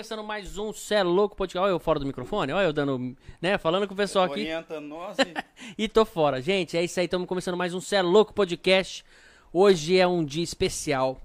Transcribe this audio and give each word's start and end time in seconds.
começando 0.00 0.24
mais 0.24 0.56
um 0.56 0.72
Cê 0.72 0.94
é 0.94 1.02
Louco 1.02 1.36
Podcast. 1.36 1.62
Olha 1.62 1.72
eu 1.72 1.78
fora 1.78 1.98
do 1.98 2.06
microfone, 2.06 2.54
olha 2.54 2.64
eu 2.64 2.72
dando, 2.72 3.14
né, 3.38 3.58
falando 3.58 3.86
com 3.86 3.92
o 3.92 3.96
pessoal 3.96 4.24
aqui. 4.24 4.40
Orienta 4.40 4.80
nós 4.80 5.14
e... 5.76 5.88
Tô 5.90 6.06
fora. 6.06 6.40
Gente, 6.40 6.74
é 6.74 6.82
isso 6.82 6.98
aí, 6.98 7.04
estamos 7.04 7.28
começando 7.28 7.54
mais 7.54 7.74
um 7.74 7.82
Cê 7.82 7.96
é 7.96 8.02
Louco 8.02 8.32
Podcast. 8.32 9.04
Hoje 9.52 9.98
é 9.98 10.06
um 10.06 10.24
dia 10.24 10.42
especial. 10.42 11.20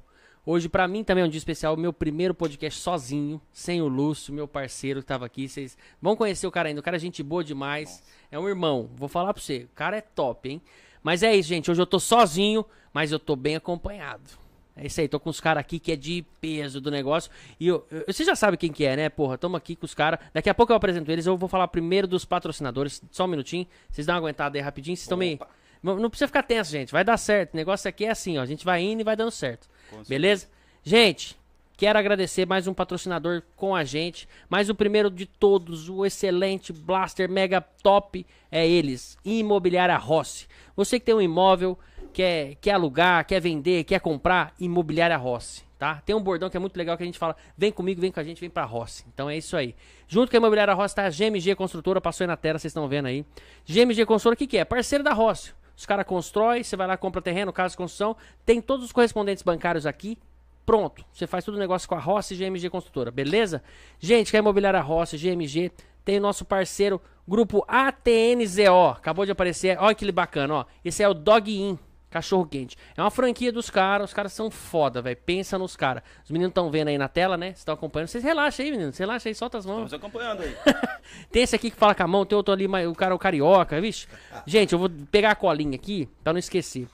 Hoje 0.46 0.68
pra 0.68 0.90
mim 0.90 1.06
também 1.06 1.24
é 1.24 1.26
um 1.26 1.30
dia 1.30 1.38
especial, 1.38 1.78
meu 1.78 1.94
primeiro 1.94 2.34
podcast 2.34 2.82
sozinho, 2.82 3.42
sem 3.50 3.82
o 3.82 3.88
Lúcio, 3.88 4.34
meu 4.34 4.46
parceiro 4.46 5.00
que 5.00 5.06
tava 5.06 5.26
aqui. 5.26 5.48
Vocês 5.48 5.78
vão 6.02 6.14
conhecer 6.14 6.46
o 6.46 6.52
cara 6.52 6.68
ainda, 6.68 6.82
o 6.82 6.84
cara 6.84 6.98
é 6.98 7.00
gente 7.00 7.24
boa 7.24 7.46
demais. 7.46 8.04
É 8.30 8.38
um 8.38 8.46
irmão, 8.46 8.90
vou 8.94 9.08
falar 9.08 9.34
pra 9.34 9.42
você, 9.42 9.70
o 9.72 9.74
cara 9.74 9.96
é 9.96 10.02
top, 10.02 10.50
hein? 10.50 10.62
Mas 11.02 11.24
é 11.24 11.34
isso, 11.34 11.48
gente, 11.48 11.72
hoje 11.72 11.82
eu 11.82 11.88
tô 11.88 11.98
sozinho, 11.98 12.66
mas 12.92 13.14
eu 13.14 13.20
tô 13.20 13.38
bem 13.38 13.56
acompanhado. 13.56 14.45
É 14.78 14.86
isso 14.88 15.00
aí, 15.00 15.08
tô 15.08 15.20
com 15.20 15.30
os 15.30 15.40
caras 15.40 15.62
aqui 15.62 15.80
que 15.80 15.92
é 15.92 15.96
de 15.96 16.26
peso 16.42 16.82
do 16.82 16.92
negócio. 16.92 17.32
E 17.60 17.68
eu, 17.68 17.86
eu- 17.90 18.04
você 18.08 18.26
já 18.26 18.36
sabe 18.36 18.58
quem 18.58 18.72
que 18.74 18.84
é, 18.86 18.96
né? 18.98 19.08
Porra, 19.10 19.38
tamo 19.38 19.56
aqui 19.56 19.76
com 19.76 19.86
os 19.86 19.94
caras. 19.94 20.20
Daqui 20.34 20.50
a 20.50 20.54
pouco 20.54 20.74
eu 20.74 20.76
apresento 20.76 21.10
eles. 21.12 21.26
Eu 21.26 21.38
vou 21.38 21.48
falar 21.48 21.68
primeiro 21.70 22.08
dos 22.08 22.26
patrocinadores. 22.26 23.02
Só 23.10 23.24
um 23.24 23.28
minutinho. 23.28 23.66
Vocês 23.90 24.06
dão 24.06 24.16
uma 24.16 24.20
aguentada 24.20 24.58
aí 24.58 24.62
rapidinho. 24.62 24.96
Vocês 24.98 25.06
estão 25.06 25.18
meio. 25.18 25.40
Não, 25.82 26.10
precisa 26.10 26.28
ficar 26.28 26.44
tenso, 26.44 26.72
gente. 26.72 26.92
Vai 26.92 27.04
dar 27.06 27.16
certo. 27.16 27.54
O 27.54 27.58
negócio 27.58 27.88
aqui 27.88 28.06
é 28.06 28.10
assim, 28.10 28.38
ó. 28.38 28.42
A 28.42 28.46
gente 28.46 28.66
vai 28.66 28.82
indo 28.82 29.00
e 29.00 29.04
vai 29.04 29.16
dando 29.16 29.32
certo. 29.32 29.70
Com 29.90 29.98
certeza. 29.98 30.10
Beleza? 30.10 30.48
Gente, 30.84 31.38
quero 31.78 31.98
agradecer 31.98 32.46
mais 32.46 32.68
um 32.68 32.74
patrocinador 32.74 33.44
com 33.56 33.74
a 33.76 33.84
gente. 33.86 34.28
Mas 34.50 34.68
o 34.70 34.76
primeiro 34.76 35.10
de 35.10 35.26
todos, 35.26 35.88
o 35.88 36.06
excelente 36.06 36.74
Blaster 36.74 37.30
Mega 37.30 37.62
Top, 37.62 38.26
é 38.52 38.68
eles. 38.68 39.18
Imobiliária 39.24 39.96
Rossi. 39.96 40.48
Você 40.76 41.00
que 41.00 41.06
tem 41.06 41.16
um 41.16 41.22
imóvel, 41.22 41.78
quer, 42.16 42.56
quer 42.62 42.72
alugar, 42.72 43.26
quer 43.26 43.42
vender, 43.42 43.84
quer 43.84 44.00
comprar, 44.00 44.54
Imobiliária 44.58 45.18
Rossi. 45.18 45.66
Tá? 45.78 46.02
Tem 46.06 46.16
um 46.16 46.22
bordão 46.22 46.50
que 46.50 46.56
é 46.56 46.60
muito 46.60 46.78
legal 46.78 46.96
que 46.96 47.04
a 47.04 47.06
gente 47.06 47.20
fala: 47.20 47.36
vem 47.58 47.70
comigo, 47.70 48.00
vem 48.00 48.10
com 48.10 48.20
a 48.22 48.24
gente, 48.24 48.40
vem 48.40 48.50
pra 48.50 48.64
Rossi. 48.64 49.04
Então 49.14 49.30
é 49.30 49.38
isso 49.38 49.58
aí. 49.58 49.76
Junto 50.08 50.32
com 50.32 50.38
a 50.38 50.40
Imobiliária 50.40 50.74
Rossi 50.74 50.96
tá 50.96 51.06
a 51.06 51.10
GMG 51.10 51.54
Construtora, 51.56 52.00
passou 52.00 52.24
aí 52.24 52.28
na 52.30 52.38
tela, 52.38 52.58
vocês 52.58 52.72
estão 52.72 52.88
vendo 52.88 53.08
aí. 53.08 53.26
GMG 53.68 54.06
Construtora, 54.06 54.36
o 54.36 54.38
que, 54.38 54.48
que 54.48 54.58
é? 54.58 54.64
Parceiro 54.64 55.04
da 55.04 55.12
Rossi. 55.12 55.54
Os 55.76 55.86
caras 55.86 56.06
constroem, 56.06 56.64
você 56.64 56.78
vai 56.78 56.88
lá, 56.88 56.96
compra 56.96 57.22
terreno, 57.22 57.52
casa 57.52 57.72
de 57.72 57.78
construção. 57.78 58.16
Tem 58.46 58.62
todos 58.62 58.86
os 58.86 58.94
correspondentes 58.94 59.44
bancários 59.44 59.86
aqui. 59.86 60.18
Pronto. 60.66 61.04
Você 61.12 61.28
faz 61.28 61.44
todo 61.44 61.56
o 61.56 61.60
negócio 61.60 61.88
com 61.90 61.96
a 61.96 62.00
Rossi 62.00 62.36
GMG 62.36 62.70
Construtora, 62.70 63.12
beleza? 63.12 63.62
Gente, 64.00 64.32
que 64.32 64.38
é 64.38 64.40
a 64.40 64.42
Imobiliária 64.42 64.80
Rossi, 64.80 65.18
GMG, 65.18 65.74
tem 66.06 66.22
nosso 66.22 66.46
parceiro, 66.46 67.02
grupo 67.28 67.66
ATNZO. 67.68 68.92
Acabou 68.96 69.26
de 69.26 69.34
aparecer, 69.34 69.78
olha 69.78 69.94
que 69.94 70.10
bacana, 70.10 70.54
ó. 70.54 70.66
Esse 70.86 71.04
é 71.04 71.10
o 71.10 71.14
Dog 71.14 71.52
In, 71.52 71.78
cachorro 72.16 72.46
quente. 72.46 72.78
É 72.96 73.02
uma 73.02 73.12
franquia 73.12 73.52
dos 73.52 73.70
caras, 73.70 74.10
os 74.10 74.14
caras 74.14 74.32
são 74.32 74.50
foda, 74.50 75.02
velho. 75.02 75.18
Pensa 75.26 75.58
nos 75.58 75.76
caras. 75.76 76.02
Os 76.24 76.32
meninos 76.32 76.52
estão 76.52 76.72
vendo 76.72 76.88
aí 76.88 76.98
na 76.98 77.10
tela, 77.10 77.36
né? 77.36 77.48
Vocês 77.48 77.60
estão 77.60 77.74
acompanhando. 77.74 78.08
Vocês 78.08 78.24
relaxam 78.24 78.66
aí, 78.66 78.72
meninos. 78.72 78.98
Relaxa 78.98 79.28
aí, 79.28 79.36
solta 79.36 79.58
as 79.58 79.66
mãos. 79.66 79.92
Estamos 79.92 80.06
acompanhando 80.06 80.42
aí. 80.42 80.56
Tem 81.30 81.44
esse 81.44 81.54
aqui 81.56 81.70
que 81.70 81.76
fala 81.76 81.94
com 81.94 82.04
a 82.04 82.08
mão, 82.08 82.26
tem 82.26 82.36
outro 82.36 82.54
ali, 82.54 82.66
o 82.66 82.96
cara 82.96 83.14
é 83.14 83.16
o 83.16 83.20
carioca, 83.20 83.80
vixe. 83.80 84.08
Gente, 84.48 84.74
eu 84.74 84.80
vou 84.80 84.90
pegar 85.12 85.32
a 85.32 85.36
colinha 85.36 85.76
aqui, 85.76 86.10
pra 86.24 86.34
não 86.34 86.40
esquecer. 86.40 86.88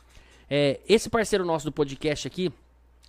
É, 0.50 0.80
esse 0.90 1.10
parceiro 1.10 1.46
nosso 1.46 1.66
do 1.66 1.72
podcast 1.72 2.28
aqui, 2.28 2.52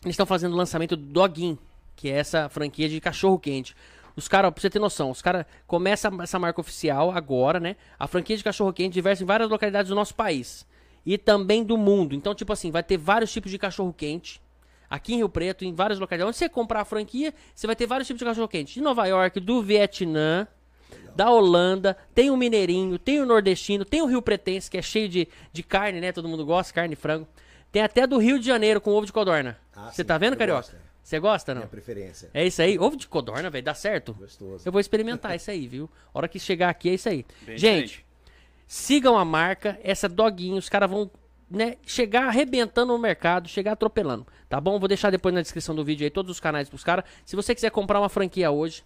eles 0.03 0.13
estão 0.13 0.27
fazendo 0.27 0.53
o 0.53 0.57
lançamento 0.57 0.97
do 0.97 1.03
Dogin, 1.05 1.59
que 1.97 2.09
é 2.09 2.19
essa 2.19 2.49
franquia 2.49 2.89
de 2.89 3.01
cachorro 3.01 3.39
quente. 3.39 3.75
Os 4.15 4.29
caras, 4.29 4.53
pra 4.53 4.61
você 4.61 4.71
ter 4.71 4.79
noção, 4.79 5.11
os 5.11 5.23
caras 5.23 5.45
começam 5.67 6.23
essa 6.23 6.39
marca 6.39 6.61
oficial 6.61 7.11
agora, 7.11 7.59
né? 7.59 7.77
A 7.99 8.07
franquia 8.07 8.37
de 8.37 8.45
cachorro 8.45 8.73
quente 8.73 8.93
diversa 8.93 9.23
em 9.23 9.27
várias 9.27 9.49
localidades 9.49 9.89
do 9.89 9.95
nosso 9.95 10.15
país. 10.15 10.67
E 11.05 11.19
também 11.19 11.65
do 11.65 11.77
mundo. 11.77 12.15
Então, 12.15 12.35
tipo 12.35 12.53
assim, 12.53 12.71
vai 12.71 12.83
ter 12.83 12.97
vários 12.97 13.33
tipos 13.33 13.51
de 13.51 13.59
cachorro 13.59 13.93
quente. 13.93 14.41
Aqui 14.89 15.15
em 15.15 15.17
Rio 15.17 15.29
Preto, 15.29 15.65
em 15.65 15.75
várias 15.75 15.99
localidades. 15.99 16.29
Onde 16.29 16.37
você 16.37 16.49
comprar 16.49 16.83
a 16.83 16.85
franquia, 16.85 17.33
você 17.55 17.67
vai 17.67 17.75
ter 17.75 17.87
vários 17.87 18.07
tipos 18.07 18.19
de 18.19 18.25
cachorro 18.25 18.47
quente. 18.49 18.75
De 18.75 18.81
Nova 18.81 19.07
York, 19.07 19.41
do 19.41 19.63
Vietnã, 19.63 20.47
da 21.17 21.31
Holanda, 21.31 21.97
tem 22.15 22.31
o 22.31 22.37
Mineirinho, 22.37 22.99
tem 22.99 23.21
o 23.21 23.27
Nordestino, 23.27 23.85
tem 23.85 24.03
o 24.03 24.07
Rio 24.07 24.21
Pretense, 24.23 24.71
que 24.71 24.77
é 24.79 24.83
cheio 24.83 25.09
de, 25.09 25.27
de 25.53 25.63
carne, 25.63 26.01
né? 26.01 26.13
Todo 26.13 26.29
mundo 26.29 26.45
gosta, 26.45 26.73
carne 26.75 26.93
e 26.93 26.97
frango. 26.97 27.27
Tem 27.71 27.83
até 27.83 28.07
do 28.07 28.19
Rio 28.19 28.39
de 28.39 28.47
Janeiro 28.47 28.81
com 28.81 28.91
ovo 28.93 29.07
de 29.07 29.13
codorna. 29.13 29.59
Ah, 29.75 29.91
Você 29.91 30.03
sim, 30.03 30.05
tá 30.07 30.19
vendo, 30.19 30.37
Carioca? 30.37 30.61
gosto, 30.61 30.77
é. 30.77 30.79
Você 31.03 31.19
gosta, 31.19 31.55
não? 31.55 31.63
Minha 31.63 31.69
preferência. 31.71 32.31
É 32.33 32.47
isso 32.47 32.63
aí. 32.63 32.79
Ovo 32.79 32.97
de 32.97 33.09
codorna, 33.09 33.51
velho, 33.51 33.65
dá 33.65 33.75
certo? 33.75 34.13
Gostoso. 34.15 34.63
Eu 34.65 34.71
vou 34.71 34.81
experimentar 34.81 35.35
isso 35.37 35.51
aí, 35.51 35.67
viu? 35.67 35.91
A 36.15 36.19
hora 36.19 36.29
que 36.29 36.39
chegar 36.39 36.69
aqui 36.69 36.91
é 36.91 36.95
isso 36.95 37.09
aí. 37.09 37.25
Bem 37.47 37.59
Gente, 37.59 37.87
diferente. 37.87 38.07
Sigam 38.73 39.19
a 39.19 39.25
marca, 39.25 39.79
essa 39.83 40.09
doguinha, 40.09 40.59
os 40.59 40.71
caras 40.71 40.91
vão 40.91 41.11
né, 41.51 41.77
chegar 41.85 42.29
arrebentando 42.29 42.91
no 42.91 42.99
mercado, 42.99 43.47
chegar 43.47 43.73
atropelando, 43.73 44.27
tá 44.49 44.59
bom? 44.59 44.79
Vou 44.79 44.89
deixar 44.89 45.11
depois 45.11 45.35
na 45.35 45.43
descrição 45.43 45.75
do 45.75 45.85
vídeo 45.85 46.07
aí 46.07 46.11
todos 46.11 46.31
os 46.31 46.41
canais 46.41 46.71
pros 46.71 46.83
caras. 46.83 47.05
Se 47.23 47.37
você 47.37 47.55
quiser 47.55 47.71
comprar 47.71 48.01
uma 48.01 48.09
franquia 48.09 48.51
hoje, 48.51 48.83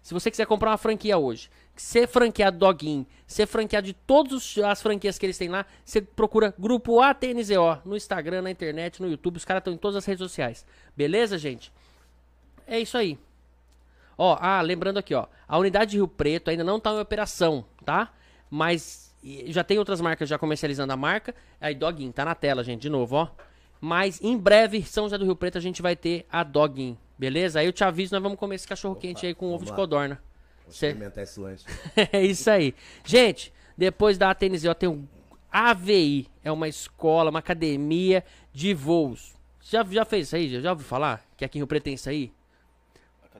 se 0.00 0.14
você 0.14 0.30
quiser 0.30 0.46
comprar 0.46 0.70
uma 0.70 0.78
franquia 0.78 1.18
hoje, 1.18 1.50
ser 1.74 2.06
franqueado 2.06 2.58
Doguin, 2.58 3.04
ser 3.26 3.46
franqueado 3.46 3.88
de 3.88 3.92
todas 3.92 4.56
as 4.58 4.80
franquias 4.80 5.18
que 5.18 5.26
eles 5.26 5.36
têm 5.36 5.48
lá, 5.48 5.66
você 5.84 6.00
procura 6.00 6.54
Grupo 6.56 7.00
ATNZO 7.00 7.82
no 7.84 7.96
Instagram, 7.96 8.42
na 8.42 8.52
internet, 8.52 9.02
no 9.02 9.10
YouTube, 9.10 9.36
os 9.36 9.44
caras 9.44 9.62
estão 9.62 9.74
em 9.74 9.78
todas 9.78 9.96
as 9.96 10.04
redes 10.04 10.22
sociais. 10.22 10.64
Beleza, 10.96 11.36
gente? 11.36 11.72
É 12.68 12.78
isso 12.78 12.96
aí. 12.96 13.18
Ó, 14.16 14.38
ah, 14.40 14.60
lembrando 14.60 14.98
aqui, 14.98 15.12
ó, 15.12 15.26
a 15.48 15.58
unidade 15.58 15.90
de 15.90 15.96
Rio 15.96 16.06
Preto 16.06 16.50
ainda 16.50 16.62
não 16.62 16.78
tá 16.78 16.92
em 16.92 17.00
operação, 17.00 17.64
tá? 17.84 18.12
Mas 18.54 19.14
já 19.46 19.64
tem 19.64 19.78
outras 19.78 19.98
marcas 19.98 20.28
já 20.28 20.38
comercializando 20.38 20.92
a 20.92 20.96
marca. 20.96 21.34
Aí 21.58 21.74
Doguin 21.74 22.12
tá 22.12 22.22
na 22.22 22.34
tela, 22.34 22.62
gente, 22.62 22.82
de 22.82 22.90
novo, 22.90 23.16
ó. 23.16 23.28
Mas 23.80 24.20
em 24.20 24.36
breve, 24.36 24.82
São 24.82 25.04
José 25.04 25.16
do 25.16 25.24
Rio 25.24 25.34
Preto, 25.34 25.56
a 25.56 25.60
gente 25.60 25.80
vai 25.80 25.96
ter 25.96 26.26
a 26.30 26.44
Doguin, 26.44 26.98
beleza? 27.18 27.60
Aí 27.60 27.66
eu 27.66 27.72
te 27.72 27.82
aviso, 27.82 28.14
nós 28.14 28.22
vamos 28.22 28.38
comer 28.38 28.56
esse 28.56 28.68
cachorro 28.68 28.94
quente 28.94 29.24
aí 29.24 29.34
com 29.34 29.46
ovo 29.54 29.64
de 29.64 29.72
codorna. 29.72 30.22
Vou 30.66 30.74
Cê- 30.74 30.88
experimentar 30.88 31.24
esse 31.24 31.40
lanche. 31.40 31.64
é 32.12 32.22
isso 32.22 32.50
aí. 32.50 32.74
Gente, 33.02 33.50
depois 33.74 34.18
da 34.18 34.28
ATNZO 34.28 34.74
tem 34.74 34.88
o 34.90 35.08
AVI. 35.50 36.28
É 36.44 36.52
uma 36.52 36.68
escola, 36.68 37.30
uma 37.30 37.38
academia 37.38 38.22
de 38.52 38.74
voos. 38.74 39.34
Já, 39.62 39.82
já 39.82 40.04
fez 40.04 40.26
isso 40.26 40.36
aí? 40.36 40.50
Já, 40.50 40.60
já 40.60 40.70
ouviu 40.72 40.86
falar? 40.86 41.24
Que 41.38 41.44
aqui 41.46 41.56
em 41.56 41.60
Rio 41.60 41.66
Preto 41.66 41.84
tem 41.84 41.94
isso 41.94 42.10
aí? 42.10 42.30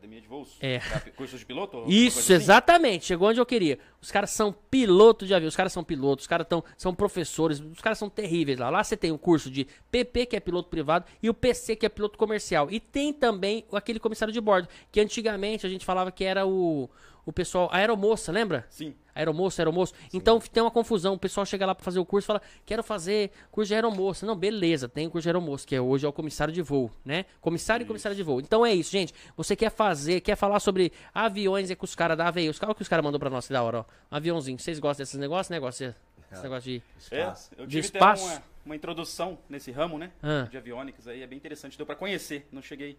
Academia 0.03 0.21
de 0.21 0.27
voos? 0.27 0.57
É. 0.61 0.81
Curso 1.15 1.39
de 1.39 1.47
piloto? 1.47 1.85
Isso, 1.87 2.19
assim? 2.19 2.33
exatamente. 2.33 3.05
Chegou 3.05 3.29
onde 3.29 3.39
eu 3.39 3.47
queria. 3.47 3.79
Os 4.01 4.11
caras 4.11 4.31
são 4.31 4.53
pilotos 4.53 5.29
de 5.29 5.35
avião, 5.35 5.49
os 5.49 5.55
caras 5.55 5.73
são 5.73 5.85
pilotos, 5.85 6.25
os 6.25 6.27
caras 6.27 6.45
tão, 6.49 6.65
são 6.77 6.93
professores, 6.93 7.61
os 7.61 7.81
caras 7.81 7.99
são 7.99 8.11
terríveis 8.11 8.59
lá. 8.59 8.69
Lá 8.69 8.83
você 8.83 8.97
tem 8.97 9.13
o 9.13 9.19
curso 9.19 9.49
de 9.49 9.65
PP, 9.93 10.27
que 10.27 10.35
é 10.35 10.41
piloto 10.41 10.69
privado, 10.69 11.05
e 11.23 11.31
o 11.31 11.35
PC, 11.35 11.77
que 11.77 11.87
é 11.87 11.89
piloto 11.89 12.19
comercial. 12.19 12.69
E 12.69 12.81
tem 12.81 13.13
também 13.13 13.65
aquele 13.73 14.01
comissário 14.01 14.35
de 14.35 14.41
bordo, 14.41 14.67
que 14.91 15.01
antigamente 15.01 15.65
a 15.65 15.71
gente 15.71 15.85
falava 15.85 16.11
que 16.11 16.25
era 16.25 16.45
o, 16.45 16.91
o 17.25 17.33
pessoal, 17.33 17.69
a 17.71 17.77
aeromoça, 17.77 18.33
lembra? 18.33 18.67
Sim. 18.69 18.97
Aeromoça, 19.15 19.61
aeromoço. 19.63 19.93
Então 20.13 20.39
tem 20.41 20.63
uma 20.63 20.71
confusão. 20.71 21.15
O 21.15 21.19
pessoal 21.19 21.45
chega 21.45 21.67
lá 21.67 21.75
pra 21.75 21.85
fazer 21.85 21.99
o 21.99 22.05
curso 22.05 22.27
e 22.27 22.29
fala: 22.29 22.43
Quero 22.65 22.83
fazer 22.83 23.31
curso 23.51 23.69
de 23.69 23.75
aeromoça. 23.75 24.25
Não, 24.27 24.35
beleza, 24.37 24.89
tem 24.89 25.07
o 25.07 25.11
curso 25.11 25.23
de 25.25 25.29
aeromoça, 25.29 25.67
que 25.67 25.75
é 25.75 25.81
hoje 25.81 26.07
é 26.07 26.09
o 26.09 26.13
comissário 26.13 26.53
de 26.53 26.63
voo, 26.63 26.91
né? 27.05 27.25
Comissário 27.41 27.85
e 27.85 27.87
comissário 27.87 28.17
de 28.17 28.23
voo. 28.23 28.41
Então 28.41 28.65
é 28.65 28.73
isso, 28.75 28.91
gente. 28.91 29.13
Você 29.37 29.55
quer 29.55 29.71
fazer, 29.71 30.21
quer 30.21 30.37
falar 30.37 30.61
sobre 30.61 30.93
aviões 31.13 31.71
é 31.71 31.75
com 31.75 31.85
os 31.85 31.95
caras 31.95 32.17
da 32.17 32.29
AVI. 32.29 32.49
Os 32.49 32.59
caras 32.59 32.75
que 32.77 32.83
os 32.83 32.89
caras 32.89 33.05
mandou 33.05 33.21
pra 33.21 33.29
nós, 33.31 33.47
que 33.47 33.53
da 33.53 33.63
hora, 33.63 33.81
ó. 33.81 33.85
Um 34.11 34.17
aviãozinho. 34.17 34.59
Vocês 34.59 34.79
gostam 34.79 35.03
desses 35.03 35.19
negócios? 35.19 35.51
Negócio, 35.51 35.95
esse 36.33 36.43
negócio 36.43 36.71
de. 36.71 36.83
É, 37.11 37.21
Espaço. 37.21 37.51
eu 37.59 37.67
De 37.67 37.83
tive 37.83 37.89
até 37.89 37.99
espaço? 37.99 38.25
uma, 38.25 38.43
uma 38.67 38.77
introdução 38.77 39.39
nesse 39.49 39.71
ramo, 39.71 39.99
né? 39.99 40.11
Ah. 40.23 40.47
De 40.51 40.57
aviônicos 40.57 41.07
aí, 41.07 41.23
é 41.23 41.27
bem 41.27 41.37
interessante. 41.37 41.77
Deu 41.77 41.85
pra 41.85 41.95
conhecer, 41.97 42.47
não 42.51 42.63
cheguei 42.63 42.97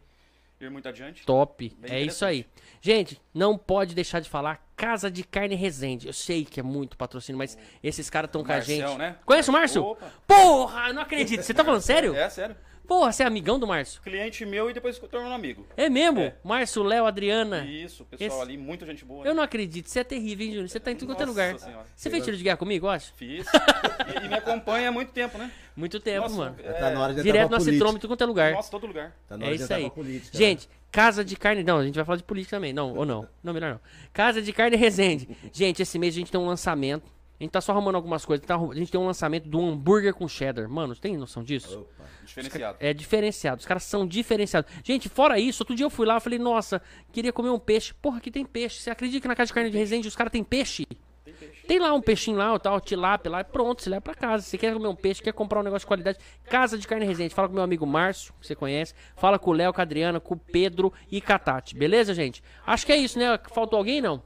ir 0.67 0.71
muito 0.71 0.87
adiante. 0.87 1.25
Top. 1.25 1.75
Bem 1.79 1.91
é 1.91 2.01
isso 2.01 2.25
aí. 2.25 2.45
Gente, 2.81 3.21
não 3.33 3.57
pode 3.57 3.93
deixar 3.95 4.19
de 4.19 4.29
falar 4.29 4.65
Casa 4.75 5.09
de 5.09 5.23
Carne 5.23 5.55
Resende. 5.55 6.07
Eu 6.07 6.13
sei 6.13 6.43
que 6.45 6.59
é 6.59 6.63
muito 6.63 6.97
patrocínio, 6.97 7.37
mas 7.37 7.57
esses 7.81 8.09
caras 8.09 8.27
estão 8.27 8.43
com 8.43 8.51
a 8.51 8.59
gente. 8.59 8.97
né? 8.97 9.15
Conhece 9.25 9.49
o 9.49 9.53
Márcio? 9.53 9.83
Opa. 9.83 10.11
Porra, 10.27 10.87
eu 10.89 10.93
não 10.93 11.01
acredito. 11.03 11.41
Você 11.43 11.53
tá 11.53 11.63
falando 11.63 11.81
sério? 11.83 12.15
É, 12.15 12.29
sério. 12.29 12.55
Porra, 12.87 13.11
você 13.11 13.23
é 13.23 13.25
amigão 13.25 13.57
do 13.57 13.65
Márcio? 13.65 14.01
Cliente 14.01 14.45
meu 14.45 14.69
e 14.69 14.73
depois 14.73 14.99
tornou 14.99 15.29
um 15.31 15.33
amigo. 15.33 15.65
É 15.77 15.89
mesmo? 15.89 16.19
É. 16.19 16.35
Márcio, 16.43 16.83
Léo, 16.83 17.05
Adriana. 17.05 17.65
Isso, 17.65 18.03
pessoal 18.05 18.29
Esse- 18.29 18.41
ali, 18.41 18.57
muita 18.57 18.85
gente 18.85 19.05
boa. 19.05 19.21
Eu 19.25 19.29
né? 19.31 19.33
não 19.37 19.43
acredito. 19.43 19.89
Você 19.89 19.99
é 19.99 20.03
terrível, 20.03 20.45
hein, 20.45 20.51
Júnior? 20.51 20.69
Você 20.69 20.79
tá 20.79 20.91
em 20.91 20.95
tudo 20.95 21.09
quanto 21.09 21.23
é 21.23 21.25
lugar. 21.25 21.57
Senhora. 21.59 21.85
Você 21.95 22.09
fez 22.09 22.23
tiro 22.23 22.35
de 22.35 22.43
guerra 22.43 22.57
comigo, 22.57 22.85
eu 22.85 22.89
acho? 22.91 23.13
Fiz. 23.15 23.45
e, 23.47 24.25
e 24.25 24.27
me 24.27 24.35
acompanha 24.35 24.89
há 24.89 24.91
muito 24.91 25.11
tempo, 25.11 25.37
né? 25.37 25.49
Muito 25.75 25.99
tempo, 25.99 26.21
Nossa, 26.23 26.35
mano. 26.35 26.55
é, 26.63 26.73
Tá 26.73 26.91
na 26.91 27.01
hora 27.01 27.13
de 27.13 27.23
Direto 27.23 27.49
tromba 27.77 27.97
em 27.97 27.99
tudo 27.99 28.07
quanto 28.09 28.21
é 28.23 28.27
lugar. 28.27 28.51
Nossa, 28.53 28.69
todo 28.69 28.85
lugar. 28.85 29.15
Tá 29.27 29.37
na 29.37 29.45
É 29.45 29.47
hora 29.47 29.55
de 29.57 29.63
isso 29.63 29.73
entrar 29.73 29.77
aí. 29.77 29.89
política. 29.89 30.37
Gente, 30.37 30.69
Casa 30.91 31.23
de 31.25 31.35
Carne. 31.35 31.63
Não, 31.63 31.77
a 31.79 31.85
gente 31.85 31.95
vai 31.95 32.05
falar 32.05 32.17
de 32.17 32.23
política 32.23 32.57
também. 32.57 32.71
Não, 32.73 32.93
ou 32.95 33.05
não. 33.05 33.27
Não, 33.43 33.53
melhor 33.53 33.71
não. 33.73 33.79
Casa 34.11 34.41
de 34.41 34.53
Carne 34.53 34.75
Resende. 34.75 35.27
Gente, 35.51 35.81
esse 35.81 35.97
mês 35.97 36.13
a 36.13 36.19
gente 36.19 36.31
tem 36.31 36.39
um 36.39 36.45
lançamento. 36.45 37.11
A 37.43 37.45
gente 37.45 37.51
tá 37.51 37.59
só 37.59 37.73
arrumando 37.73 37.95
algumas 37.95 38.23
coisas. 38.23 38.45
Tá 38.45 38.55
a 38.55 38.73
gente 38.73 38.89
tem 38.89 38.99
um 38.99 39.05
lançamento 39.05 39.49
do 39.49 39.59
hambúrguer 39.59 40.13
com 40.13 40.25
cheddar. 40.29 40.69
Mano, 40.69 40.95
você 40.95 41.01
tem 41.01 41.17
noção 41.17 41.43
disso? 41.43 41.81
Opa. 41.81 42.05
Diferenciado. 42.23 42.77
É 42.79 42.93
diferenciado. 42.93 43.59
Os 43.59 43.65
caras 43.65 43.83
são 43.83 44.07
diferenciados. 44.07 44.71
Gente, 44.81 45.09
fora 45.09 45.37
isso, 45.37 45.61
outro 45.61 45.75
dia 45.75 45.85
eu 45.85 45.89
fui 45.89 46.07
lá 46.07 46.15
e 46.15 46.19
falei, 46.21 46.39
nossa, 46.39 46.81
queria 47.11 47.33
comer 47.33 47.49
um 47.49 47.59
peixe. 47.59 47.93
Porra, 47.95 48.19
aqui 48.19 48.31
tem 48.31 48.45
peixe. 48.45 48.79
Você 48.79 48.89
acredita 48.89 49.19
que 49.19 49.27
na 49.27 49.35
casa 49.35 49.47
de 49.47 49.53
carne 49.55 49.69
de 49.69 49.77
Resende 49.77 50.07
os 50.07 50.15
caras 50.15 50.31
têm 50.31 50.41
peixe? 50.41 50.85
Tem 51.25 51.33
peixe. 51.33 51.67
Tem 51.67 51.79
lá 51.79 51.93
um 51.93 52.01
peixinho 52.01 52.37
lá, 52.37 52.53
o 52.53 52.59
tal, 52.59 52.79
tilápia 52.79 53.29
lá, 53.29 53.43
pronto, 53.43 53.83
você 53.83 53.89
leva 53.89 54.01
pra 54.01 54.15
casa. 54.15 54.43
Você 54.43 54.57
quer 54.57 54.73
comer 54.73 54.87
um 54.87 54.95
peixe, 54.95 55.21
quer 55.21 55.33
comprar 55.33 55.59
um 55.59 55.63
negócio 55.63 55.83
de 55.83 55.87
qualidade, 55.87 56.19
Casa 56.45 56.77
de 56.77 56.87
Carne 56.87 57.05
Resende. 57.05 57.35
Fala 57.35 57.49
com 57.49 57.55
meu 57.55 57.63
amigo 57.63 57.85
Márcio, 57.85 58.33
que 58.39 58.47
você 58.47 58.55
conhece. 58.55 58.93
Fala 59.17 59.37
com 59.37 59.51
o 59.51 59.53
Léo, 59.53 59.73
com 59.73 59.81
a 59.81 59.83
Adriana, 59.83 60.21
com 60.21 60.33
o 60.35 60.39
Pedro 60.39 60.93
e 61.11 61.19
com 61.19 61.33
a 61.33 61.39
Tati. 61.39 61.75
Beleza, 61.75 62.13
gente? 62.13 62.41
Acho 62.65 62.85
que 62.85 62.93
é 62.93 62.95
isso, 62.95 63.19
né? 63.19 63.37
Faltou 63.51 63.77
alguém, 63.77 64.01
não? 64.01 64.23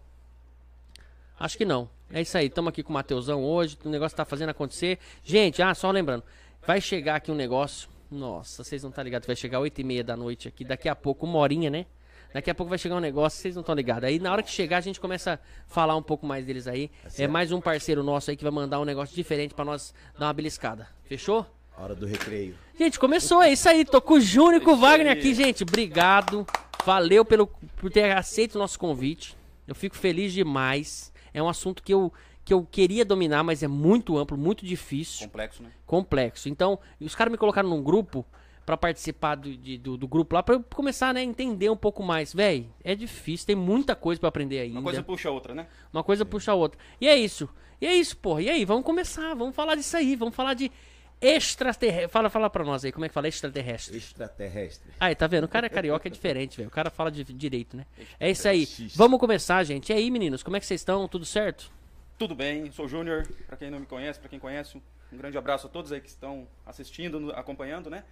Acho 1.40 1.58
que 1.58 1.66
não. 1.66 1.97
É 2.12 2.22
isso 2.22 2.38
aí, 2.38 2.48
estamos 2.48 2.70
aqui 2.70 2.84
com 2.84 2.90
o 2.90 2.94
Mateusão 2.94 3.44
hoje, 3.44 3.78
o 3.84 3.90
negócio 3.90 4.16
tá 4.16 4.24
fazendo 4.24 4.50
acontecer. 4.50 4.98
Gente, 5.24 5.62
ah, 5.62 5.74
só 5.76 5.92
lembrando, 5.92 6.24
vai 6.66 6.80
chegar 6.80 7.16
aqui 7.16 7.32
um 7.32 7.36
negócio. 7.36 7.90
Nossa, 8.10 8.64
vocês 8.64 8.82
não 8.82 8.90
estão 8.90 9.04
ligados, 9.04 9.28
vai 9.28 9.36
chegar 9.36 9.60
8 9.60 9.82
e 9.82 9.84
meia 9.84 10.04
da 10.04 10.16
noite 10.16 10.48
aqui, 10.48 10.64
daqui 10.64 10.88
a 10.88 10.96
pouco, 10.96 11.26
uma 11.26 11.40
horinha, 11.40 11.70
né? 11.70 11.86
Daqui 12.34 12.50
a 12.50 12.56
pouco 12.56 12.70
vai 12.70 12.78
chegar 12.78 12.96
um 12.96 13.02
negócio, 13.02 13.42
vocês 13.42 13.56
não 13.56 13.62
estão 13.62 13.76
ligados. 13.76 14.04
Aí 14.04 14.20
na 14.20 14.32
hora 14.32 14.44
que 14.44 14.52
chegar, 14.52 14.78
a 14.78 14.82
gente 14.82 15.00
começa 15.00 15.34
a 15.34 15.40
falar 15.68 15.96
um 15.96 16.04
pouco 16.04 16.26
mais 16.26 16.46
deles 16.46 16.68
aí. 16.68 16.92
É 17.18 17.28
mais 17.28 17.52
um 17.52 17.60
parceiro 17.60 18.04
nosso 18.04 18.30
aí 18.30 18.38
que 18.38 18.44
vai 18.44 18.52
mandar 18.52 18.80
um 18.80 18.86
negócio 18.86 19.16
diferente 19.16 19.54
pra 19.54 19.66
nós 19.66 19.94
dar 20.18 20.28
uma 20.28 20.34
beliscada. 20.34 20.88
Fechou? 21.06 21.46
Hora 21.78 21.94
do 21.94 22.06
recreio. 22.06 22.56
Gente, 22.78 23.00
começou, 23.00 23.42
é 23.42 23.52
isso 23.52 23.68
aí. 23.70 23.86
Tô 23.86 24.02
com 24.02 24.16
o 24.16 24.22
Júnior 24.22 24.62
e 24.62 24.66
com 24.66 24.72
o 24.72 24.74
Isso 24.74 24.82
Wagner 24.82 25.12
aqui, 25.12 25.34
gente. 25.34 25.64
Obrigado. 25.64 26.46
Valeu 26.86 27.24
pelo, 27.24 27.48
por 27.48 27.92
ter 27.92 28.12
aceito 28.16 28.56
o 28.56 28.60
nosso 28.60 28.80
convite. 28.80 29.38
Eu 29.68 29.76
fico 29.76 29.96
feliz 29.96 30.34
demais. 30.34 31.12
É 31.38 31.44
um 31.44 31.50
assunto 31.50 31.84
que 31.84 31.94
eu, 31.94 32.12
que 32.44 32.54
eu 32.54 32.66
queria 32.70 33.06
dominar, 33.06 33.44
mas 33.44 33.62
é 33.64 33.68
muito 33.68 34.18
amplo, 34.18 34.38
muito 34.38 34.66
difícil, 34.66 35.28
Complexo, 35.28 35.62
né? 35.64 35.70
complexo. 35.86 36.50
Então, 36.50 36.80
os 37.00 37.14
caras 37.14 37.32
me 37.32 37.38
colocaram 37.38 37.70
num 37.70 37.84
grupo 37.84 38.26
pra 38.66 38.76
participar 38.76 39.36
do, 39.36 39.56
de- 39.56 39.78
do, 39.78 39.96
do 39.98 40.08
grupo 40.08 40.36
lá, 40.36 40.44
pra 40.44 40.56
eu 40.56 40.64
começar 40.74 41.14
né, 41.14 41.22
a 41.22 41.24
entender 41.24 41.70
um 41.70 41.78
pouco 41.78 42.04
mais. 42.04 42.34
Véi, 42.34 42.68
é 42.84 42.96
difícil, 42.96 43.48
tem 43.48 43.56
muita 43.56 43.96
coisa 43.96 44.20
pra 44.20 44.30
aprender 44.30 44.60
ainda. 44.60 44.80
Uma 44.80 44.84
coisa 44.84 45.04
puxa 45.04 45.30
a 45.30 45.32
outra, 45.32 45.54
né? 45.56 45.68
Uma 45.94 46.04
coisa 46.04 46.26
puxa 46.26 46.52
a 46.52 46.56
outra. 46.56 46.78
E 47.00 47.08
é 47.08 47.16
isso. 47.16 47.48
E 47.80 47.86
é 47.86 47.94
isso, 47.96 48.18
porra. 48.18 48.42
E 48.42 48.50
aí, 48.50 48.66
vamos 48.66 48.84
começar. 48.84 49.34
Vamos 49.36 49.56
falar 49.56 49.76
disso 49.76 49.96
aí. 49.96 50.16
Vamos 50.16 50.36
falar 50.36 50.54
de 50.56 50.72
extraterrestre. 51.22 52.08
Fala, 52.10 52.30
fala 52.30 52.50
pra 52.50 52.64
nós 52.64 52.84
aí, 52.86 52.92
como 52.92 53.06
é 53.06 53.08
que 53.08 53.14
fala 53.14 53.28
extraterrestre? 53.28 53.98
Extraterrestre. 53.98 54.92
Aí, 55.00 55.16
tá 55.16 55.28
vendo? 55.28 55.46
O 55.46 55.48
cara 55.48 55.66
é 55.66 55.70
carioca, 55.70 56.08
é 56.08 56.12
diferente, 56.12 56.58
velho. 56.58 56.70
O 56.70 56.72
cara 56.72 56.90
fala 56.90 57.12
de 57.12 57.24
direito, 57.24 57.76
né? 57.76 57.86
É 58.20 58.30
isso 58.30 58.48
aí. 58.48 58.68
Vamos 58.96 59.20
começar, 59.20 59.64
gente. 59.64 59.92
E 59.92 59.94
aí, 59.94 60.10
meninos, 60.12 60.44
como 60.44 60.56
é 60.58 60.60
que 60.60 60.66
vocês 60.66 60.82
estão? 60.82 61.08
Tudo 61.08 61.26
certo? 61.26 61.72
Tudo 62.18 62.34
bem, 62.36 62.72
sou 62.72 62.86
o 62.86 62.88
Júnior. 62.88 63.28
Pra 63.48 63.58
quem 63.58 63.70
não 63.70 63.80
me 63.80 63.86
conhece, 63.86 64.20
pra 64.20 64.30
quem 64.30 64.40
conhece, 64.40 64.78
um 65.12 65.18
grande 65.18 65.38
abraço 65.38 65.68
a 65.68 65.70
todos 65.70 65.92
aí 65.92 66.02
que 66.02 66.10
estão 66.10 66.48
assistindo, 66.66 67.32
acompanhando, 67.34 67.90
né? 67.90 68.04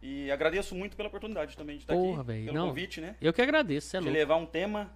E 0.00 0.30
agradeço 0.30 0.74
muito 0.76 0.96
pela 0.96 1.08
oportunidade 1.08 1.56
também 1.56 1.76
de 1.76 1.82
estar 1.82 1.92
Porra, 1.94 2.20
aqui, 2.22 2.26
velho, 2.28 2.44
pelo 2.46 2.56
não. 2.56 2.68
convite, 2.68 3.00
né? 3.00 3.16
Eu 3.20 3.32
que 3.32 3.42
agradeço, 3.42 3.96
é 3.96 3.98
de 3.98 4.04
louco. 4.04 4.16
levar 4.18 4.36
um 4.36 4.46
tema 4.46 4.92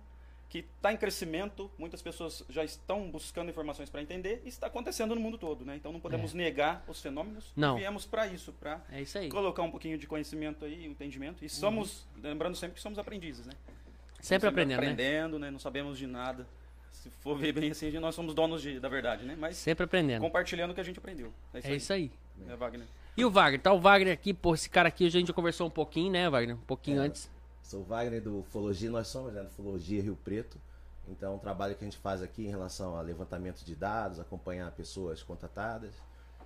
que 0.53 0.59
está 0.77 0.93
em 0.93 0.99
crescimento, 0.99 1.71
muitas 1.79 2.03
pessoas 2.03 2.45
já 2.51 2.63
estão 2.63 3.11
buscando 3.11 3.49
informações 3.49 3.89
para 3.89 4.03
entender 4.03 4.43
e 4.45 4.49
está 4.51 4.67
acontecendo 4.67 5.15
no 5.15 5.21
mundo 5.23 5.39
todo, 5.39 5.65
né? 5.65 5.77
Então 5.77 5.91
não 5.91 5.99
podemos 5.99 6.35
negar 6.35 6.85
os 6.87 7.01
fenômenos. 7.01 7.47
É. 7.47 7.49
Não. 7.57 7.77
Viemos 7.79 8.05
para 8.05 8.27
isso, 8.27 8.53
para 8.53 8.79
É 8.93 9.01
isso 9.01 9.19
colocar 9.31 9.63
um 9.63 9.71
pouquinho 9.71 9.97
de 9.97 10.07
conhecimento 10.07 10.67
aí, 10.67 10.85
entendimento. 10.85 11.43
E 11.43 11.49
somos, 11.49 12.07
lembrando 12.23 12.55
sempre 12.55 12.75
que 12.75 12.83
somos 12.83 12.99
aprendizes, 12.99 13.47
né? 13.47 13.55
Sempre 14.21 14.21
Estamos 14.21 14.45
aprendendo, 14.49 14.81
né? 14.83 14.87
aprendendo, 14.93 15.39
né? 15.39 15.51
Não 15.51 15.59
sabemos 15.59 15.97
de 15.97 16.07
nada. 16.07 16.47
Se 16.91 17.09
for 17.21 17.35
ver 17.39 17.53
bem 17.53 17.71
assim, 17.71 17.91
nós 17.99 18.15
somos 18.15 18.35
donos 18.35 18.61
de- 18.61 18.79
da 18.79 18.91
verdade, 18.91 19.25
né? 19.25 19.35
Mas 19.39 19.57
Sempre 19.57 19.85
aprendendo. 19.85 20.21
compartilhando 20.21 20.73
o 20.73 20.75
que 20.75 20.83
a 20.83 20.85
gente 20.85 20.99
aprendeu. 20.99 21.33
É 21.55 21.59
isso 21.61 21.67
É 21.67 21.71
aí. 21.71 21.77
isso 21.79 21.93
aí. 21.95 22.11
né, 22.37 22.55
Wagner? 22.57 22.87
E 23.17 23.25
o 23.25 23.31
Wagner? 23.31 23.61
Tá 23.63 23.73
o 23.73 23.81
Wagner 23.81 24.13
aqui, 24.13 24.35
pô, 24.35 24.53
esse 24.55 24.69
cara 24.69 24.89
aqui, 24.89 25.07
a 25.07 25.11
gente 25.11 25.29
já 25.29 25.33
conversou 25.33 25.67
um 25.67 25.71
pouquinho, 25.71 26.13
né, 26.13 26.29
Wagner? 26.29 26.57
Um 26.57 26.61
pouquinho 26.61 27.01
É. 27.01 27.07
antes. 27.07 27.31
Sou 27.63 27.81
o 27.81 27.85
Wagner 27.85 28.23
do 28.23 28.41
Ufologia, 28.41 28.91
nós 28.91 29.09
somos 29.09 29.33
né, 29.33 29.41
do 29.43 29.49
Ufologia 29.49 30.03
Rio 30.03 30.17
Preto. 30.17 30.59
Então, 31.09 31.33
é 31.33 31.37
um 31.37 31.39
trabalho 31.39 31.75
que 31.75 31.83
a 31.85 31.87
gente 31.87 31.97
faz 31.99 32.23
aqui 32.23 32.45
em 32.47 32.49
relação 32.51 32.97
a 32.97 33.01
levantamento 33.01 33.65
de 33.65 33.75
dados, 33.75 34.21
acompanhar 34.21 34.71
pessoas 34.73 35.23
contatadas. 35.23 35.95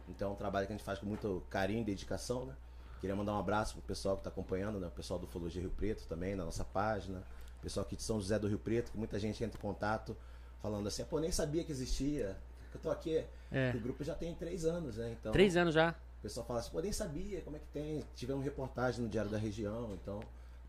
Então, 0.09 0.31
é 0.31 0.33
um 0.33 0.37
trabalho 0.37 0.67
que 0.67 0.73
a 0.73 0.77
gente 0.77 0.85
faz 0.85 0.99
com 0.99 1.07
muito 1.07 1.43
carinho 1.51 1.81
e 1.83 1.85
dedicação, 1.85 2.47
né? 2.47 2.55
Queria 3.01 3.15
mandar 3.15 3.35
um 3.35 3.39
abraço 3.39 3.75
pro 3.75 3.83
pessoal 3.83 4.17
que 4.17 4.21
está 4.21 4.31
acompanhando, 4.31 4.81
né? 4.81 4.87
O 4.87 4.91
pessoal 4.91 5.19
do 5.19 5.27
Ufologia 5.27 5.61
Rio 5.61 5.71
Preto 5.71 6.07
também, 6.07 6.35
na 6.35 6.45
nossa 6.45 6.65
página. 6.65 7.23
O 7.59 7.63
pessoal 7.63 7.85
aqui 7.85 7.97
de 7.97 8.03
São 8.03 8.19
José 8.21 8.39
do 8.39 8.49
Rio 8.49 8.59
Preto, 8.59 8.93
que 8.93 8.99
muita 8.99 9.19
gente 9.19 9.43
entra 9.45 9.59
em 9.59 9.61
contato 9.61 10.17
falando 10.63 10.87
assim, 10.87 11.05
pô, 11.05 11.19
nem 11.19 11.31
sabia 11.31 11.63
que 11.65 11.73
existia. 11.73 12.37
Eu 12.73 12.81
tô 12.81 12.91
aqui, 12.91 13.25
É. 13.51 13.73
o 13.75 13.81
grupo 13.81 14.03
já 14.05 14.15
tem 14.15 14.35
três 14.35 14.65
anos, 14.65 14.97
né? 14.97 15.15
Então, 15.21 15.33
Três 15.33 15.57
anos 15.57 15.75
já. 15.75 15.95
o 16.19 16.23
pessoal 16.23 16.47
fala 16.47 16.61
assim, 16.61 16.71
pô, 16.71 16.81
nem 16.81 16.93
sabia 16.93 17.43
como 17.43 17.57
é 17.57 17.59
que 17.59 17.67
tem. 17.67 18.03
Tivemos 18.15 18.43
reportagem 18.45 19.03
no 19.03 19.09
Diário 19.09 19.31
da 19.31 19.39
Região, 19.39 19.93
então, 19.93 20.21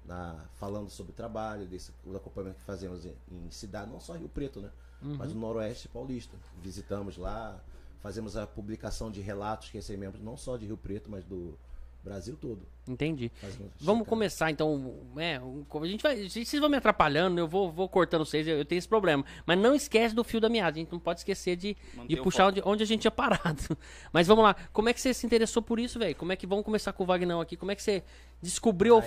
na- 0.07 0.45
falando 0.55 0.89
sobre 0.89 1.11
o 1.11 1.15
trabalho, 1.15 1.65
desse 1.67 1.91
o 2.05 2.15
acompanhamento 2.15 2.59
que 2.59 2.65
fazemos 2.65 3.05
em, 3.05 3.13
em 3.31 3.51
cidade, 3.51 3.91
não 3.91 3.99
só 3.99 4.13
Rio 4.13 4.29
Preto, 4.29 4.59
né? 4.61 4.69
Mas 5.01 5.31
no 5.33 5.39
Noroeste 5.41 5.87
Paulista. 5.87 6.35
Visitamos 6.61 7.17
lá, 7.17 7.61
fazemos 8.01 8.35
a 8.35 8.47
publicação 8.47 9.11
de 9.11 9.21
relatos 9.21 9.69
que 9.69 9.77
recebemos 9.77 10.19
não 10.19 10.35
só 10.35 10.57
de 10.57 10.65
Rio 10.65 10.77
Preto, 10.77 11.09
mas 11.11 11.23
do 11.23 11.55
Brasil 12.03 12.35
todo. 12.39 12.61
Entendi. 12.87 13.29
Fazemos 13.35 13.73
Vamos 13.81 14.07
começar 14.07 14.49
então, 14.49 14.95
é, 15.17 15.39
um- 15.41 15.65
a 15.83 15.85
gente 15.87 16.01
vai, 16.01 16.27
vocês 16.29 16.51
vão 16.59 16.69
me 16.69 16.77
atrapalhando, 16.77 17.37
eu 17.37 17.47
vou, 17.47 17.69
vou 17.71 17.87
cortando 17.89 18.25
vocês, 18.25 18.47
eu, 18.47 18.57
eu 18.57 18.65
tenho 18.65 18.79
esse 18.79 18.87
problema. 18.87 19.23
Mas 19.45 19.59
não 19.59 19.75
esquece 19.75 20.15
do 20.15 20.23
fio 20.23 20.39
da 20.39 20.47
meada, 20.49 20.77
a 20.77 20.79
gente 20.79 20.91
não 20.91 20.99
pode 20.99 21.19
esquecer 21.19 21.55
de, 21.57 21.75
Manter 21.95 22.15
de 22.15 22.21
puxar 22.21 22.47
onde, 22.47 22.61
onde 22.65 22.81
a 22.81 22.85
gente 22.87 23.01
tinha 23.01 23.11
parado. 23.11 23.77
Mas 24.13 24.25
vamos 24.25 24.43
lá, 24.43 24.55
como 24.71 24.87
é 24.89 24.93
que 24.93 25.01
você 25.01 25.13
se 25.13 25.25
interessou 25.25 25.61
por 25.61 25.79
isso, 25.79 25.99
velho? 25.99 26.15
Como 26.15 26.31
é 26.31 26.35
que 26.35 26.47
vamos 26.47 26.63
começar 26.63 26.93
com 26.93 27.03
o 27.03 27.05
Vagnão 27.05 27.41
aqui? 27.41 27.57
Como 27.57 27.71
é 27.71 27.75
que 27.75 27.83
você 27.83 28.03
descobriu 28.41 28.95
a 28.95 28.99
Ah, 28.99 29.01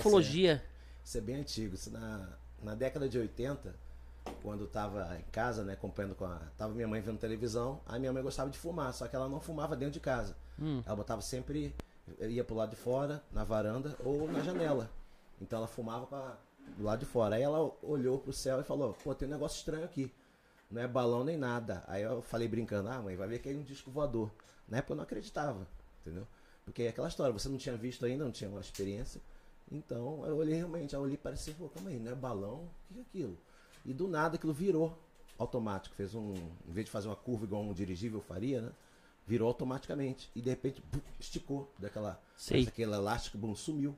isso 1.03 1.17
é- 1.17 1.21
bem 1.21 1.35
antigo. 1.35 1.75
Isso 1.75 1.91
na, 1.91 2.29
na 2.61 2.75
década 2.75 3.07
de 3.09 3.17
80, 3.17 3.75
quando 4.41 4.61
eu 4.61 4.67
tava 4.67 5.17
em 5.17 5.23
casa, 5.31 5.63
né, 5.63 5.73
acompanhando 5.73 6.15
com 6.15 6.25
a. 6.25 6.39
Tava 6.57 6.73
minha 6.73 6.87
mãe 6.87 7.01
vendo 7.01 7.17
televisão, 7.17 7.81
aí 7.85 7.99
minha 7.99 8.13
mãe 8.13 8.21
gostava 8.23 8.49
de 8.49 8.57
fumar, 8.57 8.93
só 8.93 9.07
que 9.07 9.15
ela 9.15 9.27
não 9.29 9.39
fumava 9.39 9.75
dentro 9.75 9.93
de 9.93 9.99
casa. 9.99 10.35
Ela 10.85 10.95
botava 10.95 11.21
sempre. 11.21 11.73
ia 12.19 12.43
pro 12.43 12.55
lado 12.55 12.71
de 12.71 12.75
fora, 12.75 13.23
na 13.31 13.43
varanda 13.43 13.95
ou 14.03 14.27
na 14.29 14.41
janela. 14.41 14.89
Então 15.39 15.57
ela 15.59 15.67
fumava 15.67 16.05
com 16.07 16.15
a- 16.15 16.35
do 16.77 16.83
lado 16.83 16.99
de 16.99 17.05
fora. 17.05 17.35
Aí 17.35 17.41
ela 17.41 17.71
olhou 17.81 18.19
pro 18.19 18.33
céu 18.33 18.59
e 18.59 18.63
falou, 18.63 18.93
pô, 19.03 19.15
tem 19.15 19.27
um 19.27 19.31
negócio 19.31 19.57
estranho 19.59 19.85
aqui. 19.85 20.11
Não 20.69 20.81
é 20.81 20.87
balão 20.87 21.23
nem 21.23 21.37
nada. 21.37 21.83
Aí 21.87 22.01
eu 22.03 22.21
falei 22.21 22.47
brincando, 22.47 22.89
ah, 22.89 23.01
mãe, 23.01 23.15
vai 23.15 23.27
ver 23.27 23.39
que 23.39 23.49
é 23.49 23.53
um 23.53 23.63
disco 23.63 23.89
voador. 23.91 24.29
Na 24.67 24.77
época 24.77 24.93
eu 24.93 24.97
não 24.97 25.03
acreditava, 25.03 25.65
entendeu? 26.01 26.27
Porque 26.65 26.83
é 26.83 26.89
aquela 26.89 27.07
história, 27.07 27.31
você 27.33 27.47
não 27.49 27.57
tinha 27.57 27.75
visto 27.77 28.05
ainda, 28.05 28.23
não 28.23 28.31
tinha 28.31 28.49
uma 28.49 28.59
experiência. 28.61 29.21
Então 29.71 30.25
eu 30.25 30.35
olhei 30.35 30.55
realmente, 30.55 30.93
eu 30.93 31.01
olhei 31.01 31.15
e 31.15 31.17
parecia, 31.17 31.53
pô, 31.53 31.69
calma 31.69 31.89
aí, 31.89 31.99
não 31.99 32.11
é 32.11 32.15
balão? 32.15 32.69
O 32.89 32.93
que 32.93 32.99
é 32.99 33.01
aquilo? 33.01 33.37
E 33.85 33.93
do 33.93 34.07
nada 34.07 34.35
aquilo 34.35 34.53
virou 34.53 34.97
automático. 35.37 35.95
Fez 35.95 36.13
um. 36.13 36.33
Em 36.67 36.71
vez 36.71 36.85
de 36.85 36.91
fazer 36.91 37.07
uma 37.07 37.15
curva 37.15 37.45
igual 37.45 37.63
um 37.63 37.73
dirigível 37.73 38.21
faria, 38.21 38.61
né? 38.61 38.71
Virou 39.25 39.47
automaticamente. 39.47 40.29
E 40.35 40.41
de 40.41 40.49
repente 40.49 40.83
esticou 41.19 41.71
daquela. 41.79 42.21
Sei. 42.35 42.67
Aquele 42.67 42.93
elástico 42.93 43.37
bum, 43.37 43.55
sumiu. 43.55 43.95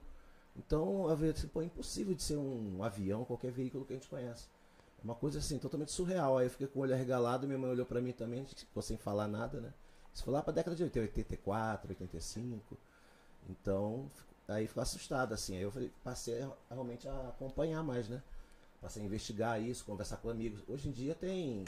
Então 0.55 1.09
eu 1.09 1.15
falei 1.15 1.31
assim, 1.31 1.47
pô, 1.47 1.61
é 1.61 1.65
impossível 1.65 2.13
de 2.13 2.21
ser 2.21 2.37
um 2.37 2.83
avião, 2.83 3.25
qualquer 3.25 3.51
veículo 3.51 3.85
que 3.85 3.93
a 3.93 3.95
gente 3.95 4.07
conhece. 4.07 4.47
É 4.99 5.03
uma 5.03 5.15
coisa 5.15 5.39
assim, 5.39 5.57
totalmente 5.57 5.91
surreal. 5.91 6.37
Aí 6.37 6.45
eu 6.45 6.49
fiquei 6.49 6.67
com 6.67 6.79
o 6.79 6.81
olho 6.83 6.93
arregalado, 6.93 7.47
minha 7.47 7.57
mãe 7.57 7.71
olhou 7.71 7.85
pra 7.85 7.99
mim 7.99 8.11
também, 8.11 8.45
ficou 8.45 8.83
sem 8.83 8.97
falar 8.97 9.27
nada, 9.27 9.59
né? 9.59 9.73
Isso 10.13 10.23
foi 10.23 10.33
lá 10.33 10.43
pra 10.43 10.53
década 10.53 10.75
de 10.75 10.83
80, 10.83 11.07
84, 11.07 11.89
85. 11.89 12.77
Então, 13.49 14.09
aí 14.47 14.67
ficou 14.67 14.81
assustado, 14.83 15.33
assim. 15.33 15.55
Aí 15.57 15.63
eu 15.63 15.71
falei, 15.71 15.91
passei 16.03 16.41
a, 16.41 16.49
realmente 16.71 17.07
a 17.07 17.13
acompanhar 17.29 17.83
mais, 17.83 18.07
né? 18.09 18.21
Passei 18.81 19.01
a 19.01 19.05
investigar 19.05 19.61
isso, 19.61 19.85
conversar 19.85 20.17
com 20.17 20.29
amigos. 20.29 20.61
Hoje 20.67 20.89
em 20.89 20.91
dia 20.91 21.15
tem 21.15 21.63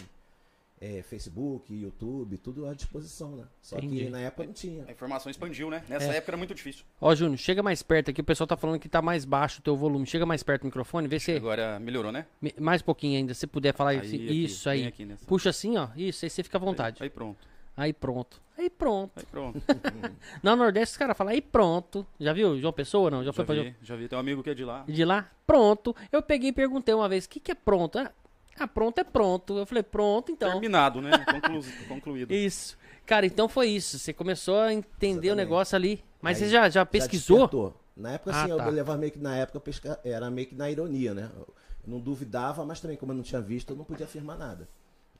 é, 0.82 1.01
Facebook, 1.01 1.74
YouTube, 1.74 2.38
tudo 2.38 2.67
à 2.67 2.74
disposição, 2.74 3.38
né? 3.38 3.46
Só 3.62 3.77
Entendi. 3.77 4.03
que 4.03 4.10
na 4.10 4.20
época 4.20 4.46
não 4.46 4.51
tinha. 4.53 4.84
A 4.86 4.91
informação 4.91 5.29
expandiu, 5.32 5.70
né? 5.70 5.82
Nessa 5.88 6.12
É. 6.12 6.17
época 6.17 6.32
era 6.32 6.38
muito 6.38 6.53
difícil. 6.53 6.84
Ó, 7.00 7.15
Júnior, 7.15 7.38
chega 7.38 7.63
mais 7.63 7.82
perto 7.82 8.12
aqui, 8.12 8.20
o 8.20 8.24
pessoal 8.25 8.46
tá 8.46 8.58
falando 8.58 8.77
que 8.79 8.89
tá 8.89 9.01
mais 9.01 9.24
baixo 9.24 9.62
o 9.62 9.63
teu 9.63 9.77
volume. 9.77 10.05
Chega 10.05 10.25
mais 10.25 10.44
perto 10.44 10.63
do 10.63 10.65
microfone, 10.65 11.08
vê 11.08 11.17
se... 11.17 11.32
Agora 11.32 11.79
melhorou, 11.79 12.12
né? 12.12 12.25
me- 12.41 12.53
Mais 12.60 12.82
um 12.82 12.86
pouquinho 12.86 13.17
ainda, 13.17 13.34
se 13.34 13.48
puder 13.48 13.74
falar 13.74 13.91
Aí, 13.91 14.00
assim. 14.00 14.15
aqui, 14.25 14.44
Isso 14.44 14.70
aí. 14.70 14.86
aqui 14.86 15.05
nessa. 15.05 15.25
Puxa 15.25 15.50
assim, 15.51 15.77
ó. 15.77 15.88
Isso, 15.96 16.25
aí 16.25 16.29
você 16.29 16.44
fica 16.44 16.58
à 16.58 16.60
vontade. 16.60 17.01
Aí 17.01 17.10
pronto. 17.10 17.39
Aí 17.77 17.91
pronto. 17.94 18.41
Aí 18.58 18.70
pronto. 18.70 19.12
Aí 19.17 19.25
pronto. 19.25 19.62
Na 20.41 20.55
Nordeste 20.55 20.94
os 20.94 20.98
caras 20.98 21.17
falam, 21.17 21.34
aí 21.34 21.41
pronto. 21.41 22.05
Já 22.20 22.32
viu 22.34 22.58
João 22.60 22.72
Pessoa 22.72 23.12
não? 23.12 23.20
Já, 23.20 23.25
já 23.25 23.34
foi 23.34 23.46
pra 23.46 23.55
João... 23.55 23.67
vi, 23.67 23.75
já 23.82 23.96
vi. 23.96 24.08
Tem 24.08 24.17
um 24.17 24.20
amigo 24.22 24.41
que 24.41 24.50
é 24.50 24.53
de 24.53 24.63
lá. 24.63 24.84
de 24.88 25.03
lá? 25.05 25.29
Pronto. 25.46 25.96
Eu 26.12 26.22
peguei 26.22 26.50
e 26.50 26.53
perguntei 26.53 26.94
uma 26.96 27.10
vez, 27.10 27.25
o 27.25 27.29
que, 27.29 27.39
que 27.39 27.51
é 27.51 27.55
pronto? 27.55 28.00
Ah, 28.00 28.12
ah, 28.58 28.67
pronto 28.67 28.98
é 29.00 29.03
pronto. 29.03 29.58
Eu 29.58 29.65
falei, 29.65 29.84
pronto, 29.84 30.32
então. 30.32 30.51
Terminado, 30.51 31.01
né? 31.01 31.12
Conclu... 31.27 31.62
Concluído. 31.89 32.34
Isso. 32.34 32.77
Cara, 33.05 33.25
então 33.25 33.50
foi 33.50 33.67
isso. 33.67 34.00
Você 34.00 34.13
começou 34.13 34.58
a 34.60 34.74
entender 34.74 35.27
o 35.27 35.32
Exatamente. 35.32 35.36
negócio 35.36 35.75
ali. 35.75 36.03
Mas 36.22 36.41
Aí 36.41 36.46
você 36.48 36.51
já, 36.53 36.70
já 36.70 36.86
pesquisou? 36.86 37.39
despertou. 37.39 37.82
Na 37.96 38.13
época, 38.13 38.32
Ah, 38.32 38.44
assim, 38.44 38.58
tá. 38.58 38.65
eu 38.65 38.72
levava 38.72 38.98
meio 38.98 39.12
que 39.12 39.20
na 39.20 39.36
época, 39.36 39.58
eu 39.58 39.62
pesca... 39.62 40.00
era 40.03 40.29
meio 40.29 40.48
que 40.48 40.55
na 40.55 40.70
ironia, 40.72 41.13
né? 41.13 41.29
Eu 41.36 41.53
não 41.86 42.00
duvidava, 42.00 42.65
mas 42.65 42.79
também, 42.79 42.98
como 42.98 43.12
eu 43.12 43.15
não 43.15 43.24
tinha 43.24 43.39
visto, 43.41 43.72
eu 43.72 43.75
não 43.77 43.86
podia 43.86 44.05
afirmar 44.05 44.38
nada. 44.38 44.67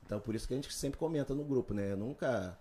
Então, 0.06 0.20
por 0.20 0.34
isso 0.34 0.46
que 0.46 0.54
a 0.54 0.56
gente 0.56 0.72
sempre 0.72 0.98
comenta 0.98 1.34
no 1.34 1.44
grupo, 1.44 1.74
né? 1.74 1.92
Eu 1.92 1.96
nunca. 1.96 2.56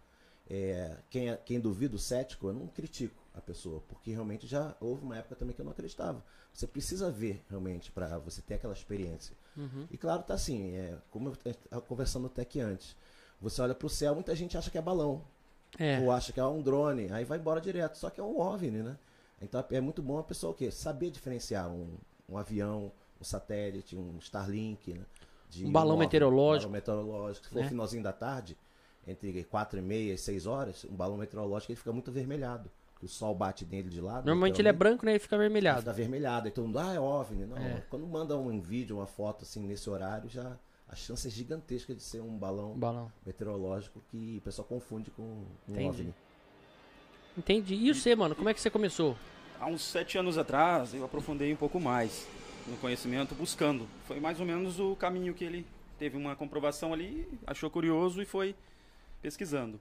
é, 0.49 0.97
quem, 1.09 1.29
é- 1.29 1.37
quem 1.37 1.59
duvida, 1.59 1.95
o 1.95 1.99
cético, 1.99 2.47
eu 2.47 2.53
não 2.53 2.67
critico 2.67 3.23
a 3.33 3.41
pessoa, 3.41 3.81
porque 3.87 4.11
realmente 4.11 4.45
já 4.47 4.75
houve 4.79 5.03
uma 5.03 5.17
época 5.17 5.35
também 5.35 5.55
que 5.55 5.61
eu 5.61 5.65
não 5.65 5.71
acreditava. 5.71 6.23
Você 6.53 6.67
precisa 6.67 7.09
ver 7.11 7.43
realmente 7.49 7.91
para 7.91 8.17
você 8.19 8.41
ter 8.41 8.55
aquela 8.55 8.73
experiência. 8.73 9.35
Uhum. 9.57 9.87
E 9.91 9.97
claro, 9.97 10.23
tá 10.23 10.33
assim, 10.35 10.71
é, 10.75 10.97
como 11.11 11.29
eu 11.29 11.33
estava 11.51 11.81
conversando 11.81 12.27
até 12.27 12.41
aqui 12.43 12.59
antes. 12.59 12.95
Você 13.41 13.61
olha 13.61 13.73
pro 13.75 13.89
céu, 13.89 14.13
muita 14.15 14.35
gente 14.35 14.57
acha 14.57 14.69
que 14.71 14.77
é 14.77 14.81
balão. 14.81 15.23
É. 15.77 15.99
Ou 15.99 16.11
acha 16.11 16.31
que 16.31 16.39
é 16.39 16.45
um 16.45 16.61
drone, 16.61 17.11
aí 17.11 17.25
vai 17.25 17.37
embora 17.37 17.59
direto. 17.59 17.97
Só 17.97 18.09
que 18.09 18.19
é 18.21 18.23
um 18.23 18.39
OVNI, 18.39 18.83
né? 18.83 18.97
Então 19.41 19.63
é 19.71 19.81
muito 19.81 20.01
bom 20.01 20.17
a 20.19 20.23
pessoa 20.23 20.51
o 20.51 20.55
quê? 20.55 20.71
Saber 20.71 21.11
diferenciar 21.11 21.69
um, 21.69 21.97
um 22.29 22.37
avião, 22.37 22.91
um 23.19 23.23
satélite, 23.23 23.95
um 23.97 24.17
Starlink, 24.19 24.93
né? 24.93 25.05
De 25.59 25.65
Um 25.65 25.71
balão 25.71 25.97
meteorológico. 25.97 26.69
Um 26.69 26.79
balão 26.79 27.01
meteorológico. 27.03 27.45
Se 27.47 27.51
for 27.53 27.61
Né? 27.61 27.69
finalzinho 27.69 28.03
da 28.03 28.11
tarde, 28.13 28.57
entre 29.07 29.43
4 29.43 29.79
e 29.79 29.81
meia 29.81 30.13
e 30.13 30.17
6 30.17 30.45
horas, 30.45 30.83
um 30.85 30.95
balão 30.95 31.17
meteorológico 31.17 31.71
ele 31.71 31.77
fica 31.77 31.91
muito 31.93 32.09
avermelhado. 32.09 32.69
O 33.03 33.07
sol 33.07 33.35
bate 33.35 33.65
nele 33.65 33.87
de 33.89 34.01
lado. 34.01 34.25
Normalmente 34.25 34.59
ele 34.59 34.67
é 34.69 34.73
branco, 34.73 35.05
né? 35.05 35.15
E 35.15 35.19
fica 35.19 35.35
Ele 35.35 35.43
avermelhado. 35.43 35.79
Fica 35.81 35.91
avermelhado. 35.91 36.51
Mundo, 36.61 36.79
ah, 36.79 36.93
é 36.93 36.99
OVNI. 36.99 37.45
Não, 37.45 37.57
É. 37.57 37.83
quando 37.89 38.07
manda 38.07 38.35
um 38.35 38.59
vídeo, 38.59 38.95
uma 38.97 39.05
foto 39.05 39.43
assim 39.43 39.59
nesse 39.59 39.87
horário, 39.89 40.27
já 40.29 40.57
a 40.89 40.95
chance 40.95 41.27
é 41.27 41.29
gigantesca 41.29 41.93
de 41.93 42.01
ser 42.01 42.21
um 42.21 42.35
balão 42.35 42.71
Um 42.71 42.79
balão. 42.79 43.11
meteorológico 43.25 44.01
que 44.09 44.37
o 44.39 44.41
pessoal 44.41 44.67
confunde 44.67 45.11
com 45.11 45.21
um 45.21 45.45
Entendi. 45.69 45.87
OVNI. 45.87 46.13
Entendi. 47.37 47.75
E 47.75 47.93
você, 47.93 48.15
mano? 48.15 48.33
Como 48.33 48.49
é 48.49 48.53
que 48.53 48.61
você 48.61 48.69
começou? 48.69 49.15
Há 49.59 49.67
uns 49.67 49.83
sete 49.83 50.17
anos 50.17 50.37
atrás, 50.37 50.93
eu 50.93 51.03
aprofundei 51.05 51.53
um 51.53 51.57
pouco 51.57 51.79
mais 51.79 52.25
no 52.65 52.77
conhecimento, 52.77 53.35
buscando. 53.35 53.87
Foi 54.07 54.19
mais 54.19 54.39
ou 54.39 54.45
menos 54.45 54.79
o 54.79 54.95
caminho 54.95 55.33
que 55.33 55.43
ele 55.43 55.65
teve 55.97 56.17
uma 56.17 56.35
comprovação 56.35 56.93
ali, 56.93 57.27
achou 57.45 57.69
curioso 57.69 58.21
e 58.21 58.25
foi 58.25 58.55
pesquisando. 59.21 59.79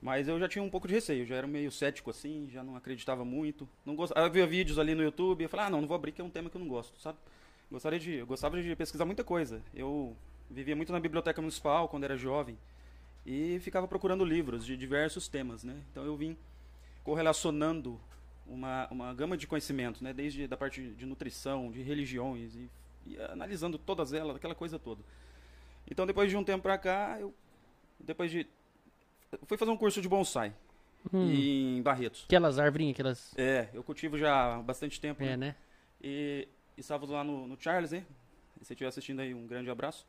Mas 0.00 0.28
eu 0.28 0.38
já 0.38 0.48
tinha 0.48 0.62
um 0.62 0.70
pouco 0.70 0.88
de 0.88 0.94
receio, 0.94 1.26
já 1.26 1.36
era 1.36 1.46
meio 1.46 1.70
cético 1.70 2.10
assim, 2.10 2.48
já 2.50 2.62
não 2.62 2.74
acreditava 2.74 3.24
muito. 3.24 3.68
Não 3.84 3.94
gost... 3.94 4.12
Eu 4.16 4.30
via 4.30 4.46
vídeos 4.46 4.78
ali 4.78 4.94
no 4.94 5.02
YouTube 5.02 5.44
e 5.44 5.48
falava, 5.48 5.68
ah, 5.68 5.70
não, 5.70 5.80
não 5.82 5.88
vou 5.88 5.94
abrir 5.94 6.12
que 6.12 6.20
é 6.20 6.24
um 6.24 6.30
tema 6.30 6.48
que 6.48 6.56
eu 6.56 6.60
não 6.60 6.68
gosto, 6.68 6.98
sabe? 7.00 7.18
Gostaria 7.70 7.98
de, 7.98 8.14
eu 8.14 8.26
gostava 8.26 8.60
de 8.60 8.74
pesquisar 8.74 9.04
muita 9.04 9.22
coisa. 9.22 9.62
Eu 9.74 10.16
vivia 10.50 10.74
muito 10.74 10.92
na 10.92 10.98
biblioteca 10.98 11.40
municipal 11.40 11.88
quando 11.88 12.04
era 12.04 12.16
jovem 12.16 12.56
e 13.26 13.60
ficava 13.60 13.86
procurando 13.86 14.24
livros 14.24 14.64
de 14.64 14.76
diversos 14.76 15.28
temas, 15.28 15.62
né? 15.62 15.76
Então 15.90 16.04
eu 16.04 16.16
vim 16.16 16.36
correlacionando 17.04 18.00
uma, 18.50 18.88
uma 18.90 19.14
gama 19.14 19.36
de 19.36 19.46
conhecimentos, 19.46 20.00
né? 20.00 20.12
Desde 20.12 20.46
da 20.46 20.56
parte 20.56 20.82
de 20.82 21.06
nutrição, 21.06 21.70
de 21.70 21.82
religiões 21.82 22.54
e, 22.54 22.70
e 23.06 23.20
analisando 23.22 23.78
todas 23.78 24.12
elas, 24.12 24.36
aquela 24.36 24.54
coisa 24.54 24.78
toda. 24.78 25.02
Então 25.88 26.06
depois 26.06 26.30
de 26.30 26.36
um 26.36 26.44
tempo 26.44 26.62
pra 26.62 26.76
cá, 26.76 27.16
eu 27.20 27.32
depois 27.98 28.30
de 28.30 28.46
fui 29.46 29.56
fazer 29.56 29.70
um 29.70 29.76
curso 29.76 30.02
de 30.02 30.08
bonsai 30.08 30.52
Hum, 31.12 31.30
em 31.32 31.82
Barretos. 31.82 32.24
Aquelas 32.26 32.58
arvrinhas, 32.58 32.92
aquelas. 32.92 33.34
É, 33.38 33.68
eu 33.72 33.82
cultivo 33.82 34.18
já 34.18 34.56
há 34.56 34.62
bastante 34.62 35.00
tempo. 35.00 35.22
É, 35.22 35.28
né? 35.28 35.36
né? 35.36 35.56
E, 36.02 36.46
estávamos 36.76 37.10
lá 37.10 37.24
no, 37.24 37.46
no 37.46 37.58
Charles, 37.58 37.92
né? 37.92 38.04
Se 38.58 38.66
você 38.66 38.74
estiver 38.74 38.88
assistindo 38.88 39.20
aí, 39.20 39.32
um 39.32 39.46
grande 39.46 39.70
abraço. 39.70 40.06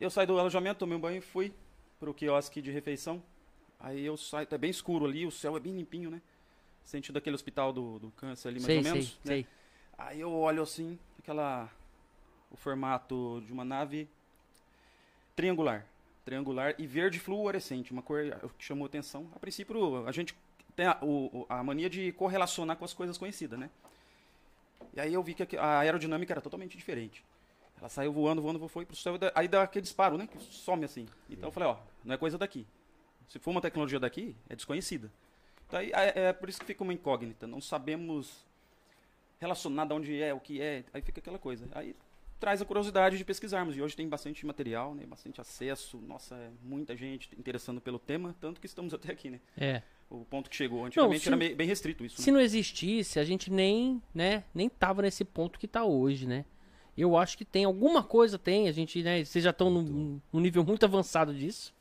Eu 0.00 0.10
saí 0.10 0.26
do 0.26 0.38
alojamento, 0.38 0.78
tomei 0.78 0.96
um 0.96 1.00
banho 1.00 1.18
e 1.18 1.20
fui 1.20 1.52
pro 1.98 2.14
quiosque 2.14 2.62
de 2.62 2.70
refeição. 2.70 3.22
Aí 3.78 4.04
eu 4.04 4.16
saio, 4.16 4.46
tá 4.46 4.56
bem 4.56 4.70
escuro 4.70 5.04
ali, 5.04 5.26
o 5.26 5.30
céu 5.30 5.56
é 5.56 5.60
bem 5.60 5.74
limpinho, 5.74 6.10
né? 6.10 6.22
Sentido 6.84 7.14
daquele 7.14 7.34
hospital 7.34 7.72
do, 7.72 7.98
do 7.98 8.10
câncer 8.12 8.48
ali, 8.48 8.56
mais 8.60 8.66
sei, 8.66 8.76
ou 8.78 8.82
sei, 8.82 8.92
menos. 8.92 9.12
né? 9.12 9.20
sei. 9.24 9.46
Aí 9.96 10.20
eu 10.20 10.32
olho 10.32 10.62
assim, 10.62 10.98
aquela. 11.18 11.70
O 12.50 12.56
formato 12.56 13.42
de 13.46 13.52
uma 13.52 13.64
nave 13.64 14.08
triangular. 15.34 15.86
Triangular 16.24 16.74
e 16.78 16.86
verde 16.86 17.18
fluorescente, 17.18 17.92
uma 17.92 18.02
cor 18.02 18.20
que 18.58 18.64
chamou 18.64 18.86
atenção. 18.86 19.28
A 19.34 19.38
princípio, 19.38 20.06
a 20.06 20.12
gente 20.12 20.34
tem 20.76 20.86
a, 20.86 20.98
o- 21.02 21.46
a 21.48 21.62
mania 21.62 21.88
de 21.90 22.12
correlacionar 22.12 22.76
com 22.76 22.84
as 22.84 22.92
coisas 22.94 23.18
conhecidas, 23.18 23.58
né? 23.58 23.70
E 24.94 25.00
aí 25.00 25.12
eu 25.12 25.22
vi 25.22 25.34
que 25.34 25.56
a 25.56 25.78
aerodinâmica 25.80 26.32
era 26.32 26.40
totalmente 26.40 26.76
diferente. 26.76 27.24
Ela 27.78 27.88
saiu 27.88 28.12
voando, 28.12 28.40
voando, 28.42 28.68
foi 28.68 28.84
pro 28.86 28.94
céu, 28.94 29.18
da- 29.18 29.32
aí 29.34 29.48
dá 29.48 29.62
aquele 29.62 29.82
disparo, 29.82 30.16
né? 30.16 30.26
Que 30.26 30.38
some 30.38 30.84
assim. 30.84 31.08
Então 31.28 31.48
eu 31.48 31.52
falei, 31.52 31.68
ó, 31.70 31.78
não 32.04 32.14
é 32.14 32.18
coisa 32.18 32.38
daqui. 32.38 32.66
Se 33.28 33.38
for 33.38 33.50
uma 33.50 33.60
tecnologia 33.60 33.98
daqui, 33.98 34.36
é 34.48 34.54
desconhecida. 34.54 35.10
Aí, 35.72 35.90
é, 35.94 36.28
é 36.28 36.32
por 36.32 36.48
isso 36.48 36.60
que 36.60 36.66
fica 36.66 36.82
uma 36.82 36.92
incógnita. 36.92 37.46
Não 37.46 37.60
sabemos 37.60 38.44
relacionar 39.40 39.86
de 39.86 39.92
onde 39.94 40.22
é, 40.22 40.32
o 40.32 40.40
que 40.40 40.60
é. 40.60 40.84
Aí 40.92 41.02
fica 41.02 41.20
aquela 41.20 41.38
coisa. 41.38 41.66
Aí 41.72 41.94
traz 42.38 42.60
a 42.60 42.64
curiosidade 42.64 43.16
de 43.16 43.24
pesquisarmos. 43.24 43.76
E 43.76 43.82
hoje 43.82 43.96
tem 43.96 44.08
bastante 44.08 44.44
material, 44.44 44.94
né? 44.94 45.04
Bastante 45.06 45.40
acesso. 45.40 45.98
Nossa, 45.98 46.34
é 46.34 46.50
muita 46.62 46.96
gente 46.96 47.30
interessando 47.38 47.80
pelo 47.80 47.98
tema, 47.98 48.34
tanto 48.40 48.60
que 48.60 48.66
estamos 48.66 48.92
até 48.94 49.12
aqui, 49.12 49.30
né? 49.30 49.40
É. 49.56 49.82
O 50.10 50.24
ponto 50.24 50.50
que 50.50 50.56
chegou. 50.56 50.84
Antigamente 50.84 51.22
se- 51.22 51.28
era 51.28 51.36
bem 51.36 51.66
restrito 51.66 52.04
isso. 52.04 52.20
Se 52.20 52.30
né? 52.30 52.36
não 52.36 52.44
existisse, 52.44 53.18
a 53.18 53.24
gente 53.24 53.50
nem, 53.50 54.02
né, 54.14 54.44
nem 54.54 54.68
tava 54.68 55.02
nesse 55.02 55.24
ponto 55.24 55.58
que 55.58 55.66
tá 55.66 55.84
hoje, 55.84 56.26
né? 56.26 56.44
Eu 56.98 57.16
acho 57.16 57.38
que 57.38 57.44
tem 57.44 57.64
alguma 57.64 58.02
coisa, 58.02 58.38
tem, 58.38 58.68
a 58.68 58.72
gente, 58.72 59.02
né, 59.02 59.24
vocês 59.24 59.42
já 59.42 59.48
estão 59.50 59.70
num, 59.70 60.20
num 60.30 60.40
nível 60.40 60.62
muito 60.62 60.84
avançado 60.84 61.32
disso, 61.32 61.74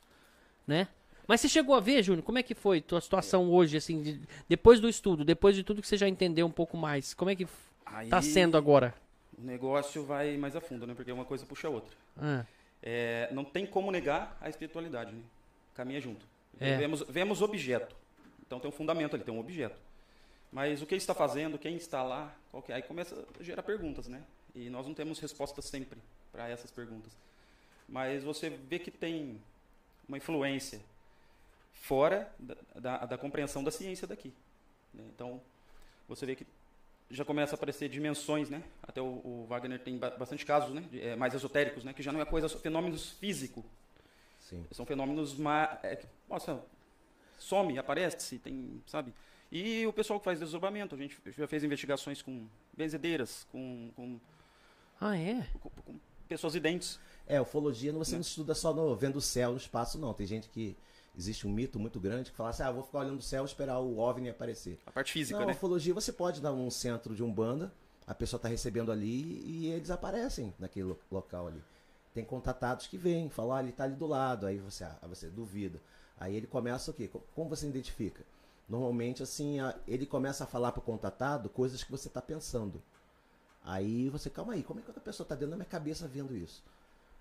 né? 0.65 0.87
Mas 1.31 1.39
você 1.39 1.47
chegou 1.47 1.73
a 1.73 1.79
ver, 1.79 2.03
Júnior, 2.03 2.25
como 2.25 2.39
é 2.39 2.43
que 2.43 2.53
foi 2.53 2.81
tua 2.81 2.99
situação 2.99 3.49
hoje, 3.49 3.77
assim, 3.77 4.03
de- 4.03 4.19
depois 4.49 4.81
do 4.81 4.89
estudo, 4.89 5.23
depois 5.23 5.55
de 5.55 5.63
tudo 5.63 5.81
que 5.81 5.87
você 5.87 5.95
já 5.95 6.05
entendeu 6.05 6.45
um 6.45 6.51
pouco 6.51 6.75
mais, 6.75 7.13
como 7.13 7.31
é 7.31 7.35
que 7.37 7.47
Aí 7.85 8.09
tá 8.09 8.21
sendo 8.21 8.57
agora? 8.57 8.93
O 9.37 9.41
negócio 9.41 10.03
vai 10.03 10.35
mais 10.35 10.57
a 10.57 10.59
fundo, 10.59 10.85
né? 10.85 10.93
Porque 10.93 11.09
uma 11.09 11.23
coisa 11.23 11.45
puxa 11.45 11.69
a 11.69 11.71
outra. 11.71 11.95
Ah, 12.17 12.43
É, 12.83 13.29
não 13.31 13.45
tem 13.45 13.65
como 13.65 13.89
negar 13.93 14.37
a 14.41 14.49
espiritualidade, 14.49 15.13
né? 15.13 15.21
Caminha 15.73 16.01
junto. 16.01 16.25
É. 16.59 16.75
Vemos, 16.75 17.01
vemos 17.07 17.41
objeto. 17.41 17.95
Então 18.45 18.59
tem 18.59 18.67
um 18.67 18.73
fundamento 18.73 19.15
ali, 19.15 19.23
tem 19.23 19.33
um 19.33 19.39
objeto. 19.39 19.79
Mas 20.51 20.81
o 20.81 20.85
que 20.85 20.93
ele 20.95 20.99
está 21.01 21.13
fazendo, 21.15 21.57
quem 21.57 21.77
está 21.77 22.03
lá, 22.03 22.35
qual 22.51 22.61
que 22.61 22.73
é? 22.73 22.75
Aí 22.75 22.81
começa 22.81 23.15
a 23.39 23.41
gerar 23.41 23.63
perguntas, 23.63 24.09
né? 24.09 24.21
E 24.53 24.69
nós 24.69 24.85
não 24.85 24.93
temos 24.93 25.17
respostas 25.19 25.63
sempre 25.63 25.97
para 26.29 26.49
essas 26.49 26.71
perguntas. 26.71 27.13
Mas 27.87 28.21
você 28.21 28.49
vê 28.49 28.77
que 28.79 28.91
tem 28.91 29.39
uma 30.09 30.17
influência 30.17 30.81
fora 31.73 32.31
da, 32.39 32.55
da, 32.79 33.05
da 33.05 33.17
compreensão 33.17 33.63
da 33.63 33.71
ciência 33.71 34.07
daqui. 34.07 34.33
né? 34.93 35.03
Então, 35.13 35.41
você 36.07 36.25
vê 36.25 36.35
que 36.35 36.45
já 37.09 37.25
começa 37.25 37.53
a 37.53 37.57
aparecer 37.57 37.89
dimensões, 37.89 38.49
né? 38.49 38.63
Até 38.81 39.01
o, 39.01 39.05
o 39.05 39.45
Wagner 39.49 39.79
tem 39.79 39.97
ba- 39.97 40.11
bastante 40.11 40.45
casos, 40.45 40.73
né? 40.73 40.81
De, 40.89 41.01
é, 41.01 41.15
mais 41.15 41.33
esotéricos, 41.33 41.83
né? 41.83 41.93
Que 41.93 42.01
já 42.01 42.11
não 42.11 42.21
é 42.21 42.25
coisa, 42.25 42.47
fenômenos 42.47 43.11
físicos. 43.11 43.63
Sim. 44.39 44.65
São 44.71 44.85
fenômenos 44.85 45.35
ma 45.35 45.77
é, 45.83 45.95
que, 45.97 46.07
nossa, 46.29 46.63
some, 47.37 47.77
aparece, 47.77 48.37
tem, 48.39 48.81
sabe? 48.87 49.13
E 49.51 49.85
o 49.85 49.91
pessoal 49.91 50.19
que 50.19 50.23
faz 50.23 50.39
desdobramento, 50.39 50.95
a 50.95 50.97
gente 50.97 51.17
já 51.37 51.45
fez 51.47 51.63
investigações 51.63 52.21
com 52.21 52.47
benzedeiras, 52.73 53.45
com, 53.51 53.91
com, 53.95 54.19
ah 54.99 55.17
é? 55.17 55.45
com- 55.61 55.69
com 55.69 55.99
pessoas 56.29 56.55
identes. 56.55 56.97
É, 57.27 57.41
ufologia 57.41 57.91
você 57.91 58.11
Né? 58.11 58.17
não 58.17 58.21
estuda 58.21 58.55
só 58.55 58.73
no, 58.73 58.95
vendo 58.95 59.17
o 59.17 59.21
céu 59.21 59.51
no 59.51 59.57
espaço, 59.57 59.97
não. 59.99 60.13
Tem 60.13 60.25
gente 60.25 60.47
que. 60.49 60.77
Existe 61.17 61.45
um 61.47 61.51
mito 61.51 61.77
muito 61.79 61.99
grande 61.99 62.31
que 62.31 62.37
fala 62.37 62.49
assim: 62.49 62.63
ah, 62.63 62.71
vou 62.71 62.83
ficar 62.83 62.99
olhando 62.99 63.19
o 63.19 63.23
céu 63.23 63.43
e 63.43 63.45
esperar 63.45 63.79
o 63.79 63.97
OVNI 63.97 64.29
aparecer. 64.29 64.79
A 64.85 64.91
parte 64.91 65.11
física, 65.11 65.39
não, 65.39 65.47
né? 65.47 65.53
ufologia 65.53 65.93
você 65.93 66.11
pode 66.13 66.39
dar 66.41 66.53
um 66.53 66.69
centro 66.71 67.13
de 67.15 67.23
umbanda, 67.23 67.71
a 68.07 68.13
pessoa 68.15 68.37
está 68.37 68.47
recebendo 68.47 68.91
ali 68.91 69.41
e 69.45 69.67
eles 69.67 69.91
aparecem 69.91 70.53
naquele 70.57 70.85
lo- 70.87 70.99
local 71.11 71.47
ali. 71.47 71.61
Tem 72.13 72.23
contatados 72.25 72.87
que 72.87 72.97
vêm, 72.97 73.29
falam, 73.29 73.53
ah, 73.55 73.59
ele 73.61 73.69
está 73.71 73.83
ali 73.85 73.95
do 73.95 74.07
lado, 74.07 74.45
aí 74.45 74.57
você, 74.57 74.83
ah, 74.83 74.97
você 75.07 75.27
duvida. 75.27 75.79
Aí 76.19 76.35
ele 76.35 76.47
começa 76.47 76.91
o 76.91 76.93
quê? 76.93 77.07
Co- 77.07 77.23
Como 77.35 77.49
você 77.49 77.67
identifica? 77.67 78.23
Normalmente, 78.69 79.21
assim, 79.21 79.59
a- 79.59 79.75
ele 79.87 80.05
começa 80.05 80.43
a 80.45 80.47
falar 80.47 80.71
para 80.71 80.79
o 80.79 80.83
contatado 80.83 81.49
coisas 81.49 81.83
que 81.83 81.91
você 81.91 82.07
está 82.07 82.21
pensando. 82.21 82.81
Aí 83.63 84.09
você, 84.09 84.29
calma 84.29 84.53
aí, 84.53 84.63
como 84.63 84.79
é 84.79 84.83
que 84.83 84.89
outra 84.89 85.03
pessoa 85.03 85.25
está 85.25 85.35
dentro 85.35 85.51
da 85.51 85.57
minha 85.57 85.65
cabeça 85.65 86.07
vendo 86.07 86.35
isso? 86.35 86.63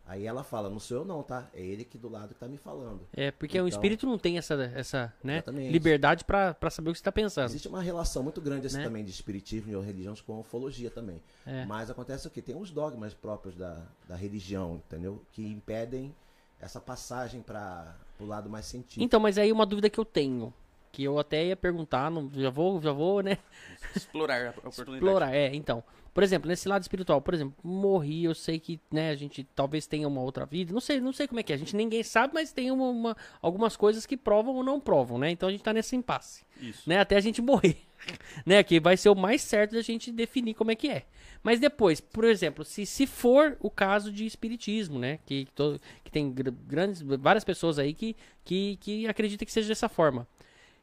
Aí 0.07 0.27
ela 0.27 0.43
fala, 0.43 0.69
não 0.69 0.81
sou 0.81 0.99
eu 0.99 1.05
não, 1.05 1.23
tá? 1.23 1.49
É 1.55 1.61
ele 1.61 1.83
aqui 1.83 1.97
do 1.97 2.09
lado 2.09 2.29
que 2.29 2.35
está 2.35 2.49
me 2.49 2.57
falando. 2.57 3.07
É, 3.13 3.31
porque 3.31 3.57
o 3.57 3.61
Então- 3.61 3.69
espírito 3.69 4.07
não 4.07 4.19
tem 4.19 4.39
essa, 4.39 4.55
essa 4.75 5.13
né, 5.23 5.35
Exatamente. 5.37 5.71
liberdade 5.73 6.25
pra 6.25 6.53
pra 6.53 6.69
saber 6.69 6.91
o 6.91 6.93
que 6.93 6.99
você 6.99 7.05
tá 7.05 7.13
pensando. 7.13 7.45
Existe 7.47 7.69
uma 7.69 7.81
relação 7.81 8.23
muito 8.23 8.41
grande 8.41 8.67
assim, 8.67 8.79
Né? 8.79 8.85
também 8.85 9.05
de 9.05 9.11
espiritismo 9.13 9.71
e 9.73 9.85
religiões 9.87 10.21
com 10.21 10.41
ufologia 10.41 10.91
também. 10.91 11.23
É. 11.47 11.65
Mas 11.65 11.91
acontece 11.91 12.27
o 12.27 12.31
quê? 12.31 12.43
Tem 12.43 12.57
uns 12.57 12.71
dogmas 12.73 13.15
próprios 13.15 13.55
da, 13.55 13.81
da 14.09 14.17
religião, 14.17 14.83
entendeu? 14.87 15.23
Que 15.33 15.47
impedem 15.47 16.13
essa 16.59 16.81
passagem 16.81 17.41
para 17.41 17.95
o 18.19 18.25
lado 18.27 18.51
mais 18.51 18.67
científico. 18.67 19.03
Então, 19.05 19.21
mas 19.21 19.39
aí 19.39 19.53
uma 19.53 19.65
dúvida 19.65 19.89
que 19.89 19.99
eu 20.01 20.05
tenho, 20.05 20.53
que 20.93 21.03
eu 21.05 21.19
até 21.19 21.47
ia 21.47 21.57
perguntar, 21.57 22.11
não, 22.11 22.31
já 22.35 22.51
vou, 22.51 22.81
já 22.81 22.93
vou, 22.93 23.23
né, 23.23 23.39
Explorar 23.95 24.47
a 24.47 24.51
oportunidade. 24.51 24.97
explorar. 24.97 25.35
É, 25.35 25.55
então, 25.55 25.83
por 26.13 26.23
exemplo, 26.23 26.49
nesse 26.49 26.69
lado 26.69 26.83
espiritual, 26.83 27.21
por 27.23 27.33
exemplo, 27.35 27.55
morri, 27.63 28.25
eu 28.25 28.35
sei 28.35 28.59
que, 28.59 28.81
né, 28.91 29.11
a 29.11 29.15
gente 29.15 29.45
talvez 29.55 29.87
tenha 29.87 30.07
uma 30.09 30.21
outra 30.21 30.45
vida, 30.45 30.73
não 30.73 30.81
sei, 30.81 31.01
não 31.01 31.13
sei 31.13 31.27
como 31.29 31.39
é 31.41 31.43
que 31.43 31.53
é, 31.53 31.55
a 31.55 31.59
gente 31.59 31.77
ninguém 31.77 32.03
sabe, 32.03 32.35
mas 32.35 32.53
tem 32.53 32.71
uma, 32.71 32.89
uma- 32.89 33.17
algumas 33.41 33.77
coisas 33.77 34.05
que 34.07 34.17
provam 34.17 34.55
ou 34.57 34.65
não 34.65 34.81
provam, 34.81 35.19
né? 35.19 35.31
Então 35.31 35.49
a 35.49 35.53
gente 35.53 35.63
tá 35.63 35.73
nesse 35.73 35.95
impasse, 35.95 36.45
Isso. 36.61 36.89
né, 36.89 36.99
até 36.99 37.17
a 37.17 37.21
gente 37.21 37.41
morrer, 37.41 37.77
né, 38.45 38.63
que 38.63 38.81
vai 38.81 38.97
ser 38.97 39.09
o 39.11 39.15
mais 39.15 39.43
certo 39.43 39.73
da 39.77 39.83
gente 39.83 40.11
definir 40.11 40.55
como 40.55 40.71
é 40.71 40.75
que 40.75 40.89
é. 40.89 41.05
Mas 41.43 41.59
depois, 41.59 42.01
por 42.03 42.25
exemplo, 42.25 42.65
se, 42.67 42.85
se 42.85 43.07
for 43.07 43.57
o 43.61 43.71
caso 43.71 44.13
de 44.13 44.27
espiritismo, 44.27 44.99
né, 44.99 45.21
que, 45.25 45.47
to- 45.55 45.81
que 46.05 46.11
tem 46.11 46.31
gr- 46.31 46.51
grandes, 46.67 47.01
várias 47.01 47.45
pessoas 47.45 47.79
aí 47.79 47.95
que, 47.95 48.15
que, 48.45 48.77
que 48.81 49.07
acreditam 49.09 49.47
que 49.47 49.53
seja 49.53 49.69
dessa 49.69 49.89
forma. 49.89 50.27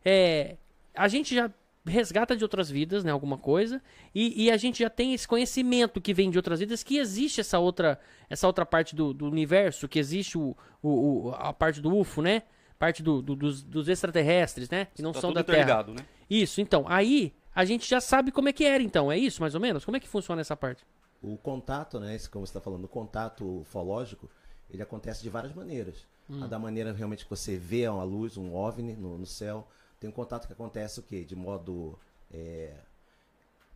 É, 0.09 0.55
a 0.95 1.07
gente 1.09 1.35
já 1.35 1.51
resgata 1.85 2.35
de 2.35 2.43
outras 2.43 2.69
vidas, 2.69 3.03
né? 3.03 3.11
Alguma 3.11 3.37
coisa. 3.37 3.81
E, 4.15 4.45
e 4.45 4.51
a 4.51 4.55
gente 4.57 4.79
já 4.79 4.89
tem 4.89 5.13
esse 5.13 5.27
conhecimento 5.27 5.99
que 6.01 6.13
vem 6.13 6.29
de 6.29 6.37
outras 6.37 6.59
vidas, 6.59 6.81
que 6.83 6.97
existe 6.97 7.41
essa 7.41 7.59
outra, 7.59 7.99
essa 8.29 8.47
outra 8.47 8.65
parte 8.65 8.95
do, 8.95 9.13
do 9.13 9.25
universo, 9.25 9.87
que 9.87 9.99
existe 9.99 10.37
o, 10.37 10.55
o, 10.81 10.89
o- 11.27 11.31
a 11.35 11.51
parte 11.53 11.81
do 11.81 11.93
UFO, 11.95 12.21
né? 12.21 12.43
Parte 12.79 13.01
do, 13.03 13.21
do- 13.21 13.35
dos, 13.35 13.63
dos 13.63 13.87
extraterrestres, 13.87 14.69
né? 14.69 14.87
Que 14.95 15.01
não 15.01 15.11
Tá 15.11 15.19
são 15.21 15.33
da 15.33 15.43
Terra. 15.43 15.83
né? 15.93 16.05
Isso, 16.29 16.61
então. 16.61 16.85
Aí 16.87 17.33
a 17.55 17.65
gente 17.65 17.89
já 17.89 17.99
sabe 18.01 18.31
como 18.31 18.47
é 18.49 18.53
que 18.53 18.63
era, 18.65 18.83
então. 18.83 19.11
É 19.11 19.17
isso, 19.17 19.41
mais 19.41 19.55
ou 19.55 19.61
menos? 19.61 19.83
Como 19.85 19.97
é 19.97 19.99
que 19.99 20.07
funciona 20.07 20.39
essa 20.41 20.55
parte? 20.55 20.83
O 21.21 21.35
contato, 21.37 21.99
né, 21.99 22.15
esse, 22.15 22.29
como 22.29 22.45
você 22.45 22.51
está 22.51 22.61
falando, 22.61 22.83
o 22.85 22.87
contato 22.87 23.61
ufológico, 23.61 24.29
ele 24.69 24.83
acontece 24.83 25.21
de 25.23 25.29
várias 25.29 25.53
maneiras. 25.53 26.05
A 26.43 26.45
da 26.47 26.59
maneira 26.59 26.91
realmente 26.91 27.23
que 27.23 27.29
você 27.29 27.55
vê 27.57 27.87
uma 27.87 28.03
luz, 28.03 28.35
um 28.37 28.53
OVNI 28.53 28.93
no, 28.97 29.17
no 29.17 29.25
céu. 29.25 29.65
Tem 29.99 30.09
um 30.09 30.13
contato 30.13 30.47
que 30.47 30.53
acontece 30.53 30.99
o 30.99 31.03
quê? 31.03 31.23
De 31.23 31.35
modo, 31.35 31.97
é, 32.31 32.75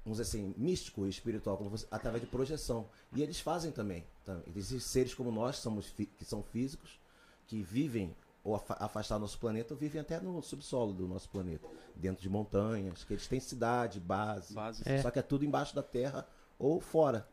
vamos 0.03 0.17
dizer 0.19 0.23
assim, 0.29 0.53
místico 0.57 1.05
e 1.05 1.09
espiritual, 1.09 1.57
como 1.57 1.69
você- 1.69 1.87
através 1.89 2.21
de 2.23 2.29
projeção. 2.29 2.87
E 3.13 3.21
eles 3.21 3.39
fazem 3.39 3.71
também. 3.71 4.05
Tá? 4.25 4.39
Existem 4.55 4.79
seres 4.79 5.13
como 5.13 5.31
nós, 5.31 5.57
somos 5.57 5.87
fi- 5.87 6.05
que 6.05 6.23
são 6.25 6.43
físicos, 6.43 6.99
que 7.47 7.61
vivem 7.61 8.15
ou 8.43 8.55
afa- 8.55 8.77
afastados 8.79 9.19
do 9.19 9.25
nosso 9.25 9.39
planeta, 9.39 9.73
ou 9.73 9.79
vivem 9.79 10.01
até 10.01 10.19
no 10.19 10.41
subsolo 10.41 10.93
do 10.93 11.07
nosso 11.07 11.29
planeta, 11.29 11.67
dentro 11.95 12.21
de 12.23 12.29
montanhas, 12.29 13.03
que 13.03 13.13
eles 13.13 13.27
têm 13.27 13.39
cidade, 13.39 13.99
base, 13.99 14.53
Bases. 14.53 14.85
É. 14.87 14.99
só 15.01 15.11
que 15.11 15.19
é 15.19 15.21
tudo 15.21 15.45
embaixo 15.45 15.75
da 15.75 15.83
Terra 15.83 16.27
ou 16.57 16.79
fora, 16.81 17.27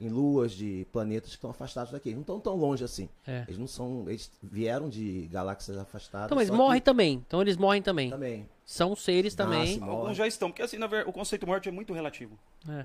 em 0.00 0.08
luas 0.08 0.52
de 0.52 0.86
planetas 0.90 1.30
que 1.30 1.36
estão 1.36 1.50
afastados 1.50 1.92
daqui. 1.92 2.08
Eles 2.08 2.16
não 2.16 2.22
estão 2.22 2.40
tão 2.40 2.56
longe 2.56 2.82
assim. 2.82 3.08
É. 3.26 3.44
Eles 3.46 3.58
não 3.58 3.66
são, 3.68 4.04
eles 4.08 4.30
vieram 4.42 4.88
de 4.88 5.28
galáxias 5.30 5.76
afastadas. 5.78 6.26
Então, 6.26 6.36
mas 6.36 6.48
só 6.48 6.52
que 6.54 6.58
morrem 6.58 6.80
também. 6.80 7.22
Então 7.26 7.40
eles 7.40 7.56
morrem 7.56 7.80
também. 7.82 8.10
também. 8.10 8.48
São 8.64 8.96
seres 8.96 9.34
também. 9.34 9.60
Nasce, 9.60 9.80
morre. 9.80 9.92
Alguns 9.92 10.16
já 10.16 10.26
estão, 10.26 10.50
porque 10.50 10.62
assim, 10.62 10.78
na 10.78 10.86
ver- 10.86 11.06
o 11.06 11.12
conceito 11.12 11.46
morte 11.46 11.68
é 11.68 11.72
muito 11.72 11.92
relativo. 11.92 12.36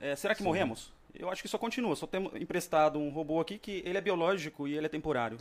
É. 0.01 0.11
É, 0.11 0.15
será 0.15 0.35
que 0.35 0.43
morremos? 0.43 0.91
Eu 1.13 1.29
acho 1.31 1.41
que 1.41 1.47
só 1.47 1.57
continua. 1.57 1.95
Só 1.95 2.05
temos 2.05 2.35
emprestado 2.35 2.99
um 2.99 3.09
robô 3.09 3.39
aqui 3.39 3.57
que 3.57 3.81
ele 3.85 3.97
é 3.97 4.01
biológico 4.01 4.67
e 4.67 4.75
ele 4.75 4.85
é 4.85 4.89
temporário. 4.89 5.37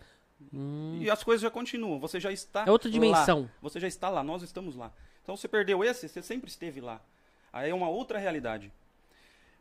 E 1.01 1.11
as 1.11 1.23
coisas 1.25 1.43
já 1.43 1.51
continuam. 1.51 1.99
Você 2.01 2.21
já 2.21 2.31
está 2.31 2.65
É 2.67 2.71
outra 2.71 2.89
lá. 2.89 2.93
dimensão. 2.93 3.51
Você 3.61 3.81
já 3.81 3.89
está 3.89 4.09
lá, 4.09 4.23
nós 4.23 4.43
estamos 4.43 4.77
lá. 4.77 4.93
Então 5.23 5.37
você 5.37 5.49
perdeu 5.49 5.83
esse, 5.83 6.09
você 6.09 6.23
sempre 6.23 6.49
esteve 6.49 6.81
lá. 6.81 7.01
Aí 7.53 7.71
é 7.71 7.75
uma 7.75 7.89
outra 7.89 8.19
realidade. 8.19 8.71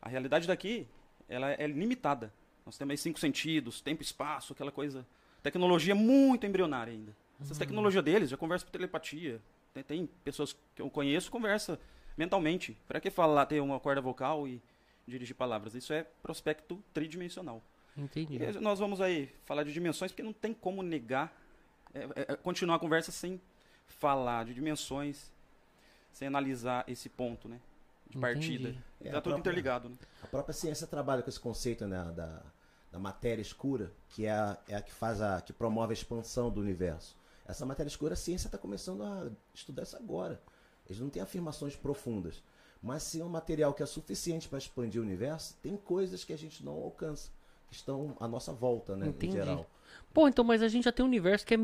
A 0.02 0.10
realidade 0.10 0.48
daqui, 0.48 0.88
ela 1.28 1.52
é 1.52 1.68
limitada. 1.68 2.32
Nós 2.66 2.78
temos 2.78 2.92
aí 2.92 2.98
cinco 2.98 3.20
sentidos, 3.20 3.82
tempo 3.82 4.02
e 4.02 4.06
espaço, 4.06 4.54
aquela 4.54 4.72
coisa. 4.72 5.06
Tecnologia 5.44 5.94
muito 5.94 6.46
embrionária 6.46 6.92
ainda. 6.92 7.16
Essas 7.40 7.58
tecnologias 7.58 8.04
deles 8.04 8.30
já 8.30 8.38
conversam 8.38 8.66
por 8.66 8.72
telepatia. 8.72 9.42
Tem, 9.74 9.84
tem 9.84 10.10
pessoas 10.24 10.56
que 10.74 10.82
eu 10.82 10.90
conheço 10.90 11.30
conversa 11.30 11.80
mentalmente. 12.18 12.78
Para 12.88 13.00
que 13.00 13.10
falar, 13.10 13.46
ter 13.46 13.60
uma 13.60 13.80
corda 13.80 14.02
vocal 14.02 14.48
e 14.48 14.62
dirigir 15.08 15.36
palavras? 15.36 15.76
Isso 15.76 15.94
é 15.94 16.04
prospecto 16.24 16.82
tridimensional. 16.94 17.62
Entendi. 17.98 18.38
E 18.38 18.60
nós 18.60 18.80
vamos 18.80 19.00
aí 19.00 19.30
falar 19.46 19.64
de 19.64 19.72
dimensões, 19.72 20.12
porque 20.12 20.24
não 20.24 20.34
tem 20.34 20.54
como 20.54 20.82
negar, 20.82 21.34
é, 21.94 22.00
é, 22.00 22.34
é, 22.34 22.36
continuar 22.36 22.76
a 22.76 22.80
conversa 22.80 23.12
sem 23.12 23.40
falar 23.88 24.46
de 24.46 24.54
dimensões, 24.54 25.32
sem 26.12 26.28
analisar 26.28 26.84
esse 26.88 27.10
ponto, 27.10 27.48
né? 27.48 27.60
De 28.10 28.18
partida. 28.18 28.70
Entendi. 28.70 28.84
É, 29.02 29.12
Tá 29.12 29.22
tudo 29.22 29.24
própria- 29.34 29.40
interligado, 29.40 29.90
né? 29.90 29.96
A 30.24 30.28
própria 30.28 30.54
ciência 30.54 30.88
trabalha 30.88 31.22
com 31.22 31.30
esse 31.30 31.40
conceito 31.40 31.86
né, 31.88 32.04
da, 32.16 32.42
da 32.92 33.00
matéria 33.00 33.42
escura, 33.42 33.92
que 34.10 34.26
é 34.26 34.32
a, 34.32 34.58
é 34.68 34.76
a 34.76 34.82
que 34.82 34.92
faz 34.92 35.22
a 35.22 35.42
que 35.42 35.52
promove 35.54 35.92
a 35.92 35.94
expansão 35.94 36.50
do 36.50 36.62
universo. 36.62 37.16
Essa 37.48 37.66
matéria 37.66 37.90
escura, 37.90 38.14
a 38.14 38.18
ciência 38.18 38.48
está 38.48 38.58
começando 38.58 39.04
a 39.04 39.30
estudar 39.54 39.84
isso 39.84 39.96
agora. 39.96 40.42
Eles 40.88 41.00
não 41.00 41.10
têm 41.10 41.22
afirmações 41.22 41.76
profundas. 41.76 42.42
Mas 42.82 43.04
se 43.04 43.20
é 43.20 43.26
um 43.26 43.30
material 43.30 43.74
que 43.74 43.82
é 43.82 43.86
suficiente 43.86 44.48
para 44.48 44.58
expandir 44.60 45.02
o 45.02 45.04
universo, 45.04 45.56
tem 45.62 45.76
coisas 45.78 46.24
que 46.24 46.32
a 46.34 46.38
gente 46.38 46.64
não 46.64 46.74
alcança, 46.74 47.32
que 47.68 47.76
estão 47.76 48.16
à 48.20 48.28
nossa 48.28 48.54
volta, 48.54 48.96
né, 48.96 49.08
Entendi. 49.08 49.34
em 49.34 49.40
geral. 49.40 49.66
Pô, 50.14 50.28
então, 50.28 50.44
mas 50.46 50.62
a 50.62 50.68
gente 50.68 50.84
já 50.86 50.92
tem 50.92 51.04
um 51.04 51.08
universo 51.08 51.46
que 51.46 51.56
é. 51.56 51.58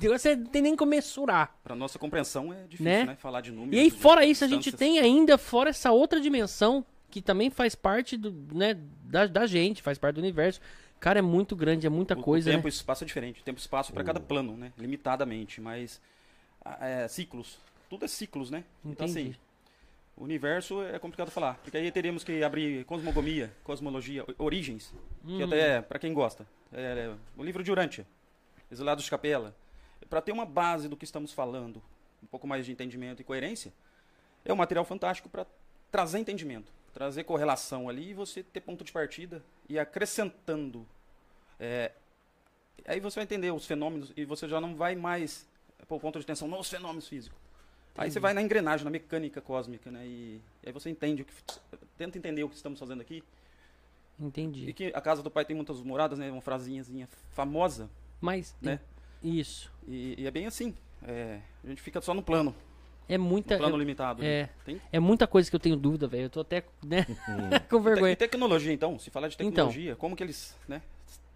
Você 0.00 0.36
não 0.36 0.46
tem 0.46 0.62
nem 0.62 0.76
como 0.76 0.90
mensurar. 0.90 1.56
Para 1.64 1.74
nossa 1.74 1.98
compreensão 1.98 2.52
é 2.52 2.62
difícil, 2.62 2.84
Né? 2.84 3.04
né? 3.04 3.16
Falar 3.16 3.40
de 3.40 3.50
números. 3.50 3.74
E 3.76 3.78
aí, 3.80 3.90
fora 3.90 4.24
isso, 4.24 4.44
a 4.44 4.48
gente 4.48 4.70
tem 4.72 4.98
ainda, 4.98 5.36
fora 5.38 5.70
essa 5.70 5.90
outra 5.90 6.20
dimensão, 6.20 6.84
que 7.10 7.20
também 7.22 7.50
faz 7.50 7.74
parte 7.74 8.16
do, 8.16 8.30
né, 8.54 8.74
da, 9.04 9.26
da 9.26 9.46
gente, 9.46 9.82
faz 9.82 9.98
parte 9.98 10.16
do 10.16 10.20
universo. 10.20 10.60
Cara, 11.00 11.18
é 11.18 11.22
muito 11.22 11.54
grande, 11.56 11.86
é 11.86 11.90
muita 11.90 12.14
O- 12.14 12.22
coisa, 12.22 12.50
o 12.50 12.52
tempo 12.52 12.66
né? 12.66 12.70
e 12.70 12.72
espaço 12.74 13.04
é 13.04 13.06
diferente. 13.06 13.42
Tempo 13.42 13.58
e 13.58 13.60
espaço 13.60 13.92
para 13.92 14.04
cada 14.04 14.20
plano, 14.20 14.56
né? 14.56 14.72
Limitadamente, 14.78 15.60
mas 15.60 16.00
é, 16.80 17.06
ciclos. 17.08 17.58
Tudo 17.88 18.04
é 18.04 18.08
ciclos, 18.08 18.50
né? 18.50 18.64
Então 18.84 19.06
Entendi. 19.06 19.30
assim, 19.30 19.36
o 20.16 20.24
universo 20.24 20.82
é 20.82 20.98
complicado 20.98 21.30
falar, 21.30 21.54
porque 21.62 21.76
aí 21.76 21.90
teríamos 21.92 22.24
que 22.24 22.42
abrir 22.42 22.84
cosmogonia, 22.84 23.52
cosmologia, 23.64 24.24
o- 24.24 24.44
origens, 24.44 24.92
que 25.26 25.42
Hum. 25.42 25.44
até 25.44 25.80
para 25.82 25.98
quem 25.98 26.12
gosta, 26.12 26.46
é, 26.72 27.12
o 27.36 27.42
livro 27.44 27.62
de 27.62 27.70
Urântia, 27.70 28.06
Exilados 28.76 29.04
de 29.04 29.10
Capela, 29.10 29.56
para 30.10 30.20
ter 30.20 30.32
uma 30.32 30.44
base 30.44 30.88
do 30.88 30.96
que 30.96 31.04
estamos 31.04 31.32
falando, 31.32 31.82
um 32.22 32.26
pouco 32.26 32.46
mais 32.46 32.66
de 32.66 32.72
entendimento 32.72 33.20
e 33.20 33.24
coerência, 33.24 33.72
é 34.44 34.52
um 34.52 34.56
material 34.56 34.84
fantástico 34.84 35.28
para 35.28 35.46
trazer 35.90 36.18
entendimento, 36.18 36.70
trazer 36.92 37.24
correlação 37.24 37.88
ali 37.88 38.10
e 38.10 38.14
você 38.14 38.42
ter 38.42 38.60
ponto 38.60 38.84
de 38.84 38.92
partida 38.92 39.42
e 39.68 39.78
acrescentando. 39.78 40.86
é, 41.58 41.92
aí 42.86 43.00
você 43.00 43.16
vai 43.16 43.24
entender 43.24 43.50
os 43.50 43.66
fenômenos 43.66 44.12
e 44.16 44.24
você 44.24 44.46
já 44.46 44.60
não 44.60 44.76
vai 44.76 44.94
mais 44.94 45.48
pôr 45.88 45.98
ponto 45.98 46.18
de 46.18 46.24
atenção 46.24 46.46
nos 46.46 46.68
fenômenos 46.68 47.08
físicos. 47.08 47.38
Aí 47.96 48.10
você 48.10 48.20
vai 48.20 48.34
na 48.34 48.42
engrenagem, 48.42 48.84
na 48.84 48.90
mecânica 48.90 49.40
cósmica, 49.40 49.90
né? 49.90 50.06
E, 50.06 50.40
e 50.62 50.66
aí 50.66 50.72
você 50.72 50.90
entende 50.90 51.22
o 51.22 51.24
que. 51.24 51.32
Tenta 51.96 52.18
entender 52.18 52.44
o 52.44 52.48
que 52.48 52.54
estamos 52.54 52.78
fazendo 52.78 53.00
aqui. 53.00 53.24
E 54.18 54.24
Entendi. 54.24 54.72
que 54.74 54.92
a 54.94 55.00
casa 55.00 55.22
do 55.22 55.30
pai 55.30 55.46
tem 55.46 55.56
muitas 55.56 55.80
moradas, 55.80 56.18
né? 56.18 56.30
Uma 56.30 56.42
frasinhazinha 56.42 57.08
famosa, 57.30 57.88
Mas, 58.26 58.54
né? 58.60 58.80
isso. 59.22 59.72
E, 59.86 60.14
e 60.18 60.26
é 60.26 60.30
bem 60.30 60.46
assim. 60.46 60.74
é, 61.06 61.38
a 61.64 61.68
gente 61.68 61.80
fica 61.80 62.00
só 62.00 62.12
no 62.12 62.22
plano, 62.22 62.54
É 63.08 63.16
no 63.16 63.24
muita. 63.24 63.56
plano 63.56 63.76
limitado. 63.76 64.20
né? 64.22 64.28
É, 64.28 64.48
Tem- 64.64 64.80
é 64.92 64.98
muita 65.00 65.26
coisa 65.26 65.48
que 65.48 65.54
eu 65.54 65.60
tenho 65.60 65.76
dúvida, 65.76 66.06
velho. 66.08 66.24
Eu 66.24 66.30
tô 66.30 66.40
até, 66.40 66.64
né, 66.84 67.04
com 67.70 67.76
E 67.76 67.80
te- 67.80 67.84
vergonha. 67.84 68.12
E 68.12 68.16
tecnologia, 68.16 68.72
então, 68.72 68.98
se 68.98 69.10
falar 69.10 69.28
de 69.28 69.34
Então. 69.36 69.46
tecnologia, 69.68 69.94
como 69.96 70.16
que 70.16 70.22
eles 70.24 70.56
né, 70.68 70.82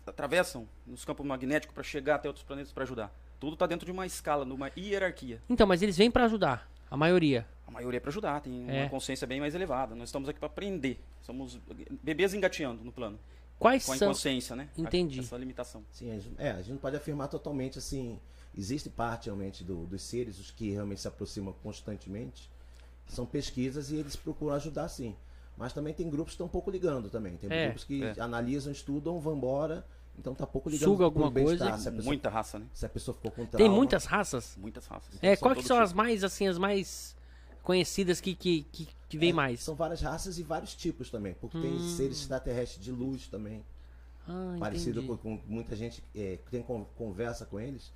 atravessam 0.06 0.66
nos 0.86 1.04
campos 1.04 1.24
magnéticos 1.24 1.72
para 1.74 1.82
chegar 1.84 2.16
até 2.16 2.28
outros 2.28 2.44
planetas 2.44 2.72
para 2.72 2.82
ajudar? 2.82 3.14
Tudo 3.38 3.54
está 3.54 3.66
dentro 3.66 3.86
de 3.86 3.92
uma 3.92 4.04
escala, 4.04 4.44
numa 4.44 4.70
hierarquia. 4.76 5.40
Então, 5.48 5.66
mas 5.66 5.80
eles 5.82 5.96
vêm 5.96 6.10
pra 6.10 6.24
ajudar. 6.24 6.68
A 6.90 6.96
maioria. 6.96 7.46
A 7.66 7.70
maioria 7.70 7.98
é 7.98 8.00
para 8.00 8.10
ajudar, 8.10 8.40
tem 8.40 8.66
É. 8.68 8.80
uma 8.82 8.90
consciência 8.90 9.26
bem 9.26 9.38
mais 9.40 9.54
elevada. 9.54 9.94
Nós 9.94 10.08
estamos 10.08 10.28
aqui 10.28 10.38
para 10.40 10.48
aprender. 10.48 10.98
Somos 11.22 11.58
bebês 12.02 12.34
engateando 12.34 12.82
no 12.84 12.90
plano, 12.90 13.18
Quais 13.60 13.84
com 13.86 13.92
a 13.92 13.96
são. 13.96 14.08
inconsciência, 14.08 14.56
né? 14.56 14.68
A- 14.76 14.80
Entendi. 14.80 15.20
Essa 15.20 15.36
limitação. 15.36 15.84
Sim, 15.92 16.10
a 16.10 16.14
gente, 16.18 16.34
é, 16.38 16.50
a 16.50 16.56
gente 16.56 16.70
não 16.72 16.78
pode 16.78 16.96
afirmar 16.96 17.28
totalmente 17.28 17.78
assim. 17.78 18.18
Existe 18.56 18.88
parte 18.90 19.26
realmente 19.26 19.62
do- 19.62 19.86
dos 19.86 20.02
seres, 20.02 20.38
os 20.40 20.50
que 20.50 20.70
realmente 20.72 21.00
se 21.00 21.06
aproximam 21.06 21.54
constantemente. 21.62 22.50
São 23.06 23.24
pesquisas 23.26 23.90
e 23.90 23.96
eles 23.96 24.16
procuram 24.16 24.54
ajudar 24.56 24.88
sim. 24.88 25.14
Mas 25.56 25.72
também 25.72 25.92
tem 25.92 26.08
grupos 26.08 26.32
que 26.32 26.34
estão 26.36 26.46
um 26.46 26.50
pouco 26.50 26.70
ligando 26.70 27.10
também. 27.10 27.36
Tem 27.36 27.52
É, 27.52 27.66
grupos 27.66 27.84
que 27.84 28.02
é. 28.02 28.14
analisam, 28.18 28.72
estudam, 28.72 29.20
vão 29.20 29.36
embora. 29.36 29.84
Então 30.18 30.34
tá 30.34 30.46
pouco 30.46 30.68
ligando 30.68 30.88
Suga 30.90 31.04
alguma 31.04 31.30
coisa. 31.30 31.68
A, 31.68 31.72
pessoa, 31.76 32.02
Muita 32.02 32.28
raça, 32.28 32.58
né? 32.58 32.66
se 32.74 32.84
a 32.84 32.88
pessoa 32.88 33.14
ficou 33.14 33.30
com 33.30 33.42
Tem 33.42 33.50
trauma. 33.50 33.74
muitas 33.76 34.04
raças? 34.04 34.56
Muitas 34.56 34.86
raças. 34.86 35.14
É, 35.22 35.36
quais 35.36 35.58
são 35.66 35.76
tipo. 35.76 35.84
as 35.84 35.92
mais, 35.92 36.24
assim, 36.24 36.46
as 36.48 36.58
mais 36.58 37.14
conhecidas 37.62 38.20
que, 38.20 38.34
que, 38.34 38.62
que, 38.72 38.88
que 39.08 39.18
vem 39.18 39.30
É, 39.30 39.32
mais? 39.32 39.60
São 39.62 39.74
várias 39.74 40.00
raças 40.00 40.38
e 40.38 40.42
vários 40.42 40.74
tipos 40.74 41.10
também. 41.10 41.34
Porque 41.34 41.58
tem 41.60 41.72
Hum. 41.74 41.96
seres 41.96 42.20
extraterrestres 42.20 42.82
de 42.84 42.90
luz 42.92 43.26
também. 43.28 43.62
Ah, 44.28 44.56
parecido 44.60 45.02
com, 45.02 45.16
com 45.16 45.40
muita 45.46 45.74
gente 45.74 46.02
é, 46.14 46.38
que 46.44 46.50
tem 46.50 46.62
con- 46.62 46.84
conversa 46.96 47.44
com 47.46 47.58
eles, 47.58 47.90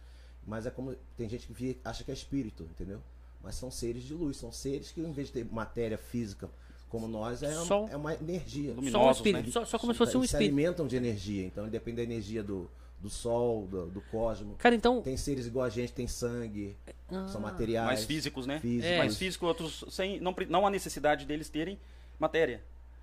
mas 0.47 0.67
é 0.67 0.71
como 0.71 0.95
tem 1.17 1.29
gente 1.29 1.47
que 1.47 1.53
vê- 1.53 1.77
acha 1.85 2.03
que 2.03 2.11
é 2.11 2.15
espírito, 2.15 2.65
entendeu? 2.65 3.01
Mas 3.43 3.55
são 3.57 3.71
seres 3.71 4.03
de 4.05 4.15
luz, 4.15 4.39
são 4.39 4.51
seres 4.51 4.91
que 4.91 5.01
em 5.01 5.13
vez 5.13 5.29
de 5.29 5.35
ter 5.35 5.45
matéria 5.45 5.99
física 5.99 6.49
como 6.89 7.07
nós, 7.07 7.43
é, 7.43 7.53
é 7.91 7.97
uma 7.97 8.15
energia. 8.15 8.73
Luminosos, 8.73 8.93
Só 8.93 9.09
um 9.09 9.11
espírito, 9.11 9.47
né? 9.47 9.53
só, 9.53 9.65
só 9.65 9.79
como 9.79 9.93
se 9.93 9.99
fosse 9.99 10.17
um 10.17 10.21
Eles 10.21 10.31
se 10.31 10.37
espírito. 10.37 10.55
alimentam 10.57 10.87
de 10.87 10.97
energia, 10.97 11.45
então 11.45 11.69
depende 11.69 11.97
da 11.99 12.03
energia 12.05 12.43
do, 12.43 12.71
do 13.05 13.11
sol, 13.11 13.67
do, 13.67 13.87
do 13.87 14.01
cosmos. 14.01 14.57
Cara, 14.57 14.75
então. 14.75 15.03
Tem 15.03 15.15
seres 15.15 15.47
igual 15.47 15.67
a 15.67 15.69
gente, 15.69 15.93
tem 15.93 16.09
sangue, 16.09 16.75
Ah, 17.13 17.29
são 17.29 17.39
materiais. 17.39 17.87
Mais 17.87 18.05
físicos, 18.07 18.47
né? 18.47 18.59
físicos. 18.61 18.91
É. 18.91 18.99
Mais 18.99 19.19
físicos, 19.19 19.47
outros 19.47 19.85
sem. 19.91 20.19
Não, 20.21 20.35
não 20.49 20.67
há 20.67 20.71
necessidade 20.71 21.27
deles 21.27 21.51
terem 21.51 21.79
matéria, 22.19 22.63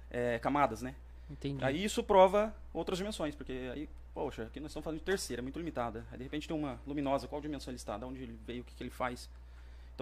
é, 0.09 0.39
camadas, 0.39 0.81
né? 0.81 0.95
Entendi. 1.29 1.63
Aí 1.63 1.83
isso 1.83 2.03
prova 2.03 2.53
outras 2.73 2.97
dimensões, 2.97 3.35
porque 3.35 3.69
aí, 3.71 3.87
poxa, 4.11 4.43
aqui 4.43 4.59
nós 4.59 4.71
estamos 4.71 4.83
falando 4.83 4.97
de 4.97 5.05
terceira, 5.05 5.39
muito 5.39 5.59
limitada. 5.59 6.03
Aí 6.11 6.17
de 6.17 6.23
repente 6.23 6.47
tem 6.47 6.57
uma 6.57 6.81
luminosa, 6.87 7.27
qual 7.27 7.39
dimensão 7.39 7.71
ele 7.71 7.77
está, 7.77 7.95
de 7.95 8.03
onde 8.03 8.23
ele 8.23 8.35
veio, 8.45 8.63
o 8.63 8.65
que, 8.65 8.73
que 8.73 8.81
ele 8.81 8.89
faz. 8.89 9.29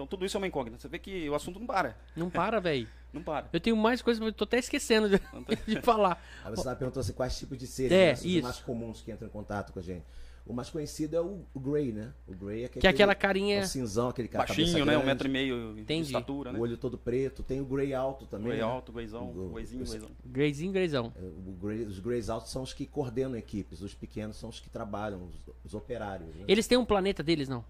Então 0.00 0.06
tudo 0.06 0.24
isso 0.24 0.34
é 0.36 0.38
uma 0.38 0.46
incógnita. 0.46 0.78
Você 0.80 0.88
vê 0.88 0.98
que 0.98 1.28
o 1.28 1.34
assunto 1.34 1.58
não 1.60 1.66
para, 1.66 1.94
Não 2.16 2.30
para, 2.30 2.58
velho. 2.58 2.88
não 3.12 3.22
para. 3.22 3.50
Eu 3.52 3.60
tenho 3.60 3.76
mais 3.76 4.00
coisas, 4.00 4.24
eu 4.24 4.32
tô 4.32 4.44
até 4.44 4.58
esquecendo 4.58 5.10
de, 5.10 5.20
de 5.74 5.82
falar. 5.82 6.22
Aí 6.42 6.50
você 6.50 6.64
tá 6.64 6.74
perguntou 6.74 7.02
assim, 7.02 7.12
quais 7.12 7.38
tipos 7.38 7.58
de 7.58 7.66
seres 7.66 7.92
É, 7.92 8.06
né, 8.06 8.14
são 8.16 8.30
os 8.30 8.40
mais 8.40 8.58
comuns 8.60 9.02
que 9.02 9.12
entram 9.12 9.28
em 9.28 9.30
contato 9.30 9.74
com 9.74 9.78
a 9.78 9.82
gente. 9.82 10.06
O 10.46 10.54
mais 10.54 10.70
conhecido 10.70 11.14
é 11.14 11.20
o, 11.20 11.44
o 11.52 11.60
Grey, 11.60 11.92
né? 11.92 12.14
O 12.26 12.34
Grey 12.34 12.64
é, 12.64 12.68
que 12.68 12.84
é 12.84 12.90
aquela 12.90 13.14
carinha. 13.14 13.60
o 13.60 13.66
cinzão, 13.66 14.08
aquele 14.08 14.26
cara 14.26 14.46
Baixinho, 14.46 14.86
né? 14.86 14.96
Um 14.96 15.04
metro 15.04 15.28
e 15.28 15.30
meio 15.30 15.74
de 15.74 15.82
Entendi. 15.82 16.06
estatura, 16.06 16.50
né? 16.50 16.58
O 16.58 16.62
olho 16.62 16.78
todo 16.78 16.96
preto. 16.96 17.42
Tem 17.42 17.60
o 17.60 17.64
Grey 17.66 17.92
alto 17.92 18.24
também. 18.26 18.46
Grey 18.48 18.58
né? 18.58 18.64
alto, 18.64 18.90
greyzão, 18.90 19.30
O- 19.30 19.50
greyzinho, 19.52 19.84
greyzão. 19.84 20.10
Greyzinho, 20.24 20.72
Greyzão. 20.72 21.12
É, 21.14 21.62
Grey- 21.62 21.84
os 21.84 21.98
Greys 21.98 22.30
altos 22.30 22.50
são 22.50 22.62
os 22.62 22.72
que 22.72 22.86
coordenam 22.86 23.36
equipes. 23.36 23.82
Os 23.82 23.94
pequenos 23.94 24.38
são 24.38 24.48
os 24.48 24.58
que 24.58 24.70
trabalham, 24.70 25.22
os, 25.24 25.34
os 25.62 25.74
operários. 25.74 26.34
Né? 26.34 26.44
Eles 26.48 26.66
têm 26.66 26.78
um 26.78 26.86
planeta 26.86 27.22
deles, 27.22 27.46
não? 27.46 27.62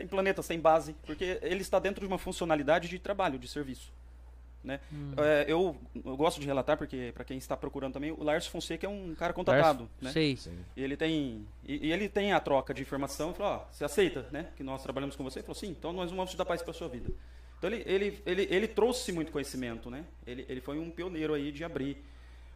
Tem 0.00 0.06
planetas, 0.06 0.48
tem 0.48 0.58
base, 0.58 0.96
porque 1.04 1.38
ele 1.42 1.60
está 1.60 1.78
dentro 1.78 2.00
de 2.00 2.06
uma 2.06 2.16
funcionalidade 2.16 2.88
de 2.88 2.98
trabalho, 2.98 3.38
de 3.38 3.46
serviço. 3.46 3.92
Né? 4.64 4.80
Hum. 4.90 5.12
É, 5.18 5.44
eu, 5.46 5.76
eu 5.94 6.16
gosto 6.16 6.40
de 6.40 6.46
relatar, 6.46 6.78
porque 6.78 7.12
para 7.14 7.22
quem 7.22 7.36
está 7.36 7.54
procurando 7.54 7.92
também, 7.92 8.10
o 8.10 8.24
Lars 8.24 8.46
Fonseca 8.46 8.86
é 8.86 8.88
um 8.88 9.14
cara 9.14 9.34
contratado. 9.34 9.90
Né? 10.00 10.10
Sei. 10.10 10.36
Sim. 10.36 10.58
E 10.74 10.82
ele 10.82 10.96
tem 10.96 11.46
e, 11.66 11.88
e 11.88 11.92
ele 11.92 12.08
tem 12.08 12.32
a 12.32 12.40
troca 12.40 12.72
de 12.72 12.80
informação. 12.80 13.34
Falou, 13.34 13.52
ó, 13.52 13.66
você 13.70 13.84
aceita, 13.84 14.26
né? 14.32 14.46
Que 14.56 14.62
nós 14.62 14.82
trabalhamos 14.82 15.16
com 15.16 15.22
você? 15.22 15.40
Ele 15.40 15.46
falou, 15.46 15.60
sim. 15.60 15.68
Então 15.68 15.92
nós 15.92 16.10
vamos 16.10 16.30
te 16.30 16.36
dar 16.38 16.46
paz 16.46 16.62
para 16.62 16.72
sua 16.72 16.88
vida. 16.88 17.10
Então 17.58 17.68
ele, 17.68 17.82
ele, 17.84 18.22
ele, 18.24 18.48
ele 18.50 18.68
trouxe 18.68 19.12
muito 19.12 19.30
conhecimento, 19.30 19.90
né? 19.90 20.02
Ele, 20.26 20.46
ele 20.48 20.62
foi 20.62 20.78
um 20.78 20.90
pioneiro 20.90 21.34
aí 21.34 21.52
de 21.52 21.62
abrir 21.62 22.02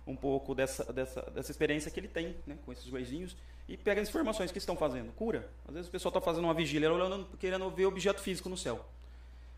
um 0.06 0.14
pouco 0.16 0.54
dessa, 0.54 0.92
dessa, 0.92 1.22
dessa 1.30 1.50
experiência 1.50 1.90
que 1.90 1.98
ele 2.00 2.08
tem, 2.08 2.36
né? 2.46 2.56
Com 2.64 2.72
esses 2.72 2.88
guizinhos 2.88 3.36
e 3.68 3.76
pega 3.76 4.00
as 4.02 4.08
informações 4.08 4.52
que 4.52 4.58
estão 4.58 4.76
fazendo. 4.76 5.12
Cura. 5.12 5.48
Às 5.66 5.74
vezes 5.74 5.88
o 5.88 5.92
pessoal 5.92 6.10
está 6.10 6.20
fazendo 6.20 6.44
uma 6.44 6.52
vigília, 6.54 6.92
olhando, 6.92 7.26
querendo 7.38 7.68
ver 7.70 7.86
objeto 7.86 8.20
físico 8.20 8.48
no 8.48 8.56
céu. 8.56 8.84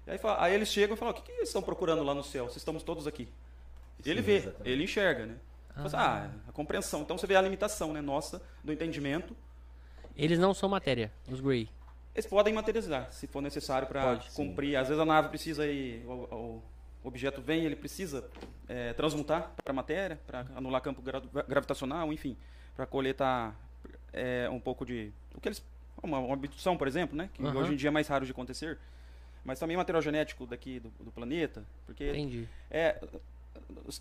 E 0.07 0.13
aí, 0.13 0.19
fala- 0.19 0.41
aí 0.45 0.55
eles 0.55 0.69
chegam 0.69 0.95
e 0.95 0.99
falam, 0.99 1.13
o 1.13 1.17
que, 1.17 1.23
que 1.23 1.33
eles 1.33 1.49
estão 1.49 1.61
procurando 1.63 2.05
lá 2.05 2.15
no 2.15 2.23
céu? 2.23 2.49
Se 2.49 2.59
estamos 2.59 2.83
todos 2.85 3.07
aqui. 3.09 3.29
Ele 4.05 4.21
Sim, 4.21 4.27
vê, 4.27 4.37
exatamente. 4.37 4.71
ele 4.71 4.85
enxerga, 4.85 5.27
né? 5.27 5.37
Fala 5.75 5.87
assim, 5.87 5.97
Ah, 5.97 6.31
a 6.49 6.53
compreensão. 6.53 7.03
Então 7.03 7.19
você 7.19 7.27
vê 7.27 7.35
a 7.35 7.41
limitação, 7.43 7.93
né, 7.93 8.01
nossa, 8.01 8.41
do 8.63 8.73
entendimento. 8.73 9.37
Eles 10.17 10.39
não 10.39 10.55
são 10.55 10.69
matéria, 10.69 11.13
os 11.29 11.41
Grey. 11.41 11.69
Eles 12.15 12.27
podem 12.27 12.55
materializar, 12.55 13.13
se 13.13 13.27
for 13.27 13.43
necessário 13.43 13.87
para 13.89 14.03
Pode, 14.03 14.31
sim. 14.31 14.37
cumprir. 14.37 14.77
Às 14.77 14.89
vezes 14.89 15.03
a 15.03 15.05
nave 15.05 15.29
precisa 15.29 15.67
ir, 15.67 16.03
o, 16.07 16.13
o- 16.13 16.63
o 17.07 17.09
objeto 17.09 17.41
vem, 17.41 17.65
ele 17.65 17.77
precisa 17.77 18.29
é, 18.69 18.93
transmutar 18.93 19.53
para 19.63 19.71
a 19.71 19.73
matéria, 19.73 20.19
para 20.27 20.45
anular 20.57 20.81
campo 20.83 21.01
gra- 21.01 21.23
gravitacional, 21.47 22.13
enfim, 22.13 22.37
para 22.75 22.85
coletar 22.85 23.55
é, 24.13 24.49
um 24.51 24.59
pouco 24.59 24.85
de 24.85 25.13
o 25.33 25.41
que 25.41 25.47
eles 25.49 25.65
uma, 26.03 26.19
uma 26.19 26.35
abdução, 26.35 26.77
por 26.77 26.89
exemplo, 26.89 27.17
né, 27.17 27.31
que 27.33 27.45
Aham. 27.45 27.57
hoje 27.61 27.75
em 27.75 27.77
dia 27.77 27.89
é 27.89 27.91
mais 27.93 28.09
raro 28.09 28.25
de 28.27 28.33
acontecer, 28.33 28.77
mas 29.45 29.61
também 29.61 29.77
material 29.77 30.03
genético 30.03 30.47
daqui 30.47 30.81
do, 30.81 30.89
do 30.99 31.13
planeta, 31.13 31.65
porque 31.87 32.09
Entendi. 32.11 32.49
é, 32.69 33.01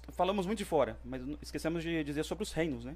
falamos 0.10 0.48
muito 0.48 0.58
de 0.58 0.66
fora, 0.66 0.98
mas 1.06 1.22
esquecemos 1.44 1.84
de 1.84 2.04
dizer 2.04 2.24
sobre 2.26 2.42
os 2.44 2.52
reinos, 2.52 2.84
né? 2.84 2.96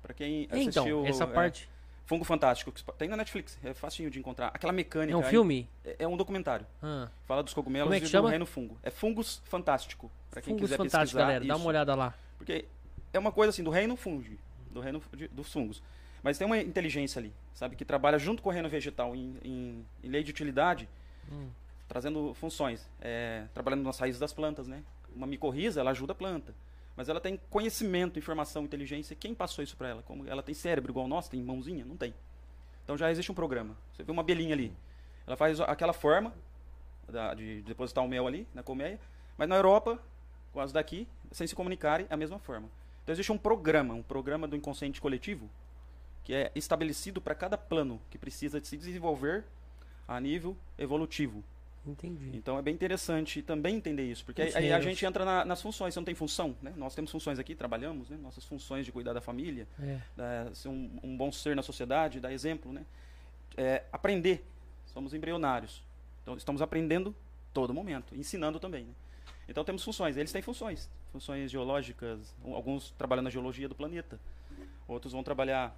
Para 0.00 0.14
quem 0.14 0.48
assistiu 0.50 1.00
Então, 1.00 1.06
essa 1.06 1.24
é, 1.24 1.26
parte. 1.26 1.68
Fungo 2.06 2.24
Fantástico, 2.24 2.70
que 2.70 2.84
tem 2.96 3.08
na 3.08 3.16
Netflix, 3.16 3.58
é 3.64 3.74
facinho 3.74 4.08
de 4.10 4.18
encontrar. 4.20 4.48
Aquela 4.54 4.72
mecânica. 4.72 5.12
É 5.12 5.16
um 5.16 5.24
filme? 5.24 5.68
É, 5.84 5.96
é 6.00 6.08
um 6.08 6.16
documentário. 6.16 6.64
Ah, 6.80 7.08
Fala 7.26 7.42
dos 7.42 7.52
cogumelos 7.52 7.86
Como 7.86 7.94
é 7.94 7.98
e 7.98 8.00
que 8.00 8.06
do 8.06 8.10
chama? 8.10 8.30
reino 8.30 8.46
fungo. 8.46 8.78
É 8.82 8.90
Fungos 8.90 9.42
Fantástico. 9.44 10.10
Pra 10.30 10.40
quem 10.40 10.54
Fungos 10.54 10.62
quiser 10.70 10.76
Fantástico, 10.76 11.00
pesquisar. 11.00 11.20
galera. 11.22 11.44
Dá 11.44 11.54
isso. 11.54 11.62
uma 11.62 11.68
olhada 11.68 11.94
lá. 11.96 12.14
Porque 12.38 12.64
é 13.12 13.18
uma 13.18 13.32
coisa 13.32 13.50
assim, 13.50 13.64
do 13.64 13.70
reino 13.70 13.96
fungi, 13.96 14.38
do 14.70 14.80
reino 14.80 15.02
de- 15.16 15.26
dos 15.28 15.52
fungos. 15.52 15.82
Mas 16.22 16.38
tem 16.38 16.46
uma 16.46 16.58
inteligência 16.58 17.18
ali, 17.18 17.32
sabe? 17.54 17.74
Que 17.74 17.84
trabalha 17.84 18.18
junto 18.18 18.40
com 18.40 18.50
o 18.50 18.52
reino 18.52 18.68
vegetal 18.68 19.14
em, 19.16 19.36
em- 19.42 19.84
em 20.04 20.08
lei 20.08 20.22
de 20.22 20.30
utilidade, 20.30 20.88
Hum. 21.30 21.48
trazendo 21.88 22.34
funções. 22.34 22.88
É, 23.00 23.46
trabalhando 23.52 23.82
nas 23.82 23.98
raízes 23.98 24.20
das 24.20 24.32
plantas, 24.32 24.68
né? 24.68 24.82
Uma 25.14 25.26
micorriza, 25.26 25.80
ela 25.80 25.90
ajuda 25.90 26.12
a 26.12 26.14
planta. 26.16 26.54
Mas 26.96 27.08
ela 27.08 27.20
tem 27.20 27.38
conhecimento, 27.50 28.18
informação, 28.18 28.64
inteligência. 28.64 29.14
Quem 29.14 29.34
passou 29.34 29.62
isso 29.62 29.76
para 29.76 29.88
ela? 29.88 30.02
Como 30.02 30.26
ela 30.26 30.42
tem 30.42 30.54
cérebro 30.54 30.90
igual 30.90 31.06
nosso, 31.06 31.30
tem 31.30 31.42
mãozinha? 31.42 31.84
Não 31.84 31.96
tem. 31.96 32.14
Então 32.84 32.96
já 32.96 33.10
existe 33.10 33.30
um 33.30 33.34
programa. 33.34 33.76
Você 33.92 34.02
vê 34.02 34.10
uma 34.10 34.22
abelhinha 34.22 34.54
ali. 34.54 34.72
Ela 35.26 35.36
faz 35.36 35.60
aquela 35.60 35.92
forma 35.92 36.32
da- 37.08 37.34
de 37.34 37.60
depositar 37.62 38.02
o 38.04 38.08
mel 38.08 38.26
ali 38.26 38.46
na 38.54 38.62
colmeia. 38.62 38.98
Mas 39.36 39.48
na 39.48 39.56
Europa, 39.56 40.02
com 40.52 40.60
as 40.60 40.72
daqui, 40.72 41.06
sem 41.30 41.46
se 41.46 41.54
comunicarem, 41.54 42.06
é 42.08 42.14
a 42.14 42.16
mesma 42.16 42.38
forma. 42.38 42.68
Então 43.02 43.12
existe 43.12 43.30
um 43.30 43.38
programa, 43.38 43.92
um 43.92 44.02
programa 44.02 44.48
do 44.48 44.56
inconsciente 44.56 45.00
coletivo, 45.00 45.50
que 46.24 46.32
é 46.32 46.50
estabelecido 46.54 47.20
para 47.20 47.34
cada 47.34 47.58
plano 47.58 48.00
que 48.10 48.16
precisa 48.18 48.60
de 48.60 48.66
se 48.66 48.76
desenvolver 48.76 49.44
a 50.08 50.18
nível 50.20 50.56
evolutivo. 50.78 51.44
Entendi. 51.86 52.30
Então 52.34 52.58
é 52.58 52.62
bem 52.62 52.74
interessante 52.74 53.40
também 53.42 53.76
entender 53.76 54.04
isso, 54.04 54.24
porque 54.24 54.42
aí, 54.42 54.72
a 54.72 54.80
gente 54.80 55.04
entra 55.06 55.24
na- 55.24 55.44
nas 55.44 55.62
funções. 55.62 55.94
Você 55.94 56.00
não 56.00 56.04
tem 56.04 56.14
função, 56.14 56.56
né? 56.60 56.72
Nós 56.76 56.94
temos 56.94 57.10
funções 57.10 57.38
aqui, 57.38 57.54
trabalhamos, 57.54 58.10
né? 58.10 58.16
Nossas 58.16 58.44
funções 58.44 58.84
de 58.84 58.92
cuidar 58.92 59.12
da 59.12 59.20
família, 59.20 59.66
É. 59.80 60.00
da- 60.16 60.54
ser 60.54 60.68
um, 60.68 60.98
um 61.02 61.16
bom 61.16 61.30
ser 61.30 61.54
na 61.54 61.62
sociedade, 61.62 62.18
dar 62.20 62.32
exemplo, 62.32 62.72
né? 62.72 62.84
É, 63.56 63.84
aprender. 63.92 64.44
Somos 64.86 65.14
embrionários. 65.14 65.82
Então 66.22 66.36
estamos 66.36 66.60
aprendendo 66.60 67.14
todo 67.54 67.72
momento, 67.72 68.14
ensinando 68.16 68.58
também, 68.58 68.84
né? 68.84 68.92
Então 69.48 69.62
temos 69.64 69.84
funções. 69.84 70.16
Eles 70.16 70.32
têm 70.32 70.42
funções, 70.42 70.90
funções 71.12 71.50
geológicas. 71.50 72.34
Alguns 72.44 72.90
trabalham 72.92 73.22
na 73.22 73.30
geologia 73.30 73.68
do 73.68 73.74
planeta, 73.76 74.18
outros 74.88 75.12
vão 75.12 75.22
trabalhar 75.22 75.74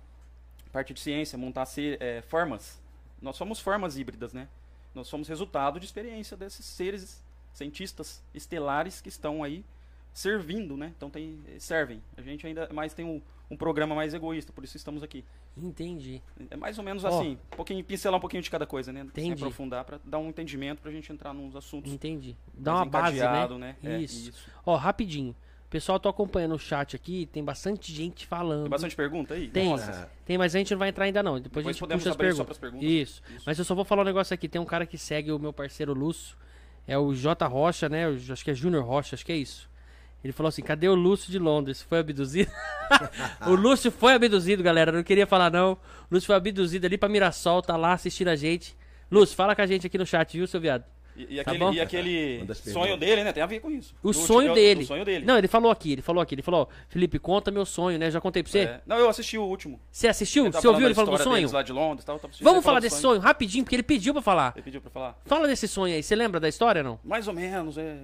parte 0.72 0.94
de 0.94 1.00
ciência, 1.00 1.36
montar 1.38 1.66
ser, 1.66 2.00
é, 2.00 2.22
formas. 2.22 2.80
Nós 3.20 3.36
somos 3.36 3.60
formas 3.60 3.98
híbridas, 3.98 4.32
né? 4.32 4.48
Nós 4.98 5.06
somos 5.06 5.28
resultado 5.28 5.78
de 5.78 5.86
experiência 5.86 6.36
desses 6.36 6.66
seres 6.66 7.24
cientistas 7.52 8.20
estelares 8.34 9.00
que 9.00 9.08
estão 9.08 9.44
aí 9.44 9.64
servindo, 10.12 10.76
né? 10.76 10.92
Então 10.96 11.08
tem, 11.08 11.38
servem. 11.60 12.02
A 12.16 12.20
gente 12.20 12.44
ainda 12.44 12.68
mais 12.72 12.94
tem 12.94 13.04
um, 13.04 13.22
um 13.48 13.56
programa 13.56 13.94
mais 13.94 14.12
egoísta, 14.12 14.52
por 14.52 14.64
isso 14.64 14.76
estamos 14.76 15.04
aqui. 15.04 15.24
Entendi. 15.56 16.20
É 16.50 16.56
mais 16.56 16.78
ou 16.78 16.84
menos 16.84 17.04
Ó. 17.04 17.08
assim, 17.08 17.38
um 17.52 17.56
pouquinho, 17.56 17.84
pincelar 17.84 18.18
um 18.18 18.20
pouquinho 18.20 18.42
de 18.42 18.50
cada 18.50 18.66
coisa, 18.66 18.92
né? 18.92 19.02
Sem 19.14 19.26
Entendi. 19.26 19.40
aprofundar, 19.40 19.84
para 19.84 20.00
dar 20.04 20.18
um 20.18 20.30
entendimento 20.30 20.82
pra 20.82 20.90
gente 20.90 21.12
entrar 21.12 21.32
nos 21.32 21.54
assuntos 21.54 21.92
Entendi. 21.92 22.36
Dá 22.52 22.74
uma 22.74 22.84
base, 22.84 23.20
né? 23.20 23.46
né? 23.56 23.76
É, 23.84 23.98
Isso. 23.98 24.32
Ó, 24.66 24.74
rapidinho. 24.74 25.34
Pessoal 25.70 26.00
tá 26.00 26.08
acompanhando 26.08 26.54
o 26.54 26.58
chat 26.58 26.96
aqui, 26.96 27.26
tem 27.26 27.44
bastante 27.44 27.92
gente 27.92 28.26
falando. 28.26 28.62
Tem 28.62 28.70
bastante 28.70 28.96
pergunta 28.96 29.34
aí? 29.34 29.48
Tem. 29.48 29.68
Nossa. 29.68 30.10
Tem, 30.24 30.38
mas 30.38 30.54
a 30.54 30.58
gente 30.58 30.70
não 30.70 30.78
vai 30.78 30.88
entrar 30.88 31.04
ainda 31.04 31.22
não. 31.22 31.38
Depois, 31.38 31.66
a 31.66 31.70
Depois 31.70 31.76
gente 31.76 31.80
podemos 31.80 32.02
puxa 32.02 32.10
as 32.10 32.14
só 32.14 32.18
perguntas. 32.18 32.46
pras 32.46 32.58
perguntas. 32.58 32.88
Isso. 32.88 33.22
Isso. 33.28 33.42
Mas 33.44 33.58
eu 33.58 33.64
só 33.66 33.74
vou 33.74 33.84
falar 33.84 34.00
um 34.02 34.06
negócio 34.06 34.32
aqui. 34.32 34.48
Tem 34.48 34.60
um 34.60 34.64
cara 34.64 34.86
que 34.86 34.96
segue 34.96 35.30
o 35.30 35.38
meu 35.38 35.52
parceiro 35.52 35.92
Lúcio. 35.92 36.36
É 36.86 36.96
o 36.96 37.12
J 37.12 37.46
Rocha, 37.46 37.86
né? 37.86 38.06
Eu 38.06 38.16
acho 38.32 38.42
que 38.42 38.50
é 38.50 38.54
Júnior 38.54 38.82
Rocha, 38.82 39.14
acho 39.14 39.26
que 39.26 39.32
é 39.32 39.36
isso. 39.36 39.68
Ele 40.24 40.32
falou 40.32 40.48
assim: 40.48 40.62
cadê 40.62 40.88
o 40.88 40.94
Lúcio 40.94 41.30
de 41.30 41.38
Londres? 41.38 41.82
Foi 41.82 41.98
abduzido? 41.98 42.50
o 43.46 43.50
Lúcio 43.50 43.90
foi 43.90 44.14
abduzido, 44.14 44.62
galera. 44.62 44.90
Não 44.90 45.02
queria 45.02 45.26
falar, 45.26 45.50
não. 45.50 45.72
O 45.72 46.14
Lúcio 46.14 46.26
foi 46.26 46.36
abduzido 46.36 46.86
ali 46.86 46.96
pra 46.96 47.10
Mirassol, 47.10 47.60
tá 47.60 47.76
lá 47.76 47.92
assistindo 47.92 48.28
a 48.28 48.36
gente. 48.36 48.74
Lúcio, 49.10 49.36
fala 49.36 49.54
com 49.54 49.60
a 49.62 49.66
gente 49.66 49.86
aqui 49.86 49.98
no 49.98 50.06
chat, 50.06 50.36
viu, 50.36 50.46
seu 50.46 50.60
viado? 50.60 50.84
E, 51.18 51.22
e 51.22 51.36
Tá 51.36 51.50
aquele, 51.50 51.58
bom? 51.58 51.72
e 51.72 51.80
aquele 51.80 52.46
sonho 52.54 52.96
dele, 52.96 53.24
né? 53.24 53.32
Tem 53.32 53.42
a 53.42 53.46
ver 53.46 53.58
com 53.60 53.70
isso. 53.70 53.92
O 54.02 54.08
Do- 54.08 54.14
sonho 54.14 54.52
é 54.52 54.54
dele. 54.54 54.84
O 54.84 54.86
sonho 54.86 55.04
dele. 55.04 55.26
Não, 55.26 55.36
ele 55.36 55.48
falou 55.48 55.70
aqui, 55.70 55.92
ele 55.92 56.02
falou 56.02 56.22
aqui. 56.22 56.34
Ele 56.36 56.42
falou: 56.42 56.62
ó, 56.62 56.66
Felipe, 56.88 57.18
conta 57.18 57.50
meu 57.50 57.66
sonho, 57.66 57.98
né? 57.98 58.10
Já 58.10 58.20
contei 58.20 58.42
pra 58.42 58.52
você. 58.52 58.58
É. 58.60 58.80
Não, 58.86 58.96
eu 58.96 59.08
assisti 59.08 59.36
o 59.36 59.42
último. 59.42 59.80
Você 59.90 60.06
assistiu? 60.06 60.50
Você 60.52 60.68
ouviu 60.68 60.86
ele 60.86 60.94
falando 60.94 61.16
do 61.16 61.22
sonho? 61.22 61.50
lá 61.52 61.62
de 61.62 61.72
Londres, 61.72 62.04
e 62.04 62.06
tal, 62.06 62.20
Vamos 62.40 62.64
falar 62.64 62.78
desse 62.80 63.00
sonho 63.00 63.20
rapidinho, 63.20 63.64
porque 63.64 63.74
ele 63.74 63.82
pediu 63.82 64.12
pra 64.12 64.22
falar. 64.22 64.52
Ele 64.54 64.62
pediu 64.62 64.80
pra 64.80 64.90
falar? 64.90 65.18
Fala 65.26 65.48
desse 65.48 65.66
sonho 65.66 65.94
aí. 65.94 66.02
Você 66.02 66.14
lembra 66.14 66.38
da 66.38 66.48
história 66.48 66.82
não? 66.82 66.98
Mais 67.02 67.26
ou 67.26 67.34
menos, 67.34 67.76
é. 67.76 67.96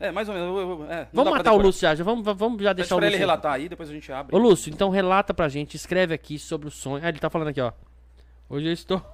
É, 0.00 0.10
mais 0.10 0.26
ou 0.28 0.34
menos. 0.34 0.48
eu- 0.48 0.58
eu- 0.58 0.90
é, 0.90 1.06
Vamos 1.12 1.30
matar 1.30 1.52
o. 1.52 1.58
Lúcio 1.58 1.82
já. 1.82 1.94
já 1.94 2.02
vamos, 2.02 2.24
vamos 2.24 2.62
já 2.62 2.72
Deixa 2.72 2.74
deixar 2.74 2.94
o 2.96 2.98
pra 2.98 3.06
ele 3.06 3.16
Lúcio. 3.16 3.20
relatar 3.26 3.52
aí, 3.52 3.68
depois 3.68 3.90
a 3.90 3.92
gente 3.92 4.10
abre. 4.10 4.34
Ô 4.34 4.38
Lúcio, 4.38 4.72
então 4.72 4.88
relata 4.88 5.34
pra 5.34 5.46
gente, 5.48 5.74
escreve 5.76 6.14
aqui 6.14 6.38
sobre 6.38 6.66
o 6.66 6.70
sonho. 6.70 7.04
Ah, 7.04 7.10
ele 7.10 7.18
tá 7.18 7.28
falando 7.28 7.48
aqui, 7.48 7.60
ó. 7.60 7.70
Hoje 8.48 8.66
eu 8.66 8.72
estou 8.72 9.04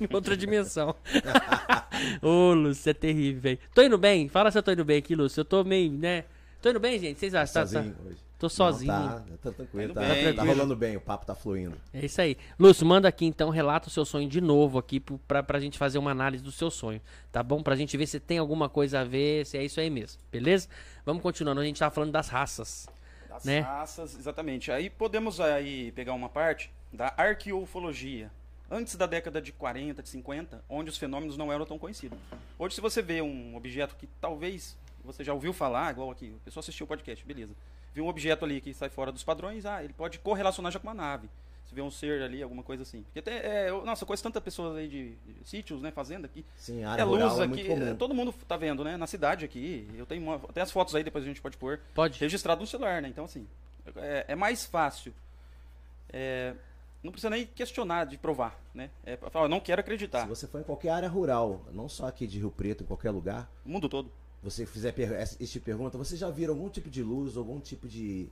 em 0.10 0.14
outra 0.14 0.36
dimensão. 0.36 0.94
Ô, 2.22 2.54
Lúcio, 2.54 2.90
é 2.90 2.94
terrível, 2.94 3.40
velho. 3.42 3.58
Tô 3.74 3.82
indo 3.82 3.98
bem? 3.98 4.28
Fala 4.28 4.50
se 4.50 4.58
eu 4.58 4.62
tô 4.62 4.72
indo 4.72 4.84
bem 4.84 4.98
aqui, 4.98 5.14
Lúcio. 5.14 5.40
Eu 5.40 5.44
tô 5.44 5.62
meio, 5.64 5.92
né? 5.92 6.24
Tô 6.62 6.70
indo 6.70 6.80
bem, 6.80 6.98
gente? 6.98 7.18
Vocês 7.18 7.34
acham? 7.34 7.54
Tá- 7.54 7.60
tá- 7.60 7.66
Sozinho 7.66 7.96
hoje. 8.06 8.30
Tô 8.38 8.48
sozinho. 8.48 8.90
Não, 8.90 9.08
tá, 9.08 9.22
tá 9.42 9.52
tranquilo, 9.52 9.92
Tá 9.92 10.00
tá, 10.00 10.08
bem. 10.08 10.34
tá 10.34 10.42
rolando 10.42 10.74
bem, 10.74 10.96
o 10.96 11.00
papo 11.00 11.26
tá 11.26 11.34
fluindo. 11.34 11.76
É 11.92 12.06
isso 12.06 12.22
aí. 12.22 12.38
Lúcio, 12.58 12.86
manda 12.86 13.06
aqui 13.06 13.26
então, 13.26 13.50
relata 13.50 13.88
o 13.88 13.90
seu 13.90 14.02
sonho 14.02 14.26
de 14.26 14.40
novo 14.40 14.78
aqui 14.78 14.98
pra, 14.98 15.42
pra 15.42 15.60
gente 15.60 15.76
fazer 15.76 15.98
uma 15.98 16.10
análise 16.10 16.42
do 16.42 16.50
seu 16.50 16.70
sonho, 16.70 17.02
tá 17.30 17.42
bom? 17.42 17.62
Pra 17.62 17.76
gente 17.76 17.94
ver 17.98 18.06
se 18.06 18.18
tem 18.18 18.38
alguma 18.38 18.66
coisa 18.66 19.00
a 19.00 19.04
ver, 19.04 19.44
se 19.44 19.58
é 19.58 19.64
isso 19.64 19.78
aí 19.78 19.90
mesmo, 19.90 20.22
beleza? 20.32 20.68
Vamos 21.04 21.22
continuando, 21.22 21.60
a 21.60 21.64
gente 21.64 21.78
tava 21.78 21.94
falando 21.94 22.12
das 22.12 22.30
raças. 22.30 22.88
Das 23.28 23.44
né? 23.44 23.60
raças, 23.60 24.18
exatamente. 24.18 24.72
Aí 24.72 24.88
podemos 24.88 25.38
aí 25.38 25.92
pegar 25.92 26.14
uma 26.14 26.30
parte 26.30 26.72
da 26.90 27.12
arqueofologia. 27.18 28.30
Antes 28.70 28.94
da 28.94 29.06
década 29.06 29.40
de 29.42 29.50
40, 29.52 30.02
de 30.02 30.08
50, 30.08 30.62
onde 30.68 30.90
os 30.90 30.96
fenômenos 30.96 31.36
não 31.36 31.52
eram 31.52 31.66
tão 31.66 31.78
conhecidos. 31.78 32.18
Hoje, 32.58 32.74
se 32.76 32.80
você 32.80 33.02
vê 33.02 33.20
um 33.20 33.56
objeto 33.56 33.96
que 33.96 34.06
talvez 34.20 34.76
você 35.04 35.24
já 35.24 35.32
ouviu 35.34 35.52
falar, 35.52 35.90
igual 35.90 36.10
aqui, 36.10 36.32
a 36.40 36.44
pessoa 36.44 36.60
assistiu 36.60 36.84
o 36.84 36.86
podcast, 36.88 37.24
beleza. 37.24 37.52
Viu 37.92 38.04
um 38.04 38.08
objeto 38.08 38.44
ali 38.44 38.60
que 38.60 38.72
sai 38.72 38.88
fora 38.88 39.10
dos 39.10 39.24
padrões, 39.24 39.66
ah, 39.66 39.82
ele 39.82 39.92
pode 39.92 40.18
correlacionar 40.20 40.70
já 40.70 40.78
com 40.78 40.86
uma 40.86 40.94
nave. 40.94 41.28
Se 41.66 41.74
vê 41.74 41.82
um 41.82 41.90
ser 41.90 42.22
ali, 42.22 42.42
alguma 42.42 42.62
coisa 42.62 42.82
assim. 42.82 43.02
Porque 43.02 43.18
até, 43.20 43.64
é, 43.66 43.70
eu- 43.70 43.84
nossa, 43.84 44.02
eu 44.04 44.06
conheço 44.06 44.22
tantas 44.22 44.42
pessoas 44.42 44.76
aí 44.76 44.88
de, 44.88 45.10
de 45.14 45.48
sítios, 45.48 45.80
né, 45.82 45.90
fazenda 45.90 46.26
aqui. 46.26 46.44
Sim, 46.56 46.84
a 46.84 46.92
área 46.92 47.02
É 47.02 47.04
luz 47.04 47.22
rural 47.22 47.40
é 47.40 47.44
aqui, 47.44 47.48
muito 47.54 47.66
comum. 47.68 47.90
é, 47.90 47.94
todo 47.94 48.14
mundo 48.14 48.32
tá 48.46 48.56
vendo, 48.56 48.84
né? 48.84 48.96
Na 48.96 49.06
cidade 49.08 49.44
aqui, 49.44 49.88
eu 49.96 50.04
tenho 50.06 50.22
uma, 50.22 50.38
tem 50.52 50.62
as 50.62 50.70
fotos 50.70 50.94
aí, 50.94 51.02
depois 51.02 51.24
a 51.24 51.26
gente 51.26 51.40
pode 51.40 51.56
pôr 51.56 51.80
Pode? 51.94 52.18
registrado 52.20 52.60
no 52.60 52.66
celular, 52.66 53.00
né? 53.02 53.08
Então, 53.08 53.24
assim, 53.24 53.46
é, 53.96 54.26
é 54.28 54.34
mais 54.36 54.64
fácil 54.66 55.12
é, 56.12 56.54
não 57.02 57.10
precisa 57.12 57.30
nem 57.30 57.46
questionar 57.46 58.04
de 58.06 58.16
provar, 58.18 58.58
né? 58.74 58.90
É 59.04 59.16
pra 59.16 59.30
falar, 59.30 59.46
eu 59.46 59.48
não 59.48 59.60
quero 59.60 59.80
acreditar. 59.80 60.22
Se 60.22 60.28
você 60.28 60.46
for 60.46 60.60
em 60.60 60.64
qualquer 60.64 60.90
área 60.90 61.08
rural, 61.08 61.62
não 61.72 61.88
só 61.88 62.06
aqui 62.06 62.26
de 62.26 62.38
Rio 62.38 62.50
Preto, 62.50 62.82
em 62.84 62.86
qualquer 62.86 63.10
lugar, 63.10 63.50
O 63.64 63.68
mundo 63.70 63.88
todo. 63.88 64.10
você 64.42 64.66
fizer 64.66 64.94
essa- 64.98 65.36
esse 65.42 65.52
tipo 65.52 65.64
de 65.64 65.72
pergunta, 65.72 65.96
você 65.98 66.16
já 66.16 66.28
viram 66.30 66.54
algum 66.54 66.68
tipo 66.68 66.90
de 66.90 67.02
luz, 67.02 67.36
algum 67.36 67.58
tipo 67.60 67.88
de 67.88 68.28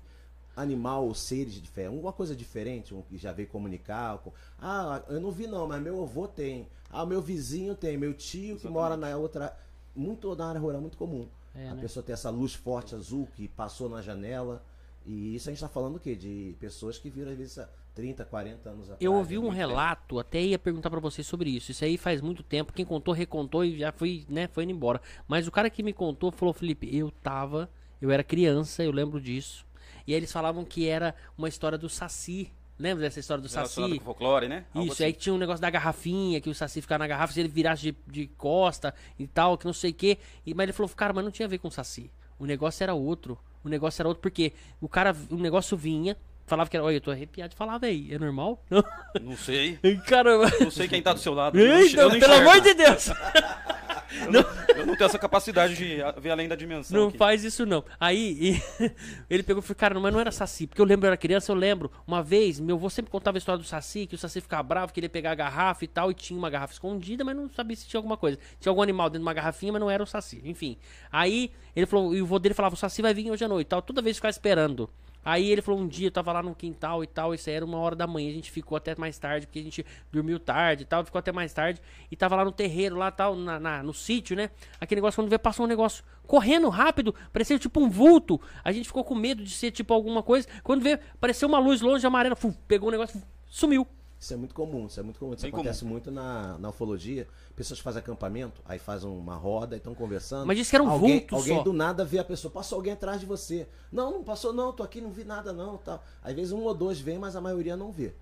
animal 0.56 1.06
ou 1.06 1.14
seres 1.14 1.54
diferentes, 1.54 1.94
alguma 1.96 2.12
coisa 2.12 2.34
diferente, 2.34 2.92
um 2.94 3.02
que 3.02 3.16
já 3.16 3.32
veio 3.32 3.48
comunicar? 3.48 4.18
com- 4.18 4.32
Ah, 4.60 5.02
eu 5.08 5.20
não 5.20 5.30
vi 5.30 5.46
não, 5.46 5.66
mas 5.68 5.80
meu 5.80 6.02
avô 6.02 6.26
tem. 6.26 6.66
Ah, 6.90 7.06
meu 7.06 7.22
vizinho 7.22 7.74
tem, 7.74 7.96
meu 7.96 8.12
tio 8.14 8.56
que 8.56 8.68
mora 8.68 8.96
na 8.96 9.16
outra. 9.16 9.56
Muito 9.94 10.34
na 10.36 10.48
área 10.48 10.60
rural, 10.60 10.80
muito 10.80 10.96
comum. 10.96 11.28
É, 11.54 11.68
a 11.68 11.74
né? 11.74 11.80
pessoa 11.80 12.02
ter 12.04 12.12
essa 12.12 12.30
luz 12.30 12.54
forte 12.54 12.94
azul 12.94 13.26
que 13.34 13.48
passou 13.48 13.88
na 13.88 14.00
janela. 14.02 14.62
E 15.06 15.34
isso 15.34 15.48
a 15.48 15.52
gente 15.52 15.60
tá 15.60 15.68
falando 15.68 15.96
o 15.96 16.00
quê? 16.00 16.14
De 16.14 16.54
pessoas 16.60 16.98
que 16.98 17.08
viram 17.10 17.32
às 17.32 17.38
vezes 17.38 17.58
30, 17.98 18.24
40 18.26 18.68
anos 18.70 18.82
atrás. 18.84 19.00
Eu 19.00 19.12
ouvi 19.12 19.36
né? 19.36 19.44
um 19.44 19.48
relato, 19.48 20.20
até 20.20 20.40
ia 20.40 20.56
perguntar 20.56 20.88
pra 20.88 21.00
vocês 21.00 21.26
sobre 21.26 21.50
isso. 21.50 21.72
Isso 21.72 21.84
aí 21.84 21.98
faz 21.98 22.20
muito 22.20 22.44
tempo. 22.44 22.72
Quem 22.72 22.84
contou, 22.84 23.12
recontou 23.12 23.64
e 23.64 23.76
já 23.76 23.90
foi, 23.90 24.24
né, 24.28 24.46
foi 24.46 24.62
indo 24.62 24.70
embora. 24.70 25.00
Mas 25.26 25.48
o 25.48 25.50
cara 25.50 25.68
que 25.68 25.82
me 25.82 25.92
contou 25.92 26.30
falou, 26.30 26.54
Felipe, 26.54 26.88
eu 26.96 27.10
tava, 27.10 27.68
eu 28.00 28.12
era 28.12 28.22
criança, 28.22 28.84
eu 28.84 28.92
lembro 28.92 29.20
disso. 29.20 29.66
E 30.06 30.12
aí 30.12 30.16
eles 30.16 30.30
falavam 30.30 30.64
que 30.64 30.86
era 30.86 31.12
uma 31.36 31.48
história 31.48 31.76
do 31.76 31.88
Saci. 31.88 32.52
Lembra 32.78 33.02
dessa 33.02 33.18
história 33.18 33.42
do 33.42 33.48
Saci? 33.48 33.98
com 33.98 34.04
folclore, 34.04 34.46
né? 34.46 34.64
Algo 34.72 34.86
Isso, 34.86 34.92
assim. 34.92 35.04
aí 35.04 35.12
tinha 35.12 35.34
um 35.34 35.38
negócio 35.38 35.60
da 35.60 35.68
garrafinha, 35.68 36.40
que 36.40 36.48
o 36.48 36.54
Saci 36.54 36.80
ficava 36.80 37.00
na 37.00 37.08
garrafa, 37.08 37.32
se 37.32 37.40
ele 37.40 37.48
virasse 37.48 37.82
de, 37.82 37.96
de 38.06 38.28
costa 38.28 38.94
e 39.18 39.26
tal, 39.26 39.58
que 39.58 39.66
não 39.66 39.72
sei 39.72 39.90
o 39.90 39.94
quê. 39.94 40.18
E, 40.46 40.54
mas 40.54 40.62
ele 40.66 40.72
falou, 40.72 40.88
cara, 40.90 41.12
mas 41.12 41.24
não 41.24 41.32
tinha 41.32 41.46
a 41.46 41.48
ver 41.48 41.58
com 41.58 41.66
o 41.66 41.72
Saci. 41.72 42.12
O 42.38 42.46
negócio 42.46 42.84
era 42.84 42.94
outro. 42.94 43.36
O 43.64 43.68
negócio 43.68 44.00
era 44.00 44.08
outro 44.08 44.22
porque 44.22 44.52
o 44.80 44.88
cara, 44.88 45.16
o 45.30 45.36
negócio 45.36 45.76
vinha, 45.76 46.16
falava 46.48 46.68
que 46.70 46.76
era, 46.76 46.84
olha, 46.84 46.96
eu 46.96 47.00
tô 47.00 47.10
arrepiado 47.10 47.50
de 47.50 47.56
falar, 47.56 47.78
velho, 47.78 48.14
é 48.14 48.18
normal? 48.18 48.62
Não. 48.70 48.82
Não 49.20 49.36
sei. 49.36 49.78
Caramba. 50.06 50.50
Não 50.60 50.70
sei 50.70 50.88
quem 50.88 51.02
tá 51.02 51.12
do 51.12 51.20
seu 51.20 51.34
lado. 51.34 51.58
Eu 51.58 51.68
não 51.68 51.80
enx- 51.80 51.90
Eita, 51.90 52.00
eu 52.02 52.10
não 52.10 52.18
pelo 52.20 52.34
amor 52.34 52.60
de 52.60 52.74
Deus! 52.74 53.08
Eu 53.08 53.14
não, 54.32 54.40
eu 54.76 54.86
não 54.86 54.96
tenho 54.96 55.06
essa 55.06 55.18
capacidade 55.18 55.74
de 55.76 55.98
ver 56.20 56.30
além 56.30 56.48
da 56.48 56.54
dimensão. 56.56 56.98
Não 56.98 57.08
aqui. 57.08 57.18
faz 57.18 57.44
isso 57.44 57.66
não. 57.66 57.84
Aí 58.00 58.58
e- 58.80 58.92
ele 59.28 59.42
pegou 59.42 59.62
e 59.62 59.66
falou, 59.66 59.76
cara, 59.76 59.98
mas 60.00 60.12
não 60.12 60.20
era 60.20 60.30
Saci. 60.32 60.66
Porque 60.66 60.80
eu 60.80 60.84
lembro, 60.86 61.06
eu 61.06 61.08
era 61.08 61.16
criança, 61.16 61.52
eu 61.52 61.56
lembro. 61.56 61.90
Uma 62.06 62.22
vez, 62.22 62.58
meu 62.58 62.76
avô 62.76 62.88
sempre 62.88 63.10
contava 63.10 63.36
a 63.36 63.40
história 63.40 63.60
do 63.60 63.66
Saci, 63.66 64.06
que 64.06 64.14
o 64.14 64.18
Saci 64.18 64.40
ficava 64.40 64.62
bravo, 64.62 64.92
queria 64.92 65.10
pegar 65.10 65.32
a 65.32 65.34
garrafa 65.34 65.84
e 65.84 65.88
tal, 65.88 66.10
e 66.10 66.14
tinha 66.14 66.38
uma 66.38 66.48
garrafa 66.50 66.72
escondida, 66.72 67.22
mas 67.24 67.36
não 67.36 67.48
sabia 67.50 67.76
se 67.76 67.86
tinha 67.86 67.98
alguma 67.98 68.16
coisa. 68.16 68.38
Tinha 68.60 68.70
algum 68.70 68.82
animal 68.82 69.08
dentro 69.10 69.20
de 69.20 69.26
uma 69.26 69.34
garrafinha, 69.34 69.72
mas 69.72 69.80
não 69.80 69.90
era 69.90 70.02
o 70.02 70.06
Saci. 70.06 70.40
Enfim. 70.44 70.76
Aí 71.12 71.50
ele 71.76 71.86
falou, 71.86 72.14
e 72.14 72.22
o 72.22 72.26
vô 72.26 72.38
dele 72.38 72.54
falava, 72.54 72.74
o 72.74 72.78
Saci 72.78 73.02
vai 73.02 73.12
vir 73.12 73.30
hoje 73.30 73.44
à 73.44 73.48
noite 73.48 73.66
e 73.66 73.70
tal. 73.70 73.82
Toda 73.82 74.00
vez 74.00 74.16
ficava 74.16 74.30
esperando. 74.30 74.88
Aí 75.24 75.50
ele 75.50 75.60
falou, 75.60 75.80
um 75.80 75.86
dia 75.86 76.06
eu 76.06 76.10
tava 76.10 76.32
lá 76.32 76.42
no 76.42 76.54
quintal 76.54 77.04
e 77.04 77.06
tal, 77.06 77.34
isso 77.34 77.50
era 77.50 77.64
uma 77.64 77.78
hora 77.78 77.94
da 77.94 78.06
manhã, 78.06 78.30
a 78.30 78.34
gente 78.34 78.50
ficou 78.50 78.76
até 78.76 78.94
mais 78.96 79.18
tarde, 79.18 79.46
porque 79.46 79.58
a 79.58 79.62
gente 79.62 79.84
dormiu 80.10 80.38
tarde 80.38 80.84
e 80.84 80.86
tal, 80.86 81.04
ficou 81.04 81.18
até 81.18 81.30
mais 81.32 81.52
tarde, 81.52 81.80
e 82.10 82.16
tava 82.16 82.36
lá 82.36 82.44
no 82.44 82.52
terreiro, 82.52 82.96
lá 82.96 83.10
tal, 83.10 83.34
na, 83.36 83.60
na- 83.60 83.82
no 83.82 83.92
sítio, 83.92 84.34
né? 84.36 84.50
Aquele 84.80 85.00
negócio, 85.00 85.20
quando 85.20 85.28
vê, 85.28 85.38
passou 85.38 85.66
um 85.66 85.68
negócio 85.68 86.02
correndo 86.26 86.68
rápido, 86.68 87.14
parecia 87.32 87.58
tipo 87.58 87.80
um 87.80 87.90
vulto, 87.90 88.40
a 88.64 88.72
gente 88.72 88.86
ficou 88.86 89.04
com 89.04 89.14
medo 89.14 89.42
de 89.42 89.50
ser 89.50 89.70
tipo 89.70 89.92
alguma 89.92 90.22
coisa, 90.22 90.46
quando 90.62 90.82
vê, 90.82 90.98
pareceu 91.20 91.48
uma 91.48 91.58
luz 91.58 91.80
longe, 91.80 92.06
amarela, 92.06 92.36
fu, 92.36 92.52
pegou 92.66 92.88
o 92.88 92.92
negócio, 92.92 93.18
fu, 93.18 93.26
sumiu. 93.46 93.86
Isso 94.20 94.34
é 94.34 94.36
muito 94.36 94.54
comum, 94.54 94.86
isso 94.86 94.98
é 94.98 95.02
muito 95.02 95.18
comum. 95.20 95.32
Isso 95.34 95.42
Bem 95.42 95.52
acontece 95.52 95.84
muito 95.84 96.10
na, 96.10 96.58
na 96.58 96.70
ufologia. 96.70 97.28
Pessoas 97.54 97.78
fazem 97.78 98.00
acampamento, 98.00 98.60
aí 98.64 98.78
fazem 98.78 99.08
uma 99.08 99.36
roda 99.36 99.76
e 99.76 99.78
estão 99.78 99.94
conversando. 99.94 100.44
Mas 100.46 100.56
disse 100.56 100.70
que 100.70 100.76
era 100.76 100.82
um 100.82 100.90
alguém, 100.90 101.18
vulto 101.20 101.36
Alguém 101.36 101.56
só. 101.58 101.62
do 101.62 101.72
nada 101.72 102.04
vê 102.04 102.18
a 102.18 102.24
pessoa, 102.24 102.50
passou 102.50 102.76
alguém 102.76 102.92
atrás 102.94 103.20
de 103.20 103.26
você. 103.26 103.68
Não, 103.92 104.10
não 104.10 104.24
passou 104.24 104.52
não, 104.52 104.72
tô 104.72 104.82
aqui, 104.82 105.00
não 105.00 105.10
vi 105.10 105.22
nada 105.22 105.52
não. 105.52 105.76
Tal. 105.78 106.02
Às 106.22 106.34
vezes 106.34 106.52
um 106.52 106.62
ou 106.64 106.74
dois 106.74 106.98
vêm, 106.98 107.16
mas 107.18 107.36
a 107.36 107.40
maioria 107.40 107.76
não 107.76 107.92
vê. 107.92 108.12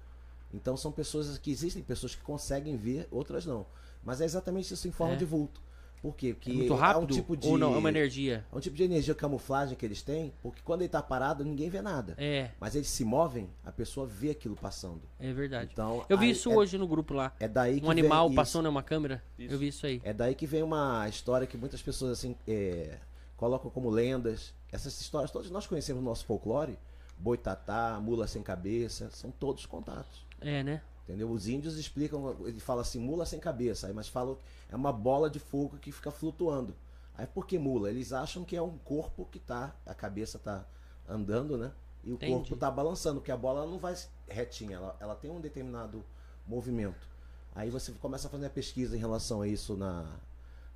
Então 0.52 0.76
são 0.76 0.92
pessoas 0.92 1.38
que 1.38 1.50
existem 1.50 1.82
pessoas 1.82 2.14
que 2.14 2.22
conseguem 2.22 2.76
ver, 2.76 3.08
outras 3.10 3.46
não. 3.46 3.64
Mas 4.04 4.20
é 4.20 4.24
exatamente 4.26 4.72
isso 4.72 4.86
em 4.86 4.92
forma 4.92 5.14
É. 5.14 5.16
de 5.16 5.24
vulto. 5.24 5.60
Por 6.06 6.14
quê? 6.14 6.34
Porque 6.34 6.50
É 6.52 6.54
muito 6.54 6.72
é 6.72 6.76
rápido, 6.76 7.02
um 7.12 7.16
tipo 7.16 7.36
de 7.36 7.48
ou 7.48 7.58
não, 7.58 7.74
é 7.74 7.78
uma 7.78 7.88
energia. 7.88 8.44
é 8.52 8.56
um 8.56 8.60
tipo 8.60 8.76
de 8.76 8.84
energia 8.84 9.12
camuflagem 9.12 9.76
que 9.76 9.84
eles 9.84 10.02
têm, 10.02 10.32
porque 10.40 10.60
quando 10.64 10.82
ele 10.82 10.88
tá 10.88 11.02
parado, 11.02 11.44
ninguém 11.44 11.68
vê 11.68 11.82
nada. 11.82 12.14
É, 12.16 12.50
Mas 12.60 12.76
eles 12.76 12.86
se 12.88 13.04
movem, 13.04 13.50
a 13.64 13.72
pessoa 13.72 14.06
vê 14.06 14.30
aquilo 14.30 14.54
passando. 14.54 15.02
é 15.18 15.32
verdade. 15.32 15.70
Então, 15.72 16.04
Eu 16.08 16.16
vi 16.16 16.26
aí 16.26 16.30
isso 16.30 16.48
é- 16.52 16.54
hoje 16.56 16.78
no 16.78 16.86
grupo 16.86 17.12
lá. 17.12 17.32
É 17.40 17.48
daí 17.48 17.80
que 17.80 17.86
Um 17.86 17.90
animal 17.90 18.30
isso. 18.30 18.62
numa 18.62 18.84
câmera, 18.84 19.20
Isso. 19.36 19.52
eu 19.52 19.58
vi 19.58 19.66
isso 19.66 19.84
aí. 19.84 20.00
É 20.04 20.12
daí 20.12 20.36
que 20.36 20.46
vem 20.46 20.62
uma 20.62 21.08
história 21.08 21.44
que 21.44 21.56
muitas 21.56 21.82
pessoas 21.82 22.12
assim 22.12 22.36
é, 22.46 22.98
colocam 23.36 23.68
como 23.68 23.90
lendas. 23.90 24.54
Essas 24.70 25.00
histórias 25.00 25.32
todas 25.32 25.50
nós 25.50 25.66
conhecemos 25.66 26.00
no 26.00 26.08
nosso 26.08 26.24
folclore. 26.24 26.78
Boitatá, 27.18 27.98
mula 28.00 28.28
sem 28.28 28.42
cabeça, 28.44 29.10
são 29.10 29.30
todos 29.32 29.66
contatos. 29.66 30.24
É, 30.40 30.62
né? 30.62 30.82
Entendeu? 31.06 31.30
Os 31.30 31.46
índios 31.46 31.76
explicam, 31.78 32.34
ele 32.44 32.58
fala 32.58 32.80
assim, 32.80 32.98
mula 32.98 33.24
sem 33.24 33.38
cabeça, 33.38 33.92
mas 33.94 34.08
falam 34.08 34.34
que 34.34 34.40
é 34.68 34.74
uma 34.74 34.92
bola 34.92 35.30
de 35.30 35.38
fogo 35.38 35.78
que 35.78 35.92
fica 35.92 36.10
flutuando. 36.10 36.74
Aí 37.16 37.26
por 37.26 37.46
que 37.46 37.58
mula? 37.58 37.88
Eles 37.88 38.12
acham 38.12 38.44
que 38.44 38.56
é 38.56 38.60
um 38.62 38.76
corpo 38.78 39.24
que 39.30 39.38
tá, 39.38 39.74
a 39.86 39.94
cabeça 39.94 40.36
tá 40.36 40.66
andando, 41.08 41.56
né? 41.56 41.70
E 42.02 42.10
o 42.10 42.14
Entendi. 42.14 42.32
corpo 42.32 42.56
tá 42.56 42.68
balançando, 42.70 43.20
porque 43.20 43.30
a 43.30 43.36
bola 43.36 43.64
não 43.66 43.78
vai 43.78 43.94
retinha, 44.28 44.76
ela, 44.76 44.96
ela 44.98 45.14
tem 45.14 45.30
um 45.30 45.40
determinado 45.40 46.04
movimento. 46.46 47.06
Aí 47.54 47.70
você 47.70 47.92
começa 47.92 48.26
a 48.26 48.30
fazer 48.30 48.46
a 48.46 48.50
pesquisa 48.50 48.96
em 48.96 49.00
relação 49.00 49.40
a 49.42 49.48
isso 49.48 49.76
na, 49.76 50.12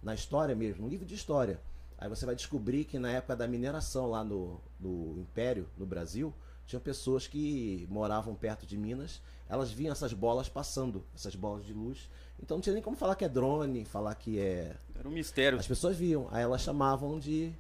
na 0.00 0.14
história 0.14 0.54
mesmo, 0.54 0.84
no 0.84 0.88
livro 0.88 1.04
de 1.04 1.14
história. 1.14 1.60
Aí 1.98 2.08
você 2.08 2.24
vai 2.24 2.36
descobrir 2.36 2.84
que 2.84 2.98
na 2.98 3.10
época 3.10 3.36
da 3.36 3.46
mineração 3.48 4.08
lá 4.08 4.24
no, 4.24 4.60
no 4.78 5.20
Império, 5.20 5.68
no 5.76 5.84
Brasil, 5.84 6.32
tinham 6.70 6.80
pessoas 6.80 7.26
que 7.26 7.87
moravam 7.90 8.35
perto 8.35 8.64
de 8.64 8.76
Minas, 8.78 9.20
elas 9.48 9.72
viam 9.72 9.90
essas 9.90 10.12
bolas 10.12 10.48
passando, 10.48 11.04
essas 11.14 11.35
bolas 11.35 11.66
de 11.66 11.72
luz. 11.72 12.09
Então 12.40 12.56
não 12.56 12.62
tinha 12.62 12.72
nem 12.72 12.83
como 12.83 12.96
falar 12.96 13.16
que 13.16 13.24
é 13.24 13.28
drone, 13.28 13.85
falar 13.85 14.14
que 14.14 14.38
é. 14.38 14.76
Era 14.96 15.09
um 15.09 15.11
mistério. 15.11 15.59
As 15.59 15.66
pessoas 15.66 15.96
viam, 15.96 16.28
aí 16.30 16.42
elas 16.42 16.62
chamavam 16.62 17.18
de 17.18 17.52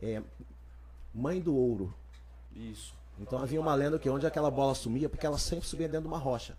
é, 0.00 0.22
Mãe 1.14 1.40
do 1.40 1.56
Ouro. 1.56 1.92
Isso. 2.54 2.94
Então 3.18 3.38
havia 3.38 3.60
uma 3.60 3.74
lenda 3.74 3.98
que 3.98 4.10
onde 4.10 4.26
aquela 4.26 4.50
bola 4.50 4.74
sumia, 4.74 5.08
porque 5.08 5.24
ela 5.24 5.38
sempre 5.38 5.66
subia 5.66 5.88
dentro 5.88 6.02
de 6.02 6.08
uma 6.08 6.18
rocha, 6.18 6.54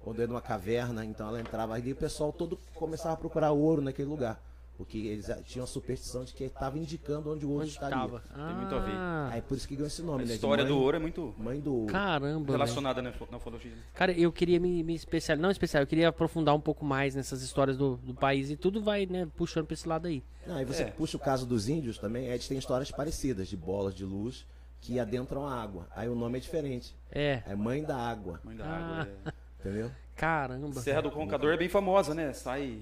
ou 0.00 0.12
dentro 0.12 0.28
de 0.28 0.34
uma 0.34 0.42
caverna, 0.42 1.04
então 1.04 1.28
ela 1.28 1.40
entrava 1.40 1.74
ali 1.74 1.90
e 1.90 1.92
o 1.92 1.96
pessoal 1.96 2.32
todo 2.32 2.58
começava 2.74 3.14
a 3.14 3.16
procurar 3.16 3.52
ouro 3.52 3.80
naquele 3.80 4.08
lugar. 4.08 4.40
Porque 4.76 4.98
eles 4.98 5.30
ah, 5.30 5.40
tinham 5.42 5.64
a 5.64 5.66
superstição 5.66 6.22
de 6.22 6.34
que 6.34 6.44
estava 6.44 6.78
indicando 6.78 7.32
onde 7.32 7.46
o 7.46 7.50
ouro 7.50 7.62
Onde 7.62 7.70
estaria. 7.72 7.96
tava? 7.96 8.20
Tem 8.20 8.54
muito 8.56 8.74
a 8.74 8.78
ver. 8.78 8.92
Ah, 8.94 9.30
Aí 9.32 9.40
por 9.40 9.56
isso 9.56 9.66
que 9.66 9.74
ganhou 9.74 9.86
esse 9.86 10.02
nome, 10.02 10.24
A 10.24 10.26
né? 10.26 10.34
história 10.34 10.64
mãe, 10.64 10.72
do 10.72 10.78
ouro 10.78 10.96
é 10.96 11.00
muito 11.00 11.34
Mãe 11.38 11.58
do 11.58 11.74
ouro. 11.74 11.92
Caramba, 11.92 12.52
relacionada 12.52 13.00
na 13.00 13.08
ufo- 13.10 13.26
na 13.30 13.38
ufologia. 13.38 13.70
né? 13.70 13.78
Cara, 13.94 14.12
eu 14.12 14.30
queria 14.30 14.60
me, 14.60 14.82
me 14.82 14.94
especializar, 14.94 15.42
não 15.42 15.50
especial, 15.50 15.82
eu 15.82 15.86
queria 15.86 16.08
aprofundar 16.08 16.54
um 16.54 16.60
pouco 16.60 16.84
mais 16.84 17.14
nessas 17.14 17.40
histórias 17.42 17.76
do, 17.78 17.96
do 17.96 18.12
país 18.14 18.50
e 18.50 18.56
tudo 18.56 18.82
vai, 18.82 19.06
né, 19.06 19.26
puxando 19.34 19.64
pra 19.66 19.74
esse 19.74 19.88
lado 19.88 20.06
aí. 20.08 20.22
Não, 20.46 20.56
aí 20.56 20.64
você 20.66 20.82
É. 20.82 20.86
puxa 20.90 21.16
o 21.16 21.20
caso 21.20 21.46
dos 21.46 21.68
índios 21.70 21.96
também, 21.98 22.26
eles 22.26 22.46
têm 22.46 22.58
histórias 22.58 22.90
parecidas, 22.90 23.48
de 23.48 23.56
bolas 23.56 23.94
de 23.94 24.04
luz 24.04 24.44
que 24.82 25.00
adentram 25.00 25.46
a 25.48 25.54
água. 25.54 25.88
Aí 25.96 26.08
o 26.08 26.14
nome 26.14 26.36
é 26.36 26.40
diferente. 26.40 26.94
É, 27.10 27.42
É 27.46 27.54
Mãe 27.56 27.82
da 27.82 27.96
Água, 27.96 28.40
Mãe 28.44 28.54
da 28.56 28.64
Ah. 28.66 29.00
água. 29.00 29.12
é. 29.26 29.32
entendeu? 29.68 29.90
caramba. 30.14 30.80
Serra 30.80 31.02
do 31.02 31.08
Roncador 31.08 31.52
é 31.52 31.56
bem 31.56 31.68
famosa, 31.68 32.14
né? 32.14 32.32
Sai, 32.32 32.78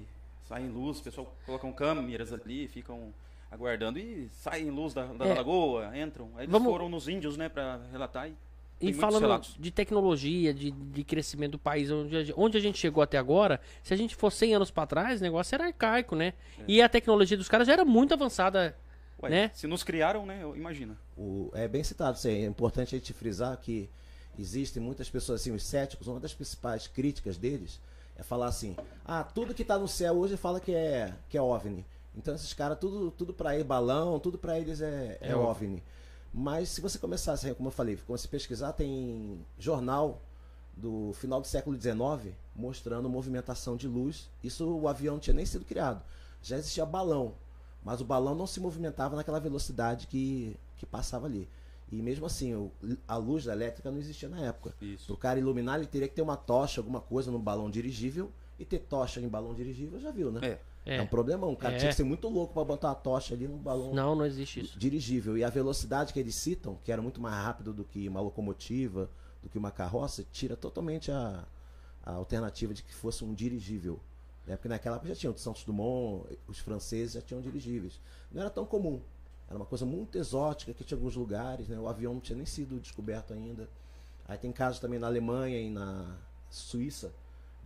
sai 0.47 0.63
em 0.63 0.69
luz, 0.69 0.99
o 0.99 1.03
pessoal 1.03 1.35
colocam 1.45 1.71
câmeras 1.73 2.31
ali, 2.31 2.67
ficam 2.67 3.13
aguardando 3.51 3.99
e 3.99 4.29
saem 4.31 4.67
em 4.67 4.71
luz 4.71 4.93
da, 4.93 5.05
da 5.05 5.25
É. 5.25 5.33
lagoa, 5.33 5.97
entram. 5.97 6.29
Aí 6.35 6.41
eles 6.43 6.51
Vamos- 6.51 6.71
foram 6.71 6.89
nos 6.89 7.07
índios, 7.07 7.37
né, 7.37 7.47
pra 7.49 7.79
relatar 7.91 8.27
e 8.29 8.35
tem 8.79 8.89
E 8.89 8.93
falando 8.93 9.21
relatos. 9.21 9.55
de 9.57 9.71
tecnologia, 9.71 10.53
de, 10.53 10.69
de 10.71 11.03
crescimento 11.03 11.53
do 11.53 11.59
país, 11.59 11.89
onde 11.89 12.15
a, 12.17 12.23
gente- 12.23 12.33
onde 12.37 12.57
a 12.57 12.59
gente 12.61 12.77
chegou 12.77 13.01
até 13.01 13.17
agora, 13.17 13.61
se 13.81 13.93
a 13.93 13.97
gente 13.97 14.15
for 14.15 14.29
100 14.31 14.55
anos 14.55 14.69
pra 14.71 14.85
trás, 14.85 15.21
o 15.21 15.23
negócio 15.23 15.55
era 15.55 15.65
arcaico, 15.67 16.15
né? 16.15 16.33
E 16.67 16.81
a 16.81 16.89
tecnologia 16.89 17.37
dos 17.37 17.47
caras 17.47 17.67
já 17.67 17.73
era 17.73 17.85
muito 17.85 18.13
avançada, 18.13 18.75
Ué, 19.23 19.29
né? 19.29 19.51
Se 19.53 19.65
nos 19.65 19.81
criaram, 19.83 20.25
né, 20.25 20.41
imagina. 20.55 20.97
O- 21.17 21.49
é 21.53 21.67
bem 21.69 21.83
citado 21.83 22.17
isso 22.17 22.27
aí. 22.27 22.43
É 22.43 22.47
importante 22.47 22.93
a 22.93 22.97
gente 22.99 23.13
frisar 23.13 23.55
que 23.57 23.89
existem 24.37 24.83
muitas 24.83 25.09
pessoas, 25.09 25.39
assim, 25.39 25.51
os 25.51 25.63
céticos, 25.63 26.07
uma 26.07 26.19
das 26.19 26.33
principais 26.33 26.85
críticas 26.87 27.37
deles 27.37 27.79
é 28.15 28.23
falar 28.23 28.47
assim: 28.47 28.75
ah, 29.05 29.23
tudo 29.23 29.53
que 29.53 29.63
tá 29.63 29.77
no 29.77 29.87
céu 29.87 30.13
hoje 30.17 30.37
fala 30.37 30.59
que 30.59 30.73
é, 30.73 31.13
que 31.29 31.37
é 31.37 31.41
OVNI. 31.41 31.85
Então 32.15 32.33
esses 32.33 32.53
caras, 32.53 32.77
tudo, 32.79 33.11
tudo 33.11 33.33
pra 33.33 33.55
eles, 33.55 33.67
balão, 33.67 34.19
tudo 34.19 34.37
pra 34.37 34.59
eles 34.59 34.81
é, 34.81 35.17
é, 35.21 35.31
É 35.31 35.35
OVNI. 35.35 35.83
Mas 36.33 36.69
se 36.69 36.81
você 36.81 36.97
começar, 36.97 37.33
assim, 37.33 37.53
como 37.53 37.69
eu 37.69 37.73
falei, 37.73 37.97
quando 38.05 38.19
você 38.19 38.27
pesquisar, 38.27 38.73
tem 38.73 39.39
jornal 39.57 40.21
do 40.75 41.13
final 41.13 41.39
do 41.39 41.47
século 41.47 41.79
XIX 41.79 42.35
mostrando 42.55 43.09
movimentação 43.09 43.75
de 43.75 43.87
luz. 43.87 44.29
Isso 44.43 44.67
o 44.67 44.87
avião 44.87 45.15
não 45.15 45.19
tinha 45.19 45.33
nem 45.33 45.45
sido 45.45 45.65
criado. 45.65 46.01
Já 46.41 46.57
existia 46.57 46.85
balão, 46.85 47.33
mas 47.83 48.01
o 48.01 48.05
balão 48.05 48.35
não 48.35 48.47
se 48.47 48.59
movimentava 48.59 49.15
naquela 49.15 49.39
velocidade 49.39 50.07
que, 50.07 50.55
que 50.77 50.85
passava 50.85 51.25
ali. 51.25 51.47
E 51.91 52.01
mesmo 52.01 52.25
assim, 52.25 52.53
o- 52.55 52.71
a 53.07 53.15
luz 53.15 53.45
elétrica 53.47 53.91
não 53.91 53.99
existia 53.99 54.27
na 54.27 54.39
época. 54.41 54.73
Isso. 54.81 55.05
Para 55.07 55.13
o 55.13 55.17
cara 55.17 55.39
iluminar, 55.39 55.77
ele 55.77 55.87
teria 55.87 56.07
que 56.07 56.15
ter 56.15 56.21
uma 56.21 56.35
tocha, 56.37 56.81
alguma 56.81 56.99
coisa 56.99 57.29
no 57.31 57.39
balão 57.39 57.69
dirigível. 57.69 58.31
E 58.57 58.63
ter 58.63 58.79
tocha 58.79 59.19
em 59.19 59.27
balão 59.27 59.53
dirigível, 59.53 59.99
já 59.99 60.11
viu, 60.11 60.31
né? 60.31 60.39
É. 60.43 60.59
É. 60.85 60.97
É 60.97 61.01
um 61.01 61.07
problemão. 61.07 61.51
O 61.51 61.57
cara 61.57 61.75
É. 61.75 61.77
tinha 61.77 61.89
que 61.89 61.95
ser 61.97 62.03
muito 62.05 62.29
louco 62.29 62.53
para 62.53 62.63
botar 62.63 62.87
uma 62.89 62.95
tocha 62.95 63.33
ali 63.33 63.47
no 63.47 63.57
balão 63.57 63.93
Não, 63.93 64.15
não 64.15 64.25
existe 64.25 64.61
isso. 64.61 64.79
dirigível. 64.79 65.37
E 65.37 65.43
a 65.43 65.49
velocidade 65.49 66.13
que 66.13 66.19
eles 66.19 66.35
citam, 66.35 66.77
que 66.83 66.91
era 66.91 67.01
muito 67.01 67.19
mais 67.19 67.35
rápido 67.35 67.73
do 67.73 67.83
que 67.83 68.07
uma 68.07 68.21
locomotiva, 68.21 69.09
do 69.43 69.49
que 69.49 69.57
uma 69.57 69.71
carroça, 69.71 70.23
tira 70.31 70.55
totalmente 70.55 71.11
a, 71.11 71.43
a 72.05 72.13
alternativa 72.13 72.73
de 72.73 72.81
que 72.83 72.93
fosse 72.93 73.25
um 73.25 73.33
dirigível. 73.33 73.99
Né? 74.47 74.55
Porque 74.55 74.69
naquela 74.69 74.95
época 74.97 75.09
já 75.09 75.15
tinha 75.19 75.31
o 75.31 75.37
Santos 75.37 75.63
Dumont, 75.65 76.25
os 76.47 76.59
franceses 76.59 77.13
já 77.15 77.21
tinham 77.21 77.41
dirigíveis. 77.41 77.99
Não 78.31 78.41
era 78.41 78.49
tão 78.49 78.65
comum. 78.65 79.01
Era 79.47 79.57
uma 79.57 79.65
coisa 79.65 79.85
muito 79.85 80.17
exótica 80.17 80.73
que 80.73 80.83
tinha 80.83 80.97
alguns 80.97 81.15
lugares, 81.15 81.67
né? 81.67 81.79
O 81.79 81.87
avião 81.87 82.13
não 82.13 82.21
tinha 82.21 82.35
nem 82.35 82.45
sido 82.45 82.79
descoberto 82.79 83.33
ainda. 83.33 83.69
Aí 84.27 84.37
tem 84.37 84.51
casos 84.51 84.79
também 84.79 84.99
na 84.99 85.07
Alemanha 85.07 85.59
e 85.59 85.69
na 85.69 86.17
Suíça 86.49 87.13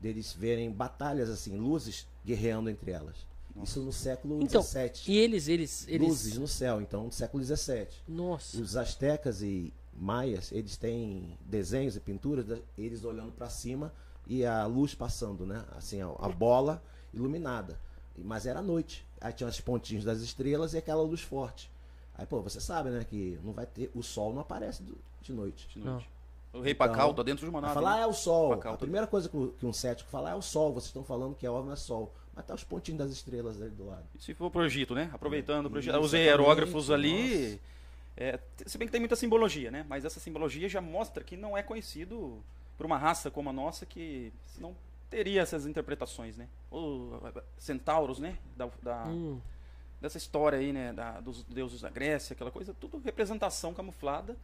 deles 0.02 0.34
verem 0.34 0.72
batalhas 0.72 1.30
assim, 1.30 1.58
luzes 1.58 2.08
guerreando 2.26 2.70
entre 2.70 2.92
elas. 2.92 3.28
Isso 3.64 3.82
no 3.82 3.92
século 3.92 4.42
Então, 4.42 4.62
XVII. 4.62 4.92
E 5.08 5.18
eles, 5.18 5.48
eles, 5.48 5.86
eles. 5.88 6.08
Luzes 6.08 6.38
no 6.38 6.48
céu, 6.48 6.82
então 6.82 7.06
no 7.06 7.12
século 7.12 7.44
XVII. 7.44 7.88
Nossa. 8.08 8.58
Os 8.62 8.78
astecas 8.78 9.42
e 9.42 9.74
maias, 9.94 10.52
eles 10.52 10.78
têm 10.78 11.38
desenhos 11.46 11.96
e 11.96 12.00
pinturas, 12.00 12.46
eles 12.78 13.04
olhando 13.04 13.32
para 13.32 13.50
cima 13.50 13.94
e 14.26 14.46
a 14.46 14.66
luz 14.66 14.96
passando, 14.96 15.46
né? 15.46 15.66
Assim, 15.76 16.02
a, 16.02 16.08
a 16.08 16.30
bola 16.30 16.82
iluminada. 17.14 17.78
Mas 18.18 18.46
era 18.46 18.62
noite. 18.62 19.06
Aí 19.22 19.34
tinha 19.34 19.48
os 19.50 19.60
pontinhos 19.60 20.04
das 20.06 20.20
estrelas 20.22 20.74
e 20.74 20.78
aquela 20.78 21.02
luz 21.04 21.22
forte. 21.22 21.70
Aí, 22.18 22.26
pô, 22.26 22.42
você 22.42 22.60
sabe, 22.60 22.90
né, 22.90 23.06
que 23.10 23.40
não 23.44 23.54
vai 23.54 23.66
ter. 23.66 23.90
O 23.96 24.02
sol 24.04 24.34
não 24.34 24.42
aparece 24.42 24.82
do- 24.84 24.98
de 25.22 25.32
noite. 25.34 25.68
De 25.74 25.80
noite. 25.80 26.10
O 26.54 26.62
rei 26.62 26.74
Pacal 26.74 27.14
tá 27.14 27.22
dentro 27.22 27.46
de 27.46 27.50
uma 27.50 27.62
nave. 27.62 27.74
falar, 27.76 27.98
né? 27.98 28.02
é 28.02 28.08
o 28.08 28.14
sol. 28.14 28.50
Pacal 28.50 28.74
a 28.74 28.76
tá- 28.78 28.80
primeira 28.82 29.06
coisa 29.08 29.30
que, 29.30 29.38
o- 29.38 29.54
que 29.60 29.66
um 29.66 29.74
cético 29.74 30.10
fala 30.10 30.32
é 30.32 30.36
o 30.36 30.42
sol. 30.42 30.74
Vocês 30.74 30.88
estão 30.88 31.04
falando 31.04 31.36
que 31.36 31.46
a 31.46 31.52
obra 31.52 31.66
não 31.66 31.74
é 31.74 31.76
sol. 31.76 32.12
Mas 32.36 32.46
tá 32.46 32.54
os 32.54 32.64
pontinhos 32.64 32.98
das 33.00 33.12
estrelas 33.12 33.62
ali 33.62 33.70
do 33.72 33.86
lado. 33.88 34.04
E 34.16 34.22
se 34.24 34.34
for 34.34 34.50
pro 34.50 34.66
Egito, 34.66 34.96
né? 34.96 35.10
Aproveitando 35.14 35.70
pro 35.70 35.80
Egito. 35.80 35.96
Isso, 35.96 36.06
Os 36.06 36.14
hierógrafos 36.14 36.86
exatamente, 36.86 37.44
ali. 37.46 37.62
é, 38.18 38.40
se 38.66 38.78
bem 38.78 38.88
que 38.88 38.92
tem 38.92 39.00
muita 39.02 39.16
simbologia, 39.16 39.70
né? 39.70 39.86
Mas 39.88 40.06
essa 40.06 40.20
simbologia 40.20 40.68
já 40.70 40.80
mostra 40.82 41.24
que 41.24 41.36
não 41.38 41.58
é 41.58 41.62
conhecido 41.62 42.42
por 42.78 42.86
uma 42.86 42.98
raça 42.98 43.30
como 43.30 43.50
a 43.50 43.54
nossa 43.54 43.86
que 43.86 44.32
não 44.58 44.74
teria 45.10 45.42
essas 45.42 45.66
interpretações, 45.66 46.38
né? 46.38 46.48
Os 46.72 47.20
centauros, 47.58 48.20
né? 48.20 48.38
Da, 48.56 48.70
da- 48.82 49.06
Hum. 49.08 49.40
dessa 50.02 50.18
história 50.18 50.60
aí, 50.60 50.72
né? 50.72 50.94
Da, 50.94 51.20
dos 51.20 51.44
deuses 51.44 51.82
da 51.82 51.90
Grécia, 51.90 52.34
aquela 52.34 52.52
coisa, 52.52 52.74
tudo 52.74 53.00
representação 53.00 53.74
camuflada. 53.74 54.38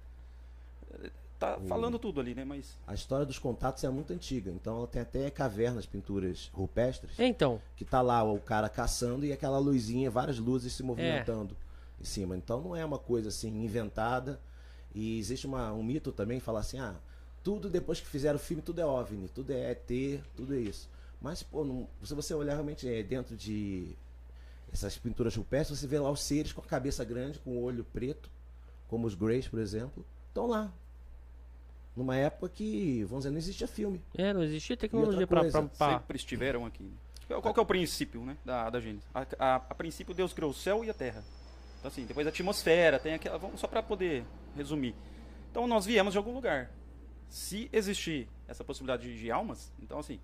É, 1.03 1.09
Tá 1.37 1.59
falando 1.67 1.99
tudo 1.99 2.21
ali, 2.21 2.33
né? 2.33 2.45
Mas 2.45 2.77
A 2.87 2.93
história 2.93 3.25
dos 3.25 3.37
contatos 3.37 3.83
é 3.83 3.89
muito 3.89 4.13
antiga. 4.13 4.49
Então 4.51 4.77
ela 4.77 4.87
tem 4.87 5.01
até 5.01 5.29
cavernas, 5.29 5.85
pinturas 5.85 6.49
rupestres. 6.53 7.19
Então, 7.19 7.61
que 7.75 7.83
tá 7.83 8.01
lá 8.01 8.23
o 8.23 8.39
cara 8.39 8.69
caçando 8.69 9.25
e 9.25 9.33
aquela 9.33 9.57
luzinha, 9.59 10.09
várias 10.09 10.39
luzes 10.39 10.71
se 10.71 10.81
movimentando 10.81 11.55
em 11.99 12.05
cima. 12.05 12.37
Então 12.37 12.61
não 12.61 12.73
é 12.73 12.85
uma 12.85 12.97
coisa 12.97 13.27
assim 13.27 13.49
inventada. 13.49 14.39
E 14.93 15.19
existe 15.19 15.45
uma, 15.45 15.73
um 15.73 15.83
mito 15.83 16.09
também, 16.13 16.39
fala 16.39 16.61
assim, 16.61 16.79
ah, 16.79 16.95
tudo 17.45 17.69
depois 17.69 18.01
que 18.01 18.07
fizeram 18.07 18.37
o 18.37 18.39
filme, 18.39 18.61
tudo 18.63 18.81
é 18.81 18.85
OVNI, 18.85 19.29
tudo 19.29 19.51
é 19.53 19.71
ET, 19.71 20.19
tudo 20.35 20.55
é 20.55 20.59
isso. 20.59 20.89
Mas, 21.21 21.43
pô, 21.43 21.63
não- 21.63 21.87
se 22.03 22.13
você 22.15 22.33
olhar 22.33 22.53
realmente 22.53 22.89
é, 22.91 23.03
dentro 23.03 23.35
de 23.37 23.95
essas 24.73 24.97
pinturas 24.97 25.35
rupestres, 25.35 25.79
você 25.79 25.85
vê 25.87 25.99
lá 25.99 26.09
os 26.09 26.21
seres 26.21 26.51
com 26.51 26.61
a 26.61 26.65
cabeça 26.65 27.05
grande, 27.05 27.37
com 27.39 27.51
o 27.51 27.61
olho 27.63 27.83
preto, 27.93 28.29
como 28.87 29.05
os 29.05 29.13
Greys, 29.13 29.47
por 29.47 29.59
exemplo, 29.59 30.03
estão 30.27 30.47
lá. 30.47 30.73
Numa 31.95 32.15
época 32.17 32.49
que, 32.49 33.03
vamos 33.05 33.19
dizer, 33.23 33.29
não 33.31 33.37
existia 33.37 33.67
filme. 33.67 34.01
é, 34.17 34.33
não 34.33 34.43
existia 34.43 34.75
tecnologia 34.75 35.25
pra- 35.25 35.43
sempre 35.49 36.17
estiveram 36.17 36.65
aqui. 36.65 36.91
Qual 37.27 37.41
qual 37.41 37.53
que 37.53 37.59
é 37.59 37.63
o 37.63 37.65
princípio, 37.65 38.21
né? 38.25 38.35
Da, 38.43 38.69
da 38.69 38.79
Gênesis? 38.81 39.05
A, 39.13 39.25
a- 39.39 39.55
a 39.55 39.75
princípio, 39.75 40.13
Deus 40.13 40.33
criou 40.33 40.51
o 40.51 40.53
céu 40.53 40.83
e 40.83 40.89
a 40.89 40.93
terra. 40.93 41.23
Então, 41.79 41.89
assim, 41.89 42.05
depois 42.05 42.25
a 42.27 42.31
atmosfera, 42.31 42.99
tem 42.99 43.13
aquela. 43.13 43.37
Vamos 43.37 43.59
só 43.59 43.67
para 43.67 43.81
poder 43.81 44.25
resumir. 44.55 44.93
Então, 45.51 45.65
nós 45.67 45.85
viemos 45.85 46.13
de 46.13 46.17
algum 46.17 46.33
lugar. 46.33 46.69
Se 47.29 47.69
existir 47.73 48.27
essa 48.47 48.63
possibilidade 48.63 49.03
de, 49.11 49.19
de 49.19 49.31
almas, 49.31 49.71
então, 49.81 49.99
assim, 49.99 50.19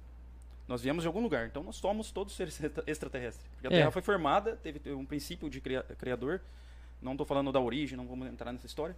nós 0.68 0.82
viemos 0.82 1.04
de 1.04 1.08
algum 1.08 1.22
lugar. 1.22 1.48
Então, 1.48 1.64
nós 1.64 1.76
somos 1.76 2.12
todos 2.12 2.36
seres 2.36 2.60
extra- 2.64 2.84
extraterrestres. 2.88 3.46
Porque 3.54 3.68
a 3.68 3.72
É. 3.72 3.80
Terra 3.80 3.92
foi 3.92 4.02
formada, 4.02 4.56
teve 4.58 4.94
um 4.94 5.06
princípio 5.06 5.50
de 5.50 5.60
cria- 5.60 5.84
criador. 5.98 6.42
Não 7.02 7.14
estou 7.14 7.26
falando 7.26 7.52
da 7.52 7.60
origem, 7.60 7.98
não 7.98 8.06
vamos 8.08 8.28
entrar 8.28 8.52
nessa 8.54 8.66
história. 8.68 8.96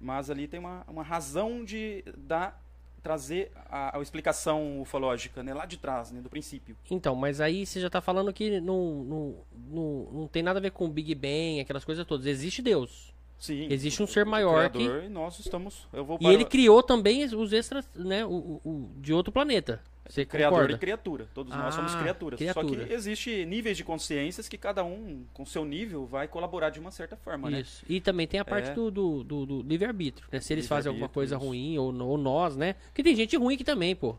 Mas 0.00 0.30
ali 0.30 0.48
tem 0.48 0.58
uma, 0.58 0.84
uma 0.88 1.02
razão 1.02 1.64
de 1.64 2.02
dar, 2.16 2.60
trazer 3.02 3.52
a, 3.70 3.96
a 3.98 4.02
explicação 4.02 4.80
ufológica, 4.80 5.42
né? 5.42 5.52
Lá 5.54 5.66
de 5.66 5.76
trás, 5.76 6.10
né? 6.10 6.20
Do 6.20 6.28
princípio. 6.30 6.76
Então, 6.90 7.14
mas 7.14 7.40
aí 7.40 7.64
você 7.64 7.80
já 7.80 7.88
tá 7.90 8.00
falando 8.00 8.32
que 8.32 8.60
não, 8.60 9.04
não, 9.04 9.34
não, 9.68 10.08
não 10.12 10.28
tem 10.28 10.42
nada 10.42 10.58
a 10.58 10.62
ver 10.62 10.70
com 10.72 10.86
o 10.86 10.88
Big 10.88 11.14
Bang, 11.14 11.60
aquelas 11.60 11.84
coisas 11.84 12.04
todas. 12.06 12.26
Existe 12.26 12.60
Deus. 12.62 13.14
Sim. 13.38 13.66
Existe 13.70 14.02
um 14.02 14.06
ser 14.06 14.26
o 14.26 14.30
maior 14.30 14.70
criador, 14.70 15.04
E 15.04 15.08
nós 15.08 15.38
estamos. 15.38 15.86
Eu 15.92 16.04
vou 16.04 16.16
E 16.16 16.20
para- 16.24 16.32
ele 16.32 16.44
criou 16.44 16.82
também 16.82 17.24
os 17.24 17.52
extras, 17.52 17.88
né, 17.94 18.24
o, 18.24 18.30
o- 18.30 18.60
o- 18.64 18.90
de 18.96 19.12
outro 19.12 19.30
planeta. 19.32 19.80
Você 20.08 20.24
criador 20.24 20.58
concorda? 20.60 20.74
e 20.76 20.78
criatura. 20.78 21.28
Todos 21.34 21.52
nós 21.54 21.74
somos 21.74 21.92
Ah, 21.94 21.98
criaturas. 22.00 22.38
criatura. 22.38 22.68
Só 22.80 22.86
que 22.86 22.92
existe 22.92 23.44
níveis 23.44 23.76
de 23.76 23.82
consciências 23.82 24.48
que 24.48 24.56
cada 24.56 24.84
um, 24.84 25.24
com 25.34 25.44
seu 25.44 25.64
nível, 25.64 26.06
vai 26.06 26.28
colaborar 26.28 26.70
de 26.70 26.78
uma 26.78 26.92
certa 26.92 27.16
forma, 27.16 27.50
né? 27.50 27.60
Isso. 27.60 27.84
E 27.88 28.00
também 28.00 28.24
tem 28.26 28.38
a 28.38 28.44
parte 28.44 28.70
É. 28.70 28.72
do, 28.72 28.88
do, 28.90 29.24
do- 29.24 29.46
do 29.46 29.62
livre-arbítrio, 29.62 30.28
né? 30.30 30.38
Se 30.40 30.52
eles 30.52 30.66
fazem 30.68 30.88
alguma 30.90 31.08
coisa 31.08 31.34
Livre-arbítrio, 31.34 31.80
ruim, 31.82 32.00
ou, 32.00 32.08
ou 32.10 32.16
nós, 32.16 32.56
né? 32.56 32.74
Porque 32.86 33.02
tem 33.02 33.16
gente 33.16 33.36
ruim 33.36 33.54
aqui 33.56 33.64
também, 33.64 33.96
pô. 33.96 34.14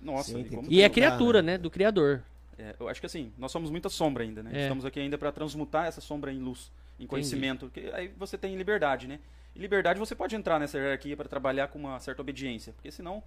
Nossa, 0.00 0.32
Sim, 0.32 0.46
e. 0.70 0.76
E 0.76 0.82
é 0.82 0.88
criatura, 0.88 1.42
né? 1.42 1.52
né? 1.52 1.58
Do 1.58 1.70
criador. 1.70 2.22
É, 2.58 2.74
eu 2.80 2.88
acho 2.88 2.98
que 3.00 3.06
assim, 3.06 3.30
nós 3.36 3.52
somos 3.52 3.70
muita 3.70 3.90
sombra 3.90 4.24
ainda, 4.24 4.42
né? 4.42 4.50
É. 4.54 4.62
Estamos 4.62 4.86
aqui 4.86 4.98
ainda 4.98 5.18
para 5.18 5.30
transmutar 5.30 5.84
essa 5.86 6.00
sombra 6.00 6.32
em 6.32 6.38
luz, 6.38 6.72
em 6.98 7.06
conhecimento. 7.06 7.70
Que 7.70 7.90
aí 7.92 8.08
você 8.16 8.36
tem 8.38 8.56
liberdade, 8.56 9.06
né? 9.06 9.18
E 9.54 9.58
liberdade 9.58 9.98
você 9.98 10.14
pode 10.14 10.34
entrar 10.36 10.58
nessa 10.60 10.78
hierarquia 10.78 11.16
para 11.16 11.28
trabalhar 11.28 11.68
com 11.68 11.78
uma 11.78 11.98
certa 11.98 12.20
obediência, 12.22 12.72
porque 12.74 12.90
senão, 12.90 13.22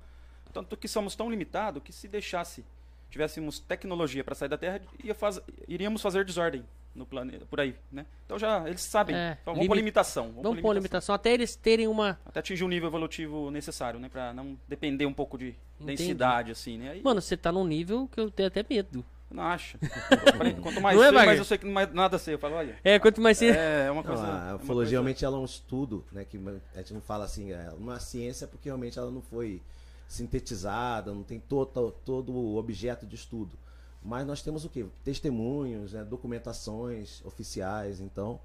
tanto 0.53 0.77
que 0.77 0.87
somos 0.87 1.15
tão 1.15 1.29
limitados 1.29 1.81
que 1.83 1.91
se 1.91 2.07
deixasse, 2.07 2.63
tivéssemos 3.09 3.59
tecnologia 3.59 4.23
para 4.23 4.35
sair 4.35 4.49
da 4.49 4.57
Terra, 4.57 4.79
ia 5.03 5.15
faz, 5.15 5.39
iríamos 5.67 6.01
fazer 6.01 6.23
desordem 6.23 6.63
no 6.93 7.05
planeta, 7.05 7.45
por 7.45 7.59
aí, 7.59 7.75
né? 7.91 8.05
Então 8.25 8.37
já 8.37 8.67
eles 8.67 8.81
sabem. 8.81 9.15
É, 9.15 9.37
Então, 9.41 9.53
vamos 9.53 9.67
pôr 9.67 9.73
limi- 9.73 9.81
limitação. 9.85 10.27
Vamos, 10.27 10.43
Vamos 10.43 10.61
pôr 10.61 10.73
limitação 10.73 11.15
até 11.15 11.31
eles 11.33 11.55
terem 11.55 11.87
uma. 11.87 12.19
Até 12.25 12.39
atingir 12.41 12.63
o 12.63 12.67
nível 12.67 12.89
evolutivo 12.89 13.49
necessário, 13.49 13.99
né? 13.99 14.09
Para 14.09 14.33
não 14.33 14.57
depender 14.67 15.05
um 15.07 15.13
pouco 15.13 15.37
de 15.37 15.55
Entendi. 15.79 15.97
densidade, 15.97 16.51
assim, 16.51 16.77
né? 16.77 16.91
Aí, 16.91 17.01
Mano, 17.03 17.21
você 17.21 17.37
tá 17.37 17.51
num 17.51 17.63
nível 17.65 18.07
que 18.11 18.19
eu 18.19 18.29
tenho 18.29 18.47
até 18.47 18.63
medo. 18.67 19.03
Não 19.31 19.43
acha. 19.43 19.77
Quanto 20.61 20.81
mais 20.81 20.95
Não 20.97 21.03
é, 21.03 21.07
sei, 21.07 21.13
Wagner? 21.13 21.25
mais 21.25 21.39
eu 21.39 21.45
sei 21.45 21.57
que 21.57 21.65
mais 21.65 21.93
nada 21.93 22.17
sei. 22.17 22.33
Eu 22.33 22.39
falo, 22.39 22.55
olha. 22.55 22.77
É, 22.83 22.97
quanto 22.99 23.21
mais 23.21 23.37
você. 23.37 23.47
É, 23.51 23.85
é 23.87 23.91
uma 23.91 24.01
Não, 24.01 24.07
coisa. 24.09 24.23
é 24.23 24.25
a 24.27 24.31
uma 24.31 24.55
ufologia 24.55 24.67
coisa- 24.75 24.91
realmente 24.91 25.25
ela 25.25 25.37
é 25.37 25.39
um 25.39 25.45
estudo, 25.45 26.03
né? 26.11 26.25
Que 26.25 26.37
a 26.73 26.77
gente 26.79 26.93
não 26.93 27.01
fala 27.01 27.25
assim, 27.25 27.51
é 27.51 27.69
uma 27.77 27.99
ciência 27.99 28.47
porque 28.47 28.69
realmente 28.69 28.97
ela 28.97 29.11
não 29.11 29.21
foi 29.21 29.61
sintetizada, 30.07 31.13
não 31.13 31.23
tem 31.23 31.39
todo, 31.39 31.91
todo 32.03 32.31
o 32.33 32.57
objeto 32.57 33.05
de 33.05 33.15
estudo. 33.15 33.57
Mas 34.03 34.25
nós 34.25 34.41
temos 34.41 34.65
o 34.65 34.69
quê? 34.69 34.85
Testemunhos, 35.03 35.93
né, 35.93 36.03
documentações 36.03 37.21
oficiais, 37.25 37.99
então 37.99 38.39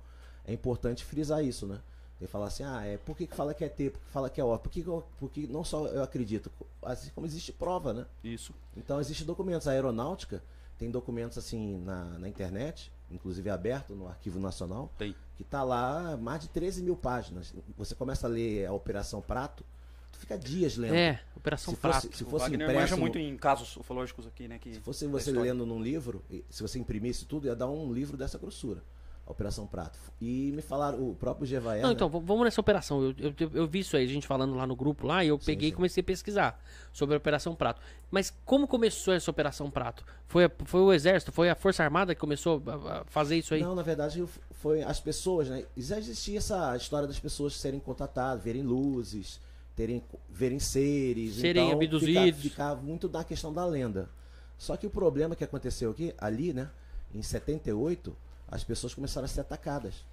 é 0.47 0.53
importante 0.53 1.05
frisar 1.05 1.44
isso, 1.44 1.66
né? 1.66 1.81
Que 2.18 2.27
falar 2.27 2.47
assim, 2.47 2.62
ah, 2.64 2.85
é, 2.85 2.97
por 2.97 3.16
que, 3.16 3.27
que 3.27 3.35
fala 3.35 3.53
que 3.55 3.64
é 3.64 3.68
T, 3.68 3.90
por 3.90 4.01
que 4.01 4.11
fala 4.12 4.31
que 4.31 4.40
é 4.40 4.44
O? 4.44 4.57
Por 4.59 4.70
que, 4.70 4.83
que 4.83 4.88
eu- 4.88 5.05
por 5.18 5.31
que 5.31 5.47
não 5.47 5.64
só 5.64 5.87
eu 5.87 6.03
acredito, 6.03 6.51
assim 6.83 7.11
como 7.14 7.27
existe 7.27 7.53
prova, 7.53 7.92
né? 7.92 8.07
Isso. 8.23 8.55
Então 8.77 9.01
existem 9.01 9.27
documentos. 9.27 9.66
A 9.66 9.73
aeronáutica 9.73 10.42
tem 10.79 10.91
documentos 10.91 11.39
assim 11.39 11.79
na, 11.79 12.19
na 12.19 12.29
internet, 12.29 12.93
inclusive 13.11 13.49
aberto 13.51 13.95
no 13.95 14.09
Arquivo 14.09 14.41
Nacional, 14.41 14.93
Tem. 14.99 15.15
que 15.37 15.45
tá 15.45 15.63
lá 15.63 16.17
mais 16.17 16.43
de 16.43 16.49
13 16.49 16.83
mil 16.83 16.97
páginas. 16.97 17.55
Você 17.77 17.95
começa 17.95 18.27
a 18.27 18.31
ler 18.31 18.67
a 18.67 18.73
Operação 18.73 19.21
Prato, 19.21 19.65
tu 20.13 20.19
fica 20.19 20.39
dias 20.39 20.77
lendo. 20.77 20.95
É, 20.95 21.21
Operação 21.37 21.75
se 21.75 21.81
Prato. 21.81 22.07
fosse, 22.07 22.17
se 22.19 22.25
fosse 22.25 22.55
impresso, 22.55 22.97
muito 22.97 23.19
em 23.19 23.37
casos 23.37 23.77
ufológicos 23.77 24.27
aqui, 24.27 24.49
né? 24.49 24.59
Que, 24.59 24.75
se 24.75 24.81
fosse 24.81 25.07
você 25.07 25.31
lendo 25.31 25.65
num 25.67 25.83
livro, 25.83 26.23
e 26.31 26.45
se 26.51 26.63
você 26.63 26.79
imprimisse 26.79 27.25
tudo, 27.25 27.47
ia 27.47 27.55
dar 27.55 27.69
um 27.69 27.93
livro 27.93 28.17
dessa 28.17 28.39
grossura. 28.39 28.83
A 29.27 29.31
Operação 29.33 29.67
Prato. 29.67 29.99
E 30.21 30.53
me 30.55 30.61
falaram, 30.61 30.98
o 31.11 31.15
próprio 31.15 31.46
Gevaer, 31.46 31.81
Não, 31.81 31.88
né? 31.88 31.94
então, 31.94 32.09
vamos 32.11 32.44
nessa 32.44 32.61
operação. 32.61 33.03
Eu, 33.03 33.15
eu, 33.38 33.51
eu- 33.55 33.67
vi 33.67 33.79
isso 33.79 33.96
aí, 33.96 34.05
a 34.05 34.09
gente 34.09 34.27
falando 34.27 34.55
lá 34.55 34.67
no 34.67 34.77
grupo 34.77 35.07
lá, 35.07 35.25
e 35.25 35.29
eu 35.29 35.38
peguei 35.38 35.69
e 35.69 35.71
sim. 35.71 35.77
comecei 35.77 36.03
a 36.03 36.05
pesquisar 36.05 36.63
sobre 36.92 37.15
a 37.15 37.19
Operação 37.19 37.55
Prato. 37.55 37.81
Mas 38.11 38.31
como 38.44 38.69
começou 38.69 39.15
essa 39.15 39.31
Operação 39.31 39.71
Prato? 39.71 40.05
Foi, 40.27 40.44
a- 40.44 40.51
foi 40.67 40.81
o 40.83 40.92
Exército, 40.92 41.33
foi 41.33 41.48
a 41.48 41.55
Força 41.55 41.83
Armada 41.83 42.15
que 42.15 42.21
começou 42.21 42.63
a, 42.67 43.05
fazer 43.07 43.37
isso 43.38 43.55
aí? 43.55 43.63
Não, 43.63 43.75
na 43.75 43.83
verdade 43.83 44.23
foi 44.53 44.83
as 44.83 45.01
pessoas, 45.01 45.48
né? 45.48 45.65
Já 45.75 45.96
existia 45.98 46.37
essa 46.37 46.77
história 46.77 47.09
das 47.09 47.19
pessoas 47.19 47.57
serem 47.57 47.81
contatadas, 47.81 48.44
verem 48.44 48.63
luzes, 48.63 49.40
terem, 49.75 50.03
verem 50.29 50.59
seres, 50.59 51.37
Serem 51.37 51.69
então, 51.69 51.77
abduzidos. 51.83 52.42
Ficar, 52.42 52.75
muito 52.77 53.09
na 53.09 53.25
questão 53.25 53.53
da 53.55 53.65
lenda. 53.65 54.11
Só 54.59 54.77
que 54.77 54.87
o 54.87 54.90
problema 54.90 55.35
que 55.35 55.42
aconteceu 55.44 55.90
aqui, 55.92 56.15
ali, 56.19 56.53
né? 56.53 56.71
Em 57.15 57.23
78, 57.23 58.15
as 58.49 58.63
pessoas 58.65 58.95
começaram 58.95 59.25
a 59.25 59.29
ser 59.29 59.40
atacadas 59.40 60.05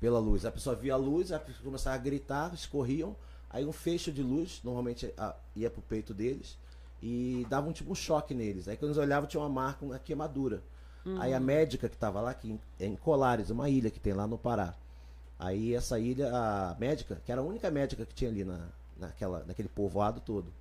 pela 0.00 0.18
luz. 0.18 0.44
A 0.44 0.50
pessoa 0.52 0.76
via 0.76 0.94
a 0.94 0.96
luz, 0.96 1.32
a 1.32 1.38
pessoa 1.38 1.64
começava 1.64 1.96
a 1.96 1.98
gritar, 1.98 2.52
escorriam, 2.54 3.16
aí 3.50 3.64
um 3.64 3.72
fecho 3.72 4.12
de 4.12 4.22
luz, 4.22 4.60
normalmente 4.62 5.12
a- 5.16 5.34
ia 5.56 5.70
pro 5.70 5.82
peito 5.82 6.14
deles, 6.14 6.56
e 7.02 7.46
dava 7.48 7.68
um 7.68 7.72
tipo 7.72 7.90
um 7.92 7.94
choque 7.94 8.34
neles. 8.34 8.68
Aí 8.68 8.76
quando 8.76 8.90
eles 8.92 8.98
olhavam 9.02 9.28
tinha 9.28 9.40
uma 9.40 9.48
marca, 9.48 9.84
uma 9.84 9.98
queimadura. 9.98 10.62
Aí 11.20 11.32
a 11.32 11.40
médica 11.40 11.88
que 11.88 11.94
estava 11.96 12.20
lá, 12.20 12.34
que 12.34 12.48
em, 12.50 12.60
em 12.80 12.96
Colares, 12.96 13.50
uma 13.50 13.68
ilha 13.70 13.90
que 13.90 14.00
tem 14.00 14.12
lá 14.12 14.26
no 14.26 14.36
Pará. 14.36 14.74
Aí 15.38 15.74
essa 15.74 15.98
ilha, 15.98 16.30
a 16.34 16.76
médica, 16.78 17.20
que 17.24 17.30
era 17.32 17.40
a 17.40 17.44
única 17.44 17.70
médica 17.70 18.04
que 18.04 18.12
tinha 18.14 18.28
ali 18.30 18.44
na, 18.44 18.66
naquela, 18.96 19.44
naquele 19.46 19.68
povoado 19.68 20.20
todo. 20.20 20.52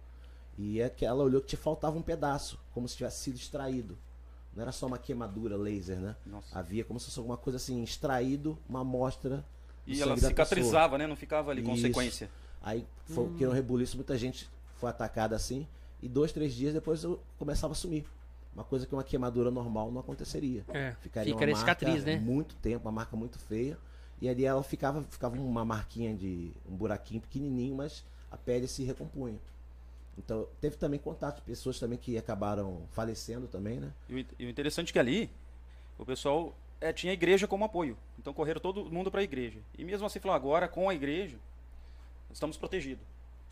E 0.57 0.79
é 0.79 0.89
que 0.89 1.05
ela 1.05 1.23
olhou 1.23 1.41
que 1.41 1.47
te 1.47 1.57
faltava 1.57 1.97
um 1.97 2.01
pedaço, 2.01 2.59
como 2.73 2.87
se 2.87 2.95
tivesse 2.95 3.19
sido 3.23 3.35
extraído. 3.35 3.97
Não 4.57 4.63
era 4.63 4.71
só 4.71 4.87
uma 4.87 4.97
queimadura 4.97 5.55
laser, 5.55 5.97
né? 5.97 6.15
Nossa. 6.25 6.57
Havia 6.57 6.83
como 6.83 6.99
se 6.99 7.05
fosse 7.05 7.19
alguma 7.19 7.37
coisa 7.37 7.57
assim, 7.57 7.83
extraído, 7.83 8.57
uma 8.67 8.81
amostra. 8.81 9.45
E 9.85 10.01
ela 10.01 10.09
da 10.09 10.15
pessoa. 10.15 10.29
cicatrizava, 10.31 10.97
né? 10.97 11.05
Não 11.05 11.15
ficava 11.15 11.51
ali 11.51 11.61
Isso. 11.61 11.83
sequência. 11.83 12.27
Aí 12.59 12.83
foi 13.05 13.31
que 13.35 13.45
um 13.45 13.51
rebuliço, 13.51 13.95
muita 13.95 14.17
gente 14.17 14.49
foi 14.77 14.89
atacada 14.89 15.35
assim, 15.35 15.67
e 16.01 16.09
dois, 16.09 16.31
três 16.31 16.55
dias 16.55 16.73
depois 16.73 17.03
eu 17.03 17.21
começava 17.37 17.73
a 17.73 17.75
sumir. 17.75 18.03
Uma 18.51 18.63
coisa 18.63 18.87
que 18.87 18.93
uma 18.93 19.03
queimadura 19.03 19.51
normal 19.51 19.91
não 19.91 20.01
aconteceria. 20.01 20.65
É, 20.69 20.95
Ficaria 21.01 21.31
fica 21.31 21.45
uma 21.45 21.55
a 21.55 21.59
cicatriz, 21.59 22.03
marca 22.03 22.11
né? 22.11 22.19
muito 22.19 22.55
tempo, 22.55 22.87
uma 22.87 22.91
marca 22.91 23.15
muito 23.15 23.37
feia. 23.37 23.77
E 24.19 24.27
ali 24.27 24.43
ela 24.43 24.63
ficava, 24.63 25.03
ficava 25.03 25.37
uma 25.37 25.63
marquinha 25.63 26.15
de 26.15 26.51
um 26.67 26.75
buraquinho 26.75 27.21
pequenininho, 27.21 27.75
mas 27.75 28.03
a 28.31 28.37
pele 28.37 28.67
se 28.67 28.83
recompunha. 28.83 29.37
Então 30.17 30.47
teve 30.59 30.75
também 30.77 30.99
contato 30.99 31.35
de 31.37 31.41
pessoas 31.43 31.79
também 31.79 31.97
que 31.97 32.17
acabaram 32.17 32.87
falecendo 32.91 33.47
também, 33.47 33.79
né? 33.79 33.91
E 34.09 34.15
o, 34.15 34.19
in- 34.19 34.27
o 34.39 34.43
interessante 34.43 34.89
é 34.89 34.93
que 34.93 34.99
ali, 34.99 35.29
o 35.97 36.05
pessoal 36.05 36.55
é, 36.81 36.91
tinha 36.91 37.11
a 37.11 37.13
igreja 37.13 37.47
como 37.47 37.63
apoio. 37.65 37.97
Então 38.17 38.33
correram 38.33 38.59
todo 38.59 38.85
mundo 38.91 39.11
para 39.11 39.21
a 39.21 39.23
igreja. 39.23 39.59
E 39.77 39.83
mesmo 39.83 40.05
assim 40.07 40.19
falou, 40.19 40.35
agora 40.35 40.67
com 40.67 40.89
a 40.89 40.93
igreja, 40.95 41.37
estamos 42.31 42.57
protegidos. 42.57 43.03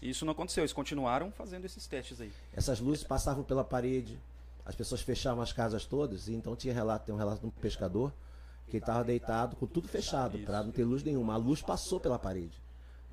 E 0.01 0.09
isso 0.09 0.26
não 0.26 0.32
aconteceu, 0.34 0.61
eles 0.61 0.74
continuaram 0.74 1.32
fazendo 1.32 1.66
esses 1.66 1.86
testes 1.88 2.20
aí. 2.20 2.32
Essas 2.53 2.80
luzes 2.80 3.03
passavam 3.03 3.43
pela 3.43 3.63
parede, 3.63 4.20
as 4.66 4.76
pessoas 4.76 5.01
fechavam 5.01 5.41
as 5.41 5.53
casas 5.53 5.86
todas, 5.86 6.28
e 6.28 6.34
então 6.34 6.55
tinha 6.55 6.74
relato, 6.74 7.05
tem 7.05 7.16
um 7.16 7.18
relato 7.18 7.41
de 7.41 7.47
um 7.47 7.49
pescador 7.51 8.11
que 8.68 8.72
ele 8.78 8.84
estava 8.84 9.03
deitado 9.03 9.55
com 9.55 9.66
tudo 9.68 9.88
fechado, 9.88 10.38
para 10.39 10.63
não 10.63 10.72
ter 10.72 10.84
luz 10.84 11.03
nenhuma. 11.03 11.34
A 11.36 11.38
luz 11.38 11.61
passou 11.61 11.99
pela 11.99 12.18
parede. 12.20 12.59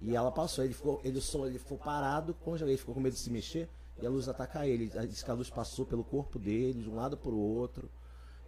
E 0.04 0.16
ela 0.16 0.32
passou, 0.32 0.64
ele 0.64 0.74
ficou, 0.74 1.00
ele 1.04 1.20
só, 1.20 1.46
ele 1.46 1.58
ficou 1.58 1.78
parado, 1.78 2.34
congelado, 2.34 2.70
ele 2.70 2.78
ficou 2.78 2.94
com 2.94 3.00
medo 3.00 3.12
de 3.12 3.20
se 3.20 3.30
mexer 3.30 3.68
e 4.00 4.06
a 4.06 4.10
luz 4.10 4.28
atacar 4.28 4.66
ele. 4.66 4.90
Ele 4.94 5.06
disse 5.06 5.24
que 5.24 5.30
a 5.30 5.34
luz 5.34 5.48
passou 5.48 5.86
pelo 5.86 6.02
corpo 6.02 6.38
dele, 6.38 6.82
de 6.82 6.90
um 6.90 6.96
lado 6.96 7.16
para 7.16 7.30
o 7.30 7.38
outro. 7.38 7.88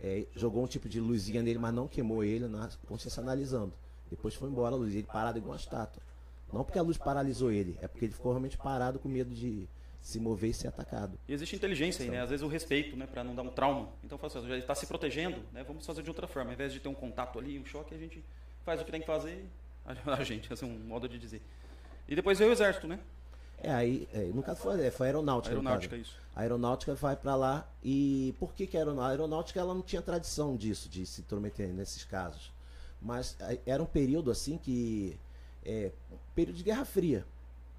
É, 0.02 0.26
jogou 0.34 0.64
um 0.64 0.66
tipo 0.66 0.88
de 0.88 1.00
luzinha 1.00 1.42
nele, 1.42 1.58
mas 1.58 1.72
não 1.72 1.86
queimou 1.86 2.24
ele, 2.24 2.48
na 2.48 2.68
consciência 2.86 3.22
analisando. 3.22 3.72
Depois 4.10 4.34
foi 4.34 4.48
embora 4.48 4.74
a 4.74 4.78
luz, 4.78 4.94
ele 4.94 5.04
parado 5.04 5.38
igual 5.38 5.52
uma 5.52 5.58
estátua. 5.58 6.02
Não 6.52 6.64
porque 6.64 6.78
a 6.78 6.82
luz 6.82 6.98
paralisou 6.98 7.50
ele, 7.50 7.78
é 7.80 7.88
porque 7.88 8.04
ele 8.04 8.12
ficou 8.12 8.32
realmente 8.32 8.56
parado 8.58 8.98
com 8.98 9.08
medo 9.08 9.34
de 9.34 9.68
se 10.00 10.20
mover 10.20 10.50
e 10.50 10.54
ser 10.54 10.68
atacado. 10.68 11.18
E 11.26 11.32
existe 11.32 11.56
inteligência 11.56 12.04
aí, 12.04 12.10
né? 12.10 12.20
Às 12.20 12.28
vezes 12.28 12.44
o 12.44 12.48
respeito, 12.48 12.96
né? 12.96 13.06
Para 13.06 13.24
não 13.24 13.34
dar 13.34 13.42
um 13.42 13.48
trauma. 13.48 13.88
Então 14.04 14.18
fala 14.18 14.32
assim, 14.38 14.48
já 14.48 14.58
está 14.58 14.74
se 14.74 14.86
protegendo, 14.86 15.40
né? 15.52 15.64
Vamos 15.64 15.86
fazer 15.86 16.02
de 16.02 16.10
outra 16.10 16.26
forma. 16.26 16.50
Ao 16.50 16.54
invés 16.54 16.72
de 16.72 16.80
ter 16.80 16.88
um 16.88 16.94
contato 16.94 17.38
ali, 17.38 17.58
um 17.58 17.64
choque, 17.64 17.94
a 17.94 17.98
gente 17.98 18.22
faz 18.62 18.80
o 18.80 18.84
que 18.84 18.90
tem 18.90 19.00
que 19.00 19.06
fazer. 19.06 19.48
A 19.84 20.22
gente, 20.24 20.52
esse 20.52 20.64
é 20.64 20.66
um 20.66 20.78
modo 20.78 21.08
de 21.08 21.18
dizer. 21.18 21.42
E 22.08 22.14
depois 22.14 22.38
veio 22.38 22.50
o 22.50 22.52
exército, 22.52 22.86
né? 22.86 22.98
É, 23.58 23.72
aí, 23.72 24.08
é, 24.12 24.24
no 24.24 24.42
caso 24.42 24.60
foi, 24.60 24.86
é, 24.86 24.90
foi 24.90 25.06
a 25.06 25.08
aeronáutica. 25.08 25.54
Aeronáutica, 25.54 25.96
isso. 25.96 26.18
A 26.36 26.42
aeronáutica 26.42 26.94
vai 26.94 27.16
pra 27.16 27.34
lá 27.34 27.66
e 27.82 28.34
por 28.38 28.52
que, 28.52 28.66
que 28.66 28.76
a 28.76 28.80
aeronáutica? 28.80 29.08
A 29.08 29.10
aeronáutica 29.10 29.60
ela 29.60 29.74
não 29.74 29.82
tinha 29.82 30.02
tradição 30.02 30.56
disso, 30.56 30.88
de 30.88 31.06
se 31.06 31.22
intrometer 31.22 31.68
nesses 31.68 32.04
casos. 32.04 32.52
Mas 33.00 33.36
era 33.66 33.82
um 33.82 33.86
período 33.86 34.30
assim 34.30 34.58
que. 34.58 35.18
É, 35.64 35.92
período 36.34 36.56
de 36.56 36.62
Guerra 36.62 36.84
Fria. 36.84 37.24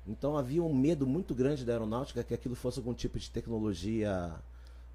Então 0.08 0.38
havia 0.38 0.62
um 0.62 0.74
medo 0.74 1.06
muito 1.06 1.34
grande 1.36 1.66
da 1.66 1.74
aeronáutica 1.74 2.24
que 2.24 2.34
aquilo 2.34 2.56
fosse 2.56 2.80
algum 2.80 2.93
tipo 2.93 3.20
de 3.20 3.30
tecnologia 3.30 4.34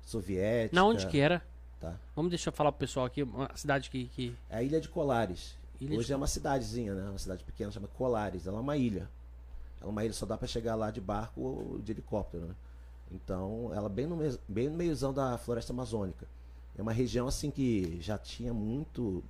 soviética. 0.03 0.75
Na 0.75 0.85
onde 0.85 1.07
que 1.07 1.19
era? 1.19 1.43
Tá. 1.81 1.97
Vamos 2.15 2.31
deixar 2.31 2.51
eu 2.51 2.55
falar 2.55 2.73
pro 2.73 2.81
pessoal 2.81 3.07
aqui, 3.07 3.23
uma 3.23 3.51
cidade 3.55 3.91
que. 3.91 4.07
que... 4.07 4.37
É 4.49 4.59
a 4.59 4.63
Ilha 4.63 4.81
de 4.81 4.89
Colares. 4.89 5.57
Ilha 5.81 5.97
Hoje 5.99 6.09
de- 6.09 6.13
é 6.13 6.17
uma 6.17 6.27
cidadezinha, 6.27 6.95
né? 6.95 7.09
Uma 7.09 7.19
cidade 7.19 7.43
pequena, 7.45 7.71
chama 7.71 7.89
Colares. 7.89 8.47
Ela 8.47 8.59
é 8.59 8.61
uma 8.61 8.77
ilha. 8.77 9.09
Ela 9.81 9.89
é 9.89 9.93
uma 9.93 10.05
ilha, 10.05 10.13
só 10.13 10.27
dá 10.27 10.37
pra 10.37 10.47
chegar 10.47 10.75
lá 10.75 10.91
de 10.91 11.01
barco 11.01 11.41
ou 11.41 11.79
de 11.79 11.93
helicóptero, 11.93 12.47
né? 12.47 12.55
Então, 13.11 13.71
ela 13.75 13.87
é 13.87 13.89
bem 13.93 14.07
no, 14.07 14.17
mes- 14.17 14.39
bem 14.49 14.69
no 14.69 14.77
meiozão 14.77 15.13
da 15.13 15.37
floresta 15.39 15.73
amazônica. 15.73 16.27
É 16.77 16.83
uma 16.83 16.93
região 16.93 17.27
assim 17.27 17.51
que 17.51 18.01
já 18.01 18.17
tinha 18.19 18.53
muito 18.55 19.23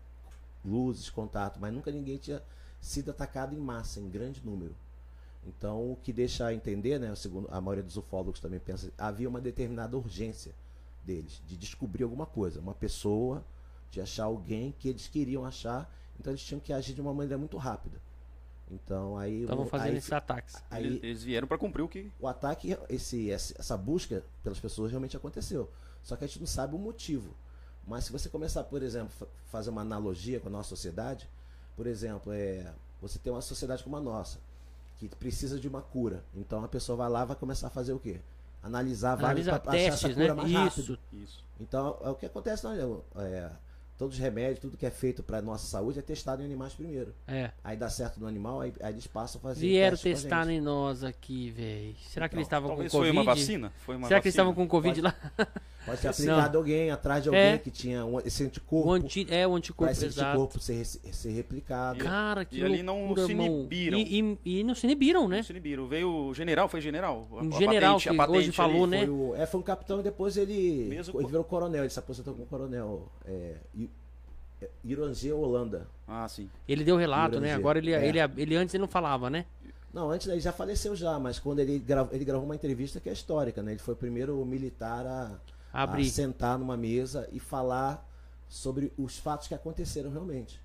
luzes, 0.64 1.08
contato, 1.08 1.58
mas 1.60 1.72
nunca 1.72 1.90
ninguém 1.90 2.18
tinha 2.18 2.42
sido 2.80 3.10
atacado 3.10 3.54
em 3.54 3.58
massa, 3.58 4.00
em 4.00 4.08
grande 4.10 4.44
número. 4.44 4.74
Então, 5.46 5.92
o 5.92 5.96
que 5.96 6.12
deixa 6.12 6.46
a 6.46 6.54
entender, 6.54 6.98
né, 6.98 7.14
segundo 7.14 7.48
a 7.50 7.60
maioria 7.60 7.82
dos 7.84 7.96
ufólogos 7.96 8.40
também 8.40 8.60
pensa, 8.60 8.92
havia 8.98 9.28
uma 9.28 9.40
determinada 9.40 9.96
urgência 9.96 10.54
deles 11.04 11.40
de 11.46 11.56
descobrir 11.56 12.04
alguma 12.04 12.26
coisa, 12.26 12.60
uma 12.60 12.74
pessoa, 12.74 13.42
de 13.90 14.00
achar 14.02 14.24
alguém 14.24 14.74
que 14.78 14.88
eles 14.88 15.08
queriam 15.08 15.44
achar, 15.46 15.90
então 16.20 16.30
eles 16.32 16.42
tinham 16.44 16.60
que 16.60 16.72
agir 16.72 16.94
de 16.94 17.00
uma 17.00 17.12
maneira 17.12 17.36
muito 17.38 17.56
rápida. 17.56 17.98
Então, 18.70 19.18
aí 19.18 19.42
Estavam 19.42 19.66
fazendo 19.66 19.88
aí, 19.90 19.96
esses 19.96 20.12
ataques. 20.12 20.54
aí 20.70 20.84
Eles, 20.86 21.02
eles 21.02 21.22
vieram 21.24 21.48
para 21.48 21.58
cumprir 21.58 21.82
o 21.82 21.88
que. 21.88 22.08
o 22.20 22.28
ataque, 22.28 22.78
esse, 22.88 23.28
essa 23.32 23.76
busca 23.76 24.22
pelas 24.44 24.60
pessoas 24.60 24.92
realmente 24.92 25.16
aconteceu. 25.16 25.68
Só 26.04 26.14
que 26.14 26.22
a 26.24 26.26
gente 26.28 26.38
não 26.38 26.46
sabe 26.46 26.76
o 26.76 26.78
motivo. 26.78 27.34
Mas 27.86 28.04
se 28.04 28.12
você 28.12 28.28
começar, 28.28 28.62
por 28.64 28.80
exemplo, 28.82 29.10
fa- 29.18 29.26
fazer 29.50 29.70
uma 29.70 29.80
analogia 29.80 30.38
com 30.38 30.46
a 30.48 30.52
nossa 30.52 30.68
sociedade, 30.68 31.28
por 31.76 31.86
exemplo, 31.86 32.32
é, 32.32 32.72
você 33.02 33.18
tem 33.18 33.32
uma 33.32 33.42
sociedade 33.42 33.82
como 33.82 33.96
a 33.96 34.00
nossa, 34.00 34.38
que 34.98 35.08
precisa 35.08 35.58
de 35.58 35.66
uma 35.66 35.82
cura. 35.82 36.22
Então 36.36 36.62
a 36.62 36.68
pessoa 36.68 36.94
vai 36.96 37.08
lá 37.08 37.24
e 37.24 37.26
vai 37.26 37.36
começar 37.36 37.66
a 37.66 37.70
fazer 37.70 37.92
o 37.92 37.98
quê? 37.98 38.20
Analisar 38.62 39.16
vários 39.16 39.48
Analisa 39.48 39.58
pra 39.60 39.72
achar 39.72 39.80
essa 39.82 39.90
testes, 40.08 40.16
né? 40.16 40.22
cura 40.28 40.34
mais 40.36 40.52
rápido. 40.52 40.80
Isso. 40.80 40.98
Isso. 41.24 41.44
Então, 41.58 41.98
é 42.02 42.10
o 42.10 42.14
que 42.14 42.26
acontece, 42.26 42.62
não, 42.62 43.02
é, 43.16 43.50
todos 44.00 44.16
os 44.16 44.22
remédios, 44.22 44.60
tudo 44.60 44.78
que 44.78 44.86
é 44.86 44.90
feito 44.90 45.22
para 45.22 45.42
nossa 45.42 45.66
saúde 45.66 45.98
é 45.98 46.02
testado 46.02 46.40
em 46.40 46.46
animais 46.46 46.72
primeiro. 46.72 47.14
É. 47.28 47.50
Aí 47.62 47.76
dá 47.76 47.90
certo 47.90 48.18
no 48.18 48.26
animal, 48.26 48.62
aí, 48.62 48.72
aí 48.80 48.94
eles 48.94 49.06
passam 49.06 49.38
a 49.38 49.42
fazer 49.42 49.60
Vieram 49.60 49.94
testar 49.94 50.48
em 50.48 50.58
nós 50.58 51.04
aqui, 51.04 51.50
velho. 51.50 51.94
Será 52.08 52.26
que 52.26 52.32
Então, 52.32 52.38
eles 52.38 52.46
estavam 52.46 52.70
com 52.70 52.76
Covid? 52.76 52.90
foi 52.90 53.10
uma 53.10 53.22
vacina? 53.22 53.70
Foi 53.84 53.96
uma 53.96 54.08
Será 54.08 54.18
que 54.22 54.28
eles 54.28 54.34
vacina? 54.34 54.50
estavam 54.50 54.54
com 54.54 54.66
Covid 54.66 55.02
lá? 55.02 55.14
Pode 55.86 56.00
ter 56.02 56.08
aplicado 56.08 56.58
alguém 56.58 56.90
atrás 56.90 57.22
de 57.22 57.28
alguém 57.30 57.42
É. 57.42 57.58
que 57.58 57.70
tinha 57.70 58.04
um, 58.04 58.20
esse 58.20 58.44
anticorpo. 58.44 58.88
O 58.88 58.92
anti... 58.92 59.26
É, 59.30 59.46
o 59.48 59.54
anticorpo, 59.56 59.90
esse 59.90 60.04
exato. 60.04 60.28
anticorpo 60.30 60.60
ser, 60.60 60.84
ser 60.84 61.30
replicado. 61.30 61.98
Cara, 62.04 62.44
que 62.44 62.58
E 62.58 62.64
ali 62.64 62.82
não 62.82 63.14
se 63.16 63.32
inibiram. 63.32 63.98
E, 63.98 64.38
e, 64.44 64.60
e 64.60 64.64
não 64.64 64.74
se 64.74 64.86
inibiram, 64.86 65.26
né? 65.26 65.38
Não 65.38 65.42
se 65.42 65.52
inibiram. 65.52 65.86
Veio 65.88 66.08
o 66.10 66.34
general, 66.34 66.68
foi 66.68 66.80
general? 66.82 67.26
A- 67.32 67.42
Um 67.42 67.48
a 67.48 67.58
general 67.58 67.94
patente- 67.94 68.08
a 68.08 68.12
que 68.12 68.16
patente 68.18 68.38
hoje 68.38 68.52
falou, 68.52 68.82
ali. 68.84 68.90
né? 68.90 69.06
Foi, 69.06 69.08
o, 69.14 69.34
é, 69.34 69.46
foi 69.46 69.60
um 69.60 69.62
capitão 69.62 70.00
e 70.00 70.02
depois 70.02 70.36
ele, 70.36 70.86
Mesmo 70.88 71.18
ele 71.18 71.26
virou 71.28 71.44
coronel. 71.44 71.82
Ele 71.82 71.90
se 71.90 71.98
aposentou 71.98 72.34
como 72.34 72.46
coronel. 72.46 73.08
É, 73.24 73.54
é, 74.60 75.32
Holanda. 75.34 75.86
Ah, 76.06 76.28
sim. 76.28 76.48
Ele 76.68 76.84
deu 76.84 76.96
relato, 76.96 77.40
né? 77.40 77.54
Agora 77.54 77.78
ele, 77.78 77.92
É. 77.92 78.06
ele, 78.06 78.18
ele 78.36 78.54
antes 78.56 78.74
ele 78.74 78.82
não 78.82 78.88
falava, 78.88 79.30
né? 79.30 79.46
Não, 79.92 80.10
antes 80.10 80.26
ele 80.28 80.40
já 80.40 80.52
faleceu 80.52 80.94
já, 80.94 81.18
mas 81.18 81.38
quando 81.38 81.58
ele 81.60 81.78
gravou, 81.78 82.14
ele 82.14 82.24
gravou 82.24 82.44
uma 82.44 82.54
entrevista 82.54 83.00
que 83.00 83.08
é 83.08 83.12
histórica, 83.12 83.62
né? 83.62 83.72
Ele 83.72 83.80
foi 83.80 83.94
o 83.94 83.96
primeiro 83.96 84.44
militar 84.44 85.04
a, 85.06 85.32
a 85.72 85.82
Abrir. 85.82 86.08
sentar 86.10 86.58
numa 86.58 86.76
mesa 86.76 87.28
e 87.32 87.38
falar 87.40 88.06
sobre 88.48 88.92
os 88.98 89.18
fatos 89.18 89.46
que 89.48 89.54
aconteceram 89.54 90.10
realmente. 90.10 90.60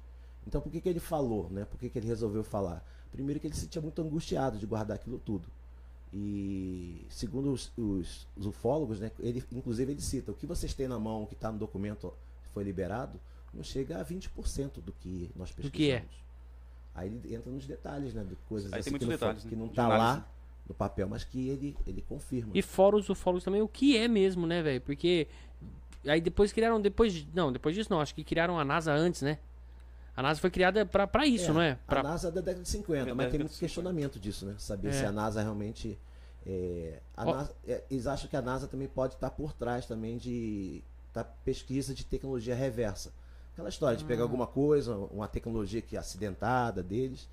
Então 0.48 0.62
por 0.62 0.72
que, 0.72 0.82
que 0.82 0.90
ele 0.90 1.00
falou, 1.00 1.50
né? 1.50 1.66
Por 1.66 1.80
que, 1.80 1.90
que 1.90 1.98
ele 2.00 2.08
resolveu 2.08 2.44
falar? 2.44 2.84
Primeiro 3.12 3.40
que 3.40 3.48
ele 3.48 3.54
se 3.56 3.62
sentia 3.62 3.82
muito 3.82 4.02
angustiado 4.02 4.58
de 4.58 4.66
guardar 4.66 4.96
aquilo 4.96 5.20
tudo. 5.20 5.48
E 6.14 7.06
segundo 7.10 7.52
os, 7.52 7.72
os, 7.78 8.28
os 8.38 8.46
ufólogos, 8.46 9.00
né? 9.00 9.12
Ele, 9.20 9.44
inclusive 9.52 9.92
ele 9.92 10.02
cita, 10.02 10.32
o 10.32 10.36
que 10.36 10.46
vocês 10.46 10.74
têm 10.74 10.88
na 10.88 10.98
mão, 11.00 11.26
que 11.26 11.34
está 11.34 11.52
no 11.52 11.58
documento, 11.58 12.14
que 12.44 12.50
foi 12.54 12.64
liberado, 12.64 13.20
não 13.54 13.64
chega 13.64 14.00
a 14.00 14.06
20% 14.06 14.82
do 14.82 14.92
que 14.94 15.30
nós 15.36 15.50
pesquisamos. 15.52 15.72
Do 15.72 15.72
que 15.72 15.92
é. 15.92 16.06
Aí 16.94 17.08
ele 17.10 17.36
entra 17.36 17.52
nos 17.52 17.66
detalhes, 17.66 18.14
né? 18.14 18.24
De 18.24 18.36
coisas 18.48 18.72
Aí 18.72 18.76
tem 18.76 18.80
assim 18.82 18.90
muitos 18.92 19.06
que, 19.08 19.12
não, 19.12 19.18
detalhes, 19.20 19.42
foi- 19.44 19.52
né? 19.52 19.56
que 19.58 19.62
não 19.62 19.68
tá 19.70 19.86
análise. 19.86 20.20
lá 20.22 20.28
no 20.68 20.74
papel, 20.74 21.08
mas 21.08 21.24
que 21.24 21.50
ele, 21.50 21.78
ele 21.86 22.02
confirma. 22.02 22.52
E 22.56 22.62
fora 22.62 22.96
os 22.96 23.10
ufólogos 23.10 23.44
também, 23.44 23.62
o 23.62 23.68
que 23.68 23.98
é 23.98 24.08
mesmo, 24.08 24.48
né, 24.48 24.62
velho? 24.64 24.82
Porque 24.82 25.28
aí 26.08 26.20
depois 26.20 26.52
criaram, 26.52 26.82
depois 26.82 27.14
de- 27.14 27.28
não, 27.34 27.52
depois 27.52 27.76
disso 27.76 27.92
não, 27.92 28.02
acho 28.02 28.16
que 28.16 28.24
criaram 28.24 28.60
a 28.60 28.66
NASA 28.66 28.92
antes, 28.94 29.22
né? 29.22 29.38
A 30.18 30.24
NASA 30.24 30.40
foi 30.40 30.50
criada 30.50 30.86
pra, 30.86 31.06
pra 31.06 31.26
isso, 31.28 31.52
É, 31.52 31.54
não 31.54 31.62
é? 31.62 31.78
Pra, 31.86 32.00
A 32.00 32.04
NASA 32.04 32.30
é 32.30 32.32
da 32.32 32.42
década 32.42 32.64
de 32.64 32.70
50, 32.70 33.06
Da 33.06 33.16
mas 33.16 33.30
tem 33.30 33.40
muito 33.40 33.52
50. 33.54 33.60
questionamento 33.60 34.20
disso, 34.20 34.46
né? 34.46 34.56
Saber 34.58 34.90
É. 34.90 34.92
se 34.94 35.06
a 35.06 35.12
NASA 35.12 35.42
realmente. 35.42 36.00
é, 36.48 37.00
a 37.18 37.26
Ó. 37.28 37.34
NASA- 37.34 37.56
é, 37.68 37.84
eles 37.90 38.06
acham 38.08 38.30
que 38.30 38.36
a 38.36 38.42
NASA 38.42 38.68
também 38.68 38.88
pode 38.88 39.16
estar 39.16 39.32
por 39.32 39.52
trás 39.54 39.86
também 39.88 40.16
de 40.18 40.84
da 41.12 41.24
pesquisa 41.24 41.92
de 41.94 42.06
tecnologia 42.06 42.54
reversa. 42.54 43.12
Aquela 43.54 43.68
história 43.70 43.98
de 43.98 44.04
Ah. 44.04 44.08
pegar 44.08 44.24
alguma 44.24 44.46
coisa, 44.46 44.96
uma 44.96 45.28
tecnologia 45.28 45.82
que 45.82 45.96
é 45.96 46.00
acidentada 46.00 46.84
deles, 46.84 47.28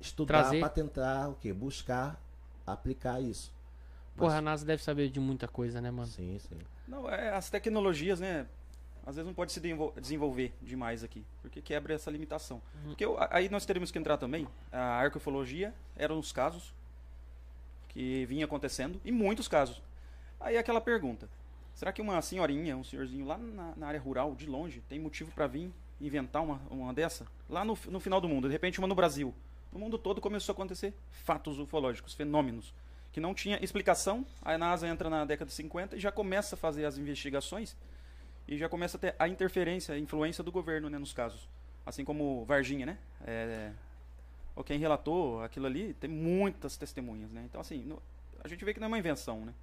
estudar 0.00 0.48
para 0.50 0.68
tentar 0.70 1.28
o 1.28 1.34
quê? 1.34 1.52
Buscar 1.52 2.18
aplicar 2.66 3.20
isso. 3.20 3.52
Porra, 4.16 4.38
a 4.38 4.40
NASA 4.40 4.64
deve 4.64 4.82
saber 4.82 5.10
de 5.10 5.20
muita 5.20 5.46
coisa, 5.46 5.80
né, 5.80 5.90
mano? 5.90 6.06
Sim, 6.08 6.38
sim. 6.38 6.58
Não, 6.88 7.08
é, 7.08 7.30
as 7.34 7.50
tecnologias, 7.50 8.18
né? 8.18 8.46
Às 9.04 9.16
vezes 9.16 9.26
não 9.26 9.34
pode 9.34 9.52
se 9.52 9.60
desenvol- 9.60 9.92
desenvolver 10.00 10.52
demais 10.62 11.04
aqui, 11.04 11.24
porque 11.42 11.60
quebra 11.60 11.94
essa 11.94 12.10
limitação. 12.10 12.60
Uhum. 12.82 12.88
Porque 12.88 13.04
eu- 13.04 13.16
aí 13.30 13.48
nós 13.48 13.64
teremos 13.66 13.90
que 13.90 13.98
entrar 13.98 14.16
também, 14.16 14.48
a 14.72 14.80
arqueofologia 15.00 15.72
eram 15.96 16.18
os 16.18 16.32
casos 16.32 16.74
que 17.88 18.26
vinha 18.26 18.44
acontecendo, 18.44 19.00
e 19.04 19.12
muitos 19.12 19.48
casos. 19.48 19.80
Aí 20.40 20.56
aquela 20.58 20.80
pergunta, 20.80 21.28
será 21.74 21.92
que 21.92 22.02
uma 22.02 22.20
senhorinha, 22.20 22.76
um 22.76 22.84
senhorzinho 22.84 23.24
lá 23.26 23.38
na, 23.38 23.74
na 23.76 23.86
área 23.86 24.00
rural, 24.00 24.34
de 24.34 24.46
longe, 24.46 24.82
tem 24.88 24.98
motivo 24.98 25.30
para 25.32 25.46
vir 25.46 25.72
inventar 26.00 26.42
uma, 26.42 26.60
uma 26.70 26.92
dessa? 26.92 27.26
Lá 27.48 27.64
no, 27.64 27.78
no 27.88 28.00
final 28.00 28.20
do 28.20 28.28
mundo, 28.28 28.48
de 28.48 28.52
repente 28.52 28.78
uma 28.78 28.88
no 28.88 28.94
Brasil, 28.94 29.32
no 29.72 29.78
mundo 29.78 29.98
todo 29.98 30.20
começou 30.20 30.52
a 30.52 30.54
acontecer 30.54 30.94
fatos 31.10 31.58
ufológicos, 31.58 32.14
fenômenos, 32.14 32.72
que 33.12 33.20
não 33.20 33.34
tinha 33.34 33.62
explicação. 33.62 34.26
A 34.42 34.56
NASA 34.58 34.86
entra 34.86 35.08
na 35.08 35.24
década 35.24 35.48
de 35.48 35.54
50 35.54 35.96
e 35.96 36.00
já 36.00 36.12
começa 36.12 36.54
a 36.54 36.58
fazer 36.58 36.84
as 36.84 36.98
investigações 36.98 37.76
e 38.48 38.56
já 38.56 38.68
começa 38.68 38.96
a 38.96 39.00
ter 39.00 39.14
a 39.18 39.28
interferência, 39.28 39.94
a 39.94 39.98
influência 39.98 40.44
do 40.44 40.52
governo 40.52 40.88
né, 40.88 40.98
nos 40.98 41.12
casos. 41.12 41.48
Assim 41.84 42.04
como 42.04 42.44
Varginha, 42.44 42.86
né? 42.86 42.98
É, 43.24 43.72
ou 44.54 44.64
quem 44.64 44.78
relatou 44.78 45.42
aquilo 45.42 45.66
ali, 45.66 45.94
tem 45.94 46.08
muitas 46.08 46.76
testemunhas, 46.76 47.30
né? 47.30 47.44
Então, 47.44 47.60
assim, 47.60 47.82
no, 47.84 48.02
a 48.42 48.48
gente 48.48 48.64
vê 48.64 48.72
que 48.72 48.80
não 48.80 48.86
é 48.86 48.88
uma 48.88 48.98
invenção, 48.98 49.44
né? 49.44 49.54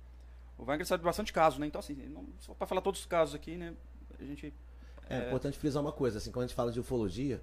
O 0.57 0.63
Wagner 0.63 0.85
sabe 0.85 1.03
bastante 1.03 1.33
casos, 1.33 1.59
né? 1.59 1.65
Então, 1.65 1.79
assim, 1.79 1.95
não, 1.95 2.25
só 2.39 2.53
para 2.53 2.67
falar 2.67 2.81
todos 2.81 2.99
os 2.99 3.05
casos 3.05 3.33
aqui, 3.33 3.55
né? 3.55 3.73
A 4.19 4.23
gente... 4.23 4.53
É, 5.09 5.17
é 5.17 5.27
importante 5.27 5.57
frisar 5.57 5.81
uma 5.81 5.91
coisa, 5.91 6.19
assim, 6.19 6.31
quando 6.31 6.45
a 6.45 6.47
gente 6.47 6.55
fala 6.55 6.71
de 6.71 6.79
ufologia, 6.79 7.41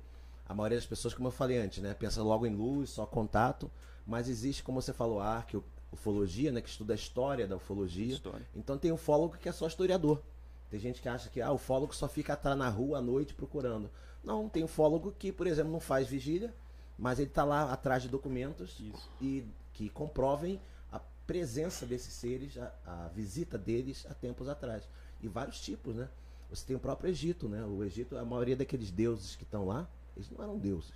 a 0.51 0.55
maioria 0.55 0.79
das 0.79 0.87
pessoas, 0.87 1.15
como 1.15 1.29
eu 1.29 1.33
falei 1.33 1.59
antes, 1.59 1.81
né? 1.81 1.95
Pensa 1.95 2.21
logo 2.25 2.45
em 2.45 2.53
luz, 2.53 2.91
só 2.91 3.07
contato, 3.07 3.71
mas 4.05 4.29
existe, 4.29 4.65
como 4.65 4.83
você 4.83 4.93
falou, 4.93 5.21
a 5.21 5.47
ufologia, 5.93 6.51
né? 6.51 6.61
Que 6.61 6.69
estuda 6.69 6.93
a 6.93 6.97
história 6.97 7.47
da 7.47 7.55
ufologia. 7.55 8.15
História. 8.15 8.45
Então 8.57 8.77
tem 8.77 8.91
ufólogo 8.91 9.39
que 9.39 9.49
é 9.49 9.53
só 9.53 9.69
historiador. 9.69 10.21
Tem 10.69 10.81
gente 10.81 11.01
que 11.01 11.09
acha 11.09 11.31
que 11.31 11.41
ah, 11.41 11.53
o 11.53 11.55
ufólogo 11.55 11.95
só 11.95 12.09
fica 12.09 12.33
atrás 12.33 12.59
na 12.59 12.69
rua 12.69 12.99
à 12.99 13.01
noite 13.01 13.33
procurando. 13.33 13.89
Não, 14.25 14.49
tem 14.49 14.65
ufólogo 14.65 15.15
que, 15.17 15.31
por 15.31 15.47
exemplo, 15.47 15.71
não 15.71 15.79
faz 15.79 16.09
vigília, 16.09 16.53
mas 16.99 17.21
ele 17.21 17.29
está 17.29 17.45
lá 17.45 17.73
atrás 17.73 18.03
de 18.03 18.09
documentos 18.09 18.77
Isso. 18.81 19.09
e 19.21 19.47
que 19.73 19.89
comprovem 19.89 20.61
a 20.91 20.99
presença 21.29 21.87
desses 21.87 22.13
seres, 22.13 22.59
a, 22.59 22.75
a, 22.85 23.09
visita 23.15 23.57
deles 23.57 24.05
há 24.11 24.15
tempos 24.15 24.49
atrás. 24.49 24.83
E 25.23 25.29
vários 25.29 25.61
tipos, 25.61 25.95
né? 25.95 26.09
Você 26.51 26.67
tem 26.67 26.75
o 26.75 26.81
próprio 26.81 27.09
Egito, 27.09 27.49
né? 27.49 27.65
O 27.65 27.85
Egito, 27.85 28.19
a 28.19 28.25
maioria 28.25 28.57
daqueles 28.57 28.91
deuses 28.91 29.37
que 29.37 29.45
estão 29.45 29.65
lá, 29.65 29.89
eles 30.21 30.31
não 30.31 30.45
eram 30.45 30.59
deuses. 30.59 30.93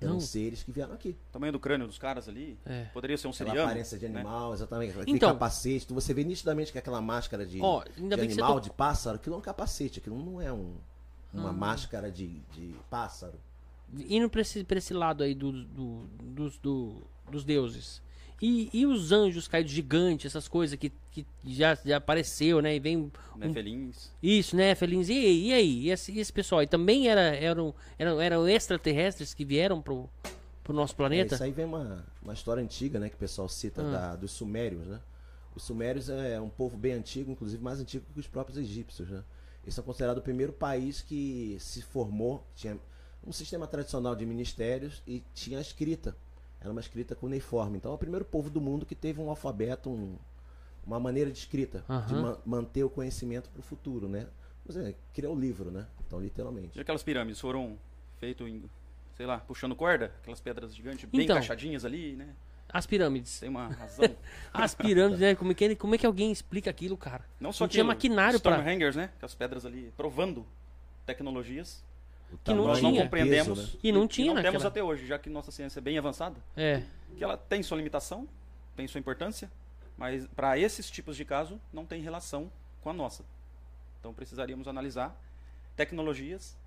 Eram 0.00 0.14
não. 0.14 0.20
seres 0.20 0.62
que 0.62 0.72
vieram 0.72 0.92
aqui. 0.92 1.10
O 1.10 1.32
tamanho 1.32 1.52
do 1.52 1.60
crânio 1.60 1.86
dos 1.86 1.98
caras 1.98 2.28
ali 2.28 2.58
é. 2.66 2.84
poderia 2.92 3.16
ser 3.16 3.28
um 3.28 3.32
seriano. 3.32 3.60
Aquela 3.60 3.70
aparência 3.70 3.98
de 3.98 4.08
né? 4.08 4.20
animal, 4.20 4.48
né? 4.48 4.54
exatamente. 4.54 4.90
Aquele 4.98 5.16
então, 5.16 5.32
capacete. 5.32 5.92
Você 5.92 6.12
vê 6.12 6.24
nitidamente 6.24 6.72
que 6.72 6.78
aquela 6.78 7.00
máscara 7.00 7.46
de, 7.46 7.60
ó, 7.60 7.84
de 7.84 8.14
animal, 8.14 8.58
de 8.58 8.70
pássaro, 8.70 9.16
aquilo 9.16 9.36
é 9.36 9.38
um 9.38 9.42
capacete. 9.42 10.00
Aquilo 10.00 10.18
não 10.18 10.40
é 10.40 10.52
um, 10.52 10.74
uma 11.32 11.50
ah. 11.50 11.52
máscara 11.52 12.10
de, 12.10 12.40
de 12.52 12.74
pássaro. 12.90 13.38
Indo 13.94 14.28
pra 14.28 14.40
esse, 14.40 14.64
pra 14.64 14.78
esse 14.78 14.92
lado 14.92 15.22
aí 15.22 15.34
do, 15.34 15.52
do, 15.52 16.06
dos, 16.20 16.58
do, 16.58 16.96
dos 17.30 17.44
deuses. 17.44 18.02
E, 18.40 18.70
e 18.72 18.86
os 18.86 19.12
anjos 19.12 19.46
caídos 19.46 19.70
gigantes, 19.70 20.26
essas 20.26 20.48
coisas 20.48 20.76
que, 20.76 20.90
que 21.12 21.26
já, 21.44 21.74
já 21.74 21.98
apareceu, 21.98 22.62
né? 22.62 22.74
E 22.74 22.80
vem. 22.80 22.96
Um, 22.96 23.10
Nefelins. 23.36 24.10
Isso, 24.22 24.56
né? 24.56 24.74
Felins. 24.74 25.08
E, 25.08 25.48
e 25.48 25.52
aí? 25.52 25.80
E 25.80 25.90
esse, 25.90 26.10
e 26.10 26.18
esse 26.18 26.32
pessoal? 26.32 26.62
E 26.62 26.66
também 26.66 27.08
era, 27.08 27.20
eram, 27.36 27.74
eram, 27.98 28.20
eram 28.20 28.48
extraterrestres 28.48 29.34
que 29.34 29.44
vieram 29.44 29.82
pro, 29.82 30.08
pro 30.64 30.72
nosso 30.72 30.96
planeta? 30.96 31.34
É, 31.34 31.36
isso 31.36 31.44
aí 31.44 31.52
vem 31.52 31.66
uma, 31.66 32.04
uma 32.22 32.32
história 32.32 32.62
antiga, 32.62 32.98
né? 32.98 33.08
Que 33.08 33.14
o 33.14 33.18
pessoal 33.18 33.48
cita 33.48 33.82
ah. 33.82 33.90
da, 33.90 34.16
dos 34.16 34.32
Sumérios, 34.32 34.86
né? 34.86 35.00
Os 35.54 35.64
Sumérios 35.64 36.08
é 36.08 36.40
um 36.40 36.48
povo 36.48 36.78
bem 36.78 36.94
antigo, 36.94 37.30
inclusive 37.30 37.62
mais 37.62 37.78
antigo 37.78 38.06
que 38.14 38.18
os 38.18 38.26
próprios 38.26 38.56
egípcios, 38.56 39.10
né? 39.10 39.22
Eles 39.62 39.74
são 39.74 39.84
considerados 39.84 40.20
o 40.20 40.24
primeiro 40.24 40.52
país 40.52 41.02
que 41.02 41.56
se 41.60 41.82
formou, 41.82 42.44
tinha 42.56 42.78
um 43.24 43.30
sistema 43.30 43.66
tradicional 43.66 44.16
de 44.16 44.24
ministérios 44.24 45.02
e 45.06 45.22
tinha 45.34 45.58
a 45.58 45.60
escrita 45.60 46.16
era 46.62 46.70
uma 46.70 46.80
escrita 46.80 47.14
cuneiforme. 47.16 47.76
Então 47.76 47.90
é 47.90 47.94
o 47.94 47.98
primeiro 47.98 48.24
povo 48.24 48.48
do 48.48 48.60
mundo 48.60 48.86
que 48.86 48.94
teve 48.94 49.20
um 49.20 49.28
alfabeto, 49.28 49.90
um, 49.90 50.16
uma 50.86 50.98
maneira 50.98 51.30
de 51.30 51.38
escrita, 51.38 51.84
uhum. 51.88 52.06
de 52.06 52.14
ma 52.14 52.38
manter 52.44 52.84
o 52.84 52.90
conhecimento 52.90 53.48
para 53.50 53.60
o 53.60 53.62
futuro, 53.62 54.08
né? 54.08 54.26
Mas 54.66 54.76
é, 54.76 54.94
criou 55.12 55.34
o 55.34 55.38
livro, 55.38 55.70
né? 55.70 55.86
Então, 56.06 56.20
literalmente. 56.20 56.78
E 56.78 56.80
aquelas 56.80 57.02
pirâmides 57.02 57.40
foram 57.40 57.78
feitas 58.18 58.46
em, 58.46 58.62
sei 59.14 59.26
lá, 59.26 59.38
puxando 59.38 59.74
corda? 59.74 60.12
Aquelas 60.20 60.40
pedras 60.40 60.74
gigantes 60.74 61.08
bem 61.08 61.22
então, 61.22 61.36
encaixadinhas 61.36 61.84
ali, 61.84 62.14
né? 62.14 62.28
As 62.68 62.86
pirâmides. 62.86 63.40
Tem 63.40 63.48
uma 63.48 63.68
razão. 63.68 64.08
as 64.52 64.74
pirâmides, 64.74 65.20
né? 65.20 65.34
Como 65.34 65.52
é, 65.52 65.54
que, 65.54 65.76
como 65.76 65.94
é 65.94 65.98
que 65.98 66.06
alguém 66.06 66.32
explica 66.32 66.70
aquilo, 66.70 66.96
cara? 66.96 67.24
Não 67.38 67.52
só 67.52 67.66
que 67.66 67.72
tinha 67.72 67.84
maquinário 67.84 68.40
para 68.40 68.56
Stonehangers, 68.56 68.96
né? 68.96 69.10
Aquelas 69.16 69.34
pedras 69.34 69.66
ali 69.66 69.92
provando 69.96 70.46
tecnologias 71.04 71.84
que 72.42 72.54
não 72.54 72.72
tinha. 72.74 72.90
não 72.90 72.96
compreendemos 72.96 73.58
peso, 73.58 73.72
né? 73.72 73.78
e 73.82 73.92
não 73.92 74.08
tinha 74.08 74.24
e 74.24 74.28
não 74.28 74.34
naquela... 74.34 74.52
temos 74.52 74.64
até 74.64 74.82
hoje, 74.82 75.06
já 75.06 75.18
que 75.18 75.28
nossa 75.28 75.50
ciência 75.50 75.80
é 75.80 75.82
bem 75.82 75.98
avançada. 75.98 76.36
É. 76.56 76.82
Que 77.16 77.22
ela 77.22 77.36
tem 77.36 77.62
sua 77.62 77.76
limitação, 77.76 78.26
tem 78.74 78.86
sua 78.88 78.98
importância, 78.98 79.50
mas 80.02 80.26
para 80.34 80.58
esses 80.58 80.90
tipos 80.90 81.16
de 81.16 81.24
caso 81.24 81.60
não 81.72 81.86
tem 81.86 82.02
relação 82.02 82.50
com 82.80 82.90
a 82.90 82.92
nossa. 82.92 83.24
Então 84.00 84.12
precisaríamos 84.12 84.66
analisar 84.66 85.16
tecnologias 85.76 86.58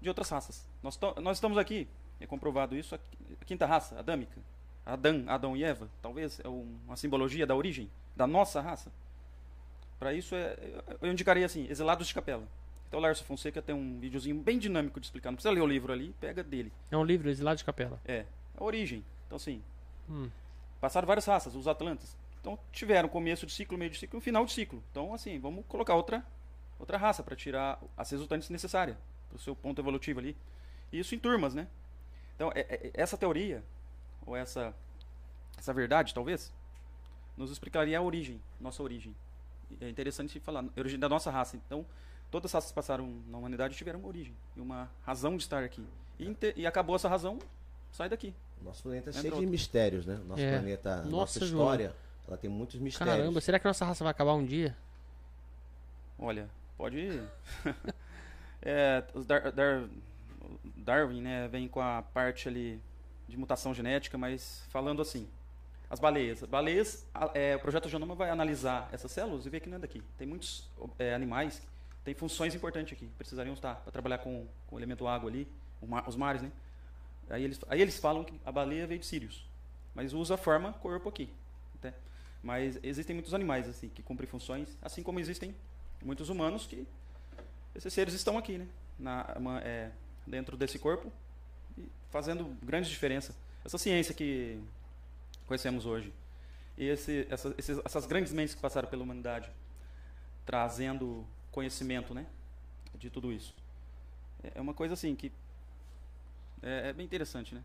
de 0.00 0.08
outras 0.08 0.30
raças. 0.30 0.66
Nós, 0.82 0.98
nós 1.20 1.36
estamos 1.36 1.58
aqui, 1.58 1.86
é 2.18 2.26
comprovado 2.26 2.74
isso, 2.74 2.94
a 2.94 3.44
quinta 3.44 3.66
raça, 3.66 3.98
adâmica. 3.98 4.40
Adão, 4.86 5.22
Adão 5.28 5.54
e 5.54 5.62
Eva, 5.62 5.86
talvez 6.00 6.40
é 6.42 6.48
uma 6.48 6.96
simbologia 6.96 7.46
da 7.46 7.54
origem 7.54 7.90
da 8.16 8.26
nossa 8.26 8.58
raça. 8.62 8.90
Para 9.98 10.14
isso, 10.14 10.34
é, 10.34 10.56
eu 11.02 11.12
indicaria 11.12 11.44
assim, 11.44 11.66
exilados 11.68 12.08
de 12.08 12.14
capela. 12.14 12.48
Então 12.88 12.98
o 12.98 13.02
Lárcio 13.02 13.26
Fonseca 13.26 13.60
tem 13.60 13.74
um 13.74 14.00
videozinho 14.00 14.36
bem 14.36 14.58
dinâmico 14.58 14.98
de 14.98 15.04
explicar. 15.04 15.30
Não 15.30 15.36
precisa 15.36 15.52
ler 15.52 15.60
o 15.60 15.66
livro 15.66 15.92
ali, 15.92 16.14
pega 16.18 16.42
dele. 16.42 16.72
É 16.90 16.96
um 16.96 17.04
livro 17.04 17.30
lá 17.44 17.54
de 17.54 17.64
capela. 17.64 18.00
É. 18.06 18.24
A 18.56 18.64
origem. 18.64 19.04
Então 19.26 19.36
assim. 19.36 19.62
Hum. 20.08 20.30
Passaram 20.80 21.06
várias 21.06 21.26
raças, 21.26 21.54
os 21.54 21.68
Atlantes. 21.68 22.16
Então 22.42 22.58
tiveram 22.70 23.08
começo 23.08 23.46
de 23.46 23.52
ciclo, 23.52 23.78
meio 23.78 23.90
de 23.90 23.98
ciclo 23.98 24.16
e 24.16 24.18
um 24.18 24.20
final 24.20 24.44
de 24.44 24.52
ciclo. 24.52 24.82
Então 24.90 25.14
assim, 25.14 25.38
vamos 25.38 25.64
colocar 25.66 25.94
outra 25.94 26.22
outra 26.78 26.98
raça 26.98 27.22
para 27.22 27.36
tirar 27.36 27.80
as 27.96 28.10
resultantes 28.10 28.50
necessárias 28.50 28.96
para 29.28 29.36
o 29.36 29.38
seu 29.38 29.56
ponto 29.56 29.80
evolutivo 29.80 30.18
ali. 30.18 30.36
E 30.92 30.98
isso 30.98 31.14
em 31.14 31.18
turmas, 31.18 31.54
né? 31.54 31.68
Então 32.34 32.52
é, 32.54 32.60
é, 32.60 32.90
essa 32.92 33.16
teoria 33.16 33.64
ou 34.26 34.36
essa 34.36 34.74
essa 35.56 35.72
verdade, 35.72 36.12
talvez, 36.12 36.52
nos 37.36 37.50
explicaria 37.50 37.98
a 37.98 38.02
origem, 38.02 38.40
nossa 38.60 38.82
origem. 38.82 39.14
É 39.80 39.88
interessante 39.88 40.38
falar, 40.40 40.64
a 40.64 40.80
origem 40.80 40.98
da 40.98 41.08
nossa 41.08 41.30
raça. 41.30 41.56
Então, 41.56 41.86
todas 42.30 42.50
as 42.50 42.54
raças 42.54 42.70
que 42.70 42.74
passaram 42.74 43.22
na 43.28 43.38
humanidade 43.38 43.76
tiveram 43.76 44.00
uma 44.00 44.08
origem 44.08 44.34
e 44.56 44.60
uma 44.60 44.90
razão 45.02 45.36
de 45.36 45.44
estar 45.44 45.62
aqui. 45.62 45.84
E, 46.18 46.36
e 46.56 46.66
acabou 46.66 46.96
essa 46.96 47.08
razão, 47.08 47.38
sai 47.92 48.08
daqui. 48.08 48.34
Nosso 48.60 48.82
planeta 48.82 49.10
é 49.10 49.12
cheio 49.12 49.36
de 49.36 49.46
mistérios, 49.46 50.06
né? 50.06 50.20
Nosso 50.26 50.42
é. 50.42 50.58
planeta, 50.58 50.96
nossa, 50.96 51.10
nossa 51.10 51.44
história, 51.44 51.86
João. 51.86 51.96
Ela 52.32 52.38
tem 52.38 52.50
muitos 52.50 52.80
mistérios. 52.80 53.16
Caramba, 53.16 53.40
será 53.40 53.58
que 53.58 53.66
nossa 53.66 53.84
raça 53.84 54.02
vai 54.02 54.10
acabar 54.10 54.34
um 54.34 54.44
dia? 54.44 54.76
Olha, 56.18 56.48
pode. 56.76 57.22
é, 58.62 59.04
os 59.14 59.26
Dar, 59.26 59.52
Dar, 59.52 59.84
Darwin, 60.76 61.20
né, 61.20 61.48
vem 61.48 61.68
com 61.68 61.80
a 61.80 62.02
parte 62.02 62.48
ali 62.48 62.80
de 63.28 63.36
mutação 63.36 63.74
genética, 63.74 64.16
mas 64.16 64.64
falando 64.70 65.02
assim, 65.02 65.28
as 65.90 66.00
baleias. 66.00 66.42
Baleias, 66.44 67.06
é, 67.34 67.56
o 67.56 67.60
projeto 67.60 67.88
Genoma 67.88 68.14
vai 68.14 68.30
analisar 68.30 68.88
essas 68.92 69.12
células 69.12 69.44
e 69.44 69.50
ver 69.50 69.60
que 69.60 69.68
não 69.68 69.76
é 69.76 69.80
daqui. 69.80 70.02
Tem 70.16 70.26
muitos 70.26 70.70
é, 70.98 71.14
animais 71.14 71.62
tem 72.04 72.14
funções 72.14 72.54
importantes 72.54 72.96
aqui. 72.96 73.08
Precisariam 73.16 73.54
estar 73.54 73.76
para 73.76 73.92
trabalhar 73.92 74.18
com, 74.18 74.46
com 74.66 74.76
o 74.76 74.78
elemento 74.78 75.06
água 75.06 75.30
ali, 75.30 75.46
mar, 75.80 76.08
os 76.08 76.16
mares, 76.16 76.42
né? 76.42 76.50
Aí 77.30 77.44
eles, 77.44 77.60
aí 77.68 77.80
eles 77.80 77.98
falam 77.98 78.24
que 78.24 78.38
a 78.44 78.50
baleia 78.52 78.86
veio 78.86 79.00
de 79.00 79.06
Sirius, 79.06 79.46
mas 79.94 80.12
usa 80.12 80.34
a 80.34 80.36
forma 80.36 80.72
corpo 80.74 81.08
aqui. 81.08 81.32
Até. 81.76 81.94
Mas 82.42 82.78
existem 82.82 83.14
muitos 83.14 83.34
animais 83.34 83.68
assim 83.68 83.88
que 83.88 84.02
cumprem 84.02 84.28
funções, 84.28 84.76
assim 84.82 85.02
como 85.02 85.20
existem 85.20 85.54
muitos 86.02 86.28
humanos 86.28 86.66
que 86.66 86.86
esses 87.74 87.92
seres 87.92 88.14
estão 88.14 88.36
aqui, 88.36 88.58
né? 88.58 88.66
Na, 88.98 89.34
uma, 89.36 89.60
é, 89.60 89.90
dentro 90.26 90.56
desse 90.56 90.78
corpo 90.78 91.12
fazendo 92.10 92.44
grande 92.62 92.88
diferença. 92.88 93.34
Essa 93.64 93.78
ciência 93.78 94.14
que 94.14 94.60
conhecemos 95.46 95.86
hoje 95.86 96.12
e 96.76 96.88
esse, 96.88 97.26
essa, 97.30 97.54
esses, 97.56 97.80
essas 97.84 98.06
grandes 98.06 98.32
mentes 98.32 98.54
que 98.54 98.60
passaram 98.60 98.88
pela 98.88 99.02
humanidade, 99.02 99.50
trazendo 100.44 101.24
conhecimento, 101.50 102.14
né? 102.14 102.26
De 102.94 103.08
tudo 103.08 103.32
isso. 103.32 103.54
É, 104.42 104.52
é 104.56 104.60
uma 104.60 104.74
coisa 104.74 104.94
assim 104.94 105.14
que 105.14 105.30
é, 106.62 106.88
é 106.88 106.92
bem 106.92 107.04
interessante, 107.04 107.54
né? 107.54 107.62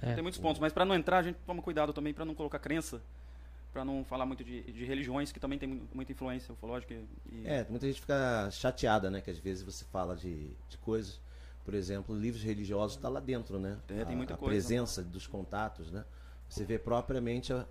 É. 0.00 0.14
Tem 0.14 0.22
muitos 0.22 0.40
pontos, 0.40 0.60
mas 0.60 0.72
para 0.72 0.84
não 0.84 0.94
entrar, 0.94 1.18
a 1.18 1.22
gente 1.22 1.38
toma 1.46 1.62
cuidado 1.62 1.92
também 1.92 2.14
para 2.14 2.24
não 2.24 2.34
colocar 2.34 2.58
crença, 2.58 3.02
para 3.72 3.84
não 3.84 4.04
falar 4.04 4.26
muito 4.26 4.42
de, 4.42 4.62
de, 4.72 4.84
religiões 4.84 5.30
que 5.30 5.38
também 5.38 5.58
tem 5.58 5.82
muita 5.94 6.12
influência 6.12 6.52
ufológica. 6.52 6.94
E... 7.30 7.46
É, 7.46 7.66
muita 7.68 7.86
gente 7.86 8.00
fica 8.00 8.50
chateada, 8.50 9.10
né? 9.10 9.20
Que 9.20 9.30
às 9.30 9.38
vezes 9.38 9.62
você 9.62 9.84
fala 9.84 10.16
de, 10.16 10.48
de 10.68 10.78
coisas, 10.78 11.20
por 11.64 11.74
exemplo, 11.74 12.16
livros 12.16 12.42
religiosos 12.42 12.96
está 12.96 13.08
lá 13.08 13.20
dentro, 13.20 13.58
né? 13.58 13.78
É, 13.88 14.04
tem 14.04 14.16
muita 14.16 14.34
a, 14.34 14.36
coisa. 14.36 14.54
A 14.54 14.60
presença 14.60 15.02
dos 15.02 15.26
contatos, 15.26 15.90
né? 15.90 16.04
Você 16.48 16.64
vê 16.64 16.78
propriamente 16.78 17.52
a, 17.52 17.66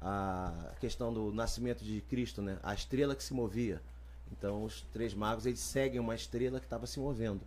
a 0.00 0.74
questão 0.80 1.12
do 1.12 1.32
nascimento 1.32 1.84
de 1.84 2.00
Cristo, 2.02 2.42
né? 2.42 2.58
A 2.62 2.74
estrela 2.74 3.14
que 3.14 3.22
se 3.22 3.32
movia. 3.32 3.80
Então 4.32 4.64
os 4.64 4.82
três 4.92 5.14
magos 5.14 5.46
eles 5.46 5.60
seguem 5.60 6.00
uma 6.00 6.14
estrela 6.14 6.58
que 6.58 6.66
estava 6.66 6.86
se 6.86 6.98
movendo. 6.98 7.42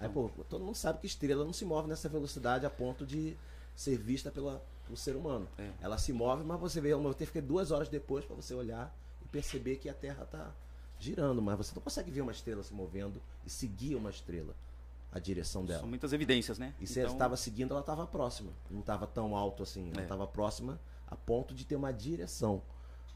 Aí, 0.00 0.08
pô, 0.08 0.28
todo 0.48 0.64
mundo 0.64 0.74
sabe 0.74 0.98
que 0.98 1.06
estrela 1.06 1.44
não 1.44 1.52
se 1.52 1.64
move 1.64 1.88
nessa 1.88 2.08
velocidade 2.08 2.66
a 2.66 2.70
ponto 2.70 3.06
de 3.06 3.36
ser 3.76 3.96
vista 3.96 4.30
pela, 4.30 4.60
pelo 4.84 4.96
ser 4.96 5.16
humano. 5.16 5.48
É. 5.58 5.70
Ela 5.80 5.98
se 5.98 6.12
move, 6.12 6.44
mas 6.44 6.60
você 6.60 6.80
vê, 6.80 6.90
ela 6.90 7.12
ter 7.14 7.26
que 7.26 7.32
ficar 7.32 7.46
duas 7.46 7.70
horas 7.70 7.88
depois 7.88 8.24
para 8.24 8.36
você 8.36 8.54
olhar 8.54 8.94
e 9.24 9.28
perceber 9.28 9.76
que 9.76 9.88
a 9.88 9.94
Terra 9.94 10.24
está 10.24 10.52
girando, 10.98 11.42
mas 11.42 11.56
você 11.56 11.72
não 11.74 11.82
consegue 11.82 12.10
ver 12.10 12.20
uma 12.20 12.32
estrela 12.32 12.62
se 12.62 12.72
movendo 12.72 13.20
e 13.44 13.50
seguir 13.50 13.94
uma 13.96 14.10
estrela. 14.10 14.54
a 15.12 15.20
direção 15.20 15.64
dela. 15.64 15.78
São 15.78 15.88
muitas 15.88 16.12
evidências, 16.12 16.58
né? 16.58 16.74
E 16.80 16.88
se 16.88 16.98
ela 16.98 17.12
estava 17.12 17.36
seguindo, 17.36 17.70
ela 17.70 17.78
estava 17.82 18.04
próxima. 18.04 18.50
Não 18.68 18.80
estava 18.80 19.06
tão 19.06 19.36
alto 19.36 19.62
assim. 19.62 19.90
Ela 19.92 20.00
É. 20.00 20.02
estava 20.02 20.26
próxima 20.26 20.80
a 21.06 21.14
ponto 21.14 21.54
de 21.54 21.64
ter 21.64 21.76
uma 21.76 21.92
direção. 21.92 22.60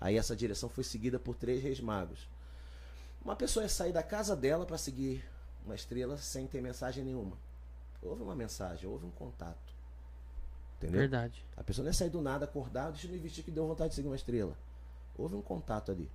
Aí 0.01 0.17
essa 0.17 0.37
direção 0.37 0.69
foi 0.69 0.85
seguida 0.85 1.19
por 1.19 1.35
três 1.35 1.61
reis 1.61 1.81
magos. 1.81 2.29
Uma 3.25 3.35
pessoa 3.35 3.65
ia 3.65 3.69
sair 3.69 3.93
da 3.93 4.01
casa 4.05 4.37
dela 4.37 4.65
para 4.65 4.79
seguir 4.79 5.29
uma 5.67 5.75
estrela 5.75 6.17
sem 6.19 6.47
ter 6.47 6.61
mensagem 6.63 7.03
nenhuma. 7.03 7.37
Houve 8.01 8.23
uma 8.23 8.37
mensagem, 8.37 8.89
houve 8.89 9.05
um 9.05 9.11
contato. 9.11 9.75
Entendeu? 10.79 11.01
Verdade. 11.01 11.45
A 11.57 11.63
pessoa 11.65 11.83
não 11.85 11.91
ia 11.91 11.95
sair 11.95 12.11
do 12.11 12.23
nada, 12.23 12.45
acordar, 12.45 12.91
deixa 12.91 13.07
eu 13.07 13.13
me 13.13 13.19
vestir 13.19 13.43
que 13.45 13.51
deu 13.51 13.67
vontade 13.67 13.91
de 13.91 13.97
seguir 13.97 14.09
uma 14.09 14.17
estrela. 14.17 14.57
Houve 15.17 15.35
um 15.35 15.43
contato 15.43 15.91
ali. 15.91 16.09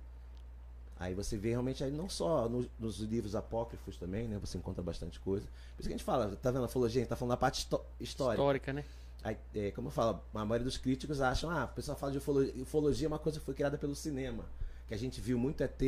Aí 0.98 1.12
você 1.14 1.36
vê 1.36 1.50
realmente 1.50 1.82
aí 1.84 1.90
não 1.90 2.08
só 2.08 2.48
no- 2.48 2.68
nos 2.78 2.98
livros 3.00 3.34
apócrifos 3.34 3.96
também, 3.96 4.26
né? 4.28 4.38
Você 4.38 4.56
encontra 4.56 4.82
bastante 4.82 5.18
coisa. 5.20 5.44
Por 5.44 5.80
isso 5.82 5.88
que 5.88 5.94
a 5.94 5.96
gente 5.96 6.04
fala, 6.04 6.34
tá 6.36 6.50
vendo 6.50 6.62
a 6.62 6.66
ufologia? 6.66 7.00
A 7.00 7.02
gente 7.02 7.08
tá 7.10 7.16
falando 7.16 7.30
da 7.32 7.36
parte 7.36 7.58
histó- 7.58 7.84
histórica. 8.00 8.40
Histórica, 8.42 8.72
né? 8.72 8.84
Aí, 9.22 9.36
é, 9.54 9.70
como 9.72 9.88
eu 9.88 9.92
falo, 9.92 10.20
a 10.34 10.44
maioria 10.44 10.64
dos 10.64 10.76
críticos 10.78 11.20
acham, 11.20 11.50
ah, 11.50 11.64
o 11.64 11.74
pessoal 11.74 11.96
fala 11.98 12.12
de 12.12 12.18
ufologia, 12.18 12.62
ufologia 12.62 13.06
é 13.06 13.08
uma 13.08 13.18
coisa 13.18 13.38
que 13.40 13.44
foi 13.44 13.54
criada 13.54 13.76
pelo 13.76 13.94
cinema. 13.94 14.44
Que 14.86 14.94
a 14.94 14.98
gente 14.98 15.20
viu 15.20 15.38
muito 15.38 15.62
ET, 15.62 15.82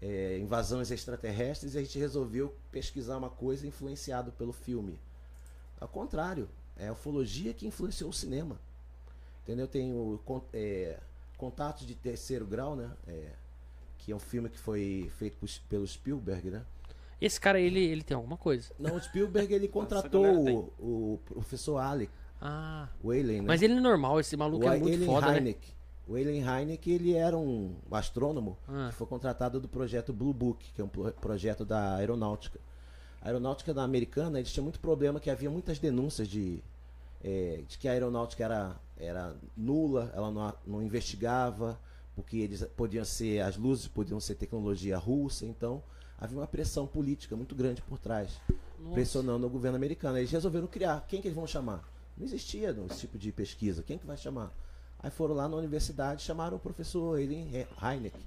é, 0.00 0.38
invasões 0.38 0.90
extraterrestres, 0.90 1.74
e 1.74 1.78
a 1.78 1.82
gente 1.82 1.98
resolveu 1.98 2.54
pesquisar 2.72 3.16
uma 3.18 3.28
coisa 3.30 3.66
influenciado 3.66 4.32
pelo 4.32 4.52
filme. 4.52 4.98
Ao 5.80 5.88
contrário, 5.88 6.48
é 6.78 6.88
a 6.88 6.92
ufologia 6.92 7.52
que 7.52 7.66
influenciou 7.66 8.10
o 8.10 8.12
cinema. 8.12 8.58
Entendeu? 9.42 9.66
Tem 9.66 9.92
o 9.92 10.20
é, 10.52 10.98
Contatos 11.36 11.86
de 11.86 11.94
Terceiro 11.94 12.46
Grau, 12.46 12.76
né? 12.76 12.90
É, 13.06 13.30
que 13.98 14.12
é 14.12 14.16
um 14.16 14.18
filme 14.20 14.48
que 14.48 14.58
foi 14.58 15.10
feito 15.18 15.36
por- 15.38 15.48
pelo 15.68 15.86
Spielberg, 15.86 16.50
né? 16.50 16.62
Esse 17.20 17.40
cara, 17.40 17.58
ele, 17.60 17.80
ele 17.80 18.02
tem 18.02 18.14
alguma 18.14 18.36
coisa. 18.36 18.70
Não, 18.78 18.94
o 18.94 19.00
Spielberg 19.00 19.52
ele 19.52 19.66
contratou 19.68 20.24
o, 20.78 21.14
o 21.14 21.18
professor 21.24 21.78
Alec, 21.78 22.12
Ah. 22.40 22.88
o 23.02 23.10
Alien, 23.10 23.40
né? 23.40 23.46
Mas 23.48 23.60
ele 23.62 23.74
é 23.74 23.80
normal, 23.80 24.20
esse 24.20 24.36
maluco 24.36 24.64
o 24.64 24.68
é 24.68 24.78
muito 24.78 24.94
Alien 24.94 25.06
foda, 25.06 25.26
né? 25.32 25.38
Hynek. 25.38 25.72
O 26.06 26.14
Alien 26.14 26.42
Hynek, 26.42 26.90
ele 26.90 27.14
era 27.14 27.36
um 27.36 27.74
astrônomo 27.90 28.56
Ah. 28.68 28.88
que 28.90 28.94
foi 28.94 29.06
contratado 29.06 29.60
do 29.60 29.66
projeto 29.68 30.12
Blue 30.12 30.32
Book, 30.32 30.72
que 30.72 30.80
é 30.80 30.84
um 30.84 30.88
pro- 30.88 31.12
projeto 31.12 31.64
da 31.64 31.96
aeronáutica. 31.96 32.60
A 33.20 33.28
aeronáutica 33.28 33.74
da 33.74 33.82
americana, 33.82 34.38
eles 34.38 34.52
tinham 34.52 34.64
muito 34.64 34.80
problema 34.80 35.18
que 35.20 35.30
havia 35.30 35.50
muitas 35.50 35.78
denúncias 35.78 36.28
de, 36.28 36.62
eh, 37.22 37.62
de 37.66 37.78
que 37.78 37.88
a 37.88 37.92
aeronáutica 37.92 38.44
era, 38.44 38.76
era 38.96 39.34
nula, 39.56 40.12
ela 40.14 40.30
não, 40.30 40.54
não 40.66 40.82
investigava, 40.82 41.78
porque 42.14 42.38
eles 42.38 42.64
podiam 42.76 43.04
ser, 43.04 43.40
as 43.40 43.56
luzes 43.56 43.86
podiam 43.88 44.18
ser 44.18 44.34
tecnologia 44.34 44.96
russa, 44.98 45.46
então 45.46 45.82
havia 46.18 46.38
uma 46.38 46.46
pressão 46.46 46.86
política 46.86 47.36
muito 47.36 47.54
grande 47.54 47.80
por 47.82 47.98
trás 47.98 48.40
Nossa. 48.78 48.94
pressionando 48.94 49.46
o 49.46 49.50
governo 49.50 49.76
americano. 49.76 50.18
Eles 50.18 50.30
resolveram 50.30 50.66
criar. 50.66 51.04
Quem 51.08 51.20
que 51.20 51.28
eles 51.28 51.36
vão 51.36 51.46
chamar? 51.46 51.88
Não 52.16 52.26
existia 52.26 52.76
esse 52.90 53.00
tipo 53.00 53.16
de 53.16 53.30
pesquisa. 53.30 53.82
Quem 53.82 53.98
que 53.98 54.06
vai 54.06 54.16
chamar? 54.16 54.52
Aí 55.00 55.10
foram 55.10 55.34
lá 55.34 55.48
na 55.48 55.56
universidade, 55.56 56.22
chamaram 56.22 56.56
o 56.56 56.60
professor 56.60 57.20
Eileen 57.20 57.66
Heineck. 57.80 58.18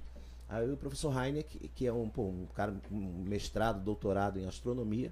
Aí 0.52 0.70
o 0.70 0.76
professor 0.76 1.10
Heineck, 1.16 1.66
que 1.74 1.86
é 1.86 1.92
um, 1.92 2.10
pô, 2.10 2.24
um 2.24 2.44
cara, 2.54 2.78
um 2.90 3.22
mestrado, 3.22 3.82
doutorado 3.82 4.38
em 4.38 4.44
astronomia, 4.46 5.10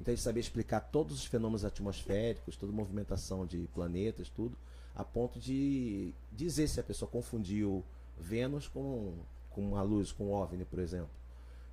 então 0.00 0.12
ele 0.12 0.20
sabia 0.20 0.40
explicar 0.40 0.80
todos 0.80 1.14
os 1.14 1.24
fenômenos 1.24 1.64
atmosféricos, 1.64 2.56
toda 2.56 2.72
a 2.72 2.74
movimentação 2.74 3.46
de 3.46 3.68
planetas, 3.72 4.28
tudo, 4.28 4.56
a 4.96 5.04
ponto 5.04 5.38
de 5.38 6.12
dizer 6.32 6.66
se 6.66 6.80
a 6.80 6.82
pessoa 6.82 7.08
confundiu 7.08 7.84
Vênus 8.18 8.66
com, 8.66 9.12
com 9.50 9.60
uma 9.60 9.82
luz, 9.82 10.10
com 10.10 10.24
um 10.24 10.32
OVNI, 10.32 10.64
por 10.64 10.80
exemplo. 10.80 11.10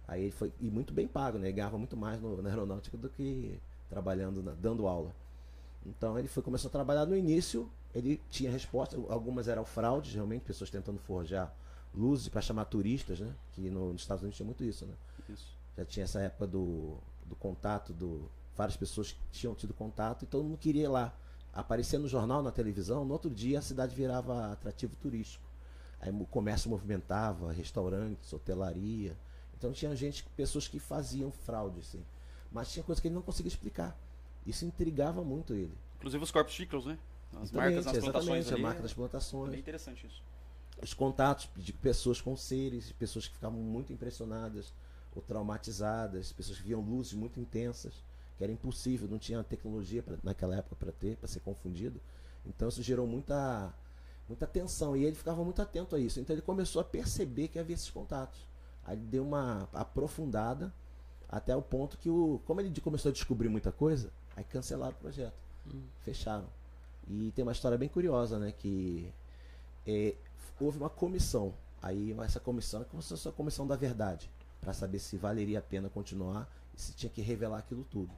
Aí 0.07 0.21
ele 0.25 0.31
foi, 0.31 0.53
e 0.59 0.69
muito 0.69 0.93
bem 0.93 1.07
pago, 1.07 1.39
né? 1.39 1.47
Ele 1.47 1.53
ganhava 1.53 1.79
muito 1.79 1.97
mais 1.97 2.21
no- 2.21 2.39
na 2.39 2.49
aeronáutica 2.49 2.97
do 2.97 3.09
que 3.09 3.57
trabalhando, 3.89 4.43
na- 4.43 4.53
dando 4.53 4.85
aula. 4.85 5.11
Então 5.87 6.19
ele 6.19 6.27
foi, 6.27 6.43
começou 6.43 6.69
a 6.69 6.71
trabalhar 6.71 7.07
no 7.07 7.17
início, 7.17 7.67
ele 7.95 8.21
tinha 8.29 8.51
resposta, 8.51 8.95
algumas 9.09 9.47
eram 9.47 9.65
fraudes, 9.65 10.13
realmente, 10.13 10.43
pessoas 10.43 10.69
tentando 10.69 10.99
forjar 10.99 11.51
luzes 11.93 12.27
para 12.29 12.41
chamar 12.41 12.65
turistas, 12.65 13.19
né? 13.19 13.33
Que 13.53 13.69
no- 13.69 13.91
nos 13.93 14.01
Estados 14.01 14.21
Unidos 14.21 14.37
tinha 14.37 14.45
muito 14.45 14.63
isso, 14.63 14.85
né? 14.85 14.93
Isso. 15.29 15.47
Já 15.77 15.85
tinha 15.85 16.03
essa 16.03 16.19
época 16.21 16.47
do, 16.47 16.97
do 17.25 17.35
contato, 17.35 17.93
do 17.93 18.29
várias 18.55 18.77
pessoas 18.77 19.11
que 19.13 19.17
tinham 19.31 19.55
tido 19.55 19.73
contato 19.73 20.23
e 20.23 20.25
todo 20.27 20.43
mundo 20.43 20.57
queria 20.57 20.83
ir 20.83 20.87
lá. 20.87 21.13
Aparecia 21.53 21.99
no 21.99 22.07
jornal, 22.07 22.41
na 22.41 22.51
televisão, 22.51 23.03
no 23.03 23.11
outro 23.13 23.29
dia 23.29 23.59
a 23.59 23.61
cidade 23.61 23.95
virava 23.95 24.51
atrativo 24.53 24.95
turístico. 24.97 25.43
Aí 25.99 26.11
o 26.11 26.25
comércio 26.25 26.69
movimentava, 26.69 27.51
restaurantes, 27.51 28.31
hotelaria. 28.33 29.15
Então 29.57 29.71
tinha 29.71 29.95
gente, 29.95 30.23
pessoas 30.35 30.67
que 30.67 30.79
faziam 30.79 31.31
fraude, 31.31 31.79
assim. 31.81 32.03
Mas 32.51 32.71
tinha 32.71 32.83
coisa 32.83 33.01
que 33.01 33.07
ele 33.07 33.15
não 33.15 33.21
conseguia 33.21 33.49
explicar. 33.49 33.95
Isso 34.45 34.65
intrigava 34.65 35.23
muito 35.23 35.53
ele. 35.53 35.73
Inclusive 35.97 36.23
os 36.23 36.31
corpos 36.31 36.53
títulos, 36.53 36.85
né? 36.85 36.97
As 37.33 37.43
Exatamente, 37.51 37.53
marcas 37.53 37.85
nas 37.85 37.97
plantações 37.97 38.27
exatamente, 38.47 38.51
a 38.51 38.53
ali. 38.55 38.63
marca 38.63 38.81
das 38.81 38.91
É 38.91 38.95
plantações. 38.95 39.51
bem 39.51 39.59
interessante 39.59 40.07
isso. 40.07 40.21
Os 40.81 40.93
contatos 40.93 41.47
de 41.55 41.73
pessoas 41.73 42.19
com 42.19 42.35
seres, 42.35 42.91
pessoas 42.93 43.27
que 43.27 43.35
ficavam 43.35 43.59
muito 43.59 43.93
impressionadas 43.93 44.73
ou 45.15 45.21
traumatizadas, 45.21 46.31
pessoas 46.31 46.57
que 46.57 46.63
viam 46.63 46.81
luzes 46.81 47.13
muito 47.13 47.39
intensas, 47.39 47.93
que 48.37 48.43
era 48.43 48.51
impossível, 48.51 49.07
não 49.07 49.19
tinha 49.19 49.43
tecnologia 49.43 50.01
pra, 50.01 50.17
naquela 50.23 50.55
época 50.55 50.75
para 50.75 50.91
ter, 50.91 51.17
para 51.17 51.27
ser 51.27 51.41
confundido. 51.41 52.01
Então 52.45 52.67
isso 52.69 52.81
gerou 52.81 53.05
muita 53.05 53.73
muita 54.27 54.47
tensão 54.47 54.95
e 54.95 55.03
ele 55.03 55.15
ficava 55.15 55.43
muito 55.43 55.61
atento 55.61 55.95
a 55.95 55.99
isso. 55.99 56.19
Então 56.19 56.33
ele 56.33 56.41
começou 56.41 56.81
a 56.81 56.85
perceber 56.85 57.49
que 57.49 57.59
havia 57.59 57.75
esses 57.75 57.89
contatos. 57.89 58.39
Aí 58.85 58.97
ele 58.97 59.05
deu 59.05 59.23
uma 59.23 59.67
aprofundada 59.73 60.73
até 61.29 61.55
o 61.55 61.61
ponto 61.61 61.97
que 61.97 62.09
o 62.09 62.41
como 62.45 62.61
ele 62.61 62.81
começou 62.81 63.09
a 63.09 63.13
descobrir 63.13 63.49
muita 63.49 63.71
coisa, 63.71 64.11
aí 64.35 64.43
cancelaram 64.43 64.93
o 64.93 64.99
projeto. 64.99 65.35
Fecharam. 66.03 66.47
E 67.07 67.31
tem 67.35 67.43
uma 67.43 67.51
história 67.51 67.77
bem 67.77 67.89
curiosa, 67.89 68.39
né, 68.39 68.51
que 68.51 69.11
é, 69.85 70.15
houve 70.65 70.77
uma 70.77 70.89
comissão. 70.89 71.53
Aí 71.81 72.15
essa 72.21 72.39
comissão 72.39 72.81
é 72.81 72.85
como 72.85 73.01
se 73.01 73.09
fosse 73.09 73.27
a 73.27 73.31
comissão 73.31 73.65
da 73.65 73.75
verdade, 73.75 74.29
para 74.59 74.73
saber 74.73 74.99
se 74.99 75.17
valeria 75.17 75.59
a 75.59 75.61
pena 75.61 75.89
continuar 75.89 76.47
e 76.75 76.81
se 76.81 76.93
tinha 76.93 77.09
que 77.09 77.21
revelar 77.21 77.59
aquilo 77.59 77.83
tudo. 77.89 78.11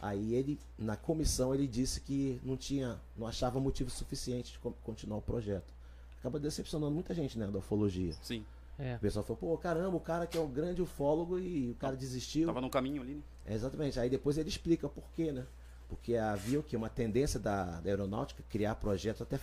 Aí 0.00 0.34
ele, 0.34 0.58
na 0.78 0.96
comissão, 0.96 1.54
ele 1.54 1.66
disse 1.66 2.00
que 2.00 2.40
não 2.44 2.56
tinha, 2.56 3.00
não 3.16 3.26
achava 3.26 3.58
motivo 3.58 3.90
suficiente 3.90 4.52
de 4.52 4.58
co- 4.58 4.74
continuar 4.84 5.18
o 5.18 5.22
projeto. 5.22 5.72
Acaba 6.20 6.38
decepcionando 6.38 6.92
muita 6.92 7.14
gente, 7.14 7.38
né, 7.38 7.46
da 7.46 7.58
ufologia. 7.58 8.12
Sim. 8.22 8.44
É. 8.78 8.96
O 8.96 8.98
pessoal 8.98 9.24
falou, 9.24 9.36
pô, 9.38 9.56
caramba, 9.58 9.96
o 9.96 10.00
cara 10.00 10.26
que 10.26 10.36
é 10.36 10.40
um 10.40 10.50
grande 10.50 10.82
ufólogo 10.82 11.38
e 11.38 11.70
o 11.70 11.74
cara 11.76 11.96
desistiu. 11.96 12.46
Tava 12.46 12.60
no 12.60 12.68
caminho 12.70 13.02
ali, 13.02 13.14
né? 13.14 13.22
É, 13.46 13.54
exatamente. 13.54 13.98
Aí 14.00 14.10
depois 14.10 14.36
ele 14.36 14.48
explica 14.48 14.88
por 14.88 15.04
quê, 15.14 15.30
né? 15.32 15.46
Porque 15.88 16.16
havia 16.16 16.58
o 16.58 16.62
que 16.62 16.76
uma 16.76 16.88
tendência 16.88 17.38
da, 17.38 17.80
da 17.80 17.88
aeronáutica 17.88 18.42
criar 18.50 18.74
projetos 18.74 19.22
até 19.22 19.38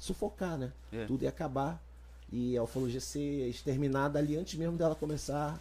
sufocar, 0.00 0.58
né? 0.58 0.72
É. 0.92 1.04
Tudo 1.06 1.22
ia 1.22 1.28
acabar 1.28 1.80
e 2.32 2.56
a 2.56 2.62
ufologia 2.64 3.00
ser 3.00 3.48
exterminada 3.48 4.18
ali 4.18 4.36
antes 4.36 4.58
mesmo 4.58 4.76
dela 4.76 4.96
começar 4.96 5.60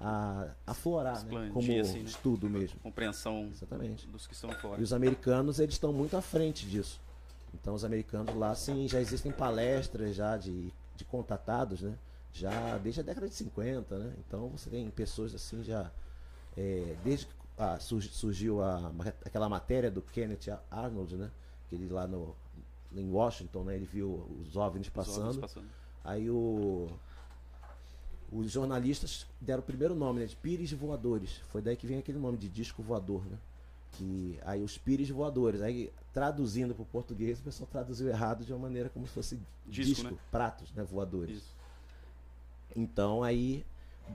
a 0.00 0.46
aflorar, 0.66 1.24
né? 1.24 1.50
Como 1.52 1.80
assim, 1.80 1.98
né? 1.98 2.04
estudo 2.04 2.48
mesmo. 2.48 2.78
Compreensão 2.80 3.48
Exatamente. 3.52 4.06
dos 4.06 4.26
que 4.26 4.34
estão 4.34 4.50
fora. 4.52 4.80
E 4.80 4.84
os 4.84 4.92
americanos, 4.92 5.58
eles 5.58 5.74
estão 5.74 5.92
muito 5.92 6.16
à 6.16 6.22
frente 6.22 6.66
disso. 6.66 7.00
Então 7.54 7.74
os 7.74 7.84
americanos 7.84 8.34
lá, 8.36 8.54
sim, 8.54 8.86
já 8.88 9.00
existem 9.00 9.32
palestras 9.32 10.14
já 10.14 10.36
de, 10.36 10.72
de 10.96 11.04
contatados, 11.04 11.80
né? 11.82 11.94
Já 12.32 12.78
desde 12.78 13.00
a 13.00 13.04
década 13.04 13.28
de 13.28 13.34
50, 13.34 13.98
né? 13.98 14.12
Então 14.26 14.48
você 14.50 14.70
tem 14.70 14.88
pessoas 14.90 15.34
assim 15.34 15.64
já. 15.64 15.90
é, 16.56 16.94
desde 17.04 17.26
que 17.26 17.32
ah, 17.58 17.78
surgi- 17.78 18.08
surgiu 18.08 18.62
a, 18.62 18.90
aquela 19.26 19.48
matéria 19.48 19.90
do 19.90 20.00
Kenneth 20.00 20.58
Arnold, 20.70 21.16
né? 21.16 21.30
Que 21.68 21.74
ele 21.74 21.88
lá 21.88 22.06
no, 22.06 22.34
em 22.94 23.10
Washington, 23.10 23.64
né? 23.64 23.76
Ele 23.76 23.86
viu 23.86 24.26
os 24.40 24.56
OVNIs 24.56 24.88
Os 24.88 24.92
passando. 24.92 25.24
ovos 25.24 25.36
passando. 25.36 25.66
Aí 26.04 26.30
o, 26.30 26.88
os 28.32 28.50
jornalistas 28.50 29.26
deram 29.40 29.60
o 29.60 29.64
primeiro 29.64 29.94
nome, 29.94 30.20
né? 30.20 30.26
De 30.26 30.36
pires 30.36 30.72
voadores. 30.72 31.36
Foi 31.48 31.60
daí 31.60 31.76
que 31.76 31.86
vem 31.86 31.98
aquele 31.98 32.18
nome 32.18 32.38
de 32.38 32.48
disco 32.48 32.82
voador, 32.82 33.24
né? 33.26 33.38
Que, 33.92 34.38
aí 34.44 34.62
os 34.62 34.78
pires 34.78 35.08
voadores. 35.10 35.60
Aí 35.60 35.92
traduzindo 36.12 36.74
para 36.74 36.82
o 36.82 36.86
português, 36.86 37.38
o 37.40 37.42
pessoal 37.42 37.68
traduziu 37.70 38.08
errado 38.08 38.44
de 38.44 38.52
uma 38.52 38.60
maneira 38.60 38.88
como 38.88 39.06
se 39.06 39.12
fosse 39.12 39.38
Disco, 39.66 39.94
disco, 39.94 40.10
né? 40.10 40.18
pratos, 40.30 40.72
né? 40.72 40.82
Voadores. 40.82 41.38
Isso. 41.38 41.56
Então 42.74 43.22
aí 43.22 43.64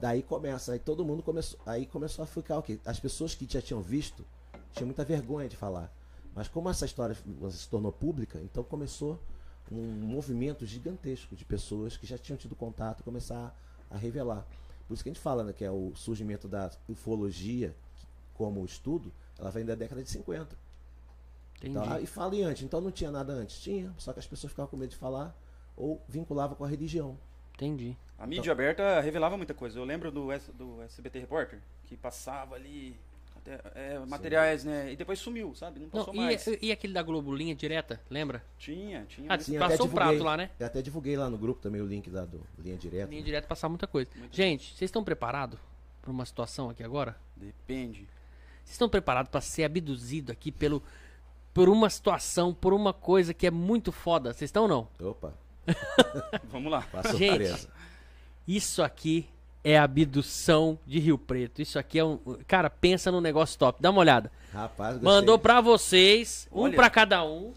daí 0.00 0.22
começa, 0.22 0.72
aí 0.72 0.78
todo 0.78 1.04
mundo 1.04 1.22
começou, 1.22 1.58
aí 1.64 1.86
começou 1.86 2.22
a 2.22 2.26
ficar 2.26 2.58
o 2.58 2.62
quê? 2.62 2.78
As 2.84 3.00
pessoas 3.00 3.34
que 3.34 3.46
já 3.50 3.62
tinham 3.62 3.80
visto 3.80 4.24
tinham 4.72 4.86
muita 4.86 5.04
vergonha 5.04 5.48
de 5.48 5.56
falar. 5.56 5.90
Mas 6.36 6.46
como 6.48 6.68
essa 6.68 6.84
história 6.84 7.16
se 7.50 7.68
tornou 7.68 7.90
pública, 7.90 8.38
então 8.44 8.62
começou 8.62 9.18
um 9.72 9.82
movimento 9.82 10.64
gigantesco 10.66 11.34
de 11.34 11.44
pessoas 11.44 11.96
que 11.96 12.06
já 12.06 12.16
tinham 12.18 12.36
tido 12.36 12.54
contato 12.54 13.02
começar 13.02 13.58
a 13.90 13.96
revelar. 13.96 14.46
Por 14.86 14.94
isso 14.94 15.02
que 15.02 15.08
a 15.08 15.12
gente 15.12 15.20
fala, 15.22 15.42
né, 15.42 15.52
que 15.52 15.64
é 15.64 15.70
o 15.70 15.92
surgimento 15.96 16.46
da 16.46 16.70
ufologia 16.88 17.74
como 18.34 18.62
estudo, 18.64 19.10
ela 19.38 19.50
vem 19.50 19.64
da 19.64 19.74
década 19.74 20.02
de 20.02 20.10
50. 20.10 20.56
Entendi. 21.56 21.76
Então, 21.78 21.98
e 22.00 22.06
fala 22.06 22.34
e 22.36 22.42
antes, 22.42 22.62
então 22.62 22.80
não 22.82 22.90
tinha 22.92 23.10
nada 23.10 23.32
antes? 23.32 23.58
Tinha, 23.58 23.92
só 23.96 24.12
que 24.12 24.18
as 24.20 24.26
pessoas 24.26 24.50
ficavam 24.52 24.68
com 24.70 24.76
medo 24.76 24.90
de 24.90 24.96
falar 24.96 25.34
ou 25.74 26.00
vinculavam 26.06 26.54
com 26.54 26.64
a 26.64 26.68
religião. 26.68 27.18
Entendi. 27.54 27.96
A 28.18 28.26
mídia 28.26 28.52
aberta 28.52 29.00
revelava 29.00 29.36
muita 29.38 29.54
coisa. 29.54 29.78
Eu 29.78 29.84
lembro 29.84 30.10
do, 30.12 30.30
S- 30.30 30.52
do 30.52 30.82
SBT 30.82 31.18
Repórter, 31.20 31.60
que 31.86 31.96
passava 31.96 32.54
ali 32.54 32.94
é, 33.46 33.94
é, 33.94 33.98
materiais, 34.06 34.64
né? 34.64 34.92
E 34.92 34.96
depois 34.96 35.18
sumiu, 35.18 35.54
sabe? 35.54 35.80
Não 35.80 35.86
Não, 35.86 35.90
passou 35.92 36.14
e, 36.14 36.18
mais. 36.18 36.46
e 36.60 36.72
aquele 36.72 36.92
da 36.92 37.02
Globo 37.02 37.34
Linha 37.34 37.54
Direta, 37.54 38.00
lembra? 38.10 38.44
Tinha, 38.58 39.04
tinha. 39.06 39.26
Ah, 39.28 39.34
muito. 39.34 39.44
Sim, 39.44 39.58
Passou 39.58 39.86
o 39.86 39.90
prato 39.90 40.22
lá, 40.22 40.36
né? 40.36 40.50
Eu 40.58 40.66
até 40.66 40.82
divulguei 40.82 41.16
lá 41.16 41.30
no 41.30 41.38
grupo 41.38 41.60
também 41.60 41.80
o 41.80 41.86
link 41.86 42.10
lá 42.10 42.24
do 42.24 42.40
Linha 42.58 42.76
Direta. 42.76 43.10
Linha 43.10 43.22
Direta 43.22 43.46
passar 43.46 43.68
muita 43.68 43.86
coisa. 43.86 44.10
Gente, 44.32 44.74
vocês 44.74 44.88
estão 44.88 45.04
preparados 45.04 45.58
para 46.02 46.10
uma 46.10 46.24
situação 46.26 46.70
aqui 46.70 46.82
agora? 46.82 47.16
Depende. 47.36 48.00
Vocês 48.64 48.72
estão 48.72 48.88
preparados 48.88 49.30
para 49.30 49.40
ser 49.40 49.64
abduzido 49.64 50.32
aqui 50.32 50.50
pelo 50.50 50.82
por 51.54 51.68
uma 51.70 51.88
situação, 51.88 52.52
por 52.52 52.74
uma 52.74 52.92
coisa 52.92 53.32
que 53.32 53.46
é 53.46 53.50
muito 53.50 53.90
foda? 53.90 54.34
Vocês 54.34 54.48
estão 54.48 54.64
ou 54.64 54.68
não? 54.68 54.88
Opa, 55.00 55.32
Vamos 56.50 56.70
lá. 56.70 56.86
Gente. 57.16 57.46
surpresa. 57.46 57.68
Isso 58.46 58.82
aqui 58.82 59.26
é 59.66 59.76
abdução 59.76 60.78
de 60.86 61.00
Rio 61.00 61.18
Preto. 61.18 61.60
Isso 61.60 61.76
aqui 61.76 61.98
é 61.98 62.04
um, 62.04 62.18
cara, 62.46 62.70
pensa 62.70 63.10
num 63.10 63.20
negócio 63.20 63.58
top. 63.58 63.82
Dá 63.82 63.90
uma 63.90 63.98
olhada. 63.98 64.30
Rapaz, 64.52 64.92
gostei. 64.94 65.12
Mandou 65.12 65.36
pra 65.40 65.60
vocês, 65.60 66.46
um 66.52 66.60
Olha. 66.62 66.76
pra 66.76 66.88
cada 66.88 67.24
um. 67.24 67.52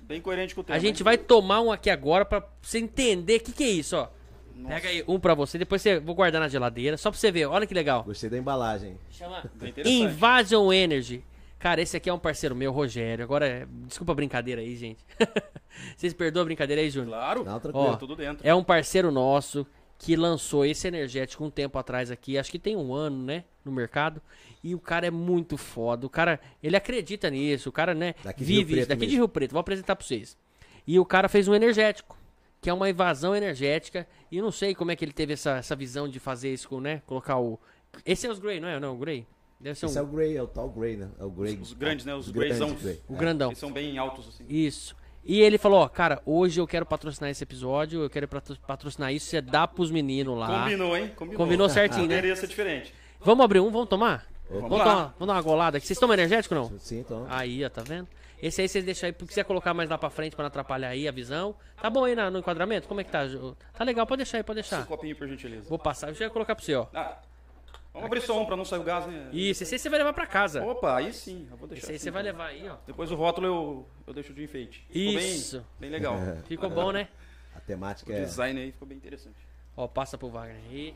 Bem 0.00 0.18
coerente 0.18 0.54
com 0.54 0.62
o 0.62 0.64
tema. 0.64 0.78
A 0.78 0.80
gente 0.80 1.00
hein? 1.00 1.04
vai 1.04 1.18
tomar 1.18 1.60
um 1.60 1.70
aqui 1.70 1.90
agora 1.90 2.24
pra 2.24 2.42
você 2.62 2.78
entender 2.78 3.36
o 3.36 3.40
que, 3.40 3.52
que 3.52 3.64
é 3.64 3.68
isso, 3.68 3.94
ó. 3.96 4.08
Nossa, 4.56 4.74
Pega 4.76 4.88
aí 4.88 5.04
um 5.06 5.20
pra 5.20 5.34
você, 5.34 5.58
depois 5.58 5.82
você 5.82 6.00
vou 6.00 6.14
guardar 6.14 6.40
na 6.40 6.48
geladeira, 6.48 6.96
só 6.96 7.10
pra 7.10 7.20
você 7.20 7.30
ver. 7.30 7.44
Olha 7.44 7.66
que 7.66 7.74
legal. 7.74 8.02
Gostei 8.02 8.30
da 8.30 8.38
embalagem. 8.38 8.96
Chama. 9.10 9.44
Invasion 9.84 10.72
Energy. 10.72 11.22
Cara, 11.58 11.82
esse 11.82 11.98
aqui 11.98 12.08
é 12.08 12.14
um 12.14 12.18
parceiro 12.18 12.56
meu, 12.56 12.72
Rogério. 12.72 13.22
Agora, 13.22 13.46
é- 13.46 13.66
desculpa 13.86 14.12
a 14.12 14.14
brincadeira 14.14 14.62
aí, 14.62 14.74
gente. 14.74 15.04
Vocês 15.96 16.14
perdoam 16.14 16.42
a 16.42 16.44
brincadeira 16.46 16.80
aí, 16.80 16.88
Júnior? 16.88 17.10
Claro. 17.10 17.44
Não, 17.44 17.60
tranquilo. 17.60 17.88
Ó, 17.88 17.96
Tudo 17.96 18.16
dentro. 18.16 18.46
É 18.46 18.54
um 18.54 18.64
parceiro 18.64 19.10
nosso 19.10 19.66
que 20.04 20.16
lançou 20.16 20.66
esse 20.66 20.88
energético 20.88 21.44
um 21.44 21.50
tempo 21.50 21.78
atrás 21.78 22.10
aqui, 22.10 22.36
acho 22.36 22.50
que 22.50 22.58
tem 22.58 22.76
um 22.76 22.92
ano, 22.92 23.22
né, 23.24 23.44
no 23.64 23.70
mercado. 23.70 24.20
E 24.62 24.74
o 24.74 24.80
cara 24.80 25.06
é 25.06 25.10
muito 25.12 25.56
foda. 25.56 26.04
O 26.04 26.10
cara, 26.10 26.40
ele 26.60 26.76
acredita 26.76 27.30
nisso. 27.30 27.68
O 27.68 27.72
cara, 27.72 27.94
né, 27.94 28.16
Daqui 28.24 28.44
de 28.44 28.52
Rio 28.52 28.58
vive 28.66 28.74
Preto. 28.74 28.88
Daqui 28.88 29.00
de 29.02 29.06
mesmo. 29.06 29.18
Rio 29.20 29.28
Preto. 29.28 29.52
Vou 29.52 29.60
apresentar 29.60 29.94
pra 29.94 30.04
vocês. 30.04 30.36
E 30.84 30.98
o 30.98 31.04
cara 31.04 31.28
fez 31.28 31.46
um 31.46 31.54
energético, 31.54 32.18
que 32.60 32.68
é 32.68 32.72
uma 32.74 32.90
invasão 32.90 33.34
energética. 33.34 34.04
E 34.30 34.42
não 34.42 34.50
sei 34.50 34.74
como 34.74 34.90
é 34.90 34.96
que 34.96 35.04
ele 35.04 35.12
teve 35.12 35.34
essa, 35.34 35.58
essa 35.58 35.76
visão 35.76 36.08
de 36.08 36.18
fazer 36.18 36.52
isso 36.52 36.68
com, 36.68 36.80
né, 36.80 37.00
colocar 37.06 37.38
o... 37.38 37.60
Esse 38.04 38.26
é 38.26 38.30
os 38.30 38.40
Grey, 38.40 38.58
não 38.58 38.66
é? 38.68 38.80
Não, 38.80 38.96
o 38.96 38.98
Grey? 38.98 39.24
Deve 39.60 39.78
ser 39.78 39.86
Esse 39.86 39.98
é 39.98 40.02
um... 40.02 40.04
o 40.04 40.08
Grey, 40.08 40.36
é 40.36 40.42
o 40.42 40.48
tal 40.48 40.68
Grey, 40.68 40.96
né? 40.96 41.08
É 41.20 41.24
o 41.24 41.30
Grey. 41.30 41.56
Os 41.60 41.72
grandes, 41.74 42.04
né? 42.04 42.12
Os 42.12 42.28
grandes 42.28 42.58
greyzãos. 42.58 42.82
Grey. 42.82 43.00
O 43.08 43.14
É. 43.14 43.18
grandão. 43.18 43.50
Eles 43.50 43.58
são 43.60 43.70
bem 43.70 43.96
altos, 43.98 44.26
assim. 44.28 44.44
Isso. 44.48 44.96
E 45.24 45.40
ele 45.40 45.56
falou, 45.58 45.80
ó, 45.82 45.88
cara, 45.88 46.20
hoje 46.26 46.60
eu 46.60 46.66
quero 46.66 46.84
patrocinar 46.84 47.30
esse 47.30 47.44
episódio, 47.44 48.02
eu 48.02 48.10
quero 48.10 48.26
patro- 48.26 48.56
patrocinar 48.66 49.12
isso, 49.12 49.26
você 49.26 49.40
dá 49.40 49.68
pros 49.68 49.90
meninos 49.90 50.36
lá. 50.36 50.64
Combinou, 50.64 50.96
hein? 50.96 51.12
Combinou. 51.14 51.36
Combinou 51.38 51.68
certinho, 51.68 52.08
né? 52.08 52.16
Poderia 52.16 52.34
ser 52.36 52.46
diferente. 52.48 52.92
Vamos 53.20 53.44
abrir 53.44 53.60
um, 53.60 53.70
vamos 53.70 53.88
tomar? 53.88 54.26
Opa. 54.50 54.60
Vamos, 54.68 54.78
tomar, 54.78 55.14
vamos 55.18 55.26
dar 55.28 55.32
uma 55.34 55.42
golada 55.42 55.78
aqui. 55.78 55.86
Vocês 55.86 55.98
tomam 55.98 56.14
energético 56.14 56.54
ou 56.56 56.62
não? 56.70 56.78
Sim, 56.80 56.98
então. 57.00 57.24
Aí, 57.30 57.64
ó, 57.64 57.68
tá 57.68 57.82
vendo? 57.82 58.08
Esse 58.42 58.60
aí 58.60 58.68
vocês 58.68 58.84
deixam 58.84 59.06
aí, 59.06 59.12
porque 59.12 59.28
quiser 59.28 59.44
colocar 59.44 59.72
mais 59.72 59.88
lá 59.88 59.96
pra 59.96 60.10
frente 60.10 60.34
pra 60.34 60.42
não 60.42 60.48
atrapalhar 60.48 60.88
aí 60.88 61.06
a 61.06 61.12
visão. 61.12 61.54
Tá 61.80 61.88
bom 61.88 62.04
aí 62.04 62.16
na- 62.16 62.28
no 62.28 62.40
enquadramento? 62.40 62.88
Como 62.88 63.00
é 63.00 63.04
que 63.04 63.10
tá? 63.12 63.20
Tá 63.72 63.84
legal, 63.84 64.04
pode 64.04 64.18
deixar 64.24 64.38
aí, 64.38 64.42
pode 64.42 64.58
Esse 64.58 64.70
deixar. 64.70 64.84
copinho, 64.86 65.14
por 65.14 65.28
gentileza. 65.28 65.68
Vou 65.68 65.78
passar, 65.78 66.06
deixa 66.08 66.24
eu 66.24 66.30
colocar 66.32 66.56
pra 66.56 66.64
você, 66.64 66.74
ó. 66.74 66.86
Ah, 66.92 67.18
vamos 67.92 68.06
abrir 68.06 68.20
só 68.22 68.40
um 68.40 68.46
pra 68.46 68.56
não 68.56 68.64
sair 68.64 68.78
o 68.80 68.82
gás, 68.84 69.06
né? 69.06 69.28
Isso, 69.32 69.62
esse 69.62 69.74
aí 69.74 69.78
você 69.78 69.88
vai 69.88 69.98
levar 69.98 70.12
pra 70.12 70.26
casa. 70.26 70.62
Opa, 70.64 70.96
aí 70.96 71.12
sim. 71.12 71.46
Eu 71.50 71.56
vou 71.56 71.68
deixar. 71.68 71.84
Esse 71.84 71.90
aí 71.92 71.96
assim, 71.96 72.04
você 72.04 72.10
vai 72.10 72.22
então. 72.22 72.32
levar 72.32 72.46
aí, 72.50 72.68
ó. 72.68 72.76
Depois 72.86 73.10
o 73.10 73.14
rótulo 73.14 73.46
eu, 73.46 73.88
eu 74.06 74.14
deixo 74.14 74.32
de 74.32 74.42
enfeite. 74.42 74.84
Ficou 74.88 75.20
Isso. 75.20 75.58
Bem, 75.78 75.90
bem 75.90 75.90
legal. 75.90 76.16
Ficou 76.46 76.70
bom, 76.70 76.90
né? 76.92 77.08
A 77.54 77.60
temática 77.60 78.10
O 78.12 78.16
é. 78.16 78.20
design 78.20 78.60
aí 78.60 78.72
ficou 78.72 78.88
bem 78.88 78.96
interessante. 78.96 79.36
Ó, 79.76 79.86
passa 79.86 80.16
pro 80.18 80.28
Wagner 80.28 80.56
aí. 80.70 80.94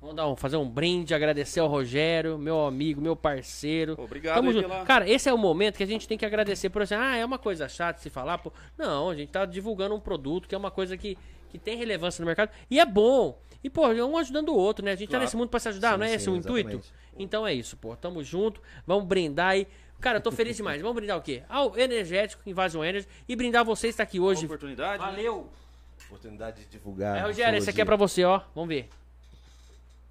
Vamos 0.00 0.14
dar 0.14 0.28
um, 0.28 0.36
fazer 0.36 0.56
um 0.56 0.68
brinde, 0.68 1.12
agradecer 1.12 1.58
ao 1.58 1.66
Rogério, 1.66 2.38
meu 2.38 2.64
amigo, 2.64 3.00
meu 3.00 3.16
parceiro. 3.16 3.96
Obrigado 3.98 4.36
Tamo 4.36 4.52
junto. 4.52 4.68
pela- 4.68 4.84
Cara, 4.84 5.08
esse 5.10 5.28
é 5.28 5.34
o 5.34 5.38
momento 5.38 5.76
que 5.76 5.82
a 5.82 5.86
gente 5.86 6.06
tem 6.06 6.16
que 6.16 6.24
agradecer 6.24 6.70
por 6.70 6.82
exemplo, 6.82 7.04
ah, 7.04 7.16
é 7.16 7.24
uma 7.24 7.38
coisa 7.38 7.68
chata 7.68 7.98
se 8.00 8.08
falar, 8.08 8.38
pô. 8.38 8.52
Não, 8.76 9.10
a 9.10 9.14
gente 9.16 9.30
tá 9.30 9.44
divulgando 9.44 9.96
um 9.96 10.00
produto 10.00 10.46
que 10.48 10.54
é 10.54 10.58
uma 10.58 10.70
coisa 10.70 10.96
que, 10.96 11.18
que 11.50 11.58
tem 11.58 11.76
relevância 11.76 12.22
no 12.22 12.26
mercado 12.26 12.50
e 12.70 12.78
é 12.78 12.86
bom. 12.86 13.36
E, 13.68 13.70
pô, 13.70 13.86
um 13.86 14.16
ajudando 14.16 14.48
o 14.48 14.56
outro, 14.56 14.82
né? 14.82 14.92
A 14.92 14.96
gente 14.96 15.08
tá 15.08 15.12
Claro. 15.12 15.24
nesse 15.24 15.36
mundo 15.36 15.50
pra 15.50 15.60
se 15.60 15.68
ajudar, 15.68 15.92
Sim, 15.92 15.98
não 15.98 16.04
é 16.06 16.08
sim, 16.08 16.14
esse 16.14 16.30
o 16.30 16.36
intuito? 16.36 16.68
exatamente. 16.70 16.92
Então 17.18 17.46
é 17.46 17.52
isso, 17.52 17.76
pô. 17.76 17.94
Tamo 17.94 18.24
junto. 18.24 18.62
Vamos 18.86 19.04
brindar 19.04 19.50
aí. 19.50 19.66
Cara, 20.00 20.16
eu 20.18 20.22
tô 20.22 20.32
feliz 20.32 20.56
demais. 20.56 20.80
Vamos 20.80 20.96
brindar 20.96 21.18
o 21.18 21.22
quê? 21.22 21.42
Ao 21.50 21.76
Energético, 21.78 22.48
Invasion 22.48 22.82
Energy. 22.82 23.06
E 23.28 23.36
brindar 23.36 23.66
você 23.66 23.88
estar 23.88 24.04
aqui 24.04 24.18
Boa 24.18 24.30
hoje. 24.30 24.46
oportunidade. 24.46 25.02
né? 25.02 25.10
Valeu! 25.10 25.50
Oportunidade 26.06 26.60
de 26.64 26.66
divulgar. 26.70 27.18
É, 27.18 27.20
Rogério, 27.20 27.58
esse 27.58 27.68
aqui 27.68 27.80
é 27.82 27.84
pra 27.84 27.96
você, 27.96 28.24
ó. 28.24 28.40
Vamos 28.54 28.70
ver. 28.70 28.88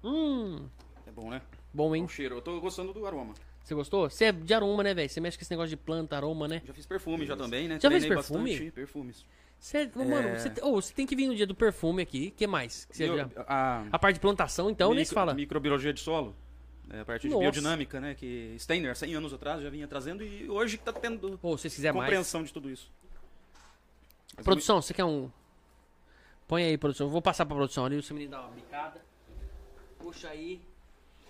Hum, 0.04 0.66
É 1.04 1.10
bom, 1.10 1.28
né? 1.30 1.42
bom, 1.74 1.88
Bom 1.88 1.96
hein? 1.96 2.06
cheiro. 2.06 2.36
Eu 2.36 2.42
tô 2.42 2.60
gostando 2.60 2.92
do 2.92 3.04
aroma. 3.06 3.34
Você 3.64 3.74
gostou? 3.74 4.08
Você 4.08 4.26
é 4.26 4.32
de 4.32 4.54
aroma, 4.54 4.84
né, 4.84 4.94
velho? 4.94 5.08
Você 5.08 5.20
mexe 5.20 5.36
com 5.36 5.42
esse 5.42 5.50
negócio 5.50 5.70
de 5.70 5.76
planta, 5.76 6.14
aroma, 6.16 6.46
né? 6.46 6.62
Já 6.64 6.72
fiz 6.72 6.86
perfume 6.86 7.26
já 7.26 7.36
também, 7.36 7.66
né? 7.66 7.78
Já 7.80 7.90
fez 7.90 8.02
Treinei 8.04 8.08
perfume? 8.16 8.50
bastante 8.52 8.70
perfumes. 8.70 9.26
Você, 9.58 9.90
mano, 9.96 10.38
você, 10.38 10.50
você 10.60 10.94
tem 10.94 11.04
que 11.06 11.16
vir 11.16 11.26
no 11.26 11.34
dia 11.34 11.46
do 11.46 11.54
perfume 11.54 12.00
aqui. 12.02 12.28
O 12.28 12.38
que 12.38 12.46
mais? 12.46 12.84
Que 12.86 13.02
Eu- 13.02 13.16
já- 13.16 13.28
a, 13.46 13.84
A 13.92 13.98
parte 13.98 14.14
de 14.14 14.20
plantação, 14.20 14.70
então, 14.70 14.94
nem 14.94 15.04
se 15.04 15.10
micro- 15.10 15.14
fala. 15.20 15.34
Microbiologia 15.34 15.92
de 15.92 16.00
solo. 16.00 16.34
É, 16.90 17.00
a 17.00 17.04
parte 17.04 17.22
de 17.22 17.28
Nossa. 17.28 17.40
biodinâmica, 17.42 18.00
né? 18.00 18.14
Que 18.14 18.54
Steiner, 18.58 18.96
100 18.96 19.14
anos 19.14 19.34
atrás, 19.34 19.60
já 19.60 19.68
vinha 19.68 19.86
trazendo 19.86 20.24
e 20.24 20.48
hoje 20.48 20.78
que 20.78 20.84
tá 20.84 20.92
tendo 20.92 21.38
Ou 21.42 21.56
se 21.58 21.62
vocês 21.62 21.74
quiserem 21.74 21.98
mais. 21.98 22.06
compreensão 22.08 22.42
de 22.42 22.52
tudo 22.52 22.70
isso. 22.70 22.90
Mas 24.36 24.44
Produção, 24.44 24.80
você 24.80 24.94
quer 24.94 25.04
um. 25.04 25.28
Põe 26.46 26.62
aí, 26.64 26.78
produção. 26.78 27.06
Eu 27.08 27.10
vou 27.10 27.20
passar 27.20 27.44
pra 27.44 27.54
produção 27.56 27.84
ali, 27.84 28.00
você 28.00 28.14
me 28.14 28.26
dá 28.26 28.40
uma 28.40 28.50
bicada. 28.52 29.02
Puxa 29.98 30.28
aí. 30.30 30.62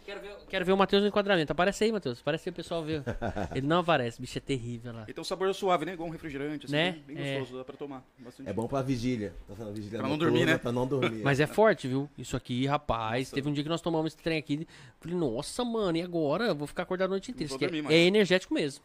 Quero 0.08 0.20
ver, 0.22 0.36
quero 0.48 0.64
ver 0.64 0.72
o 0.72 0.76
Matheus 0.78 1.02
no 1.02 1.08
enquadramento. 1.08 1.52
Aparece 1.52 1.84
aí, 1.84 1.92
Matheus. 1.92 2.20
Aparece 2.22 2.48
aí 2.48 2.50
o 2.50 2.54
pessoal 2.54 2.82
ver. 2.82 3.02
Ele 3.54 3.66
não 3.66 3.80
aparece, 3.80 4.18
bicho 4.18 4.38
é 4.38 4.40
terrível 4.40 4.90
lá. 4.94 5.04
E 5.06 5.12
tem 5.12 5.20
um 5.20 5.24
sabor 5.24 5.54
suave, 5.54 5.84
né? 5.84 5.92
Igual 5.92 6.08
um 6.08 6.10
refrigerante, 6.12 6.64
assim, 6.64 6.74
Né? 6.74 6.92
bem, 7.06 7.14
bem 7.14 7.26
É. 7.26 7.38
gostoso, 7.40 7.58
dá 7.58 7.64
pra 7.66 7.76
tomar. 7.76 8.02
Bastante. 8.18 8.48
É 8.48 8.52
bom 8.54 8.66
pra 8.66 8.80
vigília. 8.80 9.34
Falando 9.46 9.74
vigília 9.74 9.98
Pra 9.98 10.08
não 10.08 10.16
dormir, 10.16 10.46
né? 10.46 10.56
Pra 10.56 10.72
não 10.72 10.86
dormir. 10.86 11.20
Mas 11.22 11.40
é 11.40 11.46
forte, 11.46 11.86
viu? 11.86 12.08
Isso 12.16 12.34
aqui, 12.38 12.64
rapaz. 12.64 13.30
Teve 13.30 13.50
um 13.50 13.52
dia 13.52 13.62
que 13.62 13.68
nós 13.68 13.82
tomamos 13.82 14.14
esse 14.14 14.22
trem 14.22 14.38
aqui. 14.38 14.66
Falei, 14.98 15.14
nossa, 15.14 15.62
mano, 15.62 15.98
e 15.98 16.00
agora? 16.02 16.44
Eu 16.46 16.54
vou 16.54 16.66
ficar 16.66 16.84
acordado 16.84 17.08
a 17.08 17.10
noite 17.10 17.30
inteira. 17.30 17.44
Isso 17.44 17.56
aqui 17.56 17.66
dormir 17.66 17.92
é, 17.94 17.98
é 17.98 18.06
energético 18.06 18.54
mesmo. 18.54 18.82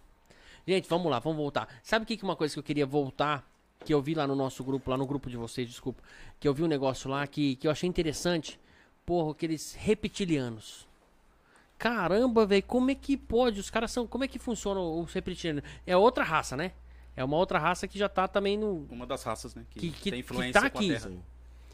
Gente, 0.68 0.90
vamos 0.90 1.10
lá, 1.10 1.20
vamos 1.20 1.38
voltar. 1.38 1.70
Sabe 1.82 2.04
o 2.04 2.06
que, 2.06 2.18
que 2.18 2.24
uma 2.26 2.36
coisa 2.36 2.54
que 2.54 2.60
eu 2.60 2.64
queria 2.64 2.86
voltar? 2.86 3.50
Que 3.86 3.94
eu 3.94 4.02
vi 4.02 4.14
lá 4.14 4.28
no 4.28 4.36
nosso 4.36 4.62
grupo, 4.62 4.92
lá 4.92 4.98
no 4.98 5.06
grupo 5.06 5.30
de 5.30 5.38
vocês, 5.38 5.70
desculpa. 5.70 6.04
Que 6.38 6.50
eu 6.50 6.54
vi 6.54 6.64
um 6.64 6.68
negócio 6.68 7.10
lá 7.10 7.26
que, 7.26 7.56
que 7.56 7.66
eu 7.66 7.72
achei 7.72 7.88
interessante. 7.88 8.60
Porra, 9.06 9.32
aqueles 9.32 9.74
reptilianos. 9.74 10.86
Caramba, 11.78 12.46
velho, 12.46 12.64
como 12.64 12.92
é 12.92 12.96
que 12.96 13.18
pode? 13.18 13.60
Os 13.60 13.70
caras 13.70 13.92
são. 13.92 14.08
Como 14.08 14.24
é 14.24 14.28
que 14.28 14.40
funcionam 14.40 15.00
os 15.02 15.12
reptilianos? 15.14 15.64
É 15.86 15.96
outra 15.98 16.24
raça, 16.24 16.56
né? 16.56 16.72
É 17.16 17.24
uma 17.24 17.38
outra 17.38 17.60
raça 17.60 17.88
que 17.88 17.98
já 18.00 18.08
tá 18.10 18.28
também 18.28 18.58
no. 18.58 18.86
Uma 18.90 19.06
das 19.06 19.24
raças, 19.24 19.54
né? 19.54 19.66
Que, 19.70 19.80
Que- 19.80 19.92
que- 19.92 20.04
tem 20.12 20.14
que 20.14 20.20
influência 20.20 20.54
tá 20.62 20.70
com 20.70 20.78
a 20.80 20.82
aqui. 20.82 21.20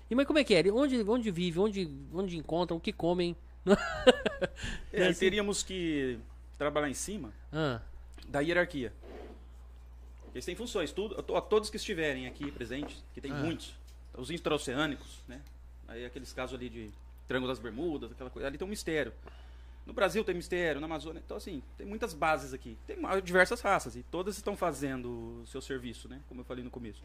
E 0.10 0.16
mas 0.16 0.26
como 0.26 0.40
é 0.40 0.44
que 0.44 0.56
é? 0.56 0.64
Onde, 0.72 1.02
onde 1.08 1.30
vive? 1.30 1.60
Onde, 1.60 1.90
onde 2.14 2.38
encontram? 2.38 2.78
O 2.78 2.80
que 2.80 2.92
comem? 2.92 3.36
É, 4.92 5.08
assim? 5.08 5.20
teríamos 5.20 5.62
que 5.64 6.18
trabalhar 6.58 6.90
em 6.90 6.94
cima 6.94 7.32
Ah, 7.54 7.80
da 8.28 8.40
hierarquia. 8.40 8.92
Eles 10.34 10.46
têm 10.46 10.56
funções, 10.56 10.92
tudo, 10.92 11.22
to- 11.22 11.42
todos 11.42 11.70
que 11.70 11.78
estiverem 11.78 12.26
aqui 12.28 12.52
presentes, 12.52 13.04
que 13.14 13.22
tem 13.22 13.32
Ah. 13.32 13.36
muitos, 13.36 13.74
os 14.18 14.32
intraoceânicos, 14.32 15.20
né? 15.28 15.42
Aí 15.88 16.06
aqueles 16.06 16.34
casos 16.34 16.56
ali 16.58 16.70
de 16.70 16.90
Triângulo 17.28 17.52
das 17.52 17.60
Bermudas, 17.60 18.12
aquela 18.12 18.30
coisa, 18.30 18.48
ali 18.48 18.58
tem 18.58 18.66
um 18.66 18.70
mistério. 18.70 19.14
No 19.90 19.94
Brasil 19.94 20.24
tem 20.24 20.36
mistério, 20.36 20.80
na 20.80 20.86
Amazônia, 20.86 21.20
então 21.26 21.36
assim, 21.36 21.64
tem 21.76 21.86
muitas 21.88 22.14
bases 22.14 22.54
aqui. 22.54 22.78
Tem 22.86 22.96
diversas 23.24 23.60
raças 23.60 23.96
e 23.96 24.04
todas 24.04 24.38
estão 24.38 24.56
fazendo 24.56 25.42
o 25.42 25.48
seu 25.48 25.60
serviço, 25.62 26.08
né? 26.08 26.22
Como 26.28 26.42
eu 26.42 26.46
falei 26.46 26.64
no 26.64 26.70
começo. 26.70 27.04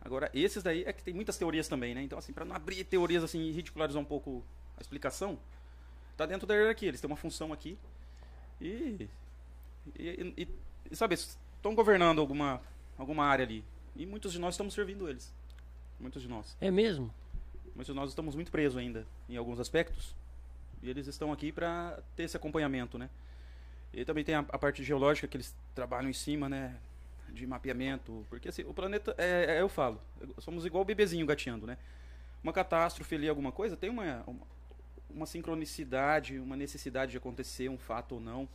Agora, 0.00 0.28
esses 0.34 0.64
daí 0.64 0.82
é 0.84 0.92
que 0.92 1.00
tem 1.04 1.14
muitas 1.14 1.38
teorias 1.38 1.68
também, 1.68 1.94
né? 1.94 2.02
Então 2.02 2.18
assim, 2.18 2.32
para 2.32 2.44
não 2.44 2.56
abrir 2.56 2.82
teorias 2.82 3.22
assim 3.22 3.38
e 3.42 3.52
ridicularizar 3.52 4.02
um 4.02 4.04
pouco 4.04 4.42
a 4.76 4.80
explicação, 4.80 5.38
tá 6.16 6.26
dentro 6.26 6.44
da 6.44 6.54
hierarquia, 6.56 6.88
eles 6.88 7.00
têm 7.00 7.08
uma 7.08 7.16
função 7.16 7.52
aqui 7.52 7.78
e 8.60 9.08
e, 9.96 10.34
e- 10.36 10.48
e, 10.90 10.96
sabe, 10.96 11.14
estão 11.14 11.72
governando 11.74 12.20
alguma, 12.20 12.60
alguma 12.98 13.24
área 13.24 13.44
ali. 13.44 13.64
E 13.94 14.04
muitos 14.06 14.32
de 14.32 14.40
nós 14.40 14.54
estamos 14.54 14.74
servindo 14.74 15.08
eles. 15.08 15.32
Muitos 16.00 16.20
de 16.22 16.26
nós. 16.28 16.56
é 16.60 16.68
mesmo? 16.70 17.14
Muitos 17.76 17.86
de 17.86 18.00
nós 18.00 18.10
estamos 18.10 18.34
muito 18.34 18.50
presos 18.50 18.76
ainda 18.76 19.06
em 19.28 19.36
alguns 19.36 19.60
aspectos. 19.60 20.16
E 20.82 20.90
eles 20.90 21.06
estão 21.06 21.32
aqui 21.32 21.52
para 21.52 21.98
ter 22.16 22.24
esse 22.24 22.36
acompanhamento, 22.36 22.98
né? 22.98 23.08
E 23.92 24.04
também 24.04 24.24
tem 24.24 24.34
a, 24.34 24.40
a 24.40 24.58
parte 24.58 24.82
geológica 24.84 25.28
que 25.28 25.36
eles 25.36 25.54
trabalham 25.74 26.10
em 26.10 26.14
cima, 26.14 26.48
né? 26.48 26.76
De 27.30 27.46
mapeamento. 27.46 28.26
Porque 28.30 28.48
assim, 28.48 28.62
o 28.64 28.74
planeta, 28.74 29.14
é, 29.18 29.56
é- 29.58 29.60
eu 29.60 29.68
falo, 29.68 30.00
somos 30.38 30.66
igual 30.66 30.82
o 30.82 30.86
bebezinho 30.86 31.26
gateando, 31.26 31.66
né? 31.66 31.78
Uma 32.42 32.52
catástrofe 32.52 33.14
ali, 33.14 33.28
alguma 33.28 33.52
coisa, 33.52 33.76
tem 33.76 33.90
uma, 33.90 34.22
uma, 34.26 34.46
uma 35.10 35.26
sincronicidade, 35.26 36.38
uma 36.38 36.56
necessidade 36.56 37.12
de 37.12 37.18
acontecer 37.18 37.68
um 37.70 37.78
fato 37.78 38.16
ou 38.16 38.20
não. 38.20 38.48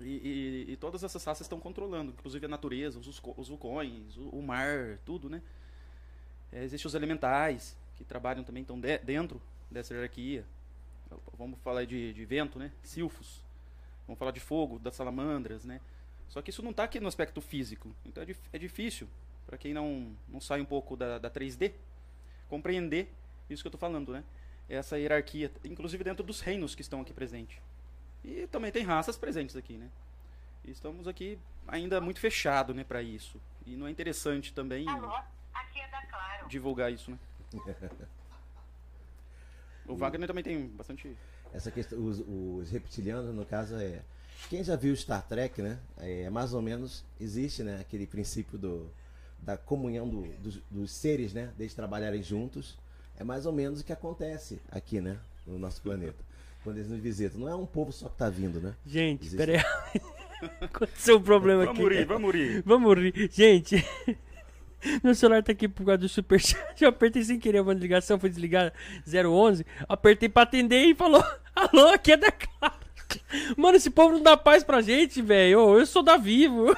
E, 0.00 0.66
e- 0.68 0.72
e 0.72 0.76
todas 0.76 1.02
essas 1.04 1.24
raças 1.24 1.44
estão 1.44 1.60
controlando, 1.60 2.12
inclusive 2.12 2.44
a 2.46 2.48
natureza, 2.48 2.98
os, 2.98 3.22
os 3.36 3.48
vulcões, 3.48 4.16
o, 4.16 4.28
o 4.30 4.42
mar, 4.42 4.98
tudo, 5.04 5.30
né? 5.30 5.40
É, 6.52 6.62
Existem 6.64 6.86
os 6.88 6.94
elementais, 6.94 7.76
que 7.96 8.04
trabalham 8.04 8.44
também 8.44 8.62
estão 8.62 8.78
de- 8.78 8.98
dentro 8.98 9.40
dessa 9.70 9.94
hierarquia. 9.94 10.44
Vamos 11.36 11.58
falar 11.60 11.84
de, 11.84 12.12
de 12.12 12.24
vento, 12.24 12.58
né? 12.58 12.72
Silfos. 12.82 13.42
Vamos 14.06 14.18
falar 14.18 14.30
de 14.30 14.40
fogo, 14.40 14.78
das 14.78 14.94
salamandras, 14.94 15.64
né? 15.64 15.80
Só 16.28 16.40
que 16.40 16.50
isso 16.50 16.62
não 16.62 16.70
está 16.70 16.84
aqui 16.84 16.98
no 16.98 17.08
aspecto 17.08 17.40
físico. 17.40 17.94
Então 18.04 18.22
é, 18.22 18.26
dif 18.26 18.40
é 18.52 18.58
difícil, 18.58 19.08
para 19.46 19.58
quem 19.58 19.72
não, 19.74 20.16
não 20.28 20.40
sai 20.40 20.60
um 20.60 20.64
pouco 20.64 20.96
da, 20.96 21.18
da 21.18 21.30
3D, 21.30 21.72
compreender 22.48 23.12
isso 23.50 23.62
que 23.62 23.66
eu 23.66 23.70
estou 23.70 23.78
falando, 23.80 24.12
né? 24.12 24.24
Essa 24.68 24.98
hierarquia, 24.98 25.50
inclusive 25.64 26.02
dentro 26.02 26.24
dos 26.24 26.40
reinos 26.40 26.74
que 26.74 26.82
estão 26.82 27.00
aqui 27.00 27.12
presentes. 27.12 27.58
E 28.24 28.46
também 28.46 28.70
tem 28.72 28.82
raças 28.82 29.16
presentes 29.16 29.56
aqui, 29.56 29.74
né? 29.74 29.90
E 30.64 30.70
estamos 30.70 31.06
aqui 31.08 31.38
ainda 31.66 32.00
muito 32.00 32.20
fechado, 32.20 32.72
né, 32.72 32.84
para 32.84 33.02
isso. 33.02 33.40
E 33.66 33.76
não 33.76 33.86
é 33.86 33.90
interessante 33.90 34.52
também 34.52 34.88
Alô, 34.88 35.12
aqui 35.52 35.80
é 35.80 35.88
da 35.88 36.02
Claro. 36.06 36.48
divulgar 36.48 36.92
isso, 36.92 37.10
né? 37.10 37.18
o 39.86 39.96
Wagner 39.96 40.26
também 40.26 40.44
tem 40.44 40.66
bastante 40.68 41.16
Essa 41.52 41.70
questão, 41.70 41.98
os, 42.04 42.20
os 42.26 42.70
reptilianos, 42.70 43.34
no 43.34 43.44
caso, 43.44 43.74
é. 43.76 44.00
Quem 44.50 44.64
já 44.64 44.74
viu 44.74 44.94
Star 44.96 45.22
Trek, 45.26 45.62
né? 45.62 45.78
É 45.98 46.28
mais 46.30 46.52
ou 46.52 46.60
menos 46.60 47.04
existe, 47.20 47.62
né? 47.62 47.78
Aquele 47.80 48.06
princípio 48.06 48.58
do, 48.58 48.90
da 49.38 49.56
comunhão 49.56 50.08
do- 50.08 50.26
dos, 50.38 50.60
dos 50.70 50.90
seres, 50.92 51.32
né? 51.32 51.50
Deles 51.56 51.74
trabalharem 51.74 52.22
juntos. 52.22 52.76
É 53.18 53.22
mais 53.24 53.46
ou 53.46 53.52
menos 53.52 53.80
o 53.80 53.84
que 53.84 53.92
acontece 53.92 54.60
aqui, 54.70 55.00
né? 55.00 55.16
No 55.46 55.58
nosso 55.58 55.80
planeta. 55.80 56.24
Quando 56.64 56.76
eles 56.78 56.88
nos 56.88 56.98
visitam. 57.00 57.40
Não 57.40 57.48
é 57.48 57.54
um 57.54 57.66
povo 57.66 57.92
só 57.92 58.08
que 58.08 58.16
tá 58.16 58.28
vindo, 58.28 58.60
né? 58.60 58.74
Gente, 58.84 59.26
Existe. 59.26 59.36
pera 59.36 59.64
aí. 59.92 60.00
Aconteceu 60.60 61.18
um 61.18 61.22
problema 61.22 61.64
Vamos 61.66 61.84
aqui. 61.86 61.94
rir, 61.98 62.04
vamos 62.04 62.34
rir. 62.34 62.62
Vamos 62.66 62.98
rir. 62.98 63.30
Gente, 63.32 63.76
meu 65.02 65.14
celular 65.14 65.42
tá 65.42 65.52
aqui 65.52 65.68
por 65.68 65.84
causa 65.86 65.98
do 65.98 66.08
superchat. 66.08 66.82
Eu 66.82 66.88
apertei 66.88 67.22
sem 67.22 67.38
querer 67.38 67.60
uma 67.60 67.74
ligação, 67.74 68.18
foi 68.18 68.28
desligar 68.30 68.72
011. 69.06 69.64
Apertei 69.88 70.28
pra 70.28 70.42
atender 70.42 70.84
e 70.86 70.94
falou: 70.94 71.24
Alô, 71.54 71.88
aqui 71.88 72.12
é 72.12 72.16
da 72.16 72.30
Claro. 72.32 72.74
Mano, 73.58 73.76
esse 73.76 73.90
povo 73.90 74.14
não 74.14 74.22
dá 74.22 74.36
paz 74.38 74.64
pra 74.64 74.80
gente, 74.80 75.20
velho. 75.20 75.60
Ô, 75.60 75.78
Eu 75.78 75.84
sou 75.84 76.02
da 76.02 76.16
Vivo. 76.16 76.74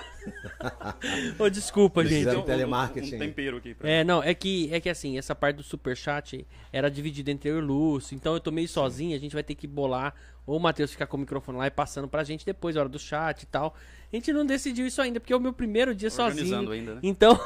Ô, 1.38 1.48
desculpa, 1.48 2.00
Eles 2.00 2.12
gente. 2.24 2.34
Um- 2.36 2.42
telemarketing. 2.42 3.14
Um 3.14 3.18
tempero 3.18 3.56
aqui. 3.58 3.74
Pra... 3.74 3.88
É, 3.88 4.02
não, 4.02 4.22
é 4.22 4.34
que, 4.34 4.68
é 4.72 4.80
que 4.80 4.88
assim, 4.88 5.16
essa 5.16 5.34
parte 5.34 5.56
do 5.56 5.62
superchat 5.62 6.44
era 6.72 6.90
dividida 6.90 7.30
entre 7.30 7.50
eu 7.50 7.56
e 7.56 7.58
o 7.60 7.64
Lúcio, 7.64 8.14
então 8.16 8.34
eu 8.34 8.40
tô 8.40 8.50
meio 8.50 8.66
sozinho, 8.66 9.14
a 9.14 9.20
gente 9.20 9.32
vai 9.32 9.42
ter 9.44 9.54
que 9.54 9.66
bolar, 9.66 10.14
ou 10.46 10.56
o 10.56 10.60
Matheus 10.60 10.90
ficar 10.90 11.06
com 11.06 11.16
o 11.16 11.20
microfone 11.20 11.58
lá 11.58 11.66
e 11.66 11.70
passando 11.70 12.08
pra 12.08 12.24
gente 12.24 12.44
depois, 12.44 12.76
a 12.76 12.80
hora 12.80 12.88
do 12.88 12.98
chat 12.98 13.42
e 13.42 13.46
tal. 13.46 13.74
A 14.12 14.16
gente 14.16 14.32
não 14.32 14.44
decidiu 14.46 14.86
isso 14.86 15.00
ainda, 15.02 15.20
porque 15.20 15.32
é 15.32 15.36
o 15.36 15.40
meu 15.40 15.52
primeiro 15.52 15.94
dia 15.94 16.08
Organizando 16.08 16.66
sozinho. 16.66 16.70
ainda, 16.72 16.94
né? 16.94 17.00
Então, 17.02 17.38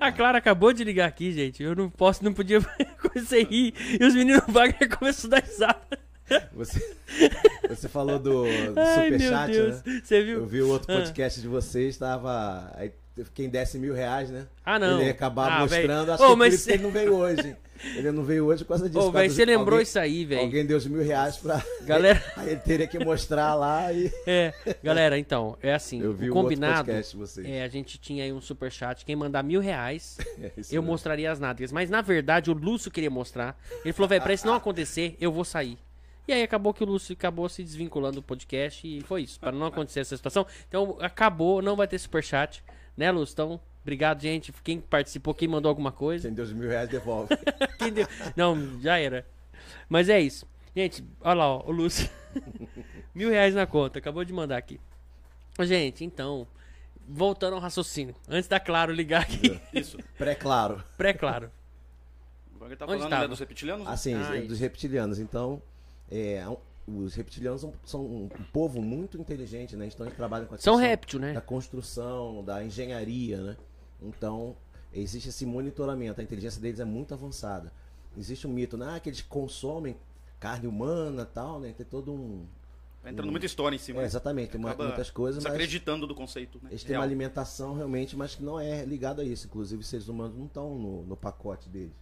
a 0.00 0.12
Clara 0.12 0.38
acabou 0.38 0.72
de 0.72 0.84
ligar 0.84 1.08
aqui, 1.08 1.32
gente, 1.32 1.62
eu 1.62 1.74
não 1.74 1.88
posso, 1.90 2.24
não 2.24 2.32
podia 2.32 2.60
comecei 3.02 3.42
a 3.42 3.46
rir, 3.46 3.74
e 4.00 4.04
os 4.04 4.14
meninos 4.14 4.42
Wagner 4.48 4.88
começou 4.98 5.28
a 5.28 5.30
dar 5.40 5.44
risada. 5.44 5.98
Você, 6.54 6.96
você 7.68 7.86
falou 7.88 8.18
do, 8.18 8.44
do 8.44 8.80
Ai, 8.80 9.04
superchat, 9.12 9.52
né? 9.58 9.82
você 10.02 10.22
viu? 10.22 10.38
Eu 10.38 10.46
vi 10.46 10.62
o 10.62 10.68
outro 10.68 10.90
Ah. 10.92 10.98
podcast 11.00 11.40
de 11.40 11.46
vocês, 11.48 11.98
tava. 11.98 12.72
Aí 12.76 12.92
quem 13.34 13.48
desse 13.48 13.78
mil 13.78 13.92
reais, 13.94 14.30
né? 14.30 14.46
Ah, 14.64 14.78
não. 14.78 14.96
Ele 14.96 15.04
ia 15.04 15.10
acabar 15.10 15.52
Ah, 15.52 15.60
mostrando. 15.60 15.86
velho. 16.06 16.12
Acho 16.14 16.22
Ô, 16.24 16.26
que 16.28 16.32
é 16.32 16.36
mas 16.36 16.66
ele 16.66 16.82
não 16.82 16.90
veio 16.90 17.14
hoje. 17.14 17.54
Ele 17.96 18.10
não 18.12 18.22
veio 18.24 18.46
hoje 18.46 18.64
por 18.64 18.68
causa 18.70 18.88
disso. 18.88 19.00
Ô, 19.00 19.10
velho, 19.10 19.30
você 19.30 19.44
lembrou 19.44 19.64
alguém- 19.78 19.82
isso 19.82 19.98
aí, 19.98 20.24
velho. 20.24 20.42
Alguém 20.42 20.64
deu 20.66 20.76
os 20.76 20.86
mil 20.86 21.02
reais 21.02 21.36
pra. 21.36 21.62
Galera- 21.82 22.22
Aí 22.36 22.50
ele 22.50 22.60
teria 22.60 22.86
que 22.86 22.98
mostrar 23.04 23.54
lá 23.54 23.92
e. 23.92 24.12
É, 24.26 24.52
galera, 24.82 25.18
então, 25.18 25.56
é 25.62 25.74
assim, 25.74 26.00
Eu 26.00 26.12
vi 26.12 26.30
o 26.30 26.32
combinado, 26.32 26.86
podcast 26.86 27.16
vocês. 27.16 27.46
é, 27.46 27.62
a 27.62 27.68
gente 27.68 27.98
tinha 27.98 28.24
aí 28.24 28.32
um 28.32 28.40
superchat, 28.40 29.04
quem 29.04 29.16
mandar 29.16 29.42
mil 29.42 29.60
reais, 29.60 30.16
É 30.40 30.46
eu 30.70 30.80
mesmo. 30.80 30.82
mostraria 30.84 31.30
as 31.30 31.38
nádegas. 31.40 31.72
Mas 31.72 31.90
na 31.90 32.00
verdade 32.00 32.50
o 32.50 32.54
Lúcio 32.54 32.90
queria 32.90 33.10
mostrar. 33.10 33.58
Ele 33.84 33.92
falou, 33.92 34.08
velho, 34.08 34.22
pra 34.22 34.32
isso 34.32 34.46
não 34.46 34.54
acontecer, 34.54 35.16
eu 35.20 35.30
vou 35.32 35.44
sair. 35.44 35.76
E 36.26 36.32
aí 36.32 36.42
acabou 36.42 36.72
que 36.72 36.82
o 36.82 36.86
Lúcio 36.86 37.12
acabou 37.12 37.48
se 37.50 37.62
desvinculando 37.62 38.16
do 38.16 38.22
podcast 38.22 38.86
e 38.86 39.02
foi 39.02 39.22
isso, 39.24 39.38
para 39.38 39.52
não 39.52 39.66
acontecer 39.66 40.00
essa 40.00 40.16
situação. 40.16 40.46
Então 40.68 40.96
acabou, 41.00 41.60
não 41.60 41.76
vai 41.76 41.86
ter 41.86 41.98
superchat, 41.98 42.64
né, 42.96 43.10
Lúcio? 43.10 43.34
Então, 43.34 43.60
obrigado, 43.84 44.20
gente. 44.20 44.52
Quem 44.64 44.80
participou, 44.80 45.32
quem 45.34 45.46
mandou 45.46 45.68
alguma 45.68 45.92
coisa. 45.92 46.26
Quem 46.28 46.34
deu 46.34 46.44
os 46.44 46.52
mil 46.52 46.68
reais 46.68 46.88
devolve. 46.88 47.28
Quem 47.78 47.92
deu- 47.92 48.06
Não, 48.34 48.80
já 48.80 48.98
era. 48.98 49.24
Mas 49.88 50.08
é 50.08 50.20
isso. 50.20 50.46
Gente, 50.74 51.04
olha 51.20 51.34
lá, 51.34 51.48
ó, 51.56 51.62
o 51.66 51.70
Lúcio. 51.70 52.08
Mil 53.14 53.30
reais 53.30 53.54
na 53.54 53.64
conta, 53.66 53.98
acabou 54.00 54.24
de 54.24 54.32
mandar 54.32 54.56
aqui. 54.56 54.80
Gente, 55.60 56.04
então, 56.04 56.48
voltando 57.08 57.54
ao 57.54 57.60
raciocínio. 57.60 58.14
Antes 58.28 58.48
da 58.48 58.58
Claro 58.58 58.92
ligar 58.92 59.22
aqui, 59.22 59.60
Isso. 59.72 59.96
Pré-claro. 60.18 60.82
pré-claro. 60.96 61.50
O 62.56 62.58
Wagner 62.58 62.76
tá 62.78 62.84
Onde 62.86 62.94
falando 62.94 63.10
tava? 63.10 63.22
né, 63.22 63.28
dos 63.28 63.38
reptilianos? 63.38 63.86
Assim, 63.86 64.14
Ah, 64.14 64.30
dos 64.40 64.52
isso. 64.52 64.60
reptilianos. 64.62 65.18
Então, 65.20 65.62
é, 66.10 66.44
os 66.88 67.14
reptilianos 67.14 67.60
são, 67.60 67.72
são 67.84 68.00
um 68.04 68.28
povo 68.52 68.82
muito 68.82 69.16
inteligente, 69.16 69.76
né? 69.76 69.86
Então 69.86 70.04
eles 70.06 70.16
trabalham 70.16 70.46
com 70.46 70.56
a 70.56 70.58
São 70.58 70.74
réptil, 70.74 71.20
né? 71.20 71.32
da 71.34 71.40
construção, 71.40 72.42
da 72.42 72.64
engenharia, 72.64 73.40
né? 73.40 73.56
Então, 74.04 74.56
existe 74.92 75.28
esse 75.28 75.46
monitoramento. 75.46 76.20
A 76.20 76.24
inteligência 76.24 76.60
deles 76.60 76.80
é 76.80 76.84
muito 76.84 77.14
avançada. 77.14 77.72
Existe 78.16 78.46
um 78.46 78.52
mito, 78.52 78.76
né? 78.76 78.94
Ah, 78.94 79.00
que 79.00 79.08
eles 79.08 79.20
consomem 79.22 79.96
carne 80.38 80.66
humana 80.66 81.22
e 81.22 81.34
tal, 81.34 81.60
né? 81.60 81.72
Tem 81.76 81.84
todo 81.86 82.12
um... 82.12 82.46
Tá 83.02 83.10
entrando 83.10 83.30
muita 83.30 83.44
história 83.44 83.76
em 83.76 83.78
cima. 83.78 83.98
É, 83.98 84.02
né? 84.02 84.06
exatamente, 84.06 84.52
tem 84.52 84.60
uma- 84.60 84.74
muitas 84.74 85.10
coisas, 85.10 85.42
mas 85.42 85.52
Desacreditando 85.52 86.06
do 86.06 86.14
conceito. 86.14 86.58
Né? 86.62 86.70
eles 86.70 86.82
têm 86.82 86.90
real. 86.92 87.02
uma 87.02 87.06
alimentação 87.06 87.74
realmente, 87.74 88.16
mas 88.16 88.34
que 88.34 88.42
não 88.42 88.58
é 88.58 88.84
ligada 88.84 89.20
a 89.20 89.24
isso. 89.24 89.46
Inclusive, 89.46 89.82
os 89.82 89.88
seres 89.88 90.08
humanos 90.08 90.38
não 90.38 90.46
estão 90.46 90.78
no, 90.78 91.02
no 91.02 91.16
pacote 91.16 91.68
deles. 91.68 91.92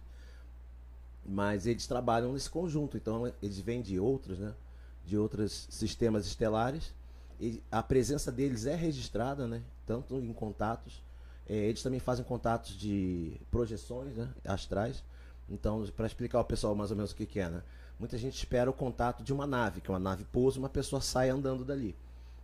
Mas 1.25 1.67
eles 1.67 1.87
trabalham 1.87 2.31
nesse 2.31 2.49
conjunto, 2.49 2.95
então 2.95 3.31
eles 3.41 3.59
vêm 3.59 3.81
de 3.81 3.99
outros, 3.99 4.39
né? 4.39 4.53
De 5.05 5.17
outros 5.17 5.67
sistemas 5.69 6.25
estelares. 6.25 6.93
E 7.39 7.61
a 7.69 7.83
presença 7.83 8.31
deles 8.31 8.65
é 8.65 8.75
registrada, 8.75 9.45
né? 9.45 9.61
Tanto 9.85 10.15
em 10.15 10.31
contatos. 10.31 11.02
É, 11.47 11.55
eles 11.55 11.83
também 11.83 11.99
fazem 11.99 12.23
contatos 12.23 12.77
de 12.77 13.33
projeções 13.51 14.15
né? 14.15 14.29
astrais. 14.45 15.03
Então, 15.49 15.85
para 15.95 16.07
explicar 16.07 16.37
ao 16.37 16.45
pessoal 16.45 16.73
mais 16.73 16.91
ou 16.91 16.97
menos 16.97 17.11
o 17.11 17.15
que, 17.15 17.25
que 17.25 17.39
é, 17.39 17.49
né? 17.49 17.61
Muita 17.99 18.17
gente 18.17 18.35
espera 18.35 18.69
o 18.69 18.73
contato 18.73 19.23
de 19.23 19.31
uma 19.31 19.45
nave, 19.45 19.81
que 19.81 19.89
uma 19.89 19.99
nave 19.99 20.25
pousa 20.25 20.57
e 20.57 20.59
uma 20.59 20.69
pessoa 20.69 21.01
sai 21.01 21.29
andando 21.29 21.63
dali. 21.63 21.95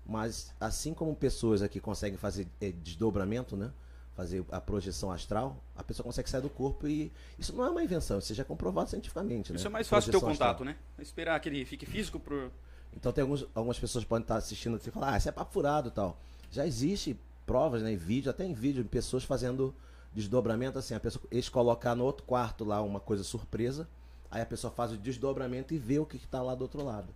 Mas 0.05 0.53
assim 0.59 0.93
como 0.93 1.15
pessoas 1.15 1.61
aqui 1.61 1.79
conseguem 1.79 2.17
fazer 2.17 2.47
eh, 2.61 2.71
desdobramento, 2.71 3.55
né? 3.55 3.71
Fazer 4.15 4.43
a 4.51 4.59
projeção 4.59 5.11
astral, 5.11 5.63
a 5.75 5.83
pessoa 5.83 6.03
consegue 6.03 6.29
sair 6.29 6.41
do 6.41 6.49
corpo 6.49 6.87
e 6.87 7.11
isso 7.37 7.55
não 7.55 7.65
é 7.65 7.69
uma 7.69 7.83
invenção, 7.83 8.19
isso 8.19 8.33
já 8.33 8.43
é 8.43 8.45
comprovado 8.45 8.89
cientificamente. 8.89 9.53
Isso 9.53 9.63
né? 9.63 9.69
é 9.69 9.71
mais 9.71 9.87
fácil 9.87 10.11
ter 10.11 10.17
o 10.17 10.21
contato, 10.21 10.65
né? 10.65 10.75
Esperar 10.97 11.39
que 11.39 11.47
ele 11.47 11.63
fique 11.63 11.85
físico 11.85 12.19
pro. 12.19 12.51
então 12.95 13.13
tem 13.13 13.21
alguns, 13.21 13.45
algumas 13.55 13.79
pessoas 13.79 14.03
podem 14.03 14.23
estar 14.23 14.35
assistindo 14.35 14.79
e 14.83 14.91
falar, 14.91 15.13
ah, 15.13 15.17
isso 15.17 15.29
é 15.29 15.31
papo 15.31 15.53
furado 15.53 15.87
e 15.87 15.91
tal. 15.91 16.17
Já 16.51 16.65
existe 16.65 17.17
provas, 17.49 17.81
né, 17.81 17.91
em 17.91 17.97
vídeo, 17.97 18.29
até 18.29 18.45
em 18.45 18.53
vídeo, 18.53 18.83
de 18.83 18.89
pessoas 18.89 19.23
fazendo 19.23 19.73
desdobramento 20.13 20.77
assim, 20.77 20.93
a 20.93 20.99
pessoa, 20.99 21.23
eles 21.31 21.49
colocam 21.49 21.95
no 21.95 22.03
outro 22.05 22.23
quarto 22.23 22.63
lá 22.63 22.79
uma 22.79 22.99
coisa 22.99 23.23
surpresa, 23.23 23.89
aí 24.29 24.39
a 24.39 24.45
pessoa 24.45 24.69
faz 24.71 24.91
o 24.91 24.97
desdobramento 24.97 25.73
e 25.73 25.79
vê 25.79 25.97
o 25.97 26.05
que 26.05 26.17
está 26.17 26.43
lá 26.43 26.53
do 26.53 26.61
outro 26.61 26.83
lado 26.83 27.07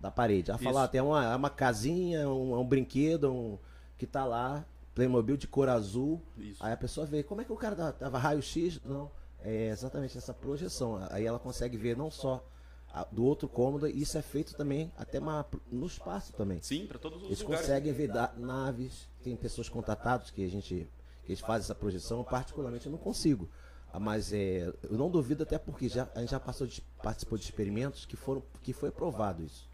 da 0.00 0.08
parede. 0.08 0.52
Ela 0.52 0.58
fala, 0.58 0.70
Isso. 0.70 0.78
ah, 0.84 0.88
tem 0.88 1.00
uma, 1.00 1.34
uma 1.34 1.50
casinha, 1.50 2.28
um, 2.28 2.56
um 2.60 2.64
brinquedo 2.64 3.32
um, 3.32 3.58
que 3.98 4.06
tá 4.06 4.24
lá, 4.24 4.64
Playmobil 4.94 5.36
de 5.36 5.48
cor 5.48 5.68
azul. 5.68 6.22
Isso. 6.38 6.64
Aí 6.64 6.72
a 6.72 6.76
pessoa 6.76 7.04
vê, 7.04 7.24
como 7.24 7.40
é 7.40 7.44
que 7.44 7.52
o 7.52 7.56
cara 7.56 7.92
tava 7.92 8.18
raio-x? 8.18 8.80
Não, 8.84 9.10
é 9.40 9.70
exatamente 9.70 10.16
essa 10.16 10.32
projeção. 10.32 11.00
Aí 11.10 11.26
ela 11.26 11.40
consegue 11.40 11.76
ver 11.76 11.96
não 11.96 12.08
só 12.10 12.36
a- 12.36 12.55
do 13.12 13.24
outro 13.24 13.48
cômodo, 13.48 13.86
e 13.86 14.00
isso 14.02 14.16
é 14.16 14.22
feito 14.22 14.54
também 14.54 14.90
até 14.96 15.18
uma- 15.18 15.46
no 15.70 15.86
espaço 15.86 16.32
também. 16.32 16.60
Sim, 16.62 16.86
para 16.86 16.98
todos 16.98 17.20
os 17.22 17.26
Eles 17.28 17.40
lugares. 17.42 17.66
conseguem 17.66 17.92
ver 17.92 18.10
naves, 18.38 19.06
tem 19.22 19.36
pessoas 19.36 19.68
contatadas 19.68 20.30
que 20.30 20.44
a 20.44 20.48
gente 20.48 20.88
que 21.24 21.32
eles 21.32 21.40
fazem 21.40 21.64
essa 21.64 21.74
projeção, 21.74 22.22
particularmente 22.22 22.86
eu 22.86 22.92
não 22.92 22.98
consigo. 22.98 23.48
Ah, 23.92 23.98
Mas 23.98 24.32
é, 24.32 24.72
eu 24.84 24.96
não 24.96 25.10
duvido 25.10 25.42
até 25.42 25.58
porque 25.58 25.88
já, 25.88 26.08
a 26.14 26.20
gente 26.20 26.30
já 26.30 26.38
passou 26.38 26.66
de- 26.68 26.80
participou 27.02 27.36
de 27.36 27.44
experimentos 27.44 28.06
que 28.06 28.14
foram 28.16 28.42
que 28.62 28.72
foi 28.72 28.90
provado 28.92 29.42
isso, 29.42 29.68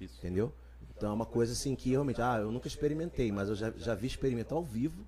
Isso. 0.00 0.18
entendeu? 0.18 0.52
Então 0.96 1.10
é 1.10 1.12
uma 1.12 1.26
coisa 1.26 1.52
assim 1.52 1.76
que 1.76 1.90
realmente, 1.90 2.20
ah, 2.20 2.38
eu 2.40 2.50
nunca 2.50 2.66
experimentei, 2.66 3.30
mas 3.30 3.48
eu 3.48 3.54
já, 3.54 3.70
já 3.76 3.94
vi 3.94 4.06
experimentar 4.08 4.56
ao 4.58 4.64
vivo, 4.64 5.06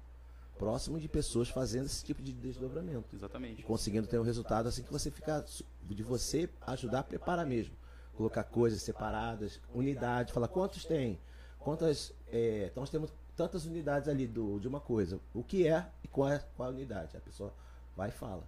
próximo 0.59 0.99
de 0.99 1.09
pessoas 1.09 1.49
fazendo 1.49 1.87
esse 1.87 2.05
tipo 2.05 2.23
de 2.23 2.33
desdobramento. 2.33 3.15
Exatamente. 3.15 3.63
conseguindo 3.63 4.07
ter 4.07 4.19
um 4.19 4.23
resultado 4.23 4.69
assim 4.69 4.83
que 4.83 4.93
você 4.93 5.11
fica 5.11 5.45
de 5.85 6.03
você 6.03 6.49
ajudar 6.67 7.01
a 7.01 7.05
preparar 7.05 7.47
mesmo. 7.47 7.75
Colocar 8.17 8.43
coisas 8.43 8.83
separadas 8.83 9.61
unidade 9.73 10.33
falar 10.33 10.49
quantos 10.49 10.85
tem? 10.85 11.19
Quantas 11.59 12.13
é, 12.33 12.67
então 12.71 12.83
nós 12.83 12.91
temos 12.91 13.13
tantas 13.37 13.65
unidades 13.65 14.09
ali 14.09 14.27
do, 14.27 14.59
de 14.59 14.67
uma 14.67 14.81
coisa. 14.81 15.21
O 15.33 15.43
que 15.45 15.67
é 15.69 15.87
e 16.03 16.09
qual 16.09 16.29
é 16.29 16.39
qual 16.57 16.69
é 16.69 16.73
a 16.73 16.75
unidade? 16.75 17.17
A 17.17 17.21
pessoa 17.21 17.53
vai 17.97 18.09
e 18.09 18.13
fala. 18.13 18.43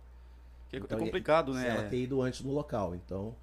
Que 0.68 0.76
é- 0.76 0.78
Então, 0.80 0.98
é 0.98 1.00
complicado, 1.00 1.54
né? 1.54 1.68
ela 1.68 1.88
ter 1.88 1.98
ido 2.02 2.20
antes 2.20 2.40
no 2.42 2.52
local 2.52 2.94
então 2.94 3.34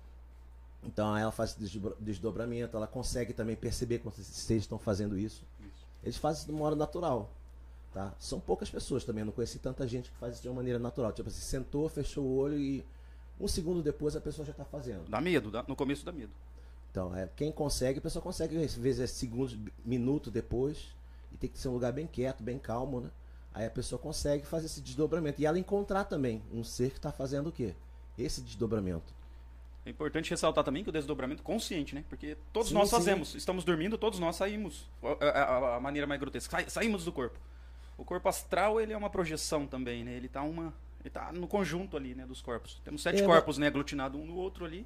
então 0.83 1.17
ela 1.17 1.31
faz 1.31 1.57
desdobramento 1.99 2.77
ela 2.77 2.87
consegue 2.87 3.33
também 3.33 3.55
perceber 3.55 3.99
quando 3.99 4.15
eles 4.17 4.49
estão 4.49 4.77
fazendo 4.77 5.17
isso. 5.17 5.43
Isso. 5.59 5.85
eles 6.03 6.17
fazem 6.17 6.39
isso 6.39 6.47
de 6.47 6.53
uma 6.55 6.65
hora 6.65 6.75
natural 6.75 7.31
tá? 7.93 8.13
São 8.19 8.39
poucas 8.39 8.69
pessoas 8.69 9.03
também, 9.03 9.21
eu 9.21 9.25
não 9.25 9.33
conheci 9.33 9.59
tanta 9.59 9.87
gente 9.87 10.09
que 10.11 10.17
faz 10.17 10.33
isso 10.35 10.41
de 10.43 10.49
uma 10.49 10.55
maneira 10.55 10.79
natural. 10.79 11.11
Tipo 11.11 11.29
assim, 11.29 11.41
sentou, 11.41 11.87
fechou 11.89 12.23
o 12.23 12.37
olho 12.37 12.57
e 12.57 12.83
Um 13.39 13.47
segundo 13.47 13.83
depois 13.83 14.15
a 14.15 14.21
pessoa 14.21 14.43
já 14.45 14.51
está 14.51 14.65
fazendo. 14.65 15.07
Dá 15.07 15.21
medo, 15.21 15.51
dá- 15.51 15.63
no 15.67 15.75
começo 15.75 16.03
dá 16.03 16.11
medo. 16.11 16.31
Então, 16.89 17.15
é, 17.15 17.29
quem 17.35 17.51
consegue, 17.51 17.99
a 17.99 18.01
pessoa 18.01 18.19
consegue, 18.23 18.57
às 18.63 18.73
vezes, 18.73 18.99
é 19.01 19.05
segundos, 19.05 19.55
minuto 19.85 20.31
depois, 20.31 20.87
e 21.31 21.37
tem 21.37 21.47
que 21.47 21.59
ser 21.59 21.67
um 21.67 21.73
lugar 21.73 21.93
bem 21.93 22.07
quieto, 22.07 22.41
bem 22.41 22.57
calmo, 22.57 23.01
né? 23.01 23.11
Aí 23.53 23.65
a 23.67 23.69
pessoa 23.69 23.99
consegue 23.99 24.43
fazer 24.43 24.65
esse 24.65 24.81
desdobramento. 24.81 25.39
E 25.39 25.45
ela 25.45 25.59
encontrar 25.59 26.05
também 26.05 26.41
um 26.51 26.63
ser 26.63 26.89
que 26.89 26.97
está 26.97 27.11
fazendo 27.11 27.49
o 27.49 27.51
quê? 27.51 27.75
Esse 28.17 28.41
desdobramento. 28.41 29.13
É 29.85 29.89
importante 29.91 30.31
ressaltar 30.31 30.63
também 30.63 30.83
que 30.83 30.89
o 30.89 30.91
desdobramento 30.91 31.43
consciente, 31.43 31.93
né? 31.93 32.03
Porque 32.09 32.35
todos 32.51 32.69
Sim, 32.69 32.73
nós 32.73 32.89
sim. 32.89 32.95
fazemos. 32.95 33.35
Estamos 33.35 33.63
dormindo, 33.63 33.97
todos 33.99 34.17
nós 34.19 34.35
saímos. 34.35 34.89
A, 35.21 35.25
a- 35.25 35.75
a 35.75 35.79
maneira 35.79 36.07
mais 36.07 36.19
grotesca. 36.19 36.49
Sai- 36.57 36.69
saímos 36.69 37.05
do 37.05 37.11
corpo. 37.11 37.37
O 37.97 38.05
corpo 38.05 38.29
astral, 38.29 38.79
ele 38.79 38.93
é 38.93 38.97
uma 38.97 39.09
projeção 39.09 39.65
também, 39.65 40.03
né? 40.03 40.13
Ele 40.13 40.27
tá 40.27 40.43
uma... 40.43 40.73
Ele 41.01 41.09
tá 41.09 41.31
no 41.31 41.47
conjunto 41.47 41.95
ali, 41.95 42.13
né, 42.13 42.25
dos 42.25 42.41
corpos. 42.41 42.81
Temos 42.83 43.01
sete 43.01 43.21
É, 43.21 43.25
corpos, 43.25 43.57
né, 43.57 43.67
aglutinados 43.67 44.19
um 44.19 44.25
no 44.25 44.35
outro 44.35 44.65
ali. 44.65 44.85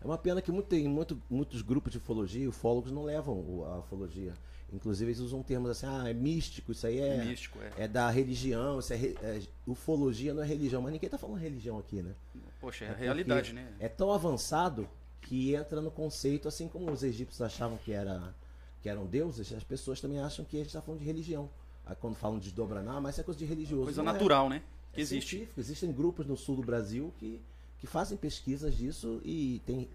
É 0.00 0.06
uma 0.06 0.16
pena 0.16 0.40
que 0.40 0.50
muito, 0.52 0.68
tem 0.68 0.88
muito, 0.88 1.20
muitos 1.28 1.60
grupos 1.60 1.92
de 1.92 1.98
ufologia, 1.98 2.48
ufólogos 2.48 2.92
não 2.92 3.02
levam 3.04 3.64
a 3.66 3.78
ufologia. 3.78 4.32
Inclusive, 4.72 5.10
eles 5.10 5.18
usam 5.20 5.42
termos 5.42 5.70
assim, 5.70 5.86
ah, 5.86 6.08
é 6.08 6.14
místico, 6.14 6.70
isso 6.70 6.86
aí 6.86 7.00
é, 7.00 7.24
Místico, 7.24 7.58
é. 7.60 7.84
é 7.84 7.88
da 7.88 8.08
religião, 8.08 8.78
isso 8.78 8.92
é, 8.92 8.96
é- 8.96 9.42
ufologia 9.66 10.32
não 10.32 10.42
é 10.42 10.46
religião. 10.46 10.80
Mas 10.80 10.92
ninguém 10.92 11.08
está 11.08 11.18
falando 11.18 11.38
religião 11.38 11.78
aqui, 11.78 12.00
né? 12.02 12.14
Poxa, 12.60 12.84
é, 12.84 12.88
a 12.88 12.90
porque 12.92 13.04
realidade, 13.04 13.52
né? 13.52 13.74
É 13.80 13.88
tão 13.88 14.12
avançado 14.12 14.88
que 15.22 15.54
entra 15.54 15.80
no 15.80 15.90
conceito, 15.90 16.46
assim 16.46 16.68
como 16.68 16.90
os 16.90 17.02
egípcios 17.02 17.42
achavam 17.42 17.76
que, 17.78 17.92
era, 17.92 18.32
que 18.80 18.88
eram 18.88 19.06
deuses, 19.06 19.52
as 19.52 19.64
pessoas 19.64 20.00
também 20.00 20.20
acham 20.20 20.44
que 20.44 20.56
a 20.56 20.60
gente 20.60 20.68
está 20.68 20.80
falando 20.80 21.00
de 21.00 21.06
religião. 21.06 21.50
Aí 21.90 21.96
quando 22.00 22.14
falam 22.14 22.38
de 22.38 22.54
ah, 22.88 23.00
mas 23.00 23.14
isso 23.16 23.20
é 23.20 23.24
coisa 23.24 23.38
de 23.38 23.44
religioso. 23.44 23.84
Coisa 23.84 24.00
Não 24.02 24.10
é. 24.10 24.12
natural, 24.12 24.48
né? 24.48 24.62
Que 24.92 25.00
É 25.00 25.02
existe. 25.02 25.30
científico. 25.30 25.58
Existem 25.60 25.92
grupos 25.92 26.24
no 26.24 26.36
sul 26.36 26.54
do 26.56 26.62
Brasil 26.62 27.12
que, 27.18 27.40
que 27.78 27.86
fazem 27.88 28.16
pesquisas 28.16 28.76
disso 28.76 29.20
e 29.24 29.60
tem 29.66 29.88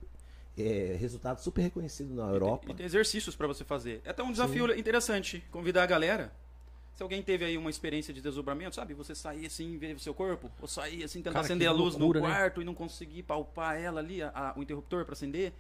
é, 0.57 0.97
resultados 0.99 1.41
super 1.41 1.61
reconhecidos 1.61 2.13
na 2.13 2.27
Europa. 2.29 2.65
E 2.69 2.73
tem 2.73 2.85
exercícios 2.85 3.33
para 3.33 3.47
você 3.47 3.63
fazer. 3.63 4.01
É 4.03 4.09
até 4.09 4.21
um 4.21 4.31
desafio 4.33 4.77
interessante 4.77 5.41
convidar 5.51 5.83
a 5.83 5.85
galera. 5.85 6.33
Se 6.95 7.03
alguém 7.03 7.21
teve 7.23 7.43
aí 7.45 7.57
uma 7.57 7.69
experiência 7.69 8.13
de 8.13 8.21
desdobramento, 8.21 8.75
sabe? 8.75 8.93
Você 8.93 9.15
sair 9.15 9.45
assim, 9.45 9.77
ver 9.77 9.95
o 9.95 9.99
seu 9.99 10.13
corpo, 10.13 10.49
ou 10.61 10.67
sair 10.67 11.03
assim, 11.03 11.19
tentar 11.19 11.33
Cara, 11.33 11.45
acender 11.45 11.67
a 11.67 11.71
luz 11.71 11.95
loucura, 11.95 12.19
no 12.21 12.27
né? 12.27 12.33
quarto 12.33 12.61
e 12.61 12.65
não 12.65 12.73
conseguir 12.73 13.23
palpar 13.23 13.77
ela 13.79 13.99
ali, 14.01 14.21
a- 14.21 14.29
a- 14.33 14.53
o 14.59 14.63
interruptor 14.63 15.03
para 15.05 15.13
acender, 15.13 15.53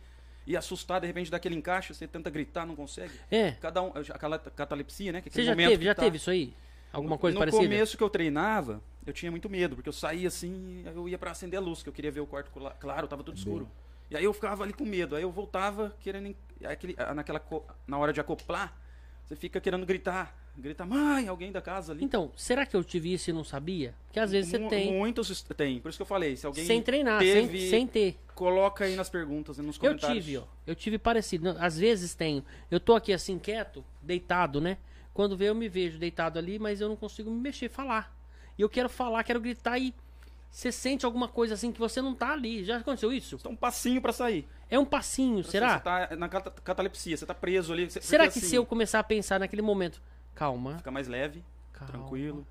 e 0.45 0.55
assustar 0.55 1.01
de 1.01 1.07
repente 1.07 1.31
daquele 1.31 1.55
encaixe, 1.55 1.93
você 1.93 2.07
tenta 2.07 2.29
gritar, 2.29 2.65
não 2.65 2.75
consegue. 2.75 3.13
É. 3.31 3.51
Cada 3.53 3.81
um, 3.81 3.91
aquela 4.13 4.37
catalepsia, 4.37 5.11
né? 5.11 5.21
Que 5.21 5.29
é 5.29 5.31
Você 5.31 5.43
já 5.43 5.51
momento 5.51 5.69
teve, 5.69 5.79
que 5.79 5.85
já 5.85 5.95
tá- 5.95 6.03
teve 6.03 6.17
isso 6.17 6.29
aí? 6.29 6.53
Alguma 6.93 7.17
coisa 7.17 7.33
no 7.35 7.39
parecida? 7.39 7.63
começo 7.63 7.97
que 7.97 8.03
eu 8.03 8.09
treinava, 8.09 8.81
eu 9.05 9.11
tinha 9.11 9.29
muito 9.29 9.49
medo, 9.49 9.75
porque 9.75 9.89
eu 9.89 9.93
saía 9.93 10.27
assim, 10.29 10.83
eu 10.85 11.09
ia 11.09 11.17
pra 11.17 11.31
acender 11.31 11.59
a 11.59 11.61
luz, 11.61 11.83
que 11.83 11.89
eu 11.89 11.93
queria 11.93 12.11
ver 12.11 12.21
o 12.21 12.27
quarto 12.27 12.51
cla- 12.51 12.71
claro, 12.79 13.07
tava 13.07 13.23
tudo 13.23 13.37
escuro. 13.37 13.67
E 14.09 14.15
aí 14.15 14.23
eu 14.23 14.31
ficava 14.33 14.63
ali 14.63 14.71
com 14.71 14.85
medo, 14.85 15.15
aí 15.15 15.23
eu 15.23 15.31
voltava 15.31 15.93
querendo 15.99 16.33
aquele, 16.63 16.95
naquela 17.15 17.41
na 17.87 17.97
hora 17.97 18.13
de 18.13 18.21
acoplar, 18.21 18.77
você 19.25 19.35
fica 19.35 19.59
querendo 19.59 19.85
gritar, 19.85 20.37
grita 20.57 20.85
mãe, 20.85 21.27
alguém 21.27 21.51
da 21.51 21.61
casa 21.61 21.91
ali. 21.93 22.03
Então, 22.03 22.31
será 22.35 22.65
que 22.65 22.75
eu 22.75 22.83
tive 22.83 23.13
isso 23.13 23.29
e 23.29 23.33
não 23.33 23.43
sabia? 23.43 23.93
Porque 24.05 24.19
às 24.19 24.31
vezes 24.31 24.51
você 24.51 24.59
tem. 24.67 24.93
Muitos 24.93 25.41
tem, 25.55 25.79
por 25.79 25.89
isso 25.89 25.97
que 25.97 26.01
eu 26.01 26.05
falei, 26.07 26.35
se 26.35 26.45
alguém 26.45 26.65
Sem 26.65 26.81
treinar, 26.81 27.19
teve, 27.19 27.59
sem, 27.61 27.69
sem 27.69 27.87
ter. 27.87 28.17
coloca 28.33 28.85
aí 28.85 28.95
nas 28.95 29.09
perguntas, 29.09 29.57
e 29.57 29.61
nos 29.61 29.75
Eu 29.77 29.81
comentários. 29.81 30.23
tive, 30.25 30.37
ó. 30.37 30.43
Eu 30.65 30.75
tive 30.75 30.97
parecido. 30.97 31.55
Às 31.59 31.77
vezes 31.77 32.13
tenho. 32.15 32.43
Eu 32.71 32.79
tô 32.79 32.95
aqui 32.95 33.11
assim, 33.13 33.37
quieto, 33.37 33.83
deitado, 34.01 34.59
né? 34.61 34.77
Quando 35.13 35.37
vê, 35.37 35.49
eu 35.49 35.55
me 35.55 35.69
vejo 35.69 35.97
deitado 35.97 36.37
ali, 36.39 36.59
mas 36.59 36.81
eu 36.81 36.89
não 36.89 36.95
consigo 36.95 37.29
me 37.31 37.39
mexer, 37.39 37.69
falar. 37.69 38.13
E 38.57 38.61
eu 38.61 38.69
quero 38.69 38.89
falar, 38.89 39.23
quero 39.23 39.39
gritar 39.41 39.77
e. 39.79 39.93
Você 40.49 40.71
sente 40.71 41.05
alguma 41.05 41.27
coisa 41.27 41.53
assim 41.55 41.69
que 41.69 41.79
você 41.79 42.01
não 42.01 42.15
tá 42.15 42.31
ali. 42.31 42.63
Já 42.63 42.77
aconteceu 42.77 43.11
isso? 43.11 43.35
Então 43.35 43.51
um 43.51 43.55
passinho 43.57 44.01
pra 44.01 44.13
sair. 44.13 44.47
É 44.69 44.79
um 44.79 44.85
passinho, 44.85 45.43
será? 45.43 45.77
Você 45.77 45.83
tá 45.83 46.15
na 46.15 46.29
cata- 46.29 46.49
catalepsia, 46.63 47.17
você 47.17 47.25
tá 47.25 47.33
preso 47.33 47.73
ali. 47.73 47.91
Será 47.91 48.23
que 48.23 48.39
assim, 48.39 48.47
se 48.47 48.55
eu 48.55 48.65
começar 48.65 48.99
a 48.99 49.03
pensar 49.03 49.37
naquele 49.37 49.61
momento, 49.61 50.01
calma, 50.35 50.77
fica 50.77 50.91
mais 50.91 51.07
leve, 51.07 51.43
calma, 51.73 51.91
tranquilo. 51.93 52.45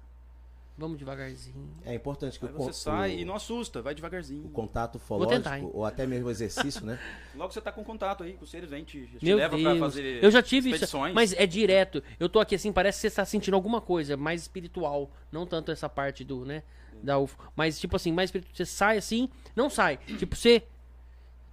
vamos 0.76 0.98
devagarzinho. 0.98 1.70
É 1.84 1.94
importante 1.94 2.36
que 2.38 2.46
Aí 2.46 2.52
o, 2.52 2.56
você 2.56 2.72
sai 2.72 3.14
o- 3.14 3.18
e 3.20 3.24
não 3.24 3.34
assusta, 3.36 3.80
vai 3.80 3.94
devagarzinho. 3.94 4.44
o 4.46 4.48
contato 4.48 4.98
tentar, 4.98 5.04
ufológico, 5.04 5.70
ou 5.72 5.84
até 5.84 6.04
mesmo 6.06 6.26
o 6.26 6.30
exercício, 6.30 6.84
né? 6.84 6.98
Logo 7.36 7.52
você 7.52 7.60
tá 7.60 7.70
com 7.70 7.84
contato 7.84 8.24
aí 8.24 8.32
com 8.32 8.42
os 8.44 8.50
seres, 8.50 8.70
vem, 8.70 8.82
te, 8.82 9.06
te 9.06 9.24
Meu 9.24 9.36
leva 9.36 9.56
pra 9.56 9.70
Deus, 9.70 9.78
fazer 9.78 10.24
eu 10.24 10.30
já 10.32 10.42
tive 10.42 10.70
isso, 10.70 10.76
expedições. 10.76 11.14
mas 11.14 11.32
é 11.34 11.46
direto. 11.46 12.02
Eu 12.18 12.28
tô 12.28 12.40
aqui 12.40 12.54
assim, 12.56 12.72
parece 12.72 12.98
que 12.98 13.00
você 13.02 13.06
está 13.08 13.24
sentindo 13.24 13.54
alguma 13.54 13.80
coisa 13.80 14.16
mais 14.16 14.42
espiritual, 14.42 15.10
não 15.30 15.46
tanto 15.46 15.70
essa 15.70 15.88
parte 15.88 16.24
do, 16.24 16.44
né, 16.44 16.62
da 17.02 17.18
UFO, 17.18 17.38
mas 17.54 17.78
tipo 17.78 17.94
assim, 17.94 18.10
mais 18.10 18.28
espiritual. 18.28 18.54
Você 18.56 18.64
sai 18.66 18.96
assim, 18.98 19.28
não 19.54 19.68
sai. 19.70 19.98
Tipo, 20.18 20.34
você 20.34 20.62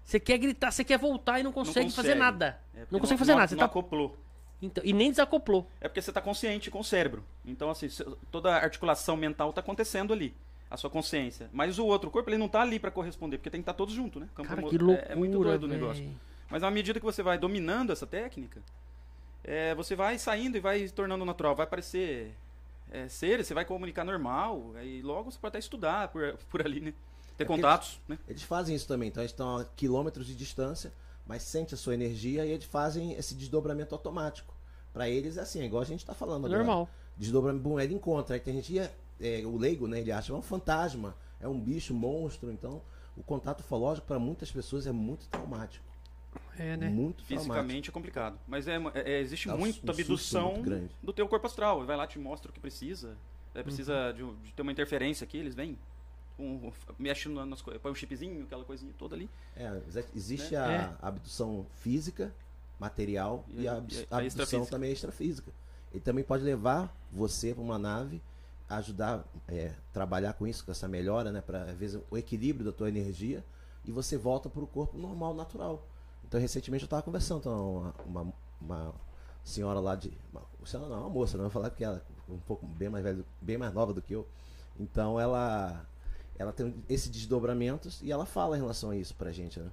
você 0.03 0.19
quer 0.19 0.37
gritar, 0.39 0.71
você 0.71 0.83
quer 0.83 0.97
voltar 0.97 1.39
e 1.39 1.43
não 1.43 1.51
consegue, 1.51 1.89
fazer 1.91 2.09
consegue. 2.15 2.19
nada. 2.19 2.59
É, 2.75 2.85
não 2.91 2.99
consegue 2.99 3.19
fazer 3.19 3.35
nada, 3.35 3.47
você 3.47 3.55
não 3.55 3.59
tá 3.59 3.65
acoplou. 3.65 4.17
Então, 4.61 4.83
e 4.85 4.93
nem 4.93 5.09
desacoplou. 5.09 5.67
É 5.79 5.87
porque 5.87 6.01
você 6.01 6.11
tá 6.11 6.21
consciente 6.21 6.69
com 6.69 6.79
o 6.79 6.83
cérebro. 6.83 7.23
Então, 7.45 7.69
assim, 7.69 7.87
toda 8.29 8.51
a 8.55 8.63
articulação 8.63 9.15
mental 9.17 9.51
tá 9.51 9.61
acontecendo 9.61 10.13
ali. 10.13 10.33
A 10.69 10.77
sua 10.77 10.89
consciência. 10.89 11.49
Mas 11.51 11.77
o 11.79 11.85
outro 11.85 12.09
corpo, 12.09 12.29
ele 12.29 12.37
não 12.37 12.47
tá 12.47 12.61
ali 12.61 12.79
pra 12.79 12.89
corresponder, 12.89 13.37
porque 13.37 13.49
tem 13.49 13.59
que 13.59 13.63
estar 13.63 13.73
todos 13.73 13.93
juntos, 13.93 14.21
né? 14.21 14.29
Campo 14.33 14.47
Cara, 14.47 14.61
que 14.63 14.75
é- 14.75 14.79
loucura, 14.79 15.05
é, 15.09 15.15
muito 15.15 15.37
doido 15.37 15.63
o 15.63 15.67
negócio. 15.67 16.01
véi. 16.03 16.15
Mas 16.49 16.61
na 16.61 16.71
medida 16.71 16.97
que 16.99 17.05
você 17.05 17.21
vai 17.21 17.37
dominando 17.37 17.91
essa 17.91 18.07
técnica, 18.07 18.61
é, 19.43 19.75
você 19.75 19.95
vai 19.97 20.17
saindo 20.17 20.55
e 20.55 20.61
vai 20.61 20.87
se 20.87 20.93
tornando 20.93 21.25
natural. 21.25 21.55
Vai 21.55 21.65
aparecer 21.65 22.33
é, 22.89 23.07
seres, 23.09 23.47
você 23.47 23.53
vai 23.53 23.65
comunicar 23.65 24.05
normal. 24.05 24.71
Aí 24.75 25.01
logo 25.01 25.29
você 25.31 25.37
pode 25.39 25.51
até 25.51 25.59
estudar 25.59 26.07
por, 26.09 26.37
por 26.49 26.61
ali, 26.65 26.79
né? 26.79 26.93
Ter 27.37 27.43
É 27.43 27.47
contatos, 27.47 27.99
né? 28.07 28.17
Eles 28.27 28.43
fazem 28.43 28.73
isso 28.75 28.87
também, 28.87 29.09
então 29.09 29.21
eles 29.23 29.31
estão 29.31 29.57
a 29.57 29.65
quilômetros 29.75 30.25
de 30.27 30.35
distância, 30.35 30.93
mas 31.31 31.43
sente 31.43 31.73
a 31.73 31.77
sua 31.77 31.93
energia 31.93 32.45
e 32.45 32.51
eles 32.51 32.65
fazem 32.65 33.13
esse 33.13 33.33
desdobramento 33.33 33.95
automático. 33.95 34.53
Pra 34.91 35.07
eles 35.09 35.37
é 35.37 35.41
assim, 35.41 35.61
é 35.61 35.65
igual 35.65 35.81
a 35.81 35.85
gente 35.85 36.05
tá 36.05 36.13
falando 36.13 36.45
agora. 36.45 36.57
Normal. 36.61 36.89
Desdobramento, 37.15 37.63
bom, 37.63 37.79
ele 37.79 37.93
encontra. 37.93 38.35
Aí 38.35 38.39
tem 38.41 38.55
gente, 38.55 38.77
é, 38.77 38.91
é, 39.21 39.41
o 39.45 39.55
leigo, 39.57 39.87
né, 39.87 40.01
ele 40.01 40.11
acha, 40.11 40.33
é 40.33 40.35
um 40.35 40.41
fantasma, 40.41 41.15
é 41.39 41.47
um 41.47 41.57
bicho, 41.57 41.93
monstro. 41.93 42.51
Então, 42.51 42.81
o 43.15 43.23
contato 43.23 43.61
ufológico 43.61 44.05
para 44.07 44.19
muitas 44.19 44.51
pessoas 44.51 44.85
é 44.85 44.91
muito 44.91 45.25
traumático. 45.29 45.85
É, 46.59 46.75
né? 46.75 46.89
Muito 46.89 47.23
traumático. 47.23 47.25
Fisicamente 47.53 47.89
é 47.89 47.93
complicado. 47.93 48.37
Mas 48.45 48.67
é, 48.67 48.75
é- 48.95 49.21
existe 49.21 49.47
Dá 49.47 49.55
um 49.55 49.59
muita 49.59 49.75
susto 49.79 49.89
abdução 49.89 50.51
muito 50.51 50.65
grande. 50.65 50.89
do 51.01 51.13
teu 51.13 51.29
corpo 51.29 51.47
astral. 51.47 51.85
Vai 51.85 51.95
lá, 51.95 52.05
te 52.05 52.19
mostra 52.19 52.51
o 52.51 52.53
que 52.53 52.59
precisa. 52.59 53.17
É, 53.55 53.59
Uhum. 53.59 53.63
precisa 53.63 54.11
de, 54.11 54.21
um- 54.21 54.35
de 54.43 54.51
ter 54.51 54.61
uma 54.63 54.71
interferência 54.73 55.23
aqui, 55.23 55.37
eles 55.37 55.55
vêm. 55.55 55.77
Um, 56.41 56.71
mexe 56.97 57.29
na- 57.29 57.45
nas 57.45 57.61
coisas, 57.61 57.81
põe 57.81 57.91
um 57.91 57.95
chipzinho, 57.95 58.43
aquela 58.43 58.63
coisinha 58.65 58.91
toda 58.97 59.15
ali. 59.15 59.29
É, 59.55 59.81
ex- 59.95 60.07
existe 60.15 60.53
Né? 60.53 60.59
a 60.59 60.71
É. 60.71 60.95
abdução 61.01 61.65
física, 61.77 62.33
material, 62.79 63.45
E 63.49 63.61
e, 63.61 63.67
a- 63.67 63.73
a, 63.73 63.75
e 63.77 64.07
a 64.09 64.17
abdução 64.17 64.65
também 64.65 64.89
é 64.89 64.93
extrafísica. 64.93 65.51
Ele 65.91 66.01
também 66.01 66.23
pode 66.23 66.43
levar 66.43 66.95
você 67.11 67.53
para 67.53 67.61
uma 67.63 67.77
nave, 67.77 68.21
ajudar 68.69 69.25
a 69.47 69.71
trabalhar 69.91 70.33
com 70.33 70.47
isso, 70.47 70.63
com 70.65 70.71
essa 70.71 70.87
melhora, 70.87 71.31
né, 71.31 71.41
para 71.41 71.63
às 71.63 71.77
vezes 71.77 72.01
o 72.09 72.17
equilíbrio 72.17 72.65
da 72.65 72.71
tua 72.71 72.87
energia 72.89 73.43
e 73.83 73.91
você 73.91 74.17
volta 74.17 74.49
para 74.49 74.63
o 74.63 74.67
corpo 74.67 74.97
normal, 74.97 75.33
natural. 75.33 75.85
Então, 76.25 76.39
recentemente 76.39 76.83
eu 76.83 76.87
estava 76.87 77.01
conversando 77.01 77.41
com 77.41 77.49
uma, 77.49 77.93
uma, 78.05 78.33
uma 78.61 78.93
senhora 79.43 79.79
lá 79.81 79.95
de, 79.95 80.13
uma, 80.31 80.41
senhora 80.65 80.87
não, 80.89 81.01
uma 81.01 81.09
moça, 81.09 81.35
não 81.37 81.43
vou 81.43 81.51
falar 81.51 81.69
porque 81.69 81.83
ela 81.83 81.97
é 82.29 82.31
um 82.31 82.37
pouco 82.39 82.65
bem 82.65 82.87
mais 82.89 83.03
velha, 83.03 83.25
bem 83.41 83.57
mais 83.57 83.73
nova 83.73 83.93
do 83.93 84.01
que 84.01 84.13
eu. 84.13 84.25
Então, 84.79 85.19
ela 85.19 85.85
ela 86.41 86.51
tem 86.51 86.73
esses 86.89 87.09
desdobramentos 87.09 88.01
e 88.01 88.11
ela 88.11 88.25
fala 88.25 88.57
em 88.57 88.59
relação 88.59 88.89
a 88.89 88.95
isso 88.95 89.13
pra 89.15 89.31
gente, 89.31 89.59
né? 89.59 89.69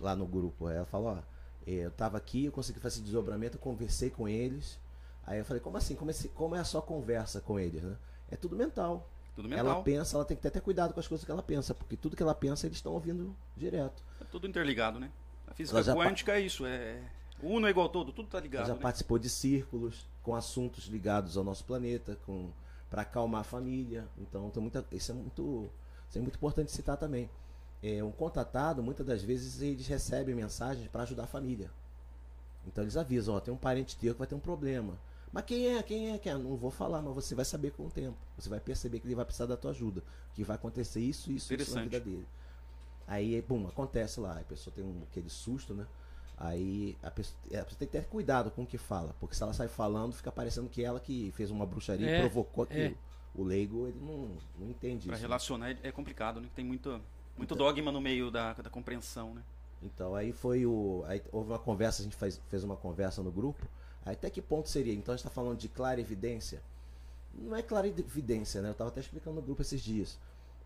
Lá 0.00 0.14
no 0.14 0.26
grupo. 0.26 0.68
Ela 0.68 0.86
fala, 0.86 1.10
ó, 1.10 1.18
eh, 1.66 1.86
eu 1.86 1.90
tava 1.90 2.16
aqui, 2.16 2.44
eu 2.44 2.52
consegui 2.52 2.78
fazer 2.78 2.96
esse 2.96 3.02
desdobramento, 3.02 3.56
eu 3.56 3.60
conversei 3.60 4.08
com 4.08 4.28
eles. 4.28 4.78
Aí 5.26 5.38
eu 5.38 5.44
falei, 5.44 5.60
como 5.60 5.76
assim? 5.76 5.96
Como, 5.96 6.10
esse, 6.10 6.28
como 6.28 6.54
é 6.54 6.60
a 6.60 6.64
sua 6.64 6.80
conversa 6.80 7.40
com 7.40 7.58
eles, 7.58 7.82
né? 7.82 7.96
É 8.30 8.36
tudo 8.36 8.54
mental. 8.54 9.10
Tudo 9.34 9.52
Ela 9.52 9.62
mental. 9.62 9.82
pensa, 9.82 10.16
ela 10.16 10.24
tem 10.24 10.36
que 10.36 10.42
ter 10.42 10.48
até 10.48 10.60
cuidado 10.60 10.94
com 10.94 11.00
as 11.00 11.06
coisas 11.06 11.24
que 11.24 11.30
ela 11.30 11.42
pensa, 11.42 11.74
porque 11.74 11.96
tudo 11.96 12.16
que 12.16 12.22
ela 12.22 12.34
pensa 12.34 12.66
eles 12.66 12.78
estão 12.78 12.92
ouvindo 12.92 13.34
direto. 13.56 14.02
É 14.20 14.24
tudo 14.24 14.46
interligado, 14.46 14.98
né? 14.98 15.10
A 15.46 15.54
física 15.54 15.78
Ela 15.78 15.94
quântica 15.94 16.32
é 16.32 16.40
isso. 16.40 16.64
É... 16.66 17.00
O 17.42 17.48
uno 17.48 17.66
é 17.66 17.70
igual 17.70 17.86
ao 17.86 17.92
todo, 17.92 18.12
tudo 18.12 18.28
tá 18.28 18.38
Ela 18.38 18.44
ligado. 18.44 18.66
já 18.66 18.74
né? 18.74 18.80
participou 18.80 19.18
de 19.18 19.28
círculos 19.28 20.06
com 20.22 20.34
assuntos 20.34 20.86
ligados 20.86 21.36
ao 21.36 21.44
nosso 21.44 21.64
planeta, 21.64 22.18
com 22.26 22.50
para 22.90 23.02
acalmar 23.02 23.42
a 23.42 23.44
família. 23.44 24.06
Então, 24.18 24.50
tem 24.50 24.62
muita, 24.62 24.84
isso 24.92 25.12
é 25.12 25.14
muito, 25.14 25.70
isso 26.08 26.18
é 26.18 26.20
muito 26.20 26.36
importante 26.36 26.70
citar 26.72 26.96
também. 26.96 27.28
É, 27.82 28.02
um 28.02 28.10
contatado, 28.10 28.82
muitas 28.82 29.06
das 29.06 29.22
vezes 29.22 29.60
eles 29.62 29.86
recebem 29.86 30.34
mensagens 30.34 30.88
para 30.88 31.02
ajudar 31.04 31.24
a 31.24 31.28
família. 31.28 31.70
Então 32.66 32.82
eles 32.82 32.96
avisam, 32.96 33.34
ó, 33.36 33.40
tem 33.40 33.52
um 33.54 33.56
parente 33.58 33.96
teu 33.96 34.14
que 34.14 34.18
vai 34.18 34.26
ter 34.26 34.34
um 34.34 34.40
problema. 34.40 34.98
Mas 35.32 35.44
quem 35.44 35.76
é? 35.76 35.82
Quem 35.82 36.12
é? 36.12 36.18
Quem 36.18 36.32
é? 36.32 36.38
Não 36.38 36.56
vou 36.56 36.70
falar, 36.70 37.02
mas 37.02 37.14
você 37.14 37.34
vai 37.34 37.44
saber 37.44 37.72
com 37.72 37.86
o 37.86 37.90
tempo. 37.90 38.16
Você 38.38 38.48
vai 38.48 38.58
perceber 38.60 38.98
que 38.98 39.06
ele 39.06 39.14
vai 39.14 39.24
precisar 39.24 39.46
da 39.46 39.56
tua 39.56 39.70
ajuda. 39.70 40.02
Que 40.34 40.42
vai 40.42 40.56
acontecer 40.56 41.00
isso, 41.00 41.30
isso, 41.30 41.52
isso 41.54 41.74
na 41.74 41.82
vida 41.82 42.00
dele. 42.00 42.26
Aí, 43.06 43.40
bum, 43.42 43.66
acontece 43.68 44.20
lá. 44.20 44.38
A 44.38 44.44
pessoa 44.44 44.74
tem 44.74 44.82
um, 44.84 45.02
aquele 45.10 45.28
susto, 45.30 45.74
né? 45.74 45.86
Aí 46.36 46.96
a 47.02 47.10
pessoa, 47.10 47.36
a 47.46 47.64
pessoa 47.64 47.78
tem 47.78 47.88
que 47.88 47.92
ter 47.98 48.04
cuidado 48.06 48.50
com 48.50 48.62
o 48.62 48.66
que 48.66 48.78
fala. 48.78 49.14
Porque 49.20 49.34
se 49.34 49.42
ela 49.42 49.52
sai 49.52 49.68
falando, 49.68 50.14
fica 50.14 50.32
parecendo 50.32 50.68
que 50.68 50.82
ela 50.82 50.98
que 50.98 51.30
fez 51.32 51.50
uma 51.50 51.66
bruxaria 51.66 52.08
É, 52.08 52.16
e 52.18 52.20
provocou 52.20 52.64
aquilo. 52.64 52.80
é. 52.94 53.07
O 53.38 53.44
leigo, 53.44 53.86
ele 53.86 54.00
não, 54.00 54.36
não 54.58 54.68
entende 54.68 55.06
Pra 55.06 55.14
isso. 55.14 55.22
né? 55.22 55.28
relacionar 55.28 55.70
é- 55.70 55.78
é 55.84 55.92
complicado, 55.92 56.40
né? 56.40 56.48
Tem 56.54 56.64
muita. 56.64 57.00
Muito 57.36 57.54
dogma 57.54 57.92
no 57.92 58.00
meio 58.00 58.32
da, 58.32 58.52
da 58.54 58.68
compreensão, 58.68 59.32
né? 59.32 59.42
Então 59.80 60.14
aí 60.16 60.32
foi 60.32 60.66
o. 60.66 61.04
Aí 61.06 61.22
houve 61.30 61.50
uma 61.50 61.58
conversa, 61.58 62.02
a 62.02 62.04
gente 62.04 62.16
faz, 62.16 62.40
fez 62.48 62.64
uma 62.64 62.74
conversa 62.76 63.22
no 63.22 63.30
grupo. 63.30 63.64
Aí 64.04 64.14
até 64.14 64.28
que 64.28 64.42
ponto 64.42 64.68
seria? 64.68 64.92
Então 64.92 65.14
a 65.14 65.16
gente 65.16 65.24
está 65.24 65.30
falando 65.32 65.56
de 65.56 65.68
clara 65.68 66.00
evidência. 66.00 66.60
Não 67.32 67.54
é 67.54 67.62
clara 67.62 67.86
evidência, 67.86 68.60
né? 68.60 68.68
Eu 68.70 68.72
estava 68.72 68.90
até 68.90 68.98
explicando 69.00 69.36
no 69.36 69.42
grupo 69.42 69.62
esses 69.62 69.80
dias. 69.80 70.18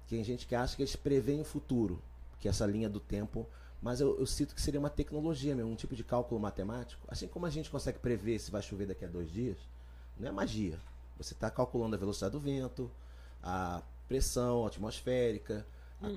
Que 0.06 0.16
tem 0.16 0.24
gente 0.24 0.46
que 0.46 0.54
acha 0.54 0.74
que 0.74 0.82
eles 0.82 0.96
preveem 0.96 1.42
o 1.42 1.44
futuro, 1.44 2.00
que 2.40 2.48
essa 2.48 2.64
linha 2.66 2.88
do 2.88 3.00
tempo. 3.00 3.46
Mas 3.82 4.00
eu, 4.00 4.18
eu 4.18 4.24
cito 4.26 4.54
que 4.54 4.62
seria 4.62 4.80
uma 4.80 4.88
tecnologia 4.88 5.54
mesmo, 5.54 5.70
um 5.70 5.74
tipo 5.76 5.94
de 5.94 6.04
cálculo 6.04 6.40
matemático. 6.40 7.02
Assim 7.08 7.28
como 7.28 7.44
a 7.44 7.50
gente 7.50 7.68
consegue 7.68 7.98
prever 7.98 8.38
se 8.38 8.50
vai 8.50 8.62
chover 8.62 8.86
daqui 8.86 9.04
a 9.04 9.08
dois 9.08 9.30
dias, 9.30 9.58
não 10.18 10.28
é 10.28 10.32
magia. 10.32 10.78
Você 11.18 11.34
está 11.34 11.50
calculando 11.50 11.94
a 11.94 11.98
velocidade 11.98 12.32
do 12.32 12.40
vento, 12.40 12.90
a 13.42 13.82
pressão 14.08 14.66
atmosférica, 14.66 15.66
a, 16.00 16.08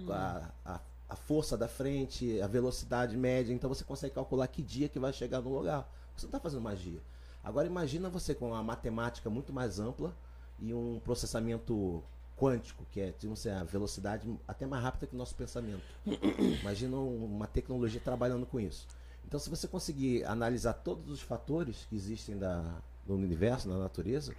a, 0.66 0.74
a, 0.76 0.80
a 1.10 1.16
força 1.16 1.58
da 1.58 1.68
frente, 1.68 2.42
a 2.42 2.48
velocidade 2.48 3.16
média. 3.18 3.54
Então 3.54 3.70
você 3.70 3.84
consegue 3.84 4.16
calcular 4.16 4.48
que 4.48 4.62
dia 4.62 4.90
que 4.90 5.00
vai 5.00 5.14
chegar 5.14 5.42
no 5.42 5.50
lugar. 5.56 5.90
Você 6.16 6.26
não 6.26 6.30
está 6.30 6.40
fazendo 6.40 6.62
magia. 6.62 7.00
Agora 7.44 7.68
imagina 7.68 8.10
você 8.10 8.34
com 8.34 8.50
uma 8.50 8.64
matemática 8.64 9.30
muito 9.30 9.54
mais 9.54 9.80
ampla 9.80 10.16
e 10.60 10.74
um 10.74 11.00
processamento 11.04 12.04
quântico, 12.38 12.84
que 12.92 13.00
é 13.00 13.12
tipo, 13.12 13.34
assim, 13.34 13.50
a 13.50 13.64
velocidade 13.64 14.28
até 14.48 14.66
mais 14.66 14.84
rápida 14.84 15.08
que 15.08 15.14
o 15.16 15.18
nosso 15.18 15.36
pensamento. 15.36 15.84
Imagina 16.62 16.98
um- 16.98 17.26
uma 17.26 17.48
tecnologia 17.48 18.02
trabalhando 18.04 18.46
com 18.46 18.60
isso. 18.60 18.88
Então, 19.28 19.40
se 19.40 19.50
você 19.50 19.68
conseguir 19.68 20.24
analisar 20.26 20.74
todos 20.74 21.10
os 21.10 21.22
fatores 21.22 21.86
que 21.90 21.96
existem 21.96 22.38
da, 22.38 22.64
no 23.08 23.16
universo, 23.16 23.68
na 23.70 23.78
natureza, 23.78 24.36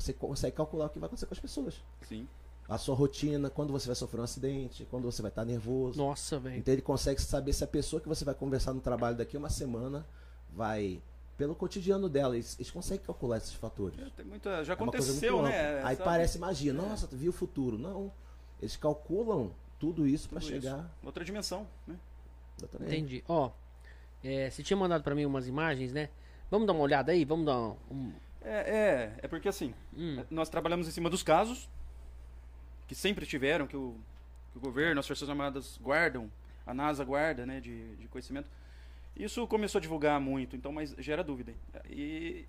você 0.00 0.12
consegue 0.12 0.56
calcular 0.56 0.86
o 0.86 0.90
que 0.90 0.98
vai 0.98 1.06
acontecer 1.06 1.26
com 1.26 1.34
as 1.34 1.40
pessoas. 1.40 1.82
Sim. 2.02 2.26
A 2.68 2.78
sua 2.78 2.94
rotina, 2.94 3.50
quando 3.50 3.72
você 3.72 3.86
vai 3.86 3.96
sofrer 3.96 4.20
um 4.20 4.24
acidente, 4.24 4.86
quando 4.90 5.04
você 5.04 5.20
vai 5.20 5.30
estar 5.30 5.44
nervoso. 5.44 5.98
Nossa, 5.98 6.38
velho. 6.38 6.56
Então 6.56 6.72
ele 6.72 6.82
consegue 6.82 7.20
saber 7.20 7.52
se 7.52 7.64
a 7.64 7.66
pessoa 7.66 8.00
que 8.00 8.08
você 8.08 8.24
vai 8.24 8.34
conversar 8.34 8.72
no 8.72 8.80
trabalho 8.80 9.16
daqui 9.16 9.36
a 9.36 9.38
uma 9.40 9.50
semana 9.50 10.06
vai 10.52 11.02
pelo 11.36 11.54
cotidiano 11.54 12.08
dela. 12.08 12.36
Eles, 12.36 12.56
eles 12.58 12.70
conseguem 12.70 13.04
calcular 13.04 13.38
esses 13.38 13.54
fatores. 13.54 13.98
É, 13.98 14.10
tem 14.10 14.24
muita, 14.24 14.62
já 14.62 14.72
É 14.72 14.74
aconteceu, 14.74 15.42
né? 15.42 15.78
Aí 15.82 15.96
Sabe? 15.96 16.04
parece 16.04 16.38
magia. 16.38 16.72
Nossa, 16.72 17.08
tu 17.08 17.16
viu 17.16 17.30
o 17.30 17.32
futuro. 17.32 17.76
Não. 17.76 18.12
Eles 18.60 18.76
calculam 18.76 19.52
tudo 19.78 20.06
isso 20.06 20.28
para 20.28 20.38
chegar. 20.40 20.96
Outra 21.02 21.24
dimensão, 21.24 21.66
né? 21.86 21.98
Exatamente. 22.58 22.92
Entendi. 22.94 23.24
Ó, 23.26 23.50
é, 24.22 24.48
você 24.50 24.62
tinha 24.62 24.76
mandado 24.76 25.02
pra 25.02 25.14
mim 25.14 25.24
umas 25.24 25.48
imagens, 25.48 25.92
né? 25.92 26.10
Vamos 26.50 26.66
dar 26.66 26.72
uma 26.72 26.82
olhada 26.82 27.10
aí? 27.12 27.24
Vamos 27.24 27.46
dar 27.46 27.58
um. 27.90 28.12
É, 28.42 28.50
é, 28.50 29.14
é 29.22 29.28
porque 29.28 29.48
assim, 29.48 29.74
Hum. 29.96 30.24
nós 30.30 30.48
trabalhamos 30.48 30.88
em 30.88 30.90
cima 30.90 31.10
dos 31.10 31.22
casos 31.22 31.68
que 32.88 32.94
sempre 32.94 33.26
tiveram, 33.26 33.66
que 33.66 33.76
o, 33.76 33.94
que 34.52 34.58
o 34.58 34.60
governo, 34.60 34.98
as 35.00 35.06
Forças 35.06 35.28
Armadas 35.28 35.78
guardam, 35.80 36.30
a 36.66 36.72
NASA 36.74 37.04
guarda, 37.04 37.44
né, 37.46 37.60
de, 37.60 37.96
de 37.96 38.08
conhecimento. 38.08 38.48
Isso 39.16 39.46
começou 39.46 39.78
a 39.78 39.82
divulgar 39.82 40.20
muito, 40.20 40.56
então, 40.56 40.72
mas 40.72 40.94
gera 40.98 41.22
dúvida. 41.22 41.52
E 41.88 42.46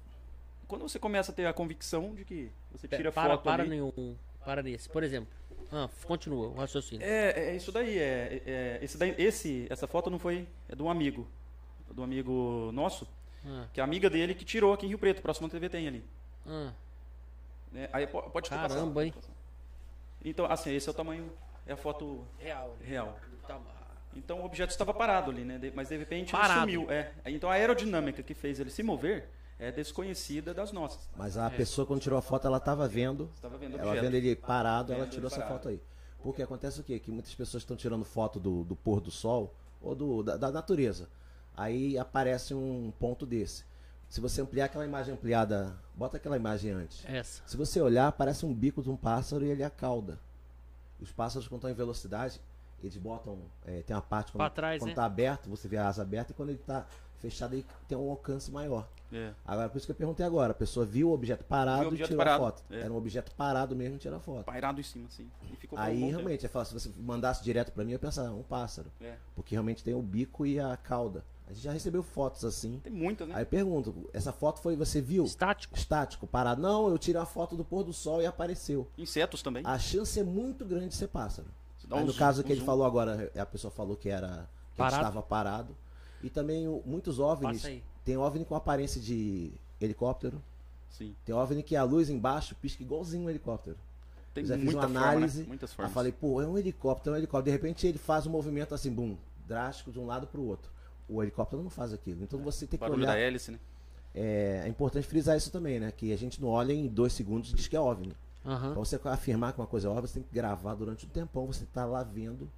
quando 0.68 0.84
você 0.84 0.98
começa 0.98 1.32
a 1.32 1.36
ter 1.36 1.46
a 1.46 1.54
convicção 1.54 2.14
de 2.16 2.24
que 2.24 2.52
você 2.72 2.88
tira 2.88 3.12
para, 3.12 3.32
foto 3.32 3.44
para 3.44 3.64
ali, 3.64 3.70
nenhum. 3.72 4.16
Para 4.46 4.64
nesse. 4.64 4.88
Por 4.90 5.04
exemplo. 5.04 5.30
Ah, 5.72 5.90
continua 6.06 6.48
o 6.50 6.54
raciocínio. 6.56 7.06
É, 7.06 7.50
é 7.52 7.56
isso 7.56 7.72
daí. 7.72 7.98
É, 7.98 8.42
é- 8.46 8.80
esse 8.82 8.98
daí- 8.98 9.16
esse, 9.18 9.68
essa 9.70 9.88
foto 9.88 10.10
não 10.10 10.20
foi. 10.20 10.48
É 10.70 10.76
de 10.76 10.82
um 10.82 10.90
amigo. 10.90 11.28
Um 11.98 12.04
amigo 12.04 12.72
nosso, 12.74 13.08
Ah, 13.46 13.66
que 13.74 13.80
é 13.80 13.84
amiga 13.84 14.10
dele 14.10 14.36
que 14.36 14.46
tirou 14.46 14.74
aqui 14.74 14.86
em 14.86 14.90
Rio 14.90 15.00
Preto, 15.00 15.22
próximo 15.22 15.50
TV 15.50 15.68
tem 15.70 15.88
ali. 15.88 16.04
ah, 16.46 16.72
né? 17.72 17.90
Aí 17.94 18.06
po- 18.08 18.22
pode 18.30 18.50
ter 18.50 18.56
Caramba, 18.56 18.76
passado. 18.76 19.02
hein? 19.02 19.14
Então, 20.24 20.46
assim, 20.46 20.72
esse 20.74 20.88
é 20.88 20.92
o 20.92 20.94
tamanho. 20.94 21.32
É 21.66 21.74
a 21.74 21.78
foto 21.78 22.24
real. 22.40 22.76
real. 22.82 23.18
Tá- 23.48 23.60
Então 24.16 24.42
o 24.42 24.46
objeto 24.46 24.72
estava 24.72 24.94
parado 24.94 25.32
ali, 25.32 25.44
né? 25.46 25.60
Mas 25.74 25.88
de 25.90 25.96
repente 25.98 26.32
Parado. 26.34 26.70
ele 26.70 26.74
sumiu. 26.78 26.92
É. 26.92 27.12
Então 27.28 27.50
a 27.50 27.54
aerodinâmica 27.54 28.22
que 28.22 28.34
fez 28.34 28.60
ele 28.60 28.70
se 28.70 28.84
mover 28.84 29.30
é 29.58 29.72
desconhecida 29.72 30.54
das 30.54 30.72
nossas. 30.74 31.10
Mas 31.16 31.38
É. 31.38 31.42
a 31.42 31.50
pessoa, 31.50 31.88
quando 31.88 32.02
tirou 32.02 32.20
a 32.20 32.22
foto, 32.22 32.46
ela 32.46 32.58
estava 32.58 32.88
vendo. 32.90 33.30
Estava 33.36 33.58
vendo 33.58 33.76
o 33.76 33.80
Ela 33.80 33.88
objeto. 33.92 34.04
vendo 34.06 34.16
ele 34.16 34.36
parado, 34.36 34.92
ela 34.92 35.08
tirou 35.08 35.28
essa 35.28 35.42
foto 35.48 35.70
aí. 35.70 35.80
Porque 36.22 36.42
acontece 36.44 36.82
o 36.82 36.84
quê? 36.84 37.00
Que 37.00 37.10
muitas 37.10 37.34
pessoas 37.34 37.64
estão 37.64 37.78
tirando 37.78 38.04
foto 38.04 38.40
do, 38.40 38.64
do 38.66 38.76
pôr 38.76 39.00
do 39.00 39.10
sol 39.12 39.56
ou 39.82 39.96
do, 39.96 40.24
da, 40.24 40.36
da 40.36 40.52
natureza. 40.52 41.08
Aí 41.56 41.98
aparece 41.98 42.54
um 42.54 42.92
ponto 43.00 43.26
desse. 43.26 43.66
Se 44.10 44.20
você 44.20 44.42
ampliar 44.42 44.66
aquela 44.66 44.86
imagem 44.86 45.14
ampliada, 45.14 45.78
bota 45.96 46.18
aquela 46.18 46.36
imagem 46.36 46.72
antes. 46.72 47.06
Essa. 47.06 47.42
Se 47.46 47.56
você 47.56 47.80
olhar, 47.80 48.12
parece 48.12 48.46
um 48.46 48.54
bico 48.54 48.82
de 48.82 48.90
um 48.90 48.98
pássaro 48.98 49.46
e 49.46 49.50
ele 49.50 49.64
é 49.64 49.66
a 49.66 49.70
cauda. 49.70 50.20
Os 51.00 51.12
pássaros, 51.12 51.48
quando 51.48 51.60
estão 51.60 51.72
em 51.72 51.74
velocidade, 51.74 52.42
eles 52.84 52.98
botam. 52.98 53.40
é, 53.66 53.82
tem 53.82 53.96
uma 53.96 54.02
parte 54.02 54.32
quando, 54.32 54.52
trás, 54.52 54.80
quando 54.80 54.90
né? 54.90 54.96
tá 54.96 55.06
aberto, 55.06 55.50
você 55.50 55.68
vê 55.68 55.78
a 55.78 55.88
asa 55.88 56.02
aberta, 56.02 56.32
e 56.32 56.36
quando 56.36 56.50
ele 56.50 56.60
está 56.60 56.86
fechado, 57.20 57.54
ele 57.54 57.66
tem 57.88 57.98
um 57.98 58.10
alcance 58.10 58.52
maior. 58.52 58.88
É. 59.14 59.34
Agora, 59.46 59.70
por 59.70 59.78
isso 59.78 59.86
que 59.86 59.92
eu 59.92 59.96
perguntei 59.96 60.26
agora: 60.26 60.52
a 60.52 60.56
pessoa 60.56 60.86
viu 60.86 61.10
o 61.10 61.14
objeto 61.14 61.44
parado 61.44 61.84
o 61.84 61.88
objeto 61.88 62.08
e 62.08 62.08
tirou 62.08 62.18
parado, 62.18 62.44
a 62.44 62.48
foto. 62.48 62.64
é. 62.70 62.80
Era 62.80 62.94
um 62.94 62.96
objeto 62.96 63.32
parado 63.36 63.76
mesmo 63.76 63.96
e 63.96 64.00
tirou 64.00 64.18
a 64.18 64.22
foto. 64.22 64.46
Pairado 64.46 64.80
em 64.80 64.84
cima, 64.84 65.08
um 65.72 65.78
Aí 65.78 66.00
bom 66.00 66.10
realmente 66.10 66.46
é 66.46 66.50
fácil. 66.50 66.80
Se 66.80 66.90
você 66.90 67.02
mandasse 67.02 67.44
direto 67.44 67.72
pra 67.72 67.84
mim, 67.84 67.92
eu 67.92 67.96
ia 67.96 68.00
pensar, 68.00 68.28
ah, 68.28 68.34
um 68.34 68.44
pássaro. 68.44 68.92
É. 69.02 69.16
Porque 69.36 69.54
realmente 69.54 69.84
tem 69.84 69.94
o 69.94 70.02
bico 70.02 70.46
e 70.46 70.60
a 70.60 70.76
cauda. 70.78 71.24
A 71.52 71.54
gente 71.54 71.64
já 71.64 71.72
recebeu 71.72 72.02
fotos 72.02 72.46
assim. 72.46 72.80
Tem 72.84 72.92
muitas, 72.94 73.28
né? 73.28 73.36
Aí 73.36 73.42
eu 73.44 73.46
pergunto: 73.48 74.10
essa 74.14 74.32
foto 74.32 74.62
foi 74.62 74.76
você 74.76 75.02
viu? 75.02 75.24
Estático. 75.26 75.76
Estático, 75.78 76.26
parado. 76.26 76.62
Não, 76.62 76.88
eu 76.88 76.98
tirei 76.98 77.22
a 77.22 77.26
foto 77.26 77.56
do 77.56 77.64
pôr 77.66 77.84
do 77.84 77.92
sol 77.94 78.22
e 78.22 78.26
apareceu. 78.26 78.88
Insetos 78.98 79.42
também. 79.42 79.64
A 79.66 79.78
chance 79.78 80.20
é 80.20 80.24
muito 80.24 80.64
grande 80.66 80.90
de 80.90 80.96
ser 80.96 81.08
pássaro. 81.08 81.48
Dá 81.88 81.98
Aí 81.98 82.04
um 82.04 82.06
no 82.06 82.12
zoom- 82.12 82.20
caso 82.20 82.42
um 82.42 82.44
que 82.46 82.52
ele 82.54 82.60
zoom. 82.60 82.66
falou 82.66 82.86
agora, 82.86 83.32
a 83.36 83.46
pessoa 83.46 83.70
falou 83.72 83.98
que 83.98 84.08
era 84.10 84.48
que 84.72 84.78
Parado. 84.78 84.96
ele 84.96 85.08
estava 85.10 85.22
parado. 85.22 85.76
E 86.24 86.30
também 86.30 86.66
muitos 86.86 87.20
OVNIs. 87.20 87.68
Tem 88.06 88.16
OVNI 88.16 88.46
com 88.46 88.56
aparência 88.56 89.02
de 89.02 89.52
helicóptero. 89.80 90.42
Sim. 90.90 91.16
Tem 91.26 91.34
OVNI 91.36 91.64
que 91.64 91.76
a 91.76 91.84
luz 91.84 92.10
embaixo 92.10 92.56
pisca 92.56 92.82
igualzinho 92.84 93.26
um 93.26 93.30
helicóptero. 93.30 93.78
Tem 94.34 94.44
Eu 94.44 94.48
já 94.48 94.56
fiz 94.56 94.64
muita 94.64 94.80
uma 94.80 94.88
forma, 94.88 95.00
análise. 95.08 95.42
né? 95.42 95.48
Muitas 95.48 95.74
formas. 95.74 95.94
falei, 95.94 96.12
pô, 96.14 96.42
é 96.42 96.48
um 96.48 96.58
helicóptero, 96.58 97.14
é 97.14 97.18
um 97.18 97.20
helicóptero. 97.20 97.46
De 97.46 97.52
repente 97.52 97.86
ele 97.88 97.98
faz 97.98 98.26
um 98.26 98.30
movimento 98.30 98.74
assim, 98.74 98.90
bum, 98.92 99.18
drástico 99.46 99.92
de 99.92 100.00
um 100.00 100.06
lado 100.06 100.28
para 100.28 100.40
o 100.40 100.46
outro. 100.48 100.72
O 101.12 101.22
helicóptero 101.22 101.62
não 101.62 101.70
faz 101.70 101.94
aquilo. 101.94 102.24
Então 102.24 102.40
você 102.40 102.66
tem 102.66 102.78
que 102.78 102.82
Barulho 102.82 103.04
olhar. 103.04 103.14
da 103.14 103.20
hélice, 103.20 103.52
né? 103.52 103.60
É, 104.14 104.64
é 104.66 104.68
importante 104.68 105.06
frisar 105.08 105.38
isso 105.38 105.52
também, 105.52 105.80
né? 105.80 105.92
Que 105.92 106.12
a 106.14 106.18
gente 106.18 106.42
não 106.42 106.50
olha 106.50 106.74
em 106.74 106.88
dois 106.88 107.14
segundos 107.14 107.52
e 107.52 107.56
diz 107.56 107.68
que 107.68 107.76
é 107.76 107.80
OVNI. 107.80 108.16
Aham. 108.46 108.72
Pra 108.74 108.80
você 108.80 109.00
afirmar 109.06 109.54
que 109.54 109.60
uma 109.60 109.68
coisa 109.68 109.88
é 109.88 109.92
óbvia, 109.92 110.08
você 110.08 110.16
tem 110.16 110.24
que 110.24 110.34
gravar 110.34 110.74
durante 110.76 111.06
um 111.06 111.10
tempão. 111.10 111.46
Você 111.48 111.66
tá 111.66 111.86
lá 111.86 112.02
vendo, 112.04 112.50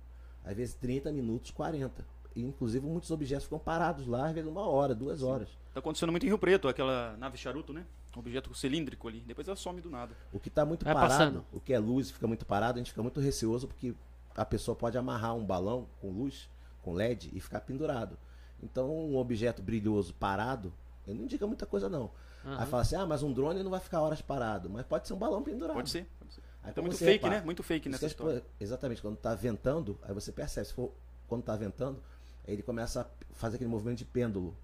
às 0.45 0.55
vezes 0.55 0.75
30 0.75 1.11
minutos, 1.11 1.51
40. 1.51 2.05
E, 2.35 2.41
inclusive, 2.41 2.85
muitos 2.85 3.11
objetos 3.11 3.43
ficam 3.43 3.59
parados 3.59 4.07
lá, 4.07 4.27
às 4.27 4.33
vezes 4.33 4.49
uma 4.49 4.67
hora, 4.67 4.95
duas 4.95 5.21
horas. 5.21 5.49
Tá 5.73 5.79
acontecendo 5.79 6.11
muito 6.11 6.25
em 6.25 6.29
Rio 6.29 6.37
Preto, 6.37 6.67
aquela 6.67 7.15
nave 7.17 7.37
charuto, 7.37 7.73
né? 7.73 7.85
Um 8.15 8.19
objeto 8.19 8.53
cilíndrico 8.55 9.07
ali. 9.07 9.21
Depois 9.21 9.47
ela 9.47 9.57
some 9.57 9.81
do 9.81 9.89
nada. 9.89 10.15
O 10.31 10.39
que 10.39 10.47
está 10.47 10.65
muito 10.65 10.83
Vai 10.85 10.93
parado, 10.93 11.09
passando. 11.11 11.45
o 11.51 11.59
que 11.59 11.73
é 11.73 11.79
luz 11.79 12.11
fica 12.11 12.27
muito 12.27 12.45
parado, 12.45 12.77
a 12.77 12.79
gente 12.79 12.91
fica 12.91 13.01
muito 13.03 13.19
receoso 13.19 13.67
porque 13.67 13.93
a 14.35 14.45
pessoa 14.45 14.75
pode 14.75 14.97
amarrar 14.97 15.35
um 15.35 15.43
balão 15.45 15.87
com 16.01 16.09
luz, 16.11 16.49
com 16.81 16.93
LED 16.93 17.31
e 17.33 17.39
ficar 17.39 17.61
pendurado. 17.61 18.17
Então, 18.63 18.89
um 18.89 19.17
objeto 19.17 19.61
brilhoso 19.61 20.13
parado, 20.13 20.73
ele 21.05 21.17
não 21.17 21.25
indica 21.25 21.45
muita 21.45 21.65
coisa 21.65 21.89
não. 21.89 22.09
Aí 22.45 22.65
fala 22.67 22.81
assim, 22.81 22.95
ah, 22.95 23.05
mas 23.05 23.23
um 23.23 23.31
drone 23.31 23.61
não 23.63 23.71
vai 23.71 23.79
ficar 23.79 24.01
horas 24.01 24.21
parado. 24.21 24.69
Mas 24.69 24.85
pode 24.85 25.07
ser 25.07 25.13
um 25.13 25.17
balão 25.17 25.41
pendurado. 25.43 25.75
Pode 25.75 25.89
ser. 25.89 26.05
Pode 26.19 26.33
ser. 26.33 26.41
Aí 26.63 26.71
Então 26.71 26.83
muito 26.83 26.97
fake, 26.97 27.11
repara- 27.23 27.35
né? 27.39 27.45
Muito 27.45 27.63
fake 27.63 27.89
nessa 27.89 28.05
história. 28.05 28.35
pessoas- 28.41 28.51
exatamente, 28.59 29.01
quando 29.01 29.17
tá 29.17 29.33
ventando, 29.35 29.97
aí 30.03 30.13
você 30.13 30.31
percebe. 30.31 30.67
Se 30.67 30.73
for 30.73 30.91
quando 31.27 31.43
tá 31.43 31.55
ventando, 31.55 32.01
aí 32.47 32.53
ele 32.53 32.61
começa 32.63 33.01
a 33.01 33.05
fazer 33.35 33.55
aquele 33.55 33.69
movimento 33.69 33.97
de 33.99 34.05
pêndulo. 34.05 34.55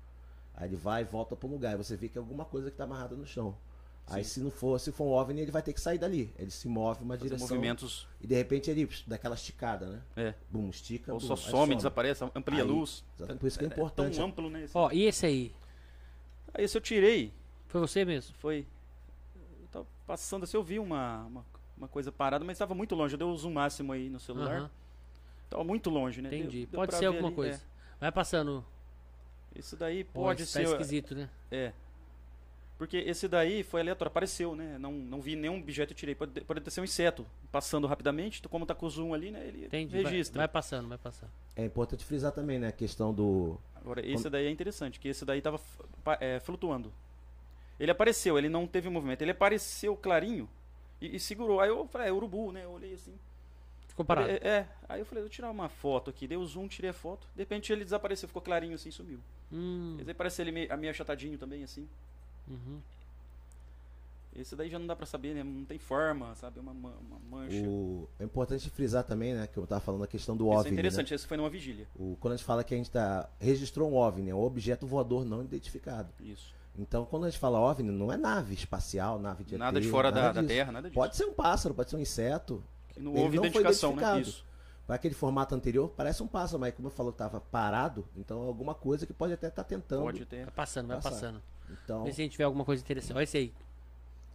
Aí 0.56 0.68
ele 0.68 0.76
vai 0.76 1.02
e 1.02 1.06
volta 1.06 1.36
para 1.36 1.48
um 1.48 1.52
lugar. 1.52 1.72
Aí 1.72 1.78
você 1.78 1.96
vê 1.96 2.10
que 2.10 2.18
é 2.18 2.22
alguma 2.22 2.44
coisa 2.46 2.70
que 2.70 2.76
tá 2.78 2.84
amarrada 2.86 3.16
no 3.16 3.26
chão. 3.26 3.56
Aí 4.16 4.24
se 4.24 4.40
não 4.40 4.50
for, 4.52 4.80
se 4.80 4.92
for 4.92 5.04
um 5.06 5.12
OVNI, 5.12 5.42
ele 5.42 5.52
vai 5.52 5.62
ter 5.62 5.74
que 5.74 5.80
sair 5.82 5.98
dali. 5.98 6.34
Ele 6.38 6.50
se 6.52 6.68
move 6.68 7.04
uma 7.04 7.16
Fazer 7.16 7.30
direção. 7.30 7.48
movimentos. 7.48 8.08
E 8.22 8.28
de 8.28 8.36
repente 8.36 8.70
ele 8.72 8.86
psh, 8.88 9.04
dá 9.08 9.16
aquela 9.16 9.36
esticada, 9.36 9.86
né? 9.88 10.02
É. 10.16 10.34
Bum, 10.50 10.70
estica. 10.70 11.14
Ou 11.14 11.20
bum, 11.20 11.26
só 11.26 11.34
aí 11.34 11.40
some, 11.52 11.76
desaparece, 11.76 12.24
amplia 12.36 12.62
a 12.64 12.66
luz. 12.66 13.04
exatamente, 13.18 13.40
por 13.40 13.48
isso 13.48 13.60
que 13.60 13.66
é 13.66 13.68
É 13.68 13.72
importante. 13.72 14.16
tão 14.18 14.26
amplo, 14.26 14.50
né? 14.50 14.64
esse- 14.64 14.78
Ó, 14.78 14.90
e 14.92 15.04
esse 15.06 15.26
aí? 15.26 15.54
Aí 16.54 16.64
esse 16.64 16.78
eu 16.78 16.82
tirei. 16.82 17.32
Foi 17.68 17.80
você 17.82 18.04
mesmo? 18.04 18.34
Foi. 18.40 18.66
Eu 19.62 19.68
tava 19.68 19.88
passando 20.08 20.44
assim, 20.44 20.58
eu 20.58 20.64
vi 20.64 20.80
uma, 20.80 21.24
uma, 21.26 21.46
uma 21.78 21.88
coisa 21.88 22.12
parada, 22.12 22.44
mas 22.44 22.56
estava 22.56 22.74
muito 22.74 22.96
longe. 22.96 23.14
Eu 23.14 23.18
dei 23.20 23.28
o 23.28 23.38
zoom 23.38 23.54
máximo 23.54 23.94
aí 23.94 24.10
no 24.10 24.20
celular. 24.20 24.56
Aham. 24.58 24.72
Tava 25.50 25.64
muito 25.64 25.90
longe, 25.90 26.22
né? 26.22 26.30
Entendi. 26.30 26.60
Deu- 26.62 26.68
deu 26.72 26.80
Pode 26.80 26.96
ser 26.96 27.06
alguma 27.06 27.28
ali, 27.28 27.36
coisa. 27.36 27.62
Vai 28.00 28.12
passando. 28.12 28.64
é. 29.56 29.60
Isso 29.60 29.76
daí 29.76 30.04
Pô, 30.04 30.22
pode 30.22 30.44
isso 30.44 30.52
ser. 30.54 30.64
Tá 30.66 30.72
esquisito, 30.72 31.16
né? 31.16 31.30
É. 31.52 31.74
Porque 32.80 32.96
esse 32.96 33.28
daí 33.28 33.62
foi 33.62 33.82
aleatório, 33.82 34.10
apareceu, 34.10 34.56
né? 34.56 34.78
Não, 34.78 34.94
não 34.94 35.20
vi 35.20 35.36
nenhum 35.36 35.60
objeto 35.60 35.92
e 35.92 35.96
tirei. 35.96 36.16
Pode, 36.16 36.40
pode 36.40 36.62
ter 36.62 36.72
sido 36.72 36.84
um 36.84 36.86
inseto 36.86 37.28
passando 37.52 37.86
rapidamente. 37.86 38.42
Como 38.48 38.66
tá 38.66 38.74
com 38.74 38.86
o 38.86 38.90
zoom 38.90 39.14
ali, 39.14 39.32
né? 39.32 39.46
Ele 39.46 39.66
Entendi. 39.66 40.02
Vai, 40.02 40.10
registra. 40.10 40.40
vai 40.40 40.48
passando, 40.48 40.88
vai 40.88 40.98
passando. 40.98 41.30
É 41.58 41.66
importante 41.66 42.06
frisar 42.06 42.32
também, 42.32 42.58
né? 42.58 42.70
A 42.70 42.72
questão 42.72 43.14
do. 43.14 43.60
Agora, 43.76 44.00
esse 44.06 44.30
daí 44.30 44.46
é 44.46 44.50
interessante, 44.50 44.98
que 44.98 45.10
esse 45.10 45.26
daí 45.26 45.42
tava 45.42 45.60
é, 46.22 46.40
flutuando. 46.40 46.94
Ele 47.78 47.92
apareceu, 47.92 48.38
ele 48.38 48.48
não 48.48 48.66
teve 48.66 48.88
movimento. 48.88 49.22
Ele 49.24 49.32
apareceu 49.32 49.98
clarinho 49.98 50.50
e, 51.02 51.18
e 51.18 51.20
segurou. 51.20 51.60
Aí 51.60 51.68
eu 51.68 51.86
falei, 51.86 52.08
é 52.08 52.14
urubu, 52.14 52.54
né? 52.54 52.64
Eu 52.64 52.72
olhei 52.72 52.94
assim. 52.94 53.14
ficou 53.90 54.06
parado. 54.06 54.30
É, 54.30 54.36
é. 54.36 54.68
Aí 54.88 55.02
eu 55.02 55.06
falei, 55.06 55.22
vou 55.22 55.30
tirar 55.30 55.52
uma 55.52 55.68
foto 55.68 56.10
aqui. 56.10 56.26
Dei 56.26 56.38
o 56.38 56.46
zoom, 56.46 56.70
tirei 56.70 56.92
a 56.92 56.94
foto. 56.94 57.28
De 57.36 57.42
repente 57.42 57.74
ele 57.74 57.84
desapareceu, 57.84 58.30
ficou 58.30 58.42
clarinho 58.42 58.76
assim, 58.76 58.90
sumiu. 58.90 59.20
Hum, 59.52 59.96
Quer 59.98 60.04
dizer, 60.04 60.14
parece 60.14 60.42
ele 60.42 60.54
meio, 60.54 60.78
meio 60.78 60.92
achatadinho 60.92 61.38
também, 61.38 61.62
assim. 61.62 61.86
Uhum. 62.50 62.80
Esse 64.36 64.56
daí 64.56 64.70
já 64.70 64.78
não 64.78 64.86
dá 64.88 64.96
pra 64.96 65.06
saber, 65.08 65.34
né? 65.34 65.44
Não 65.44 65.66
tem 65.66 65.80
forma, 65.80 66.34
sabe? 66.36 66.60
É 66.60 66.62
Uma, 66.62 66.74
ma- 66.74 66.94
uma 67.10 67.20
mancha. 67.20 67.68
O, 67.68 68.08
é 68.20 68.24
importante 68.24 68.70
frisar 68.70 69.04
também, 69.04 69.34
né, 69.34 69.48
que 69.48 69.58
eu 69.58 69.66
tava 69.66 69.82
falando 69.82 70.04
a 70.04 70.08
questão 70.08 70.38
do 70.38 70.46
Isso 70.46 70.54
OVNI, 70.54 70.68
é 70.68 70.72
né? 70.72 70.74
interessante, 70.80 71.14
esse 71.14 71.28
foi 71.28 71.36
numa 71.36 71.50
vigília. 71.50 71.88
O, 71.96 72.16
quando 72.20 72.34
a 72.34 72.38
gente 72.38 72.46
fala 72.46 72.64
que 72.64 72.74
a 72.74 72.78
gente 72.78 72.92
tá, 72.92 73.28
registrou 73.40 73.92
um 73.92 73.96
OVNI, 73.96 74.30
é 74.30 74.36
um 74.36 74.42
objeto 74.42 74.86
voador 74.86 75.26
não 75.26 75.44
identificado. 75.44 76.10
Isso. 76.22 76.54
Então, 76.78 77.06
quando 77.06 77.26
a 77.26 77.30
gente 77.30 77.40
fala 77.40 77.60
OVNI, 77.60 77.92
não 77.92 78.14
é 78.14 78.18
nave 78.18 78.54
espacial, 78.54 79.20
nave 79.20 79.44
de 79.44 79.58
Nada 79.58 79.80
ET, 79.80 79.84
de 79.84 79.90
fora 79.90 80.12
da, 80.12 80.22
nada 80.22 80.34
da 80.36 80.42
disso. 80.42 80.54
Terra, 80.54 80.72
nada 80.72 80.88
disso. 80.90 81.00
Pode 81.00 81.16
ser 81.18 81.26
um 81.26 81.34
pássaro, 81.34 81.74
pode 81.74 81.90
ser 81.90 81.96
um 81.98 82.00
inseto. 82.00 82.64
Que 82.90 83.00
não 83.00 83.12
ele 83.14 83.22
houve 83.24 83.36
não 83.38 83.44
foi 83.44 83.50
identificação, 83.62 83.96
né? 83.96 84.02
identificado. 84.04 84.30
Isso. 84.30 84.46
Para 84.86 84.96
aquele 84.96 85.16
formato 85.16 85.54
anterior, 85.56 85.90
parece 85.98 86.22
um 86.24 86.28
pássaro, 86.28 86.60
mas 86.60 86.74
como 86.74 86.88
eu 86.88 86.92
falou 86.92 87.12
que 87.12 87.16
estava 87.16 87.42
parado, 87.42 88.08
então 88.16 88.44
é 88.44 88.48
alguma 88.48 88.74
coisa 88.74 89.06
que 89.06 89.14
pode 89.14 89.34
até 89.34 89.48
estar 89.48 89.64
tentando. 89.64 90.04
Pode 90.04 90.24
ter. 90.26 90.46
Vai 90.46 90.54
passando, 90.54 90.88
vai 90.88 90.98
Passar. 90.98 91.10
passando. 91.10 91.42
Então, 91.70 92.04
Vê 92.04 92.12
se 92.14 92.22
a 92.22 92.24
gente 92.24 92.32
tiver 92.34 92.44
alguma 92.46 92.66
coisa 92.66 92.82
interessante. 92.84 93.16
Olha 93.16 93.24
esse 93.24 93.38
aí. 93.38 93.54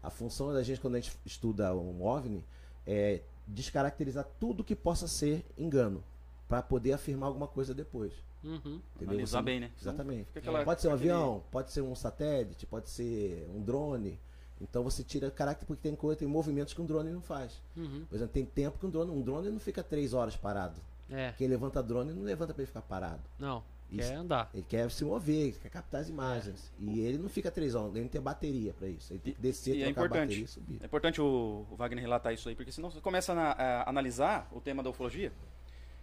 a 0.03 0.11
função 0.11 0.53
da 0.53 0.63
gente, 0.63 0.81
quando 0.81 0.97
a 0.97 1.01
gente 1.01 1.17
estuda 1.25 1.75
um 1.75 2.05
OVNI, 2.05 2.45
é 2.87 3.23
descaracterizar 3.47 4.27
tudo 4.39 4.63
que 4.65 4.75
possa 4.77 5.07
ser 5.09 5.45
engano, 5.57 6.03
para 6.49 6.63
poder 6.63 6.93
afirmar 6.93 7.27
alguma 7.29 7.49
coisa 7.49 7.75
depois. 7.75 8.13
Uhum. 8.43 8.81
Entendeu? 8.97 9.15
Analisar 9.15 9.39
Você- 9.39 9.45
bem, 9.45 9.61
né? 9.61 9.71
Exatamente. 9.81 10.29
aquela- 10.39 10.63
pode 10.65 10.83
ser 10.83 10.89
um 10.89 10.95
aquele- 10.95 11.11
avião, 11.11 11.43
pode 11.51 11.73
ser 11.73 11.81
um 11.81 11.95
satélite, 11.95 12.67
pode 12.67 12.91
ser 12.91 13.49
um 13.55 13.63
drone. 13.63 14.21
Então 14.61 14.85
você 14.85 15.03
tira 15.03 15.31
caráter 15.31 15.65
porque 15.65 15.83
tem 15.83 15.97
coisa, 15.97 16.19
tem 16.19 16.29
movimentos 16.29 16.75
que 16.75 16.81
um 16.83 16.87
drone 16.87 17.11
não 17.11 17.23
faz. 17.23 17.61
Uhum. 17.75 18.05
Por 18.09 18.15
exemplo, 18.15 18.33
tem 18.35 18.45
tempo 18.45 18.79
que 18.79 18.85
um 18.87 18.91
drone, 18.91 19.11
um 19.11 19.23
drone 19.23 19.49
não 19.51 19.59
fica 19.59 19.83
três 19.83 20.13
horas 20.13 20.37
parado. 20.37 20.81
É, 21.11 21.33
Quem 21.33 21.49
levanta 21.49 21.83
drone 21.83 22.13
não 22.13 22.23
levanta 22.23 22.53
para 22.55 22.63
ele 22.63 22.67
ficar 22.67 22.83
parado. 22.83 23.23
não. 23.39 23.65
Isso. 23.91 24.09
Quer 24.09 24.17
andar. 24.17 24.51
Ele 24.53 24.65
quer 24.69 24.91
se 24.91 25.05
mover, 25.05 25.49
ele 25.49 25.53
quer 25.53 25.69
captar 25.69 26.01
as 26.01 26.09
imagens. 26.09 26.73
E 26.81 27.01
ele 27.01 27.19
não 27.19 27.29
fica 27.29 27.51
três 27.51 27.75
horas, 27.75 27.93
ele 27.93 28.03
não 28.03 28.09
tem 28.09 28.21
bateria 28.21 28.73
para 28.73 28.89
isso. 28.89 29.13
Ele 29.13 29.21
tem 29.21 29.35
que 29.35 29.41
descer, 29.41 29.77
e 29.77 29.83
é 29.83 29.85
trocar 29.87 30.01
a 30.01 30.05
importante. 30.05 30.21
bateria 30.23 30.45
e 30.45 30.49
subir. 30.49 30.79
É 30.83 30.87
importante 30.87 31.21
o, 31.21 31.67
o 31.71 31.77
Wagner 31.77 32.03
relatar 32.03 32.33
isso 32.33 32.49
aí, 32.49 32.55
porque 32.57 32.73
senão 32.73 32.91
você 32.91 33.01
começa 33.01 33.33
a, 33.33 33.53
a 33.53 33.89
analisar 33.91 34.49
o 34.53 34.61
tema 34.61 34.83
da 34.83 34.91
ufologia 34.91 35.33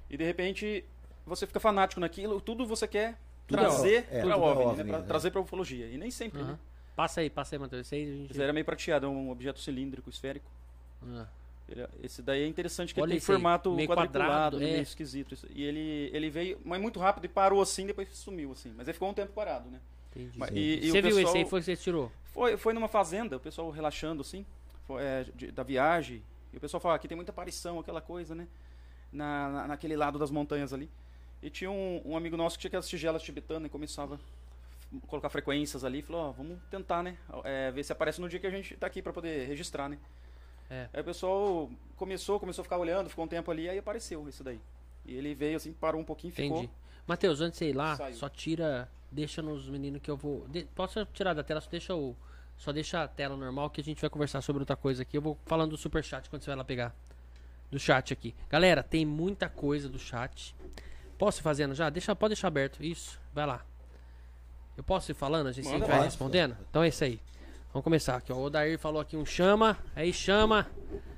e 0.09 0.17
de 0.17 0.23
repente 0.23 0.85
você 1.25 1.45
fica 1.47 1.59
fanático 1.59 1.99
naquilo, 1.99 2.39
tudo 2.41 2.65
você 2.65 2.87
quer 2.87 3.17
Tudo 3.47 3.59
trazer 3.59 4.07
é, 4.11 4.21
para 4.21 4.31
é 4.31 4.35
OVNI, 4.35 4.65
OVNI, 4.65 4.83
né? 4.83 4.89
Pra 4.89 4.99
né? 4.99 5.05
trazer 5.07 5.31
para 5.31 5.41
ufologia. 5.41 5.87
E 5.87 5.97
nem 5.97 6.11
sempre, 6.11 6.41
Aham. 6.41 6.51
né? 6.51 6.59
Passa 6.95 7.21
aí, 7.21 7.29
passa 7.29 7.55
aí, 7.55 7.59
Matheus. 7.59 7.87
Esse 7.87 7.95
aí 7.95 8.03
a 8.03 8.15
gente. 8.15 8.41
Era 8.41 8.53
meio 8.53 8.65
prateado, 8.65 9.05
é 9.05 9.09
um 9.09 9.31
objeto 9.31 9.59
cilíndrico, 9.59 10.09
esférico. 10.09 10.49
Ah. 11.07 11.25
Ele- 11.72 11.88
esse 12.03 12.22
daí 12.22 12.43
é 12.43 12.48
interessante 12.48 12.93
que 12.93 12.99
Olha 13.02 13.11
ele 13.11 13.19
tem 13.19 13.26
formato 13.26 13.72
meio 13.73 13.88
quadriculado, 13.88 14.30
quadrado, 14.31 14.60
meio 14.60 14.76
é. 14.77 14.81
esquisito. 14.81 15.34
isso. 15.34 15.48
E 15.49 15.64
ele, 15.64 16.10
ele 16.14 16.30
veio, 16.30 16.60
mas 16.65 16.81
muito 16.81 16.99
rápido 16.99 17.26
e 17.26 17.27
parou 17.30 17.61
assim, 17.61 17.85
depois 17.88 18.07
sumiu 18.15 18.52
assim. 18.52 18.73
Mas 18.76 18.88
ele 18.88 18.93
ficou 18.93 19.10
um 19.10 19.14
tempo 19.14 19.31
parado, 19.34 19.69
né? 19.69 19.80
Entendi. 20.11 20.38
Mas- 20.38 20.52
e, 20.52 20.80
e 20.84 20.91
Você 20.91 21.02
viu 21.02 21.15
pessoal- 21.15 21.23
esse 21.34 21.38
aí? 21.43 21.49
Foi 21.49 21.60
que 21.61 21.65
você 21.65 21.76
tirou? 21.77 22.11
Foi, 22.26 22.57
foi 22.57 22.73
numa 22.73 22.88
fazenda, 22.88 23.38
o 23.38 23.39
pessoal 23.39 23.69
relaxando 23.72 24.22
assim, 24.22 24.45
foi, 24.85 25.02
é, 25.03 25.26
de- 25.35 25.52
da 25.52 25.64
viagem. 25.64 26.22
E 26.53 26.57
o 26.57 26.60
pessoal 26.60 26.81
fala 26.81 26.99
que 26.99 27.07
tem 27.07 27.15
muita 27.15 27.31
aparição, 27.31 27.80
aquela 27.80 28.02
coisa, 28.02 28.35
né? 28.35 28.48
Na, 29.11 29.49
na- 29.49 29.68
naquele 29.69 29.95
lado 29.95 30.19
das 30.19 30.30
montanhas 30.31 30.73
ali. 30.73 30.89
E 31.41 31.49
tinha 31.49 31.72
um, 31.72 32.02
um 32.06 32.15
amigo 32.18 32.35
nosso 32.38 32.56
que 32.57 32.61
tinha 32.61 32.69
aquelas 32.69 32.88
tigelas 32.88 33.22
tibetanas 33.23 33.65
e 33.68 33.69
começava 33.69 34.19
a 35.03 35.07
colocar 35.07 35.30
frequências 35.30 35.84
ali. 35.84 36.02
Falou, 36.02 36.22
ó, 36.27 36.31
vamos 36.31 36.60
tentar, 36.69 37.02
né? 37.02 37.18
É, 37.45 37.72
ver 37.72 37.84
se 37.84 37.91
aparece 37.91 38.19
no 38.22 38.27
dia 38.30 38.39
que 38.39 38.45
a 38.48 38.52
gente 38.52 38.76
tá 38.76 38.88
aqui 38.88 39.02
pra 39.02 39.11
poder 39.14 39.48
registrar, 39.48 39.88
né? 39.89 39.98
É. 40.72 40.88
Aí 40.93 41.02
o 41.02 41.03
pessoal 41.03 41.69
começou, 41.98 42.39
começou 42.39 42.61
a 42.61 42.64
ficar 42.64 42.77
olhando, 42.77 43.10
ficou 43.10 43.26
um 43.26 43.27
tempo 43.27 43.52
ali, 43.52 43.68
aí 43.68 43.77
apareceu 43.77 44.27
isso 44.30 44.41
daí. 44.41 44.60
E 45.06 45.14
ele 45.14 45.35
veio 45.35 45.57
assim, 45.57 45.73
parou 45.73 45.99
um 45.99 46.03
pouquinho, 46.03 46.31
ficou. 46.34 46.60
Entendi. 46.60 46.72
Matheus, 47.06 47.41
antes 47.41 47.60
de 47.60 47.65
ir 47.65 47.73
lá, 47.73 47.98
Saiu. 47.98 48.15
só 48.15 48.30
tira. 48.30 48.89
Deixa 49.11 49.41
nos 49.41 49.68
meninos 49.68 50.02
que 50.02 50.10
eu 50.10 50.15
vou. 50.15 50.48
De, 50.48 50.64
posso 50.73 51.06
tirar 51.07 51.34
da 51.34 51.43
tela, 51.43 51.60
só 51.60 51.69
deixa 51.69 51.93
o. 51.93 52.15
Só 52.57 52.72
deixa 52.72 53.03
a 53.03 53.07
tela 53.07 53.35
normal 53.35 53.69
que 53.69 53.81
a 53.81 53.84
gente 53.84 53.99
vai 53.99 54.10
conversar 54.10 54.41
sobre 54.41 54.61
outra 54.61 54.77
coisa 54.77 55.02
aqui. 55.02 55.18
Eu 55.18 55.22
vou 55.22 55.38
falando 55.45 55.72
do 55.72 55.77
super 55.77 56.02
chat 56.02 56.30
quando 56.30 56.43
você 56.43 56.49
vai 56.49 56.56
lá 56.56 56.64
pegar. 56.64 56.95
Do 57.69 57.77
chat 57.77 58.14
aqui. 58.14 58.34
Galera, 58.49 58.81
tem 58.81 59.06
muita 59.06 59.49
coisa 59.49 59.89
do 59.89 59.99
chat. 59.99 60.56
Posso 61.18 61.41
ir 61.41 61.43
fazendo 61.43 61.76
já? 61.76 61.89
Deixa, 61.89 62.15
pode 62.15 62.35
deixar 62.35 62.48
aberto. 62.48 62.81
Isso, 62.81 63.19
vai 63.34 63.45
lá. 63.45 63.65
Eu 64.77 64.84
posso 64.84 65.11
ir 65.11 65.15
falando? 65.15 65.48
A 65.48 65.52
gente, 65.52 65.68
a 65.68 65.72
gente 65.72 65.80
Manda 65.81 65.91
vai 65.91 65.99
lá. 65.99 66.06
respondendo? 66.06 66.56
Então 66.69 66.84
é 66.84 66.88
isso 66.88 67.03
aí. 67.03 67.19
Vamos 67.73 67.84
começar 67.84 68.15
aqui, 68.18 68.31
ó. 68.34 68.35
O 68.35 68.43
Odair 68.43 68.77
falou 68.77 69.02
aqui 69.02 69.15
um 69.15 69.26
chama. 69.26 69.77
Aí 69.95 70.11
chama. 70.11 70.69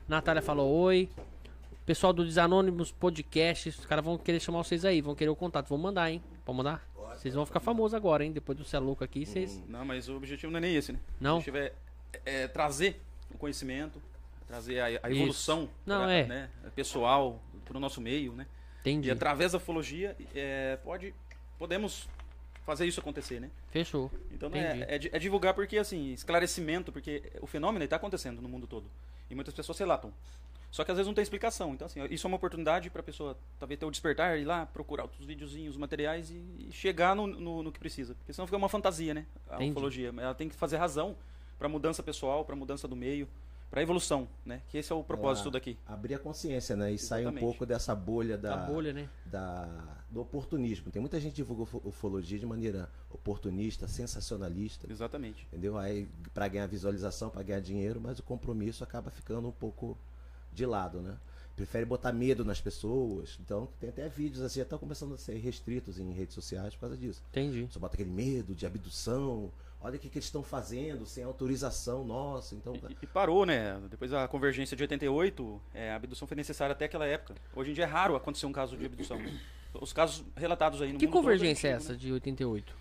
Natália 0.08 0.42
falou 0.42 0.70
oi. 0.72 1.10
Pessoal 1.86 2.14
do 2.14 2.24
Desanônimos 2.24 2.92
Podcast, 2.94 3.70
os 3.70 3.86
caras 3.86 4.06
vão 4.06 4.18
querer 4.18 4.40
chamar 4.40 4.64
vocês 4.64 4.86
aí, 4.86 5.02
vão 5.02 5.14
querer 5.16 5.30
o 5.30 5.36
contato. 5.36 5.68
Vão 5.68 5.78
mandar, 5.78 6.10
hein? 6.10 6.24
Pode 6.46 6.58
mandar? 6.58 6.88
Vocês 7.18 7.34
vão 7.34 7.46
ficar 7.46 7.60
famosos 7.60 7.94
agora, 7.94 8.24
hein? 8.24 8.32
Depois 8.32 8.58
do 8.58 8.64
Cé 8.64 8.80
Louco 8.80 9.04
aqui, 9.04 9.26
vocês. 9.26 9.62
Não, 9.68 9.84
mas 9.84 10.08
o 10.08 10.16
objetivo 10.16 10.52
não 10.52 10.60
é 10.60 10.62
nem 10.62 10.76
esse, 10.76 10.94
né? 10.94 11.00
Não? 11.20 11.34
O 11.34 11.38
objetivo 11.38 11.58
é, 11.58 11.74
é 12.26 12.48
trazer 12.48 13.02
o 13.34 13.38
conhecimento, 13.38 14.02
trazer 14.48 14.80
a, 14.80 14.86
a 15.08 15.12
evolução 15.12 15.70
Não, 15.86 16.04
pra- 16.04 16.14
é. 16.14 16.26
né, 16.26 16.50
pessoal 16.76 17.40
para 17.66 17.78
o 17.78 17.80
nosso 17.80 18.00
meio, 18.00 18.34
né? 18.34 18.46
Entendi. 18.82 19.10
E 19.10 19.12
através 19.12 19.52
da 19.52 19.58
ufologia 19.58 20.16
é, 20.34 20.78
pode, 20.84 21.14
podemos 21.58 22.08
fazer 22.66 22.86
isso 22.86 23.00
acontecer, 23.00 23.40
né? 23.40 23.50
Fechou. 23.72 24.10
Então 24.32 24.50
né, 24.50 24.86
é, 24.88 24.98
di- 24.98 25.10
é 25.12 25.20
divulgar 25.20 25.54
porque 25.54 25.78
assim, 25.78 26.14
esclarecimento, 26.14 26.92
porque 26.92 27.24
o 27.42 27.48
fenômeno 27.48 27.84
está 27.84 27.96
acontecendo 27.98 28.42
no 28.42 28.50
mundo 28.50 28.68
todo. 28.68 28.86
E 29.30 29.36
muitas 29.36 29.54
pessoas 29.54 29.78
relatam. 29.78 30.14
Só 30.72 30.84
que 30.84 30.90
às 30.90 30.98
vezes 30.98 31.08
não 31.08 31.14
tem 31.14 31.22
explicação. 31.22 31.74
Então, 31.74 31.86
assim, 31.86 32.04
isso 32.10 32.26
é 32.26 32.28
uma 32.28 32.36
oportunidade 32.38 32.90
para 32.90 33.02
a 33.02 33.04
pessoa 33.04 33.38
talvez 33.60 33.80
ter 33.80 33.86
o 33.86 33.92
despertar, 33.92 34.40
ir 34.40 34.44
lá, 34.46 34.66
procurar 34.66 35.04
outros 35.04 35.24
videozinhos, 35.26 35.78
materiais 35.78 36.32
e, 36.32 36.34
e 36.68 36.70
chegar 36.72 37.16
no, 37.16 37.28
no, 37.28 37.62
no 37.62 37.72
que 37.72 37.78
precisa. 37.80 38.16
Porque 38.16 38.34
senão 38.34 38.48
fica 38.48 38.58
uma 38.58 38.68
fantasia, 38.70 39.14
né? 39.14 39.26
A 39.50 39.56
Entendi. 39.58 39.72
ufologia. 39.72 40.12
Ela 40.18 40.34
tem 40.34 40.50
que 40.50 40.56
fazer 40.56 40.78
razão 40.78 41.16
para 41.60 41.70
mudança 41.70 42.02
pessoal, 42.02 42.44
para 42.44 42.56
mudança 42.56 42.88
do 42.88 42.96
meio, 42.96 43.28
para 43.74 43.82
evolução, 43.82 44.28
né? 44.46 44.62
Que 44.70 44.78
esse 44.78 44.92
é 44.92 44.96
o 44.96 45.04
propósito 45.04 45.46
Ela 45.46 45.54
daqui. 45.54 45.76
Abrir 45.88 46.14
a 46.14 46.20
consciência, 46.20 46.76
né? 46.76 46.92
E 46.94 47.00
sair 47.00 47.22
um 47.22 47.30
Exatamente. 47.30 47.44
pouco 47.44 47.66
dessa 47.66 47.96
bolha 47.96 48.38
da, 48.38 48.54
A 48.54 48.58
bolha, 48.68 48.94
né? 48.94 49.10
da- 49.26 49.98
do 50.12 50.22
oportunismo. 50.22 50.92
Tem 50.92 51.00
muita 51.02 51.20
gente 51.20 51.32
que 51.32 51.38
divulga 51.38 51.64
ufo- 51.64 51.82
ufologia 51.84 52.38
de 52.38 52.46
maneira 52.46 52.88
oportunista, 53.10 53.88
sensacionalista, 53.88 54.86
Exatamente. 54.92 55.48
entendeu? 55.48 55.76
Aí 55.76 56.08
para 56.36 56.48
ganhar 56.48 56.68
visualização, 56.68 57.32
para 57.32 57.42
ganhar 57.42 57.62
dinheiro, 57.62 58.00
mas 58.00 58.20
o 58.20 58.24
compromisso 58.24 58.84
acaba 58.84 59.10
ficando 59.10 59.48
um 59.48 59.52
pouco 59.52 59.98
de 60.54 60.68
lado, 60.68 61.02
né? 61.02 61.18
Prefere 61.56 61.84
botar 61.84 62.12
medo 62.14 62.46
nas 62.46 62.62
pessoas. 62.62 63.40
Então, 63.44 63.68
tem 63.80 63.90
até 63.90 64.08
vídeos 64.08 64.44
assim, 64.44 64.60
já 64.60 64.64
estão 64.64 64.78
começando 64.78 65.16
a 65.16 65.18
ser 65.18 65.36
restritos 65.40 65.98
em 65.98 66.12
redes 66.12 66.36
sociais 66.36 66.76
por 66.76 66.82
causa 66.82 66.96
disso. 66.98 67.24
Entendi. 67.32 67.68
Só 67.72 67.80
bota 67.80 67.96
aquele 67.96 68.12
medo 68.12 68.54
de 68.54 68.68
abdução. 68.68 69.52
Olha 69.84 69.98
o 69.98 70.00
que, 70.00 70.08
que 70.10 70.18
eles 70.18 70.26
estão 70.26 70.42
fazendo 70.42 71.06
sem 71.06 71.24
autorização 71.26 72.06
nossa. 72.06 72.56
Então, 72.56 72.74
E, 72.90 72.98
e 73.04 73.08
parou, 73.08 73.46
né? 73.46 73.78
Depois 73.90 74.12
da 74.12 74.26
convergência 74.30 74.78
de 74.78 74.84
88, 74.84 75.62
é, 75.74 75.92
a 75.92 75.96
abdução 75.98 76.26
foi 76.28 76.36
necessária 76.38 76.72
até 76.72 76.86
aquela 76.86 77.06
época. 77.06 77.36
Hoje 77.54 77.72
em 77.72 77.74
dia 77.74 77.84
é 77.84 77.88
raro 77.88 78.16
acontecer 78.16 78.46
um 78.46 78.52
caso 78.54 78.78
de 78.78 78.86
abdução. 78.86 79.20
Os 79.74 79.92
casos 79.92 80.24
relatados 80.38 80.82
aí 80.82 80.94
no 80.94 81.00
Que 81.00 81.06
mundo 81.06 81.14
todo 81.14 81.22
convergência 81.24 81.68
é 81.68 81.74
antigo, 81.74 81.92
essa 81.92 81.98
de 82.00 82.14
88? 82.14 82.72
né? 82.72 82.80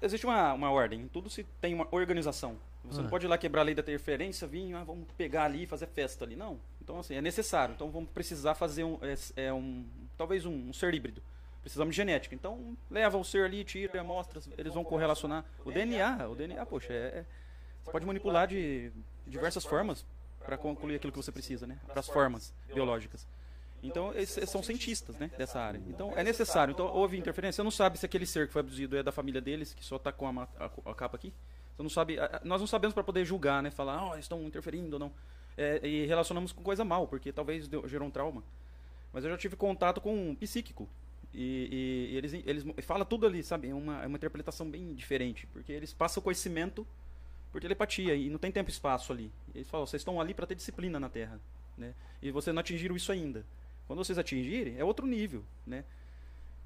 Existe 0.00 0.24
uma, 0.26 0.52
uma 0.54 0.70
ordem. 0.70 1.02
Em 1.02 1.08
tudo 1.08 1.28
se 1.28 1.44
tem 1.60 1.74
uma 1.74 1.86
organização. 1.90 2.56
Você 2.84 2.98
Ah. 2.98 3.02
não 3.02 3.10
pode 3.10 3.26
ir 3.26 3.28
lá 3.28 3.36
quebrar 3.38 3.60
a 3.60 3.64
lei 3.64 3.74
da 3.74 3.82
interferência, 3.82 4.48
vir, 4.48 4.74
ah, 4.74 4.82
vamos 4.82 5.06
pegar 5.16 5.44
ali 5.44 5.64
e 5.64 5.66
fazer 5.66 5.86
festa 5.86 6.24
ali. 6.24 6.34
Não. 6.34 6.58
Então, 6.80 6.98
assim, 6.98 7.14
é 7.14 7.20
necessário. 7.20 7.74
Então, 7.74 7.90
vamos 7.90 8.08
precisar 8.10 8.54
fazer 8.54 8.82
um, 8.84 8.98
é, 9.02 9.44
é 9.48 9.52
um 9.52 9.84
talvez 10.16 10.44
um, 10.46 10.52
um 10.68 10.72
ser 10.72 10.92
híbrido. 10.94 11.22
Precisamos 11.62 11.94
de 11.94 11.96
genética. 11.96 12.34
Então, 12.34 12.76
leva 12.90 13.16
o 13.16 13.24
ser 13.24 13.44
ali, 13.44 13.64
tira 13.64 14.00
amostras, 14.00 14.48
eles 14.58 14.74
vão 14.74 14.82
correlacionar. 14.84 15.44
O 15.64 15.70
DNA, 15.70 16.28
o 16.28 16.34
DNA, 16.34 16.66
poxa, 16.66 16.92
é, 16.92 16.96
é- 16.96 17.24
você 17.84 17.90
pode 17.90 18.04
manipular 18.04 18.46
de 18.48 18.92
diversas 19.26 19.64
formas 19.64 20.04
para 20.44 20.56
concluir 20.58 20.96
aquilo 20.96 21.12
que 21.12 21.18
você 21.18 21.30
precisa, 21.32 21.66
né? 21.66 21.78
Para 21.86 22.00
as 22.00 22.08
formas 22.08 22.52
biológicas. 22.74 23.26
Então, 23.82 24.12
esses 24.14 24.48
são 24.48 24.62
cientistas, 24.62 25.16
né, 25.18 25.30
dessa 25.36 25.58
área. 25.60 25.80
Então, 25.88 26.12
é 26.16 26.22
necessário. 26.22 26.70
Então, 26.72 26.86
houve 26.86 27.16
interferência. 27.18 27.56
Você 27.56 27.62
não 27.64 27.70
sabe 27.70 27.98
se 27.98 28.06
aquele 28.06 28.26
ser 28.26 28.46
que 28.46 28.52
foi 28.52 28.60
abduzido 28.60 28.96
é 28.96 29.02
da 29.02 29.10
família 29.10 29.40
deles, 29.40 29.74
que 29.74 29.84
só 29.84 29.96
está 29.96 30.12
com 30.12 30.28
a, 30.40 30.48
a- 30.58 30.70
a 30.90 30.94
capa 30.94 31.16
aqui. 31.16 31.32
Você 31.76 31.82
não 31.82 31.90
sabe. 31.90 32.18
a- 32.18 32.40
Nós 32.44 32.60
não 32.60 32.66
sabemos 32.66 32.94
para 32.94 33.02
poder 33.02 33.24
julgar, 33.24 33.60
né? 33.62 33.70
Falar, 33.72 34.04
oh, 34.08 34.12
eles 34.14 34.24
estão 34.24 34.42
interferindo 34.44 34.94
ou 34.96 35.00
não. 35.00 35.12
É, 35.56 35.80
e 35.86 36.06
relacionamos 36.06 36.52
com 36.52 36.62
coisa 36.62 36.84
mal, 36.84 37.08
porque 37.08 37.32
talvez 37.32 37.66
deu- 37.66 37.86
gerou 37.88 38.06
um 38.06 38.10
trauma. 38.10 38.42
Mas 39.12 39.24
eu 39.24 39.30
já 39.30 39.36
tive 39.36 39.56
contato 39.56 40.00
com 40.00 40.30
um 40.30 40.34
psíquico. 40.34 40.88
E, 41.34 42.08
e- 42.10 42.12
e 42.12 42.16
eles, 42.16 42.32
eles 42.34 42.64
fala 42.84 43.04
tudo 43.04 43.26
ali, 43.26 43.42
sabe? 43.42 43.68
É 43.68 43.74
uma, 43.74 44.02
é 44.02 44.06
uma 44.06 44.16
interpretação 44.16 44.68
bem 44.70 44.94
diferente. 44.94 45.46
Porque 45.52 45.72
eles 45.72 45.92
passam 45.92 46.20
o 46.20 46.24
conhecimento 46.24 46.86
por 47.50 47.60
telepatia 47.60 48.14
e 48.14 48.28
não 48.30 48.38
tem 48.38 48.50
tempo 48.52 48.68
e 48.70 48.72
espaço 48.72 49.12
ali. 49.12 49.30
E 49.54 49.58
eles 49.58 49.68
falam, 49.68 49.86
vocês 49.86 50.00
estão 50.00 50.20
ali 50.20 50.34
para 50.34 50.46
ter 50.46 50.54
disciplina 50.54 50.98
na 51.00 51.08
Terra, 51.08 51.40
né? 51.76 51.94
E 52.22 52.30
vocês 52.30 52.52
não 52.54 52.60
atingiram 52.60 52.94
isso 52.96 53.10
ainda. 53.12 53.44
Quando 53.86 53.98
vocês 54.04 54.18
atingirem, 54.18 54.76
é 54.78 54.84
outro 54.84 55.06
nível, 55.06 55.42
né? 55.66 55.84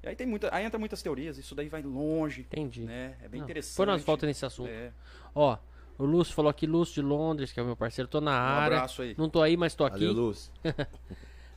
E 0.03 0.07
aí 0.09 0.15
tem 0.15 0.27
muita, 0.27 0.53
aí 0.53 0.63
entra 0.63 0.77
muitas 0.79 1.01
teorias, 1.01 1.37
isso 1.37 1.55
daí 1.55 1.67
vai 1.69 1.81
longe, 1.81 2.41
Entendi. 2.41 2.81
né? 2.83 3.17
É 3.23 3.27
bem 3.27 3.39
Não, 3.39 3.45
interessante. 3.47 3.73
Depois 3.73 3.87
nós 3.89 4.03
voltamos 4.03 4.29
nesse 4.29 4.45
assunto. 4.45 4.69
É. 4.69 4.91
Ó, 5.33 5.57
o 5.97 6.05
Lúcio 6.05 6.33
falou 6.35 6.49
aqui, 6.49 6.67
Lúcio 6.67 6.95
de 6.95 7.01
Londres, 7.01 7.51
que 7.51 7.59
é 7.59 7.63
o 7.63 7.65
meu 7.65 7.75
parceiro. 7.75 8.07
Tô 8.07 8.21
na 8.21 8.31
Um 8.31 8.33
área. 8.33 8.77
abraço 8.77 9.01
aí. 9.01 9.15
Não 9.17 9.29
tô 9.29 9.41
aí, 9.41 9.57
mas 9.57 9.73
tô 9.75 9.83
aqui. 9.83 10.05
valeu, 10.05 10.13
Lúcio. 10.13 10.51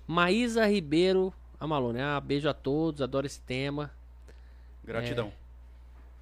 Maísa 0.07 0.67
Ribeiro 0.67 1.33
Amalone. 1.61 2.01
Ah, 2.01 2.19
beijo 2.21 2.49
a 2.49 2.55
todos, 2.55 3.03
adoro 3.03 3.27
esse 3.27 3.41
tema. 3.41 3.91
Gratidão. 4.83 5.33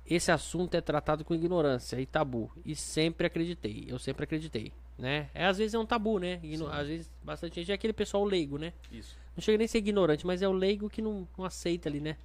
Esse 0.04 0.32
assunto 0.32 0.74
é 0.74 0.80
tratado 0.80 1.24
com 1.24 1.34
ignorância 1.34 2.00
e 2.00 2.06
tabu. 2.06 2.50
E 2.64 2.74
sempre 2.74 3.26
acreditei. 3.26 3.84
Eu 3.86 3.98
sempre 3.98 4.24
acreditei. 4.24 4.72
Né? 4.98 5.28
É, 5.32 5.44
às 5.46 5.58
vezes 5.58 5.74
é 5.74 5.78
um 5.78 5.86
tabu, 5.86 6.18
né? 6.18 6.40
Igno- 6.42 6.66
Às 6.66 6.88
vezes 6.88 7.12
bastante 7.22 7.54
gente 7.56 7.70
é 7.70 7.74
aquele 7.74 7.92
pessoal 7.92 8.24
leigo, 8.24 8.58
né? 8.58 8.72
Isso. 8.90 9.16
Não 9.36 9.40
chega 9.42 9.56
nem 9.56 9.66
a 9.66 9.68
ser 9.68 9.78
ignorante, 9.78 10.26
mas 10.26 10.42
é 10.42 10.48
o 10.48 10.52
leigo 10.52 10.90
que 10.90 11.00
não, 11.00 11.28
não 11.38 11.44
aceita 11.44 11.88
ali, 11.88 12.00
né? 12.00 12.16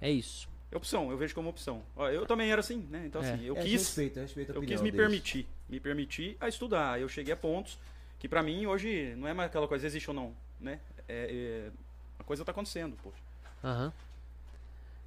É 0.00 0.08
isso. 0.08 0.48
É 0.70 0.76
opção, 0.76 1.10
eu 1.10 1.16
vejo 1.16 1.34
como 1.34 1.48
opção. 1.48 1.82
Eu 2.12 2.24
também 2.24 2.50
era 2.52 2.60
assim, 2.60 2.86
né? 2.88 3.02
Então, 3.06 3.20
É. 3.20 3.32
assim, 3.32 3.44
eu 3.44 3.56
É, 3.56 3.62
quis. 3.62 3.72
respeito, 3.72 4.20
respeito 4.20 4.52
a 4.52 4.54
Eu 4.54 4.60
quis 4.60 4.80
me 4.80 4.92
deles. 4.92 4.96
permitir, 5.06 5.46
me 5.68 5.80
permitir 5.80 6.36
a 6.38 6.48
estudar. 6.48 7.00
Eu 7.00 7.08
cheguei 7.08 7.32
a 7.34 7.36
pontos 7.36 7.78
que 8.20 8.28
pra 8.28 8.44
mim 8.44 8.64
hoje 8.66 9.14
não 9.16 9.26
é 9.26 9.34
mais 9.34 9.48
aquela 9.50 9.66
coisa 9.66 9.84
existe 9.84 10.08
ou 10.08 10.14
não, 10.14 10.32
né? 10.60 10.78
É, 11.08 11.68
é, 11.68 11.70
a 12.18 12.24
coisa 12.24 12.44
tá 12.44 12.52
acontecendo, 12.52 12.96
poxa. 13.02 13.18
Aham. 13.62 13.92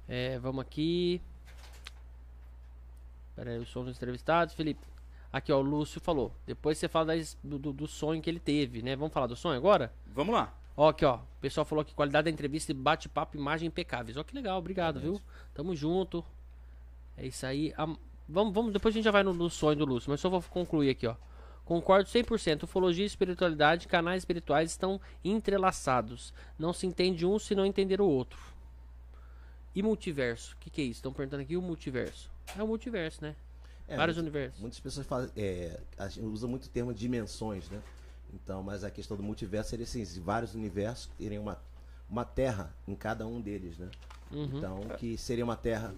É, 0.08 0.38
vamos 0.38 0.62
aqui. 0.62 1.20
Pera 3.36 3.50
aí, 3.50 3.58
os 3.58 3.68
sons 3.68 3.86
dos 3.86 3.96
entrevistados. 3.96 4.54
Felipe. 4.54 4.80
Aqui, 5.32 5.52
ó, 5.52 5.58
o 5.58 5.62
Lúcio 5.62 6.00
falou. 6.00 6.32
Depois 6.46 6.78
você 6.78 6.88
fala 6.88 7.06
das- 7.16 7.36
do, 7.42 7.58
do- 7.58 7.72
do 7.72 7.86
sonho 7.86 8.20
que 8.22 8.30
ele 8.30 8.40
teve, 8.40 8.82
né? 8.82 8.96
Vamos 8.96 9.12
falar 9.12 9.26
do 9.26 9.36
sonho 9.36 9.56
agora? 9.56 9.92
Vamos 10.06 10.34
lá. 10.34 10.52
Ó, 10.76 10.88
aqui, 10.88 11.04
ó. 11.04 11.16
O 11.16 11.40
pessoal 11.40 11.64
falou 11.66 11.84
que 11.84 11.92
qualidade 11.94 12.24
da 12.24 12.30
entrevista 12.30 12.72
e 12.72 12.74
bate-papo, 12.74 13.36
imagem 13.36 13.68
impecáveis. 13.68 14.16
Ó, 14.16 14.24
que 14.24 14.34
legal, 14.34 14.58
obrigado, 14.58 14.98
viu? 15.00 15.20
Tamo 15.54 15.74
junto. 15.76 16.24
É 17.16 17.26
isso 17.26 17.44
aí. 17.44 17.74
A- 17.76 17.84
vamos, 18.28 18.54
vamos, 18.54 18.72
depois 18.72 18.94
a 18.94 18.96
gente 18.96 19.04
já 19.04 19.10
vai 19.10 19.22
no, 19.22 19.34
no 19.34 19.50
sonho 19.50 19.76
do 19.76 19.84
Lúcio, 19.84 20.10
mas 20.10 20.20
só 20.20 20.30
vou 20.30 20.42
concluir 20.42 20.90
aqui, 20.90 21.06
ó. 21.06 21.14
Concordo 21.68 22.08
100%. 22.08 22.62
Ufologia 22.62 23.04
e 23.04 23.06
espiritualidade, 23.06 23.88
canais 23.88 24.22
espirituais 24.22 24.70
estão 24.70 24.98
entrelaçados. 25.22 26.32
Não 26.58 26.72
se 26.72 26.86
entende 26.86 27.26
um 27.26 27.38
se 27.38 27.54
não 27.54 27.66
entender 27.66 28.00
o 28.00 28.06
outro. 28.06 28.38
E 29.74 29.82
multiverso? 29.82 30.54
O 30.54 30.56
que, 30.60 30.70
que 30.70 30.80
é 30.80 30.84
isso? 30.84 31.00
Estão 31.00 31.12
perguntando 31.12 31.42
aqui 31.42 31.58
o 31.58 31.60
multiverso. 31.60 32.30
É 32.56 32.62
o 32.62 32.66
multiverso, 32.66 33.20
né? 33.20 33.36
É, 33.86 33.98
Vários 33.98 34.16
muitas- 34.16 34.32
universos. 34.32 34.60
Muitas 34.62 34.80
pessoas 34.80 35.30
é, 35.36 35.78
a 35.98 36.08
gente 36.08 36.24
usa 36.24 36.46
muito 36.46 36.64
o 36.64 36.68
termo 36.70 36.94
dimensões, 36.94 37.68
né? 37.68 37.82
Então, 38.32 38.62
mas 38.62 38.82
a 38.82 38.90
questão 38.90 39.14
do 39.14 39.22
multiverso 39.22 39.68
seria 39.68 39.84
assim, 39.84 40.02
vários 40.22 40.54
universos 40.54 41.10
teriam 41.18 41.42
uma, 41.42 41.60
uma 42.08 42.24
terra 42.24 42.74
em 42.86 42.94
cada 42.94 43.26
um 43.26 43.42
deles, 43.42 43.76
né? 43.76 43.90
Uhum. 44.32 44.44
Então, 44.54 44.80
que 44.98 45.18
seria 45.18 45.44
uma 45.44 45.56
terra 45.56 45.94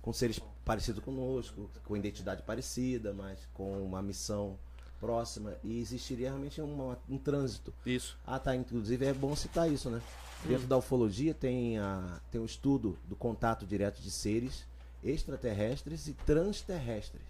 com 0.00 0.14
seres 0.14 0.40
parecidos 0.64 1.04
conosco, 1.04 1.70
com 1.84 1.94
identidade 1.94 2.42
parecida, 2.42 3.12
mas 3.12 3.46
com 3.52 3.84
uma 3.84 4.00
missão 4.00 4.58
próxima 5.00 5.54
e 5.64 5.80
existiria 5.80 6.28
realmente 6.28 6.60
uma- 6.60 6.98
um 7.08 7.16
trânsito. 7.18 7.72
Isso. 7.84 8.16
Ah, 8.26 8.38
tá. 8.38 8.54
Inclusive 8.54 9.06
é 9.06 9.12
bom 9.14 9.34
citar 9.34 9.70
isso, 9.70 9.88
né? 9.90 10.00
Dentro 10.44 10.66
da 10.66 10.76
ufologia 10.76 11.34
tem, 11.34 11.78
a, 11.78 12.20
tem 12.30 12.40
um 12.40 12.44
estudo 12.46 12.96
do 13.08 13.16
contato 13.16 13.66
direto 13.66 14.00
de 14.00 14.10
seres 14.10 14.64
extraterrestres 15.02 16.06
e 16.08 16.14
transterrestres. 16.14 17.22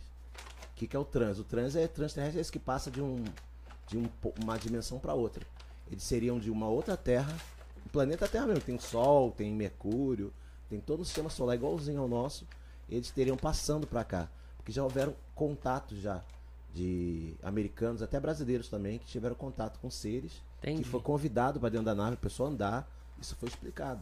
O 0.72 0.74
que, 0.76 0.86
que 0.86 0.96
é 0.96 0.98
o 0.98 1.04
trans? 1.04 1.38
O 1.38 1.44
trans 1.44 1.76
é 1.76 1.86
transterrestre 1.86 2.38
é 2.38 2.40
esse 2.40 2.52
que 2.52 2.58
passa 2.58 2.90
de, 2.90 3.00
um, 3.02 3.22
de 3.86 3.98
um 3.98 4.08
uma 4.42 4.56
dimensão 4.58 4.98
para 4.98 5.14
outra. 5.14 5.44
Eles 5.90 6.02
seriam 6.04 6.38
de 6.38 6.50
uma 6.50 6.68
outra 6.68 6.96
Terra, 6.96 7.36
o 7.84 7.88
planeta 7.88 8.28
Terra 8.28 8.46
mesmo. 8.46 8.62
Tem 8.62 8.74
o 8.76 8.80
Sol, 8.80 9.32
tem 9.32 9.52
Mercúrio, 9.52 10.32
tem 10.68 10.80
todo 10.80 11.00
o 11.00 11.04
sistema 11.04 11.28
solar 11.28 11.56
igualzinho 11.56 12.00
ao 12.00 12.08
nosso. 12.08 12.46
Eles 12.88 13.10
teriam 13.10 13.36
passando 13.36 13.86
para 13.86 14.04
cá, 14.04 14.28
porque 14.56 14.72
já 14.72 14.82
houveram 14.82 15.14
contatos 15.34 15.98
já 15.98 16.22
de 16.74 17.34
americanos, 17.42 18.02
até 18.02 18.18
brasileiros 18.20 18.68
também, 18.68 18.98
que 18.98 19.06
tiveram 19.06 19.34
contato 19.34 19.78
com 19.80 19.90
seres 19.90 20.40
Entendi. 20.62 20.82
que 20.82 20.88
foi 20.88 21.00
convidado 21.00 21.58
para 21.58 21.68
dentro 21.68 21.86
da 21.86 21.94
nave, 21.94 22.14
a 22.14 22.16
pessoa 22.16 22.48
andar, 22.48 22.88
isso 23.20 23.34
foi 23.36 23.48
explicado. 23.48 24.00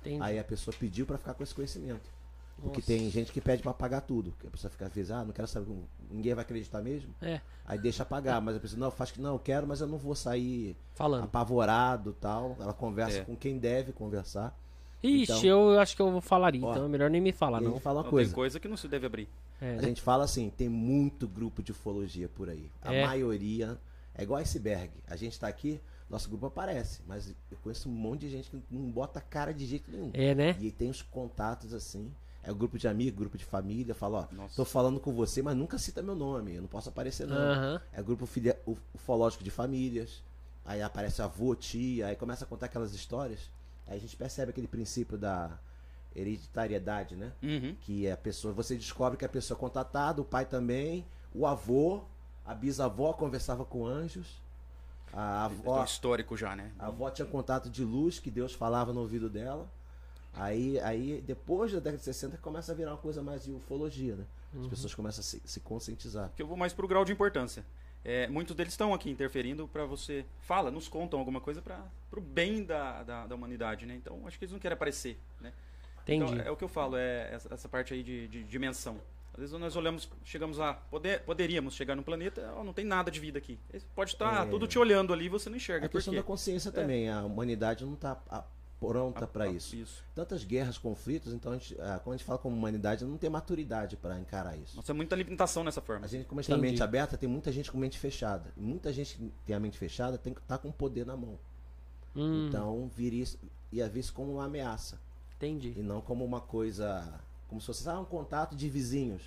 Entendi. 0.00 0.22
Aí 0.22 0.38
a 0.38 0.44
pessoa 0.44 0.74
pediu 0.78 1.06
para 1.06 1.18
ficar 1.18 1.34
com 1.34 1.42
esse 1.42 1.54
conhecimento. 1.54 2.08
Porque 2.62 2.78
Nossa. 2.80 2.86
tem 2.88 3.08
gente 3.10 3.32
que 3.32 3.40
pede 3.40 3.62
para 3.62 3.72
pagar 3.72 4.02
tudo. 4.02 4.34
Que 4.38 4.46
a 4.46 4.50
pessoa 4.50 4.70
fica 4.70 4.84
às 4.86 4.92
vezes, 4.92 5.10
ah, 5.10 5.24
não 5.24 5.32
quero 5.32 5.48
saber, 5.48 5.74
ninguém 6.10 6.34
vai 6.34 6.42
acreditar 6.42 6.82
mesmo. 6.82 7.08
É, 7.22 7.40
Aí 7.64 7.78
deixa 7.78 8.04
pagar, 8.04 8.38
mas 8.42 8.54
a 8.56 8.60
pessoa, 8.60 8.78
não, 8.78 8.90
faz 8.90 9.10
que 9.10 9.20
não, 9.20 9.32
eu 9.34 9.38
quero, 9.38 9.66
mas 9.66 9.80
eu 9.80 9.86
não 9.86 9.96
vou 9.96 10.14
sair 10.14 10.76
falando. 10.94 11.24
apavorado 11.24 12.12
tal. 12.20 12.56
Ela 12.60 12.74
conversa 12.74 13.18
É. 13.20 13.24
com 13.24 13.34
quem 13.34 13.58
deve 13.58 13.92
conversar. 13.92 14.54
Ixi, 15.02 15.32
então- 15.32 15.72
eu 15.72 15.80
acho 15.80 15.96
que 15.96 16.02
eu 16.02 16.10
vou 16.10 16.20
falar, 16.20 16.52
Ó, 16.52 16.56
então 16.56 16.84
é 16.84 16.88
melhor 16.88 17.08
nem 17.08 17.20
me 17.22 17.32
falar, 17.32 17.62
não. 17.62 17.72
gente 17.72 17.80
fala 17.82 18.00
uma 18.00 18.02
Não, 18.04 18.10
coisa. 18.10 18.28
Tem 18.30 18.34
coisa 18.34 18.60
que 18.60 18.68
não 18.68 18.76
se 18.76 18.86
deve 18.88 19.06
abrir. 19.06 19.28
É, 19.60 19.76
A 19.78 19.82
gente 19.82 20.00
fala 20.00 20.24
assim, 20.24 20.50
tem 20.50 20.68
muito 20.68 21.28
grupo 21.28 21.62
de 21.62 21.72
ufologia 21.72 22.28
por 22.28 22.48
aí. 22.48 22.70
A 22.82 22.94
É. 22.94 23.04
maioria 23.06 23.78
é 24.14 24.22
igual 24.22 24.40
iceberg. 24.40 24.90
A 25.06 25.16
gente 25.16 25.38
tá 25.38 25.48
aqui, 25.48 25.80
nosso 26.08 26.28
grupo 26.28 26.46
aparece, 26.46 27.00
mas 27.06 27.34
eu 27.50 27.58
conheço 27.62 27.88
um 27.88 27.92
monte 27.92 28.20
de 28.22 28.30
gente 28.30 28.50
que 28.50 28.62
não 28.70 28.90
bota 28.90 29.20
cara 29.20 29.52
de 29.52 29.66
jeito 29.66 29.90
nenhum. 29.90 30.10
É, 30.14 30.34
né? 30.34 30.56
E 30.58 30.64
aí 30.66 30.72
tem 30.72 30.88
os 30.90 31.02
contatos 31.02 31.72
assim. 31.74 32.10
É 32.42 32.50
o 32.50 32.54
grupo 32.54 32.78
de 32.78 32.88
amigos, 32.88 33.18
grupo 33.18 33.36
de 33.36 33.44
família, 33.44 33.94
fala, 33.94 34.26
ó, 34.30 34.34
Nossa. 34.34 34.56
tô 34.56 34.64
falando 34.64 34.98
com 34.98 35.12
você, 35.12 35.42
mas 35.42 35.54
nunca 35.54 35.76
cita 35.78 36.00
meu 36.02 36.14
nome, 36.14 36.54
eu 36.54 36.62
não 36.62 36.68
posso 36.68 36.88
aparecer 36.88 37.26
não. 37.26 37.36
Aham. 37.36 37.82
É 37.92 38.02
grupo 38.02 38.24
filia- 38.24 38.58
uf- 38.66 38.80
ufológico 38.94 39.44
de 39.44 39.50
famílias. 39.50 40.22
Aí 40.64 40.80
aparece 40.80 41.20
avô, 41.20 41.54
tia, 41.54 42.06
aí 42.06 42.16
começa 42.16 42.44
a 42.44 42.46
contar 42.48 42.66
aquelas 42.66 42.94
histórias. 42.94 43.50
Aí 43.86 43.98
a 43.98 44.00
gente 44.00 44.16
percebe 44.16 44.50
aquele 44.50 44.66
princípio 44.68 45.18
da 45.18 45.58
hereditariedade, 46.14 47.16
né? 47.16 47.32
Uhum. 47.42 47.76
Que 47.80 48.06
é 48.06 48.12
a 48.12 48.16
pessoa, 48.16 48.52
você 48.52 48.76
descobre 48.76 49.18
que 49.18 49.24
a 49.24 49.28
pessoa 49.28 49.56
é 49.56 49.60
contatada, 49.60 50.20
o 50.20 50.24
pai 50.24 50.44
também, 50.44 51.04
o 51.34 51.46
avô, 51.46 52.02
a 52.44 52.54
bisavó 52.54 53.12
conversava 53.12 53.64
com 53.64 53.86
anjos, 53.86 54.40
a 55.12 55.44
avó, 55.44 55.82
histórico 55.84 56.36
já, 56.36 56.54
né? 56.54 56.72
a 56.78 56.86
avó 56.86 57.10
tinha 57.10 57.26
contato 57.26 57.68
de 57.68 57.84
luz 57.84 58.18
que 58.18 58.30
Deus 58.30 58.54
falava 58.54 58.92
no 58.92 59.00
ouvido 59.00 59.28
dela. 59.28 59.68
Aí, 60.34 60.78
aí 60.80 61.20
depois 61.26 61.72
da 61.72 61.78
década 61.78 61.98
de 61.98 62.04
60 62.04 62.36
começa 62.38 62.70
a 62.70 62.74
virar 62.74 62.92
uma 62.92 62.98
coisa 62.98 63.20
mais 63.20 63.44
de 63.44 63.50
ufologia, 63.50 64.14
né? 64.14 64.24
As 64.60 64.66
pessoas 64.66 64.94
começam 64.94 65.20
a 65.20 65.24
se, 65.24 65.40
se 65.44 65.60
conscientizar. 65.60 66.30
que 66.34 66.42
eu 66.42 66.46
vou 66.46 66.56
mais 66.56 66.72
pro 66.72 66.86
grau 66.86 67.04
de 67.04 67.12
importância. 67.12 67.64
É, 68.04 68.26
muitos 68.28 68.56
deles 68.56 68.72
estão 68.72 68.94
aqui 68.94 69.10
interferindo 69.10 69.68
para 69.68 69.84
você. 69.84 70.24
Fala, 70.40 70.70
nos 70.70 70.88
contam 70.88 71.18
alguma 71.18 71.40
coisa 71.40 71.60
para 71.60 71.84
pro 72.10 72.20
bem 72.20 72.64
da, 72.64 73.02
da, 73.02 73.26
da 73.26 73.34
humanidade, 73.34 73.86
né? 73.86 73.94
Então 73.94 74.26
acho 74.26 74.38
que 74.38 74.44
eles 74.44 74.52
não 74.52 74.58
querem 74.58 74.74
aparecer, 74.74 75.18
né? 75.40 75.52
Entendi. 76.02 76.32
Então, 76.34 76.46
é 76.46 76.50
o 76.50 76.56
que 76.56 76.64
eu 76.64 76.68
falo, 76.68 76.96
é 76.96 77.32
essa, 77.32 77.52
essa 77.54 77.68
parte 77.68 77.94
aí 77.94 78.02
de, 78.02 78.28
de 78.28 78.42
dimensão. 78.44 78.98
Às 79.32 79.38
vezes 79.40 79.58
nós 79.58 79.76
olhamos, 79.76 80.08
chegamos 80.24 80.58
lá, 80.58 80.74
poder, 80.74 81.20
poderíamos 81.22 81.74
chegar 81.74 81.94
num 81.94 82.02
planeta, 82.02 82.52
ó, 82.56 82.64
não 82.64 82.72
tem 82.72 82.84
nada 82.84 83.10
de 83.10 83.20
vida 83.20 83.38
aqui. 83.38 83.58
Pode 83.94 84.10
estar 84.10 84.46
É. 84.46 84.50
tudo 84.50 84.66
te 84.66 84.78
olhando 84.78 85.12
ali, 85.12 85.28
você 85.28 85.48
não 85.48 85.56
enxerga. 85.56 85.86
A 85.86 85.88
Por 85.88 85.98
questão 85.98 86.12
quê? 86.12 86.18
da 86.18 86.24
consciência 86.24 86.72
também, 86.72 87.08
a 87.08 87.22
humanidade 87.24 87.84
não 87.84 87.94
está 87.94 88.16
pronta 88.80 89.26
para 89.26 89.46
isso. 89.46 89.76
Isso. 89.76 90.02
Tantas 90.14 90.42
guerras, 90.42 90.78
conflitos, 90.78 91.32
então 91.32 91.52
a 91.52 91.56
gente, 91.58 91.74
quando 92.02 92.14
a 92.14 92.16
gente 92.16 92.24
fala 92.24 92.38
como 92.38 92.56
humanidade, 92.56 93.04
não 93.04 93.16
tem 93.18 93.30
maturidade 93.30 93.96
para 93.96 94.18
encarar 94.18 94.56
isso. 94.56 94.74
Nossa, 94.76 94.90
é 94.90 94.94
muita 94.94 95.14
limitação 95.14 95.62
nessa 95.62 95.80
forma. 95.80 96.06
A 96.06 96.08
gente, 96.08 96.24
como 96.26 96.40
Entendi. 96.40 96.60
mente 96.60 96.82
aberta, 96.82 97.16
tem 97.16 97.28
muita 97.28 97.52
gente 97.52 97.70
com 97.70 97.78
mente 97.78 97.98
fechada. 97.98 98.52
E 98.56 98.60
muita 98.60 98.92
gente 98.92 99.16
que 99.16 99.32
tem 99.46 99.54
a 99.54 99.60
mente 99.60 99.78
fechada 99.78 100.18
tem 100.18 100.34
que 100.34 100.40
estar 100.40 100.58
com 100.58 100.68
o 100.68 100.72
poder 100.72 101.06
na 101.06 101.16
mão. 101.16 101.38
Hum, 102.16 102.46
Então, 102.48 102.90
vir 102.96 103.12
isso, 103.12 103.38
ia 103.70 103.88
ver 103.88 104.00
isso 104.00 104.12
como 104.12 104.32
uma 104.34 104.46
ameaça. 104.46 104.98
Entendi. 105.40 105.74
E 105.76 105.82
não 105.82 106.00
como 106.00 106.24
uma 106.24 106.40
coisa. 106.40 107.20
Como 107.48 107.60
se 107.60 107.66
fosse 107.66 107.88
ah, 107.88 107.98
um 107.98 108.04
contato 108.04 108.54
de 108.54 108.68
vizinhos. 108.68 109.22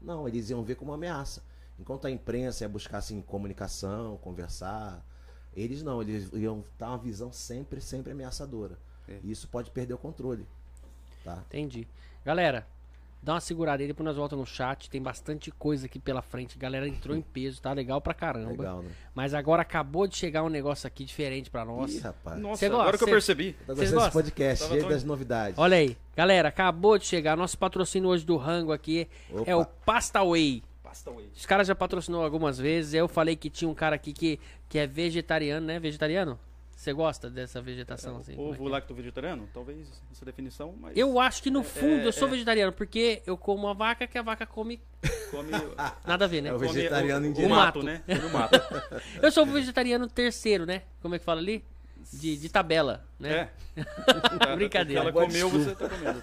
Não, 0.00 0.26
eles 0.26 0.50
iam 0.50 0.62
ver 0.62 0.74
como 0.74 0.90
uma 0.90 0.96
ameaça. 0.96 1.42
Enquanto 1.78 2.06
a 2.06 2.10
imprensa 2.10 2.64
ia 2.64 2.68
buscar 2.68 2.98
assim, 2.98 3.22
comunicação, 3.22 4.18
conversar, 4.18 5.04
eles 5.54 5.82
não, 5.82 6.02
eles 6.02 6.30
iam 6.32 6.64
dar 6.78 6.88
uma 6.88 6.98
visão 6.98 7.32
sempre, 7.32 7.80
sempre 7.80 8.12
ameaçadora. 8.12 8.78
É. 9.08 9.18
E 9.22 9.30
isso 9.30 9.48
pode 9.48 9.70
perder 9.70 9.94
o 9.94 9.98
controle. 9.98 10.46
Tá? 11.24 11.42
Entendi. 11.46 11.86
Galera, 12.24 12.66
dá 13.22 13.34
uma 13.34 13.40
segurada 13.40 13.82
aí, 13.82 13.86
depois 13.86 14.04
nós 14.04 14.16
voltamos 14.16 14.48
no 14.48 14.54
chat. 14.54 14.90
Tem 14.90 15.00
bastante 15.00 15.50
coisa 15.52 15.86
aqui 15.86 15.98
pela 15.98 16.20
frente. 16.20 16.58
Galera 16.58 16.88
entrou 16.88 17.16
em 17.16 17.22
peso, 17.22 17.62
tá 17.62 17.72
legal 17.72 18.00
pra 18.00 18.12
caramba. 18.12 18.50
Legal, 18.50 18.82
né? 18.82 18.90
Mas 19.14 19.32
agora 19.34 19.62
acabou 19.62 20.06
de 20.06 20.16
chegar 20.16 20.42
um 20.42 20.48
negócio 20.48 20.86
aqui 20.86 21.04
diferente 21.04 21.50
pra 21.50 21.64
nós. 21.64 21.94
Ih, 21.94 22.00
rapaz. 22.00 22.40
Nossa, 22.40 22.68
gosta? 22.68 22.82
agora 22.82 22.98
que 22.98 23.04
eu 23.04 23.08
percebi. 23.08 23.52
Tá 23.66 23.74
gostando 23.74 24.00
desse 24.00 24.10
podcast, 24.12 24.68
cheio 24.68 24.80
tão- 24.80 24.90
das 24.90 25.04
novidades. 25.04 25.58
Olha 25.58 25.76
aí, 25.76 25.96
galera, 26.16 26.48
acabou 26.48 26.98
de 26.98 27.06
chegar. 27.06 27.36
Nosso 27.36 27.56
patrocínio 27.56 28.08
hoje 28.08 28.24
do 28.26 28.36
rango 28.36 28.72
aqui 28.72 29.08
Opa. 29.30 29.50
é 29.50 29.54
o 29.54 29.64
Pasta 29.64 30.24
Way. 30.24 30.62
Pasta 30.82 31.10
Way. 31.10 31.30
Os 31.34 31.46
caras 31.46 31.66
já 31.68 31.74
patrocinou 31.74 32.22
algumas 32.24 32.58
vezes. 32.58 32.92
Eu 32.94 33.08
falei 33.08 33.36
que 33.36 33.48
tinha 33.48 33.68
um 33.68 33.74
cara 33.74 33.96
aqui 33.96 34.12
que, 34.12 34.38
que 34.68 34.78
é 34.78 34.86
vegetariano, 34.86 35.66
né? 35.66 35.78
Vegetariano? 35.78 36.38
Você 36.82 36.92
gosta 36.92 37.30
dessa 37.30 37.62
vegetação 37.62 38.16
assim? 38.16 38.34
o 38.34 38.40
é 38.40 38.42
ovo 38.48 38.56
que 38.56 38.66
é? 38.66 38.72
lacto 38.72 38.92
vegetariano, 38.92 39.48
talvez 39.54 40.02
essa 40.10 40.24
definição, 40.24 40.74
mas 40.80 40.96
Eu 40.96 41.20
acho 41.20 41.40
que 41.40 41.48
no 41.48 41.62
fundo 41.62 42.00
é- 42.02 42.06
eu 42.08 42.12
sou 42.12 42.26
é- 42.26 42.32
vegetariano, 42.32 42.72
porque 42.72 43.22
eu 43.24 43.36
como 43.36 43.68
a 43.68 43.72
vaca 43.72 44.04
que 44.04 44.18
a 44.18 44.22
vaca 44.22 44.44
come. 44.44 44.80
come 45.30 45.52
Nada 46.04 46.24
a 46.24 46.26
ver, 46.26 46.42
né? 46.42 46.48
É 46.48 46.52
o 46.52 46.56
come 46.58 46.72
vegetariano 46.72 47.24
o, 47.24 47.28
o 47.28 47.30
indireto. 47.30 47.50
mato, 47.50 47.78
Mato. 47.78 47.86
né? 47.86 48.02
No 48.20 48.30
mato. 48.30 48.60
Eu 49.22 49.30
sou 49.30 49.46
vegetariano 49.46 50.08
terceiro, 50.08 50.66
né? 50.66 50.82
Como 51.00 51.14
é 51.14 51.20
que 51.20 51.24
fala 51.24 51.40
ali? 51.40 51.64
De, 52.12 52.36
de 52.36 52.48
tabela, 52.48 53.06
né? 53.16 53.50
É. 53.76 53.84
Brincadeira. 54.56 55.02
Ela 55.02 55.12
comeu, 55.12 55.48
você 55.50 55.76
tá 55.76 55.88
comendo. 55.88 56.20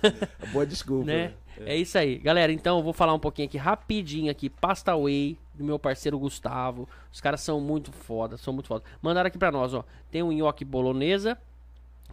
Boa 0.52 0.66
desculpa. 0.66 1.06
né? 1.06 1.36
É 1.66 1.76
isso 1.76 1.98
aí. 1.98 2.18
Galera, 2.18 2.52
então 2.52 2.78
eu 2.78 2.84
vou 2.84 2.94
falar 2.94 3.14
um 3.14 3.20
pouquinho 3.20 3.48
aqui 3.48 3.58
rapidinho 3.58 4.32
aqui, 4.32 4.50
Pasta 4.50 4.96
Way, 4.96 5.38
do 5.54 5.64
meu 5.64 5.78
parceiro 5.78 6.18
Gustavo. 6.18 6.88
Os 7.12 7.20
caras 7.20 7.42
são 7.42 7.60
muito 7.60 7.92
foda, 7.92 8.38
são 8.38 8.54
muito 8.54 8.68
foda. 8.68 8.84
Mandaram 9.02 9.28
aqui 9.28 9.38
pra 9.38 9.52
nós, 9.52 9.74
ó. 9.74 9.84
Tem 10.10 10.24
um 10.24 10.32
nhoque 10.32 10.64
bolonesa, 10.64 11.38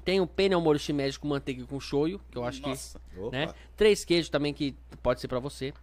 Tem 0.04 0.20
o 0.20 0.26
penne 0.26 0.54
ao 0.54 0.60
molho 0.60 0.78
shimeji 0.78 1.18
com 1.18 1.26
manteiga 1.26 1.64
com 1.66 1.80
shoyu, 1.80 2.20
que 2.30 2.38
eu 2.38 2.44
acho 2.44 2.62
Nossa. 2.62 3.00
que, 3.12 3.20
Opa. 3.20 3.36
né? 3.36 3.52
Três 3.76 4.04
queijos 4.04 4.28
também 4.28 4.54
que 4.54 4.76
pode 5.02 5.20
ser 5.20 5.26
pra 5.26 5.40
você. 5.40 5.74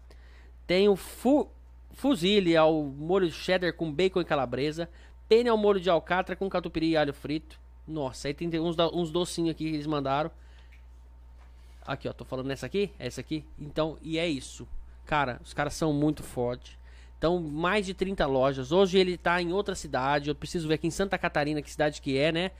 Tem 0.65 0.87
o 0.87 0.95
fu 0.95 1.49
fusilli 1.91 2.55
ao 2.55 2.83
molho 2.83 3.29
cheddar 3.29 3.73
com 3.73 3.91
bacon 3.91 4.21
e 4.21 4.25
calabresa. 4.25 4.89
Penne 5.27 5.49
ao 5.49 5.57
molho 5.57 5.79
de 5.79 5.89
alcatra 5.89 6.35
com 6.35 6.49
catupiry 6.49 6.91
e 6.91 6.97
alho 6.97 7.13
frito. 7.13 7.59
Nossa, 7.85 8.29
aí 8.29 8.33
tem 8.33 8.49
uns, 8.59 8.77
uns 8.93 9.11
docinhos 9.11 9.51
aqui 9.51 9.69
que 9.69 9.75
eles 9.75 9.87
mandaram. 9.87 10.31
Aqui, 11.85 12.07
ó, 12.07 12.13
tô 12.13 12.25
falando 12.25 12.47
nessa 12.47 12.65
aqui? 12.65 12.91
É 12.97 13.07
essa 13.07 13.21
aqui? 13.21 13.45
Então, 13.59 13.97
e 14.01 14.17
é 14.17 14.27
isso. 14.27 14.67
Cara, 15.05 15.39
os 15.43 15.53
caras 15.53 15.73
são 15.73 15.91
muito 15.91 16.23
fortes. 16.23 16.77
Então, 17.17 17.39
mais 17.39 17.85
de 17.85 17.93
30 17.93 18.25
lojas. 18.25 18.71
Hoje 18.71 18.97
ele 18.97 19.17
tá 19.17 19.41
em 19.41 19.53
outra 19.53 19.75
cidade. 19.75 20.29
Eu 20.29 20.35
preciso 20.35 20.67
ver 20.67 20.75
aqui 20.75 20.87
em 20.87 20.91
Santa 20.91 21.17
Catarina, 21.17 21.61
que 21.61 21.71
cidade 21.71 22.01
que 22.01 22.17
é, 22.17 22.31
né? 22.31 22.51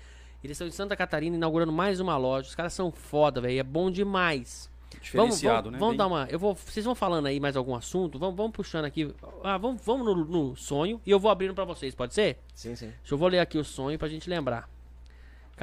Eles 0.44 0.56
estão 0.56 0.68
em 0.68 0.72
Santa 0.72 0.96
Catarina 0.96 1.36
inaugurando 1.36 1.72
mais 1.72 2.00
uma 2.00 2.18
loja. 2.18 2.50
Os 2.50 2.56
caras 2.56 2.74
são 2.74 2.92
foda, 2.92 3.40
velho. 3.40 3.60
É 3.60 3.64
bom 3.64 3.90
demais. 3.90 4.70
Vamos, 5.14 5.42
vamos, 5.42 5.72
né? 5.72 5.78
vamos 5.78 5.98
dar 5.98 6.08
uma. 6.08 6.28
Eu 6.30 6.38
vou, 6.38 6.54
vocês 6.54 6.86
vão 6.86 6.94
falando 6.96 7.26
aí 7.26 7.40
mais 7.40 7.58
algum 7.58 7.76
assunto? 7.76 8.20
Vamos, 8.20 8.36
vamos 8.36 8.52
puxando 8.52 8.86
aqui. 8.86 9.14
Ah, 9.44 9.58
vamos, 9.58 9.82
vamos 9.84 10.06
no, 10.06 10.26
no 10.26 10.56
sonho 10.56 11.02
e 11.06 11.12
eu 11.12 11.20
vou 11.20 11.32
abrindo 11.32 11.54
pra 11.54 11.66
vocês, 11.66 11.96
pode 11.96 12.14
ser? 12.14 12.38
Sim, 12.54 12.76
sim. 12.76 12.88
Deixa 12.88 13.14
eu 13.14 13.18
vou 13.18 13.28
ler 13.28 13.40
aqui 13.40 13.58
o 13.58 13.64
sonho 13.64 13.98
pra 13.98 14.08
gente 14.08 14.30
lembrar. 14.30 14.70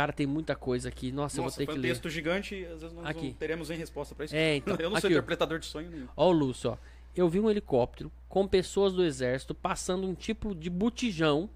Cara, 0.00 0.14
tem 0.14 0.26
muita 0.26 0.56
coisa 0.56 0.88
aqui. 0.88 1.12
Nossa, 1.12 1.36
eu 1.36 1.42
vou 1.42 1.44
Nossa, 1.48 1.58
ter 1.58 1.66
foi 1.66 1.74
que 1.74 1.78
um 1.78 1.82
ler. 1.82 1.88
texto 1.88 2.08
gigante 2.08 2.54
e 2.54 2.64
às 2.64 2.80
vezes 2.80 2.96
nós 2.96 3.04
Aqui. 3.04 3.26
não 3.26 3.32
teremos 3.34 3.68
nem 3.68 3.76
resposta 3.76 4.14
pra 4.14 4.24
isso. 4.24 4.34
É, 4.34 4.56
então, 4.56 4.74
Eu 4.80 4.88
não 4.88 4.96
aqui, 4.96 5.02
sou 5.02 5.10
interpretador 5.10 5.58
de 5.58 5.66
sonho 5.66 5.90
nenhum. 5.90 6.08
Ó 6.16 6.28
o 6.28 6.32
Lúcio, 6.32 6.70
ó. 6.70 6.78
Eu 7.14 7.28
vi 7.28 7.38
um 7.38 7.50
helicóptero 7.50 8.10
com 8.26 8.48
pessoas 8.48 8.94
do 8.94 9.04
exército 9.04 9.54
passando 9.54 10.06
um 10.08 10.14
tipo 10.14 10.54
de 10.54 10.70
botijão 10.70 11.50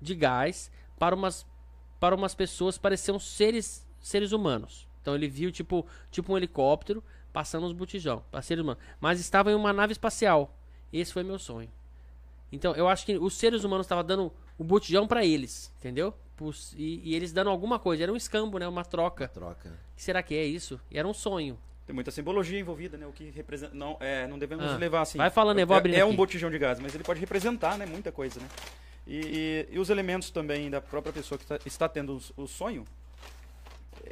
de 0.00 0.14
gás 0.14 0.70
para 0.98 1.14
umas 1.14 1.46
para 2.00 2.14
umas 2.14 2.34
pessoas 2.34 2.78
pareciam 2.78 3.18
seres 3.18 3.86
seres 4.00 4.32
humanos. 4.32 4.88
Então 5.02 5.14
ele 5.14 5.28
viu 5.28 5.52
tipo 5.52 5.86
tipo 6.10 6.32
um 6.32 6.38
helicóptero 6.38 7.04
passando 7.30 7.66
uns 7.66 7.74
botijão 7.74 8.24
para 8.30 8.40
seres 8.40 8.64
humanos, 8.64 8.82
mas 8.98 9.20
estava 9.20 9.52
em 9.52 9.54
uma 9.54 9.70
nave 9.74 9.92
espacial. 9.92 10.56
Esse 10.90 11.12
foi 11.12 11.22
meu 11.22 11.38
sonho. 11.38 11.70
Então 12.50 12.74
eu 12.74 12.88
acho 12.88 13.04
que 13.04 13.18
os 13.18 13.34
seres 13.34 13.64
humanos 13.64 13.84
estavam 13.84 14.02
dando 14.02 14.32
o 14.56 14.64
botijão 14.64 15.06
para 15.06 15.26
eles, 15.26 15.70
entendeu? 15.78 16.14
E, 16.76 17.00
e 17.04 17.14
eles 17.14 17.32
dando 17.32 17.50
alguma 17.50 17.78
coisa, 17.78 18.02
era 18.02 18.12
um 18.12 18.16
escambo, 18.16 18.58
né? 18.58 18.66
Uma 18.66 18.84
troca. 18.84 19.28
Troca. 19.28 19.68
O 19.68 19.96
que 19.96 20.02
será 20.02 20.22
que 20.22 20.34
é 20.34 20.44
isso? 20.44 20.80
E 20.90 20.98
era 20.98 21.06
um 21.06 21.14
sonho. 21.14 21.58
Tem 21.86 21.94
muita 21.94 22.10
simbologia 22.10 22.58
envolvida, 22.58 22.96
né? 22.96 23.06
O 23.06 23.12
que 23.12 23.30
representa. 23.30 23.74
Não, 23.74 23.96
é, 24.00 24.26
não 24.26 24.38
devemos 24.38 24.64
Ah, 24.64 24.76
levar 24.76 25.02
assim. 25.02 25.18
vai 25.18 25.30
falando, 25.30 25.58
eu 25.58 25.66
vou 25.66 25.76
é, 25.76 25.78
abrindo 25.78 25.94
É 25.96 26.00
aqui. 26.02 26.10
um 26.10 26.16
botijão 26.16 26.50
de 26.50 26.58
gás, 26.58 26.80
mas 26.80 26.94
ele 26.94 27.04
pode 27.04 27.20
representar, 27.20 27.76
né? 27.78 27.84
Muita 27.86 28.10
coisa, 28.10 28.40
né? 28.40 28.48
E, 29.06 29.66
e- 29.70 29.74
e 29.74 29.78
os 29.78 29.90
elementos 29.90 30.30
também 30.30 30.70
da 30.70 30.80
própria 30.80 31.12
pessoa 31.12 31.38
que 31.38 31.44
tá- 31.44 31.58
está 31.66 31.86
tendo 31.88 32.16
os- 32.16 32.32
o 32.38 32.46
sonho, 32.46 32.84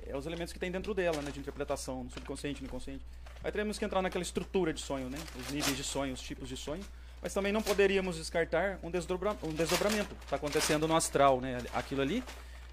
é 0.06 0.16
os 0.16 0.26
elementos 0.26 0.52
que 0.52 0.58
tem 0.58 0.70
dentro 0.70 0.92
dela, 0.94 1.20
né? 1.22 1.30
De 1.30 1.40
interpretação, 1.40 2.04
no 2.04 2.10
subconsciente, 2.10 2.60
no 2.60 2.66
inconsciente. 2.66 3.04
Aí 3.42 3.50
teremos 3.50 3.78
que 3.78 3.84
entrar 3.84 4.02
naquela 4.02 4.22
estrutura 4.22 4.72
de 4.72 4.80
sonho, 4.80 5.08
né? 5.08 5.18
Os 5.40 5.50
níveis 5.50 5.76
de 5.76 5.82
sonho, 5.82 6.12
os 6.12 6.20
tipos 6.20 6.48
de 6.48 6.56
sonho. 6.56 6.84
Mas 7.22 7.32
também 7.32 7.52
não 7.52 7.62
poderíamos 7.62 8.16
descartar 8.16 8.80
um, 8.82 8.90
desdobra, 8.90 9.36
um 9.44 9.52
desdobramento. 9.52 10.14
Está 10.24 10.36
acontecendo 10.36 10.88
no 10.88 10.96
astral, 10.96 11.40
né? 11.40 11.58
Aquilo 11.72 12.02
ali. 12.02 12.22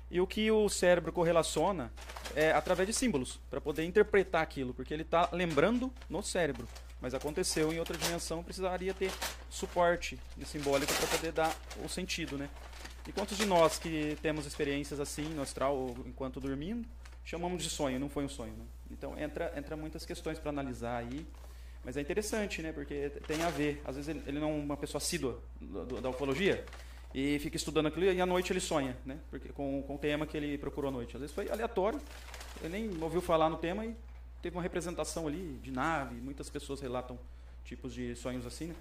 E 0.09 0.19
o 0.19 0.26
que 0.26 0.49
o 0.49 0.67
cérebro 0.67 1.13
correlaciona 1.13 1.93
é 2.35 2.51
através 2.51 2.88
de 2.88 2.93
símbolos, 2.93 3.39
para 3.47 3.61
poder 3.61 3.84
interpretar 3.85 4.41
aquilo, 4.41 4.73
porque 4.73 4.91
ele 4.91 5.03
está 5.03 5.30
lembrando 5.31 5.93
no 6.09 6.23
cérebro. 6.23 6.67
Mas 6.99 7.13
aconteceu 7.13 7.71
em 7.71 7.77
outra 7.77 7.95
dimensão, 7.95 8.43
precisaria 8.43 8.93
ter 8.93 9.11
suporte 9.49 10.19
simbólico 10.45 10.91
para 10.93 11.07
poder 11.07 11.31
dar 11.31 11.55
o 11.85 11.88
sentido, 11.88 12.38
né? 12.38 12.49
E 13.07 13.11
quantos 13.11 13.38
de 13.38 13.45
nós 13.45 13.77
que 13.77 14.17
temos 14.21 14.45
experiências 14.45 14.99
assim 14.99 15.23
no 15.30 15.43
astral 15.43 15.95
enquanto 16.05 16.39
dormindo, 16.39 16.88
chamamos 17.23 17.63
de 17.63 17.69
sonho, 17.69 17.99
não 17.99 18.09
foi 18.09 18.26
um 18.26 18.30
sonho, 18.30 18.53
né? 18.53 18.65
Então 18.91 19.17
entra 19.17 19.53
entra 19.55 19.77
muitas 19.77 20.05
questões 20.05 20.39
para 20.39 20.49
analisar 20.49 20.97
aí, 20.97 21.26
mas 21.84 21.97
é 21.97 22.01
interessante, 22.01 22.61
né? 22.61 22.72
Porque 22.72 23.10
tem 23.27 23.41
a 23.43 23.49
ver. 23.49 23.81
Às 23.85 23.95
vezes 23.95 24.10
ele, 24.27 24.39
não 24.39 24.49
é 24.49 24.53
uma 24.53 24.77
pessoa 24.77 24.99
assídua 24.99 25.39
da 26.01 26.10
ufologia 26.10 26.64
e 27.14 27.39
fica 27.39 27.57
estudando 27.57 27.88
aquilo 27.88 28.06
e 28.06 28.22
à 28.22 28.26
noite 28.26 28.51
ele 28.53 28.60
sonha, 28.60 28.95
né? 29.06 29.18
Porque 29.30 29.49
com, 29.49 29.81
com 29.84 29.95
o 29.95 29.97
tema 29.97 30.26
que 30.27 30.38
ele 30.38 30.57
procurou 30.57 30.89
à 30.89 30.91
noite. 30.91 31.15
Às 31.15 31.22
vezes 31.22 31.35
foi 31.35 31.49
aleatório, 31.49 31.99
ele 32.61 32.69
nem 32.88 33.03
ouviu 33.03 33.22
falar 33.22 33.49
no 33.49 33.57
tema 33.57 33.85
e 33.85 33.95
teve 34.41 34.56
uma 34.56 34.61
representação 34.64 35.27
ali 35.27 35.60
de 35.64 35.72
nave. 35.72 36.15
Muitas 36.15 36.49
pessoas 36.49 36.80
relatam 36.81 37.18
tipos 37.65 37.93
de 37.93 38.15
sonhos 38.15 38.45
assim, 38.45 38.68
né? 38.68 38.76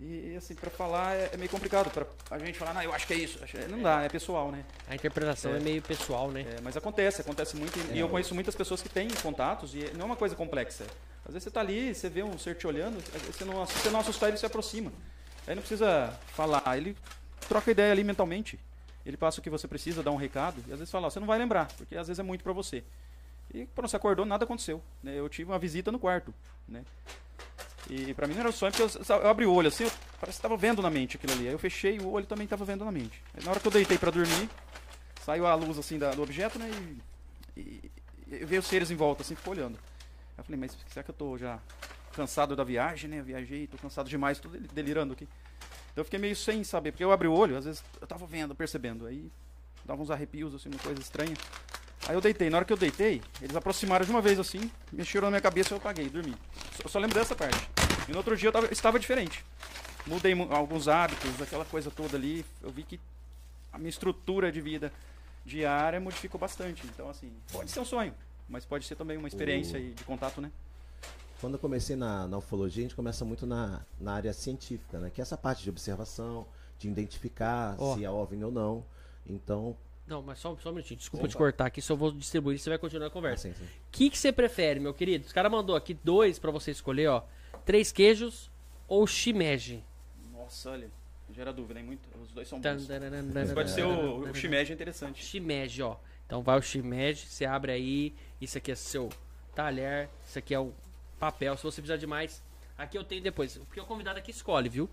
E 0.00 0.34
assim, 0.36 0.54
para 0.56 0.68
falar 0.68 1.14
é, 1.14 1.30
é 1.32 1.36
meio 1.36 1.48
complicado. 1.50 1.88
Para 1.92 2.06
a 2.30 2.38
gente 2.40 2.58
falar, 2.58 2.74
não, 2.74 2.82
eu 2.82 2.92
acho 2.92 3.06
que 3.06 3.12
é 3.12 3.16
isso. 3.16 3.38
Acho- 3.44 3.56
Não 3.68 3.80
dá, 3.80 4.02
é 4.02 4.08
pessoal, 4.08 4.50
né? 4.50 4.64
A 4.88 4.96
interpretação 4.96 5.52
é, 5.54 5.58
É. 5.58 5.60
meio 5.60 5.80
pessoal, 5.80 6.28
né? 6.32 6.44
É, 6.58 6.60
mas 6.60 6.76
acontece, 6.76 7.20
acontece 7.20 7.56
muito. 7.56 7.78
E, 7.92 7.96
e 7.96 8.00
eu 8.00 8.08
conheço 8.08 8.34
muitas 8.34 8.54
pessoas 8.56 8.82
que 8.82 8.88
têm 8.88 9.06
contatos 9.22 9.74
e 9.76 9.92
não 9.94 10.02
é 10.02 10.04
uma 10.06 10.16
coisa 10.16 10.34
complexa. 10.34 10.84
Às 11.24 11.32
vezes 11.34 11.44
você 11.44 11.48
está 11.50 11.60
ali, 11.60 11.94
você 11.94 12.08
vê 12.08 12.22
um 12.22 12.36
ser 12.38 12.56
te 12.56 12.66
olhando, 12.66 12.98
você 13.32 13.44
não, 13.44 13.64
se 13.66 13.74
você 13.78 13.90
não 13.90 14.00
assustar, 14.00 14.28
ele 14.28 14.38
se 14.38 14.46
aproxima. 14.46 14.92
Aí 15.46 15.54
não 15.54 15.62
precisa 15.62 16.12
falar, 16.34 16.76
ele 16.76 16.96
troca 17.48 17.70
ideia 17.70 17.92
ali 17.92 18.02
mentalmente. 18.04 18.58
Ele 19.04 19.16
passa 19.16 19.40
o 19.40 19.42
que 19.42 19.50
você 19.50 19.66
precisa, 19.66 20.02
dá 20.02 20.10
um 20.10 20.16
recado, 20.16 20.62
e 20.68 20.72
às 20.72 20.78
vezes 20.78 20.90
fala, 20.90 21.06
ó, 21.06 21.10
você 21.10 21.18
não 21.20 21.26
vai 21.26 21.38
lembrar, 21.38 21.66
porque 21.76 21.96
às 21.96 22.06
vezes 22.06 22.18
é 22.20 22.22
muito 22.22 22.42
para 22.44 22.52
você. 22.52 22.84
E 23.52 23.66
quando 23.74 23.88
você 23.88 23.96
acordou, 23.96 24.24
nada 24.24 24.44
aconteceu. 24.44 24.80
Né? 25.02 25.18
Eu 25.18 25.28
tive 25.28 25.50
uma 25.50 25.58
visita 25.58 25.90
no 25.92 25.98
quarto. 25.98 26.32
Né? 26.68 26.84
E 27.90 28.14
pra 28.14 28.26
mim 28.26 28.34
não 28.34 28.40
era 28.40 28.48
um 28.48 28.52
sonho, 28.52 28.72
porque 28.72 28.96
eu, 29.12 29.16
eu 29.16 29.28
abri 29.28 29.44
o 29.44 29.52
olho 29.52 29.68
assim, 29.68 29.84
eu, 29.84 29.90
parece 30.20 30.38
que 30.38 30.46
estava 30.46 30.56
vendo 30.56 30.80
na 30.80 30.88
mente 30.88 31.16
aquilo 31.16 31.32
ali. 31.32 31.48
Aí 31.48 31.52
eu 31.52 31.58
fechei 31.58 31.98
o 31.98 32.10
olho 32.10 32.24
também 32.26 32.44
estava 32.44 32.64
vendo 32.64 32.84
na 32.84 32.92
mente. 32.92 33.20
Aí, 33.34 33.44
na 33.44 33.50
hora 33.50 33.60
que 33.60 33.66
eu 33.66 33.72
deitei 33.72 33.98
para 33.98 34.10
dormir, 34.10 34.48
saiu 35.24 35.46
a 35.46 35.54
luz 35.54 35.76
assim 35.78 35.98
da- 35.98 36.12
do 36.12 36.22
objeto, 36.22 36.58
né? 36.58 36.70
E, 37.56 37.60
e, 37.60 37.90
e 38.28 38.44
veio 38.44 38.60
os 38.60 38.66
seres 38.68 38.90
em 38.90 38.96
volta, 38.96 39.22
assim, 39.22 39.34
ficou 39.34 39.52
olhando. 39.52 39.76
Eu 40.38 40.44
falei, 40.44 40.58
mas 40.60 40.76
será 40.88 41.02
que 41.02 41.10
eu 41.10 41.14
tô 41.14 41.36
já 41.38 41.58
cansado 42.12 42.54
da 42.56 42.64
viagem, 42.64 43.08
né? 43.10 43.20
Eu 43.20 43.24
viajei, 43.24 43.66
tô 43.66 43.76
cansado 43.78 44.08
demais, 44.08 44.38
tô 44.38 44.48
del- 44.48 44.60
delirando 44.72 45.12
aqui. 45.14 45.24
Então 45.92 46.00
eu 46.00 46.04
fiquei 46.04 46.18
meio 46.18 46.34
sem 46.36 46.64
saber, 46.64 46.92
porque 46.92 47.04
eu 47.04 47.12
abri 47.12 47.28
o 47.28 47.32
olho, 47.32 47.56
às 47.56 47.64
vezes 47.64 47.82
eu 48.00 48.06
tava 48.06 48.26
vendo, 48.26 48.54
percebendo. 48.54 49.06
Aí 49.06 49.30
dava 49.84 50.00
uns 50.02 50.10
arrepios, 50.10 50.54
assim, 50.54 50.68
uma 50.68 50.78
coisa 50.78 51.00
estranha. 51.00 51.34
Aí 52.08 52.14
eu 52.14 52.20
deitei, 52.20 52.50
na 52.50 52.56
hora 52.58 52.64
que 52.64 52.72
eu 52.72 52.76
deitei, 52.76 53.22
eles 53.40 53.54
aproximaram 53.54 54.04
de 54.04 54.10
uma 54.10 54.20
vez 54.20 54.38
assim, 54.38 54.70
mexeram 54.90 55.26
na 55.26 55.32
minha 55.32 55.40
cabeça 55.40 55.70
e 55.70 55.72
eu 55.74 55.78
apaguei, 55.78 56.08
dormi. 56.08 56.34
Só, 56.82 56.88
só 56.88 56.98
lembro 56.98 57.18
dessa 57.18 57.34
parte. 57.34 57.68
E 58.08 58.10
no 58.12 58.18
outro 58.18 58.36
dia 58.36 58.48
eu 58.48 58.52
tava- 58.52 58.66
estava 58.72 58.98
diferente. 58.98 59.44
Mudei 60.06 60.34
mu- 60.34 60.52
alguns 60.52 60.88
hábitos, 60.88 61.40
aquela 61.40 61.64
coisa 61.64 61.90
toda 61.90 62.16
ali. 62.16 62.44
Eu 62.60 62.70
vi 62.70 62.82
que 62.82 62.98
a 63.72 63.78
minha 63.78 63.88
estrutura 63.90 64.50
de 64.50 64.60
vida 64.60 64.92
diária 65.44 66.00
modificou 66.00 66.40
bastante. 66.40 66.82
Então, 66.86 67.08
assim, 67.08 67.32
pode 67.52 67.70
ser 67.70 67.78
um 67.80 67.84
sonho, 67.84 68.12
mas 68.52 68.66
pode 68.66 68.84
ser 68.84 68.94
também 68.96 69.16
uma 69.16 69.26
experiência 69.26 69.78
aí 69.78 69.92
de 69.94 70.04
contato, 70.04 70.40
né? 70.40 70.52
Quando 71.40 71.54
eu 71.54 71.58
comecei 71.58 71.96
na, 71.96 72.28
na 72.28 72.38
ufologia, 72.38 72.82
a 72.82 72.84
gente 72.84 72.94
começa 72.94 73.24
muito 73.24 73.46
na, 73.46 73.80
na 73.98 74.12
área 74.12 74.32
científica, 74.32 75.00
né? 75.00 75.10
Que 75.12 75.20
é 75.20 75.22
essa 75.22 75.36
parte 75.38 75.62
de 75.64 75.70
observação, 75.70 76.46
de 76.78 76.86
identificar 76.86 77.74
Ó. 77.78 77.96
se 77.96 78.04
é 78.04 78.10
OVNI 78.10 78.44
ou 78.44 78.52
não. 78.52 78.84
Então, 79.26 79.74
Não, 80.06 80.20
mas 80.22 80.38
só, 80.38 80.54
só 80.62 80.68
um 80.68 80.74
minutinho. 80.74 80.98
Desculpa 80.98 81.24
Opa. 81.24 81.30
te 81.30 81.36
cortar 81.36 81.66
aqui, 81.66 81.80
só 81.80 81.96
vou 81.96 82.12
distribuir 82.12 82.58
você 82.58 82.68
vai 82.68 82.78
continuar 82.78 83.06
a 83.06 83.10
conversa. 83.10 83.48
assim. 83.48 83.64
O 83.64 83.68
que, 83.90 84.10
que 84.10 84.18
você 84.18 84.30
prefere, 84.30 84.78
meu 84.78 84.92
querido? 84.92 85.24
Os 85.26 85.32
caras 85.32 85.50
mandou 85.50 85.74
aqui 85.74 85.94
dois 85.94 86.38
pra 86.38 86.50
você 86.50 86.70
escolher, 86.70 87.08
ó. 87.08 87.24
Três 87.64 87.90
queijos 87.90 88.50
ou 88.86 89.06
shimeji. 89.06 89.82
Nossa, 90.30 90.70
olha, 90.70 90.90
gera 91.34 91.52
dúvida, 91.52 91.80
hein? 91.80 91.86
Muito, 91.86 92.06
os 92.22 92.30
dois 92.32 92.46
são 92.46 92.60
Tan, 92.60 92.76
bons. 92.76 92.88
Mas 93.32 93.52
pode 93.52 93.70
ser 93.70 93.84
o, 93.84 94.18
o 94.28 94.34
shimeji 94.34 94.72
é 94.72 94.74
interessante. 94.74 95.24
Shimeji, 95.24 95.82
ó. 95.82 95.96
Então 96.26 96.40
vai 96.42 96.58
o 96.58 96.62
shimeji, 96.62 97.26
você 97.26 97.44
abre 97.44 97.72
aí. 97.72 98.14
Isso 98.42 98.58
aqui 98.58 98.72
é 98.72 98.74
seu 98.74 99.08
talher. 99.54 100.08
Isso 100.26 100.36
aqui 100.36 100.52
é 100.52 100.58
o 100.58 100.72
papel. 101.18 101.56
Se 101.56 101.62
você 101.62 101.80
precisar 101.80 101.96
de 101.96 102.06
mais, 102.08 102.42
aqui 102.76 102.98
eu 102.98 103.04
tenho 103.04 103.22
depois. 103.22 103.56
Porque 103.56 103.80
o 103.80 103.86
convidado 103.86 104.18
aqui 104.18 104.32
escolhe, 104.32 104.68
viu? 104.68 104.90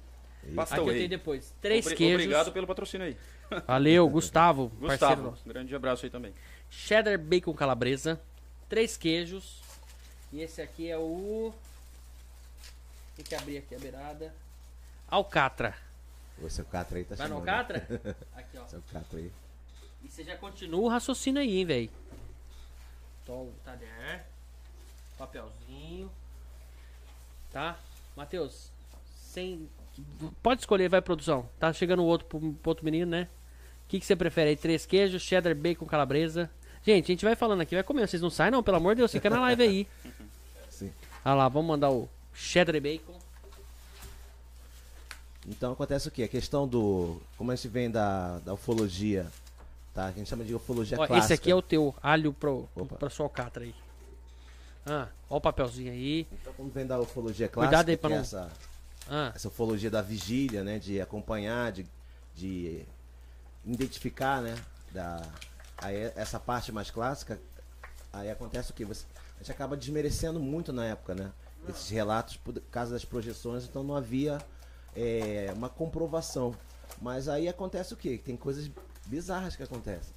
Pasta 0.55 0.75
Aqui 0.75 0.87
eu 0.87 0.93
tenho 0.93 1.09
depois. 1.09 1.53
Três 1.59 1.85
Obri- 1.85 1.97
queijos. 1.97 2.21
Obrigado 2.25 2.51
pelo 2.51 2.67
patrocínio 2.67 3.07
aí. 3.07 3.17
Valeu, 3.67 4.07
Gustavo, 4.07 4.69
Gustavo, 4.79 5.35
um 5.43 5.49
grande 5.49 5.75
abraço 5.75 6.05
aí 6.05 6.11
também. 6.11 6.31
Cheddar 6.69 7.17
bacon 7.17 7.53
calabresa. 7.53 8.21
Três 8.69 8.95
queijos. 8.95 9.61
E 10.31 10.41
esse 10.41 10.61
aqui 10.61 10.87
é 10.87 10.97
o. 10.97 11.51
Tem 13.15 13.25
que 13.25 13.33
abrir 13.33 13.57
aqui 13.57 13.73
a 13.73 13.79
beirada. 13.79 14.33
Alcatra. 15.09 15.75
O 16.39 16.49
seu 16.49 16.63
Catra 16.65 16.99
aí 16.99 17.03
tá 17.03 17.15
Vai 17.15 17.27
no. 17.27 17.37
Alcatra? 17.37 17.79
Aqui, 18.37 18.57
ó. 18.57 18.65
Seu 18.67 18.81
Catra 18.93 19.19
aí. 19.19 19.31
E 20.03 20.07
você 20.07 20.23
já 20.23 20.37
continua 20.37 20.79
o 20.81 20.87
raciocínio 20.87 21.41
aí, 21.41 21.57
hein, 21.57 21.65
velho. 21.65 21.89
O 23.33 23.53
talher. 23.63 24.25
Papelzinho. 25.17 26.11
Tá? 27.51 27.77
Matheus, 28.15 28.71
sem. 29.15 29.69
Pode 30.41 30.61
escolher, 30.61 30.89
vai, 30.89 31.01
produção. 31.01 31.47
Tá 31.59 31.71
chegando 31.73 32.01
o 32.03 32.05
outro 32.05 32.27
pro, 32.27 32.39
pro 32.39 32.69
outro 32.69 32.85
menino, 32.85 33.11
né? 33.11 33.27
O 33.85 33.89
que, 33.89 33.99
que 33.99 34.05
você 34.05 34.15
prefere 34.15 34.51
aí? 34.51 34.55
Três 34.55 34.85
queijos, 34.85 35.21
cheddar, 35.21 35.55
bacon, 35.55 35.85
calabresa. 35.85 36.49
Gente, 36.83 37.05
a 37.05 37.13
gente 37.13 37.25
vai 37.25 37.35
falando 37.35 37.61
aqui, 37.61 37.75
vai 37.75 37.83
comendo. 37.83 38.07
Vocês 38.07 38.21
não 38.21 38.29
saem, 38.29 38.51
não, 38.51 38.63
pelo 38.63 38.77
amor 38.77 38.95
de 38.95 38.99
Deus, 38.99 39.11
fica 39.11 39.29
na 39.29 39.41
live 39.41 39.63
aí. 39.63 39.87
Sim. 40.69 40.93
Olha 41.25 41.35
lá, 41.35 41.49
vamos 41.49 41.67
mandar 41.67 41.91
o 41.91 42.07
cheddar 42.33 42.75
e 42.75 42.79
bacon. 42.79 43.19
Então 45.47 45.73
acontece 45.73 46.07
o 46.07 46.11
quê? 46.11 46.23
A 46.23 46.27
questão 46.27 46.67
do. 46.67 47.19
Como 47.37 47.51
a 47.51 47.55
gente 47.55 47.67
vem 47.67 47.89
da, 47.89 48.39
da 48.39 48.53
ufologia, 48.53 49.27
tá? 49.99 50.05
A 50.07 50.11
gente 50.11 50.29
chama 50.29 50.45
de 50.45 50.55
ufologia 50.55 50.97
Ó, 50.97 51.05
clássica. 51.05 51.25
esse 51.25 51.33
aqui 51.33 51.51
é 51.51 51.55
o 51.55 51.61
teu 51.61 51.93
alho 52.01 52.31
pro, 52.31 52.69
Opa. 52.75 52.95
pra 52.95 53.09
sua 53.09 53.25
alcatra 53.25 53.63
aí. 53.65 53.75
Ah, 54.85 55.07
ó 55.29 55.37
o 55.37 55.41
papelzinho 55.41 55.91
aí. 55.91 56.25
Então, 56.31 56.53
quando 56.53 56.71
vem 56.71 56.85
da 56.87 56.99
ufologia 56.99 57.47
clássica, 57.49 57.67
Cuidado 57.69 57.89
aí 57.89 57.97
pra 57.97 58.09
é 58.09 58.13
não- 58.13 58.21
essa, 58.21 58.49
Ah, 59.11 59.31
essa 59.35 59.47
ufologia 59.49 59.89
da 59.89 60.01
vigília, 60.01 60.63
né? 60.63 60.79
De 60.79 61.01
acompanhar, 61.01 61.71
de, 61.71 61.85
de 62.35 62.85
identificar, 63.65 64.41
né? 64.41 64.55
Da, 64.91 65.21
aí 65.79 66.11
essa 66.15 66.39
parte 66.39 66.71
mais 66.71 66.89
clássica, 66.89 67.39
aí 68.13 68.29
acontece 68.29 68.71
o 68.71 68.73
que? 68.73 68.85
Você, 68.85 69.05
a 69.35 69.39
gente 69.39 69.51
acaba 69.51 69.75
desmerecendo 69.75 70.39
muito 70.39 70.71
na 70.71 70.85
época, 70.85 71.13
né? 71.13 71.31
Esses 71.67 71.89
relatos 71.89 72.37
por 72.37 72.59
causa 72.71 72.93
das 72.93 73.03
projeções, 73.03 73.65
então 73.65 73.83
não 73.83 73.95
havia 73.95 74.37
é, 74.95 75.51
uma 75.55 75.69
comprovação. 75.69 76.55
Mas 77.01 77.27
aí 77.27 77.47
acontece 77.47 77.93
o 77.93 77.97
que? 77.97 78.17
Tem 78.17 78.35
coisas 78.37 78.69
bizarras 79.09 79.55
que 79.55 79.63
acontecem. 79.63 80.13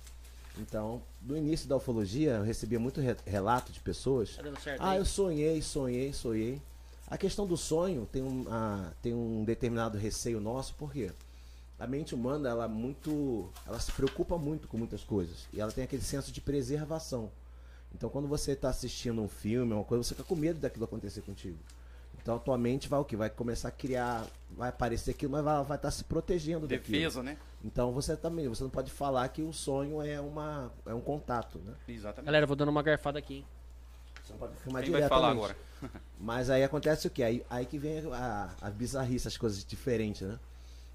Então, 0.58 1.02
no 1.22 1.36
início 1.36 1.66
da 1.66 1.76
ufologia, 1.76 2.32
eu 2.32 2.42
recebia 2.42 2.78
muito 2.78 3.00
re- 3.00 3.16
relato 3.26 3.72
de 3.72 3.80
pessoas 3.80 4.36
tá 4.36 4.42
dando 4.42 4.60
certo 4.60 4.82
ah, 4.82 4.96
eu 4.96 5.04
sonhei, 5.04 5.62
sonhei, 5.62 6.12
sonhei. 6.12 6.60
A 7.08 7.16
questão 7.16 7.46
do 7.46 7.56
sonho 7.56 8.06
tem 8.12 8.22
um, 8.22 8.44
ah, 8.50 8.90
tem 9.00 9.14
um 9.14 9.44
determinado 9.44 9.96
receio 9.96 10.40
nosso, 10.40 10.74
por 10.74 10.92
quê? 10.92 11.10
A 11.78 11.86
mente 11.86 12.14
humana, 12.14 12.48
ela 12.50 12.68
muito. 12.68 13.48
Ela 13.66 13.80
se 13.80 13.90
preocupa 13.92 14.38
muito 14.38 14.68
com 14.68 14.76
muitas 14.78 15.02
coisas. 15.02 15.46
E 15.52 15.60
ela 15.60 15.72
tem 15.72 15.82
aquele 15.84 16.02
senso 16.02 16.30
de 16.30 16.40
preservação. 16.40 17.30
Então 17.94 18.08
quando 18.08 18.28
você 18.28 18.52
está 18.52 18.68
assistindo 18.68 19.20
um 19.20 19.28
filme, 19.28 19.72
uma 19.72 19.84
coisa, 19.84 20.04
você 20.04 20.14
fica 20.14 20.26
com 20.26 20.36
medo 20.36 20.60
daquilo 20.60 20.84
acontecer 20.84 21.22
contigo. 21.22 21.58
Então 22.22 22.36
a 22.36 22.38
tua 22.38 22.56
mente 22.56 22.88
vai 22.88 23.00
o 23.00 23.04
quê? 23.04 23.16
Vai 23.16 23.28
começar 23.28 23.68
a 23.68 23.72
criar. 23.72 24.24
Vai 24.50 24.68
aparecer 24.68 25.10
aquilo, 25.10 25.32
mas 25.32 25.44
vai 25.66 25.76
estar 25.76 25.90
se 25.90 26.04
protegendo 26.04 26.68
daquilo. 26.68 26.98
Defesa, 26.98 27.22
né? 27.22 27.36
Então 27.64 27.92
você 27.92 28.16
também, 28.16 28.48
você 28.48 28.62
não 28.62 28.70
pode 28.70 28.90
falar 28.92 29.28
que 29.28 29.42
o 29.42 29.52
sonho 29.52 30.00
é 30.00 30.20
uma 30.20 30.72
é 30.86 30.94
um 30.94 31.00
contato, 31.00 31.58
né? 31.58 31.74
Exatamente. 31.88 32.26
Galera, 32.26 32.46
vou 32.46 32.54
dando 32.54 32.68
uma 32.68 32.82
garfada 32.82 33.18
aqui, 33.18 33.36
hein? 33.36 33.46
Você 34.22 34.32
não 34.32 34.38
pode 34.38 34.56
filmar 34.56 34.82
Quem 34.82 34.92
vai 34.92 35.08
falar 35.08 35.30
agora? 35.30 35.56
Mas 36.18 36.48
aí 36.48 36.62
acontece 36.62 37.08
o 37.08 37.10
que? 37.10 37.24
Aí, 37.24 37.44
aí 37.50 37.66
que 37.66 37.76
vem 37.78 38.00
a, 38.12 38.54
a 38.60 38.70
bizarrice, 38.70 39.26
as 39.26 39.36
coisas 39.36 39.64
diferentes, 39.64 40.22
né? 40.22 40.38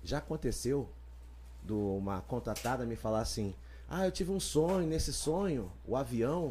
Já 0.04 0.20
aconteceu 0.20 0.90
do 1.62 1.98
uma 1.98 2.22
contratada 2.22 2.86
me 2.86 2.96
falar 2.96 3.20
assim: 3.20 3.54
Ah, 3.90 4.06
eu 4.06 4.12
tive 4.12 4.32
um 4.32 4.40
sonho, 4.40 4.88
nesse 4.88 5.12
sonho, 5.12 5.70
o 5.86 5.98
avião 5.98 6.50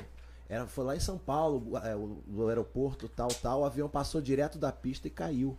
era, 0.49 0.67
foi 0.67 0.85
lá 0.85 0.97
em 0.97 1.01
São 1.01 1.19
Paulo, 1.19 1.73
o- 1.73 1.79
é, 1.79 1.95
o, 1.97 2.19
do 2.27 2.49
aeroporto, 2.49 3.09
tal, 3.09 3.29
tal, 3.29 3.61
o 3.61 3.65
avião 3.65 3.89
passou 3.89 4.21
direto 4.21 4.59
da 4.59 4.71
pista 4.73 5.07
e 5.09 5.11
caiu. 5.11 5.57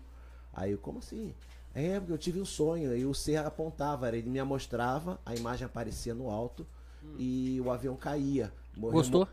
Aí 0.53 0.72
eu, 0.72 0.77
como 0.77 0.99
assim? 0.99 1.34
É, 1.76 1.99
porque 1.99 2.14
eu 2.14 2.18
tive 2.18 2.41
um 2.41 2.45
sonho, 2.45 2.95
e 2.95 3.05
o 3.05 3.14
ser 3.14 3.38
apontava, 3.38 4.07
ele 4.09 4.30
me 4.30 4.41
mostrava, 4.43 5.19
a 5.26 5.35
imagem 5.35 5.65
aparecia 5.65 6.14
no 6.15 6.30
alto 6.30 6.65
e 7.19 7.61
o 7.64 7.72
avião 7.72 7.95
caía. 7.95 8.51
Morreu 8.76 8.97
Gostou? 8.99 9.27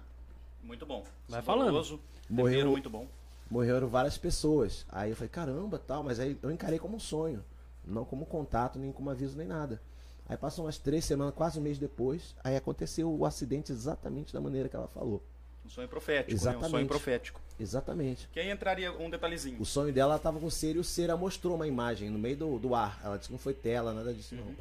Muito 0.63 0.85
bom. 0.87 1.05
Vai 1.29 1.43
Saboroso, 1.43 2.01
Morreu- 2.29 2.71
muito 2.71 2.91
bom. 2.91 3.07
morreram 3.51 3.87
várias 3.89 4.19
pessoas. 4.19 4.85
Aí 4.91 5.11
eu 5.11 5.17
falei, 5.17 5.29
caramba, 5.29 5.79
tal, 5.79 6.03
mas 6.03 6.19
aí 6.21 6.39
eu 6.43 6.51
encarei 6.51 6.79
como 6.79 6.97
um 6.97 7.01
sonho, 7.01 7.43
não 7.85 8.05
como 8.05 8.27
contato, 8.27 8.79
nem 8.79 8.93
como 8.93 9.11
aviso, 9.11 9.37
nem 9.37 9.47
nada. 9.47 9.81
Aí 10.29 10.37
passou 10.37 10.65
umas 10.65 10.79
três 10.79 11.05
semanas, 11.05 11.35
quase 11.35 11.59
um 11.59 11.63
mês 11.63 11.79
depois, 11.79 12.35
aí 12.43 12.57
aconteceu 12.57 13.11
o 13.15 13.25
acidente 13.27 13.73
exatamente 13.73 14.33
da 14.33 14.41
maneira 14.41 14.69
que 14.69 14.77
ela 14.77 14.89
falou. 14.89 15.23
Um 15.65 15.71
sonho 15.71 15.89
profético, 15.89 16.31
né? 16.31 16.37
Um 16.37 16.41
Exatamente. 16.41 16.71
sonho 16.71 16.87
profético. 16.87 17.41
Exatamente. 17.59 18.29
Que 18.33 18.41
aí 18.41 18.51
entraria 18.51 18.93
um 18.93 19.09
detalhezinho. 19.09 19.61
O 19.61 19.65
sonho 19.65 19.93
dela 19.93 20.15
ela 20.15 20.19
tava 20.19 20.39
com 20.39 20.47
o 20.47 20.51
ser 20.51 20.77
e 20.77 20.79
o 20.79 20.85
ser 20.85 21.09
ela 21.09 21.19
mostrou 21.19 21.55
uma 21.55 21.67
imagem 21.67 22.11
no 22.11 22.19
meio 22.19 22.37
do, 22.37 22.59
do 22.59 22.75
ar. 22.75 23.01
Ela 23.03 23.17
disse 23.17 23.29
que 23.29 23.33
não 23.33 23.39
foi 23.39 23.55
tela, 23.55 23.93
nada 23.93 24.13
disso 24.13 24.35
não. 24.35 24.55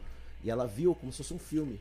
E 0.43 0.49
ela 0.49 0.65
viu 0.67 0.95
como 0.95 1.11
se 1.11 1.17
fosse 1.17 1.34
um 1.34 1.39
filme. 1.39 1.80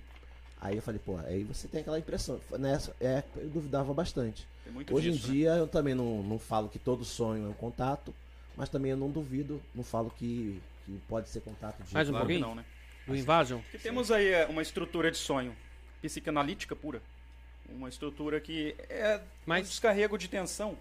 Aí 0.61 0.77
eu 0.77 0.83
falei, 0.83 1.01
pô, 1.05 1.17
aí 1.19 1.43
você 1.43 1.67
tem 1.67 1.81
aquela 1.81 1.99
impressão. 1.99 2.41
Nessa 2.59 2.95
é, 3.01 3.23
eu 3.37 3.49
duvidava 3.49 3.93
bastante. 3.93 4.47
Tem 4.65 4.73
muito 4.73 4.95
Hoje 4.95 5.11
disso, 5.11 5.27
em 5.27 5.29
né? 5.29 5.35
dia 5.35 5.51
eu 5.57 5.67
também 5.67 5.95
não, 5.95 6.23
não 6.23 6.39
falo 6.39 6.69
que 6.69 6.79
todo 6.79 7.05
sonho 7.05 7.47
é 7.47 7.49
um 7.49 7.53
contato, 7.55 8.15
mas 8.57 8.69
também 8.69 8.93
eu 8.93 8.97
não 8.97 9.11
duvido, 9.11 9.61
não 9.75 9.83
falo 9.83 10.11
que, 10.11 10.61
que 10.87 11.01
pode 11.09 11.29
ser 11.29 11.41
contato 11.41 11.83
de 11.83 11.93
Mais 11.93 12.09
um 12.09 12.13
Claro 12.13 12.27
que 12.27 12.33
pouquinho? 12.35 12.49
não, 12.49 12.55
né? 12.55 12.65
Do 13.07 13.17
Invasion? 13.17 13.61
Porque 13.61 13.79
temos 13.79 14.13
aí 14.13 14.29
é, 14.29 14.47
uma 14.47 14.63
estrutura 14.63 15.11
de 15.11 15.17
sonho 15.17 15.55
psicanalítica 16.01 16.77
pura. 16.77 17.03
Uma 17.75 17.89
estrutura 17.89 18.41
que 18.41 18.75
é 18.89 19.21
Mas- 19.47 19.67
um 19.67 19.69
descarrego 19.71 20.17
de 20.19 20.29
tensão 20.29 20.77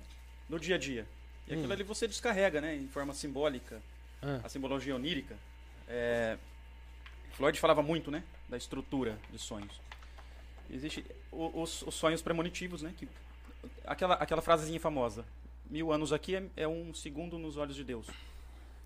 no 0.49 0.59
dia 0.59 0.75
a 0.75 0.77
dia. 0.77 1.07
E 1.47 1.53
aquilo 1.53 1.69
Hum. 1.69 1.71
ali 1.73 1.83
você 1.83 2.07
descarrega, 2.07 2.61
né? 2.61 2.75
Em 2.75 2.87
forma 2.87 3.13
simbólica, 3.13 3.81
Ah, 4.21 4.41
a 4.43 4.49
simbologia 4.49 4.95
onírica. 4.95 5.35
É, 5.87 6.37
Freud 7.31 7.59
falava 7.59 7.81
muito, 7.81 8.11
né? 8.11 8.23
Da 8.47 8.55
estrutura 8.57 9.17
de 9.31 9.39
sonhos. 9.39 9.79
Existe 10.69 11.03
os, 11.31 11.81
os 11.81 11.95
sonhos 11.95 12.21
premonitivos, 12.21 12.81
né? 12.83 12.93
Que, 12.97 13.07
aquela, 13.85 14.13
aquela 14.15 14.41
frasezinha 14.41 14.79
famosa. 14.79 15.25
Mil 15.69 15.91
anos 15.91 16.13
aqui 16.13 16.35
é, 16.35 16.43
é 16.55 16.67
um 16.67 16.93
segundo 16.93 17.39
nos 17.39 17.57
olhos 17.57 17.75
de 17.75 17.83
Deus. 17.83 18.05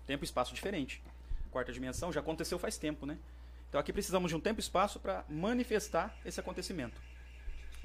Tempo 0.06 0.24
e 0.24 0.26
espaço 0.26 0.54
diferente. 0.54 1.02
Quarta 1.50 1.72
dimensão 1.72 2.12
já 2.12 2.20
aconteceu 2.20 2.58
faz 2.58 2.78
tempo, 2.78 3.04
né? 3.04 3.18
Então 3.68 3.80
aqui 3.80 3.92
precisamos 3.92 4.30
de 4.30 4.36
um 4.36 4.40
tempo 4.40 4.58
e 4.58 4.62
espaço 4.62 4.98
para 5.00 5.24
manifestar 5.28 6.16
esse 6.24 6.40
acontecimento. 6.40 6.98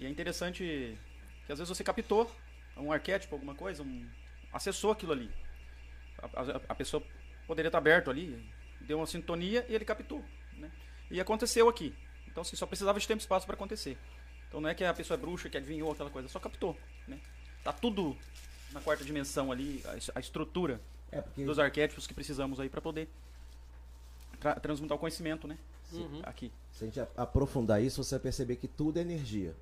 E 0.02 0.06
é 0.06 0.10
interessante 0.10 0.98
que 1.46 1.52
às 1.52 1.60
vezes 1.60 1.70
você 1.70 1.84
captou 1.84 2.30
um 2.76 2.92
arquétipo, 2.92 3.36
alguma 3.36 3.54
coisa, 3.54 3.84
um, 3.84 4.10
acessou 4.52 4.92
aquilo 4.92 5.12
ali. 5.12 5.30
A, 6.18 6.26
a- 6.42 6.62
a 6.70 6.76
pessoa 6.76 7.04
poderia 7.46 7.68
estar 7.70 7.78
aberto 7.78 8.10
ali, 8.10 8.44
deu 8.82 8.98
uma 8.98 9.06
sintonia 9.06 9.64
e 9.70 9.76
ele 9.76 9.86
captou. 9.86 10.24
Né? 10.58 10.72
E 11.12 11.22
aconteceu 11.22 11.70
aqui. 11.70 11.94
Então 12.28 12.42
assim, 12.42 12.56
só 12.56 12.66
precisava 12.66 13.00
de 13.00 13.08
tempo 13.08 13.20
e 13.20 13.22
espaço 13.22 13.46
para 13.46 13.54
acontecer. 13.56 13.96
Então 14.48 14.60
não 14.60 14.70
é 14.70 14.74
que 14.74 14.84
a 14.84 14.94
pessoa 14.94 15.16
é 15.18 15.22
bruxa, 15.22 15.50
que 15.50 15.58
adivinhou 15.58 15.92
aquela 15.92 16.10
coisa, 16.10 16.28
só 16.28 16.40
captou. 16.40 16.76
Né? 17.08 17.20
Tá 17.64 17.72
tudo 17.72 18.18
na 18.72 18.82
quarta 18.82 19.04
dimensão 19.06 19.52
ali, 19.52 19.84
a, 19.86 20.18
a 20.18 20.20
estrutura 20.20 20.82
É, 21.12 21.22
porque 21.22 21.46
dos 21.46 21.60
arquétipos 21.60 22.08
que 22.08 22.14
precisamos 22.14 22.60
aí 22.60 22.70
para 22.70 22.82
poder 22.82 23.08
tra 24.40 24.56
transmutar 24.60 24.96
o 24.96 25.00
conhecimento, 25.00 25.48
né? 25.48 25.58
Uhum. 25.94 26.22
Aqui. 26.24 26.52
se 26.72 26.86
a 26.86 26.88
gente 26.88 27.00
aprofundar 27.18 27.84
isso, 27.84 28.02
você 28.04 28.16
vai 28.16 28.22
perceber 28.24 28.56
que 28.56 28.68
tudo 28.68 28.98
é 28.98 29.02
energia. 29.02 29.54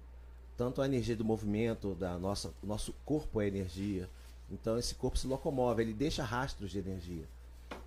Tanto 0.59 0.81
a 0.81 0.85
energia 0.85 1.15
do 1.15 1.23
movimento, 1.23 1.95
da 1.95 2.19
nossa, 2.19 2.53
o 2.61 2.67
nosso 2.67 2.93
corpo 3.05 3.39
é 3.39 3.47
energia. 3.47 4.09
Então 4.51 4.77
esse 4.77 4.93
corpo 4.93 5.17
se 5.17 5.25
locomove, 5.25 5.81
ele 5.81 5.93
deixa 5.93 6.21
rastros 6.21 6.69
de 6.69 6.79
energia. 6.79 7.23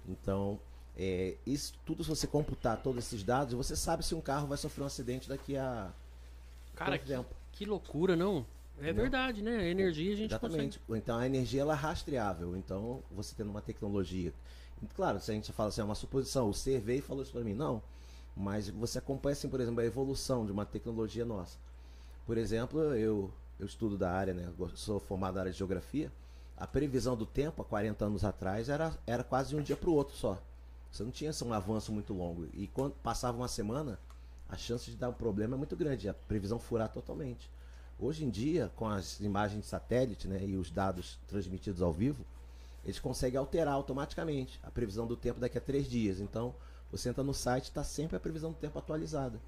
Então, 0.09 0.59
é, 0.97 1.35
isso 1.47 1.75
tudo, 1.85 2.03
se 2.03 2.09
você 2.09 2.27
computar 2.27 2.79
todos 2.83 3.05
esses 3.05 3.23
dados, 3.23 3.53
você 3.53 3.77
sabe 3.77 4.03
se 4.03 4.15
um 4.15 4.23
carro 4.23 4.47
vai 4.47 4.57
sofrer 4.57 4.85
um 4.85 4.87
acidente 4.87 5.29
daqui 5.29 5.55
a 5.55 5.93
Cara, 6.75 6.97
que, 6.97 7.05
tempo. 7.05 7.29
que 7.53 7.67
loucura, 7.67 8.17
não? 8.17 8.39
É 8.79 8.85
Entendeu? 8.85 9.03
verdade, 9.03 9.43
né? 9.43 9.59
A 9.59 9.69
energia 9.69 10.15
a 10.15 10.17
gente 10.17 10.31
Exatamente. 10.31 10.81
Então 10.89 11.19
a 11.19 11.27
energia 11.27 11.61
ela 11.61 11.75
é 11.75 11.77
rastreável. 11.77 12.57
Então 12.57 13.03
você 13.11 13.35
tendo 13.37 13.51
uma 13.51 13.61
tecnologia. 13.61 14.33
Claro, 14.97 15.21
se 15.21 15.31
a 15.31 15.35
gente 15.35 15.53
fala 15.53 15.69
assim, 15.69 15.83
é 15.83 15.85
uma 15.85 15.95
suposição, 15.95 16.49
o 16.49 16.55
ser 16.55 16.81
veio 16.81 17.01
e 17.01 17.03
falou 17.03 17.23
isso 17.23 17.33
para 17.33 17.45
mim, 17.45 17.53
não. 17.53 17.83
Mas 18.35 18.71
você 18.71 18.97
acompanha, 18.97 19.35
assim, 19.35 19.51
por 19.51 19.61
exemplo, 19.61 19.83
a 19.83 19.85
evolução 19.85 20.47
de 20.47 20.53
uma 20.53 20.65
tecnologia 20.65 21.27
nossa. 21.27 21.59
Por 22.27 22.39
exemplo, 22.39 22.81
eu, 22.95 23.31
eu 23.59 23.67
estudo 23.67 23.99
da 23.99 24.11
área, 24.13 24.33
né? 24.33 24.53
Sou 24.75 25.01
formado 25.01 25.35
na 25.35 25.41
área 25.41 25.53
de 25.53 25.59
geografia. 25.59 26.13
A 26.57 26.67
previsão 26.67 27.17
do 27.17 27.27
tempo, 27.27 27.63
há 27.63 27.65
40 27.65 28.05
anos 28.05 28.25
atrás, 28.25 28.69
era, 28.69 28.97
era 29.07 29.25
quase 29.25 29.57
um 29.57 29.63
dia 29.63 29.77
para 29.77 29.91
o 29.91 29.95
outro 29.95 30.17
só. 30.17 30.41
Você 30.91 31.03
não 31.03 31.11
tinha 31.11 31.31
assim, 31.31 31.45
um 31.45 31.53
avanço 31.53 31.91
muito 31.91 32.13
longo. 32.13 32.47
E 32.53 32.67
quando 32.69 32.93
passava 33.03 33.37
uma 33.37 33.49
semana, 33.49 33.99
a 34.49 34.57
chance 34.57 34.91
de 34.91 34.97
dar 34.97 35.09
um 35.09 35.15
problema 35.15 35.57
é 35.57 35.59
muito 35.59 35.75
grande, 35.75 36.09
a 36.09 36.15
previsão 36.15 36.59
furar 36.59 36.91
totalmente. 36.91 37.51
Hoje 37.99 38.25
em 38.25 38.31
dia, 38.31 38.71
com 38.77 38.87
as 38.87 39.19
imagens 39.21 39.63
de 39.63 39.67
satélite 39.67 40.29
né, 40.29 40.45
e 40.45 40.57
os 40.57 40.71
dados 40.71 41.19
transmitidos 41.27 41.81
ao 41.81 41.93
vivo, 41.93 42.25
eles 42.85 42.99
conseguem 42.99 43.39
alterar 43.39 43.75
automaticamente 43.75 44.61
a 44.63 44.71
previsão 44.71 45.07
do 45.07 45.17
tempo 45.17 45.41
daqui 45.41 45.57
a 45.57 45.61
três 45.61 45.89
dias. 45.89 46.21
Então, 46.21 46.55
você 46.91 47.09
entra 47.09 47.25
no 47.25 47.33
site 47.33 47.65
está 47.65 47.83
sempre 47.83 48.17
a 48.17 48.21
previsão 48.21 48.51
do 48.51 48.59
tempo 48.59 48.79
atualizada. 48.79 49.41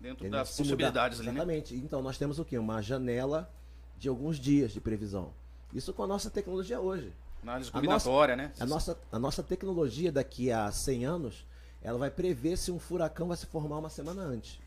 Dentro 0.00 0.28
das 0.30 0.48
Se 0.50 0.62
mudar- 0.62 0.70
possibilidades 0.76 1.18
ali, 1.20 1.28
né? 1.28 1.34
Exatamente. 1.34 1.74
Então, 1.76 2.02
nós 2.02 2.18
temos 2.18 2.38
o 2.38 2.44
quê? 2.44 2.58
Uma 2.58 2.82
janela 2.82 3.50
de 3.98 4.08
alguns 4.08 4.38
dias 4.38 4.72
de 4.72 4.80
previsão. 4.80 5.32
Isso 5.72 5.92
com 5.92 6.02
a 6.02 6.06
nossa 6.06 6.30
tecnologia 6.30 6.80
hoje. 6.80 7.12
Análise 7.42 7.70
A 7.70 7.72
combinatória, 7.72 8.36
né? 8.36 8.52
A 8.58 8.66
nossa, 8.66 8.98
a 9.10 9.18
nossa 9.18 9.42
tecnologia 9.42 10.10
daqui 10.12 10.50
a 10.50 10.70
100 10.70 11.04
anos, 11.04 11.46
ela 11.82 11.98
vai 11.98 12.10
prever 12.10 12.56
se 12.56 12.70
um 12.70 12.78
furacão 12.78 13.28
vai 13.28 13.36
se 13.36 13.46
formar 13.46 13.78
uma 13.78 13.90
semana 13.90 14.22
antes. 14.22 14.58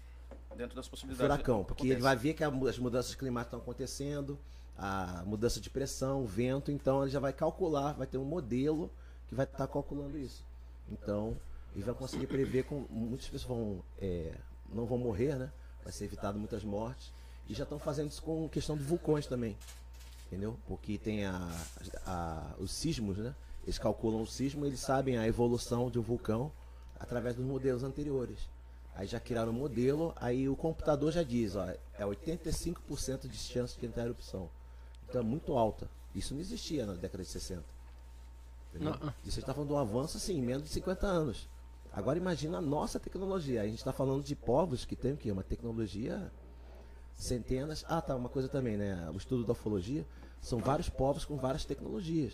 Dentro 0.55 0.75
das 0.75 0.87
possibilidades. 0.87 1.31
Furacão, 1.31 1.63
porque 1.63 1.83
ele 1.83 1.93
acontece. 1.93 2.03
vai 2.03 2.15
ver 2.15 2.33
que 2.33 2.43
as 2.43 2.77
mudanças 2.79 3.15
climáticas 3.15 3.47
estão 3.47 3.59
acontecendo, 3.59 4.37
a 4.77 5.23
mudança 5.25 5.59
de 5.59 5.69
pressão, 5.69 6.25
vento, 6.25 6.71
então 6.71 7.03
ele 7.03 7.11
já 7.11 7.19
vai 7.19 7.33
calcular, 7.33 7.93
vai 7.93 8.07
ter 8.07 8.17
um 8.17 8.25
modelo 8.25 8.89
que 9.27 9.35
vai 9.35 9.45
estar 9.45 9.67
calculando 9.67 10.17
isso. 10.17 10.43
Então, 10.91 11.37
ele 11.75 11.83
vai 11.83 11.93
conseguir 11.93 12.27
prever 12.27 12.63
com 12.63 12.85
muitas 12.89 13.27
pessoas 13.27 13.43
vão 13.57 13.83
é, 14.01 14.33
não 14.73 14.85
vão 14.85 14.97
morrer, 14.97 15.35
né? 15.35 15.51
Vai 15.83 15.91
ser 15.93 16.05
evitado 16.05 16.37
muitas 16.37 16.63
mortes 16.63 17.11
e 17.47 17.53
já 17.53 17.63
estão 17.63 17.79
fazendo 17.79 18.09
isso 18.09 18.21
com 18.21 18.47
questão 18.49 18.77
de 18.77 18.83
vulcões 18.83 19.25
também. 19.27 19.57
Entendeu? 20.27 20.57
Porque 20.67 20.97
tem 20.97 21.25
a, 21.25 21.49
a- 22.05 22.53
os 22.59 22.71
sismos, 22.71 23.17
né? 23.17 23.33
Eles 23.63 23.77
calculam 23.79 24.21
o 24.21 24.27
sismo, 24.27 24.65
eles 24.65 24.79
sabem 24.79 25.17
a 25.17 25.27
evolução 25.27 25.89
de 25.89 25.97
um 25.99 26.01
vulcão 26.01 26.51
através 26.99 27.35
dos 27.35 27.45
modelos 27.45 27.83
anteriores. 27.83 28.37
Aí 28.95 29.07
já 29.07 29.19
criaram 29.19 29.51
o 29.51 29.55
modelo, 29.55 30.13
aí 30.17 30.49
o 30.49 30.55
computador 30.55 31.11
já 31.11 31.23
diz, 31.23 31.55
ó, 31.55 31.65
é 31.67 31.79
85% 32.03 33.27
de 33.27 33.37
chance 33.37 33.79
de 33.79 33.85
entrar 33.85 34.05
erupção. 34.05 34.49
Então 35.07 35.21
é 35.21 35.23
muito 35.23 35.53
alta. 35.57 35.89
Isso 36.13 36.33
não 36.33 36.41
existia 36.41 36.85
na 36.85 36.93
década 36.93 37.23
de 37.23 37.29
60. 37.29 37.63
Entendeu? 38.73 38.95
Não. 38.99 39.13
E 39.25 39.31
você 39.31 39.39
está 39.39 39.53
falando 39.53 39.69
de 39.69 39.73
um 39.73 39.79
avanço 39.79 40.17
assim, 40.17 40.37
em 40.37 40.41
menos 40.41 40.63
de 40.63 40.69
50 40.69 41.07
anos. 41.07 41.47
Agora 41.91 42.17
imagina 42.17 42.59
a 42.59 42.61
nossa 42.61 42.99
tecnologia. 42.99 43.61
A 43.61 43.65
gente 43.65 43.79
está 43.79 43.91
falando 43.91 44.23
de 44.23 44.35
povos 44.35 44.85
que 44.85 44.95
tem 44.95 45.13
o 45.13 45.17
quê? 45.17 45.31
Uma 45.31 45.43
tecnologia 45.43 46.31
centenas. 47.15 47.83
Ah, 47.87 48.01
tá, 48.01 48.15
uma 48.15 48.29
coisa 48.29 48.47
também, 48.47 48.77
né? 48.77 49.09
O 49.13 49.17
estudo 49.17 49.43
da 49.43 49.51
ufologia 49.51 50.05
são 50.41 50.59
vários 50.59 50.89
povos 50.89 51.25
com 51.25 51.37
várias 51.37 51.65
tecnologias. 51.65 52.33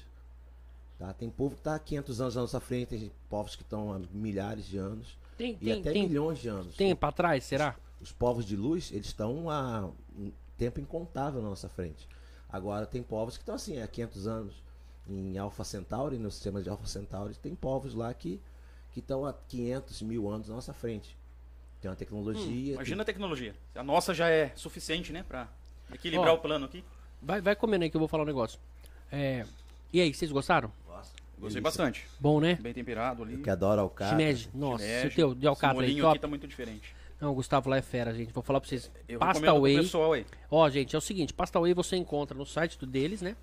Tá? 0.98 1.12
Tem 1.14 1.30
povo 1.30 1.56
que 1.56 1.62
está 1.62 1.76
há 1.76 1.80
500 1.80 2.22
anos 2.22 2.38
à 2.38 2.42
nossa 2.42 2.60
frente, 2.60 2.90
tem 2.90 3.12
povos 3.30 3.56
que 3.56 3.64
estão 3.64 3.92
há 3.92 4.00
milhares 4.14 4.66
de 4.66 4.78
anos 4.78 5.18
Tem, 5.38 5.58
e 5.60 5.66
tem, 5.66 5.80
até 5.80 5.92
tem, 5.92 6.08
milhões 6.08 6.40
de 6.40 6.48
anos. 6.48 6.76
tem 6.76 6.96
pra 6.96 7.12
trás, 7.12 7.44
será? 7.44 7.76
Os 8.00 8.14
povos 8.14 8.46
de 8.46 8.56
luz, 8.56 8.92
eles 8.94 9.08
estão 9.08 9.50
há 9.50 9.90
um 10.18 10.32
tempo 10.58 10.80
incontável 10.80 11.42
na 11.42 11.50
nossa 11.50 11.68
frente. 11.68 12.08
Agora 12.48 12.86
tem 12.86 13.04
povos 13.04 13.36
que 13.36 13.44
estão 13.44 13.56
assim, 13.56 13.82
há 13.82 13.88
500 13.88 14.28
anos 14.28 14.64
em 15.08 15.38
Alpha 15.38 15.64
Centauri, 15.64 16.18
no 16.18 16.32
sistema 16.32 16.62
de 16.62 16.70
Alpha 16.70 16.88
Centauri, 16.88 17.36
tem 17.36 17.54
povos 17.56 17.94
lá 17.94 18.14
que 18.14 18.40
que 18.96 19.02
estão 19.02 19.26
há 19.26 19.34
500 19.34 20.02
mil 20.04 20.30
anos 20.30 20.48
na 20.48 20.56
nossa 20.56 20.74
frente. 20.74 21.18
Tem 21.82 21.92
uma 21.92 21.98
tecnologia. 21.98 22.76
Imagina 22.76 23.02
a 23.02 23.06
tecnologia. 23.06 23.54
A 23.76 23.84
nossa 23.84 24.14
já 24.14 24.30
é 24.30 24.54
suficiente, 24.56 25.12
né? 25.12 25.26
Pra 25.28 25.50
equilibrar 25.94 26.32
Ó. 26.32 26.36
o 26.36 26.38
plano 26.40 26.66
aqui. 26.66 26.82
Vai, 27.22 27.42
vai 27.42 27.58
comendo 27.58 27.84
aí 27.84 27.90
que 27.90 27.98
eu 27.98 28.00
vou 28.00 28.08
falar 28.08 28.24
um 28.24 28.26
negócio. 28.26 28.58
É, 29.12 29.46
e 29.92 30.00
aí, 30.00 30.14
vocês 30.14 30.32
gostaram? 30.32 30.72
Nossa, 30.88 31.12
Gostei 31.38 31.40
delícia. 31.40 31.62
bastante. 31.62 32.08
Bom, 32.18 32.40
né? 32.40 32.56
Bem 32.56 32.74
temperado 32.74 33.22
ali. 33.22 33.36
Que 33.36 33.50
adora 33.50 33.84
o 33.84 33.90
cara. 33.90 34.12
Shimeji. 34.12 34.50
Nossa, 34.54 34.86
Shimeji. 34.86 35.08
esse 35.08 35.16
teu 35.18 35.36
de 35.36 35.46
alcatra 35.46 35.84
aí, 35.84 35.96
top. 35.98 36.08
aqui 36.12 36.20
tá 36.20 36.28
muito 36.30 36.48
diferente. 36.48 36.96
Não, 37.20 37.34
o 37.34 37.36
Gustavo 37.36 37.70
lá 37.70 37.76
é 37.76 37.82
fera, 37.82 38.14
gente. 38.14 38.32
Vou 38.32 38.44
falar 38.44 38.62
pra 38.62 38.70
vocês. 38.70 38.90
Eu 39.10 39.20
Pasta 39.20 39.54
Whey. 39.54 39.76
pessoal 39.76 40.14
aí. 40.14 40.26
Ó, 40.50 40.70
gente, 40.70 40.96
é 40.96 40.98
o 40.98 41.02
seguinte, 41.02 41.34
Pasta 41.34 41.60
Whey 41.60 41.74
você 41.74 41.98
encontra 41.98 42.38
no 42.38 42.46
site 42.46 42.80
do 42.80 42.86
deles, 42.86 43.22
né? 43.22 43.36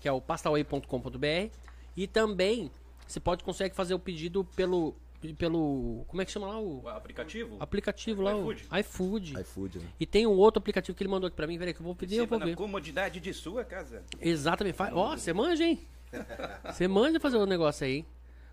Que 0.00 0.08
é 0.08 0.12
o 0.12 0.20
pastaway.com.br 0.20 1.50
e 1.96 2.06
também 2.08 2.72
você 3.08 3.18
pode 3.20 3.42
consegue 3.42 3.74
fazer 3.74 3.94
o 3.94 3.98
pedido 3.98 4.44
pelo 4.54 4.94
pelo 5.36 6.04
como 6.06 6.22
é 6.22 6.24
que 6.24 6.30
chama 6.30 6.46
lá 6.46 6.60
o 6.60 6.80
O 6.84 6.88
aplicativo. 6.88 7.56
aplicativo 7.58 8.22
lá, 8.22 8.30
iFood. 8.38 8.66
o 8.70 8.76
iFood. 8.78 9.40
iFood, 9.40 9.78
né? 9.80 9.88
E 9.98 10.06
tem 10.06 10.26
um 10.28 10.36
outro 10.36 10.60
aplicativo 10.60 10.96
que 10.96 11.02
ele 11.02 11.10
mandou 11.10 11.26
aqui 11.26 11.34
pra 11.34 11.46
mim, 11.46 11.58
peraí 11.58 11.74
que 11.74 11.80
eu 11.80 11.84
vou 11.84 11.94
pedir, 11.96 12.18
eu 12.18 12.26
vou 12.28 12.38
na 12.38 12.44
ver. 12.46 12.54
comodidade 12.54 13.18
de 13.18 13.34
sua 13.34 13.64
casa. 13.64 14.04
Exatamente. 14.20 14.76
Fa- 14.76 14.92
Ó, 14.94 15.16
você 15.16 15.32
manja, 15.32 15.64
hein? 15.64 15.80
Você 16.72 16.86
manja 16.88 17.18
fazer 17.20 17.36
o 17.36 17.44
negócio 17.46 17.84
aí, 17.84 17.96
hein? 17.96 18.06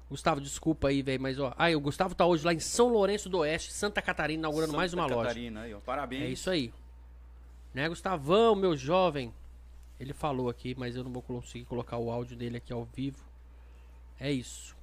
Gustavo, 0.10 0.42
desculpa 0.42 0.88
aí, 0.90 1.02
velho, 1.02 1.22
mas 1.22 1.40
ó. 1.40 1.54
Aí, 1.58 1.76
o 1.76 1.80
Gustavo 1.80 2.14
tá 2.14 2.26
hoje 2.26 2.44
lá 2.46 2.54
em 2.54 2.60
São 2.60 2.90
Lourenço 2.90 3.30
do 3.30 3.38
Oeste, 3.40 3.72
Santa 3.72 4.02
Catarina, 4.02 4.40
inaugurando 4.42 4.74
mais 4.74 4.94
uma 4.94 5.04
Santa 5.04 5.16
loja. 5.16 5.28
Catarina, 5.30 5.62
aí, 5.62 5.74
ó. 5.74 5.80
Parabéns. 5.80 6.24
É 6.24 6.28
isso 6.28 6.50
aí. 6.50 6.74
Né, 7.74 7.88
Gustavão, 7.90 8.56
meu 8.56 8.76
jovem? 8.76 9.34
Ele 10.00 10.14
falou 10.14 10.50
aqui, 10.50 10.76
mas 10.78 10.96
eu 10.96 11.04
não 11.04 11.12
vou 11.12 11.22
conseguir 11.22 11.66
colocar 11.66 11.98
o 11.98 12.12
áudio 12.12 12.36
dele 12.36 12.58
aqui 12.58 12.74
ao 12.74 12.84
vivo. 12.86 13.24
É 14.20 14.32
isso. 14.32 14.76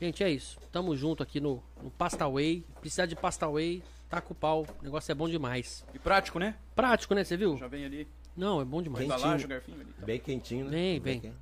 Gente, 0.00 0.22
é 0.22 0.30
isso. 0.30 0.58
Tamo 0.70 0.96
junto 0.96 1.22
aqui 1.22 1.40
no, 1.40 1.62
no 1.82 1.90
Pastaway. 1.90 2.64
Precisar 2.80 3.06
de 3.06 3.16
Pastaway, 3.16 3.82
tá 4.08 4.20
com 4.20 4.32
o 4.32 4.36
pau. 4.36 4.66
O 4.80 4.84
negócio 4.84 5.10
é 5.10 5.14
bom 5.14 5.28
demais. 5.28 5.84
E 5.92 5.98
prático, 5.98 6.38
né? 6.38 6.56
Prático, 6.74 7.14
né? 7.14 7.24
Você 7.24 7.36
viu? 7.36 7.56
Já 7.56 7.66
vem 7.66 7.84
ali. 7.84 8.06
Não, 8.36 8.60
é 8.60 8.64
bom 8.64 8.80
demais. 8.80 9.04
Quentinho. 9.04 9.18
Embalagem, 9.18 9.46
o 9.46 9.48
garfinho 9.48 9.80
ali. 9.80 9.92
tá. 9.92 10.06
Bem 10.06 10.20
quentinho, 10.20 10.64
né? 10.66 11.00
Vem. 11.00 11.34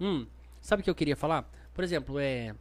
Hum, 0.00 0.26
sabe 0.60 0.80
o 0.80 0.84
que 0.84 0.90
eu 0.90 0.94
queria 0.94 1.16
falar? 1.16 1.50
Por 1.74 1.82
exemplo, 1.82 2.18
é. 2.18 2.54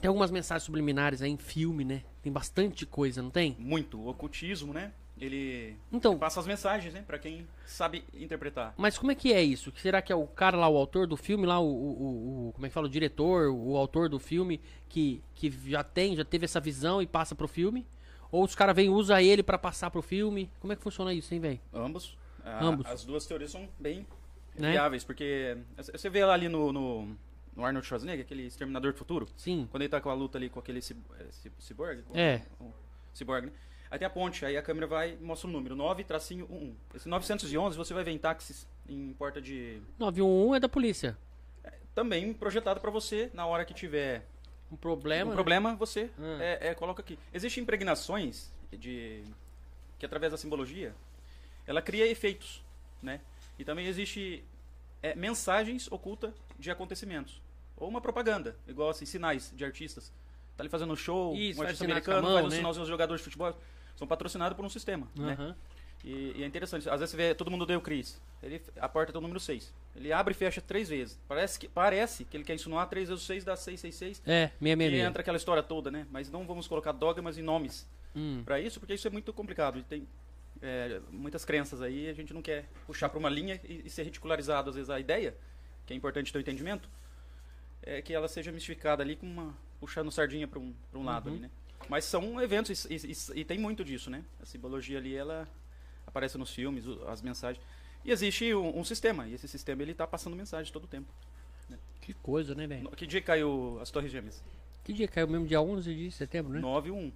Tem 0.00 0.06
algumas 0.08 0.30
mensagens 0.30 0.62
subliminares 0.62 1.20
aí 1.20 1.30
em 1.30 1.36
filme, 1.36 1.84
né? 1.84 2.04
Tem 2.22 2.32
bastante 2.32 2.86
coisa, 2.86 3.20
não 3.20 3.30
tem? 3.30 3.56
Muito. 3.58 3.98
O 3.98 4.08
ocultismo, 4.08 4.72
né? 4.72 4.92
Ele 5.20 5.76
Então, 5.92 6.18
passa 6.18 6.40
as 6.40 6.46
mensagens, 6.46 6.94
né? 6.94 7.04
Pra 7.06 7.18
quem 7.18 7.46
sabe 7.66 8.02
interpretar. 8.14 8.72
Mas 8.78 8.96
como 8.98 9.12
é 9.12 9.14
que 9.14 9.32
é 9.32 9.42
isso? 9.42 9.70
Será 9.76 10.00
que 10.00 10.10
é 10.10 10.16
o 10.16 10.26
cara 10.26 10.56
lá, 10.56 10.66
o 10.68 10.76
autor 10.76 11.06
do 11.06 11.16
filme, 11.16 11.44
lá, 11.46 11.60
o, 11.60 11.66
o- 11.66 12.48
o- 12.48 12.52
como 12.54 12.64
é 12.64 12.68
que 12.70 12.72
fala, 12.74 12.86
o 12.86 12.90
diretor, 12.90 13.50
o 13.50 13.76
autor 13.76 14.08
do 14.08 14.18
filme, 14.18 14.60
que, 14.88 15.22
que 15.34 15.50
já 15.70 15.84
tem, 15.84 16.16
já 16.16 16.24
teve 16.24 16.46
essa 16.46 16.58
visão 16.58 17.02
e 17.02 17.06
passa 17.06 17.34
pro 17.34 17.46
filme? 17.46 17.86
Ou 18.32 18.44
os 18.44 18.54
caras 18.54 18.74
vêm 18.74 18.86
e 18.86 18.88
usam 18.88 19.18
ele 19.18 19.42
pra 19.42 19.58
passar 19.58 19.90
pro 19.90 20.00
filme? 20.00 20.50
Como 20.58 20.72
é 20.72 20.76
que 20.76 20.82
funciona 20.82 21.12
isso, 21.12 21.34
hein, 21.34 21.40
velho? 21.40 21.60
Ambos. 21.74 22.16
A- 22.42 22.64
Ambos. 22.64 22.86
As 22.86 23.04
duas 23.04 23.26
teorias 23.26 23.50
são 23.50 23.68
bem 23.78 24.06
Né? 24.58 24.72
viáveis, 24.72 25.04
porque 25.04 25.58
você 25.76 26.08
vê 26.08 26.24
lá 26.24 26.32
ali 26.32 26.48
no, 26.48 26.72
no, 26.72 27.16
no 27.54 27.64
Arnold 27.64 27.86
Schwarzenegger, 27.86 28.24
aquele 28.24 28.46
Exterminador 28.46 28.92
do 28.92 28.98
Futuro, 28.98 29.26
Sim. 29.36 29.68
quando 29.70 29.82
ele 29.82 29.90
tá 29.90 30.00
com 30.00 30.08
a 30.08 30.14
luta 30.14 30.38
ali 30.38 30.48
com 30.48 30.58
aquele 30.60 30.80
cib- 30.80 31.02
é, 31.18 31.24
cib- 31.30 31.52
ciborgue. 31.58 32.02
com 32.04 32.16
É. 32.18 32.42
O, 32.58 32.72
ciborgue, 33.12 33.48
né? 33.48 33.52
Aí 33.90 33.98
tem 33.98 34.06
a 34.06 34.10
ponte, 34.10 34.44
aí 34.46 34.56
a 34.56 34.62
câmera 34.62 34.86
vai 34.86 35.12
e 35.20 35.24
mostra 35.24 35.48
o 35.48 35.52
número, 35.52 35.74
9 35.74 36.04
tracinho 36.04 36.46
11. 36.50 36.76
Esse 36.94 37.08
911 37.08 37.76
você 37.76 37.92
vai 37.92 38.04
ver 38.04 38.12
em 38.12 38.18
táxis, 38.18 38.66
em 38.88 39.12
porta 39.14 39.40
de... 39.42 39.80
911 39.98 40.56
é 40.56 40.60
da 40.60 40.68
polícia. 40.68 41.18
Também 41.94 42.32
projetado 42.32 42.80
pra 42.80 42.90
você, 42.90 43.30
na 43.34 43.46
hora 43.46 43.64
que 43.64 43.74
tiver 43.74 44.24
Um 44.70 44.76
problema. 44.76 45.26
um 45.26 45.28
né? 45.30 45.34
problema, 45.34 45.74
você 45.74 46.08
Hum. 46.18 46.38
é, 46.40 46.68
é, 46.68 46.74
coloca 46.74 47.02
aqui. 47.02 47.18
Existem 47.34 47.62
impregnações 47.64 48.52
de 48.72 49.24
que 49.98 50.06
através 50.06 50.30
da 50.30 50.38
simbologia 50.38 50.94
ela 51.66 51.82
cria 51.82 52.06
efeitos, 52.06 52.62
né? 53.02 53.20
E 53.58 53.64
também 53.64 53.86
existe 53.86 54.44
é, 55.02 55.14
mensagens 55.16 55.90
ocultas 55.90 56.32
de 56.58 56.70
acontecimentos 56.70 57.42
ou 57.76 57.88
uma 57.88 58.00
propaganda, 58.00 58.56
igual 58.68 58.90
assim 58.90 59.04
sinais 59.04 59.52
de 59.54 59.64
artistas. 59.64 60.12
Tá 60.56 60.62
ali 60.62 60.68
fazendo 60.68 60.92
um 60.92 60.96
show, 60.96 61.34
Isso, 61.34 61.58
um 61.58 61.62
artista 61.62 61.84
americano 61.84 62.22
mão, 62.22 62.32
faz 62.34 62.46
um 62.46 62.48
né? 62.50 62.56
sinalzinho 62.56 62.82
aos 62.82 62.88
jogadores 62.88 63.20
de 63.20 63.24
futebol, 63.24 63.58
são 64.00 64.08
patrocinados 64.08 64.56
por 64.56 64.64
um 64.64 64.68
sistema, 64.70 65.06
né? 65.14 65.34
Aham. 65.38 65.54
E, 66.02 66.32
e 66.36 66.42
é 66.42 66.46
interessante, 66.46 66.88
às 66.88 66.98
vezes 66.98 67.10
você 67.10 67.16
vê 67.18 67.34
todo 67.34 67.50
mundo 67.50 67.62
odeia 67.62 67.78
o 67.78 67.82
Chris. 67.82 68.18
Ele, 68.42 68.62
a 68.80 68.88
porta 68.88 69.16
o 69.16 69.20
número 69.20 69.38
6. 69.38 69.70
Ele 69.94 70.10
abre 70.10 70.32
e 70.32 70.34
fecha 70.34 70.58
três 70.62 70.88
vezes. 70.88 71.18
Parece 71.28 71.58
que, 71.58 71.68
parece 71.68 72.24
que 72.24 72.34
ele 72.34 72.44
quer 72.44 72.54
insinuar 72.54 72.88
3 72.88 73.10
vezes 73.10 73.22
o 73.22 73.26
6 73.26 73.44
dá 73.44 73.54
666. 73.54 74.22
É, 74.26 74.44
E 74.44 74.48
666. 74.48 75.04
entra 75.06 75.20
aquela 75.20 75.36
história 75.36 75.62
toda, 75.62 75.90
né? 75.90 76.06
Mas 76.10 76.30
não 76.30 76.46
vamos 76.46 76.66
colocar 76.66 76.92
dogmas 76.92 77.36
e 77.36 77.42
nomes 77.42 77.86
Hum. 78.16 78.42
pra 78.44 78.58
isso, 78.58 78.80
porque 78.80 78.94
isso 78.94 79.06
é 79.06 79.10
muito 79.10 79.30
complicado. 79.34 79.78
E 79.78 79.82
tem 79.82 80.08
é, 80.62 81.02
muitas 81.10 81.44
crenças 81.44 81.82
aí, 81.82 82.08
a 82.08 82.14
gente 82.14 82.32
não 82.32 82.40
quer 82.40 82.66
puxar 82.86 83.10
pra 83.10 83.18
uma 83.18 83.28
linha 83.28 83.60
e, 83.62 83.82
e 83.84 83.90
ser 83.90 84.04
ridicularizado 84.04 84.70
às 84.70 84.76
vezes 84.76 84.88
a 84.88 84.98
ideia, 84.98 85.36
que 85.86 85.92
é 85.92 85.96
importante 85.96 86.32
ter 86.32 86.38
o 86.38 86.40
entendimento, 86.40 86.88
é 87.82 88.00
que 88.00 88.14
ela 88.14 88.26
seja 88.26 88.50
mistificada 88.50 89.02
ali 89.02 89.16
com 89.16 89.26
uma 89.26 89.54
puxando 89.78 90.10
sardinha 90.10 90.48
pra 90.48 90.58
um, 90.58 90.74
pra 90.90 90.98
um 90.98 91.04
lado 91.04 91.26
Uhum. 91.28 91.34
ali, 91.36 91.42
né? 91.42 91.50
Mas 91.88 92.04
são 92.04 92.40
eventos 92.40 92.84
e, 92.86 92.94
e- 92.94 93.12
e- 93.12 93.40
e 93.40 93.44
tem 93.44 93.58
muito 93.58 93.84
disso, 93.84 94.10
né? 94.10 94.22
A 94.40 94.46
simbologia 94.46 94.98
ali, 94.98 95.14
ela 95.14 95.48
aparece 96.06 96.38
nos 96.38 96.50
filmes, 96.52 96.86
o- 96.86 97.06
as 97.08 97.20
mensagens. 97.22 97.64
E 98.04 98.10
existe 98.10 98.54
um, 98.54 98.78
um 98.78 98.84
sistema, 98.84 99.26
e 99.26 99.34
esse 99.34 99.46
sistema 99.48 99.82
ele 99.82 99.92
tá 99.94 100.06
passando 100.06 100.34
mensagem 100.36 100.72
todo 100.72 100.84
o 100.84 100.88
tempo. 100.88 101.08
Que 102.00 102.14
coisa, 102.14 102.54
né, 102.54 102.66
velho? 102.66 102.88
Que 102.90 103.06
dia 103.06 103.20
caiu 103.20 103.78
as 103.80 103.90
Torres 103.90 104.10
Gêmeas? 104.10 104.42
Que 104.82 104.92
dia 104.92 105.06
caiu 105.06 105.28
mesmo? 105.28 105.46
Dia 105.46 105.60
11 105.60 105.94
de 105.94 106.10
setembro, 106.10 106.52
né? 106.52 106.60
9 106.60 106.90
1. 106.90 107.12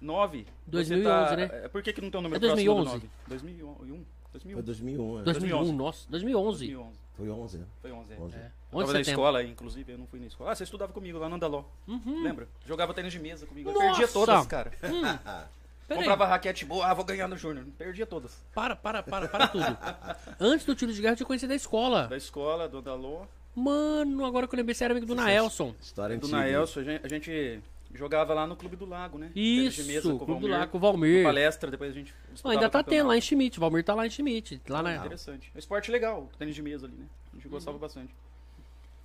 9. 0.00 0.46
2011, 0.66 1.04
tá, 1.30 1.36
né? 1.36 1.50
é, 1.64 1.68
Por 1.68 1.82
que, 1.82 1.92
que 1.92 2.00
não 2.00 2.10
tem 2.10 2.18
um 2.20 2.22
número 2.22 2.38
É 2.38 2.48
2011? 2.48 2.82
próximo 2.84 3.00
do 3.00 3.08
9? 3.08 3.10
2001. 3.28 4.04
2001. 4.32 4.54
Foi 4.54 4.62
2001, 4.62 5.16
né? 5.18 5.22
2001, 5.24 5.24
2011. 5.24 5.72
nossa. 5.72 6.06
2011. 6.10 6.58
2011. 6.66 6.99
Foi 7.16 7.28
11, 7.28 7.58
né? 7.58 7.66
Foi 7.82 7.92
11. 7.92 8.12
é. 8.12 8.16
11. 8.16 8.36
É. 8.36 8.38
Eu 8.72 8.78
11 8.78 8.86
tava 8.86 8.92
na 8.92 9.00
escola, 9.00 9.42
inclusive, 9.42 9.92
eu 9.92 9.98
não 9.98 10.06
fui 10.06 10.20
na 10.20 10.26
escola. 10.26 10.52
Ah, 10.52 10.54
você 10.54 10.64
estudava 10.64 10.92
comigo 10.92 11.18
lá 11.18 11.28
no 11.28 11.36
Andaló. 11.36 11.64
Uhum. 11.86 12.22
Lembra? 12.22 12.48
Jogava 12.66 12.94
tênis 12.94 13.12
de 13.12 13.18
mesa 13.18 13.46
comigo. 13.46 13.70
Eu 13.70 13.74
Nossa! 13.74 13.86
perdia 13.86 14.08
todas, 14.08 14.46
cara. 14.46 14.72
Aí. 15.88 15.96
Comprava 15.96 16.24
raquete 16.24 16.64
boa, 16.64 16.86
ah, 16.86 16.94
vou 16.94 17.04
ganhar 17.04 17.26
no 17.26 17.36
Júnior. 17.36 17.66
Perdia 17.76 18.06
todas. 18.06 18.32
Para, 18.54 18.76
para, 18.76 19.02
para, 19.02 19.26
para 19.26 19.48
tudo. 19.48 19.76
Antes 20.38 20.64
do 20.64 20.74
tiro 20.74 20.92
de 20.92 21.00
guerra 21.00 21.14
eu 21.14 21.16
te 21.16 21.24
conheci 21.24 21.48
da 21.48 21.54
escola. 21.54 22.06
Da 22.06 22.16
escola, 22.16 22.68
do 22.68 22.78
Andaló, 22.78 23.26
Mano, 23.54 24.24
agora 24.24 24.46
que 24.46 24.54
eu 24.54 24.56
lembrei, 24.56 24.74
você 24.74 24.84
era 24.84 24.92
amigo 24.92 25.06
do 25.06 25.14
Naelson. 25.14 25.74
História 25.80 26.16
do 26.16 26.26
antiga. 26.26 26.38
Naelson. 26.38 26.80
A 26.80 26.84
gente, 26.84 27.04
a 27.04 27.08
gente 27.08 27.60
jogava 27.94 28.32
lá 28.34 28.46
no 28.46 28.56
Clube 28.56 28.76
do 28.76 28.86
Lago, 28.86 29.18
né? 29.18 29.30
Tênis 29.34 29.74
de 29.74 29.96
Isso, 29.96 30.08
com 30.10 30.14
o 30.14 30.18
Clube 30.18 30.32
do 30.34 30.40
Valmir. 30.40 30.50
Lago 30.58 30.72
com 30.72 30.78
o 30.78 30.80
Valmir. 30.80 31.24
Palestra, 31.24 31.70
depois 31.70 31.90
a 31.90 31.94
gente 31.94 32.14
ainda 32.44 32.68
tá 32.70 32.82
tendo 32.82 33.08
lá 33.08 33.16
em 33.16 33.20
Schmidt. 33.20 33.58
O 33.58 33.60
Valmir 33.60 33.84
tá 33.84 33.94
lá 33.94 34.06
em 34.06 34.10
Schmidt. 34.10 34.60
Lá 34.68 34.82
na... 34.82 34.96
Interessante. 34.96 35.50
É 35.54 35.56
um 35.56 35.58
esporte 35.58 35.90
legal, 35.90 36.28
tênis 36.38 36.54
de 36.54 36.62
mesa 36.62 36.86
ali, 36.86 36.94
né? 36.96 37.06
A 37.32 37.36
gente 37.36 37.48
gostava 37.48 37.76
Uhum. 37.76 37.80
bastante. 37.80 38.14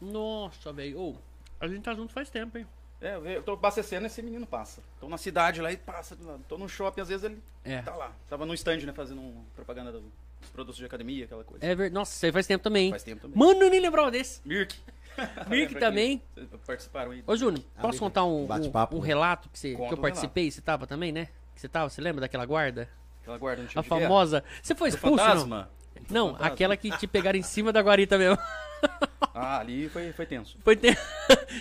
Nossa, 0.02 0.72
velho. 0.74 1.00
Ô, 1.00 1.16
a 1.60 1.68
gente 1.68 1.82
tá 1.82 1.94
junto 1.94 2.12
faz 2.14 2.30
tempo, 2.30 2.58
hein? 2.58 2.68
É, 3.02 3.16
eu 3.36 3.44
tô 3.44 3.54
abastecendo 3.54 4.06
esse 4.08 4.22
menino 4.22 4.48
passa. 4.48 4.82
Tô 5.00 5.08
na 5.10 5.18
cidade 5.18 5.62
lá 5.62 5.72
e 5.72 5.78
passa 5.78 6.16
do 6.16 6.26
lado. 6.26 6.44
Tô 6.48 6.58
no 6.58 6.68
shopping, 6.68 7.02
às 7.02 7.10
vezes 7.10 7.24
ele 7.24 7.42
É. 7.64 7.82
tá 7.82 7.96
lá. 7.96 8.12
Tava 8.30 8.46
no 8.46 8.54
stand, 8.54 8.78
né, 8.80 8.94
fazendo 8.94 9.22
um- 9.22 9.44
propaganda 9.56 9.92
do- 9.92 10.12
dos 10.42 10.50
produtos 10.50 10.78
de 10.78 10.86
academia, 10.86 11.26
aquela 11.26 11.44
coisa. 11.44 11.64
É 11.66 11.70
verdade. 11.76 11.94
Nossa, 11.94 12.16
isso 12.16 12.26
aí 12.26 12.32
faz 12.32 12.48
tempo 12.48 12.64
também, 12.64 12.86
hein? 12.86 12.92
Faz 12.92 13.04
tempo 13.04 13.22
também. 13.22 13.38
Mano, 13.38 13.64
eu 13.64 13.70
nem 13.70 13.80
lembrava 13.80 14.10
desse. 14.12 14.42
Mirk. 14.46 14.76
Mirk 15.48 15.76
também. 15.76 16.22
Participaram 16.66 17.12
aí. 17.12 17.24
Ô, 17.26 17.36
Júnior, 17.36 17.64
posso 17.82 18.00
contar 18.00 18.26
um, 18.26 18.46
um, 18.46 18.96
um 18.98 19.00
relato 19.00 19.50
que, 19.50 19.58
você, 19.60 19.76
que 19.76 19.94
eu 19.94 19.98
participei? 19.98 20.50
Você 20.52 20.62
tava 20.62 20.86
também, 20.86 21.12
né? 21.12 21.28
Que 21.54 21.62
você 21.62 21.70
tava? 21.70 21.90
Você 21.90 22.02
lembra 22.02 22.22
daquela 22.22 22.46
guarda? 22.46 22.90
Aquela 23.22 23.38
guarda 23.38 23.64
no 23.64 23.68
A 23.68 23.82
de 23.82 23.90
guerra. 23.90 24.02
famosa. 24.02 24.44
Você 24.62 24.76
foi 24.76 24.90
expulso, 24.90 25.16
não? 25.18 25.24
fantasma. 25.26 25.70
Não, 26.10 26.36
aquela 26.40 26.76
que 26.78 26.96
te 26.98 27.08
pegaram 27.08 27.40
em 27.40 27.44
cima 27.44 27.72
da 27.72 27.82
guarita 27.82 28.18
mesmo. 28.18 28.38
Ah, 29.38 29.60
ali 29.60 29.90
foi, 29.90 30.14
foi 30.14 30.26
tenso. 30.26 30.58
Foi 30.64 30.78
ter... 30.78 30.98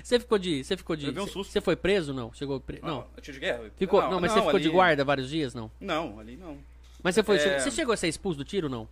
Você 0.02 0.18
ficou 0.20 0.39
de. 0.39 0.62
Você 0.62 0.76
ficou 0.76 0.94
de. 0.94 1.10
Um 1.18 1.26
susto. 1.26 1.52
Você 1.52 1.60
foi 1.60 1.74
preso 1.74 2.14
não? 2.14 2.32
Chegou 2.32 2.60
pre... 2.60 2.78
Ah, 2.81 2.86
Não. 2.86 3.06
Tiro 3.20 3.35
de 3.35 3.40
guerra? 3.40 3.64
Ficou... 3.76 4.01
Não, 4.09 4.20
mas 4.20 4.31
você 4.31 4.40
ficou 4.43 4.60
de 4.60 4.66
ali- 4.66 4.74
guarda 4.74 5.05
vários 5.05 5.28
dias, 5.28 5.55
não? 5.55 5.68
Não, 5.81 6.20
ali 6.20 6.36
não. 6.36 6.59
Mas 7.02 7.16
você 7.16 7.22
foi. 7.24 7.36
É. 7.36 7.59
Você 7.59 7.72
chegou 7.72 7.93
a 7.93 7.97
ser 7.97 8.06
expulso 8.06 8.39
do 8.39 8.44
tiro, 8.44 8.68
não? 8.68 8.89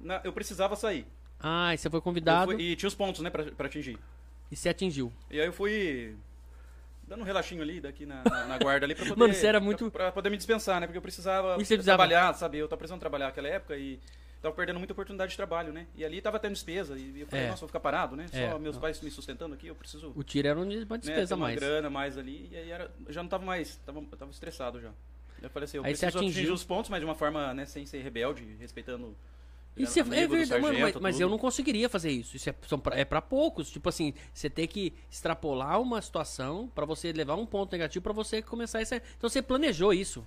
Na- 0.00 0.20
eu 0.22 0.32
precisava 0.32 0.76
sair. 0.76 1.06
Ah, 1.40 1.74
e 1.74 1.78
você 1.78 1.90
foi 1.90 2.00
convidado 2.00 2.52
fui- 2.52 2.62
e 2.62 2.76
tinha 2.76 2.88
os 2.88 2.94
pontos, 2.94 3.20
né, 3.20 3.30
pra, 3.30 3.44
pra 3.44 3.66
atingir. 3.66 3.98
e 4.50 4.56
se 4.56 4.68
atingiu. 4.68 5.12
E 5.30 5.40
aí 5.40 5.46
eu 5.46 5.52
fui 5.52 6.14
dando 7.06 7.20
um 7.20 7.24
relaxinho 7.24 7.60
ali, 7.62 7.80
daqui 7.80 8.06
na, 8.06 8.22
na, 8.24 8.46
na 8.46 8.58
guarda 8.58 8.86
ali, 8.86 8.94
pra 8.94 9.04
poder... 9.04 9.18
Mano, 9.18 9.34
você 9.34 9.46
era 9.46 9.60
muito- 9.60 9.90
Pra, 9.90 10.04
pra 10.04 10.12
poder 10.12 10.30
me 10.30 10.36
dispensar, 10.36 10.80
né, 10.80 10.86
porque 10.86 10.96
eu 10.98 11.02
precisava, 11.02 11.54
você 11.56 11.74
precisava- 11.76 11.98
trabalhar, 11.98 12.32
sabe? 12.34 12.58
Eu 12.58 12.66
tava 12.68 12.78
precisando 12.78 13.00
trabalhar 13.00 13.26
naquela 13.26 13.48
época 13.48 13.76
e 13.76 14.00
tava 14.40 14.54
perdendo 14.54 14.78
muita 14.78 14.92
oportunidade 14.92 15.30
de 15.32 15.36
trabalho, 15.36 15.72
né? 15.72 15.86
E 15.94 16.04
ali 16.04 16.20
tava 16.22 16.38
tendo 16.38 16.52
despesa 16.52 16.96
e 16.98 17.20
eu 17.20 17.26
falei, 17.26 17.44
É. 17.46 17.48
nossa, 17.48 17.60
vou 17.60 17.68
ficar 17.68 17.80
parado, 17.80 18.14
né? 18.16 18.26
É. 18.32 18.50
Só 18.50 18.58
meus 18.58 18.76
pais 18.78 19.00
me 19.02 19.10
sustentando 19.10 19.54
aqui, 19.54 19.66
eu 19.66 19.74
preciso... 19.74 20.12
O 20.14 20.22
tiro 20.22 20.48
era 20.48 20.58
uma 20.58 20.64
né, 20.66 20.84
despesa 20.98 21.28
ter 21.28 21.34
uma 21.34 21.46
mais. 21.46 21.58
grana 21.60 21.90
mais 21.90 22.16
ali, 22.18 22.48
e 22.52 22.56
aí 22.56 22.70
era, 22.70 22.90
eu 23.06 23.12
já 23.12 23.22
não 23.22 23.28
tava 23.28 23.44
mais, 23.44 23.76
tava, 23.84 23.98
eu 24.00 24.16
tava 24.18 24.30
estressado 24.30 24.80
já. 24.80 24.90
Eu 25.42 25.50
falei 25.50 25.64
assim, 25.64 25.76
eu 25.76 25.84
Aí 25.84 25.94
você 25.94 26.06
preciso 26.06 26.18
atingir 26.24 26.38
atingiu. 26.40 26.54
os 26.54 26.64
pontos, 26.64 26.88
mas 26.90 27.00
de 27.00 27.04
uma 27.04 27.14
forma, 27.14 27.52
né, 27.52 27.66
sem 27.66 27.84
ser 27.84 28.00
rebelde, 28.02 28.44
respeitando... 28.58 29.14
Você, 29.76 30.00
é 30.00 30.04
do 30.04 30.10
verdade, 30.10 30.62
mano, 30.62 30.78
mas, 30.78 30.94
mas 30.96 31.20
eu 31.20 31.28
não 31.28 31.36
conseguiria 31.38 31.88
fazer 31.88 32.10
isso. 32.10 32.36
Isso 32.36 32.48
é, 32.48 32.54
são 32.68 32.78
pra, 32.78 32.96
é 32.96 33.04
pra 33.04 33.20
poucos. 33.20 33.70
Tipo 33.70 33.88
assim, 33.88 34.14
você 34.32 34.48
ter 34.48 34.66
que 34.68 34.92
extrapolar 35.10 35.80
uma 35.80 36.00
situação 36.00 36.70
pra 36.74 36.84
você 36.84 37.12
levar 37.12 37.34
um 37.34 37.44
ponto 37.46 37.72
negativo 37.72 38.02
pra 38.02 38.12
você 38.12 38.40
começar 38.40 38.80
esse. 38.82 38.96
Então 39.18 39.28
você 39.28 39.42
planejou 39.42 39.92
isso. 39.92 40.24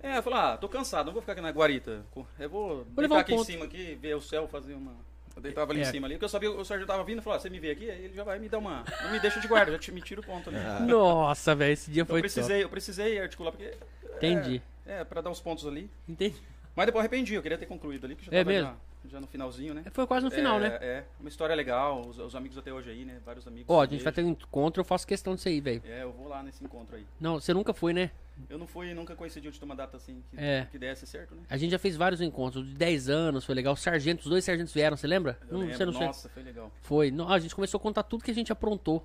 É, 0.00 0.18
eu 0.18 0.22
falei, 0.22 0.38
ah, 0.38 0.56
tô 0.56 0.68
cansado, 0.68 1.06
não 1.06 1.12
vou 1.12 1.20
ficar 1.22 1.32
aqui 1.32 1.40
na 1.40 1.50
guarita. 1.50 2.04
Eu 2.38 2.48
vou, 2.48 2.86
levar 2.96 2.96
deitar 2.96 3.14
um 3.14 3.18
aqui 3.18 3.32
em 3.32 3.36
ponto. 3.36 3.46
cima 3.46 3.64
aqui, 3.64 3.94
ver 4.00 4.14
o 4.16 4.20
céu, 4.20 4.46
fazer 4.48 4.74
uma... 4.74 4.92
Eu 5.34 5.42
deitava 5.42 5.70
ali 5.72 5.80
É. 5.80 5.82
em 5.82 5.86
cima 5.86 6.06
ali, 6.06 6.14
porque 6.14 6.24
eu 6.24 6.28
sabia 6.28 6.50
que 6.50 6.56
o 6.56 6.64
sargento 6.64 6.88
tava 6.88 7.04
vindo 7.04 7.18
e 7.18 7.22
falou, 7.22 7.36
ah, 7.36 7.40
você 7.40 7.50
me 7.50 7.58
vê 7.60 7.70
aqui, 7.70 7.88
aí 7.90 8.04
ele 8.04 8.14
já 8.14 8.22
vai 8.24 8.38
me 8.38 8.48
dar 8.48 8.58
uma... 8.58 8.84
Não 9.02 9.10
me 9.12 9.20
deixa 9.20 9.40
de 9.40 9.46
guarda, 9.48 9.72
já 9.72 9.78
te, 9.78 9.92
me 9.92 10.00
tira 10.00 10.20
o 10.20 10.24
ponto 10.24 10.50
ali. 10.50 10.58
Nossa, 10.90 11.54
velho, 11.54 11.72
esse 11.72 11.90
dia 11.90 12.02
Então 12.02 12.14
foi 12.14 12.18
eu 12.20 12.22
precisei, 12.22 12.62
eu 12.64 12.68
precisei 12.68 13.20
articular, 13.20 13.50
porque... 13.52 13.64
é, 13.64 13.76
Entendi. 14.16 14.62
É, 14.86 15.04
pra 15.04 15.20
dar 15.20 15.30
uns 15.30 15.40
pontos 15.40 15.66
ali. 15.66 15.82
top. 15.82 15.92
Entendi. 16.08 16.36
Mas 16.76 16.86
depois 16.86 17.02
eu 17.04 17.08
arrependi, 17.08 17.34
eu 17.34 17.42
queria 17.42 17.58
ter 17.58 17.66
concluído 17.66 18.04
ali, 18.04 18.14
que 18.14 18.24
já 18.24 18.30
É 18.32 18.38
tava 18.44 18.50
mesmo? 18.50 18.68
Já, 18.70 18.76
já 19.06 19.20
no 19.20 19.26
finalzinho, 19.26 19.74
né? 19.74 19.84
Foi 19.92 20.06
quase 20.06 20.24
no 20.24 20.30
final, 20.30 20.56
é, 20.56 20.60
né? 20.60 20.78
É, 20.80 21.04
uma 21.20 21.28
história 21.28 21.54
legal, 21.54 22.00
os, 22.06 22.18
os 22.18 22.34
amigos 22.34 22.58
até 22.58 22.72
hoje 22.72 22.90
aí, 22.90 23.04
né? 23.04 23.20
Vários 23.24 23.46
amigos. 23.46 23.66
Ó, 23.68 23.80
a 23.82 23.86
gente 23.86 24.02
vai 24.02 24.12
ter 24.12 24.24
um 24.24 24.28
encontro, 24.30 24.80
eu 24.80 24.84
faço 24.84 25.06
questão 25.06 25.34
disso 25.34 25.48
aí, 25.48 25.60
velho. 25.60 25.82
É, 25.86 26.02
eu 26.02 26.12
vou 26.12 26.28
lá 26.28 26.42
nesse 26.42 26.64
encontro 26.64 26.96
aí. 26.96 27.06
Não, 27.20 27.40
você 27.40 27.54
nunca 27.54 27.72
foi, 27.72 27.92
né? 27.92 28.10
Eu 28.48 28.56
não 28.56 28.66
fui, 28.68 28.94
nunca 28.94 29.16
coincidiu 29.16 29.50
de 29.50 29.64
uma 29.64 29.74
data 29.74 29.96
assim, 29.96 30.22
que, 30.30 30.36
É. 30.38 30.66
que 30.70 30.78
desse 30.78 31.06
certo, 31.06 31.34
né? 31.34 31.42
A 31.50 31.56
gente 31.56 31.72
já 31.72 31.78
fez 31.78 31.96
vários 31.96 32.20
encontros, 32.20 32.64
de 32.68 32.74
10 32.74 33.08
anos, 33.08 33.44
foi 33.44 33.54
legal. 33.54 33.74
Os 33.74 33.80
sargentos, 33.80 34.26
os 34.26 34.30
dois 34.30 34.44
sargentos 34.44 34.72
vieram, 34.72 34.96
você 34.96 35.06
lembra? 35.08 35.38
Eu 35.48 35.54
Não, 35.54 35.60
lembro, 35.60 35.76
você 35.76 35.84
não 35.84 35.92
sei. 35.92 36.06
Nossa, 36.06 36.28
foi 36.28 36.42
legal. 36.44 36.70
Foi. 36.82 37.10
Não, 37.10 37.28
a 37.28 37.38
gente 37.40 37.54
começou 37.54 37.78
a 37.78 37.80
contar 37.80 38.04
tudo 38.04 38.22
que 38.22 38.30
a 38.30 38.34
gente 38.34 38.52
aprontou. 38.52 39.04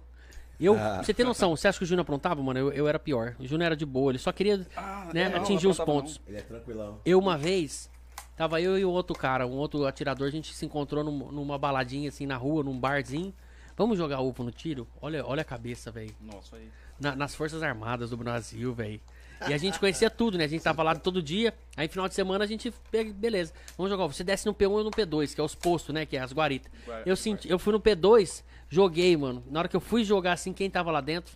Eu, 0.59 0.75
Ah. 0.75 0.77
pra 0.95 1.03
você 1.03 1.15
tem 1.15 1.25
noção, 1.25 1.55
você 1.55 1.67
acha 1.67 1.79
que 1.79 1.83
o 1.83 1.87
Júnior 1.87 2.03
aprontava, 2.03 2.41
mano? 2.43 2.59
Eu, 2.59 2.71
eu 2.73 2.87
era 2.87 2.99
pior. 2.99 3.35
O 3.39 3.45
Júnior 3.47 3.65
era 3.67 3.75
de 3.75 3.87
boa, 3.87 4.11
ele 4.11 4.19
só 4.19 4.31
queria 4.31 4.65
Ah, 4.77 5.09
né, 5.11 5.23
é, 5.23 5.29
não, 5.29 5.37
atingir 5.41 5.63
não 5.65 5.71
os 5.71 5.79
pontos. 5.79 6.21
Ele 6.27 6.37
é 6.37 6.41
tranquilão. 6.41 7.01
Eu 7.03 7.17
uma 7.17 7.35
vez, 7.35 7.89
tava 8.35 8.59
eu 8.61 8.77
e 8.77 8.85
o 8.85 8.89
outro 8.91 9.15
cara, 9.15 9.45
um 9.47 9.51
outro 9.57 9.85
atirador, 9.85 10.27
a 10.27 10.31
gente 10.31 10.53
se 10.53 10.65
encontrou 10.65 11.03
num- 11.03 11.31
numa 11.31 11.57
baladinha 11.57 12.09
assim 12.09 12.25
na 12.25 12.37
rua, 12.37 12.63
num 12.63 12.77
barzinho. 12.79 13.33
Vamos 13.75 13.97
jogar 13.97 14.19
ovo 14.21 14.43
no 14.43 14.51
tiro? 14.51 14.87
Olha, 15.01 15.25
olha 15.25 15.41
a 15.41 15.45
cabeça, 15.45 15.91
velho. 15.91 16.13
Nossa, 16.21 16.57
aí. 16.57 16.69
Na- 16.99 17.15
nas 17.15 17.33
Forças 17.33 17.63
Armadas 17.63 18.11
do 18.11 18.17
Brasil, 18.17 18.71
velho. 18.73 19.01
E 19.49 19.53
a 19.53 19.57
gente 19.57 19.79
conhecia 19.79 20.09
tudo, 20.09 20.37
né? 20.37 20.45
A 20.45 20.47
gente 20.47 20.61
tava 20.61 20.83
lá 20.83 20.95
todo 20.95 21.21
dia. 21.21 21.53
Aí, 21.75 21.87
final 21.87 22.07
de 22.07 22.13
semana, 22.15 22.43
a 22.45 22.47
gente 22.47 22.71
beleza. 23.15 23.51
Vamos 23.75 23.89
jogar. 23.91 24.05
Você 24.07 24.23
desce 24.23 24.45
no 24.45 24.53
P1 24.53 24.69
ou 24.71 24.83
no 24.85 24.91
P2, 24.91 25.33
que 25.33 25.41
é 25.41 25.43
os 25.43 25.53
postos, 25.55 25.93
né? 25.93 26.05
Que 26.05 26.15
é 26.15 26.21
as 26.21 26.31
guaritas. 26.31 26.71
Guar- 26.85 27.01
Eu 27.05 27.15
senti, 27.15 27.49
eu 27.49 27.57
fui 27.59 27.73
no 27.73 27.79
P2, 27.79 28.43
joguei, 28.69 29.17
mano. 29.17 29.43
Na 29.49 29.59
hora 29.59 29.67
que 29.67 29.75
eu 29.75 29.81
fui 29.81 30.03
jogar 30.05 30.33
assim, 30.33 30.53
quem 30.53 30.69
tava 30.69 30.91
lá 30.91 31.01
dentro? 31.01 31.35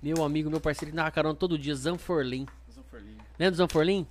Meu 0.00 0.22
amigo, 0.24 0.48
meu 0.48 0.60
parceiro, 0.60 0.92
que 0.92 0.96
dava 0.96 1.10
carona 1.10 1.34
todo 1.34 1.58
dia, 1.58 1.74
Zanforlin. 1.74 2.46
Zanforlinho. 2.72 3.18
Lembra 3.38 3.50
do 3.50 3.56
Zanforlin? 3.56 4.06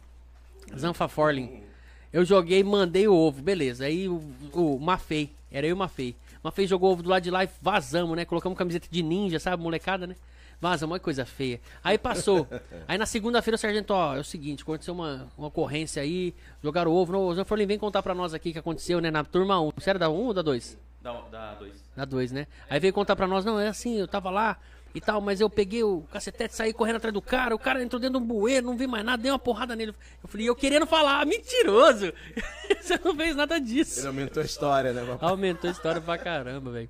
Zanfaforlin. 0.77 1.63
Eu 2.11 2.23
joguei, 2.25 2.63
mandei 2.63 3.07
o 3.07 3.13
ovo, 3.13 3.41
beleza. 3.41 3.85
Aí 3.85 4.07
o, 4.07 4.21
o 4.53 4.79
Mafei, 4.79 5.29
era 5.51 5.67
eu 5.67 5.71
e 5.71 5.73
o 5.73 5.77
Mafei. 5.77 6.15
Mafei 6.41 6.67
jogou 6.67 6.89
o 6.89 6.93
ovo 6.93 7.03
do 7.03 7.09
lado 7.09 7.23
de 7.23 7.31
lá 7.31 7.43
e 7.43 7.49
vazamos, 7.61 8.15
né? 8.15 8.25
Colocamos 8.25 8.57
camiseta 8.57 8.87
de 8.89 9.03
ninja, 9.03 9.39
sabe, 9.39 9.61
molecada, 9.61 10.07
né? 10.07 10.15
Vazamos, 10.59 10.93
olha 10.93 10.99
que 10.99 11.03
coisa 11.03 11.25
feia. 11.25 11.61
Aí 11.83 11.97
passou. 11.97 12.47
Aí 12.87 12.97
na 12.97 13.05
segunda-feira 13.05 13.55
o 13.55 13.59
sargento, 13.59 13.93
ó, 13.93 14.15
é 14.15 14.19
o 14.19 14.23
seguinte, 14.23 14.63
aconteceu 14.63 14.93
uma, 14.93 15.27
uma 15.37 15.47
ocorrência 15.47 16.01
aí, 16.01 16.33
jogaram 16.63 16.91
o 16.91 16.95
ovo. 16.95 17.11
Não, 17.13 17.27
o 17.27 17.35
Zanforlin 17.35 17.67
vem 17.67 17.77
contar 17.77 18.01
pra 18.01 18.15
nós 18.15 18.33
aqui 18.33 18.49
o 18.49 18.53
que 18.53 18.59
aconteceu, 18.59 18.99
né? 18.99 19.11
Na 19.11 19.23
turma 19.23 19.61
1. 19.61 19.71
Você 19.75 19.89
era 19.89 19.99
da 19.99 20.09
1 20.09 20.13
ou 20.13 20.33
da 20.33 20.41
2? 20.41 20.77
Dá, 21.01 21.21
dá 21.31 21.53
dois. 21.53 21.83
Da 21.95 22.05
2, 22.05 22.31
né? 22.31 22.47
Aí 22.69 22.79
veio 22.79 22.93
contar 22.93 23.15
pra 23.15 23.27
nós, 23.27 23.45
não, 23.45 23.59
é 23.59 23.67
assim, 23.67 23.97
eu 23.97 24.07
tava 24.07 24.29
lá 24.29 24.57
e 24.97 25.01
tal, 25.01 25.21
mas 25.21 25.39
eu 25.39 25.49
peguei 25.49 25.83
o 25.83 26.01
cacetete, 26.11 26.55
saí 26.55 26.73
correndo 26.73 26.97
atrás 26.97 27.13
do 27.13 27.21
cara, 27.21 27.55
o 27.55 27.59
cara 27.59 27.81
entrou 27.83 27.99
dentro 27.99 28.19
de 28.19 28.23
um 28.23 28.27
bueiro, 28.27 28.65
não 28.67 28.75
vi 28.77 28.87
mais 28.87 29.05
nada, 29.05 29.21
dei 29.21 29.31
uma 29.31 29.39
porrada 29.39 29.75
nele. 29.75 29.93
Eu 30.23 30.27
falei, 30.29 30.47
eu 30.49 30.55
querendo 30.55 30.85
falar, 30.85 31.25
mentiroso! 31.25 32.11
Você 32.81 32.99
não 33.03 33.15
fez 33.15 33.35
nada 33.35 33.59
disso. 33.59 33.99
Ele 34.01 34.07
aumentou 34.07 34.41
a 34.41 34.45
história, 34.45 34.93
né? 34.93 35.05
papai? 35.05 35.29
Aumentou 35.29 35.67
a 35.69 35.71
história 35.71 36.01
pra 36.01 36.17
caramba, 36.17 36.71
velho. 36.71 36.89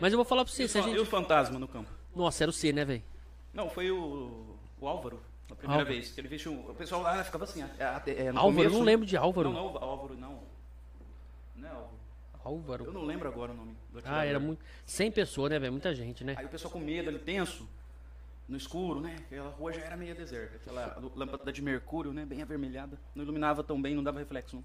Mas 0.00 0.12
eu 0.12 0.16
vou 0.16 0.24
falar 0.24 0.44
pra 0.44 0.52
você, 0.52 0.68
se 0.68 0.78
a 0.78 0.80
E 0.80 0.84
o 0.94 0.98
gente... 0.98 1.06
fantasma 1.06 1.58
no 1.58 1.66
campo? 1.66 1.90
Nossa, 2.14 2.44
era 2.44 2.50
o 2.50 2.52
C, 2.52 2.72
né, 2.72 2.84
velho? 2.84 3.02
Não, 3.52 3.68
foi 3.68 3.90
o, 3.90 4.56
o 4.80 4.86
Álvaro, 4.86 5.20
a 5.50 5.54
primeira 5.54 5.82
Álvaro. 5.82 5.94
vez. 5.96 6.12
que 6.12 6.20
Ele 6.20 6.28
vestiu. 6.28 6.52
O 6.52 6.74
pessoal 6.74 7.02
lá 7.02 7.24
ficava 7.24 7.44
assim. 7.44 7.62
É, 7.78 8.26
é, 8.26 8.32
no 8.32 8.38
Álvaro, 8.38 8.38
eu 8.38 8.42
começo- 8.64 8.74
não 8.78 8.82
lembro 8.82 9.04
de 9.06 9.16
Álvaro. 9.16 9.50
Não, 9.52 9.72
não, 9.72 9.82
Álvaro 9.82 10.14
não. 10.16 10.38
Não 11.56 11.68
é 11.68 11.70
Álvaro. 11.72 11.97
Eu 12.48 12.54
Álvaro. 12.54 12.92
não 12.92 13.04
lembro 13.04 13.28
agora 13.28 13.52
o 13.52 13.54
nome 13.54 13.76
do 13.92 14.00
Ah, 14.04 14.24
era 14.24 14.40
muito... 14.40 14.64
100 14.86 15.12
pessoas, 15.12 15.50
né, 15.50 15.58
velho? 15.58 15.72
Muita 15.72 15.94
gente, 15.94 16.24
né? 16.24 16.34
Aí 16.36 16.46
o 16.46 16.48
pessoal 16.48 16.72
com 16.72 16.78
medo 16.80 17.08
ali, 17.08 17.18
tenso, 17.18 17.68
no 18.48 18.56
escuro, 18.56 19.00
né? 19.00 19.16
Aquela 19.26 19.50
rua 19.50 19.72
já 19.72 19.82
era 19.82 19.96
meio 19.96 20.14
deserta. 20.14 20.56
Aquela 20.56 20.98
lâmpada 21.14 21.52
de 21.52 21.60
mercúrio, 21.60 22.12
né? 22.12 22.24
Bem 22.24 22.40
avermelhada. 22.42 22.98
Não 23.14 23.22
iluminava 23.22 23.62
tão 23.62 23.80
bem, 23.80 23.94
não 23.94 24.02
dava 24.02 24.18
reflexo. 24.18 24.56
Não. 24.56 24.64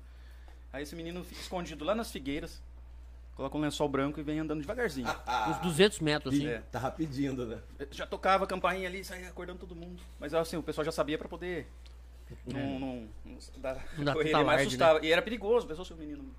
Aí 0.72 0.84
esse 0.84 0.95
menino 0.95 1.23
fica 1.23 1.41
escondido 1.41 1.85
lá 1.85 1.93
nas 1.93 2.11
figueiras, 2.11 2.60
coloca 3.35 3.55
um 3.55 3.61
lençol 3.61 3.88
branco 3.88 4.19
e 4.19 4.23
vem 4.23 4.39
andando 4.39 4.61
devagarzinho. 4.61 5.07
Uns 5.49 5.57
200 5.60 5.99
metros, 5.99 6.34
assim. 6.34 6.47
É. 6.47 6.64
Tava 6.72 6.89
pedindo, 6.89 7.45
né? 7.45 7.60
Já 7.91 8.07
tocava 8.07 8.45
a 8.45 8.47
campainha 8.47 8.88
ali, 8.88 9.03
saía 9.03 9.27
acordando 9.27 9.60
todo 9.60 9.76
mundo. 9.76 10.01
Mas 10.19 10.34
assim, 10.34 10.57
o 10.57 10.64
pessoal 10.64 10.85
já 10.85 10.91
sabia 10.91 11.18
pra 11.18 11.27
poder. 11.27 11.68
Não, 12.47 12.80
não, 12.80 13.07
não 13.26 13.38
dar 13.57 13.76
É. 13.76 13.84
Não 13.97 14.05
dá 14.05 14.14
correr, 14.14 14.31
tanta 14.31 14.38
mas 14.38 14.47
alarde, 14.47 14.68
assustava. 14.68 15.05
E 15.05 15.11
era 15.11 15.22
perigoso, 15.22 15.68
pensou 15.68 15.85
se 15.85 15.93
o 15.93 15.97
menino 15.97 16.34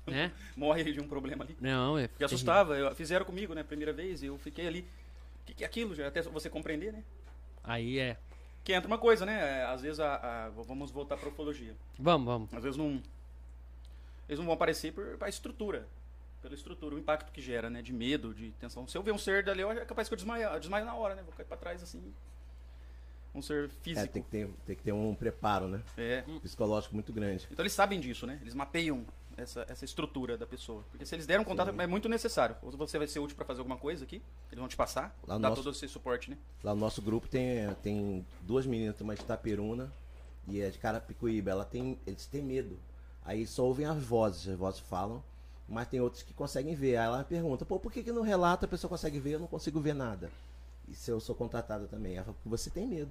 Né? 0.10 0.32
morre 0.56 0.84
de 0.92 1.00
um 1.00 1.06
problema 1.06 1.44
ali. 1.44 1.56
Não, 1.60 1.96
é... 1.98 2.08
Porque 2.08 2.24
assustava, 2.24 2.76
eu, 2.76 2.92
fizeram 2.94 3.24
comigo, 3.24 3.54
né? 3.54 3.62
Primeira 3.62 3.92
vez, 3.92 4.22
e 4.22 4.26
eu 4.26 4.36
fiquei 4.38 4.66
ali. 4.66 4.80
O 5.42 5.46
que, 5.46 5.54
que 5.54 5.64
é 5.64 5.66
aquilo? 5.66 5.94
Já 5.94 6.08
até 6.08 6.20
você 6.22 6.48
compreender, 6.50 6.92
né? 6.92 7.04
Aí 7.62 7.98
é... 7.98 8.16
Que 8.64 8.72
entra 8.72 8.86
uma 8.88 8.98
coisa, 8.98 9.24
né? 9.24 9.60
é, 9.60 9.64
Às 9.66 9.82
vezes 9.82 10.00
a, 10.00 10.16
a- 10.46 10.48
vamos 10.50 10.90
voltar 10.90 11.16
para 11.16 11.28
ufologia. 11.28 11.74
Vamos, 11.98 12.26
vamos. 12.26 12.54
Às 12.54 12.62
vezes 12.62 12.76
não 12.76 13.00
eles 14.28 14.38
não 14.38 14.46
vão 14.46 14.54
aparecer 14.54 14.92
por 14.92 15.16
a 15.20 15.28
estrutura, 15.28 15.88
pela 16.40 16.54
estrutura, 16.54 16.94
o 16.94 16.98
impacto 16.98 17.32
que 17.32 17.40
gera, 17.42 17.68
né? 17.68 17.82
De 17.82 17.92
medo, 17.92 18.32
de 18.32 18.50
tensão. 18.52 18.86
Se 18.86 18.96
eu 18.96 19.02
ver 19.02 19.12
um 19.12 19.18
ser 19.18 19.42
dali, 19.44 19.60
eu 19.60 19.70
é 19.72 19.84
capaz 19.84 20.08
que 20.08 20.14
eu 20.14 20.16
desmaie, 20.16 20.42
eu 20.44 20.58
desmaio 20.60 20.84
na 20.84 20.94
hora, 20.94 21.14
né? 21.16 21.22
Vou 21.22 21.32
cair 21.32 21.46
para 21.46 21.56
trás 21.56 21.82
assim. 21.82 22.12
Um 23.34 23.42
ser 23.42 23.66
É, 23.66 23.68
físico. 23.82 24.12
tem 24.12 24.22
que, 24.22 24.28
ter, 24.30 24.48
tem 24.66 24.76
que 24.76 24.82
ter 24.82 24.92
um 24.92 25.14
preparo, 25.14 25.66
né? 25.68 25.82
É. 25.96 26.22
Psicológico 26.42 26.94
muito 26.94 27.12
grande. 27.12 27.48
Então 27.50 27.62
eles 27.62 27.72
sabem 27.72 27.98
disso, 28.00 28.26
né? 28.26 28.38
Eles 28.40 28.54
mapeiam 28.54 29.04
essa, 29.42 29.64
essa 29.68 29.84
estrutura 29.84 30.36
da 30.38 30.46
pessoa. 30.46 30.84
Porque 30.90 31.04
se 31.06 31.14
eles 31.14 31.26
deram 31.26 31.44
contato, 31.44 31.68
é 31.80 31.86
muito 31.86 32.08
necessário. 32.08 32.56
Ou 32.62 32.70
você 32.72 32.98
vai 32.98 33.06
ser 33.06 33.18
útil 33.20 33.36
para 33.36 33.44
fazer 33.44 33.60
alguma 33.60 33.76
coisa 33.76 34.04
aqui, 34.04 34.22
eles 34.50 34.58
vão 34.58 34.68
te 34.68 34.76
passar, 34.76 35.16
Lá 35.26 35.34
no 35.36 35.42
dar 35.42 35.50
nosso- 35.50 35.62
todo 35.62 35.72
esse 35.74 35.88
suporte, 35.88 36.30
né? 36.30 36.38
Lá 36.62 36.74
no 36.74 36.80
nosso 36.80 37.00
grupo 37.02 37.28
tem, 37.28 37.72
tem 37.82 38.26
duas 38.42 38.66
meninas, 38.66 39.00
uma 39.00 39.14
de 39.14 39.22
Itaperuna 39.22 39.92
e 40.46 40.62
a 40.62 40.70
de 40.70 40.78
Carapicuíba. 40.78 41.50
Ela 41.50 41.64
tem, 41.64 41.98
eles 42.06 42.26
têm 42.26 42.42
medo. 42.42 42.78
Aí 43.24 43.46
só 43.46 43.64
ouvem 43.64 43.86
as 43.86 44.02
vozes, 44.02 44.48
as 44.48 44.56
vozes 44.58 44.80
falam, 44.80 45.22
mas 45.68 45.86
tem 45.88 46.00
outros 46.00 46.22
que 46.22 46.32
conseguem 46.34 46.74
ver. 46.74 46.96
Aí 46.96 47.04
ela 47.06 47.22
pergunta, 47.24 47.64
pô, 47.64 47.78
por 47.78 47.92
que, 47.92 48.02
que 48.02 48.12
no 48.12 48.22
relato 48.22 48.64
a 48.64 48.68
pessoa 48.68 48.88
consegue 48.88 49.18
ver 49.20 49.32
eu 49.34 49.38
não 49.40 49.46
consigo 49.46 49.78
ver 49.80 49.94
nada? 49.94 50.30
E 50.88 50.94
se 50.94 51.10
eu 51.10 51.20
sou 51.20 51.34
contratada 51.34 51.86
também? 51.86 52.14
Ela 52.16 52.24
fala, 52.24 52.34
porque 52.42 52.48
você 52.48 52.70
tem 52.70 52.86
medo. 52.86 53.10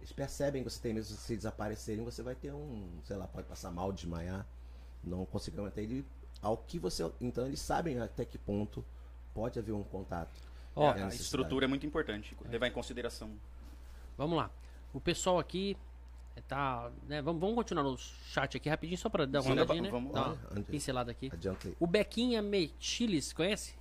Eles 0.00 0.12
percebem 0.12 0.64
que 0.64 0.70
você 0.70 0.80
tem 0.80 0.94
medo, 0.94 1.04
se 1.04 1.36
desaparecerem, 1.36 2.02
você 2.02 2.22
vai 2.22 2.34
ter 2.34 2.52
um, 2.52 2.88
sei 3.04 3.16
lá, 3.16 3.26
pode 3.28 3.46
passar 3.46 3.70
mal, 3.70 3.92
desmaiar, 3.92 4.46
não 5.02 5.24
conseguir 5.26 5.60
manter 5.60 5.82
ele 5.82 6.04
ao 6.42 6.56
que 6.56 6.78
você. 6.78 7.10
Então 7.20 7.46
eles 7.46 7.60
sabem 7.60 7.98
até 8.00 8.24
que 8.24 8.38
ponto 8.38 8.84
pode 9.34 9.58
haver 9.58 9.72
um 9.72 9.82
contato. 9.82 10.30
Ó, 10.74 10.92
É 10.92 11.02
a 11.02 11.08
estrutura 11.08 11.64
é 11.66 11.68
muito 11.68 11.84
importante, 11.86 12.36
levar 12.48 12.66
em 12.68 12.72
consideração. 12.72 13.30
Vamos 14.16 14.36
lá. 14.36 14.50
O 14.92 15.00
pessoal 15.00 15.38
aqui 15.38 15.76
tá, 16.48 16.90
né, 17.06 17.20
vamos, 17.20 17.40
vamos 17.40 17.54
continuar 17.56 17.82
no 17.84 17.96
chat 17.98 18.56
aqui 18.56 18.68
rapidinho 18.68 18.98
só 18.98 19.08
pra 19.08 19.24
dar 19.26 19.40
uma 19.40 19.44
Sim, 19.44 19.52
olhadinha, 19.52 19.82
né? 19.82 19.90
vamos 19.90 20.12
Dar 20.12 20.28
lá. 20.28 20.36
uma 20.52 20.62
pincelada 20.62 21.10
aqui. 21.10 21.30
O 21.78 21.86
Bequinha 21.86 22.40
Mechiles, 22.40 23.32
conhece? 23.32 23.74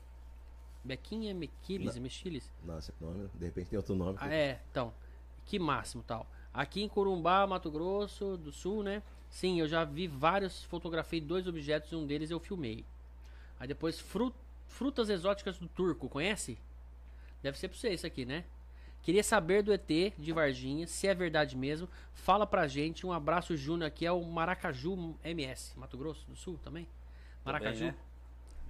Bequinha 0.84 1.34
Mechiles, 1.34 1.98
Mechiles? 1.98 2.52
Nossa, 2.64 2.92
esse 2.92 3.04
nome, 3.04 3.30
de 3.34 3.46
repente 3.46 3.70
tem 3.70 3.78
outro 3.78 3.96
nome. 3.96 4.18
Ah, 4.20 4.34
é, 4.34 4.60
então. 4.72 4.94
Que 5.46 5.58
máximo 5.60 6.04
tal. 6.06 6.28
Aqui 6.54 6.82
em 6.84 6.88
Corumbá, 6.88 7.46
Mato 7.48 7.70
Grosso 7.72 8.38
do 8.38 8.52
Sul, 8.52 8.84
né? 8.84 9.02
Sim, 9.30 9.60
eu 9.60 9.68
já 9.68 9.84
vi 9.84 10.08
vários, 10.08 10.64
fotografei 10.64 11.22
dois 11.22 11.48
objetos 11.48 11.92
e 11.92 11.96
um 11.96 12.06
deles 12.06 12.32
eu 12.32 12.40
filmei. 12.40 12.84
Aí 13.60 13.68
depois 13.68 14.00
Frutas 14.68 15.10
exóticas 15.10 15.58
do 15.58 15.68
Turco, 15.68 16.08
conhece? 16.08 16.58
Deve 17.42 17.58
ser 17.58 17.68
pra 17.68 17.78
você 17.78 17.90
isso 17.90 18.06
aqui, 18.06 18.26
né? 18.26 18.46
Queria 19.02 19.24
saber 19.24 19.64
do 19.64 19.74
ET 19.74 19.88
de 20.18 20.32
Varginha, 20.32 20.86
se 20.86 21.08
é 21.08 21.16
verdade 21.16 21.58
mesmo. 21.58 21.90
Fala 22.14 22.46
pra 22.46 22.68
gente. 22.68 23.06
Um 23.06 23.12
abraço, 23.12 23.56
Júnior, 23.56 23.88
aqui 23.88 24.06
é 24.06 24.12
o 24.12 24.22
Maracaju 24.24 25.16
MS, 25.24 25.78
Mato 25.78 25.98
Grosso 25.98 26.26
do 26.28 26.36
Sul 26.36 26.60
também. 26.64 26.88
Maracaju. 27.46 27.86
né? 27.86 27.96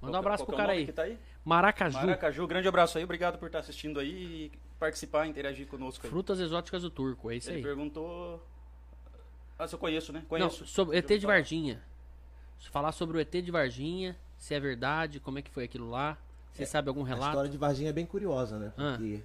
Manda 0.01 0.17
um 0.17 0.19
abraço 0.19 0.45
pro 0.45 0.55
cara 0.55 0.71
aí. 0.71 0.91
tá 0.91 1.03
aí? 1.03 1.17
Maracaju. 1.43 1.97
Maracaju, 1.97 2.47
grande 2.47 2.67
abraço 2.67 2.97
aí, 2.97 3.03
obrigado 3.03 3.37
por 3.37 3.47
estar 3.47 3.59
assistindo 3.59 3.99
aí 3.99 4.09
e 4.45 4.51
participar, 4.79 5.27
interagir 5.27 5.67
conosco 5.67 6.05
aí. 6.05 6.09
Frutas 6.09 6.39
exóticas 6.39 6.83
do 6.83 6.89
Turco, 6.89 7.29
é 7.29 7.35
isso 7.35 7.49
Ele 7.49 7.57
aí. 7.57 7.63
perguntou. 7.63 8.41
Ah, 9.59 9.67
eu 9.69 9.77
conheço, 9.77 10.13
né? 10.13 10.19
Não, 10.21 10.27
Conheço. 10.27 10.65
sobre 10.65 10.95
Já 10.95 10.99
ET 10.99 11.19
de. 11.19 11.25
Varginha. 11.25 11.81
Falar 12.71 12.93
sobre 12.93 13.17
o 13.17 13.19
ET 13.19 13.29
de 13.31 13.51
Varginha, 13.51 14.17
se 14.37 14.53
é 14.53 14.59
verdade, 14.59 15.19
como 15.19 15.37
é 15.37 15.41
que 15.41 15.51
foi 15.51 15.65
aquilo 15.65 15.89
lá. 15.89 16.17
Você 16.53 16.65
sabe 16.65 16.87
algum 16.87 17.03
A 17.03 17.07
relato? 17.07 17.29
história 17.31 17.49
de 17.49 17.57
Varginha 17.57 17.89
é 17.89 17.93
bem 17.93 18.05
curiosa, 18.05 18.57
né? 18.57 18.73
Ah. 18.77 18.91
Porque 18.97 19.21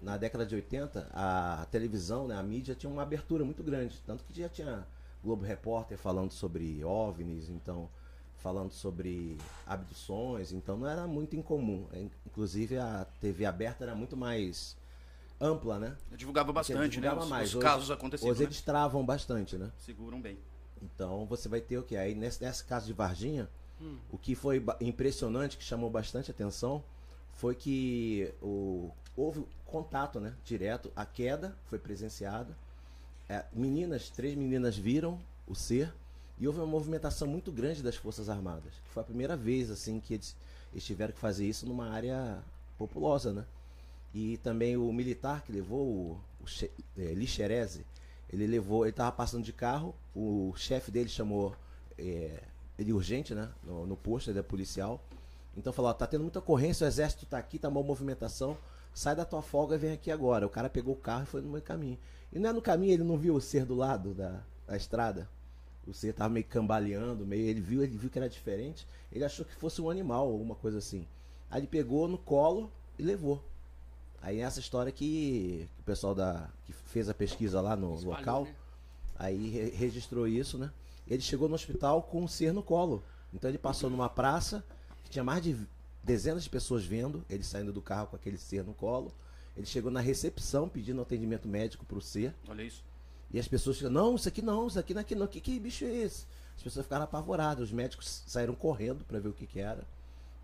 na 0.00 0.16
década 0.16 0.46
de 0.46 0.54
80, 0.54 1.08
a 1.12 1.66
televisão, 1.70 2.26
né, 2.28 2.36
a 2.36 2.42
mídia 2.42 2.74
tinha 2.74 2.90
uma 2.90 3.02
abertura 3.02 3.44
muito 3.44 3.62
grande. 3.62 4.00
Tanto 4.06 4.24
que 4.24 4.38
já 4.40 4.48
tinha 4.48 4.86
Globo 5.22 5.44
Repórter 5.44 5.98
falando 5.98 6.30
sobre 6.32 6.82
OVNIs, 6.84 7.48
então 7.48 7.88
falando 8.38 8.72
sobre 8.72 9.36
abduções, 9.64 10.52
então 10.52 10.76
não 10.76 10.88
era 10.88 11.06
muito 11.06 11.36
incomum. 11.36 11.86
É, 11.92 12.06
Inclusive 12.26 12.78
a 12.78 13.06
TV 13.20 13.44
aberta 13.46 13.84
era 13.84 13.94
muito 13.94 14.16
mais 14.16 14.76
ampla, 15.42 15.78
né? 15.78 15.96
Divulgava 16.16 16.52
bastante, 16.52 16.90
Divulgava 16.92 17.16
né? 17.20 17.22
Os, 17.24 17.28
mais. 17.28 17.48
os 17.48 17.54
Hoje- 17.56 17.64
casos 17.64 17.90
acontecidos, 17.90 18.30
Hoje 18.30 18.40
né? 18.40 18.46
eles 18.46 18.60
travam 18.60 19.04
bastante, 19.04 19.56
né? 19.58 19.70
Seguram 19.78 20.20
bem. 20.20 20.38
Então 20.80 21.26
você 21.26 21.48
vai 21.48 21.60
ter 21.60 21.78
o 21.78 21.82
que? 21.82 21.96
Aí 21.96 22.14
nesse, 22.14 22.42
nesse 22.42 22.64
caso 22.64 22.86
de 22.86 22.92
Varginha, 22.92 23.48
o 24.12 24.16
que 24.16 24.36
foi 24.36 24.64
impressionante, 24.80 25.56
que 25.58 25.64
chamou 25.64 25.90
bastante 25.90 26.30
atenção, 26.30 26.84
foi 27.32 27.54
que 27.56 28.32
o, 28.40 28.90
houve 29.16 29.44
contato 29.66 30.20
né, 30.20 30.34
direto, 30.44 30.92
a 30.94 31.04
queda 31.04 31.56
foi 31.66 31.78
presenciada. 31.78 32.56
É, 33.28 33.44
meninas, 33.52 34.08
três 34.10 34.36
meninas 34.36 34.76
viram 34.76 35.18
o 35.48 35.54
ser 35.54 35.92
e 36.38 36.46
houve 36.46 36.60
uma 36.60 36.66
movimentação 36.66 37.26
muito 37.26 37.50
grande 37.50 37.82
das 37.82 37.96
Forças 37.96 38.28
Armadas. 38.28 38.72
que 38.84 38.90
Foi 38.90 39.02
a 39.02 39.06
primeira 39.06 39.36
vez 39.36 39.70
assim 39.70 39.98
que 39.98 40.14
eles, 40.14 40.36
eles 40.72 40.84
tiveram 40.84 41.12
que 41.12 41.18
fazer 41.18 41.46
isso 41.48 41.66
numa 41.66 41.88
área 41.90 42.38
populosa, 42.78 43.32
né? 43.32 43.44
E 44.14 44.36
também 44.38 44.76
o 44.76 44.92
militar 44.92 45.42
que 45.42 45.52
levou 45.52 45.86
o, 45.86 46.20
o 46.40 46.44
é, 46.98 47.14
Lixerese, 47.14 47.86
ele 48.30 48.46
levou, 48.46 48.84
ele 48.84 48.92
tava 48.92 49.12
passando 49.12 49.44
de 49.44 49.52
carro, 49.52 49.94
o 50.14 50.52
chefe 50.56 50.90
dele 50.90 51.08
chamou 51.08 51.54
é, 51.98 52.42
ele 52.78 52.92
urgente, 52.92 53.34
né? 53.34 53.50
No, 53.62 53.86
no 53.86 53.96
posto, 53.96 54.30
ele 54.30 54.38
é 54.38 54.42
policial. 54.42 55.00
Então 55.56 55.72
falou, 55.72 55.90
ó, 55.90 55.94
tá 55.94 56.06
tendo 56.06 56.22
muita 56.22 56.38
ocorrência, 56.38 56.84
o 56.84 56.88
exército 56.88 57.26
tá 57.26 57.38
aqui, 57.38 57.58
tá 57.58 57.68
uma 57.68 57.82
movimentação, 57.82 58.56
sai 58.94 59.14
da 59.14 59.24
tua 59.24 59.42
folga 59.42 59.74
e 59.74 59.78
vem 59.78 59.92
aqui 59.92 60.10
agora. 60.10 60.46
O 60.46 60.50
cara 60.50 60.70
pegou 60.70 60.94
o 60.94 60.98
carro 60.98 61.24
e 61.24 61.26
foi 61.26 61.42
no 61.42 61.50
meio 61.50 61.62
caminho. 61.62 61.98
E 62.32 62.38
não 62.38 62.50
é 62.50 62.52
no 62.52 62.62
caminho, 62.62 62.92
ele 62.92 63.04
não 63.04 63.18
viu 63.18 63.34
o 63.34 63.40
ser 63.40 63.66
do 63.66 63.74
lado 63.74 64.14
da, 64.14 64.42
da 64.66 64.76
estrada. 64.76 65.28
O 65.86 65.92
ser 65.92 66.14
tava 66.14 66.32
meio 66.32 66.46
cambaleando, 66.46 67.26
meio, 67.26 67.44
ele 67.44 67.60
viu, 67.60 67.82
ele 67.82 67.96
viu 67.96 68.08
que 68.08 68.18
era 68.18 68.28
diferente. 68.28 68.86
Ele 69.10 69.24
achou 69.24 69.44
que 69.44 69.54
fosse 69.54 69.82
um 69.82 69.90
animal 69.90 70.26
ou 70.26 70.32
alguma 70.32 70.54
coisa 70.54 70.78
assim. 70.78 71.06
Aí 71.50 71.60
ele 71.60 71.66
pegou 71.66 72.08
no 72.08 72.16
colo 72.16 72.72
e 72.98 73.02
levou. 73.02 73.42
Aí 74.22 74.38
essa 74.38 74.60
história 74.60 74.92
que, 74.92 75.68
que 75.74 75.80
o 75.80 75.84
pessoal 75.84 76.14
da 76.14 76.48
que 76.64 76.72
fez 76.72 77.08
a 77.08 77.14
pesquisa 77.14 77.60
lá 77.60 77.74
no 77.74 77.94
Espalhou, 77.94 78.16
local, 78.16 78.44
né? 78.44 78.54
aí 79.16 79.48
re- 79.50 79.70
registrou 79.70 80.26
isso, 80.28 80.56
né? 80.56 80.70
Ele 81.08 81.20
chegou 81.20 81.48
no 81.48 81.56
hospital 81.56 82.02
com 82.02 82.22
um 82.22 82.28
ser 82.28 82.52
no 82.52 82.62
colo. 82.62 83.02
Então 83.34 83.50
ele 83.50 83.58
passou 83.58 83.90
numa 83.90 84.08
praça 84.08 84.64
que 85.04 85.10
tinha 85.10 85.24
mais 85.24 85.42
de 85.42 85.56
dezenas 86.04 86.44
de 86.44 86.50
pessoas 86.50 86.84
vendo, 86.84 87.24
ele 87.28 87.42
saindo 87.42 87.72
do 87.72 87.82
carro 87.82 88.06
com 88.08 88.16
aquele 88.16 88.38
ser 88.38 88.62
no 88.64 88.72
colo. 88.72 89.12
Ele 89.56 89.66
chegou 89.66 89.90
na 89.90 90.00
recepção 90.00 90.68
pedindo 90.68 91.02
atendimento 91.02 91.48
médico 91.48 91.84
pro 91.84 92.00
ser. 92.00 92.34
Olha 92.48 92.62
isso. 92.62 92.82
E 93.32 93.38
as 93.40 93.48
pessoas 93.48 93.76
ficam, 93.78 93.90
não, 93.90 94.14
isso 94.14 94.28
aqui 94.28 94.40
não, 94.40 94.66
isso 94.68 94.78
aqui 94.78 94.94
não, 94.94 95.00
aqui 95.00 95.14
não, 95.14 95.26
que, 95.26 95.40
que 95.40 95.58
bicho 95.58 95.84
é 95.84 95.92
esse? 95.92 96.26
As 96.56 96.62
pessoas 96.62 96.86
ficaram 96.86 97.04
apavoradas, 97.04 97.64
os 97.64 97.72
médicos 97.72 98.22
saíram 98.26 98.54
correndo 98.54 99.04
para 99.04 99.18
ver 99.18 99.28
o 99.28 99.32
que, 99.32 99.46
que 99.46 99.58
era. 99.58 99.84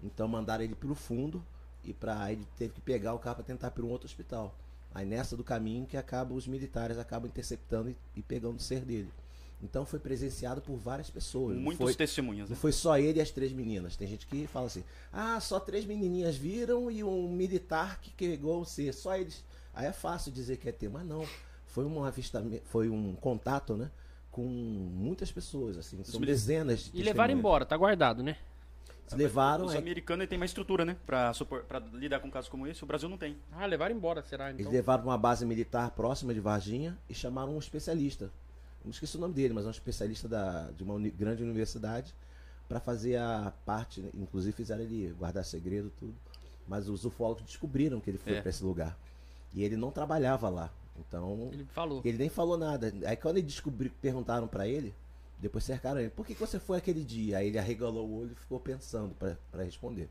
Então 0.03 0.27
mandaram 0.27 0.65
ele 0.65 0.75
pro 0.75 0.95
fundo 0.95 1.45
e 1.89 1.95
para 1.95 2.31
ele 2.31 2.47
teve 2.57 2.75
que 2.75 2.81
pegar 2.81 3.15
o 3.15 3.19
carro 3.19 3.37
para 3.37 3.45
tentar 3.45 3.69
ir 3.69 3.71
para 3.71 3.85
um 3.85 3.89
outro 3.89 4.07
hospital. 4.07 4.55
Aí 4.95 5.07
nessa 5.07 5.37
do 5.37 5.45
caminho 5.45 5.87
que 5.87 5.97
acaba 5.97 6.35
os 6.35 6.47
militares 6.47 6.99
acabam 6.99 7.29
interceptando 7.29 7.91
e, 7.91 7.97
e 8.17 8.23
pegando 8.23 8.57
o 8.57 8.61
ser 8.61 8.81
dele. 8.81 9.11
Então 9.63 9.85
foi 9.85 9.99
presenciado 9.99 10.61
por 10.61 10.77
várias 10.77 11.11
pessoas. 11.11 11.57
não 11.57 11.63
Muitas 11.63 11.85
foi, 11.85 11.95
testemunhas, 11.95 12.49
não 12.49 12.55
né? 12.55 12.61
foi 12.61 12.73
só 12.73 12.97
ele 12.97 13.19
e 13.19 13.23
as 13.23 13.31
três 13.31 13.53
meninas. 13.53 13.97
Tem 13.97 14.07
gente 14.07 14.27
que 14.27 14.47
fala 14.47 14.67
assim: 14.67 14.85
ah, 15.13 15.41
só 15.41 15.59
três 15.59 15.85
menininhas 15.85 16.37
viram 16.37 16.91
e 16.91 17.03
um 17.03 17.29
militar 17.29 18.01
que 18.01 18.11
pegou 18.13 18.61
o 18.61 18.65
ser. 18.65 18.95
Só 18.95 19.17
eles. 19.17 19.45
Aí 19.75 19.87
é 19.87 19.93
fácil 19.93 20.31
dizer 20.31 20.59
que 20.59 20.69
é 20.69 20.73
ter, 20.73 20.89
mas 20.89 21.05
não. 21.05 21.27
Foi 21.67 21.85
um 21.85 22.05
avistamento, 22.05 22.63
foi 22.67 22.89
um 22.89 23.15
contato, 23.15 23.77
né? 23.77 23.91
Com 24.31 24.45
muitas 24.45 25.33
pessoas, 25.33 25.77
assim. 25.77 26.03
São 26.05 26.21
dezenas 26.21 26.85
de 26.85 26.99
E 26.99 27.03
levaram 27.03 27.35
embora, 27.35 27.67
tá 27.67 27.77
guardado, 27.77 28.23
né? 28.23 28.37
Levaram, 29.17 29.65
Os 29.67 29.73
aí, 29.73 29.79
americanos 29.79 30.27
têm 30.27 30.39
mais 30.39 30.51
estrutura, 30.51 30.85
né? 30.85 30.97
Pra, 31.07 31.33
supor- 31.33 31.63
pra 31.65 31.79
lidar 31.79 32.21
com 32.21 32.31
casos 32.31 32.49
como 32.51 32.67
esse. 32.67 32.83
O 32.83 32.87
Brasil 32.87 33.09
não 33.09 33.17
tem. 33.19 33.37
Ah, 33.53 33.67
levaram 33.67 33.95
embora, 33.95 34.23
será? 34.23 34.51
Então? 34.51 34.61
eles 34.61 34.73
levaram 34.73 35.03
pra 35.03 35.11
uma 35.13 35.19
base 35.19 35.45
militar 35.47 35.91
próxima 35.93 36.35
de 36.35 36.41
Varginha 36.41 36.97
e 37.09 37.15
chamaram 37.15 37.55
um 37.55 37.59
especialista. 37.59 38.31
Não 38.85 38.91
esqueci 38.91 39.17
o 39.17 39.21
nome 39.21 39.35
dele, 39.35 39.53
mas 39.55 39.65
é 39.65 39.69
um 39.69 39.73
especialista 39.73 40.29
da, 40.29 40.71
de 40.71 40.83
uma 40.83 40.95
uni- 40.95 41.11
grande 41.11 41.43
universidade 41.43 42.15
para 42.69 42.79
fazer 42.81 43.17
a 43.17 43.53
parte, 43.65 44.05
inclusive 44.15 44.53
fizeram 44.53 44.83
ele 44.83 45.15
guardar 45.19 45.45
segredo 45.45 45.91
tudo. 45.99 46.15
Mas 46.67 46.89
os 46.89 47.05
ufólogos 47.05 47.43
descobriram 47.45 47.99
que 48.01 48.11
ele 48.11 48.19
foi 48.19 48.35
É. 48.35 48.41
para 48.41 48.51
esse 48.51 48.63
lugar. 48.63 48.97
E 49.55 49.63
ele 49.65 49.77
não 49.77 49.91
trabalhava 49.91 50.49
lá. 50.49 50.71
Então, 50.99 51.49
Ele 51.53 51.65
falou. 51.73 52.03
ele 52.05 52.19
nem 52.19 52.29
falou 52.29 52.59
nada. 52.59 52.93
Aí 53.07 53.17
quando 53.17 53.37
ele 53.39 53.47
descobriu, 53.47 53.91
perguntaram 54.03 54.47
para 54.49 54.67
ele, 54.69 54.93
depois 55.41 55.65
cercaram 55.65 56.01
ele, 56.01 56.11
por 56.11 56.27
que, 56.27 56.35
que 56.35 56.41
você 56.41 56.59
foi 56.59 56.79
aquele 56.79 57.05
dia? 57.05 57.39
Aí 57.39 57.49
ele 57.49 57.59
arregalou 57.59 58.09
o 58.09 58.19
olho 58.21 58.33
e 58.33 58.35
ficou 58.41 58.59
pensando 58.61 59.15
para 59.15 59.63
responder. 59.65 60.09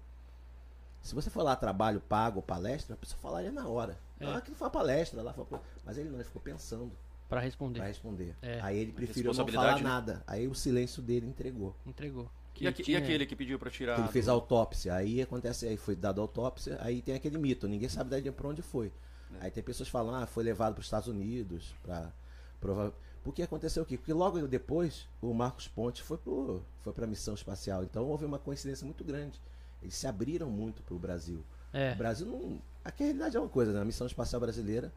Se 1.02 1.14
você 1.16 1.30
for 1.30 1.44
lá 1.44 1.56
trabalho 1.56 2.02
pago 2.02 2.38
ou 2.38 2.44
palestra, 2.44 2.94
a 2.96 2.98
pessoa 2.98 3.20
falaria 3.22 3.52
na 3.52 3.68
hora. 3.68 3.98
É. 4.20 4.26
Ah, 4.26 4.38
aquilo 4.38 4.56
foi 4.56 4.66
uma 4.66 4.72
palestra 4.72 5.22
lá. 5.22 5.34
foi 5.34 5.46
uma- 5.50 5.62
Mas 5.86 5.98
ele 5.98 6.10
não, 6.10 6.16
ele 6.16 6.24
ficou 6.26 6.42
pensando 6.42 6.92
Pra 7.30 7.40
responder. 7.40 7.80
para 7.80 7.88
responder. 7.88 8.36
É. 8.42 8.60
Aí 8.62 8.78
ele 8.78 8.92
preferiu 8.92 9.34
não 9.34 9.48
falar 9.48 9.76
né? 9.78 9.82
nada. 9.82 10.24
Aí 10.28 10.48
o 10.48 10.56
silêncio 10.56 11.02
dele 11.02 11.28
entregou. 11.28 11.76
Entregou. 11.86 12.30
E, 12.60 12.68
aque- 12.68 12.92
e 12.92 12.96
aquele 12.96 13.26
que 13.26 13.36
pediu 13.36 13.60
pra 13.60 13.70
tirar. 13.70 14.00
Ele 14.00 14.08
fez 14.08 14.28
a 14.28 14.32
autópsia. 14.32 14.96
Aí 14.96 15.22
acontece, 15.22 15.68
aí 15.68 15.78
foi 15.78 15.96
dado 15.96 16.20
a 16.20 16.24
autópsia, 16.24 16.78
aí 16.82 17.02
tem 17.04 17.14
aquele 17.16 17.38
mito, 17.38 17.68
ninguém 17.68 17.88
sabe 17.88 18.10
daí 18.10 18.32
pra 18.32 18.48
onde 18.48 18.62
foi. 18.64 18.92
É. 19.40 19.46
Aí 19.46 19.52
tem 19.52 19.64
pessoas 19.64 19.88
que 19.88 19.92
falam, 19.92 20.16
ah, 20.16 20.26
foi 20.26 20.44
levado 20.44 20.74
para 20.74 20.80
os 20.82 20.88
Estados 20.88 21.08
Unidos, 21.08 21.76
para 21.84 22.12
provar. 22.60 22.92
Porque 23.28 23.44
aconteceu 23.44 23.84
o 23.84 23.86
quê? 23.86 23.98
Porque 23.98 24.14
logo 24.14 24.40
depois 24.48 25.06
o 25.22 25.34
Marcos 25.34 25.68
Pontes 25.68 26.00
foi 26.00 26.18
pro, 26.18 26.64
foi 26.80 26.94
para 26.94 27.04
a 27.04 27.08
missão 27.10 27.34
espacial. 27.34 27.84
Então 27.84 28.06
houve 28.08 28.24
uma 28.24 28.40
coincidência 28.40 28.86
muito 28.86 29.04
grande. 29.04 29.38
Eles 29.82 29.96
se 29.96 30.08
abriram 30.08 30.50
muito 30.50 30.82
para 30.82 30.96
o 30.96 30.98
Brasil. 30.98 31.44
É. 31.74 31.92
O 31.92 31.98
Brasil 31.98 32.26
não. 32.26 32.62
Aqui 32.86 33.04
a 33.04 33.06
realidade 33.08 33.36
é 33.36 33.40
uma 33.42 33.50
coisa, 33.50 33.74
né? 33.74 33.82
A 33.82 33.84
missão 33.84 34.08
espacial 34.08 34.40
brasileira. 34.40 34.94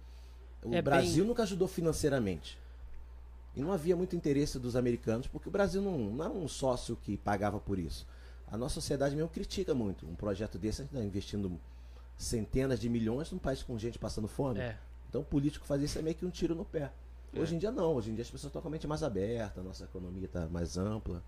O 0.63 0.73
É 0.73 0.81
Brasil 0.81 1.17
bem- 1.17 1.27
nunca 1.27 1.43
ajudou 1.43 1.67
financeiramente. 1.67 2.57
E 3.57 3.61
não 3.61 3.73
havia 3.73 3.97
muito 3.97 4.15
interesse 4.15 4.61
dos 4.61 4.77
americanos, 4.77 5.27
porque 5.27 5.49
o 5.49 5.51
Brasil 5.51 5.83
não, 5.83 5.99
não 5.99 6.25
era 6.25 6.33
um 6.33 6.47
sócio 6.47 6.95
que 6.95 7.17
pagava 7.17 7.59
por 7.59 7.81
isso. 7.81 8.07
A 8.47 8.57
nossa 8.57 8.75
sociedade 8.75 9.17
mesmo 9.17 9.29
critica 9.29 9.75
muito. 9.75 10.07
Um 10.07 10.15
projeto 10.15 10.57
desse, 10.57 10.83
a 10.83 10.85
gente 10.85 10.95
está 10.95 11.05
investindo 11.05 11.59
centenas 12.17 12.79
de 12.79 12.89
milhões 12.89 13.33
num 13.33 13.39
país 13.39 13.61
com 13.61 13.77
gente 13.77 13.99
passando 13.99 14.29
fome. 14.29 14.61
É. 14.61 14.79
Então 15.09 15.21
o 15.21 15.25
político 15.25 15.67
fazer 15.67 15.87
isso 15.87 15.99
é 15.99 16.03
meio 16.03 16.15
que 16.15 16.25
um 16.25 16.31
tiro 16.31 16.55
no 16.55 16.65
pé. 16.65 16.93
Hoje 17.37 17.55
em 17.55 17.59
dia 17.59 17.71
não, 17.71 17.95
hoje 17.95 18.11
em 18.11 18.15
dia 18.15 18.23
as 18.23 18.31
pessoas 18.31 18.49
estão 18.51 18.61
com 18.61 18.69
a 18.69 18.71
mente 18.71 18.87
mais 18.87 19.03
aberta, 19.03 19.61
a 19.61 19.65
nossa 19.65 19.85
economia 19.85 20.25
está 20.25 20.47
mais 20.49 20.77
ampla. 20.77 21.23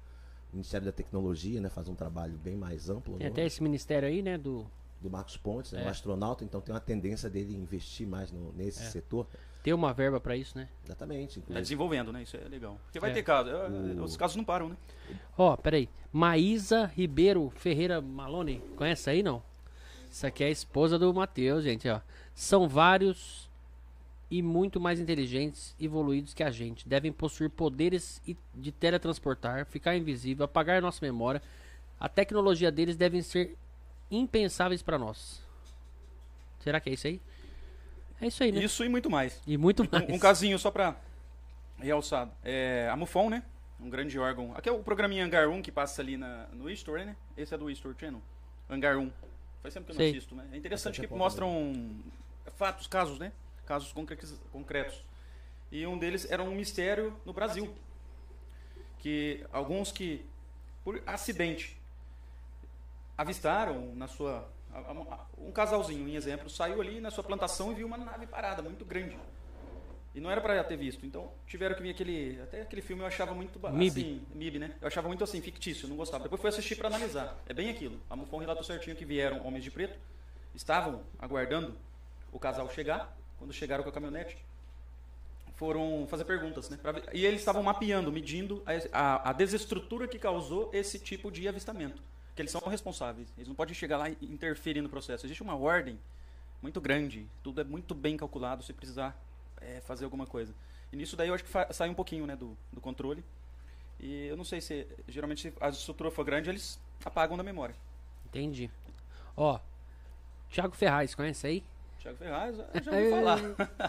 O 0.52 0.56
Ministério 0.56 0.84
da 0.84 0.92
Tecnologia 0.92 1.60
né, 1.60 1.68
faz 1.70 1.88
um 1.88 1.94
trabalho 1.94 2.34
bem 2.38 2.56
mais 2.56 2.90
amplo. 2.90 3.16
Tem 3.16 3.26
né? 3.26 3.32
até 3.32 3.46
esse 3.46 3.62
ministério 3.62 4.06
aí, 4.08 4.20
né? 4.22 4.36
Do. 4.36 4.66
do 5.00 5.10
Marcos 5.10 5.36
Pontes, 5.36 5.72
é. 5.72 5.82
É. 5.82 5.86
um 5.86 5.88
astronauta, 5.88 6.44
então 6.44 6.60
tem 6.60 6.72
uma 6.74 6.80
tendência 6.80 7.28
dele 7.30 7.54
investir 7.56 8.06
mais 8.06 8.30
no- 8.30 8.52
nesse 8.52 8.82
É. 8.82 8.86
setor. 8.86 9.26
Ter 9.62 9.72
uma 9.72 9.92
verba 9.92 10.20
pra 10.20 10.36
isso, 10.36 10.56
né? 10.58 10.68
Exatamente. 10.84 11.34
Tá 11.34 11.40
inclusive. 11.40 11.60
desenvolvendo, 11.62 12.12
né? 12.12 12.22
Isso 12.24 12.36
é 12.36 12.48
legal. 12.48 12.78
Porque 12.84 12.98
vai 13.00 13.10
É. 13.10 13.14
ter 13.14 13.22
caso. 13.22 13.48
é, 13.50 13.68
O- 14.00 14.02
Os 14.04 14.16
casos 14.16 14.36
não 14.36 14.44
param, 14.44 14.68
né? 14.68 14.76
Ó, 15.38 15.56
peraí. 15.56 15.88
Maísa 16.12 16.86
Ribeiro 16.86 17.50
Ferreira 17.56 18.00
Malone. 18.00 18.60
Conhece 18.76 19.08
aí, 19.08 19.22
não? 19.22 19.42
Isso 20.10 20.26
aqui 20.26 20.44
é 20.44 20.48
a 20.48 20.50
esposa 20.50 20.98
do 20.98 21.12
Matheus, 21.14 21.64
gente, 21.64 21.88
ó. 21.88 22.00
São 22.34 22.68
vários 22.68 23.48
e 24.32 24.40
muito 24.40 24.80
mais 24.80 24.98
inteligentes 24.98 25.76
e 25.78 25.84
evoluídos 25.84 26.32
que 26.32 26.42
a 26.42 26.50
gente. 26.50 26.88
Devem 26.88 27.12
possuir 27.12 27.50
poderes 27.50 28.18
de 28.54 28.72
teletransportar, 28.72 29.66
ficar 29.66 29.94
invisível, 29.94 30.46
apagar 30.46 30.80
nossa 30.80 31.04
memória. 31.04 31.42
A 32.00 32.08
tecnologia 32.08 32.72
deles 32.72 32.96
devem 32.96 33.20
ser 33.20 33.58
impensáveis 34.10 34.80
pra 34.80 34.96
nós. 34.96 35.42
Será 36.60 36.80
que 36.80 36.88
é 36.88 36.94
isso 36.94 37.06
aí? 37.08 37.20
É 38.22 38.26
isso 38.26 38.42
aí, 38.42 38.52
né? 38.52 38.64
Isso 38.64 38.82
e 38.82 38.88
muito 38.88 39.10
mais. 39.10 39.38
E 39.46 39.58
muito 39.58 39.86
mais. 39.92 40.08
Um, 40.08 40.14
um 40.14 40.18
casinho 40.18 40.58
só 40.58 40.70
pra 40.70 40.96
realçar. 41.78 42.30
É, 42.42 42.88
a 42.90 42.96
MUFON, 42.96 43.28
né? 43.28 43.42
Um 43.78 43.90
grande 43.90 44.18
órgão. 44.18 44.56
Aqui 44.56 44.66
é 44.66 44.72
o 44.72 44.78
programinha 44.78 45.26
Hangar 45.26 45.46
1 45.46 45.60
que 45.60 45.70
passa 45.70 46.00
ali 46.00 46.16
na, 46.16 46.46
no 46.54 46.70
History, 46.70 47.04
né? 47.04 47.16
Esse 47.36 47.52
é 47.54 47.58
do 47.58 47.70
History 47.70 47.94
Channel. 48.00 48.22
Hangar 48.70 48.96
1. 48.96 49.12
Faz 49.62 49.74
tempo 49.74 49.84
que 49.84 49.92
eu 49.92 49.96
Sei. 49.96 50.06
não 50.06 50.16
assisto, 50.16 50.34
né? 50.34 50.48
É 50.52 50.56
interessante 50.56 51.02
Bastante 51.02 51.08
que 51.12 51.18
mostram 51.18 52.00
fatos, 52.56 52.86
casos, 52.86 53.18
né? 53.18 53.30
Casos 53.72 53.90
concre- 53.90 54.18
concretos. 54.52 55.02
E 55.70 55.86
um 55.86 55.96
deles 55.96 56.30
era 56.30 56.42
um 56.42 56.54
mistério 56.54 57.18
no 57.24 57.32
Brasil. 57.32 57.74
Que 58.98 59.46
alguns 59.50 59.90
que, 59.90 60.26
por 60.84 61.02
acidente, 61.06 61.80
avistaram 63.16 63.94
na 63.94 64.06
sua. 64.06 64.46
Um 65.38 65.50
casalzinho, 65.50 66.06
em 66.06 66.16
exemplo, 66.16 66.50
saiu 66.50 66.82
ali 66.82 67.00
na 67.00 67.10
sua 67.10 67.24
plantação 67.24 67.72
e 67.72 67.76
viu 67.76 67.86
uma 67.86 67.96
nave 67.96 68.26
parada, 68.26 68.60
muito 68.60 68.84
grande. 68.84 69.18
E 70.14 70.20
não 70.20 70.30
era 70.30 70.42
pra 70.42 70.62
ter 70.64 70.76
visto. 70.76 71.06
Então 71.06 71.32
tiveram 71.46 71.74
que 71.74 71.80
vir 71.82 71.90
aquele. 71.92 72.38
Até 72.42 72.60
aquele 72.60 72.82
filme 72.82 73.02
eu 73.02 73.06
achava 73.06 73.32
muito. 73.34 73.58
MIB. 73.58 74.00
Assim, 74.02 74.26
MIB, 74.34 74.58
né? 74.58 74.76
Eu 74.82 74.88
achava 74.88 75.08
muito 75.08 75.24
assim, 75.24 75.40
fictício, 75.40 75.88
não 75.88 75.96
gostava. 75.96 76.24
Depois 76.24 76.42
fui 76.42 76.50
assistir 76.50 76.76
pra 76.76 76.88
analisar. 76.88 77.38
É 77.46 77.54
bem 77.54 77.70
aquilo. 77.70 77.98
A 78.10 78.16
Foi 78.18 78.38
um 78.38 78.42
relato 78.42 78.62
certinho 78.64 78.94
que 78.94 79.06
vieram 79.06 79.46
homens 79.46 79.64
de 79.64 79.70
preto, 79.70 79.98
estavam 80.54 81.02
aguardando 81.18 81.74
o 82.30 82.38
casal 82.38 82.68
chegar. 82.70 83.16
Quando 83.42 83.52
chegaram 83.52 83.82
com 83.82 83.90
a 83.90 83.92
caminhonete, 83.92 84.38
foram 85.54 86.06
fazer 86.08 86.24
perguntas, 86.24 86.70
né? 86.70 86.78
E 87.12 87.26
eles 87.26 87.40
estavam 87.40 87.60
mapeando, 87.60 88.12
medindo 88.12 88.62
a, 88.92 88.98
a- 88.98 89.30
a 89.30 89.32
desestrutura 89.32 90.06
que 90.06 90.16
causou 90.16 90.70
esse 90.72 90.96
tipo 90.96 91.28
de 91.28 91.48
avistamento. 91.48 92.00
Que 92.36 92.42
eles 92.42 92.52
são 92.52 92.60
responsáveis. 92.60 93.26
Eles 93.36 93.48
não 93.48 93.54
podem 93.56 93.74
chegar 93.74 93.96
lá 93.98 94.08
e 94.08 94.16
interferir 94.22 94.80
no 94.80 94.88
processo. 94.88 95.26
Existe 95.26 95.42
uma 95.42 95.56
ordem 95.56 95.98
muito 96.62 96.80
grande. 96.80 97.26
Tudo 97.42 97.60
é 97.60 97.64
muito 97.64 97.96
bem 97.96 98.16
calculado 98.16 98.62
se 98.62 98.72
precisar 98.72 99.20
é, 99.60 99.80
fazer 99.80 100.04
alguma 100.04 100.24
coisa. 100.24 100.54
E 100.92 100.96
nisso 100.96 101.16
daí 101.16 101.26
eu 101.26 101.34
acho 101.34 101.42
que 101.42 101.50
sai 101.74 101.88
um 101.90 101.94
pouquinho 101.94 102.28
né, 102.28 102.36
do, 102.36 102.56
do 102.72 102.80
controle. 102.80 103.24
E 103.98 104.26
eu 104.28 104.36
não 104.36 104.44
sei 104.44 104.60
se. 104.60 104.86
Geralmente, 105.08 105.40
se 105.42 105.52
a 105.60 105.68
estrutura 105.68 106.12
for 106.12 106.24
grande, 106.24 106.48
eles 106.48 106.78
apagam 107.04 107.36
da 107.36 107.42
memória. 107.42 107.74
Entendi. 108.26 108.70
Ó, 109.36 109.58
Thiago 110.48 110.76
Ferraz, 110.76 111.12
conhece 111.12 111.44
aí? 111.44 111.64
Tiago 112.02 112.18
Ferraz, 112.18 112.58
eu 112.58 112.82
já 112.82 112.90
ouvi 112.90 113.10
falar. 113.10 113.38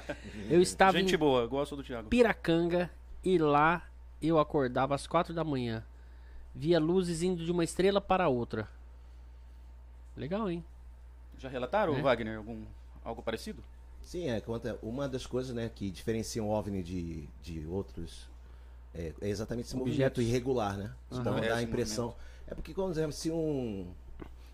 Eu 0.47 0.61
estava 0.61 0.99
Gente 0.99 1.15
em 1.15 1.17
boa, 1.17 1.47
gosto 1.47 1.75
do 1.75 1.83
Thiago. 1.83 2.09
Piracanga 2.09 2.91
e 3.23 3.39
lá 3.39 3.87
eu 4.21 4.37
acordava 4.37 4.93
às 4.93 5.07
quatro 5.07 5.33
da 5.33 5.43
manhã. 5.43 5.83
Via 6.53 6.79
luzes 6.79 7.23
indo 7.23 7.43
de 7.43 7.51
uma 7.51 7.63
estrela 7.63 7.99
para 7.99 8.29
outra. 8.29 8.69
Legal, 10.15 10.49
hein? 10.49 10.63
Já 11.39 11.49
relataram, 11.49 11.95
É. 11.97 12.01
Wagner, 12.01 12.37
algum, 12.37 12.63
algo 13.03 13.23
parecido? 13.23 13.63
Sim, 14.03 14.29
é 14.29 14.39
conta 14.39 14.77
uma 14.83 15.09
das 15.09 15.25
coisas 15.25 15.55
né, 15.55 15.69
que 15.73 15.89
diferenciam 15.89 16.47
o 16.47 16.51
OVNI 16.51 16.83
de, 16.83 17.27
de 17.41 17.65
outros 17.65 18.29
é, 18.93 19.11
é 19.21 19.27
exatamente 19.29 19.65
esse 19.65 19.75
movimento 19.75 19.95
Objetos. 19.95 20.23
irregular, 20.23 20.77
né? 20.77 20.93
Isso 21.09 21.19
Aham. 21.21 21.33
pode 21.33 21.45
É, 21.45 21.49
dar 21.49 21.55
a 21.55 21.61
esse 21.61 21.67
impressão. 21.69 22.15
É 22.45 22.53
porque, 22.53 22.73
como 22.75 22.91
exemplo, 22.91 23.11
se 23.13 23.31
um. 23.31 23.91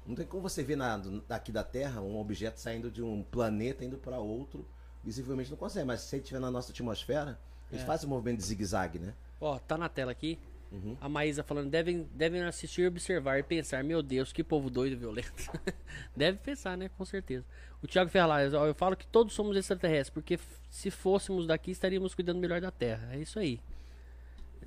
Não 0.09 0.15
tem 0.15 0.25
como 0.25 0.41
você 0.41 0.63
ver 0.63 0.75
na, 0.75 0.97
daqui 1.27 1.51
da 1.51 1.63
Terra 1.63 2.01
um 2.01 2.17
objeto 2.19 2.59
saindo 2.59 2.89
de 2.89 3.03
um 3.03 3.21
planeta 3.21 3.85
indo 3.85 3.95
para 3.95 4.17
outro, 4.17 4.67
visivelmente 5.03 5.51
não 5.51 5.57
consegue. 5.57 5.85
Mas 5.85 6.01
se 6.01 6.15
ele 6.15 6.23
estiver 6.23 6.39
na 6.39 6.49
nossa 6.49 6.71
atmosfera, 6.71 7.39
eles 7.71 7.83
É. 7.83 7.85
fazem 7.85 8.07
o 8.07 8.09
movimento 8.09 8.37
de 8.39 8.43
zigue-zague, 8.45 8.97
né? 8.97 9.13
Ó, 9.39 9.59
tá 9.59 9.77
na 9.77 9.87
tela 9.87 10.11
aqui. 10.11 10.39
Uhum. 10.71 10.97
A 10.99 11.07
Maísa 11.07 11.43
falando, 11.43 11.69
devem, 11.69 12.07
devem 12.13 12.41
assistir, 12.43 12.87
observar 12.87 13.37
e 13.39 13.43
pensar, 13.43 13.83
meu 13.83 14.01
Deus, 14.01 14.33
que 14.33 14.43
povo 14.43 14.67
doido 14.69 14.93
e 14.93 14.95
violento. 14.95 15.31
Deve 16.17 16.39
pensar, 16.39 16.75
né? 16.75 16.89
Com 16.89 17.05
certeza. 17.05 17.45
O 17.81 17.87
Thiago 17.87 18.09
Ferraz, 18.09 18.53
ó, 18.53 18.65
eu 18.65 18.73
falo 18.73 18.95
que 18.95 19.05
todos 19.07 19.33
somos 19.33 19.55
extraterrestres, 19.57 20.09
porque 20.09 20.39
se 20.71 20.89
fôssemos 20.91 21.45
daqui, 21.45 21.69
estaríamos 21.71 22.15
cuidando 22.15 22.39
melhor 22.39 22.59
da 22.61 22.71
Terra. 22.71 23.09
É 23.13 23.17
isso 23.19 23.37
aí. 23.39 23.59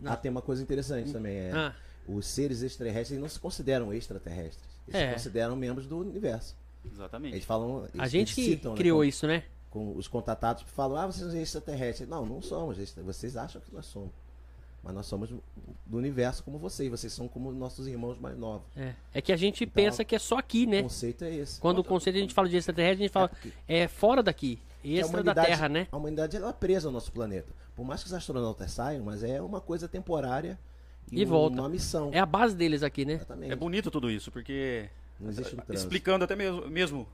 Não. 0.01 0.13
Ah, 0.13 0.17
tem 0.17 0.31
uma 0.31 0.43
coisa 0.43 0.63
interessante 0.63 1.13
também. 1.13 1.37
É, 1.37 1.53
Ah, 1.53 1.75
Os 2.09 2.27
seres 2.27 2.63
extraterrestres 2.63 3.21
não 3.21 3.29
se 3.29 3.39
consideram 3.39 3.93
extraterrestres. 3.93 4.72
Eles 4.89 5.01
É. 5.01 5.07
se 5.09 5.13
consideram 5.15 5.57
membros 5.57 5.87
do 5.87 5.99
universo. 5.99 6.57
Exatamente. 6.91 7.35
Eles 7.35 7.45
falam. 7.45 7.85
a 7.85 7.89
eles- 7.99 8.11
gente 8.11 8.29
eles 8.31 8.35
que 8.35 8.45
citam, 8.45 8.73
né, 8.73 8.79
criou 8.79 8.99
como- 8.99 9.05
isso, 9.09 9.27
né? 9.27 9.45
com 9.71 9.97
os 9.97 10.07
contatados 10.07 10.65
falam, 10.65 10.99
ah, 10.99 11.07
vocês 11.07 11.31
são 11.31 11.41
extraterrestres. 11.41 12.07
Não, 12.09 12.27
não 12.27 12.43
somos. 12.43 12.77
Vocês 12.97 13.37
acham 13.39 13.61
que 13.61 13.73
nós 13.73 13.87
somos. 13.87 14.11
Mas 14.83 14.95
nós 14.95 15.07
somos 15.07 15.31
do 15.87 15.97
universo 15.97 16.43
como 16.43 16.59
vocês. 16.59 16.91
Vocês 16.91 17.13
são 17.13 17.27
como 17.29 17.53
nossos 17.53 17.87
irmãos 17.87 18.19
mais 18.19 18.37
novos. 18.37 18.67
É, 18.77 18.95
é 19.15 19.23
que 19.23 19.33
a 19.33 19.37
gente 19.37 19.63
Então, 19.65 19.73
pensa 19.75 20.05
que 20.05 20.15
é 20.15 20.19
só 20.19 20.37
aqui, 20.39 20.67
O 20.67 20.71
né? 20.71 20.83
conceito 20.83 21.25
é 21.25 21.33
esse. 21.35 21.61
Quando 21.61 21.79
o 21.79 21.85
conceito 21.85 22.17
a 22.17 22.19
gente 22.19 22.35
fala 22.35 22.49
de 22.49 22.57
extraterrestre, 22.57 23.05
a 23.05 23.07
gente 23.07 23.13
fala 23.13 23.29
porque- 23.29 23.53
é 23.69 23.87
fora 23.89 24.23
daqui, 24.23 24.59
a 24.85 24.89
extra 24.89 25.23
da 25.23 25.33
Terra, 25.35 25.69
né? 25.69 25.87
A 25.93 25.97
humanidade 25.97 26.37
ela 26.37 26.51
é 26.51 26.53
presa 26.53 26.89
ao 26.89 26.93
nosso 26.93 27.13
planeta. 27.13 27.53
Por 27.77 27.85
mais 27.87 28.03
que 28.03 28.09
os 28.09 28.13
astronautas 28.13 28.73
saiam, 28.73 29.05
mas 29.05 29.23
é 29.23 29.41
uma 29.41 29.61
coisa 29.61 29.87
temporária 29.89 30.59
E 31.11 31.25
volta. 31.25 31.61
uma 31.61 31.69
missão. 31.69 32.11
É 32.13 32.19
a 32.19 32.27
base 32.27 32.57
deles 32.57 32.83
aqui, 32.83 33.05
né? 33.05 33.15
Exatamente. 33.15 33.53
É 33.53 33.57
bonito 33.57 33.91
tudo 33.91 34.11
isso, 34.11 34.31
porque 34.31 34.89
Não 35.21 35.29
existe 35.31 35.55
um 35.55 35.59
trânsito. 35.59 35.75
explicando 35.75 36.25
até 36.25 36.35
mesmo, 36.35 36.67
mesmo 36.69 37.09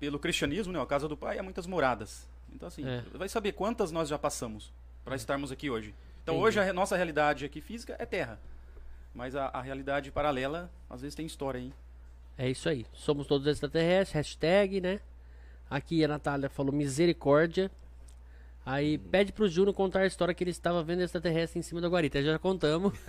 pelo 0.00 0.18
cristianismo, 0.18 0.72
né, 0.72 0.80
a 0.80 0.86
casa 0.86 1.06
do 1.08 1.16
pai 1.16 1.38
há 1.38 1.42
muitas 1.42 1.66
moradas. 1.66 2.26
Então 2.52 2.66
assim, 2.68 2.84
É. 2.86 3.02
vai 3.14 3.28
saber 3.28 3.52
quantas 3.52 3.92
nós 3.92 4.08
já 4.08 4.18
passamos 4.18 4.72
para 5.04 5.14
estarmos 5.14 5.52
aqui 5.52 5.70
hoje. 5.70 5.94
Então 6.22 6.34
Entendi. 6.34 6.48
hoje 6.48 6.60
a 6.60 6.72
nossa 6.72 6.96
realidade 6.96 7.44
aqui 7.44 7.60
física 7.60 7.94
é 7.98 8.04
terra. 8.06 8.38
Mas 9.14 9.36
a, 9.36 9.46
a 9.48 9.60
realidade 9.60 10.10
paralela 10.10 10.70
às 10.90 11.00
vezes 11.02 11.14
tem 11.14 11.26
história, 11.26 11.58
hein? 11.58 11.72
É 12.36 12.48
isso 12.50 12.68
aí. 12.68 12.86
Somos 12.92 13.26
todos 13.26 13.46
extraterrestres, 13.46 14.14
hashtag, 14.14 14.80
né? 14.80 15.00
Aqui 15.70 16.04
a 16.04 16.08
Natália 16.08 16.48
falou 16.48 16.72
misericórdia. 16.72 17.70
Aí 18.64 18.96
pede 18.96 19.32
pro 19.32 19.48
Júnior 19.48 19.74
contar 19.74 20.00
a 20.00 20.06
história 20.06 20.32
que 20.32 20.44
ele 20.44 20.52
estava 20.52 20.84
vendo 20.84 21.02
extraterrestre 21.02 21.58
em 21.58 21.62
cima 21.62 21.80
da 21.80 21.88
guarita. 21.88 22.22
Já 22.22 22.38
contamos. 22.38 22.92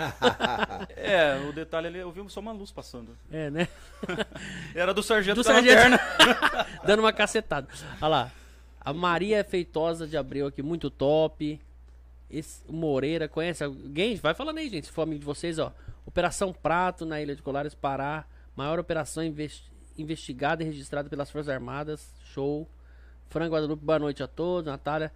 É, 0.96 1.36
o 1.48 1.54
detalhe 1.54 1.88
ali, 1.88 2.00
eu 2.00 2.12
vi 2.12 2.24
só 2.30 2.40
uma 2.40 2.52
luz 2.52 2.72
passando. 2.72 3.16
É, 3.32 3.50
né? 3.50 3.68
Era 4.74 4.94
do 4.94 5.04
sargento 5.04 5.42
Do 5.42 5.44
da 5.44 5.54
sargento. 5.54 5.98
Dando 6.86 7.00
uma 7.02 7.14
cacetada. 7.14 7.68
Olha 8.02 8.08
lá. 8.08 8.32
A 8.82 8.92
Maria 8.94 9.44
Feitosa 9.44 10.08
de 10.08 10.18
Abreu 10.18 10.48
aqui, 10.48 10.62
muito 10.62 10.90
top. 10.90 11.60
Esse, 12.30 12.62
o 12.68 12.74
Moreira, 12.74 13.28
conhece 13.28 13.64
alguém? 13.64 14.16
Vai 14.16 14.34
falando 14.34 14.58
aí, 14.58 14.70
gente, 14.70 14.88
se 14.88 14.92
for 14.92 15.04
amigo 15.04 15.20
de 15.20 15.26
vocês, 15.26 15.60
ó. 15.60 15.72
Operação 16.06 16.52
Prato 16.52 17.06
na 17.06 17.22
Ilha 17.22 17.36
de 17.36 17.42
Colares, 17.42 17.74
Pará. 17.76 18.26
Maior 18.56 18.80
operação 18.80 19.24
investi- 19.24 19.72
investigada 19.98 20.64
e 20.64 20.66
registrada 20.66 21.10
pelas 21.10 21.30
Forças 21.32 21.50
Armadas. 21.54 22.12
Show. 22.34 22.68
Fran 23.30 23.48
Guadalupe, 23.50 23.84
boa 23.86 24.00
noite 24.00 24.22
a 24.24 24.28
todos. 24.28 24.66
Natália, 24.72 25.12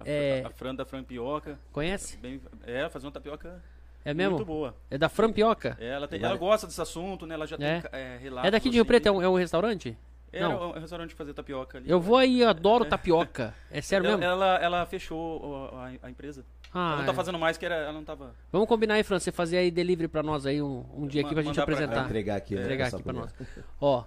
A, 0.00 0.08
É. 0.08 0.42
a 0.44 0.50
Fran 0.50 0.74
da 0.74 0.84
Fran 0.84 1.02
Pioca. 1.02 1.58
conhece? 1.72 2.16
Bem, 2.18 2.40
é, 2.66 2.88
fazer 2.88 3.06
uma 3.06 3.12
tapioca 3.12 3.62
É 4.04 4.14
mesmo? 4.14 4.36
muito 4.36 4.46
boa. 4.46 4.74
É 4.90 4.96
da 4.96 5.08
Frampioca? 5.08 5.76
É, 5.80 5.88
ela, 5.88 6.06
tem, 6.08 6.22
ela 6.22 6.36
gosta 6.36 6.66
desse 6.66 6.80
assunto, 6.80 7.26
né? 7.26 7.34
Ela 7.34 7.46
já 7.46 7.56
É. 7.60 7.80
tem 7.80 7.90
é, 8.00 8.16
relatos. 8.20 8.48
É 8.48 8.50
daqui 8.50 8.68
de 8.70 8.76
Rio 8.76 8.82
assim, 8.82 8.88
Preto, 8.88 9.06
é 9.06 9.10
um, 9.12 9.22
é 9.22 9.28
um 9.28 9.36
restaurante? 9.36 9.96
É, 10.32 10.40
Não. 10.42 10.52
é 10.52 10.66
um 10.76 10.80
restaurante 10.80 11.14
fazia 11.14 11.32
tapioca 11.32 11.78
ali. 11.78 11.90
Eu 11.90 12.00
vou 12.00 12.16
aí, 12.16 12.40
eu 12.40 12.48
adoro 12.48 12.84
tapioca. 12.84 13.54
É 13.70 13.80
sério 13.80 14.06
ela, 14.06 14.16
mesmo? 14.18 14.30
Ela, 14.30 14.56
ela 14.58 14.86
fechou 14.86 15.70
a, 15.74 15.90
a 16.06 16.10
empresa. 16.10 16.44
Ah, 16.72 16.88
ela 16.88 16.96
não 16.98 17.04
tá 17.06 17.12
é. 17.12 17.14
fazendo 17.14 17.38
mais, 17.38 17.56
que 17.56 17.64
era, 17.64 17.74
ela 17.76 17.92
não 17.94 18.04
tava. 18.04 18.34
Vamos 18.52 18.68
combinar 18.68 18.94
aí, 18.94 19.02
Fran, 19.02 19.18
você 19.18 19.32
fazer 19.32 19.56
aí 19.56 19.70
delivery 19.70 20.06
pra 20.06 20.22
nós 20.22 20.44
aí 20.44 20.60
um, 20.60 20.84
um 20.94 21.06
dia 21.06 21.22
aqui 21.22 21.32
pra 21.32 21.42
gente 21.42 21.56
Mandar 21.56 21.64
pra 21.64 21.74
apresentar. 21.74 22.04
entregar 22.04 22.36
aqui, 22.36 22.54
né? 22.54 22.62
Entregar 22.62 22.88
aqui 22.88 23.02
pra 23.02 23.12
nós. 23.14 23.34
Ó, 23.80 24.04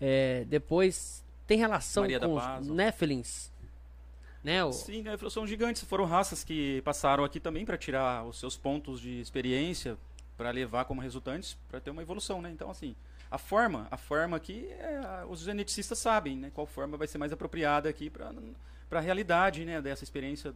é, 0.00 0.44
depois 0.46 1.24
tem 1.46 1.58
relação 1.58 2.02
Maria 2.02 2.20
com 2.20 2.34
os. 2.34 2.68
Nephilims, 2.68 3.51
né? 4.42 4.64
O, 4.64 4.72
Sim, 4.72 5.02
né, 5.02 5.16
são 5.30 5.46
gigantes. 5.46 5.82
Foram 5.84 6.04
raças 6.04 6.42
que 6.44 6.80
passaram 6.82 7.24
aqui 7.24 7.38
também 7.40 7.64
para 7.64 7.76
tirar 7.78 8.24
os 8.26 8.38
seus 8.38 8.56
pontos 8.56 9.00
de 9.00 9.20
experiência, 9.20 9.96
para 10.36 10.50
levar 10.50 10.84
como 10.86 11.00
resultantes, 11.00 11.56
para 11.68 11.80
ter 11.80 11.90
uma 11.90 12.02
evolução, 12.02 12.40
né? 12.42 12.50
Então, 12.50 12.70
assim, 12.70 12.94
a 13.30 13.38
forma, 13.38 13.86
a 13.90 13.96
forma 13.96 14.36
aqui, 14.36 14.66
é, 14.78 14.96
a- 14.98 15.26
os 15.28 15.40
geneticistas 15.40 15.98
sabem, 15.98 16.36
né? 16.36 16.50
Qual 16.54 16.66
forma 16.66 16.96
vai 16.96 17.06
ser 17.06 17.18
mais 17.18 17.32
apropriada 17.32 17.88
aqui 17.88 18.10
para 18.10 18.32
a 18.90 19.00
realidade, 19.00 19.64
né? 19.64 19.80
Dessa 19.80 20.04
experiência 20.04 20.52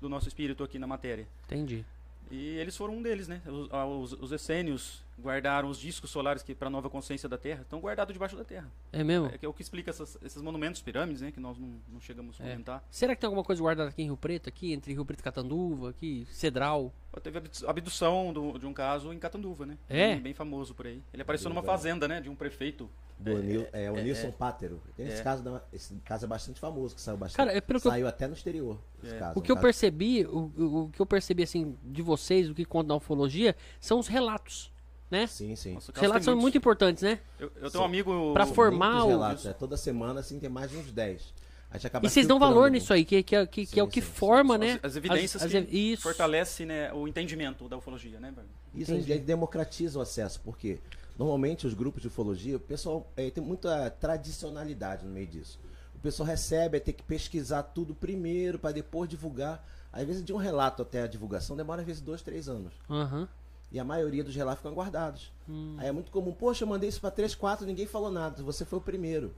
do 0.00 0.08
nosso 0.08 0.26
espírito 0.28 0.64
aqui 0.64 0.78
na 0.78 0.86
matéria. 0.86 1.26
entendi. 1.46 1.84
E 2.30 2.56
eles 2.58 2.76
foram 2.76 2.94
um 2.96 3.02
deles, 3.02 3.26
né? 3.28 3.42
Os, 3.46 3.72
a- 3.72 3.84
os, 3.86 4.12
os 4.14 4.32
essênios 4.32 5.02
guardaram 5.22 5.68
os 5.68 5.78
discos 5.78 6.10
solares 6.10 6.42
que 6.42 6.54
para 6.54 6.68
a 6.68 6.70
nova 6.70 6.88
consciência 6.90 7.28
da 7.28 7.36
Terra 7.38 7.62
estão 7.62 7.78
guardados 7.80 8.12
debaixo 8.12 8.36
da 8.36 8.44
Terra. 8.44 8.70
É 8.92 9.04
mesmo? 9.04 9.26
É, 9.26 9.38
que 9.38 9.46
é 9.46 9.48
o 9.48 9.52
que 9.52 9.62
explica 9.62 9.90
essas- 9.90 10.18
esses 10.22 10.40
monumentos, 10.42 10.80
pirâmides, 10.82 11.20
né? 11.22 11.30
Que 11.30 11.40
nós 11.40 11.58
não, 11.58 11.80
não 11.88 12.00
chegamos 12.00 12.40
a 12.40 12.44
É. 12.44 12.50
comentar. 12.52 12.84
Será 12.90 13.14
que 13.14 13.20
tem 13.20 13.26
alguma 13.28 13.44
coisa 13.44 13.60
guardada 13.62 13.90
aqui 13.90 14.02
em 14.02 14.06
Rio 14.06 14.16
Preto, 14.16 14.48
aqui, 14.48 14.72
entre 14.72 14.92
Rio 14.92 15.04
Preto 15.04 15.20
e 15.20 15.22
Catanduva, 15.22 15.90
aqui, 15.90 16.26
Cedral? 16.30 16.92
Teve 17.22 17.38
abdu- 17.38 17.68
abdução 17.68 18.32
do- 18.32 18.58
de 18.58 18.66
um 18.66 18.72
caso 18.72 19.12
em 19.12 19.18
Catanduva, 19.18 19.66
né? 19.66 19.76
É? 19.88 20.12
Bem, 20.14 20.20
bem 20.22 20.34
famoso 20.34 20.74
por 20.74 20.86
aí. 20.86 21.02
Ele 21.12 21.22
apareceu 21.22 21.48
numa 21.48 21.62
fazenda, 21.62 22.06
né? 22.08 22.20
De 22.20 22.28
um 22.28 22.34
prefeito. 22.36 22.88
Do 23.18 23.36
Nil- 23.42 23.66
é, 23.74 23.90
o 23.90 23.96
Nilson 23.96 24.30
Pátero. 24.30 24.80
Tem 24.96 25.06
esse 25.06 25.20
É. 25.20 25.22
caso, 25.22 25.42
da- 25.42 25.62
esse 25.70 25.94
caso 25.96 26.24
é 26.24 26.28
bastante 26.28 26.58
famoso, 26.58 26.94
que 26.94 27.02
saiu 27.02 27.18
bastante. 27.18 27.36
Cara, 27.36 27.52
é 27.54 27.60
pelo 27.60 27.78
que 27.78 27.86
eu- 27.86 27.90
saiu 27.90 28.08
até 28.08 28.26
no 28.26 28.32
exterior. 28.32 28.80
esse 29.04 29.14
É. 29.14 29.18
caso, 29.18 29.38
O 29.38 29.42
que 29.42 29.50
eu 29.50 29.54
um 29.54 29.56
caso- 29.56 29.66
percebi, 29.66 30.24
o, 30.24 30.50
o- 30.56 30.84
o 30.84 30.88
que 30.90 31.00
eu 31.02 31.04
percebi 31.04 31.42
assim 31.42 31.76
de 31.84 32.00
vocês, 32.00 32.48
o 32.48 32.54
que 32.54 32.64
conta 32.64 32.88
na 32.88 32.94
ufologia, 32.96 33.54
são 33.78 33.98
os 33.98 34.08
relatos, 34.08 34.72
né? 35.10 35.26
Sim, 35.26 35.56
sim. 35.56 35.74
Nossa, 35.74 35.92
relatos 35.94 36.24
são 36.24 36.32
muitos. 36.34 36.42
muito 36.42 36.58
importantes, 36.58 37.02
né? 37.02 37.18
Eu, 37.38 37.50
eu 37.60 37.70
tenho 37.70 37.82
um 37.82 37.86
amigo. 37.86 38.34
São 38.36 38.54
formar 38.54 39.04
o- 39.04 39.08
relatos, 39.08 39.46
é, 39.46 39.52
Toda 39.52 39.76
semana, 39.76 40.20
assim, 40.20 40.38
tem 40.38 40.48
mais 40.48 40.70
de 40.70 40.76
uns 40.76 40.90
10. 40.92 41.34
A 41.70 41.74
gente 41.76 41.86
acaba 41.86 42.06
E 42.06 42.10
vocês 42.10 42.26
dão 42.26 42.38
valor 42.38 42.68
nisso 42.70 42.92
aí, 42.92 43.04
que, 43.04 43.22
que, 43.22 43.36
é- 43.36 43.46
que, 43.46 43.64
que 43.64 43.78
é 43.78 43.82
o 43.82 43.86
Sim, 43.86 43.92
que 43.92 44.00
sim, 44.00 44.06
sim. 44.08 44.12
forma, 44.12 44.54
as, 44.54 44.60
né? 44.60 44.80
as 44.82 44.96
evidências 44.96 45.42
as- 45.42 45.50
que 45.50 45.56
as- 45.56 45.68
isso. 45.72 46.02
fortalece 46.02 46.66
né, 46.66 46.92
o 46.92 47.06
entendimento 47.06 47.68
da 47.68 47.76
ufologia, 47.76 48.18
né, 48.18 48.32
velho? 48.34 48.48
Isso 48.74 48.92
a 48.92 48.96
gente 48.96 49.18
democratiza 49.20 49.98
o 49.98 50.02
acesso, 50.02 50.40
porque 50.44 50.78
Normalmente 51.18 51.66
os 51.66 51.74
grupos 51.74 52.00
de 52.00 52.08
ufologia, 52.08 52.56
o 52.56 52.60
pessoal 52.60 53.06
é, 53.14 53.28
tem 53.28 53.44
muita 53.44 53.90
tradicionalidade 53.90 55.04
no 55.04 55.12
meio 55.12 55.26
disso. 55.26 55.60
O 55.94 55.98
pessoal 55.98 56.26
recebe, 56.26 56.78
é 56.78 56.80
ter 56.80 56.94
que 56.94 57.02
pesquisar 57.02 57.62
tudo 57.62 57.94
primeiro 57.94 58.58
para 58.58 58.72
depois 58.72 59.06
divulgar. 59.06 59.62
Às 59.92 60.06
vezes 60.06 60.24
de 60.24 60.32
um 60.32 60.38
relato 60.38 60.80
até 60.80 61.02
a 61.02 61.06
divulgação 61.06 61.56
demora 61.56 61.82
às 61.82 61.86
vezes 61.86 62.00
dois, 62.00 62.22
três 62.22 62.48
anos. 62.48 62.72
Aham. 62.88 63.28
E 63.72 63.78
a 63.78 63.84
maioria 63.84 64.24
dos 64.24 64.34
relatos 64.34 64.60
ficam 64.62 64.74
guardados. 64.74 65.30
Aí 65.78 65.86
é 65.88 65.92
muito 65.92 66.10
comum, 66.10 66.32
poxa, 66.32 66.64
eu 66.64 66.68
mandei 66.68 66.88
isso 66.88 67.00
para 67.00 67.10
três, 67.10 67.34
quatro, 67.34 67.66
ninguém 67.66 67.86
falou 67.86 68.10
nada, 68.10 68.42
você 68.42 68.64
foi 68.64 68.78
o 68.78 68.82
primeiro. 68.82 69.32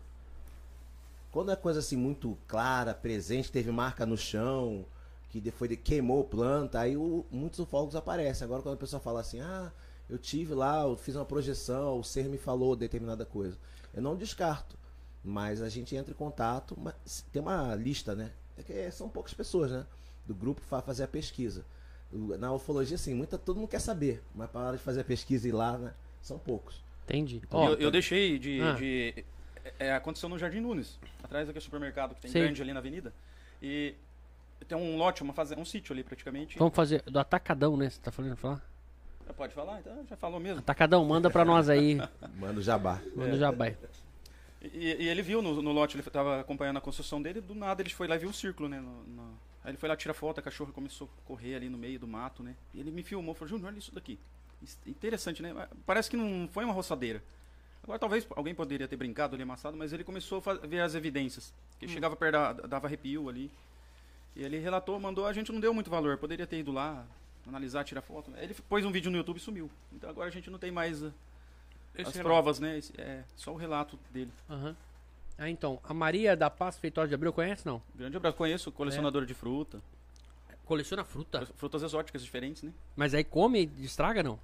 Quando 1.31 1.51
é 1.51 1.57
coisa 1.57 1.81
assim 1.81 1.97
muito 1.97 2.37
clara, 2.47 2.93
presente, 2.95 3.51
teve 3.51 3.71
marca 3.71 4.05
no 4.05 4.17
chão, 4.17 4.85
que 5.31 5.41
depois 5.41 5.69
de 5.71 5.77
queimou 5.77 6.25
planta, 6.25 6.79
aí 6.81 6.97
o- 6.97 7.25
muitos 7.31 7.59
ufólogos 7.59 7.97
aparecem. 7.97 8.45
Agora 8.45 8.63
quando 8.63 8.75
a 8.75 8.79
pessoa 8.79 9.01
fala 9.01 9.21
assim, 9.21 9.41
ah, 9.41 9.73
eu 10.11 10.19
tive 10.19 10.53
lá, 10.55 10.83
eu 10.83 10.97
fiz 10.97 11.15
uma 11.17 11.25
projeção, 11.25 11.99
o 11.99 12.05
ser 12.05 12.29
me 12.29 12.37
falou 12.37 12.77
determinada 12.77 13.25
coisa. 13.25 13.57
Eu 13.95 14.03
não 14.03 14.15
descarto, 14.17 14.77
mas 15.25 15.63
a 15.63 15.69
gente 15.71 15.97
entra 15.97 16.13
em 16.13 16.17
contato, 16.17 16.77
tem 17.33 17.41
uma 17.41 17.75
lista, 17.75 18.15
né? 18.15 18.31
É 18.59 18.63
que 18.63 18.91
são 18.91 19.09
poucas 19.09 19.33
pessoas, 19.33 19.71
né? 19.71 19.87
Do 20.27 20.35
grupo 20.35 20.61
para 20.69 20.83
fazer 20.83 21.05
a 21.05 21.09
pesquisa. 21.09 21.65
O- 22.13 22.37
Na 22.37 22.53
ufologia, 22.53 22.97
assim, 22.97 23.15
muita, 23.15 23.39
todo 23.39 23.57
mundo 23.57 23.69
quer 23.69 23.81
saber, 23.81 24.23
mas 24.35 24.51
para 24.51 24.61
hora 24.69 24.77
de 24.77 24.83
fazer 24.83 25.01
a 25.01 25.05
pesquisa 25.05 25.47
e 25.47 25.51
ir 25.51 25.53
lá, 25.55 25.79
né? 25.79 25.93
São 26.21 26.39
poucos. 26.39 26.83
Entendi. 27.05 27.43
Ó, 27.51 27.71
eu, 27.71 27.75
eu 27.79 27.91
deixei 27.91 28.39
de. 28.39 28.61
Ah. 28.61 28.73
de- 28.75 29.25
é, 29.79 29.93
aconteceu 29.95 30.29
no 30.29 30.39
Jardim 30.39 30.61
Nunes, 30.61 30.99
atrás 31.23 31.47
daquele 31.47 31.65
supermercado 31.65 32.15
que 32.15 32.21
tem 32.23 32.31
Sei. 32.31 32.43
grande 32.43 32.61
ali 32.63 32.73
na 32.73 32.81
avenida. 32.81 33.13
E 33.63 33.95
tem 34.69 34.77
um 34.77 34.97
lote, 34.97 35.23
uma 35.23 35.33
fazenda, 35.33 35.61
um 35.61 35.65
sítio 35.65 35.93
ali 35.93 36.03
praticamente. 36.03 36.59
vamos 36.59 36.75
fazer 36.75 37.03
do 37.03 37.19
Atacadão, 37.19 37.77
né? 37.77 37.89
Você 37.91 38.01
tá 38.01 38.11
falando 38.11 38.37
falar? 38.37 38.63
Pode 39.37 39.55
falar? 39.55 39.81
Então 39.81 40.05
já 40.09 40.17
falou 40.17 40.39
mesmo. 40.39 40.59
Atacadão, 40.59 41.05
manda 41.05 41.31
pra 41.31 41.45
nós 41.45 41.69
aí. 41.71 41.97
Manda 42.39 42.61
o 42.61 42.63
jabá. 42.63 43.01
Manda 43.17 43.35
o 43.35 43.39
Jabai. 43.39 43.77
E, 44.61 44.97
e 45.05 45.09
ele 45.09 45.23
viu 45.23 45.41
no, 45.41 45.63
no 45.63 45.73
lote, 45.73 45.97
ele 45.97 46.07
estava 46.07 46.41
acompanhando 46.41 46.77
a 46.77 46.81
construção 46.81 47.21
dele, 47.23 47.41
do 47.41 47.55
nada 47.55 47.81
ele 47.83 47.89
foi 47.91 48.07
lá 48.07 48.15
e 48.17 48.19
viu 48.19 48.29
um 48.29 48.33
círculo, 48.33 48.69
né? 48.69 48.79
no- 48.79 49.03
no- 49.05 49.39
Aí 49.65 49.71
ele 49.71 49.79
foi 49.79 49.89
lá 49.89 49.97
tirar 49.97 50.15
foto, 50.15 50.39
a 50.41 50.43
cachorra 50.43 50.73
começou 50.73 51.09
a 51.23 51.27
correr 51.27 51.55
ali 51.55 51.69
no 51.69 51.79
meio 51.79 51.99
do 51.99 52.07
mato, 52.09 52.43
né? 52.43 52.57
E 52.75 52.81
ele 52.81 52.91
me 52.91 53.03
filmou, 53.03 53.35
falou, 53.35 53.49
Júnior, 53.49 53.69
olha 53.69 53.79
isso 53.79 53.95
daqui. 53.95 54.19
Interessante, 54.87 55.43
né? 55.43 55.53
Mas 55.53 55.69
Parece 55.87 56.11
que 56.11 56.17
não 56.17 56.49
foi 56.49 56.65
uma 56.65 56.73
roçadeira. 56.73 57.23
Agora 57.83 57.99
talvez 57.99 58.27
alguém 58.37 58.55
poderia 58.55 58.87
ter 58.87 58.97
brincado 58.97 59.35
ali 59.35 59.43
amassado, 59.43 59.77
mas 59.77 59.93
ele 59.93 60.05
começou 60.05 60.43
a 60.47 60.55
ver 60.67 60.81
as 60.81 60.95
evidências. 60.95 61.53
Que 61.79 61.89
chegava 61.89 62.15
perto, 62.15 62.33
da, 62.33 62.53
dava 62.53 62.87
arrepio 62.87 63.29
ali. 63.29 63.51
E 64.37 64.43
ele 64.45 64.59
relatou, 64.59 64.99
mandou, 65.01 65.27
a 65.27 65.33
gente 65.33 65.51
não 65.53 65.59
deu 65.61 65.75
muito 65.75 65.91
valor, 65.91 66.17
poderia 66.17 66.47
ter 66.47 66.59
ido 66.61 66.71
lá, 66.73 67.05
analisar, 67.47 67.85
tirar 67.85 68.01
foto. 68.03 68.33
Ele 68.37 68.55
pôs 68.69 68.85
um 68.85 68.93
vídeo 68.93 69.11
no 69.11 69.17
YouTube 69.17 69.37
e 69.37 69.41
sumiu. 69.41 69.69
Então 69.93 70.09
agora 70.09 70.29
a 70.29 70.33
gente 70.33 70.49
não 70.49 70.59
tem 70.61 70.71
mais 70.71 71.03
uh, 71.03 71.13
Esse 71.95 72.09
as 72.09 72.15
relato. 72.15 72.23
provas, 72.23 72.61
né? 72.61 72.79
Esse- 72.79 72.93
é 73.01 73.25
só 73.37 73.53
o 73.53 73.57
relato 73.57 73.99
dele. 74.13 74.31
Aham. 74.49 74.77
Ah, 75.39 75.49
então. 75.49 75.81
A 75.83 75.95
Maria 75.95 76.37
da 76.37 76.49
Paz 76.51 76.79
Feitosa 76.79 77.09
de 77.09 77.15
Abril, 77.15 77.33
conhece 77.33 77.67
não? 77.67 77.83
Grande 77.95 78.17
abraço. 78.17 78.37
Conheço 78.37 78.73
colecionadora 78.73 79.27
de 79.27 79.35
fruta. 79.35 79.81
Coleciona 80.65 81.05
fruta. 81.05 81.47
Frutas 81.57 81.83
exóticas 81.83 82.23
diferentes, 82.23 82.63
né? 82.63 82.73
Mas 82.95 83.15
aí 83.15 83.25
come 83.25 83.71
e 83.79 83.85
estraga, 83.85 84.23
não? 84.23 84.39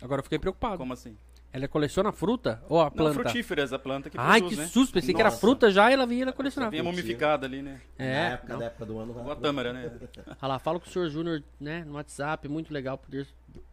Agora 0.00 0.20
eu 0.20 0.22
fiquei 0.22 0.38
preocupado. 0.38 0.78
Como 0.78 0.92
assim? 0.92 1.16
Ela 1.52 1.66
coleciona 1.66 2.12
fruta 2.12 2.62
ou 2.68 2.80
a 2.80 2.84
Não, 2.84 2.90
planta? 2.92 3.14
frutíferas, 3.14 3.72
a 3.72 3.78
planta 3.78 4.08
que 4.08 4.16
Ai, 4.16 4.38
produz, 4.40 4.56
que 4.56 4.62
né? 4.62 4.68
susto. 4.68 4.92
Pensei 4.92 5.12
que 5.12 5.20
era 5.20 5.30
Nossa. 5.30 5.40
fruta 5.40 5.68
já 5.68 5.90
e 5.90 5.94
ela 5.94 6.06
vinha 6.06 6.22
ela 6.22 6.32
colecionar. 6.32 6.70
Vinha 6.70 6.84
mumificada 6.84 7.44
ali, 7.44 7.60
né? 7.60 7.80
Na 7.98 8.04
É, 8.04 8.32
época, 8.34 8.52
não. 8.52 8.60
da 8.60 8.66
época 8.66 8.86
do 8.86 8.98
ano. 9.00 9.10
Igual 9.10 9.30
a 9.32 9.36
tâmara, 9.36 9.72
né? 9.72 9.90
Olha 10.28 10.36
lá, 10.42 10.58
fala 10.60 10.78
com 10.78 10.86
o 10.86 10.88
senhor 10.88 11.08
Júnior, 11.10 11.42
né, 11.60 11.84
no 11.84 11.94
WhatsApp, 11.94 12.46
muito 12.48 12.72
legal 12.72 12.96
poder 12.96 13.26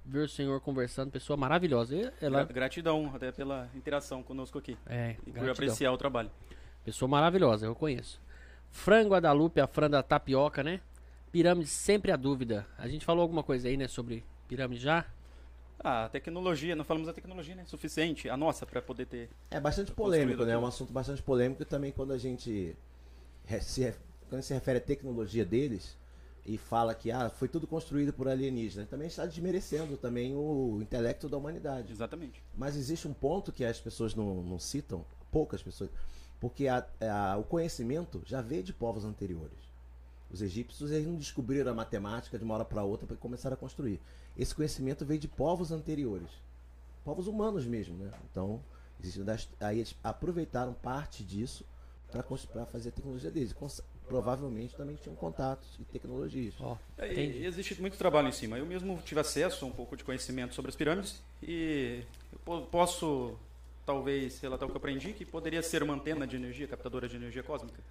ver 0.03 0.21
o 0.25 0.27
senhor 0.29 0.59
conversando, 0.59 1.11
pessoa 1.11 1.37
maravilhosa. 1.37 1.95
E 1.95 2.11
Ela, 2.19 2.43
Gra- 2.45 2.53
Gratidão 2.53 3.11
até 3.13 3.31
pela 3.31 3.69
interação 3.75 4.23
conosco 4.23 4.57
aqui. 4.57 4.75
é, 4.87 5.15
E 5.27 5.31
por 5.31 5.47
apreciar 5.47 5.91
o 5.91 5.97
trabalho. 5.97 6.31
Pessoa 6.83 7.07
maravilhosa, 7.07 7.67
eu 7.67 7.75
conheço. 7.75 8.19
Frango 8.71 9.11
Guadalupe, 9.11 9.61
a 9.61 9.67
Fran 9.67 9.89
da 9.91 10.01
tapioca, 10.01 10.63
né? 10.63 10.79
Pirâmide, 11.31 11.67
sempre 11.69 12.11
a 12.11 12.15
dúvida. 12.15 12.65
A 12.77 12.87
gente 12.87 13.05
falou 13.05 13.21
alguma 13.21 13.43
coisa 13.43 13.67
aí, 13.67 13.77
né, 13.77 13.87
sobre 13.87 14.23
pirâmide 14.47 14.81
já? 14.81 15.05
Ah, 15.79 16.05
a 16.05 16.09
tecnologia, 16.09 16.75
não 16.75 16.83
falamos 16.83 17.07
da 17.07 17.13
tecnologia, 17.13 17.55
né? 17.55 17.63
Suficiente, 17.65 18.29
a 18.29 18.35
nossa, 18.35 18.65
para 18.65 18.81
poder 18.81 19.05
ter. 19.05 19.29
É 19.51 19.59
bastante 19.59 19.91
polêmico, 19.91 20.43
né? 20.43 20.53
É 20.53 20.57
um 20.57 20.65
assunto 20.65 20.91
bastante 20.91 21.21
polêmico 21.21 21.63
também 21.65 21.91
quando 21.91 22.13
a 22.13 22.17
gente 22.17 22.75
se, 23.61 23.93
quando 24.29 24.41
se 24.41 24.53
refere 24.53 24.79
à 24.79 24.81
tecnologia 24.81 25.45
deles 25.45 25.95
e 26.45 26.57
fala 26.57 26.95
que 26.95 27.11
ah, 27.11 27.29
foi 27.29 27.47
tudo 27.47 27.67
construído 27.67 28.11
por 28.13 28.27
alienígenas, 28.27 28.89
também 28.89 29.07
está 29.07 29.25
desmerecendo 29.25 29.97
também 29.97 30.33
o 30.35 30.79
intelecto 30.81 31.27
da 31.29 31.37
humanidade. 31.37 31.91
Exatamente. 31.91 32.41
Mas 32.55 32.75
existe 32.75 33.07
um 33.07 33.13
ponto 33.13 33.51
que 33.51 33.63
as 33.65 33.79
pessoas 33.79 34.15
não, 34.15 34.41
não 34.43 34.57
citam, 34.59 35.05
poucas 35.31 35.61
pessoas, 35.61 35.89
porque 36.39 36.67
a- 36.67 36.85
a- 37.01 37.37
o 37.37 37.43
conhecimento 37.43 38.21
já 38.25 38.41
veio 38.41 38.63
de 38.63 38.73
povos 38.73 39.03
anteriores. 39.05 39.66
Os 40.31 40.41
egípcios 40.41 40.91
eles 40.91 41.07
não 41.07 41.15
descobriram 41.15 41.71
a 41.71 41.75
matemática 41.75 42.37
de 42.37 42.43
uma 42.43 42.55
hora 42.55 42.65
para 42.65 42.83
outra 42.83 43.07
para 43.07 43.15
começar 43.15 43.51
a 43.53 43.55
construir. 43.55 43.99
Esse 44.37 44.53
conhecimento 44.53 45.05
veio 45.05 45.19
de 45.19 45.27
povos 45.27 45.71
anteriores, 45.71 46.29
povos 47.05 47.27
humanos 47.27 47.65
mesmo, 47.65 47.95
né? 47.97 48.11
Então, 48.31 48.61
aí 49.61 49.77
eles 49.79 49.95
aproveitaram 50.03 50.73
parte 50.73 51.23
disso 51.23 51.65
para 52.11 52.65
fazer 52.65 52.89
a 52.89 52.91
tecnologia 52.91 53.31
deles. 53.31 53.55
Provavelmente 54.07 54.73
também 54.75 54.95
tinham 54.95 55.15
contatos 55.15 55.67
e 55.79 55.83
tecnologias. 55.83 56.53
É, 56.97 57.13
e- 57.13 57.41
e 57.41 57.45
existe 57.45 57.79
muito 57.81 57.97
trabalho 57.97 58.29
em 58.29 58.31
cima. 58.31 58.57
Eu 58.57 58.65
mesmo 58.65 58.97
tive 59.03 59.19
acesso 59.19 59.65
a 59.65 59.67
um 59.67 59.71
pouco 59.71 59.97
de 59.97 60.03
conhecimento 60.03 60.55
sobre 60.55 60.69
as 60.69 60.75
pirâmides 60.77 61.21
e 61.43 62.03
eu 62.31 62.39
po- 62.39 62.61
posso, 62.67 63.37
talvez, 63.85 64.39
relatar 64.39 64.65
o 64.65 64.71
que 64.71 64.77
eu 64.77 64.79
aprendi, 64.79 65.11
que 65.11 65.25
poderia 65.25 65.61
ser 65.61 65.83
uma 65.83 65.93
antena 65.93 66.25
de 66.25 66.37
energia, 66.37 66.65
captadora 66.67 67.07
de 67.09 67.17
energia 67.17 67.43
cósmica, 67.43 67.81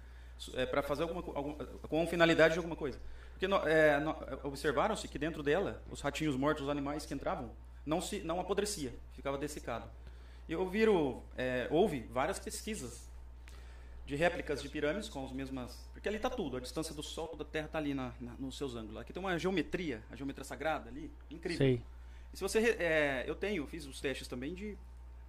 é, 0.55 0.65
para 0.65 0.81
fazer 0.83 1.03
alguma, 1.03 1.21
co- 1.23 1.31
algum, 1.35 1.53
com 1.55 2.07
finalidade 2.07 2.53
de 2.53 2.59
alguma 2.59 2.75
coisa. 2.75 2.99
Porque 3.31 3.45
é, 3.45 3.97
observaram-se 4.43 5.07
que 5.07 5.19
dentro 5.19 5.43
dela, 5.43 5.81
os 5.91 6.01
ratinhos 6.01 6.35
mortos, 6.35 6.63
os 6.63 6.69
animais 6.69 7.05
que 7.05 7.13
entravam, 7.13 7.51
não, 7.85 8.01
se, 8.01 8.19
não 8.19 8.39
apodrecia, 8.39 8.93
ficava 9.13 9.37
dessecado. 9.37 9.89
E 10.49 10.53
eu 10.53 10.67
viro, 10.69 11.21
é, 11.37 11.67
houve 11.69 12.01
várias 12.11 12.39
pesquisas 12.39 13.07
de 14.05 14.15
réplicas 14.15 14.61
de 14.61 14.69
pirâmides 14.69 15.09
com 15.09 15.25
as 15.25 15.31
mesmas. 15.31 15.77
Porque 15.93 16.07
ali 16.07 16.17
está 16.17 16.29
tudo, 16.29 16.57
a 16.57 16.59
distância 16.59 16.95
do 16.95 17.03
Sol 17.03 17.35
da 17.35 17.43
Terra 17.43 17.65
está 17.65 17.77
ali 17.77 17.93
na, 17.93 18.13
na- 18.19 18.35
nos 18.39 18.57
seus 18.57 18.75
ângulos. 18.75 18.97
Aqui 19.01 19.11
tem 19.13 19.21
uma 19.21 19.37
geometria, 19.37 20.01
a 20.09 20.15
geometria 20.15 20.43
sagrada 20.45 20.89
ali, 20.89 21.11
incrível. 21.29 21.57
sei. 21.57 21.81
E 22.33 22.37
se 22.37 22.41
você. 22.43 22.59
é, 22.79 23.23
eu 23.27 23.35
tenho, 23.35 23.65
fiz 23.67 23.85
os 23.85 23.99
testes 24.01 24.27
também 24.27 24.53
de 24.53 24.77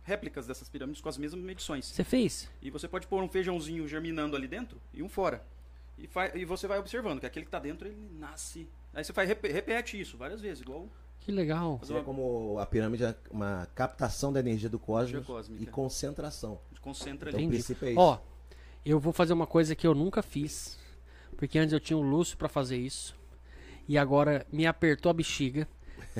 réplicas 0.08 0.46
dessas 0.46 0.68
pirâmides 0.68 1.00
com 1.00 1.08
as 1.08 1.18
mesmas 1.18 1.42
medições. 1.44 1.84
Você 1.86 2.02
fez? 2.02 2.50
E 2.62 2.70
você 2.70 2.88
pode 2.88 3.06
pôr 3.06 3.22
um 3.22 3.28
feijãozinho 3.28 3.86
germinando 3.86 4.34
ali 4.34 4.48
dentro 4.48 4.80
e 4.92 5.02
um 5.02 5.08
fora. 5.08 5.44
E, 5.98 6.08
e 6.34 6.44
você 6.44 6.66
vai 6.66 6.78
observando 6.78 7.20
que 7.20 7.26
aquele 7.26 7.44
que 7.44 7.48
está 7.48 7.58
dentro 7.58 7.86
ele 7.86 7.96
nasce. 8.18 8.68
Aí 8.94 9.04
você 9.04 9.12
faz, 9.12 9.28
rep- 9.28 9.46
repete 9.52 10.00
isso 10.00 10.16
várias 10.16 10.40
vezes, 10.40 10.62
igual 10.62 10.88
Que 11.20 11.30
legal. 11.30 11.78
fazer 11.78 11.88
Seria 11.92 12.00
uma 12.00 12.04
como 12.06 12.58
a 12.58 12.66
pirâmide 12.66 13.04
é 13.04 13.14
uma 13.30 13.68
captação 13.74 14.32
da 14.32 14.40
energia 14.40 14.68
do 14.68 14.78
cosmos 14.78 15.12
Energia 15.28 15.50
e 15.60 15.66
concentração. 15.66 16.60
concentra 16.80 17.28
Então, 17.30 17.38
ali. 17.38 17.46
Entendi. 17.46 17.62
princípio 17.62 17.86
é 17.88 17.90
isso. 17.92 18.00
Ó, 18.00 18.18
eu 18.86 18.98
vou 18.98 19.12
fazer 19.12 19.32
uma 19.34 19.46
coisa 19.46 19.74
que 19.76 19.86
eu 19.86 19.94
nunca 19.94 20.22
fiz. 20.22 20.78
Porque 21.36 21.58
antes 21.58 21.72
eu 21.72 21.78
tinha 21.80 21.96
o 21.96 22.02
Lúcio 22.02 22.36
pra 22.38 22.48
fazer 22.48 22.76
isso. 22.78 23.14
E 23.86 23.96
agora 23.98 24.46
me 24.52 24.66
apertou 24.66 25.10
a 25.10 25.12
bexiga. 25.12 25.68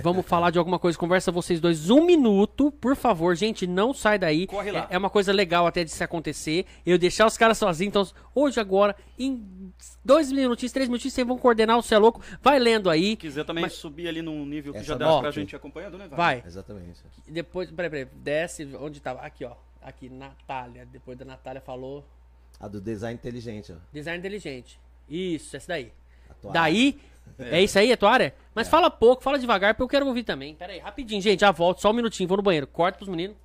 Vamos 0.02 0.26
falar 0.26 0.50
de 0.50 0.58
alguma 0.58 0.78
coisa. 0.78 0.98
Conversa 0.98 1.30
vocês 1.32 1.60
dois 1.60 1.90
um 1.90 2.04
minuto, 2.04 2.70
por 2.72 2.96
favor. 2.96 3.34
Gente, 3.36 3.66
não 3.66 3.92
sai 3.92 4.18
daí. 4.18 4.46
Corre 4.46 4.70
lá. 4.70 4.86
É, 4.90 4.94
é 4.94 4.98
uma 4.98 5.10
coisa 5.10 5.32
legal 5.32 5.66
até 5.66 5.84
de 5.84 5.90
se 5.90 6.02
acontecer. 6.02 6.66
Eu 6.84 6.98
deixar 6.98 7.26
os 7.26 7.36
caras 7.36 7.58
sozinhos. 7.58 7.88
Então, 7.88 8.06
hoje, 8.34 8.60
agora, 8.60 8.94
em 9.18 9.72
dois 10.04 10.30
minutinhos, 10.32 10.72
três 10.72 10.88
minutinhos, 10.88 11.14
vocês 11.14 11.26
vão 11.26 11.38
coordenar 11.38 11.78
o 11.78 11.84
é 11.90 11.98
Louco. 11.98 12.20
Vai 12.42 12.58
lendo 12.58 12.90
aí. 12.90 13.10
Se 13.10 13.16
quiser 13.16 13.44
também 13.44 13.62
Mas- 13.62 13.74
subir 13.74 14.08
ali 14.08 14.22
num 14.22 14.44
nível 14.44 14.72
que 14.72 14.78
Essa 14.78 14.88
já 14.88 14.96
dá 14.96 15.20
pra 15.20 15.30
gente 15.30 15.54
acompanhando, 15.54 15.96
né? 15.98 16.08
Vai. 16.08 16.42
Exatamente. 16.46 17.00
E 17.26 17.30
Depois, 17.32 17.70
peraí, 17.70 17.90
peraí. 17.90 18.04
Desce 18.22 18.68
onde 18.80 19.00
tava. 19.00 19.20
Aqui, 19.20 19.44
ó. 19.44 19.52
Aqui, 19.82 20.08
Natália. 20.08 20.86
Depois 20.86 21.16
da 21.16 21.24
Natália 21.24 21.60
falou. 21.60 22.04
A 22.60 22.66
do 22.66 22.80
design 22.80 23.14
inteligente, 23.14 23.72
ó. 23.72 23.76
Design 23.92 24.18
inteligente. 24.18 24.80
Isso, 25.08 25.56
essa 25.56 25.68
daí. 25.68 25.92
Daí, 26.52 26.98
é. 27.38 27.62
isso 27.62 27.78
aí, 27.78 27.92
a 27.92 27.96
tua 27.96 28.10
área? 28.10 28.34
Mas 28.54 28.68
fala 28.68 28.90
pouco, 28.90 29.22
fala 29.22 29.38
devagar, 29.38 29.74
porque 29.74 29.82
eu 29.84 29.88
quero 29.88 30.06
ouvir 30.06 30.24
também. 30.24 30.54
Pera 30.54 30.72
aí, 30.72 30.78
rapidinho, 30.78 31.20
gente, 31.22 31.40
já 31.40 31.50
volto, 31.50 31.80
só 31.80 31.90
um 31.90 31.94
minutinho, 31.94 32.28
vou 32.28 32.36
no 32.36 32.42
banheiro. 32.42 32.66
Corta 32.66 32.98
pros 32.98 33.08
meninos. 33.08 33.36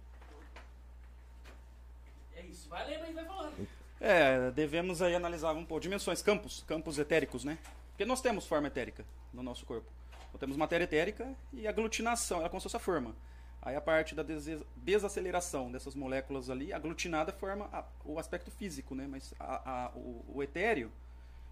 É 2.35 2.41
isso, 2.41 2.69
vai 2.69 2.87
lendo 2.87 3.03
aí, 3.05 3.13
vai 3.13 3.25
falando. 3.25 3.67
É, 3.99 4.51
devemos 4.51 5.01
aí 5.01 5.15
analisar 5.15 5.53
um 5.53 5.65
pouco. 5.65 5.81
Dimensões, 5.81 6.21
campos, 6.21 6.63
campos 6.67 6.97
etéricos, 6.99 7.43
né? 7.43 7.57
Porque 7.91 8.05
nós 8.05 8.21
temos 8.21 8.45
forma 8.45 8.67
etérica 8.67 9.05
no 9.33 9.43
nosso 9.43 9.65
corpo. 9.65 9.87
Nós 10.31 10.39
temos 10.39 10.57
matéria 10.57 10.83
etérica 10.83 11.27
e 11.53 11.67
aglutinação, 11.67 12.37
ela 12.37 12.47
é 12.47 12.49
como 12.49 12.59
se 12.59 12.63
fosse 12.63 12.75
a 12.77 12.79
forma. 12.79 13.15
Aí 13.61 13.75
a 13.75 13.81
parte 13.81 14.13
da 14.13 14.23
des- 14.23 14.59
desaceleração 14.75 15.71
dessas 15.71 15.95
moléculas 15.95 16.49
ali, 16.49 16.73
aglutinada 16.73 17.31
forma 17.31 17.69
a- 17.71 17.85
o 18.03 18.19
aspecto 18.19 18.51
físico, 18.51 18.93
né? 18.95 19.07
Mas 19.07 19.33
a- 19.39 19.85
a- 19.85 19.91
o, 19.95 20.25
o 20.35 20.43
etéreo, 20.43 20.91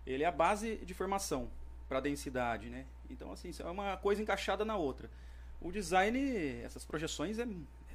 ele 0.06 0.24
é 0.24 0.26
a 0.26 0.32
base 0.32 0.78
de 0.78 0.94
formação 0.94 1.48
para 1.92 2.00
densidade, 2.00 2.70
né? 2.70 2.86
Então, 3.10 3.34
assim, 3.34 3.52
é 3.60 3.66
uma 3.66 3.98
coisa 3.98 4.22
encaixada 4.22 4.64
na 4.64 4.78
outra. 4.78 5.10
O 5.60 5.74
design, 5.74 6.18
essas 6.64 6.86
projeções, 6.86 7.38
é, 7.38 7.46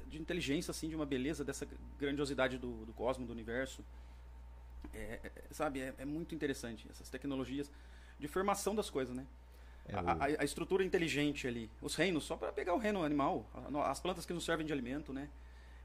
de 0.07 0.21
inteligência, 0.21 0.69
assim, 0.69 0.87
de 0.87 0.95
uma 0.95 1.03
beleza, 1.05 1.43
dessa 1.43 1.67
grandiosidade 1.99 2.59
do, 2.59 2.85
do 2.85 2.93
cosmo, 2.93 3.25
do 3.25 3.33
universo. 3.33 3.83
É, 4.93 5.19
é, 5.23 5.31
sabe, 5.49 5.81
é, 5.81 5.95
é 5.97 6.05
muito 6.05 6.35
interessante 6.35 6.85
essas 6.91 7.09
tecnologias 7.09 7.71
de 8.19 8.27
formação 8.27 8.75
das 8.75 8.87
coisas, 8.87 9.15
né? 9.15 9.25
É 9.87 9.95
a, 9.95 10.01
o- 10.03 10.07
a- 10.09 10.41
a 10.41 10.45
estrutura 10.45 10.83
inteligente 10.83 11.47
ali, 11.47 11.67
os 11.81 11.95
reinos, 11.95 12.23
só 12.23 12.37
para 12.37 12.51
pegar 12.53 12.75
o 12.75 12.77
reino 12.77 13.03
animal, 13.03 13.49
as 13.83 13.99
plantas 13.99 14.27
que 14.27 14.33
nos 14.33 14.45
servem 14.45 14.63
de 14.65 14.71
alimento, 14.71 15.11
né? 15.11 15.27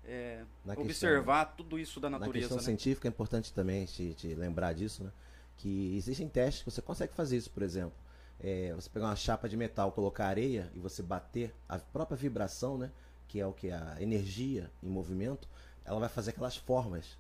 É, 0.05 0.45
Na 0.67 0.75
questão- 0.77 0.85
observar 0.85 1.47
tudo 1.57 1.79
isso 1.79 1.99
da 1.99 2.11
Na 2.11 2.19
natureza, 2.19 2.49
questão 2.49 2.59
né? 2.59 2.63
científica 2.65 3.09
é 3.09 3.11
importante 3.11 3.55
também 3.55 3.87
te, 3.87 4.13
te 4.13 4.35
lembrar 4.35 4.75
disso, 4.75 5.03
né? 5.03 5.11
Que 5.57 5.97
existem 5.97 6.29
testes 6.29 6.63
que 6.63 6.71
você 6.71 6.83
consegue 6.83 7.15
fazer 7.15 7.37
isso, 7.37 7.51
por 7.51 7.63
exemplo. 7.63 7.95
É, 8.41 8.73
você 8.75 8.91
pegar 8.91 9.07
uma 9.07 9.17
chapa 9.17 9.49
de 9.49 9.57
metal, 9.57 9.93
colocar 9.93 10.27
areia 10.27 10.71
e 10.75 10.81
você 10.81 11.03
bater 11.03 11.55
a 11.69 11.79
própria 11.79 12.17
vibração, 12.17 12.77
né? 12.77 12.91
Que 13.29 13.39
é 13.41 13.47
o 13.47 13.53
que 13.53 13.71
a 13.71 13.97
energia 14.01 14.71
em 14.83 14.89
movimento, 14.89 15.49
ela 15.85 16.01
vai 16.01 16.09
fazer 16.09 16.31
aquelas 16.31 16.57
formas, 16.57 17.17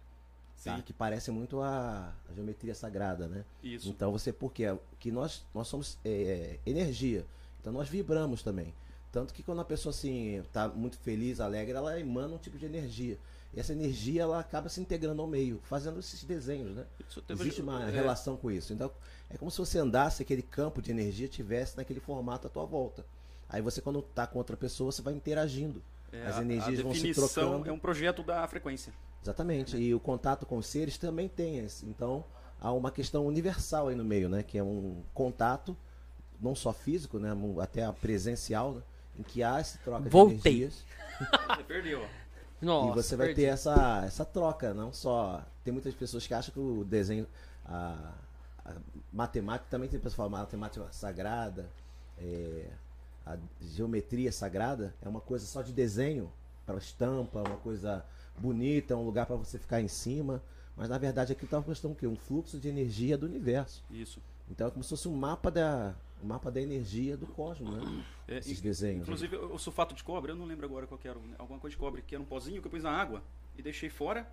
tá? 0.64 0.82
Que 0.82 0.92
parecem 0.92 1.32
muito 1.32 1.60
a, 1.60 2.12
a 2.28 2.34
geometria 2.34 2.74
sagrada, 2.74 3.28
né? 3.28 3.44
Isso. 3.62 3.88
Então 3.88 4.10
você, 4.10 4.32
porque 4.32 4.64
que 4.98 5.10
nós, 5.12 5.44
nós 5.54 5.68
somos 5.68 5.98
é, 6.04 6.10
é, 6.10 6.60
energia, 6.66 7.24
então 7.60 7.72
nós 7.72 7.88
vibramos 7.88 8.42
também. 8.42 8.74
Tanto 9.12 9.34
que 9.34 9.42
quando 9.42 9.60
a 9.60 9.64
pessoa 9.64 9.90
assim 9.90 10.40
está 10.40 10.68
muito 10.68 10.96
feliz, 10.98 11.38
alegre, 11.38 11.76
ela 11.76 12.00
emana 12.00 12.34
um 12.34 12.38
tipo 12.38 12.58
de 12.58 12.64
energia. 12.64 13.18
E 13.54 13.60
essa 13.60 13.72
energia 13.72 14.22
ela 14.22 14.40
acaba 14.40 14.68
se 14.68 14.80
integrando 14.80 15.20
ao 15.20 15.28
meio, 15.28 15.60
fazendo 15.64 16.00
esses 16.00 16.24
desenhos, 16.24 16.74
né? 16.74 16.86
Isso 17.08 17.20
teve- 17.20 17.42
Existe 17.42 17.60
uma 17.60 17.86
é, 17.86 17.90
relação 17.90 18.36
com 18.36 18.50
isso. 18.50 18.72
Então 18.72 18.90
é 19.28 19.36
como 19.36 19.50
se 19.50 19.58
você 19.58 19.78
andasse 19.78 20.22
aquele 20.22 20.42
campo 20.42 20.80
de 20.80 20.90
energia 20.90 21.28
tivesse 21.28 21.76
naquele 21.76 22.00
formato 22.00 22.46
à 22.46 22.50
tua 22.50 22.64
volta. 22.64 23.04
Aí 23.48 23.60
você 23.60 23.82
quando 23.82 23.98
está 24.00 24.26
com 24.26 24.38
outra 24.38 24.56
pessoa 24.56 24.90
você 24.90 25.02
vai 25.02 25.12
interagindo. 25.12 25.82
é, 26.10 26.26
As 26.26 26.36
a- 26.38 26.42
energias 26.42 26.80
a 26.80 26.82
vão 26.82 26.94
se 26.94 27.12
trocando. 27.14 27.68
é 27.68 27.72
um 27.72 27.78
projeto 27.78 28.22
da 28.22 28.46
frequência. 28.48 28.92
Exatamente. 29.22 29.76
E 29.76 29.94
o 29.94 30.00
contato 30.00 30.44
com 30.46 30.56
os 30.56 30.66
seres 30.66 30.96
também 30.98 31.28
tem 31.28 31.58
esse. 31.58 31.86
Então, 31.86 32.24
há 32.60 32.72
uma 32.72 32.90
questão 32.90 33.26
universal 33.26 33.88
aí 33.88 33.94
no 33.94 34.04
meio, 34.04 34.28
né? 34.28 34.42
Que 34.42 34.58
é 34.58 34.62
um 34.62 35.02
contato, 35.14 35.76
não 36.40 36.54
só 36.54 36.72
físico, 36.72 37.18
né? 37.18 37.30
Até 37.60 37.84
a 37.84 37.92
presencial, 37.92 38.72
né? 38.74 38.82
Em 39.18 39.22
que 39.22 39.42
há 39.42 39.58
essa 39.60 39.78
troca 39.84 40.08
Voltei. 40.10 40.38
de 40.38 40.48
energias. 40.48 40.84
Você 41.56 41.62
perdeu, 41.64 42.02
ó. 42.02 42.21
Nossa, 42.62 42.90
e 42.90 43.02
você 43.02 43.16
vai 43.16 43.26
perdi. 43.28 43.42
ter 43.42 43.48
essa, 43.48 44.02
essa 44.06 44.24
troca, 44.24 44.72
não 44.72 44.92
só. 44.92 45.44
Tem 45.64 45.72
muitas 45.72 45.94
pessoas 45.94 46.26
que 46.26 46.32
acham 46.32 46.54
que 46.54 46.60
o 46.60 46.84
desenho. 46.84 47.26
A, 47.64 48.14
a 48.64 48.74
matemática 49.12 49.68
também 49.68 49.88
tem 49.88 49.98
pessoas 49.98 50.14
que 50.14 50.16
falam 50.16 50.30
matemática 50.30 50.86
sagrada, 50.92 51.68
é, 52.18 52.70
a 53.26 53.36
geometria 53.60 54.32
sagrada 54.32 54.94
é 55.02 55.08
uma 55.08 55.20
coisa 55.20 55.46
só 55.46 55.62
de 55.62 55.72
desenho, 55.72 56.32
para 56.64 56.78
estampa, 56.78 57.40
uma 57.40 57.56
coisa 57.56 58.04
bonita, 58.38 58.96
um 58.96 59.04
lugar 59.04 59.26
para 59.26 59.36
você 59.36 59.58
ficar 59.58 59.80
em 59.80 59.88
cima. 59.88 60.42
Mas 60.76 60.88
na 60.88 60.98
verdade 60.98 61.32
aqui 61.32 61.44
está 61.44 61.58
uma 61.58 61.64
questão 61.64 61.92
o 61.92 61.94
quê? 61.94 62.06
Um 62.06 62.16
fluxo 62.16 62.58
de 62.58 62.68
energia 62.68 63.18
do 63.18 63.26
universo. 63.26 63.84
Isso. 63.90 64.20
Então 64.50 64.66
é 64.66 64.70
como 64.70 64.82
se 64.82 64.90
fosse 64.90 65.08
um 65.08 65.14
mapa 65.14 65.50
da, 65.50 65.94
um 66.22 66.26
mapa 66.26 66.50
da 66.50 66.60
energia 66.60 67.16
do 67.16 67.26
cosmos, 67.26 67.74
né? 67.74 68.04
É, 68.28 68.38
Esses 68.38 68.58
in- 68.58 68.62
desenhos. 68.62 68.98
né? 68.98 69.02
Inclusive, 69.02 69.36
o 69.36 69.58
sulfato 69.58 69.94
de 69.94 70.04
cobre, 70.04 70.32
eu 70.32 70.36
não 70.36 70.44
lembro 70.44 70.64
agora 70.66 70.86
qual 70.86 70.98
que 70.98 71.08
era, 71.08 71.18
né? 71.18 71.34
alguma 71.38 71.58
coisa 71.58 71.72
de 71.74 71.78
cobre, 71.78 72.02
que 72.02 72.14
era 72.14 72.22
um 72.22 72.26
pozinho 72.26 72.60
que 72.60 72.66
eu 72.66 72.70
pus 72.70 72.82
na 72.82 72.90
água 72.92 73.22
e 73.56 73.62
deixei 73.62 73.90
fora. 73.90 74.26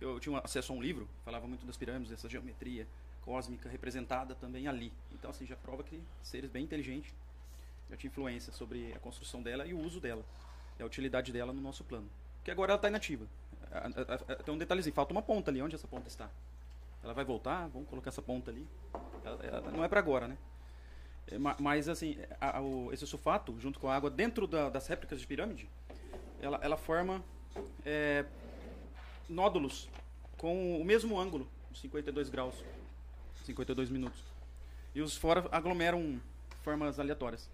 Eu 0.00 0.18
tinha 0.20 0.38
acesso 0.38 0.72
a 0.72 0.76
um 0.76 0.80
livro, 0.82 1.08
falava 1.24 1.46
muito 1.46 1.66
das 1.66 1.76
pirâmides, 1.76 2.10
dessa 2.10 2.28
geometria 2.28 2.86
cósmica 3.22 3.68
representada 3.68 4.34
também 4.34 4.68
ali. 4.68 4.92
Então, 5.12 5.30
assim, 5.30 5.44
já 5.44 5.56
prova 5.56 5.82
que 5.82 6.00
seres 6.22 6.50
bem 6.50 6.64
inteligentes 6.64 7.12
já 7.90 7.96
tinha 7.96 8.08
influência 8.08 8.52
sobre 8.52 8.92
a 8.92 8.98
construção 9.00 9.42
dela 9.42 9.66
e 9.66 9.74
o 9.74 9.80
uso 9.80 10.00
dela, 10.00 10.24
e 10.78 10.82
a 10.82 10.86
utilidade 10.86 11.32
dela 11.32 11.52
no 11.52 11.60
nosso 11.60 11.82
plano. 11.84 12.08
Porque 12.36 12.50
agora 12.50 12.72
ela 12.72 12.78
está 12.78 12.88
inativa. 12.88 13.26
Tem 14.44 14.54
um 14.54 14.58
detalhezinho, 14.58 14.94
falta 14.94 15.12
uma 15.12 15.20
ponta 15.22 15.50
ali, 15.50 15.60
onde 15.60 15.74
essa 15.74 15.88
ponta 15.88 16.06
está? 16.08 16.30
Ela 17.02 17.12
vai 17.12 17.24
voltar, 17.24 17.66
vamos 17.68 17.88
colocar 17.88 18.08
essa 18.10 18.22
ponta 18.22 18.50
ali. 18.50 18.66
Ela- 19.24 19.44
ela 19.44 19.70
não 19.70 19.82
é 19.84 19.88
para 19.88 19.98
agora, 20.00 20.28
né? 20.28 20.38
É, 21.30 21.38
ma- 21.38 21.56
Mas, 21.58 21.88
assim, 21.88 22.16
a- 22.40 22.60
o- 22.60 22.92
esse 22.92 23.06
sulfato, 23.06 23.58
junto 23.60 23.78
com 23.78 23.88
a 23.88 23.94
água, 23.96 24.10
dentro 24.10 24.46
da- 24.46 24.68
das 24.70 24.86
réplicas 24.86 25.20
de 25.20 25.26
pirâmide, 25.26 25.68
ela, 26.40 26.58
ela 26.62 26.76
forma 26.76 27.22
é, 27.84 28.24
nódulos 29.28 29.88
com 30.36 30.80
o 30.80 30.84
mesmo 30.84 31.18
ângulo, 31.18 31.48
52 31.74 32.28
graus, 32.28 32.54
52 33.44 33.90
minutos. 33.90 34.22
E 34.94 35.00
os 35.00 35.16
fora 35.16 35.46
aglomeram 35.50 36.20
formas 36.62 36.98
aleatórias. 37.00 37.50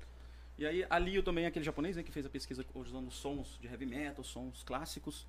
E 0.58 0.66
aí, 0.66 0.86
ali 0.90 1.20
também, 1.22 1.46
aquele 1.46 1.64
japonês 1.64 1.96
né, 1.96 2.02
que 2.02 2.12
fez 2.12 2.26
a 2.26 2.28
pesquisa 2.28 2.64
usando 2.74 3.10
sons 3.10 3.58
de 3.60 3.66
heavy 3.66 3.86
metal, 3.86 4.22
sons 4.22 4.62
clássicos, 4.62 5.26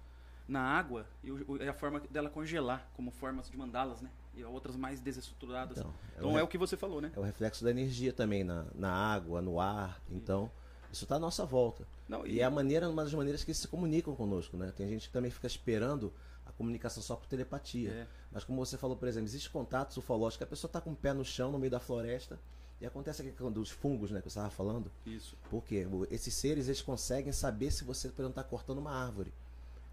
na 0.47 0.61
água, 0.61 1.07
e, 1.23 1.31
o- 1.31 1.69
a 1.69 1.73
forma 1.73 1.99
dela 2.11 2.29
congelar, 2.29 2.87
como 2.95 3.09
formas 3.11 3.49
de 3.49 3.57
mandalas, 3.57 4.01
né? 4.01 4.09
E 4.35 4.43
outras 4.43 4.75
mais 4.75 4.99
desestruturadas. 4.99 5.77
Então, 5.77 5.93
Então, 6.17 6.31
é 6.31 6.35
o 6.35 6.39
é 6.39 6.43
o 6.43 6.47
que 6.47 6.57
você 6.57 6.75
falou, 6.75 6.99
né? 7.01 7.11
É 7.15 7.19
o 7.19 7.23
reflexo 7.23 7.63
da 7.63 7.71
energia 7.71 8.11
também 8.13 8.43
na, 8.43 8.65
na 8.75 8.91
água, 8.91 9.41
no 9.41 9.59
ar. 9.59 10.01
Então, 10.09 10.51
isso 10.91 11.03
está 11.05 11.15
à 11.15 11.19
nossa 11.19 11.45
volta. 11.45 11.87
Não, 12.07 12.25
E 12.27 12.39
é 12.39 12.43
a 12.43 12.49
maneira, 12.49 12.89
uma 12.89 13.03
das 13.03 13.13
maneiras 13.13 13.43
que 13.43 13.51
eles 13.51 13.59
se 13.59 13.67
comunicam 13.67 14.15
conosco, 14.15 14.57
né? 14.57 14.71
Tem 14.75 14.87
gente 14.87 15.07
que 15.07 15.13
também 15.13 15.31
fica 15.31 15.47
esperando 15.47 16.13
a 16.45 16.51
comunicação 16.51 17.01
só 17.01 17.15
por 17.15 17.27
telepatia. 17.27 17.89
É. 17.91 18.07
Mas 18.31 18.43
como 18.43 18.63
você 18.63 18.77
falou, 18.77 18.95
por 18.97 19.07
exemplo, 19.07 19.27
existe 19.27 19.49
contatos 19.49 19.97
ufológicos 19.97 20.37
que 20.37 20.43
a 20.43 20.47
pessoa 20.47 20.69
está 20.69 20.79
com 20.81 20.91
o 20.91 20.95
pé 20.95 21.13
no 21.13 21.23
chão, 21.25 21.51
no 21.51 21.57
meio 21.57 21.71
da 21.71 21.79
floresta, 21.79 22.39
e 22.79 22.85
acontece 22.85 23.21
aqui 23.21 23.31
quando 23.31 23.57
os 23.61 23.69
fungos, 23.71 24.11
né, 24.11 24.19
que 24.21 24.29
você 24.29 24.37
estava 24.37 24.49
falando. 24.51 24.91
Isso. 25.05 25.37
Por 25.49 25.63
quê? 25.63 25.87
O- 25.89 26.05
Esses 26.11 26.33
seres, 26.33 26.67
eles 26.67 26.81
conseguem 26.81 27.31
saber 27.31 27.71
se 27.71 27.83
você, 27.85 28.09
por 28.09 28.21
exemplo, 28.21 28.39
está 28.39 28.43
cortando 28.43 28.79
uma 28.79 28.91
árvore. 28.91 29.33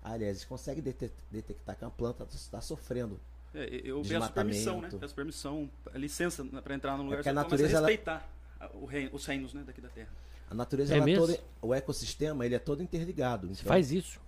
Aliás, 0.03 0.37
eles 0.39 0.45
conseguem 0.45 0.83
dete- 0.83 1.13
detectar 1.31 1.77
que 1.77 1.85
a 1.85 1.91
planta 1.91 2.27
está 2.33 2.61
sofrendo. 2.61 3.19
É, 3.55 3.81
eu 3.85 4.01
peço 4.03 4.33
permissão, 4.33 4.81
né? 4.81 4.89
Peço 4.99 5.15
permissão, 5.15 5.71
licença 5.95 6.45
para 6.45 6.75
entrar 6.75 6.97
no 6.97 7.05
lugar. 7.05 7.17
porque 7.19 7.29
a 7.29 7.33
você 7.33 7.35
começa 7.37 7.51
natureza, 7.51 7.77
ela- 7.79 7.87
respeitar 7.89 8.29
a- 8.59 8.71
o 8.75 8.85
reino- 8.87 9.11
os 9.13 9.27
reinos 9.27 9.53
né, 9.53 9.63
daqui 9.67 9.81
da 9.81 9.89
Terra. 9.89 10.09
A 10.51 10.55
natureza, 10.55 10.95
É 10.95 10.99
ela 10.99 11.15
toda, 11.15 11.39
o 11.61 11.75
ecossistema, 11.75 12.45
ele 12.47 12.55
é 12.55 12.59
todo 12.59 12.83
interligado. 12.83 13.47
Você 13.49 13.61
Então, 13.63 13.69
faz 13.73 13.91
isso? 13.93 14.21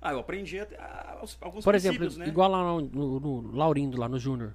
Ah, 0.00 0.12
eu 0.12 0.18
aprendi 0.18 0.58
a- 0.58 0.64
a- 0.78 1.24
alguns 1.40 1.64
Por 1.64 1.74
exemplo, 1.74 2.10
né? 2.18 2.26
igual 2.26 2.50
lá 2.50 2.58
no, 2.64 2.80
no, 2.80 3.20
no 3.20 3.56
Laurindo, 3.56 3.96
lá 3.98 4.08
no 4.08 4.18
Júnior. 4.18 4.54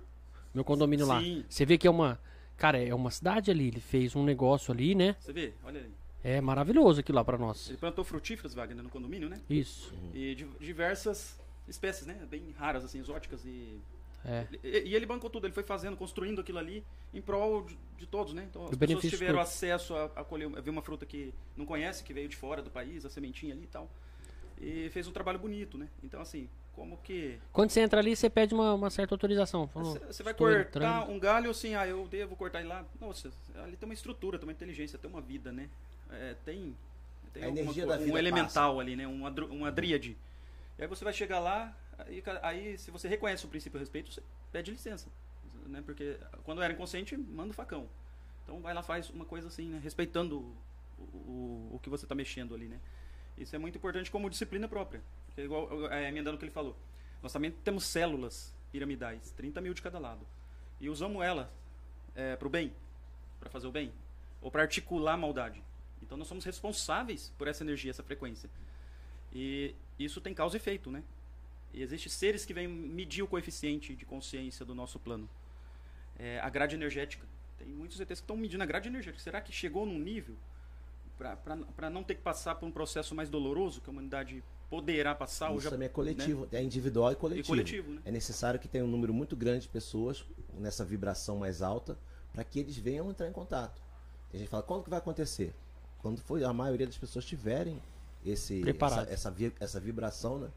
Meu 0.53 0.63
condomínio 0.63 1.05
lá. 1.05 1.21
Sim. 1.21 1.45
Você 1.47 1.65
vê 1.65 1.77
que 1.77 1.87
é 1.87 1.89
uma. 1.89 2.19
Cara, 2.57 2.77
é 2.83 2.93
uma 2.93 3.11
cidade 3.11 3.51
ali. 3.51 3.67
Ele 3.67 3.79
fez 3.79 4.15
um 4.15 4.23
negócio 4.23 4.73
ali, 4.73 4.95
né? 4.95 5.15
Você 5.19 5.31
vê, 5.31 5.53
olha 5.63 5.79
ali. 5.79 5.91
É 6.23 6.41
maravilhoso 6.41 6.99
aquilo 6.99 7.15
lá 7.17 7.23
pra 7.23 7.37
nós. 7.37 7.69
Ele 7.69 7.77
plantou 7.77 8.03
frutíferas, 8.03 8.53
Wagner, 8.53 8.83
no 8.83 8.89
condomínio, 8.89 9.29
né? 9.29 9.39
Isso. 9.49 9.93
E 10.13 10.35
diversas 10.59 11.39
espécies, 11.67 12.05
né? 12.07 12.17
Bem 12.29 12.53
raras, 12.57 12.83
assim, 12.83 12.99
exóticas. 12.99 13.45
E, 13.45 13.79
É. 14.27 14.45
e, 14.63 14.89
e 14.89 14.95
ele 14.95 15.05
bancou 15.05 15.29
tudo, 15.29 15.47
ele 15.47 15.53
foi 15.53 15.63
fazendo, 15.63 15.95
construindo 15.95 16.41
aquilo 16.41 16.57
ali 16.59 16.83
em 17.13 17.21
prol 17.21 17.63
de, 17.63 17.77
de 17.97 18.05
todos, 18.05 18.33
né? 18.33 18.45
Então 18.49 18.65
as 18.65 18.71
Do 18.71 18.77
pessoas 18.77 19.05
tiveram 19.07 19.35
todo. 19.35 19.41
acesso 19.43 19.95
a, 19.95 20.05
a 20.17 20.23
colher, 20.23 20.49
a 20.57 20.61
ver 20.61 20.69
uma 20.69 20.81
fruta 20.81 21.05
que 21.05 21.33
não 21.55 21.65
conhece, 21.65 22.03
que 22.03 22.13
veio 22.13 22.27
de 22.27 22.35
fora 22.35 22.61
do 22.61 22.69
país, 22.69 23.05
a 23.05 23.09
sementinha 23.09 23.53
ali 23.53 23.63
e 23.63 23.67
tal. 23.67 23.89
E 24.59 24.89
fez 24.89 25.07
um 25.07 25.11
trabalho 25.11 25.37
bonito, 25.39 25.77
né? 25.77 25.87
Então, 26.03 26.19
assim, 26.19 26.49
como 26.73 26.97
que 26.97 27.39
Quando 27.53 27.69
você 27.69 27.79
entra 27.79 27.99
ali, 27.99 28.15
você 28.15 28.29
pede 28.29 28.53
uma, 28.53 28.73
uma 28.73 28.89
certa 28.89 29.13
autorização. 29.13 29.69
Você 29.73 30.23
vai 30.23 30.33
"Estou 30.33 30.47
cortar 30.47 30.61
entrando." 30.67 31.11
um 31.11 31.19
galho 31.19 31.49
assim, 31.49 31.75
ah, 31.75 31.87
eu 31.87 32.07
devo 32.07 32.35
cortar 32.35 32.59
ele 32.59 32.67
lá. 32.69 32.83
Nossa, 32.99 33.31
ali 33.63 33.77
tem 33.77 33.87
uma 33.87 33.93
estrutura, 33.93 34.37
tem 34.37 34.47
uma 34.47 34.51
inteligência, 34.51 34.97
tem 34.99 35.09
uma 35.09 35.21
vida, 35.21 35.51
né? 35.51 35.69
É, 36.11 36.35
tem 36.43 36.75
tem 37.33 37.43
A 37.43 37.45
alguma 37.47 37.63
energia 37.65 37.83
co- 37.83 37.89
da 37.91 37.97
vida 37.97 38.11
um 38.11 38.17
elemental 38.17 38.79
ali, 38.79 38.95
né? 38.95 39.05
Uma, 39.07 39.29
uma 39.29 39.71
dríade. 39.71 40.17
E 40.77 40.81
aí 40.83 40.87
você 40.87 41.03
vai 41.03 41.13
chegar 41.13 41.39
lá, 41.39 41.75
ca- 42.23 42.39
aí 42.43 42.77
se 42.77 42.91
você 42.91 43.07
reconhece 43.07 43.45
o 43.45 43.49
princípio 43.49 43.77
a 43.77 43.79
respeito, 43.79 44.11
você 44.11 44.21
pede 44.51 44.71
licença. 44.71 45.07
Né? 45.65 45.81
Porque 45.85 46.17
quando 46.43 46.61
era 46.61 46.71
inconsciente, 46.73 47.17
manda 47.17 47.51
o 47.51 47.53
facão. 47.53 47.87
Então 48.43 48.61
vai 48.61 48.73
lá, 48.73 48.81
faz 48.83 49.09
uma 49.09 49.25
coisa 49.25 49.47
assim, 49.47 49.67
né? 49.69 49.79
Respeitando 49.83 50.39
o, 50.97 51.01
o, 51.01 51.69
o 51.73 51.79
que 51.83 51.89
você 51.89 52.05
está 52.05 52.15
mexendo 52.15 52.55
ali, 52.55 52.67
né? 52.67 52.79
Isso 53.37 53.55
é 53.55 53.59
muito 53.59 53.77
importante 53.77 54.09
como 54.09 54.29
disciplina 54.29 54.67
própria. 54.67 55.01
Porque 55.27 55.41
igual, 55.41 55.91
é, 55.91 56.07
emendando 56.07 56.35
o 56.35 56.39
que 56.39 56.45
ele 56.45 56.51
falou. 56.51 56.77
Nós 57.21 57.33
também 57.33 57.51
temos 57.51 57.83
células 57.83 58.53
piramidais, 58.71 59.31
30 59.31 59.59
mil 59.59 59.73
de 59.73 59.81
cada 59.81 59.99
lado. 59.99 60.25
E 60.79 60.89
usamos 60.89 61.23
ela 61.23 61.51
para 62.39 62.47
o 62.47 62.49
bem, 62.49 62.73
para 63.39 63.49
fazer 63.49 63.67
o 63.67 63.71
bem, 63.71 63.91
ou 64.41 64.49
para 64.49 64.61
articular 64.63 65.13
a 65.13 65.17
maldade. 65.17 65.61
Então 66.01 66.17
nós 66.17 66.27
somos 66.27 66.45
responsáveis 66.45 67.31
por 67.37 67.47
essa 67.47 67.63
energia, 67.63 67.91
essa 67.91 68.01
frequência. 68.03 68.49
E 69.33 69.75
isso 69.99 70.21
tem 70.21 70.33
causa 70.33 70.55
e 70.55 70.57
efeito, 70.57 70.91
né? 70.91 71.03
E 71.73 71.81
existem 71.81 72.11
seres 72.11 72.45
que 72.45 72.53
vêm 72.53 72.67
medir 72.67 73.23
o 73.23 73.27
coeficiente 73.27 73.93
de 73.95 74.05
consciência 74.05 74.65
do 74.65 74.73
nosso 74.73 74.99
plano. 74.99 75.29
É, 76.17 76.39
a 76.39 76.49
grade 76.49 76.75
energética. 76.75 77.25
Tem 77.57 77.67
muitos 77.67 77.99
ETs 77.99 78.19
que 78.19 78.23
estão 78.23 78.37
medindo 78.37 78.63
a 78.63 78.65
grade 78.65 78.87
energética. 78.87 79.21
Será 79.21 79.41
que 79.41 79.51
chegou 79.51 79.85
num 79.85 79.99
nível 79.99 80.35
para 81.17 81.89
não 81.89 82.03
ter 82.03 82.15
que 82.15 82.21
passar 82.21 82.55
por 82.55 82.65
um 82.67 82.71
processo 82.71 83.15
mais 83.15 83.29
doloroso 83.29 83.81
que 83.81 83.89
a 83.89 83.91
humanidade 83.91 84.43
poderá 84.69 85.15
passar? 85.15 85.49
ou 85.49 85.55
Isso 85.55 85.63
já- 85.65 85.69
também 85.71 85.87
é 85.87 85.89
né? 85.89 85.93
coletivo, 85.93 86.47
é 86.51 86.61
individual 86.61 87.11
e 87.11 87.15
coletivo. 87.15 87.47
coletivo, 87.47 87.91
né? 87.91 88.01
É 88.05 88.11
necessário 88.11 88.59
que 88.59 88.67
tenha 88.67 88.85
um 88.85 88.87
número 88.87 89.13
muito 89.13 89.35
grande 89.35 89.61
de 89.63 89.69
pessoas 89.69 90.23
nessa 90.53 90.85
vibração 90.85 91.37
mais 91.37 91.61
alta 91.61 91.97
para 92.31 92.43
que 92.43 92.59
eles 92.59 92.77
venham 92.77 93.09
entrar 93.09 93.27
em 93.27 93.31
contato. 93.31 93.81
E 94.31 94.35
a 94.37 94.39
gente 94.39 94.49
fala, 94.49 94.61
quando 94.63 94.83
que 94.83 94.89
vai 94.89 94.99
acontecer? 94.99 95.53
Quando 95.99 96.21
for 96.21 96.43
a 96.43 96.53
maioria 96.53 96.85
das 96.85 96.97
pessoas 96.97 97.25
tiverem 97.25 97.81
esse, 98.29 98.61
Preparado. 98.61 99.03
essa, 99.03 99.13
essa, 99.13 99.31
vi- 99.31 99.53
essa 99.59 99.79
vibração 99.79 100.39
né, 100.39 100.47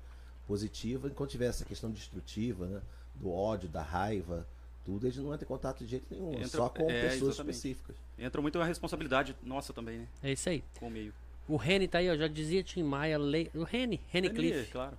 positiva, 0.47 1.09
enquanto 1.09 1.31
tiver 1.31 1.47
essa 1.47 1.65
questão 1.65 1.91
destrutiva, 1.91 2.67
né, 2.67 2.81
do 3.15 3.31
ódio, 3.31 3.69
da 3.69 3.83
raiva, 3.83 4.47
tudo, 4.85 5.07
eles 5.07 5.17
não 5.17 5.27
vão 5.27 5.37
ter 5.39 5.45
contato 5.45 5.85
de 5.85 5.91
jeito 5.91 6.07
nenhum, 6.11 6.33
Entra- 6.35 6.49
só 6.49 6.69
com 6.69 6.91
é, 6.91 7.03
pessoas 7.03 7.31
exatamente. 7.35 7.55
específicas. 7.57 7.97
Entra 8.19 8.41
muito 8.43 8.59
a 8.61 8.65
responsabilidade 8.65 9.37
nossa 9.43 9.73
também, 9.73 9.99
né? 10.01 10.07
É 10.23 10.33
isso 10.33 10.49
aí. 10.49 10.63
Com 10.79 10.89
o 10.89 10.91
meio. 10.91 11.13
O 11.49 11.57
Reni 11.57 11.89
tá 11.89 11.99
aí, 11.99 12.09
ó. 12.11 12.17
Já 12.17 12.29
dizia 12.29 12.63
Tim 12.63 12.83
Maia. 12.85 13.19
Le... 13.19 13.51
O 13.55 13.65
Reni, 13.65 14.01
Reni 14.09 14.29
É, 14.29 14.31
Cliff. 14.31 14.71
claro. 14.71 14.97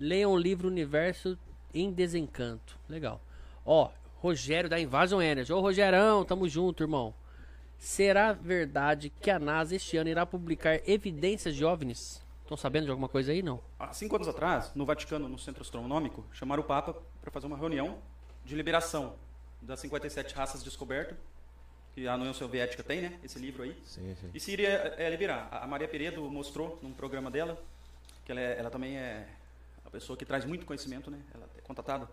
Leiam 0.00 0.32
o 0.32 0.38
livro 0.38 0.66
Universo 0.68 1.38
em 1.72 1.92
Desencanto. 1.92 2.76
Legal. 2.88 3.20
Ó, 3.64 3.90
Rogério 4.16 4.68
da 4.68 4.80
Invasion 4.80 5.20
Energy. 5.22 5.52
Ô, 5.52 5.60
Rogerão, 5.60 6.24
tamo 6.24 6.48
junto, 6.48 6.82
irmão. 6.82 7.14
Será 7.78 8.32
verdade 8.32 9.10
que 9.20 9.30
a 9.30 9.38
NASA 9.38 9.76
este 9.76 9.96
ano 9.96 10.08
irá 10.08 10.24
publicar 10.24 10.80
evidências 10.88 11.54
de 11.54 11.64
OVNIs? 11.64 12.22
Estão 12.42 12.56
sabendo 12.56 12.84
de 12.84 12.90
alguma 12.90 13.08
coisa 13.08 13.32
aí? 13.32 13.42
Não. 13.42 13.60
Há 13.78 13.92
cinco 13.92 14.16
anos 14.16 14.28
atrás, 14.28 14.70
no 14.74 14.84
Vaticano, 14.84 15.28
no 15.28 15.38
Centro 15.38 15.62
Astronômico, 15.62 16.24
chamaram 16.32 16.62
o 16.62 16.66
Papa 16.66 16.94
para 17.20 17.30
fazer 17.30 17.46
uma 17.46 17.56
reunião 17.56 17.98
de 18.44 18.54
liberação 18.54 19.16
das 19.62 19.80
57 19.80 20.34
raças 20.34 20.62
descobertas, 20.62 21.16
que 21.94 22.06
a 22.06 22.14
União 22.16 22.34
Soviética 22.34 22.82
tem, 22.82 23.00
né? 23.02 23.18
Esse 23.22 23.38
livro 23.38 23.62
aí. 23.62 23.74
Sim, 23.84 24.14
sim. 24.20 24.30
E 24.34 24.40
se 24.40 24.50
iria 24.52 24.68
é, 24.98 25.08
liberar. 25.08 25.48
A 25.50 25.66
Maria 25.66 25.88
Peredo 25.88 26.28
mostrou 26.30 26.78
num 26.82 26.92
programa 26.92 27.30
dela, 27.30 27.58
que 28.24 28.32
ela, 28.32 28.40
é- 28.40 28.58
ela 28.58 28.70
também 28.70 28.96
é 28.96 29.26
a 29.86 29.90
pessoa 29.90 30.16
que 30.16 30.24
traz 30.24 30.44
muito 30.44 30.66
conhecimento, 30.66 31.10
né? 31.10 31.18
Ela 31.32 31.48
é 31.56 31.60
contatada. 31.62 32.08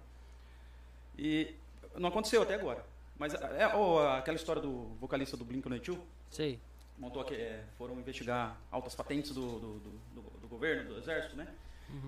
E 1.17 1.55
não 1.95 2.07
aconteceu 2.09 2.41
até 2.41 2.53
agora. 2.53 2.85
Mas 3.22 3.35
é, 3.35 3.68
ou 3.76 3.99
aquela 4.07 4.35
história 4.35 4.60
do 4.60 4.88
vocalista 4.99 5.38
do 5.38 5.45
Blink-182, 5.45 5.99
Sei. 6.27 6.60
montou 6.98 7.22
aqui, 7.22 7.35
é, 7.35 7.64
foram 7.77 7.99
investigar 7.99 8.57
altas 8.72 8.95
patentes 8.95 9.30
do, 9.31 9.60
do, 9.60 9.73
do, 9.80 9.89
do- 10.15 10.39
do 10.41 10.48
governo, 10.48 10.91
do 10.95 10.98
exército, 10.98 11.35
né? 11.35 11.48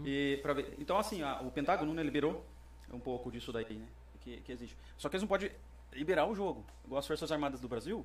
E 0.03 0.39
pra 0.41 0.53
ver, 0.53 0.73
então, 0.79 0.97
assim, 0.97 1.21
a- 1.21 1.39
o 1.41 1.51
Pentágono 1.51 1.93
né, 1.93 2.01
liberou 2.01 2.43
um 2.91 2.99
pouco 2.99 3.31
disso 3.31 3.51
daí, 3.53 3.75
né? 3.75 3.87
Que, 4.21 4.37
que 4.41 4.51
existe. 4.51 4.75
Só 4.97 5.07
que 5.07 5.15
eles 5.15 5.21
não 5.21 5.27
podem 5.27 5.51
liberar 5.91 6.25
o 6.25 6.33
jogo. 6.33 6.65
Igual 6.83 6.97
as 6.97 7.05
Forças 7.05 7.31
Armadas 7.31 7.61
do 7.61 7.67
Brasil, 7.67 8.03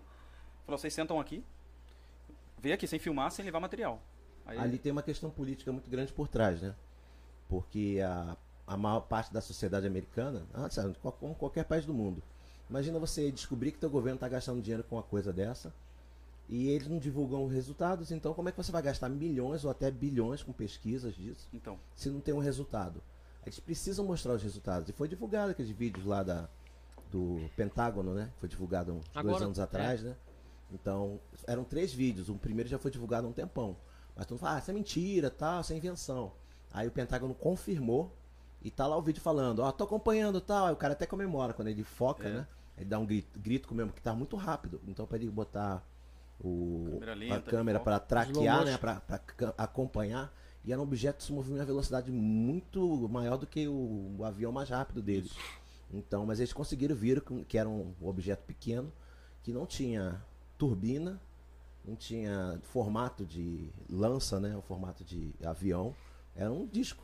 falou, 0.66 0.76
vocês 0.78 0.92
sentam 0.92 1.18
aqui, 1.18 1.42
vê 2.58 2.72
aqui 2.72 2.86
sem 2.86 2.98
filmar, 2.98 3.30
sem 3.30 3.42
levar 3.42 3.58
material. 3.58 4.02
Aí, 4.44 4.58
Ali 4.58 4.76
tem 4.78 4.92
uma 4.92 5.02
questão 5.02 5.30
política 5.30 5.72
muito 5.72 5.88
grande 5.88 6.12
por 6.12 6.28
trás, 6.28 6.60
né? 6.60 6.74
Porque 7.48 8.00
a, 8.04 8.36
a 8.66 8.76
maior 8.76 9.00
parte 9.00 9.32
da 9.32 9.40
sociedade 9.40 9.86
americana, 9.86 10.44
ah, 10.52 10.68
como 11.18 11.34
qualquer 11.34 11.64
país 11.64 11.86
do 11.86 11.94
mundo, 11.94 12.22
imagina 12.68 12.98
você 12.98 13.30
descobrir 13.30 13.72
que 13.72 13.78
teu 13.78 13.90
governo 13.90 14.16
está 14.16 14.28
gastando 14.28 14.60
dinheiro 14.60 14.84
com 14.84 14.96
uma 14.96 15.02
coisa 15.02 15.32
dessa 15.32 15.72
e 16.48 16.68
eles 16.68 16.88
não 16.88 16.98
divulgam 16.98 17.44
os 17.44 17.52
resultados, 17.52 18.10
então 18.10 18.32
como 18.34 18.48
é 18.48 18.52
que 18.52 18.58
você 18.58 18.72
vai 18.72 18.82
gastar 18.82 19.08
milhões 19.08 19.64
ou 19.64 19.70
até 19.70 19.90
bilhões 19.90 20.42
com 20.42 20.52
pesquisas 20.52 21.14
disso 21.14 21.46
Então, 21.52 21.78
se 21.94 22.08
não 22.08 22.20
tem 22.20 22.32
um 22.34 22.38
resultado? 22.38 23.02
Eles 23.44 23.60
precisam 23.60 24.04
mostrar 24.04 24.34
os 24.34 24.42
resultados. 24.42 24.88
E 24.88 24.92
foi 24.92 25.08
divulgado 25.08 25.52
aqueles 25.52 25.70
vídeos 25.70 26.04
lá 26.04 26.22
da, 26.22 26.48
do 27.10 27.48
Pentágono, 27.56 28.12
né? 28.12 28.30
Foi 28.38 28.48
divulgado 28.48 28.92
uns 28.92 29.04
dois 29.08 29.16
Agora, 29.26 29.44
anos 29.44 29.58
é. 29.58 29.62
atrás, 29.62 30.02
né? 30.02 30.14
Então, 30.70 31.18
eram 31.46 31.64
três 31.64 31.94
vídeos. 31.94 32.28
O 32.28 32.34
primeiro 32.34 32.68
já 32.68 32.78
foi 32.78 32.90
divulgado 32.90 33.26
há 33.26 33.30
um 33.30 33.32
tempão. 33.32 33.74
Mas 34.14 34.26
todo 34.26 34.32
mundo 34.34 34.40
fala, 34.40 34.56
ah, 34.56 34.58
isso 34.58 34.70
é 34.70 34.74
mentira, 34.74 35.30
tal, 35.30 35.62
isso 35.62 35.72
é 35.72 35.76
invenção. 35.76 36.32
Aí 36.72 36.86
o 36.86 36.90
Pentágono 36.90 37.32
confirmou 37.34 38.12
e 38.60 38.70
tá 38.70 38.86
lá 38.86 38.96
o 38.98 39.02
vídeo 39.02 39.22
falando, 39.22 39.60
ó, 39.60 39.72
tô 39.72 39.84
acompanhando 39.84 40.42
tal. 40.42 40.66
Aí 40.66 40.72
o 40.72 40.76
cara 40.76 40.92
até 40.92 41.06
comemora 41.06 41.54
quando 41.54 41.68
ele 41.68 41.82
foca, 41.84 42.28
É. 42.28 42.32
né? 42.32 42.46
Ele 42.78 42.84
dá 42.88 42.98
um 42.98 43.06
grito, 43.06 43.38
grito 43.38 43.74
mesmo, 43.74 43.92
que 43.92 44.00
tá 44.00 44.14
muito 44.14 44.36
rápido. 44.36 44.80
Então, 44.86 45.06
para 45.06 45.16
ele 45.18 45.30
botar 45.30 45.84
o, 46.40 46.86
Câmera 47.00 47.14
a 47.34 47.40
câmera 47.42 47.80
para 47.80 47.98
traquear, 48.00 48.58
né? 48.58 48.64
motion. 48.72 48.78
Pra, 48.78 49.00
pra 49.00 49.18
ca- 49.18 49.54
acompanhar. 49.58 50.32
E 50.64 50.72
era 50.72 50.80
um 50.80 50.84
objeto 50.84 51.18
que 51.18 51.24
se 51.24 51.32
movia 51.32 51.54
em 51.54 51.58
uma 51.58 51.64
velocidade 51.64 52.10
muito 52.12 53.08
maior 53.08 53.36
do 53.36 53.46
que 53.46 53.66
o, 53.66 54.14
o 54.18 54.24
avião 54.24 54.52
mais 54.52 54.68
rápido 54.68 55.00
deles. 55.02 55.32
Então, 55.92 56.26
mas 56.26 56.38
eles 56.40 56.52
conseguiram 56.52 56.94
ver 56.94 57.20
que- 57.22 57.44
que 57.44 57.58
era 57.58 57.68
um 57.68 57.92
objeto 58.00 58.44
pequeno, 58.44 58.92
que 59.42 59.52
não 59.52 59.64
tinha 59.66 60.22
turbina, 60.58 61.20
não 61.84 61.96
tinha 61.96 62.60
formato 62.64 63.24
de 63.24 63.70
lança, 63.88 64.38
né? 64.38 64.56
O 64.56 64.62
formato 64.62 65.02
de 65.04 65.32
avião. 65.42 65.94
Era 66.36 66.52
um 66.52 66.66
disco. 66.66 67.02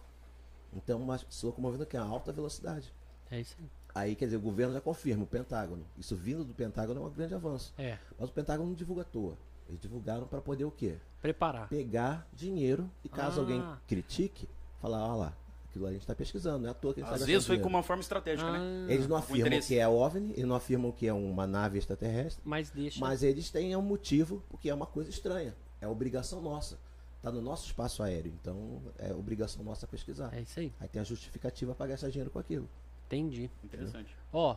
Então, 0.72 0.98
mas 1.00 1.24
se 1.30 1.46
locomovendo 1.46 1.84
aqui 1.84 1.96
a 1.96 2.02
alta 2.02 2.32
velocidade. 2.32 2.92
É 3.30 3.40
isso 3.40 3.56
aí. 3.58 3.66
Aí, 3.94 4.16
quer 4.16 4.24
dizer, 4.24 4.36
o 4.36 4.40
governo 4.40 4.74
já 4.74 4.80
confirma, 4.80 5.22
o 5.22 5.26
Pentágono. 5.26 5.84
Isso 5.96 6.16
vindo 6.16 6.44
do 6.44 6.52
Pentágono 6.52 7.00
é 7.00 7.06
um 7.06 7.10
grande 7.10 7.34
avanço. 7.34 7.72
É. 7.78 7.96
Mas 8.18 8.28
o 8.28 8.32
Pentágono 8.32 8.68
não 8.70 8.74
divulga 8.74 9.02
à 9.02 9.04
toa. 9.04 9.36
Eles 9.68 9.80
divulgaram 9.80 10.26
para 10.26 10.40
poder 10.40 10.64
o 10.64 10.70
quê? 10.70 10.96
Preparar. 11.22 11.68
Pegar 11.68 12.26
dinheiro 12.32 12.90
e 13.04 13.08
caso 13.08 13.38
Ah. 13.38 13.42
alguém 13.42 13.62
critique, 13.86 14.48
falar, 14.80 15.02
ó 15.08 15.16
lá, 15.16 15.32
aquilo 15.70 15.86
a 15.86 15.92
gente 15.92 16.00
está 16.02 16.14
pesquisando, 16.14 16.58
não 16.58 16.68
é 16.68 16.70
à 16.72 16.74
toa 16.74 16.92
que 16.92 17.00
a 17.00 17.04
gente 17.04 17.14
às 17.14 17.20
tá 17.20 17.26
vezes 17.26 17.46
foi 17.46 17.56
gastando 17.56 17.62
com 17.64 17.68
dinheiro. 17.68 17.76
uma 17.78 17.82
forma 17.82 18.00
estratégica, 18.02 18.50
né? 18.52 18.58
Ah, 18.88 18.92
Eles 18.92 19.06
não 19.08 19.16
afirmam 19.16 19.60
que 19.60 19.78
é 19.78 19.88
OVNI, 19.88 20.32
eles 20.32 20.44
não 20.44 20.56
afirmam 20.56 20.92
que 20.92 21.06
é 21.06 21.12
uma 21.12 21.46
nave 21.46 21.78
extraterrestre, 21.78 22.42
Mas 22.44 22.70
deixa. 22.70 23.00
mas 23.00 23.22
eles 23.22 23.48
têm 23.50 23.74
um 23.76 23.80
motivo, 23.82 24.42
porque 24.50 24.68
é 24.68 24.74
uma 24.74 24.86
coisa 24.86 25.08
estranha. 25.08 25.54
É 25.80 25.86
obrigação 25.88 26.42
nossa. 26.42 26.78
Está 27.16 27.32
no 27.32 27.40
nosso 27.40 27.64
espaço 27.66 28.02
aéreo, 28.02 28.34
então 28.38 28.82
é 28.98 29.14
obrigação 29.14 29.64
nossa 29.64 29.86
pesquisar. 29.86 30.28
É 30.36 30.42
isso 30.42 30.60
aí. 30.60 30.70
Aí 30.78 30.88
tem 30.88 31.00
a 31.00 31.04
justificativa 31.04 31.74
para 31.74 31.86
gastar 31.86 32.10
dinheiro 32.10 32.30
com 32.30 32.38
aquilo. 32.38 32.68
Entendi. 33.06 33.50
Interessante. 33.62 34.14
Ó, 34.32 34.56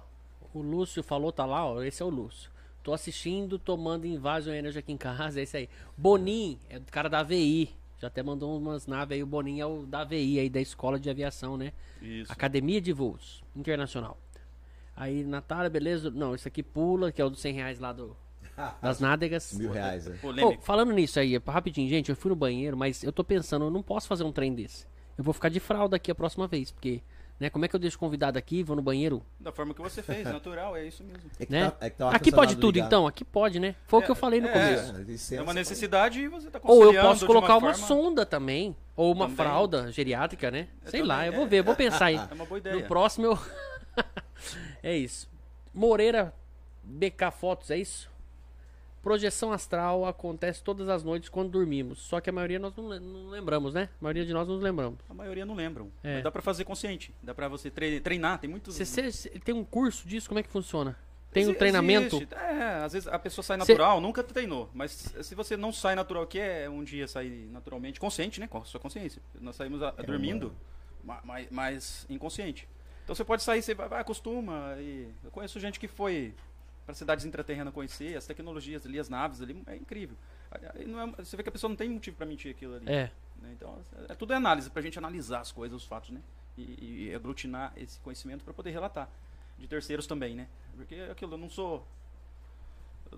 o 0.54 0.62
Lúcio 0.62 1.04
falou, 1.04 1.32
tá 1.32 1.46
lá, 1.46 1.66
ó. 1.66 1.82
Esse 1.84 2.02
é 2.02 2.06
o 2.06 2.10
Lúcio. 2.10 2.50
Tô 2.84 2.94
assistindo, 2.94 3.60
tomando 3.60 4.06
Invasion 4.06 4.54
Energy 4.54 4.80
aqui 4.80 4.92
em 4.94 4.98
casa, 4.98 5.40
é 5.40 5.44
isso 5.44 5.58
aí. 5.58 5.70
Bonin, 5.98 6.58
é 6.70 6.80
do 6.80 6.92
cara 6.92 7.10
da 7.10 7.20
AVI. 7.20 7.76
Já 8.00 8.08
até 8.08 8.22
mandou 8.22 8.58
umas 8.58 8.86
naves 8.86 9.16
aí. 9.16 9.24
O 9.24 9.28
Bonin 9.28 9.60
é 9.60 9.66
o 9.66 9.86
da 9.86 10.02
AVI 10.02 10.40
aí, 10.40 10.50
da 10.50 10.62
Escola 10.62 11.00
de 11.00 11.10
Aviação, 11.10 11.58
né? 11.58 11.74
Isso. 12.02 12.32
Academia 12.32 12.80
de 12.80 12.94
Voos 12.94 13.44
Internacional. 13.56 14.18
Aí, 14.96 15.24
Natália, 15.24 15.70
beleza? 15.70 16.10
Não, 16.10 16.34
esse 16.34 16.48
aqui 16.48 16.64
pula, 16.64 17.12
que 17.12 17.22
é 17.22 17.26
o 17.26 17.30
dos 17.30 17.40
100 17.40 17.54
reais 17.54 17.80
lá 17.80 17.92
do, 17.92 18.16
das 18.82 19.00
nádegas. 19.00 19.54
Mil 19.54 19.72
reais, 19.72 20.06
né? 20.06 20.18
Polêmico. 20.22 20.64
falando 20.64 20.92
nisso 20.92 21.20
aí, 21.20 21.38
rapidinho, 21.38 21.88
gente, 21.90 22.10
eu 22.10 22.16
fui 22.16 22.30
no 22.30 22.36
banheiro, 22.36 22.76
mas 22.76 23.04
eu 23.04 23.12
tô 23.12 23.24
pensando, 23.24 23.66
eu 23.66 23.72
não 23.72 23.84
posso 23.84 24.08
fazer 24.08 24.24
um 24.24 24.32
trem 24.32 24.54
desse. 24.54 24.88
Eu 25.18 25.24
vou 25.24 25.34
ficar 25.34 25.50
de 25.50 25.60
fralda 25.60 25.96
aqui 25.96 26.12
a 26.12 26.16
próxima 26.16 26.48
vez, 26.48 26.72
porque, 26.72 27.02
né, 27.40 27.50
como 27.50 27.66
é 27.66 27.68
que 27.68 27.76
eu 27.76 27.80
deixo 27.80 27.96
o 27.98 28.00
convidado 28.00 28.38
aqui, 28.38 28.64
vou 28.64 28.76
no 28.76 28.82
banheiro? 28.82 29.22
Da 29.40 29.52
forma 29.52 29.74
que 29.74 29.82
você 29.82 30.02
fez, 30.02 30.24
natural, 30.32 30.76
é 30.76 30.86
isso 30.86 31.04
mesmo. 31.04 31.30
É 31.40 31.46
que 31.46 31.52
Né? 31.52 31.70
tá- 31.70 31.78
é 31.86 31.90
que 31.90 31.98
tá 31.98 32.10
aqui 32.10 32.32
pode 32.32 32.56
tudo, 32.56 32.76
ligado. 32.76 32.88
então? 32.88 33.08
Aqui 33.08 33.24
pode, 33.24 33.60
né? 33.60 33.76
Foi 33.86 34.00
o 34.00 34.04
que 34.04 34.10
eu 34.12 34.16
falei 34.16 34.42
no 34.42 34.48
é, 34.48 34.52
começo. 34.52 35.34
É, 35.34 35.38
É 35.38 35.42
uma 35.42 35.54
necessidade 35.54 36.20
e 36.20 36.28
você 36.28 36.48
está 36.48 36.60
Ou 36.64 36.94
eu 36.94 37.02
posso 37.02 37.26
colocar 37.28 37.58
uma, 37.58 37.74
forma- 37.74 37.88
sonda 37.88 38.26
também. 38.26 38.76
Ou 38.96 39.12
uma 39.14 39.26
Também. 39.26 39.36
fralda 39.38 39.92
geriátrica, 39.92 40.50
né? 40.50 40.68
Eu 40.84 40.90
Sei 40.90 41.04
lá, 41.04 41.18
também, 41.18 41.28
eu 41.28 41.34
vou 41.34 41.46
é. 41.46 41.48
ver, 41.50 41.60
eu 41.60 41.64
vou 41.64 41.76
pensar 41.76 42.06
aí. 42.06 42.16
É 42.32 42.34
uma 42.34 42.46
boa 42.46 42.58
ideia. 42.58 42.76
No 42.76 42.84
próximo 42.88 43.28
eu. 43.28 43.40
é 44.82 44.96
isso. 44.98 45.30
Moreira 45.74 46.34
BK 46.84 47.32
Fotos, 47.32 47.70
é 47.70 47.78
isso? 47.78 48.10
Projeção 49.02 49.52
astral 49.54 50.06
acontece 50.06 50.62
todas 50.62 50.90
as 50.90 51.04
noites 51.04 51.30
quando 51.30 51.50
dormimos. 51.50 52.00
Só 52.00 52.20
que 52.20 52.30
a 52.30 52.34
maioria 52.34 52.60
nós 52.60 52.76
não, 52.76 52.88
lem- 52.88 53.00
não 53.00 53.30
lembramos, 53.30 53.74
né? 53.74 53.88
A 54.02 54.04
maioria 54.04 54.26
de 54.26 54.34
nós 54.34 54.48
não 54.48 54.58
lembramos. 54.58 55.00
A 55.10 55.14
maioria 55.14 55.46
não 55.46 55.56
lembram. 55.56 55.90
É. 56.04 56.16
Mas 56.16 56.24
dá 56.24 56.32
pra 56.32 56.42
fazer 56.42 56.66
consciente. 56.66 57.14
Dá 57.24 57.34
pra 57.34 57.48
você 57.48 57.70
tre- 57.72 58.02
treinar. 58.02 58.40
Tem 58.40 58.50
muitos. 58.50 58.76
Você, 58.78 59.30
tem 59.46 59.56
um 59.56 59.64
curso 59.64 60.08
disso? 60.08 60.28
Como 60.28 60.40
é 60.40 60.44
que 60.44 60.50
funciona? 60.50 60.98
Tem 61.32 61.48
um 61.48 61.54
treinamento? 61.54 62.22
É, 62.34 62.84
às 62.84 62.94
vezes 62.94 63.08
a 63.08 63.20
pessoa 63.20 63.44
sai 63.44 63.58
Cê- 63.62 63.72
natural, 63.74 64.02
nunca 64.02 64.24
treinou. 64.24 64.70
Mas 64.74 64.92
se 65.22 65.36
você 65.36 65.56
não 65.56 65.72
sai 65.72 65.94
natural, 65.94 66.26
que 66.26 66.40
é 66.40 66.70
um 66.70 66.84
dia 66.84 67.08
sair 67.08 67.48
naturalmente, 67.52 68.00
consciente, 68.00 68.40
né? 68.40 68.48
Com 68.48 68.58
a 68.58 68.66
sua 68.66 68.80
consciência. 68.80 69.22
Nós 69.40 69.56
saímos 69.56 69.82
a- 69.84 69.92
dormindo, 69.92 70.54
ma- 71.04 71.22
mas, 71.24 71.48
mas 71.52 72.06
inconsciente. 72.10 72.68
Então 73.04 73.16
você 73.16 73.24
pode 73.24 73.44
sair, 73.44 73.62
você 73.62 73.74
vai, 73.76 73.88
vai 73.88 74.02
acostuma. 74.02 74.76
E 74.80 75.08
eu 75.24 75.30
conheço 75.32 75.60
gente 75.60 75.80
que 75.80 75.88
foi 75.88 76.34
para 76.88 76.96
cidades 76.96 77.26
intraterrenas 77.26 77.74
conhecer, 77.74 78.16
as 78.16 78.26
tecnologias 78.26 78.86
ali, 78.86 78.98
as 78.98 79.10
naves 79.10 79.42
ali, 79.42 79.62
é 79.68 79.76
incrível. 79.76 80.16
É- 80.54 81.06
você 81.22 81.36
vê 81.36 81.44
que 81.44 81.50
a 81.50 81.52
pessoa 81.52 81.68
não 81.68 81.76
tem 81.76 81.90
motivo 81.90 82.16
para 82.16 82.26
mentir 82.26 82.50
aquilo 82.56 82.76
ali. 82.76 82.86
É. 82.90 83.12
né? 83.42 83.52
Então, 83.52 83.78
é, 84.08 84.16
tudo 84.16 84.32
é 84.32 84.38
análise, 84.38 84.70
pra 84.70 84.82
gente 84.82 84.98
analisar 84.98 85.42
as 85.42 85.52
coisas, 85.52 85.82
os 85.82 85.86
fatos, 85.86 86.12
né? 86.12 86.22
E, 86.58 87.10
e 87.10 87.14
aglutinar 87.14 87.74
esse 87.76 88.00
conhecimento 88.00 88.44
para 88.46 88.54
poder 88.54 88.72
relatar. 88.72 89.10
De 89.60 89.68
terceiros 89.68 90.08
também, 90.08 90.34
né? 90.34 90.48
Porque 90.78 90.96
é 90.96 91.12
aquilo, 91.12 91.34
eu 91.34 91.38
não 91.38 91.50
sou 91.50 91.86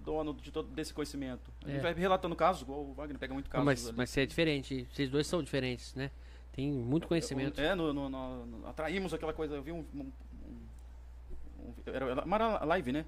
dono 0.02 0.34
de 0.34 0.52
todo 0.52 0.68
desse 0.70 0.91
conhecimento. 0.94 1.52
A 1.64 1.68
gente 1.70 1.78
É. 1.80 1.82
vai 1.82 1.94
relatando 1.94 2.36
casos, 2.36 2.64
igual 2.64 2.80
o 2.82 2.94
Wagner 2.94 3.20
pega 3.20 3.34
muito 3.36 3.46
Não, 3.46 3.52
casos 3.52 3.66
mas, 3.66 3.91
mas 3.96 4.10
você 4.10 4.22
é 4.22 4.26
diferente. 4.26 4.88
Vocês 4.91 5.10
dois 5.10 5.28
são 5.28 5.44
diferentes, 5.44 5.94
né? 5.94 6.10
Tem 6.54 6.72
muito 6.72 7.08
conhecimento. 7.08 7.62
É, 7.62 7.76
no, 7.76 7.94
no- 7.94 8.10
no- 8.10 8.68
atraímos 8.68 9.14
aquela 9.14 9.32
coisa, 9.34 9.56
eu 9.56 9.62
vi 9.62 9.72
um... 9.72 9.86
um- 9.94 10.12
um- 11.60 11.74
era, 11.86 12.06
era 12.08 12.26
uma 12.26 12.66
live, 12.66 12.91
né? 12.91 13.06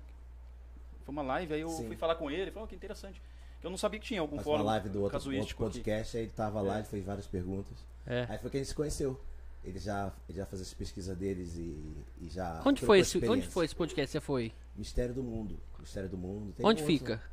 Foi 1.03 1.11
uma 1.13 1.21
live, 1.21 1.53
aí 1.53 1.61
eu 1.61 1.69
Sim. 1.69 1.87
fui 1.87 1.95
falar 1.95 2.15
com 2.15 2.29
ele, 2.29 2.43
ele 2.43 2.51
falou, 2.51 2.65
"Oh, 2.65 2.67
que 2.69 2.75
interessante. 2.75 3.21
Eu 3.63 3.69
não 3.69 3.77
sabia 3.77 3.99
que 3.99 4.05
tinha 4.07 4.19
algum 4.21 4.37
Faz 4.37 4.43
fórum 4.45 4.63
uma 4.63 4.71
live 4.71 4.89
do 4.89 5.01
outro, 5.03 5.17
outro 5.17 5.39
aqui. 5.39 5.53
podcast, 5.53 6.17
aí 6.17 6.23
ele 6.23 6.31
tava 6.31 6.61
lá, 6.61 6.75
É. 6.75 6.79
ele 6.79 6.87
fez 6.87 7.05
várias 7.05 7.27
perguntas. 7.27 7.77
É. 8.07 8.25
Aí 8.29 8.37
foi 8.39 8.49
que 8.49 8.57
a 8.57 8.59
gente 8.59 8.69
se 8.69 8.75
conheceu. 8.75 9.19
Ele 9.63 9.77
já, 9.77 10.11
ele 10.27 10.39
já 10.39 10.45
fazia 10.47 10.63
as 10.65 10.73
pesquisas 10.73 11.15
deles 11.15 11.55
e, 11.55 11.95
e 12.19 12.29
já. 12.29 12.61
Onde 12.65 12.81
foi, 12.83 12.99
esse, 12.99 13.17
onde 13.29 13.47
foi 13.47 13.65
esse 13.65 13.75
podcast? 13.75 14.11
Você 14.11 14.19
foi? 14.19 14.51
Mistério 14.75 15.13
do 15.13 15.21
Mundo. 15.21 15.59
Mistério 15.79 16.09
do 16.09 16.17
Mundo. 16.17 16.51
Tem 16.53 16.65
onde 16.65 16.81
um 16.81 16.85
fica? 16.87 17.13
outro- 17.13 17.29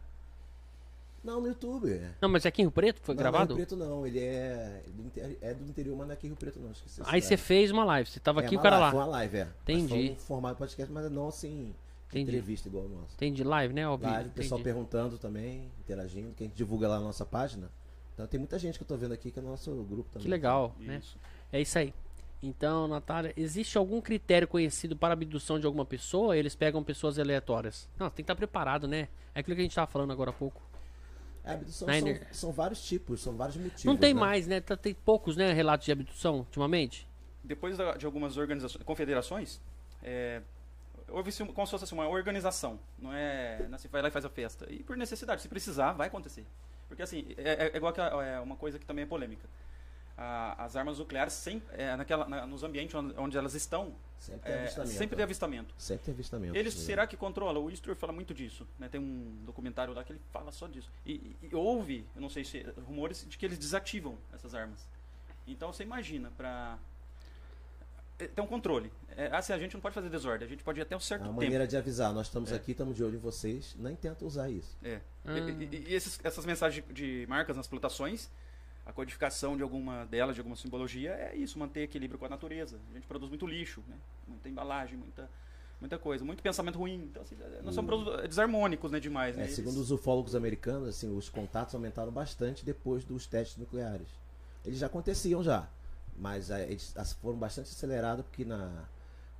Não, 1.24 1.40
no 1.40 1.48
YouTube. 1.48 1.90
é. 1.90 2.10
Não, 2.20 2.28
mas 2.28 2.44
é 2.44 2.48
aqui 2.48 2.60
em 2.60 2.66
Rio 2.66 2.70
Preto? 2.72 3.00
Foi 3.02 3.14
Não, 3.14 3.18
gravado? 3.18 3.54
Não 3.54 3.56
é 3.56 3.58
Rio 3.58 3.66
Preto 3.66 3.76
não, 3.78 4.06
ele 4.06 4.20
é 4.20 4.82
do, 4.88 5.02
inter... 5.06 5.36
é 5.40 5.54
do 5.54 5.64
interior, 5.64 5.96
mas 5.96 6.06
não 6.06 6.12
é 6.12 6.16
aqui 6.18 6.26
em 6.26 6.30
Rio 6.30 6.36
Preto 6.36 6.60
não, 6.60 6.70
esqueci. 6.70 7.00
Aí 7.06 7.22
você 7.22 7.36
fez 7.38 7.70
uma 7.70 7.84
live. 7.84 8.10
Você 8.10 8.20
tava 8.20 8.42
É, 8.42 8.44
aqui 8.46 8.54
o 8.54 8.58
uma 8.58 8.62
cara 8.62 8.78
live, 8.78 8.96
lá. 8.96 9.02
Foi 9.02 9.10
uma 9.10 9.16
live, 9.18 9.36
é. 9.38 9.44
Mas 9.44 9.54
Entendi. 9.76 9.88
Foi 9.88 10.10
um 10.10 10.16
formato 10.16 10.54
de 10.54 10.58
podcast, 10.58 10.92
mas 10.92 11.10
não 11.10 11.28
assim, 11.28 11.74
Entendi. 12.08 12.30
entrevista 12.30 12.68
igual 12.68 12.84
o 12.84 12.88
nosso. 12.88 13.14
Entendi. 13.14 13.44
Live, 13.44 13.74
né? 13.74 13.86
Live, 13.86 14.28
o 14.30 14.32
pessoal 14.32 14.60
Entendi. 14.60 14.74
perguntando 14.74 15.18
também, 15.18 15.70
interagindo, 15.80 16.32
que 16.34 16.44
a 16.44 16.46
gente 16.46 16.56
divulga 16.56 16.88
lá 16.88 16.98
na 16.98 17.04
nossa 17.04 17.24
página. 17.26 17.70
Então 18.14 18.26
tem 18.26 18.38
muita 18.38 18.58
gente 18.58 18.78
que 18.78 18.82
eu 18.82 18.88
tô 18.88 18.96
vendo 18.96 19.12
aqui 19.12 19.30
que 19.30 19.38
é 19.38 19.42
nosso 19.42 19.70
grupo 19.84 20.10
também. 20.10 20.22
Que 20.24 20.28
legal, 20.28 20.74
né? 20.78 20.98
Isso. 20.98 21.18
É 21.52 21.60
isso 21.60 21.78
aí. 21.78 21.94
Então, 22.42 22.86
Natália, 22.86 23.32
existe 23.36 23.76
algum 23.76 24.00
critério 24.00 24.46
conhecido 24.46 24.96
para 24.96 25.12
abdução 25.12 25.58
de 25.58 25.66
alguma 25.66 25.84
pessoa? 25.84 26.36
Eles 26.36 26.54
pegam 26.54 26.82
pessoas 26.82 27.18
aleatórias? 27.18 27.88
Não, 27.98 28.06
tem 28.08 28.16
que 28.16 28.22
estar 28.22 28.36
preparado, 28.36 28.86
né? 28.86 29.08
É 29.34 29.40
aquilo 29.40 29.56
que 29.56 29.60
a 29.60 29.64
gente 29.64 29.74
tava 29.74 29.90
falando 29.90 30.12
agora 30.12 30.30
há 30.30 30.32
pouco. 30.32 30.62
A 31.44 31.52
abdução 31.52 31.88
são, 31.88 32.18
são 32.30 32.52
vários 32.52 32.82
tipos, 32.84 33.20
são 33.20 33.36
vários 33.36 33.56
motivos. 33.56 33.84
Não 33.84 33.96
tem 33.96 34.14
né? 34.14 34.20
mais, 34.20 34.46
né? 34.46 34.60
Tá- 34.60 34.76
Tem 34.76 34.94
poucos, 34.94 35.36
né, 35.36 35.52
relatos 35.52 35.86
de 35.86 35.92
abdução 35.92 36.38
ultimamente. 36.38 37.08
Depois 37.42 37.76
de 37.76 38.04
algumas 38.04 38.36
organizações, 38.36 38.84
confederações, 38.84 39.60
é, 40.02 40.42
houve 41.10 41.32
como 41.54 41.66
se 41.66 41.70
fosse 41.70 41.84
assim, 41.84 41.94
uma 41.94 42.08
organização. 42.08 42.78
Não 42.98 43.12
é, 43.12 43.58
não 43.66 43.72
é 43.72 43.74
assim, 43.76 43.88
vai 43.88 44.02
lá 44.02 44.08
e 44.08 44.10
faz 44.10 44.24
a 44.24 44.28
festa. 44.28 44.66
E 44.72 44.82
por 44.82 44.96
necessidade, 44.96 45.42
se 45.42 45.48
precisar, 45.48 45.92
vai 45.92 46.08
acontecer. 46.08 46.46
Porque 46.88 47.02
assim, 47.02 47.26
é, 47.36 47.66
é- 47.66 47.70
é 47.72 47.76
igual 47.76 47.92
que 47.92 48.00
é 48.00 48.40
uma 48.40 48.56
coisa 48.56 48.78
que 48.78 48.86
também 48.86 49.04
é 49.04 49.06
polêmica. 49.06 49.48
A- 50.16 50.64
as 50.64 50.74
armas 50.74 50.98
nucleares, 50.98 51.32
sem, 51.32 51.62
é, 51.72 51.94
naquela, 51.94 52.26
na- 52.28 52.44
nos 52.46 52.64
ambientes 52.64 52.92
onde, 52.94 53.14
onde 53.16 53.38
elas 53.38 53.54
estão, 53.54 53.94
Sempre 54.18 54.40
tem 54.42 54.52
é, 54.52 54.58
avistamento. 54.62 54.92
sempre 54.98 55.16
tem 55.16 55.22
avistamento. 55.22 55.74
Sempre 55.78 56.04
tem 56.06 56.14
avistamento. 56.14 56.56
Eles, 56.56 56.74
né? 56.74 56.80
será 56.82 57.06
que 57.06 57.16
controla? 57.16 57.60
O 57.60 57.70
Easter 57.70 57.94
fala 57.94 58.12
muito 58.12 58.34
disso. 58.34 58.66
Né? 58.80 58.88
Tem 58.88 59.00
um 59.00 59.44
documentário 59.44 59.94
lá 59.94 60.02
que 60.02 60.12
ele 60.12 60.20
fala 60.32 60.50
só 60.50 60.66
disso. 60.66 60.90
E, 61.06 61.12
e- 61.12 61.36
e 61.52 61.54
houve, 61.54 62.04
eu 62.16 62.20
não 62.20 62.28
sei 62.28 62.42
se, 62.42 62.62
rumores 62.84 63.24
de 63.28 63.38
que 63.38 63.46
eles 63.46 63.58
desativam 63.58 64.18
essas 64.34 64.54
armas. 64.56 64.84
Então 65.46 65.72
você 65.72 65.84
imagina, 65.84 66.32
para 66.36 66.76
tem 68.26 68.42
um 68.44 68.46
controle. 68.48 68.90
É, 69.16 69.26
assim, 69.36 69.52
a 69.52 69.58
gente 69.58 69.74
não 69.74 69.80
pode 69.80 69.94
fazer 69.94 70.08
desordem, 70.08 70.46
a 70.46 70.48
gente 70.50 70.64
pode 70.64 70.80
ir 70.80 70.82
até 70.82 70.96
um 70.96 70.98
É 70.98 71.00
certo 71.00 71.22
uma 71.22 71.28
tempo. 71.28 71.42
maneira 71.42 71.66
de 71.66 71.76
avisar, 71.76 72.12
nós 72.12 72.26
estamos 72.26 72.50
É. 72.50 72.56
aqui, 72.56 72.72
estamos 72.72 72.96
de 72.96 73.04
olho 73.04 73.14
em 73.16 73.20
vocês, 73.20 73.76
nem 73.78 73.94
tenta 73.94 74.24
usar 74.24 74.48
isso. 74.50 74.76
É. 74.82 75.00
Ah. 75.24 75.38
E, 75.38 75.64
e- 75.64 75.84
e 75.90 75.94
esses- 75.94 76.18
essas 76.24 76.44
mensagens 76.44 76.84
de, 76.88 76.92
de 77.22 77.26
marcas 77.28 77.56
nas 77.56 77.66
plantações, 77.68 78.28
a 78.86 78.92
codificação 78.92 79.56
de 79.56 79.62
alguma 79.62 80.06
delas, 80.06 80.34
de 80.34 80.40
alguma 80.40 80.56
simbologia, 80.56 81.10
é 81.12 81.36
isso, 81.36 81.58
manter 81.58 81.82
equilíbrio 81.82 82.18
com 82.18 82.24
a 82.24 82.28
natureza. 82.28 82.78
A 82.90 82.94
gente 82.94 83.06
produz 83.06 83.28
muito 83.28 83.46
lixo, 83.46 83.82
né? 83.86 83.94
muita 84.26 84.48
embalagem, 84.48 84.96
muita, 84.98 85.28
muita 85.80 85.98
coisa, 85.98 86.24
muito 86.24 86.42
pensamento 86.42 86.78
ruim. 86.78 87.04
Então, 87.10 87.22
assim, 87.22 87.36
nós 87.62 87.74
somos 87.74 87.88
produ- 87.88 88.26
desarmônicos 88.26 88.90
né, 88.90 88.98
demais. 88.98 89.36
É, 89.36 89.40
né? 89.42 89.46
segundo 89.48 89.74
Eles- 89.76 89.84
os 89.84 89.90
ufólogos 89.92 90.34
americanos, 90.34 90.88
assim, 90.88 91.14
os 91.14 91.28
contatos 91.28 91.74
aumentaram 91.74 92.10
bastante 92.12 92.64
depois 92.64 93.04
dos 93.04 93.26
testes 93.26 93.56
nucleares. 93.58 94.08
Eles 94.64 94.78
já 94.78 94.86
aconteciam 94.86 95.42
já, 95.42 95.68
mas 96.18 96.50
eles 96.50 96.92
as- 96.96 97.12
foram 97.14 97.38
bastante 97.38 97.70
acelerados 97.70 98.24
porque 98.26 98.44
na, 98.44 98.84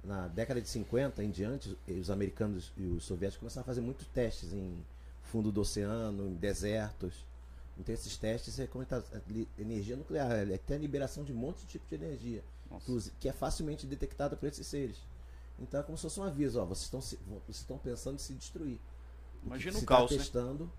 na 0.04 0.28
década 0.28 0.60
de 0.60 0.68
50 0.68 1.22
em 1.22 1.30
diante, 1.30 1.76
os 1.88 2.10
americanos 2.10 2.72
e 2.76 2.84
os 2.86 3.04
soviéticos 3.04 3.40
começaram 3.40 3.62
a 3.62 3.66
fazer 3.66 3.80
muitos 3.80 4.06
testes 4.08 4.52
em 4.52 4.84
fundo 5.24 5.50
do 5.52 5.60
oceano, 5.60 6.26
em 6.28 6.34
desertos. 6.34 7.26
Então 7.78 7.94
esses 7.94 8.16
testes 8.16 8.58
é 8.58 8.66
como 8.66 8.84
tá, 8.84 9.02
energia 9.58 9.96
nuclear, 9.96 10.30
é 10.48 10.54
até 10.54 10.74
a 10.74 10.78
liberação 10.78 11.22
de 11.22 11.32
um 11.32 11.36
monte 11.36 11.60
de 11.60 11.66
tipo 11.66 11.86
de 11.88 11.94
energia, 11.94 12.42
Nossa. 12.70 13.12
que 13.20 13.28
é 13.28 13.32
facilmente 13.32 13.86
detectada 13.86 14.36
por 14.36 14.46
esses 14.48 14.66
seres. 14.66 14.96
Então 15.60 15.80
é 15.80 15.82
como 15.82 15.96
se 15.96 16.02
fosse 16.02 16.18
um 16.20 16.24
aviso, 16.24 16.60
ó, 16.60 16.64
vocês 16.64 16.84
estão 16.84 17.00
vocês 17.00 17.56
estão 17.58 17.78
pensando 17.78 18.16
em 18.16 18.18
se 18.18 18.32
destruir. 18.32 18.78
O 19.42 19.46
Imagina 19.46 19.76
se 19.78 19.84
o 19.84 19.86
caos, 19.86 20.10
tá 20.10 20.16
né? 20.16 20.22
testando, 20.22 20.72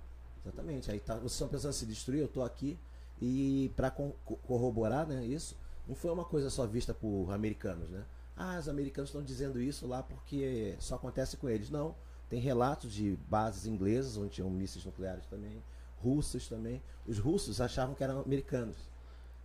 exatamente. 0.43 0.91
Aí 0.91 0.99
tá, 0.99 1.15
vocês 1.15 1.33
estão 1.33 1.47
pensando 1.47 1.71
em 1.71 1.77
se 1.77 1.85
destruir, 1.85 2.19
eu 2.21 2.27
tô 2.27 2.43
aqui 2.43 2.77
e 3.21 3.71
para 3.75 3.91
corroborar, 3.91 5.05
né, 5.07 5.25
isso, 5.25 5.55
não 5.89 5.95
foi 5.95 6.09
uma 6.11 6.23
coisa 6.23 6.49
só 6.49 6.65
vista 6.65 6.93
por 6.93 7.29
americanos, 7.33 7.89
né? 7.89 8.03
Ah, 8.37 8.57
os 8.57 8.69
americanos 8.69 9.09
estão 9.09 9.21
dizendo 9.21 9.59
isso 9.61 9.85
lá 9.85 10.01
porque 10.01 10.75
só 10.79 10.95
acontece 10.95 11.35
com 11.35 11.49
eles. 11.49 11.69
Não, 11.69 11.93
tem 12.29 12.39
relatos 12.39 12.93
de 12.93 13.17
bases 13.29 13.65
inglesas 13.65 14.15
onde 14.15 14.29
tinham 14.29 14.49
mísseis 14.49 14.85
nucleares 14.85 15.25
também, 15.25 15.61
russas 15.97 16.47
também. 16.47 16.81
Os 17.05 17.17
russos 17.19 17.59
achavam 17.59 17.93
que 17.95 18.03
eram 18.03 18.21
americanos, 18.21 18.77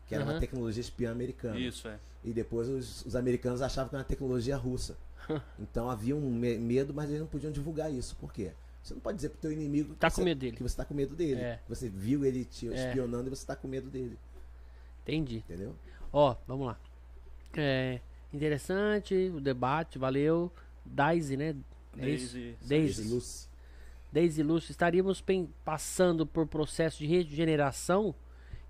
que 0.06 0.14
era 0.14 0.22
Aham. 0.22 0.34
uma 0.34 0.38
tecnologia 0.40 0.80
espiã 0.80 1.10
americana. 1.10 1.58
Isso, 1.58 1.88
é. 1.88 1.98
E 2.22 2.32
depois 2.32 2.68
os, 2.68 3.04
os 3.06 3.16
americanos 3.16 3.62
achavam 3.62 3.88
que 3.88 3.96
era 3.96 4.02
uma 4.02 4.08
tecnologia 4.08 4.56
russa. 4.56 4.96
Então 5.58 5.88
havia 5.90 6.14
um 6.14 6.30
me- 6.30 6.58
medo, 6.58 6.92
mas 6.92 7.08
eles 7.08 7.20
não 7.20 7.26
podiam 7.26 7.50
divulgar 7.50 7.90
isso. 7.92 8.14
Por 8.16 8.30
quê? 8.32 8.52
Você 8.82 8.92
não 8.92 9.00
pode 9.00 9.16
dizer 9.16 9.30
pro 9.30 9.38
teu 9.40 9.50
inimigo 9.50 9.94
que, 9.94 10.00
Tá 10.00 10.10
com 10.10 10.16
você, 10.16 10.24
medo 10.24 10.38
dele. 10.38 10.56
que 10.58 10.62
você 10.62 10.76
tá 10.76 10.84
com 10.84 10.92
medo 10.92 11.16
dele. 11.16 11.40
É. 11.40 11.56
Que 11.64 11.68
Você 11.70 11.88
viu 11.88 12.22
ele 12.26 12.44
te 12.44 12.70
É. 12.70 12.88
espionando 12.88 13.26
e 13.28 13.30
você 13.30 13.46
tá 13.46 13.56
com 13.56 13.66
medo 13.66 13.88
dele. 13.88 14.18
Entendi. 15.02 15.36
Entendeu? 15.38 15.74
Ó, 16.16 16.36
vamos 16.46 16.68
lá. 16.68 16.78
É, 17.56 18.00
interessante 18.32 19.14
o 19.34 19.40
debate, 19.40 19.98
valeu. 19.98 20.52
Daisy, 20.84 21.36
né? 21.36 21.56
É? 21.96 22.00
Daisy- 22.00 22.56
Daisy. 22.62 23.08
Lúcio. 23.12 23.48
Daisy 24.12 24.42
Lúcio, 24.44 24.70
estaríamos 24.70 25.20
passando 25.64 26.24
por 26.24 26.46
processo 26.46 26.98
de 26.98 27.06
regeneração, 27.06 28.14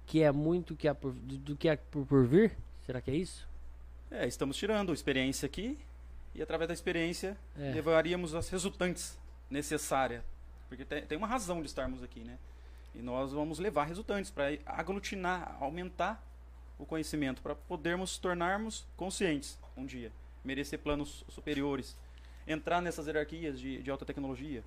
que 0.07 0.23
é 0.23 0.33
muito 0.33 0.75
que 0.75 0.93
por, 0.95 1.13
do 1.13 1.55
que 1.55 1.69
há 1.69 1.77
por, 1.77 2.07
por 2.07 2.27
vir? 2.27 2.57
Será 2.87 3.03
que 3.03 3.11
é 3.11 3.15
isso? 3.15 3.47
É, 4.11 4.27
estamos 4.27 4.57
tirando 4.57 4.93
experiência 4.95 5.45
aqui 5.45 5.79
e 6.35 6.41
através 6.41 6.69
da 6.69 6.73
experiência 6.75 7.37
É. 7.59 7.73
levaríamos 7.73 8.35
as 8.35 8.49
resultantes 8.49 9.19
necessárias. 9.51 10.23
Porque 10.69 10.85
tem, 10.85 11.05
tem 11.05 11.19
uma 11.19 11.27
razão 11.27 11.61
de 11.61 11.67
estarmos 11.67 12.03
aqui, 12.03 12.21
né? 12.21 12.39
E 12.95 13.03
nós 13.03 13.33
vamos 13.33 13.59
levar 13.59 13.85
resultantes 13.85 14.31
para 14.31 14.47
aglutinar, 14.65 15.59
aumentar 15.61 16.25
o 16.79 16.85
conhecimento, 16.85 17.43
para 17.43 17.55
podermos 17.55 18.19
tornarmos 18.19 18.85
conscientes 18.97 19.59
um 19.77 19.85
dia, 19.85 20.13
merecer 20.45 20.79
planos 20.79 21.25
superiores, 21.29 21.97
entrar 22.47 22.81
nessas 22.81 23.07
hierarquias 23.07 23.59
de, 23.59 23.83
de 23.83 23.91
alta 23.91 24.05
tecnologia. 24.05 24.63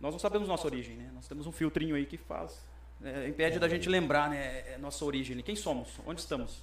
Nós 0.00 0.12
não 0.12 0.18
sabemos 0.18 0.48
nossa 0.48 0.66
origem, 0.66 0.96
né? 0.96 1.10
Nós 1.14 1.26
temos 1.26 1.46
um 1.46 1.52
filtrinho 1.52 1.96
aí 1.96 2.04
que 2.04 2.16
faz, 2.16 2.60
é, 3.02 3.28
impede 3.28 3.58
da 3.58 3.68
gente 3.68 3.88
lembrar, 3.88 4.28
né, 4.28 4.72
é, 4.72 4.78
nossa 4.78 5.04
origem, 5.04 5.40
quem 5.42 5.56
somos, 5.56 5.88
onde 6.06 6.20
estamos, 6.20 6.62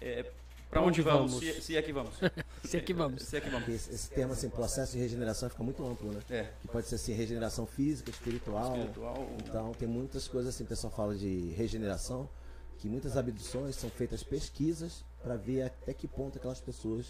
é, 0.00 0.24
para 0.70 0.80
Onde 0.80 1.00
onde, 1.00 1.02
vamos, 1.02 1.32
vamos? 1.34 1.54
Se, 1.56 1.62
se 1.62 1.76
é 1.76 1.82
que 1.82 1.92
vamos. 1.92 2.14
Se 2.64 2.76
é 2.76 2.80
que 2.80 2.92
vamos. 2.92 3.22
Se 3.22 3.36
é 3.36 3.40
que 3.40 3.48
vamos. 3.48 3.68
Esse, 3.68 3.94
esse 3.94 4.10
termo, 4.10 4.32
assim, 4.32 4.48
processo 4.48 4.92
de 4.92 4.98
regeneração 4.98 5.48
fica 5.48 5.62
muito 5.62 5.86
amplo, 5.86 6.10
né? 6.10 6.20
É. 6.28 6.50
Que 6.60 6.66
pode 6.66 6.88
ser 6.88 6.96
assim, 6.96 7.12
regeneração 7.12 7.64
física, 7.64 8.10
espiritual. 8.10 8.76
Espiritual. 8.76 9.28
Então 9.38 9.72
tem 9.74 9.86
muitas 9.86 10.26
coisas 10.26 10.52
assim, 10.52 10.64
o 10.64 10.66
pessoal 10.66 10.92
fala 10.92 11.14
de 11.14 11.52
regeneração, 11.56 12.28
que 12.76 12.88
muitas 12.88 13.16
abduções 13.16 13.76
são 13.76 13.90
feitas 13.90 14.22
pesquisas 14.22 15.04
para 15.22 15.36
ver 15.36 15.62
até 15.62 15.92
que 15.92 16.06
ponto 16.06 16.38
aquelas 16.38 16.60
pessoas 16.60 17.06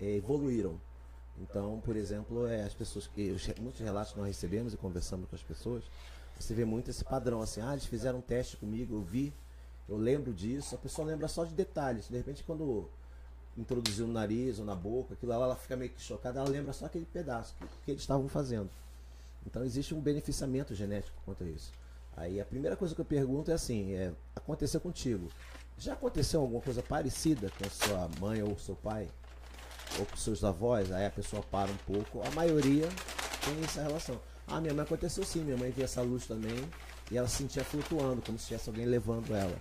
eh, 0.00 0.16
evoluíram. 0.16 0.80
Então, 1.40 1.80
por 1.84 1.96
exemplo, 1.96 2.46
é, 2.46 2.64
as 2.64 2.74
pessoas 2.74 3.06
que 3.06 3.30
os 3.30 3.46
muitos 3.58 3.80
relatos 3.80 4.14
nós 4.14 4.26
recebemos 4.26 4.74
e 4.74 4.76
conversamos 4.76 5.28
com 5.28 5.36
as 5.36 5.42
pessoas, 5.42 5.84
você 6.38 6.54
vê 6.54 6.64
muito 6.64 6.90
esse 6.90 7.04
padrão 7.04 7.40
assim, 7.42 7.60
ah, 7.60 7.72
eles 7.72 7.86
fizeram 7.86 8.18
um 8.18 8.22
teste 8.22 8.56
comigo, 8.56 8.94
eu 8.94 9.02
vi, 9.02 9.32
eu 9.88 9.96
lembro 9.96 10.32
disso, 10.32 10.74
a 10.74 10.78
pessoa 10.78 11.06
lembra 11.06 11.28
só 11.28 11.44
de 11.44 11.54
detalhes. 11.54 12.08
De 12.08 12.16
repente 12.16 12.42
quando 12.44 12.88
introduziu 13.56 14.06
no 14.06 14.12
nariz 14.12 14.58
ou 14.58 14.64
na 14.64 14.74
boca, 14.74 15.14
aquilo 15.14 15.30
lá, 15.30 15.44
ela 15.44 15.56
fica 15.56 15.76
meio 15.76 15.90
que 15.90 16.00
chocada, 16.00 16.40
ela 16.40 16.48
lembra 16.48 16.72
só 16.72 16.86
aquele 16.86 17.06
pedaço 17.06 17.54
que, 17.56 17.66
que 17.84 17.90
eles 17.90 18.02
estavam 18.02 18.28
fazendo. 18.28 18.70
Então 19.46 19.64
existe 19.64 19.94
um 19.94 20.00
beneficiamento 20.00 20.74
genético 20.74 21.16
quanto 21.24 21.42
a 21.42 21.46
isso. 21.46 21.72
Aí 22.18 22.40
a 22.40 22.44
primeira 22.44 22.76
coisa 22.76 22.94
que 22.94 23.00
eu 23.00 23.04
pergunto 23.04 23.50
é 23.50 23.54
assim, 23.54 23.92
é, 23.92 24.12
aconteceu 24.34 24.80
contigo. 24.80 25.28
Já 25.76 25.92
aconteceu 25.92 26.40
alguma 26.40 26.60
coisa 26.60 26.82
parecida 26.82 27.50
com 27.56 27.70
sua 27.70 28.10
mãe 28.20 28.42
ou 28.42 28.58
seu 28.58 28.74
pai? 28.74 29.08
Ou 29.98 30.04
com 30.04 30.16
seus 30.16 30.42
avós? 30.42 30.90
Aí 30.90 31.06
a 31.06 31.10
pessoa 31.10 31.42
para 31.42 31.70
um 31.70 31.76
pouco. 31.76 32.20
A 32.26 32.30
maioria 32.32 32.88
tem 33.44 33.64
essa 33.64 33.82
relação. 33.82 34.20
Ah, 34.48 34.60
minha 34.60 34.74
mãe 34.74 34.84
aconteceu 34.84 35.24
sim, 35.24 35.44
minha 35.44 35.56
mãe 35.56 35.70
via 35.70 35.84
essa 35.84 36.02
luz 36.02 36.26
também 36.26 36.68
e 37.10 37.16
ela 37.16 37.28
se 37.28 37.36
sentia 37.36 37.62
flutuando, 37.62 38.20
como 38.20 38.38
se 38.38 38.46
tivesse 38.46 38.68
alguém 38.68 38.84
levando 38.84 39.34
ela. 39.34 39.56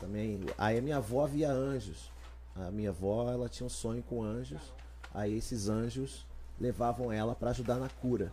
Também. 0.00 0.40
Aí 0.56 0.78
a 0.78 0.82
minha 0.82 0.96
avó 0.96 1.26
via 1.26 1.50
anjos. 1.50 2.10
A 2.56 2.70
minha 2.70 2.90
avó, 2.90 3.30
ela 3.30 3.48
tinha 3.48 3.66
um 3.66 3.70
sonho 3.70 4.02
com 4.02 4.22
anjos. 4.22 4.62
Aí 5.12 5.36
esses 5.36 5.68
anjos 5.68 6.26
levavam 6.58 7.12
ela 7.12 7.34
para 7.34 7.50
ajudar 7.50 7.76
na 7.76 7.88
cura. 7.88 8.32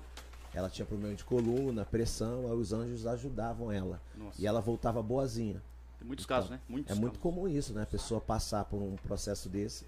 Ela 0.54 0.70
tinha 0.70 0.86
problema 0.86 1.14
de 1.16 1.24
coluna, 1.24 1.86
pressão, 1.86 2.46
aí 2.48 2.54
os 2.58 2.74
anjos 2.74 3.06
ajudavam 3.06 3.72
ela. 3.72 4.02
Nossa. 4.18 4.42
E 4.42 4.48
ela 4.48 4.60
voltava 4.62 5.02
boazinha. 5.02 5.62
Tem 6.00 6.08
muitos 6.08 6.26
casos, 6.26 6.50
né? 6.50 6.60
Muitos 6.68 6.92
É 6.96 7.00
muito 7.00 7.20
casos. 7.20 7.24
comum 7.24 7.48
isso, 7.48 7.74
né? 7.74 7.84
A 7.84 7.86
pessoa 7.86 8.20
passar 8.20 8.66
por 8.66 8.82
um 8.82 8.96
processo 8.96 9.48
desse 9.50 9.86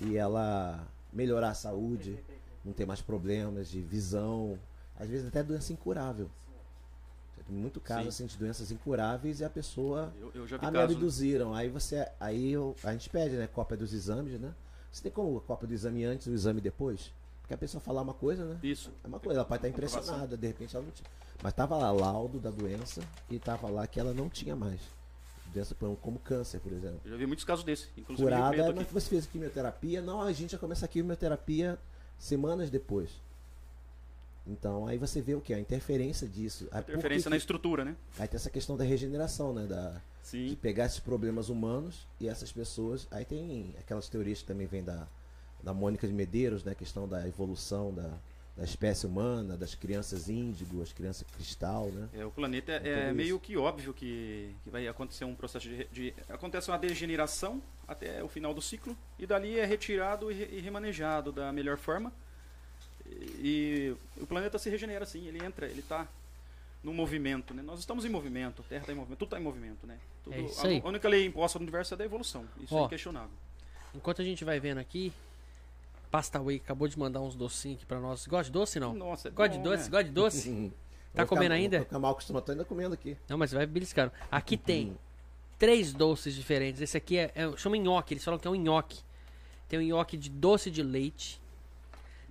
e 0.00 0.16
ela 0.16 0.86
melhorar 1.12 1.50
a 1.50 1.54
saúde, 1.54 2.18
não 2.64 2.72
ter 2.72 2.86
mais 2.86 3.00
problemas 3.00 3.68
de 3.68 3.80
visão, 3.80 4.58
às 4.98 5.08
vezes 5.08 5.26
até 5.26 5.42
doença 5.42 5.72
incurável. 5.72 6.30
Tem 7.46 7.56
muito 7.56 7.80
caso 7.80 8.02
Sim. 8.02 8.08
assim, 8.08 8.26
de 8.26 8.36
doenças 8.36 8.72
incuráveis 8.72 9.38
e 9.38 9.44
a 9.44 9.50
pessoa 9.50 10.12
Eu, 10.20 10.32
eu 10.34 10.46
já 10.48 10.56
vi 10.56 10.66
ah, 10.66 10.70
me 10.70 10.76
casos. 10.78 10.90
né? 10.90 10.94
abduziram. 10.96 11.54
Aí 11.54 11.68
você. 11.68 12.08
Aí 12.18 12.50
eu- 12.52 12.74
a 12.82 12.90
gente 12.92 13.08
pede, 13.08 13.36
né? 13.36 13.46
Cópia 13.46 13.76
dos 13.76 13.92
exames, 13.92 14.40
né? 14.40 14.52
Você 14.90 15.00
tem 15.04 15.12
como 15.12 15.40
cópia 15.42 15.68
do 15.68 15.72
exame 15.72 16.04
antes 16.04 16.26
e 16.26 16.30
o 16.30 16.34
exame 16.34 16.60
depois? 16.60 17.12
Porque 17.46 17.54
a 17.54 17.58
pessoa 17.58 17.80
falar 17.80 18.02
uma 18.02 18.12
coisa, 18.12 18.44
né? 18.44 18.58
Isso. 18.60 18.90
É 19.04 19.06
uma 19.06 19.20
coisa, 19.20 19.38
ela 19.38 19.44
pode 19.46 19.60
estar 19.60 19.68
Comprovação. 19.68 20.00
impressionada, 20.00 20.36
de 20.36 20.46
repente 20.48 20.74
ela 20.74 20.84
não 20.84 20.90
tinha. 20.90 21.08
Mas 21.40 21.52
tava 21.52 21.76
lá 21.76 21.92
laudo 21.92 22.40
da 22.40 22.50
doença 22.50 23.02
e 23.30 23.38
tava 23.38 23.70
lá 23.70 23.86
que 23.86 24.00
ela 24.00 24.12
não 24.12 24.28
tinha 24.28 24.56
mais. 24.56 24.80
Doença 25.54 25.76
como 26.02 26.18
câncer, 26.18 26.58
por 26.58 26.72
exemplo. 26.72 27.00
Eu 27.04 27.12
já 27.12 27.16
vi 27.16 27.24
muitos 27.24 27.44
casos 27.44 27.64
desses. 27.64 27.88
Inclusive 27.96 28.28
Curada, 28.28 28.72
mas 28.74 28.88
você 28.88 29.08
fez 29.10 29.26
quimioterapia? 29.26 30.02
Não, 30.02 30.20
a 30.22 30.32
gente 30.32 30.52
já 30.52 30.58
começa 30.58 30.86
a 30.86 30.88
quimioterapia 30.88 31.78
semanas 32.18 32.68
depois. 32.68 33.10
Então 34.44 34.88
aí 34.88 34.98
você 34.98 35.22
vê 35.22 35.36
o 35.36 35.40
que? 35.40 35.54
A 35.54 35.60
interferência 35.60 36.26
disso. 36.26 36.66
Que 36.66 36.78
Interferência 36.78 37.30
na 37.30 37.36
estrutura, 37.36 37.84
né? 37.84 37.94
Aí 38.18 38.26
tem 38.26 38.36
essa 38.36 38.50
questão 38.50 38.76
da 38.76 38.82
regeneração, 38.82 39.54
né? 39.54 39.66
Da, 39.66 39.90
de 39.90 40.00
Sim. 40.24 40.58
pegar 40.60 40.86
esses 40.86 40.98
problemas 40.98 41.48
humanos 41.48 42.08
e 42.20 42.28
essas 42.28 42.50
pessoas. 42.50 43.06
Aí 43.12 43.24
tem 43.24 43.72
aquelas 43.78 44.08
teorias 44.08 44.40
que 44.40 44.48
também 44.48 44.66
vêm 44.66 44.82
da, 44.82 45.06
da 45.66 45.74
Mônica 45.74 46.06
de 46.06 46.12
Medeiros, 46.12 46.62
né? 46.62 46.72
A 46.72 46.74
questão 46.76 47.08
da 47.08 47.26
evolução 47.26 47.92
da, 47.92 48.08
da 48.56 48.62
espécie 48.64 49.04
humana, 49.04 49.56
das 49.56 49.74
crianças 49.74 50.28
índigo, 50.28 50.80
as 50.80 50.92
crianças 50.92 51.26
cristal, 51.34 51.88
né? 51.90 52.08
É, 52.14 52.24
o 52.24 52.30
planeta 52.30 52.70
é, 52.72 52.78
tudo 52.78 52.88
é 52.88 53.06
isso. 53.06 53.14
meio 53.16 53.40
que 53.40 53.56
óbvio 53.56 53.92
que, 53.92 54.54
que 54.62 54.70
vai 54.70 54.86
acontecer 54.86 55.24
um 55.24 55.34
processo 55.34 55.68
de, 55.68 55.84
de. 55.92 56.14
Acontece 56.28 56.70
uma 56.70 56.78
degeneração 56.78 57.60
até 57.88 58.22
o 58.22 58.28
final 58.28 58.54
do 58.54 58.62
ciclo, 58.62 58.96
e 59.18 59.26
dali 59.26 59.58
é 59.58 59.64
retirado 59.66 60.30
e, 60.30 60.34
re- 60.34 60.48
e 60.52 60.60
remanejado 60.60 61.32
da 61.32 61.52
melhor 61.52 61.76
forma. 61.78 62.12
E, 63.04 63.92
e 64.16 64.20
o 64.22 64.26
planeta 64.26 64.58
se 64.58 64.70
regenera 64.70 65.02
assim, 65.04 65.26
ele 65.26 65.44
entra, 65.44 65.66
ele 65.66 65.80
está 65.80 66.06
no 66.82 66.92
movimento. 66.94 67.52
Né? 67.54 67.62
Nós 67.62 67.80
estamos 67.80 68.04
em 68.04 68.08
movimento, 68.08 68.62
a 68.62 68.68
Terra 68.68 68.80
está 68.82 68.92
em 68.92 68.96
movimento, 68.96 69.18
tudo 69.18 69.28
está 69.28 69.40
em 69.40 69.42
movimento. 69.42 69.86
Né? 69.86 69.98
Tudo- 70.22 70.34
É 70.34 70.40
isso 70.42 70.64
a, 70.64 70.68
aí. 70.68 70.80
a 70.84 70.88
única 70.88 71.08
lei 71.08 71.26
imposta 71.26 71.58
no 71.58 71.64
universo 71.64 71.94
é 71.94 71.96
da 71.96 72.04
evolução, 72.04 72.44
isso 72.60 72.74
Ó. 72.74 72.82
é 72.82 72.86
inquestionável. 72.86 73.30
Enquanto 73.94 74.22
a 74.22 74.24
gente 74.24 74.44
vai 74.44 74.58
vendo 74.60 74.78
aqui, 74.78 75.12
Pasta 76.16 76.40
Way 76.40 76.56
acabou 76.56 76.88
de 76.88 76.98
mandar 76.98 77.20
uns 77.20 77.34
docinhos 77.36 77.76
aqui 77.76 77.84
pra 77.84 78.00
nós. 78.00 78.26
Gosta 78.26 78.44
de 78.44 78.50
doce 78.52 78.80
não? 78.80 78.94
Nossa, 78.94 79.28
é 79.28 79.30
Gosta 79.30 79.50
de 79.50 79.58
bom, 79.58 79.64
doce? 79.64 79.82
né? 79.84 79.90
Gosta 79.90 80.04
de 80.04 80.10
doce? 80.12 80.48
Uhum. 80.48 80.70
Tá 80.70 80.74
Vou 80.74 81.10
ficar- 81.12 81.26
comendo 81.26 81.54
ainda? 81.54 81.76
Vou 81.76 81.84
ficar 81.84 81.98
mal 81.98 82.12
acostumado, 82.12 82.42
tô 82.44 82.52
ainda 82.52 82.64
comendo 82.64 82.94
aqui. 82.94 83.18
Não, 83.28 83.36
mas 83.36 83.52
vai 83.52 83.66
beliscando. 83.66 84.10
Aqui 84.30 84.54
Uhum. 84.54 84.60
tem 84.64 84.98
três 85.58 85.92
doces 85.92 86.34
diferentes. 86.34 86.80
Esse 86.80 86.96
aqui 86.96 87.18
é, 87.18 87.30
é 87.34 87.54
chama 87.58 87.76
nhoque, 87.76 88.14
eles 88.14 88.24
falam 88.24 88.40
que 88.40 88.48
é 88.48 88.50
um 88.50 88.54
nhoque. 88.54 89.00
Tem 89.68 89.78
um 89.78 89.82
nhoque 89.82 90.16
de 90.16 90.30
doce 90.30 90.70
de 90.70 90.82
leite. 90.82 91.38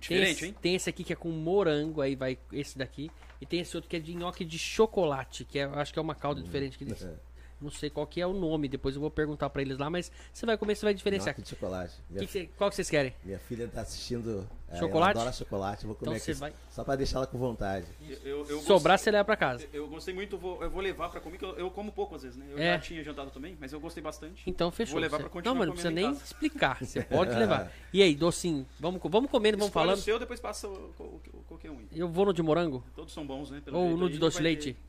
Diferente, 0.00 0.32
esse, 0.38 0.46
hein? 0.46 0.56
Tem 0.60 0.74
esse 0.74 0.90
aqui 0.90 1.04
que 1.04 1.12
é 1.12 1.16
com 1.16 1.30
morango, 1.30 2.00
aí 2.00 2.16
vai 2.16 2.36
esse 2.52 2.76
daqui. 2.76 3.08
E 3.40 3.46
tem 3.46 3.60
esse 3.60 3.76
outro 3.76 3.88
que 3.88 3.94
é 3.94 4.00
de 4.00 4.14
nhoque 4.16 4.44
de 4.44 4.58
chocolate, 4.58 5.44
que 5.44 5.60
é, 5.60 5.64
eu 5.64 5.74
acho 5.78 5.92
que 5.92 5.98
é 6.00 6.02
uma 6.02 6.14
calda 6.16 6.42
diferente 6.42 6.76
que 6.76 6.82
eles. 6.82 7.02
É. 7.04 7.14
Não 7.60 7.70
sei 7.70 7.88
qual 7.88 8.06
que 8.06 8.20
é 8.20 8.26
o 8.26 8.34
nome, 8.34 8.68
depois 8.68 8.94
eu 8.94 9.00
vou 9.00 9.10
perguntar 9.10 9.48
pra 9.48 9.62
eles 9.62 9.78
lá, 9.78 9.88
mas 9.88 10.12
você 10.32 10.44
vai 10.44 10.58
comer, 10.58 10.74
você 10.74 10.84
vai 10.84 10.92
diferenciar. 10.92 11.34
Nhoque 11.34 11.42
de 11.42 11.48
chocolate. 11.48 11.94
Que 12.12 12.26
que 12.26 12.26
você- 12.26 12.50
qual 12.56 12.68
que 12.68 12.76
vocês 12.76 12.90
querem? 12.90 13.14
minha 13.24 13.38
filha 13.38 13.66
tá 13.68 13.80
assistindo. 13.80 14.46
é, 14.68 14.76
Chocolate? 14.78 15.12
Ela 15.12 15.20
adora 15.22 15.32
chocolate, 15.32 15.84
eu 15.84 15.86
vou 15.88 15.96
comer 15.96 16.10
Então 16.16 16.24
você 16.24 16.30
aqui. 16.32 16.40
vai- 16.40 16.52
Só 16.70 16.82
pra 16.84 16.96
deixar 16.96 17.18
ela 17.18 17.26
com 17.26 17.38
vontade. 17.38 17.86
Eu, 18.02 18.18
eu, 18.24 18.46
eu 18.48 18.60
Sobrar, 18.62 18.98
você 18.98 19.10
leva 19.12 19.24
pra 19.24 19.36
casa. 19.36 19.64
Eu 19.72 19.86
gostei 19.88 20.12
muito, 20.12 20.36
vou, 20.36 20.60
eu 20.62 20.68
vou 20.68 20.82
levar 20.82 21.08
pra 21.08 21.20
comer, 21.20 21.38
que 21.38 21.44
eu, 21.44 21.56
eu 21.56 21.70
como 21.70 21.92
pouco 21.92 22.14
às 22.16 22.22
vezes, 22.24 22.36
né? 22.36 22.44
Eu 22.50 22.58
É. 22.58 22.74
já 22.74 22.78
tinha 22.80 23.02
jantado 23.02 23.30
também, 23.30 23.56
mas 23.60 23.72
eu 23.72 23.78
gostei 23.80 24.02
bastante. 24.02 24.42
Então 24.46 24.70
fechou. 24.72 24.94
Vou 24.94 25.00
levar 25.00 25.16
Você- 25.18 25.22
pra 25.22 25.30
continuar 25.30 25.54
Não, 25.54 25.58
mas 25.60 25.66
não 25.68 25.72
precisa 25.74 25.90
nem 25.94 26.06
casa. 26.12 26.24
explicar. 26.24 26.84
Você 26.84 27.00
pode 27.30 27.30
levar. 27.38 27.72
E 27.92 28.02
aí, 28.02 28.14
docinho? 28.14 28.66
Vamos, 28.78 29.00
vamos 29.04 29.30
comendo, 29.30 29.56
vamos 29.56 29.68
Escolhe 29.68 29.84
falando. 29.86 29.98
o 29.98 30.02
seu, 30.02 30.18
depois 30.18 30.40
passa 30.40 30.68
o, 30.68 30.92
o- 30.98 31.02
o- 31.32 31.42
qualquer 31.48 31.70
um. 31.70 31.78
Eu 31.92 32.08
vou 32.08 32.26
no 32.26 32.34
de 32.34 32.42
morango? 32.42 32.84
Todos 32.94 33.14
são 33.14 33.24
bons, 33.26 33.50
né? 33.50 33.62
Pelo 33.64 33.78
Ou 33.78 33.84
jeito 33.86 33.98
no 34.00 34.06
aí, 34.06 34.12
de 34.12 34.18
doce 34.18 34.42
leite? 34.42 34.72
ter- 34.74 34.80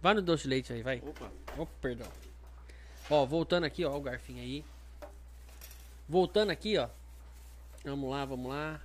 Vai 0.00 0.14
no 0.14 0.22
doce 0.22 0.44
de 0.44 0.48
leite 0.50 0.72
aí, 0.72 0.82
vai. 0.82 1.02
Opa, 1.04 1.30
Oh, 1.56 1.66
perdão. 1.66 2.06
Ó, 3.10 3.24
voltando 3.26 3.64
aqui, 3.64 3.84
ó, 3.84 3.96
o 3.96 4.00
garfinho 4.00 4.40
aí. 4.40 4.64
Voltando 6.08 6.50
aqui, 6.50 6.76
ó. 6.78 6.88
Vamos 7.84 8.10
lá, 8.10 8.24
vamos 8.24 8.48
lá. 8.50 8.80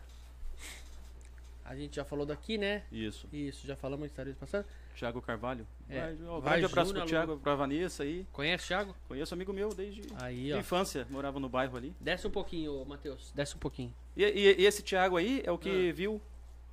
A 1.66 1.76
gente 1.76 1.96
já 1.96 2.04
falou 2.04 2.26
daqui, 2.26 2.58
né? 2.58 2.84
isso. 2.92 3.28
Isso, 3.32 3.66
já 3.66 3.76
falamos 3.76 4.10
de 4.10 4.14
tarde 4.16 4.34
passado. 4.34 4.66
Thiago 4.98 5.22
Carvalho. 5.22 5.66
É. 5.90 6.00
Vai, 6.00 6.18
ó, 6.28 6.40
Vai, 6.40 6.60
grande 6.60 6.66
abraço 6.72 6.94
pro 6.94 7.06
Thiago, 7.06 7.38
pra 7.38 7.56
Vanessa 7.56 8.04
aí. 8.04 8.26
Conhece, 8.32 8.68
Thiago? 8.68 8.96
Conheço 9.08 9.34
amigo 9.34 9.52
meu 9.54 9.74
desde 9.74 10.02
Aí, 10.18 10.52
de 10.52 10.58
infância, 10.58 11.08
morava 11.10 11.40
no 11.40 11.50
bairro 11.50 11.76
ali. 11.78 11.94
Desce 12.00 12.28
um 12.28 12.32
pouquinho, 12.32 12.84
Matheus. 12.86 13.32
Desce 13.34 13.56
um 13.56 13.60
pouquinho. 13.60 13.94
E, 14.16 14.24
e- 14.24 14.62
e 14.62 14.66
esse 14.66 14.84
Thiago 14.84 15.18
aí 15.18 15.42
é 15.46 15.52
o 15.52 15.58
que 15.58 15.90
Ah. 15.90 15.94
viu 15.94 16.22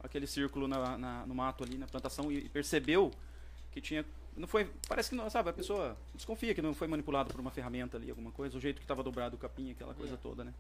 aquele 0.03 0.27
círculo 0.27 0.69
na, 0.69 0.99
na- 0.99 1.27
no 1.27 1.35
mato 1.35 1.65
ali, 1.65 1.79
na 1.79 1.87
plantação, 1.87 2.31
e 2.31 2.49
percebeu 2.49 3.11
que 3.73 3.81
tinha. 3.81 4.05
Não 4.41 4.49
foi. 4.49 4.71
Parece 4.89 5.11
que 5.11 5.17
não, 5.17 5.29
sabe, 5.29 5.51
a 5.51 5.53
pessoa 5.53 5.97
desconfia 6.15 6.55
que 6.55 6.63
não 6.63 6.75
foi 6.75 6.89
manipulado 6.89 7.31
por 7.31 7.39
uma 7.41 7.51
ferramenta 7.51 7.97
ali, 7.97 8.09
alguma 8.11 8.31
coisa, 8.33 8.57
o 8.57 8.61
jeito 8.61 8.77
que 8.79 8.85
estava 8.85 9.03
dobrado 9.03 9.37
o 9.37 9.39
capim, 9.39 9.71
aquela 9.73 9.95
coisa 9.95 10.15
É. 10.15 10.17
toda, 10.17 10.43
né? 10.45 10.53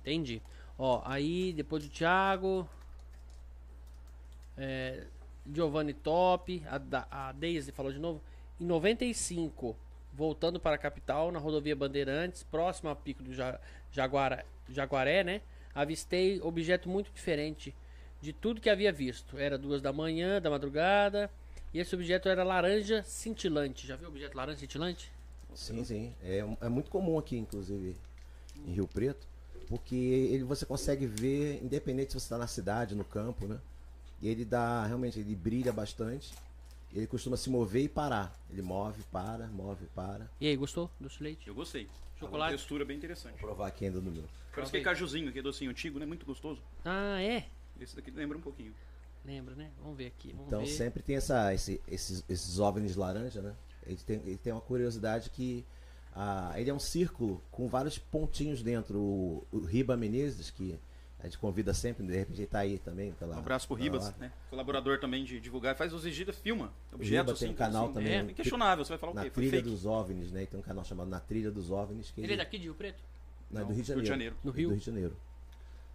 Entendi. 0.00 0.40
Ó, 0.78 1.02
aí 1.04 1.52
depois 1.52 1.82
do 1.82 1.90
Thiago. 1.90 2.68
É, 4.56 5.04
Giovanni 5.52 5.94
Top. 5.94 6.62
A, 6.66 7.28
a 7.28 7.32
Daisy 7.32 7.72
falou 7.72 7.92
de 7.92 7.98
novo. 7.98 8.22
Em 8.60 8.64
95, 8.64 9.76
voltando 10.12 10.58
para 10.58 10.74
a 10.76 10.78
capital, 10.78 11.30
na 11.30 11.38
rodovia 11.38 11.76
Bandeirantes, 11.76 12.42
próximo 12.42 12.88
ao 12.88 12.96
pico 12.96 13.22
do 13.22 13.32
Ja- 13.32 13.60
Jaguara, 13.92 14.44
Jaguaré, 14.68 15.22
né? 15.22 15.42
Avistei 15.74 16.40
objeto 16.40 16.88
muito 16.88 17.10
diferente 17.12 17.74
de 18.20 18.32
tudo 18.32 18.60
que 18.60 18.68
havia 18.70 18.92
visto. 18.92 19.38
Era 19.38 19.56
duas 19.56 19.80
da 19.80 19.92
manhã, 19.92 20.40
da 20.40 20.50
madrugada. 20.50 21.30
E 21.72 21.78
esse 21.78 21.94
objeto 21.94 22.28
era 22.28 22.42
laranja 22.42 23.02
cintilante. 23.02 23.86
Já 23.86 23.96
viu 23.96 24.08
o 24.08 24.10
objeto 24.10 24.36
laranja 24.36 24.60
cintilante? 24.60 25.12
Sim, 25.54 25.84
sim. 25.84 26.14
É, 26.22 26.44
é 26.60 26.68
muito 26.68 26.90
comum 26.90 27.18
aqui, 27.18 27.36
inclusive, 27.36 27.96
em 28.66 28.72
Rio 28.72 28.86
Preto, 28.86 29.26
porque 29.68 29.94
ele 29.94 30.44
você 30.44 30.64
consegue 30.64 31.06
ver, 31.06 31.62
independente 31.62 32.12
se 32.12 32.20
você 32.20 32.26
está 32.26 32.38
na 32.38 32.46
cidade, 32.46 32.94
no 32.94 33.04
campo, 33.04 33.46
né? 33.46 33.58
E 34.20 34.28
ele 34.28 34.44
dá, 34.44 34.84
realmente, 34.86 35.20
ele 35.20 35.34
brilha 35.34 35.72
bastante. 35.72 36.32
Ele 36.92 37.06
costuma 37.06 37.36
se 37.36 37.50
mover 37.50 37.84
e 37.84 37.88
parar. 37.88 38.34
Ele 38.50 38.62
move, 38.62 39.02
para, 39.12 39.46
move, 39.48 39.86
para. 39.94 40.28
E 40.40 40.46
aí, 40.48 40.56
gostou 40.56 40.90
do 40.98 41.08
leite? 41.20 41.46
Eu 41.46 41.54
gostei. 41.54 41.86
Chocolate? 42.18 42.52
Uma 42.52 42.58
textura 42.58 42.84
bem 42.84 42.96
interessante. 42.96 43.32
Vou 43.32 43.50
provar 43.50 43.68
aqui 43.68 43.84
ainda 43.84 44.00
no 44.00 44.10
meu. 44.10 44.24
Parece 44.52 44.72
que 44.72 44.78
é 44.78 44.80
cajuzinho, 44.80 45.30
que 45.30 45.38
é 45.38 45.42
docinho 45.42 45.70
antigo, 45.70 45.98
né? 45.98 46.06
Muito 46.06 46.26
gostoso. 46.26 46.60
Ah, 46.84 47.22
é? 47.22 47.46
Esse 47.80 47.94
daqui 47.94 48.10
lembra 48.10 48.36
um 48.36 48.40
pouquinho. 48.40 48.74
Lembra, 49.28 49.54
né? 49.54 49.70
Vamos 49.82 49.96
ver 49.98 50.06
aqui. 50.06 50.30
Vamos 50.32 50.46
Então 50.46 50.60
ver. 50.60 50.66
sempre 50.68 51.02
tem 51.02 51.16
essa, 51.16 51.52
esse- 51.52 51.80
esses, 51.86 52.24
esses 52.28 52.58
OVNIs 52.58 52.96
laranja, 52.96 53.42
né? 53.42 53.54
Ele 53.86 53.96
tem, 53.98 54.16
ele 54.24 54.38
tem 54.38 54.52
uma 54.54 54.62
curiosidade 54.62 55.28
que 55.28 55.64
ah, 56.16 56.52
ele 56.56 56.70
é 56.70 56.74
um 56.74 56.78
círculo 56.78 57.42
com 57.50 57.68
vários 57.68 57.98
pontinhos 57.98 58.62
dentro. 58.62 58.98
O, 58.98 59.46
o 59.52 59.58
Riba 59.60 59.96
Menezes, 59.98 60.50
que 60.50 60.78
a 61.20 61.24
gente 61.24 61.36
convida 61.38 61.74
sempre, 61.74 62.06
de 62.06 62.16
repente 62.16 62.40
ele 62.40 62.46
tá 62.46 62.60
aí 62.60 62.78
também. 62.78 63.12
Pela, 63.12 63.36
Um 63.36 63.40
abraço 63.40 63.66
pro 63.66 63.76
Ribas, 63.76 64.06
hora. 64.06 64.14
né? 64.18 64.32
Colaborador 64.48 64.98
também 64.98 65.24
de 65.24 65.38
divulgar. 65.40 65.76
Faz 65.76 65.92
os 65.92 66.06
Egídios, 66.06 66.38
filma. 66.38 66.72
Riba 66.90 66.94
Objetos 66.94 67.38
tem 67.38 67.48
assim. 67.48 67.54
um 67.54 67.58
canal 67.58 67.84
assim, 67.84 67.94
também, 67.94 68.12
É 68.14 68.22
inquestionável. 68.22 68.84
Você 68.84 68.88
vai 68.90 68.98
falar 68.98 69.12
o 69.12 69.14
Na 69.14 69.22
quê? 69.24 69.30
Foi 69.30 69.46
Trilha 69.46 69.62
dos 69.62 69.84
OVNIs, 69.84 70.32
né? 70.32 70.40
Ele 70.40 70.46
tem 70.46 70.58
um 70.58 70.62
canal 70.62 70.84
chamado 70.84 71.08
Na 71.10 71.20
Trilha 71.20 71.50
dos 71.50 71.70
OVNIs. 71.70 72.10
Que 72.12 72.20
Ele 72.22 72.32
é 72.32 72.36
daqui 72.36 72.56
de 72.56 72.64
Rio 72.64 72.74
Preto? 72.74 73.02
Não, 73.50 73.60
é 73.60 73.64
do 73.64 73.68
Não, 73.68 73.74
Rio 73.76 73.84
de 73.84 73.92
Rio 73.92 74.02
de 74.02 74.08
Janeiro. 74.08 74.34
Janeiro. 74.34 74.36
No 74.44 74.50
É 74.50 74.54
Rio? 74.56 74.68
Do 74.68 74.72
Rio 74.72 74.80
de 74.80 74.86
Janeiro. 74.86 75.16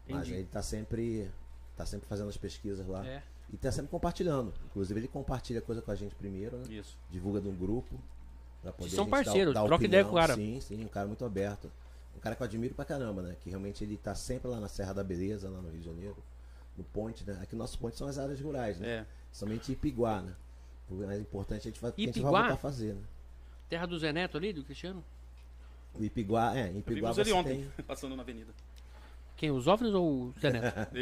Mas 0.10 0.30
ele 0.30 0.44
tá 0.46 0.62
sempre, 0.62 1.30
tá 1.76 1.86
sempre 1.86 2.08
fazendo 2.08 2.30
as 2.30 2.38
pesquisas 2.38 2.86
lá. 2.88 3.06
É. 3.06 3.22
E 3.52 3.58
tá 3.58 3.72
sempre 3.72 3.91
compartilhando. 3.91 4.54
Inclusive 4.66 5.00
ele 5.00 5.08
compartilha 5.08 5.62
coisa 5.62 5.82
com 5.82 5.91
a 5.91 5.95
gente 5.95 6.16
primeiro, 6.16 6.58
né? 6.58 6.64
Isso. 6.70 6.98
divulga 7.10 7.40
num 7.40 7.56
grupo. 7.56 8.00
Pra 8.62 8.72
poder 8.72 8.90
São 8.90 9.04
gente 9.04 9.12
dar- 9.12 9.24
parceiros, 9.24 9.54
dar 9.54 9.66
troca 9.66 9.84
ideia 9.86 10.04
com 10.06 10.12
o 10.12 10.16
cara. 10.16 10.36
Sim, 10.36 10.60
sim, 10.62 10.84
um 10.84 10.88
cara 10.88 11.06
muito 11.08 11.24
aberto. 11.26 11.70
Um 12.16 12.20
cara 12.20 12.36
que 12.36 12.41
eu 12.41 12.45
admiro 12.45 12.74
pra 12.74 12.86
caramba, 12.86 13.22
né? 13.22 13.36
Que 13.41 13.50
realmente 13.50 13.84
ele 13.84 13.98
tá 13.98 14.16
sempre 14.16 14.48
lá 14.48 14.60
na 14.60 14.68
Serra 14.68 14.94
da 14.94 15.04
Beleza, 15.04 15.50
lá 15.50 15.60
no 15.62 15.70
Rio 15.70 15.80
de 15.82 15.86
Janeiro. 15.86 16.18
No 16.78 16.84
ponte, 16.86 17.24
né? 17.26 17.38
Aqui 17.41 17.56
nossos 17.56 17.76
pontes 17.76 17.98
são 18.00 18.08
as 18.08 18.18
áreas 18.18 18.40
rurais, 18.40 18.80
né? 18.80 18.88
É. 18.88 19.06
Somente 19.32 19.72
Ipiguá, 19.74 20.22
né? 20.22 20.34
O 20.90 20.95
mais 20.95 21.20
importante 21.20 21.62
a 21.68 21.72
gente 21.72 21.80
vai, 21.82 21.91
a 21.91 21.94
gente 22.00 22.06
vai 22.08 22.10
Ipiguá? 22.22 22.40
voltar 22.41 22.54
a 22.54 22.58
fazer, 22.58 22.94
né? 22.94 23.02
Terra 23.70 23.86
do 23.86 24.00
Zé 24.00 24.14
Neto 24.14 24.38
ali, 24.38 24.54
do 24.54 24.64
Cristiano? 24.64 25.04
O 25.94 26.04
Ipiguá, 26.04 26.56
é, 26.58 26.70
em 26.70 26.74
Eu 26.76 26.80
Ipiguá 26.80 27.12
vimos 27.12 27.16
você 27.16 27.22
ele 27.22 27.34
ontem, 27.34 27.70
tem... 27.76 27.86
passando 27.86 28.16
na 28.16 28.24
avenida. 28.24 28.52
Quem? 29.36 29.52
Os 29.52 29.68
OVNIs 29.68 29.94
ou 29.94 30.10
o 30.28 30.34
Zé 30.40 30.52
Neto? 30.52 30.91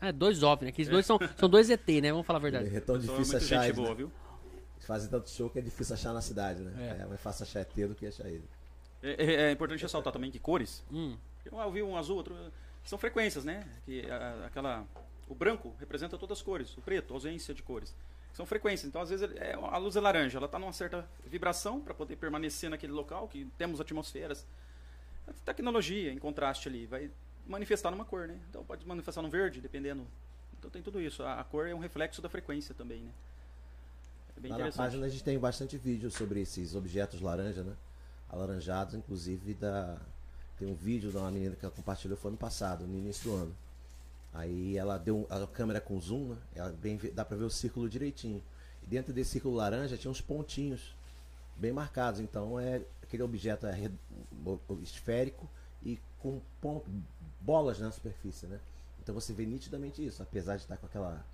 Ah, 0.00 0.10
dois 0.12 0.42
OVNIs. 0.42 0.68
Aqueles 0.72 0.88
dois 0.90 1.06
são, 1.06 1.18
são 1.38 1.48
dois 1.48 1.70
ET, 1.70 1.86
né? 2.02 2.10
Vamos 2.12 2.26
falar 2.26 2.38
a 2.38 2.42
verdade. 2.42 2.74
É 2.76 2.80
tão 2.80 2.98
difícil 2.98 3.36
achar 3.36 3.56
gente 3.56 3.64
eles, 3.64 3.76
boa, 3.76 3.88
né? 3.90 3.94
viu? 3.94 4.12
Eles 4.74 4.86
fazem 4.86 5.10
tanto 5.10 5.30
show 5.30 5.48
que 5.48 5.58
é 5.58 5.62
difícil 5.62 5.94
achar 5.94 6.12
na 6.12 6.20
cidade, 6.20 6.60
né? 6.62 6.96
É. 6.98 7.02
É, 7.02 7.06
mais 7.06 7.20
fácil 7.20 7.44
achar 7.44 7.60
ET 7.60 7.74
do 7.88 7.94
que 7.94 8.06
achar 8.06 8.26
ele. 8.28 8.44
É, 9.02 9.24
é- 9.24 9.34
é 9.48 9.50
importante 9.52 9.82
ressaltar 9.82 10.12
também 10.12 10.30
que 10.30 10.38
cores. 10.38 10.82
Hum, 10.92 11.16
Eu 11.44 11.70
vi 11.70 11.82
um 11.82 11.96
azul, 11.96 12.16
outro. 12.16 12.34
São 12.84 12.98
frequências, 12.98 13.44
né? 13.44 13.66
Que 13.84 14.08
a- 14.10 14.46
aquela. 14.46 14.84
O 15.28 15.34
branco 15.34 15.74
representa 15.80 16.16
todas 16.18 16.38
as 16.38 16.42
cores. 16.42 16.76
O 16.76 16.80
preto, 16.80 17.14
ausência 17.14 17.52
de 17.54 17.62
cores. 17.62 17.94
São 18.32 18.44
frequências. 18.44 18.86
Então, 18.88 19.00
às 19.00 19.08
vezes, 19.10 19.28
é, 19.36 19.54
a 19.54 19.78
luz 19.78 19.96
é 19.96 20.00
laranja. 20.00 20.38
Ela 20.38 20.46
está 20.46 20.58
numa 20.58 20.72
certa 20.72 21.08
vibração 21.26 21.80
para 21.80 21.94
poder 21.94 22.16
permanecer 22.16 22.68
naquele 22.68 22.92
local, 22.92 23.26
que 23.28 23.46
temos 23.56 23.80
atmosferas. 23.80 24.46
A 25.26 25.32
tecnologia 25.44 26.12
em 26.12 26.18
contraste 26.18 26.68
ali 26.68 26.84
vai 26.86 27.10
manifestar 27.46 27.90
numa 27.90 28.04
cor, 28.04 28.26
né? 28.28 28.38
Então 28.50 28.64
pode 28.64 28.86
manifestar 28.86 29.22
no 29.22 29.28
verde, 29.28 29.60
dependendo. 29.60 30.06
Então 30.58 30.70
tem 30.70 30.82
tudo 30.82 31.00
isso. 31.00 31.22
A, 31.22 31.40
a 31.40 31.44
cor 31.44 31.66
é 31.68 31.74
um 31.74 31.78
reflexo 31.78 32.20
da 32.22 32.28
frequência 32.28 32.74
também, 32.74 33.00
né? 33.02 33.10
É 34.36 34.40
bem 34.40 34.50
Lá 34.50 34.58
na 34.58 34.64
interessante. 34.64 34.84
página 34.84 35.06
a 35.06 35.08
gente 35.08 35.24
tem 35.24 35.38
bastante 35.38 35.76
vídeo 35.78 36.10
sobre 36.10 36.40
esses 36.40 36.74
objetos 36.74 37.20
laranja, 37.20 37.62
né? 37.62 37.74
Alaranjados, 38.28 38.94
inclusive 38.94 39.54
da. 39.54 39.96
Tem 40.58 40.66
um 40.68 40.74
vídeo 40.74 41.10
de 41.10 41.16
uma 41.16 41.30
menina 41.30 41.54
que 41.54 41.64
ela 41.64 41.74
compartilhou 41.74 42.16
foi 42.16 42.30
ano 42.30 42.38
passado, 42.38 42.86
no 42.86 42.96
início 42.98 43.30
do 43.30 43.36
ano. 43.36 43.56
Aí 44.32 44.76
ela 44.76 44.98
deu 44.98 45.26
a 45.30 45.46
câmera 45.46 45.80
com 45.80 45.98
zoom, 46.00 46.30
né? 46.30 46.36
Ela 46.54 46.70
bem, 46.72 46.98
dá 47.14 47.24
pra 47.24 47.36
ver 47.36 47.44
o 47.44 47.50
círculo 47.50 47.88
direitinho. 47.88 48.42
E 48.82 48.86
dentro 48.86 49.12
desse 49.12 49.30
círculo 49.32 49.54
laranja 49.54 49.96
tinha 49.96 50.10
uns 50.10 50.20
pontinhos 50.20 50.94
bem 51.56 51.72
marcados. 51.72 52.20
Então 52.20 52.58
é 52.58 52.82
aquele 53.02 53.22
objeto 53.22 53.66
é 53.66 53.90
esférico 54.82 55.48
e 55.82 55.98
com 56.18 56.40
pon- 56.60 56.82
bolas 57.46 57.78
na 57.78 57.90
superfície, 57.92 58.46
né? 58.46 58.58
Então 59.02 59.14
você 59.14 59.32
vê 59.32 59.46
nitidamente 59.46 60.04
isso, 60.04 60.20
apesar 60.22 60.56
de 60.56 60.62
estar 60.62 60.76
com 60.76 60.86
aquela 60.86 61.24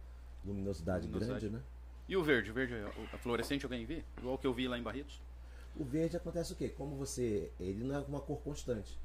luminosidade, 0.45 1.07
Luminosidade. 1.07 1.41
grande, 1.49 1.57
né? 1.57 1.63
E 2.09 2.17
o 2.17 2.23
verde? 2.23 2.51
O 2.51 2.55
verde, 2.55 2.75
a 3.13 3.19
fluorescente 3.19 3.65
alguém 3.65 3.87
vê? 3.87 4.03
Igual 4.19 4.37
que 4.37 4.47
eu 4.47 4.53
vi 4.53 4.69
lá 4.69 4.79
em 4.79 4.83
Barretos? 4.83 5.21
O 5.75 5.85
verde 5.85 6.17
acontece 6.17 6.53
o 6.53 6.57
quê? 6.57 6.69
Como 6.69 6.95
você. 6.97 7.51
Ele 7.59 7.83
não 7.83 7.95
é 7.97 7.99
uma 8.01 8.21
cor 8.21 8.39
constante. 8.41 8.99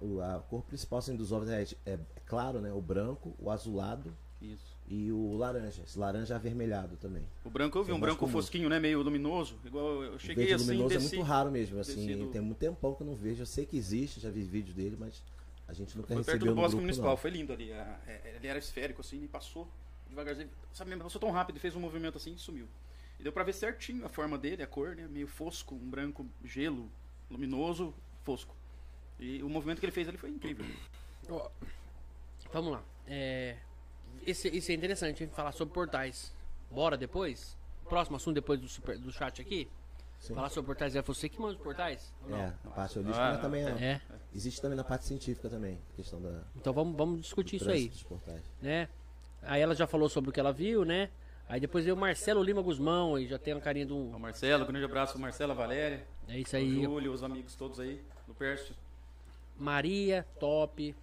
O- 0.00 0.20
a 0.22 0.38
cor 0.48 0.62
principal 0.62 0.98
assim, 1.00 1.14
dos 1.14 1.30
ovos 1.30 1.50
é, 1.50 1.66
é 1.84 1.98
claro, 2.24 2.58
né? 2.60 2.72
O 2.72 2.80
branco, 2.80 3.34
o 3.38 3.50
azulado 3.50 4.10
Isso. 4.40 4.74
e 4.88 5.12
o 5.12 5.36
laranja. 5.36 5.82
Esse 5.86 5.98
laranja 5.98 6.34
avermelhado 6.36 6.96
também. 6.96 7.24
O 7.44 7.50
branco 7.50 7.76
eu 7.76 7.84
vi, 7.84 7.90
É 7.90 7.94
um 7.94 8.00
branco 8.00 8.20
comum. 8.20 8.32
fosquinho, 8.32 8.68
né? 8.70 8.80
Meio 8.80 9.02
luminoso. 9.02 9.56
Igual 9.64 10.04
eu 10.04 10.12
O 10.14 10.18
cheguei 10.18 10.46
verde 10.46 10.54
assim, 10.54 10.64
luminoso 10.70 10.88
desci. 10.94 11.14
é 11.14 11.18
muito 11.18 11.28
raro 11.28 11.50
mesmo, 11.50 11.78
assim. 11.80 12.06
Tem 12.32 12.40
muito 12.40 12.60
tempão 12.60 12.94
que 12.94 13.02
eu 13.02 13.06
não 13.06 13.14
vejo. 13.14 13.42
Eu 13.42 13.46
sei 13.46 13.66
que 13.66 13.76
existe, 13.76 14.20
já 14.20 14.30
vi 14.30 14.42
vídeo 14.42 14.72
dele, 14.72 14.96
mas 14.98 15.22
a 15.68 15.72
gente 15.72 15.96
nunca 15.96 16.08
Foi 16.08 16.16
perto 16.16 16.26
recebeu 16.28 16.46
do 16.46 16.54
no 16.54 16.54
Bosque 16.56 16.70
grupo, 16.70 16.82
Municipal, 16.82 17.10
não. 17.10 17.16
foi 17.16 17.30
lindo 17.30 17.52
ali. 17.52 17.72
a- 17.72 17.98
é- 18.06 18.32
Ele 18.36 18.46
era 18.46 18.58
esférico, 18.58 19.00
assim, 19.00 19.24
e 19.24 19.28
passou 19.28 19.68
devagarzinho. 20.08 20.48
Sabe, 20.72 20.90
mesmo, 20.90 21.02
passou 21.04 21.20
tão 21.20 21.30
rápido, 21.30 21.58
fez 21.58 21.74
um 21.74 21.80
movimento 21.80 22.16
assim 22.16 22.34
e 22.34 22.38
sumiu. 22.38 22.68
E 23.18 23.22
deu 23.22 23.32
pra 23.32 23.42
ver 23.44 23.52
certinho 23.54 24.04
a 24.04 24.08
forma 24.08 24.36
dele, 24.38 24.62
a 24.62 24.66
cor, 24.66 24.94
né? 24.94 25.06
Meio 25.08 25.26
fosco, 25.26 25.74
um 25.74 25.90
branco 25.90 26.26
gelo, 26.44 26.90
luminoso, 27.30 27.94
fosco. 28.22 28.54
E 29.18 29.42
o 29.42 29.48
movimento 29.48 29.80
que 29.80 29.86
ele 29.86 29.92
fez 29.92 30.06
ali 30.08 30.18
foi 30.18 30.30
incrível. 30.30 30.64
Ó, 31.30 31.48
vamos 32.52 32.72
lá. 32.72 32.84
É, 33.06 33.56
esse, 34.26 34.48
isso 34.48 34.70
é 34.70 34.74
interessante, 34.74 35.24
hein? 35.24 35.30
Falar 35.34 35.52
sobre 35.52 35.72
portais. 35.74 36.32
Bora 36.70 36.96
depois? 36.96 37.56
Próximo 37.88 38.16
assunto 38.16 38.34
depois 38.34 38.60
do, 38.60 38.68
super- 38.68 38.98
do 38.98 39.10
chat 39.12 39.40
aqui? 39.40 39.68
Sim. 40.18 40.34
Falar 40.34 40.48
sobre 40.48 40.66
portais. 40.66 40.96
É 40.96 41.02
você 41.02 41.28
que 41.28 41.40
manda 41.40 41.54
os 41.54 41.60
portais? 41.62 42.12
É, 42.30 42.52
a 42.64 42.70
parte 42.70 42.98
holística, 42.98 43.24
Ah, 43.24 43.32
mas 43.32 43.40
também 43.40 43.64
é, 43.64 43.70
É. 43.84 44.00
existe 44.34 44.60
também 44.60 44.76
na 44.76 44.82
parte 44.84 45.04
científica 45.04 45.48
também, 45.48 45.78
questão 45.94 46.20
da 46.20 46.42
Então 46.56 46.72
vamos, 46.72 46.96
vamos 46.96 47.20
discutir 47.20 47.56
isso 47.56 47.70
aí, 47.70 47.92
né? 48.60 48.88
Aí 49.42 49.60
ela 49.60 49.74
já 49.74 49.86
falou 49.86 50.08
sobre 50.08 50.30
o 50.30 50.32
que 50.32 50.40
ela 50.40 50.52
viu, 50.52 50.84
né? 50.84 51.10
Aí 51.48 51.60
depois 51.60 51.84
veio 51.84 51.94
o 51.94 51.98
Marcelo 51.98 52.42
Lima 52.42 52.60
Guzmão, 52.60 53.14
aí 53.14 53.28
já 53.28 53.38
tem 53.38 53.54
uma 53.54 53.60
carinha 53.60 53.86
de 53.86 53.92
O 53.92 53.96
um. 53.96 54.18
Marcelo, 54.18 54.66
grande 54.66 54.84
abraço, 54.84 55.16
Marcela, 55.18 55.54
Valéria, 55.54 56.04
É 56.26 56.38
isso 56.38 56.56
o 56.56 56.58
aí. 56.58 56.82
Júlio, 56.82 57.12
os 57.12 57.22
amigos 57.22 57.54
todos 57.54 57.78
aí, 57.78 58.02
do 58.26 58.34
Pércio. 58.34 58.74
Maria, 59.56 60.26
top. 60.40 60.94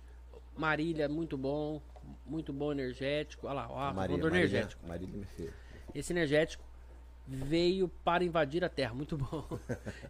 Marília, 0.57 1.07
muito 1.07 1.37
bom. 1.37 1.81
Muito 2.25 2.51
bom 2.51 2.71
energético. 2.73 3.47
Olha 3.47 3.53
lá, 3.55 3.67
ó, 3.71 3.79
A 3.79 3.93
falando 3.93 4.17
do 4.19 4.27
energético. 4.27 4.85
Marília 4.85 5.15
me 5.17 5.25
fez. 5.25 5.51
Esse 5.95 6.11
energético 6.11 6.63
veio 7.27 7.87
para 8.03 8.23
invadir 8.23 8.63
a 8.63 8.69
Terra. 8.69 8.93
Muito 8.93 9.17
bom. 9.17 9.45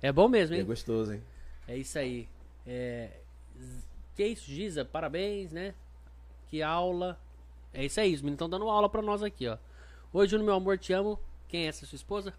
É 0.02 0.12
bom 0.12 0.28
mesmo, 0.28 0.56
É 0.56 0.60
hein? 0.60 0.66
gostoso, 0.66 1.14
hein? 1.14 1.24
É 1.68 1.78
isso 1.78 1.98
aí. 1.98 2.28
É... 2.66 3.10
Que 4.16 4.26
isso, 4.28 4.46
Giza? 4.52 4.84
Parabéns, 4.86 5.52
né? 5.52 5.74
Que 6.50 6.62
aula. 6.62 7.20
É 7.74 7.84
isso 7.86 8.00
aí, 8.00 8.14
os 8.14 8.22
meninos 8.22 8.36
estão 8.36 8.50
dando 8.50 8.70
aula 8.70 8.88
pra 8.88 9.02
nós 9.02 9.24
aqui, 9.24 9.48
ó. 9.48 9.58
Oi, 10.14 10.28
Júnior, 10.28 10.46
meu 10.46 10.56
amor, 10.56 10.78
te 10.78 10.94
amo. 10.94 11.20
Quem 11.48 11.66
é 11.66 11.68
essa 11.70 11.86
sua 11.86 11.96
esposa? 11.96 12.34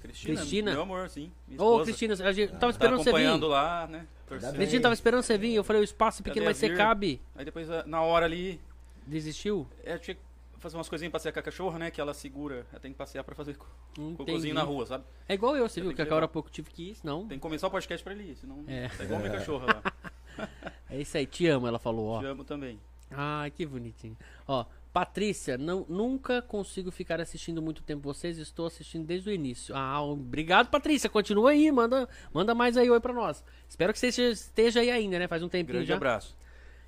Cristina, 0.00 0.36
Cristina. 0.36 0.72
meu 0.72 0.82
amor, 0.82 1.08
sim. 1.10 1.32
Minha 1.48 1.60
Ô, 1.60 1.64
esposa. 1.80 1.84
Cristina, 1.84 2.14
a 2.28 2.32
gente 2.32 2.48
tava 2.50 2.60
Tá 2.60 2.70
esperando 2.70 2.96
você 2.98 3.04
vir. 3.04 3.08
acompanhando 3.10 3.48
lá, 3.48 3.86
né? 3.88 4.06
Torcendo. 4.28 4.54
Cristina 4.54 4.82
tava 4.82 4.94
esperando 4.94 5.22
você 5.22 5.36
vir. 5.38 5.54
Eu 5.54 5.64
falei, 5.64 5.82
o 5.82 5.84
espaço 5.84 6.22
é 6.22 6.24
pequeno, 6.24 6.46
mas 6.46 6.56
você 6.58 6.74
cabe. 6.76 7.20
Aí 7.34 7.44
depois, 7.44 7.66
na 7.86 8.02
hora 8.02 8.26
ali, 8.26 8.60
Desistiu? 9.06 9.66
é, 9.84 9.94
eu 9.94 9.98
tinha 9.98 10.14
que 10.14 10.20
fazer 10.66 10.76
umas 10.76 10.88
coisinhas 10.88 11.10
pra 11.10 11.18
passear 11.18 11.32
com 11.32 11.38
a 11.38 11.42
cachorra, 11.42 11.78
né? 11.78 11.90
Que 11.90 12.00
ela 12.00 12.12
segura, 12.14 12.66
ela 12.70 12.80
tem 12.80 12.92
que 12.92 12.98
passear 12.98 13.22
pra 13.24 13.34
fazer 13.34 13.56
Entendi. 13.98 14.16
cocôzinho 14.16 14.54
na 14.54 14.62
rua, 14.62 14.84
sabe? 14.86 15.04
É 15.28 15.34
igual 15.34 15.56
eu, 15.56 15.68
você 15.68 15.80
viu? 15.80 15.90
Que 15.90 15.96
que 15.96 16.02
agora 16.02 16.24
há 16.24 16.28
pouco 16.28 16.50
tive 16.50 16.70
que 16.70 16.90
ir, 16.90 16.94
senão. 16.96 17.26
Tem 17.26 17.38
que 17.38 17.42
começar 17.42 17.66
o 17.66 17.70
podcast 17.70 18.02
pra 18.04 18.12
ele 18.12 18.30
ir, 18.32 18.36
senão 18.36 18.64
É. 18.66 18.88
tá 18.88 19.04
igual 19.04 19.20
minha 19.20 19.32
cachorra 19.38 19.66
lá. 19.66 19.82
É 20.90 21.00
isso 21.00 21.16
aí, 21.16 21.26
te 21.26 21.46
amo, 21.48 21.66
ela 21.66 21.78
falou, 21.78 22.06
ó. 22.08 22.20
Te 22.20 22.26
amo 22.26 22.44
também. 22.44 22.78
Ai, 23.10 23.50
que 23.50 23.64
bonitinho. 23.66 24.16
Ó, 24.46 24.64
Patrícia, 24.92 25.58
não, 25.58 25.84
nunca 25.88 26.40
consigo 26.42 26.90
ficar 26.90 27.20
assistindo 27.20 27.60
muito 27.62 27.82
tempo 27.82 28.02
vocês, 28.02 28.38
estou 28.38 28.66
assistindo 28.66 29.04
desde 29.06 29.28
o 29.28 29.32
início. 29.32 29.74
Ah, 29.76 30.00
obrigado, 30.02 30.68
Patrícia. 30.68 31.08
Continua 31.10 31.50
aí, 31.50 31.70
manda, 31.72 32.08
manda 32.32 32.54
mais 32.54 32.76
aí 32.76 32.90
oi 32.90 33.00
pra 33.00 33.12
nós. 33.12 33.42
Espero 33.68 33.92
que 33.92 33.98
você 33.98 34.08
esteja- 34.08 34.30
esteja 34.32 34.80
aí 34.80 34.90
ainda, 34.90 35.18
né? 35.18 35.26
Faz 35.28 35.42
um 35.42 35.48
tempinho 35.48 35.74
Grande 35.78 35.88
já. 35.88 35.96
abraço. 35.96 36.36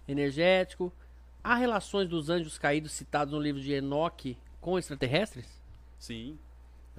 Energético. 0.07 0.93
Há 1.43 1.55
relações 1.55 2.09
dos 2.09 2.29
anjos 2.31 2.59
caídos 2.59 2.93
citados 2.93 3.33
no 3.33 3.41
livro 3.41 3.61
de 3.61 3.73
Enoque 3.73 4.37
com 4.61 4.79
extraterrestres? 4.79 5.47
Sim. 5.99 6.39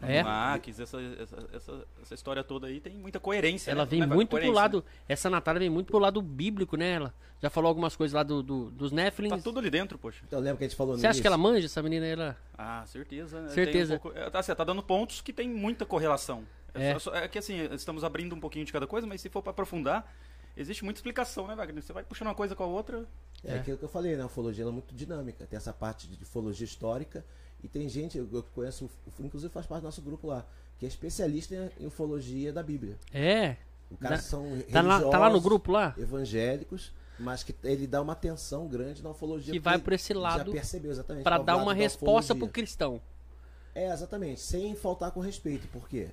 É? 0.02 0.24
Max, 0.24 0.80
essa, 0.80 0.98
essa, 1.02 1.48
essa, 1.54 1.88
essa 2.02 2.14
história 2.14 2.44
toda 2.44 2.68
aí 2.68 2.80
tem 2.80 2.94
muita 2.94 3.20
coerência. 3.20 3.70
Ela 3.72 3.84
né? 3.84 3.90
vem 3.90 4.08
muito 4.08 4.38
pro 4.38 4.52
lado. 4.52 4.84
Essa 5.08 5.30
Natália 5.30 5.60
vem 5.60 5.70
muito 5.70 5.88
pro 5.88 6.00
lado 6.00 6.22
bíblico, 6.22 6.78
né? 6.78 6.92
Ela 6.92 7.14
já 7.42 7.50
falou 7.50 7.68
algumas 7.68 7.96
coisas 7.96 8.14
lá 8.14 8.24
do, 8.24 8.42
do- 8.42 8.72
dos? 8.72 8.92
Nephilim. 8.92 9.30
Tá 9.30 9.38
tudo 9.38 9.60
ali 9.60 9.70
dentro, 9.70 9.98
poxa. 9.98 10.24
Então 10.26 10.40
lembra 10.40 10.58
que 10.58 10.64
a 10.64 10.68
gente 10.68 10.78
falou 10.78 10.98
Você 10.98 11.06
acha 11.06 11.20
que 11.20 11.28
ela 11.28 11.38
manja, 11.38 11.66
essa 11.66 11.84
menina? 11.84 12.06
Ela... 12.06 12.38
Ah, 12.58 12.84
certeza. 12.86 13.42
né? 13.42 13.50
Certeza. 13.50 13.96
Um 13.96 14.00
pouco- 14.00 14.18
é, 14.18 14.30
tá, 14.30 14.42
você 14.42 14.56
tá 14.56 14.64
dando 14.64 14.82
pontos 14.82 15.22
que 15.22 15.34
tem 15.34 15.50
muita 15.50 15.86
correlação. 15.86 16.46
É. 16.74 16.92
É. 16.92 17.00
só- 17.00 17.14
é 17.14 17.28
que 17.28 17.38
assim, 17.38 17.68
estamos 17.74 18.04
abrindo 18.04 18.34
um 18.34 18.40
pouquinho 18.40 18.66
de 18.66 18.72
cada 18.72 18.88
coisa, 18.88 19.06
mas 19.06 19.20
se 19.20 19.30
for 19.30 19.42
pra 19.42 19.52
aprofundar, 19.52 20.10
existe 20.56 20.84
muita 20.84 21.00
explicação, 21.00 21.48
né, 21.48 21.56
Wagner? 21.56 21.82
Você 21.84 21.94
vai 21.94 22.04
puxando 22.04 22.28
uma 22.28 22.36
coisa 22.36 22.56
com 22.56 22.64
a 22.64 22.68
outra. 22.68 23.06
É, 23.44 23.56
aquilo 23.56 23.78
que 23.78 23.84
eu 23.84 23.90
falei, 23.90 24.16
né? 24.16 24.24
A 24.24 24.26
ufologia 24.26 24.64
ela 24.64 24.72
é 24.72 24.74
muito 24.74 24.94
dinâmica. 24.94 25.46
Tem 25.46 25.58
essa 25.58 25.74
parte 25.74 26.08
de 26.08 26.24
ufologia 26.24 26.66
histórica 26.66 27.24
e 27.64 27.68
tem 27.68 27.88
gente, 27.90 28.18
eu, 28.18 28.28
eu 28.32 28.44
conheço, 28.56 28.90
inclusive 29.20 29.52
faz 29.52 29.66
parte 29.66 29.82
do 29.82 29.86
nosso 29.86 30.02
grupo 30.02 30.28
lá, 30.28 30.46
que 30.78 30.86
é 30.86 30.88
especialista 30.88 31.72
em, 31.80 31.88
ufologia 31.88 32.54
da 32.54 32.64
Bíblia. 32.64 32.98
É. 33.14 33.58
O 33.92 33.98
cara 33.98 34.18
são 34.18 34.46
Tá 34.72 34.82
lá, 34.82 35.02
tá 35.02 35.18
lá 35.18 35.30
no 35.30 35.42
grupo 35.42 35.72
lá? 35.72 35.96
evangélicos, 35.98 36.94
mas 37.18 37.44
que 37.44 37.56
ele 37.64 37.88
dá 37.88 38.02
uma 38.02 38.14
atenção 38.14 38.68
grande 38.68 39.02
na 39.04 39.10
ufologia. 39.10 39.52
Que 39.52 39.60
vai 39.60 39.78
por 39.80 39.94
esse 39.94 40.14
lado 40.14 40.52
Já 40.52 40.52
percebeu 40.52 40.92
exatamente. 40.92 41.24
Pra 41.24 41.38
qual 41.38 41.46
dar 41.46 41.58
uma 41.58 41.74
resposta 41.74 42.34
pro 42.34 42.46
ufologia. 42.46 42.54
cristão. 42.54 43.02
É, 43.74 43.92
exatamente, 43.92 44.40
sem 44.40 44.76
faltar 44.76 45.12
com 45.12 45.20
respeito. 45.20 45.68
Por 45.68 45.88
quê? 45.88 46.10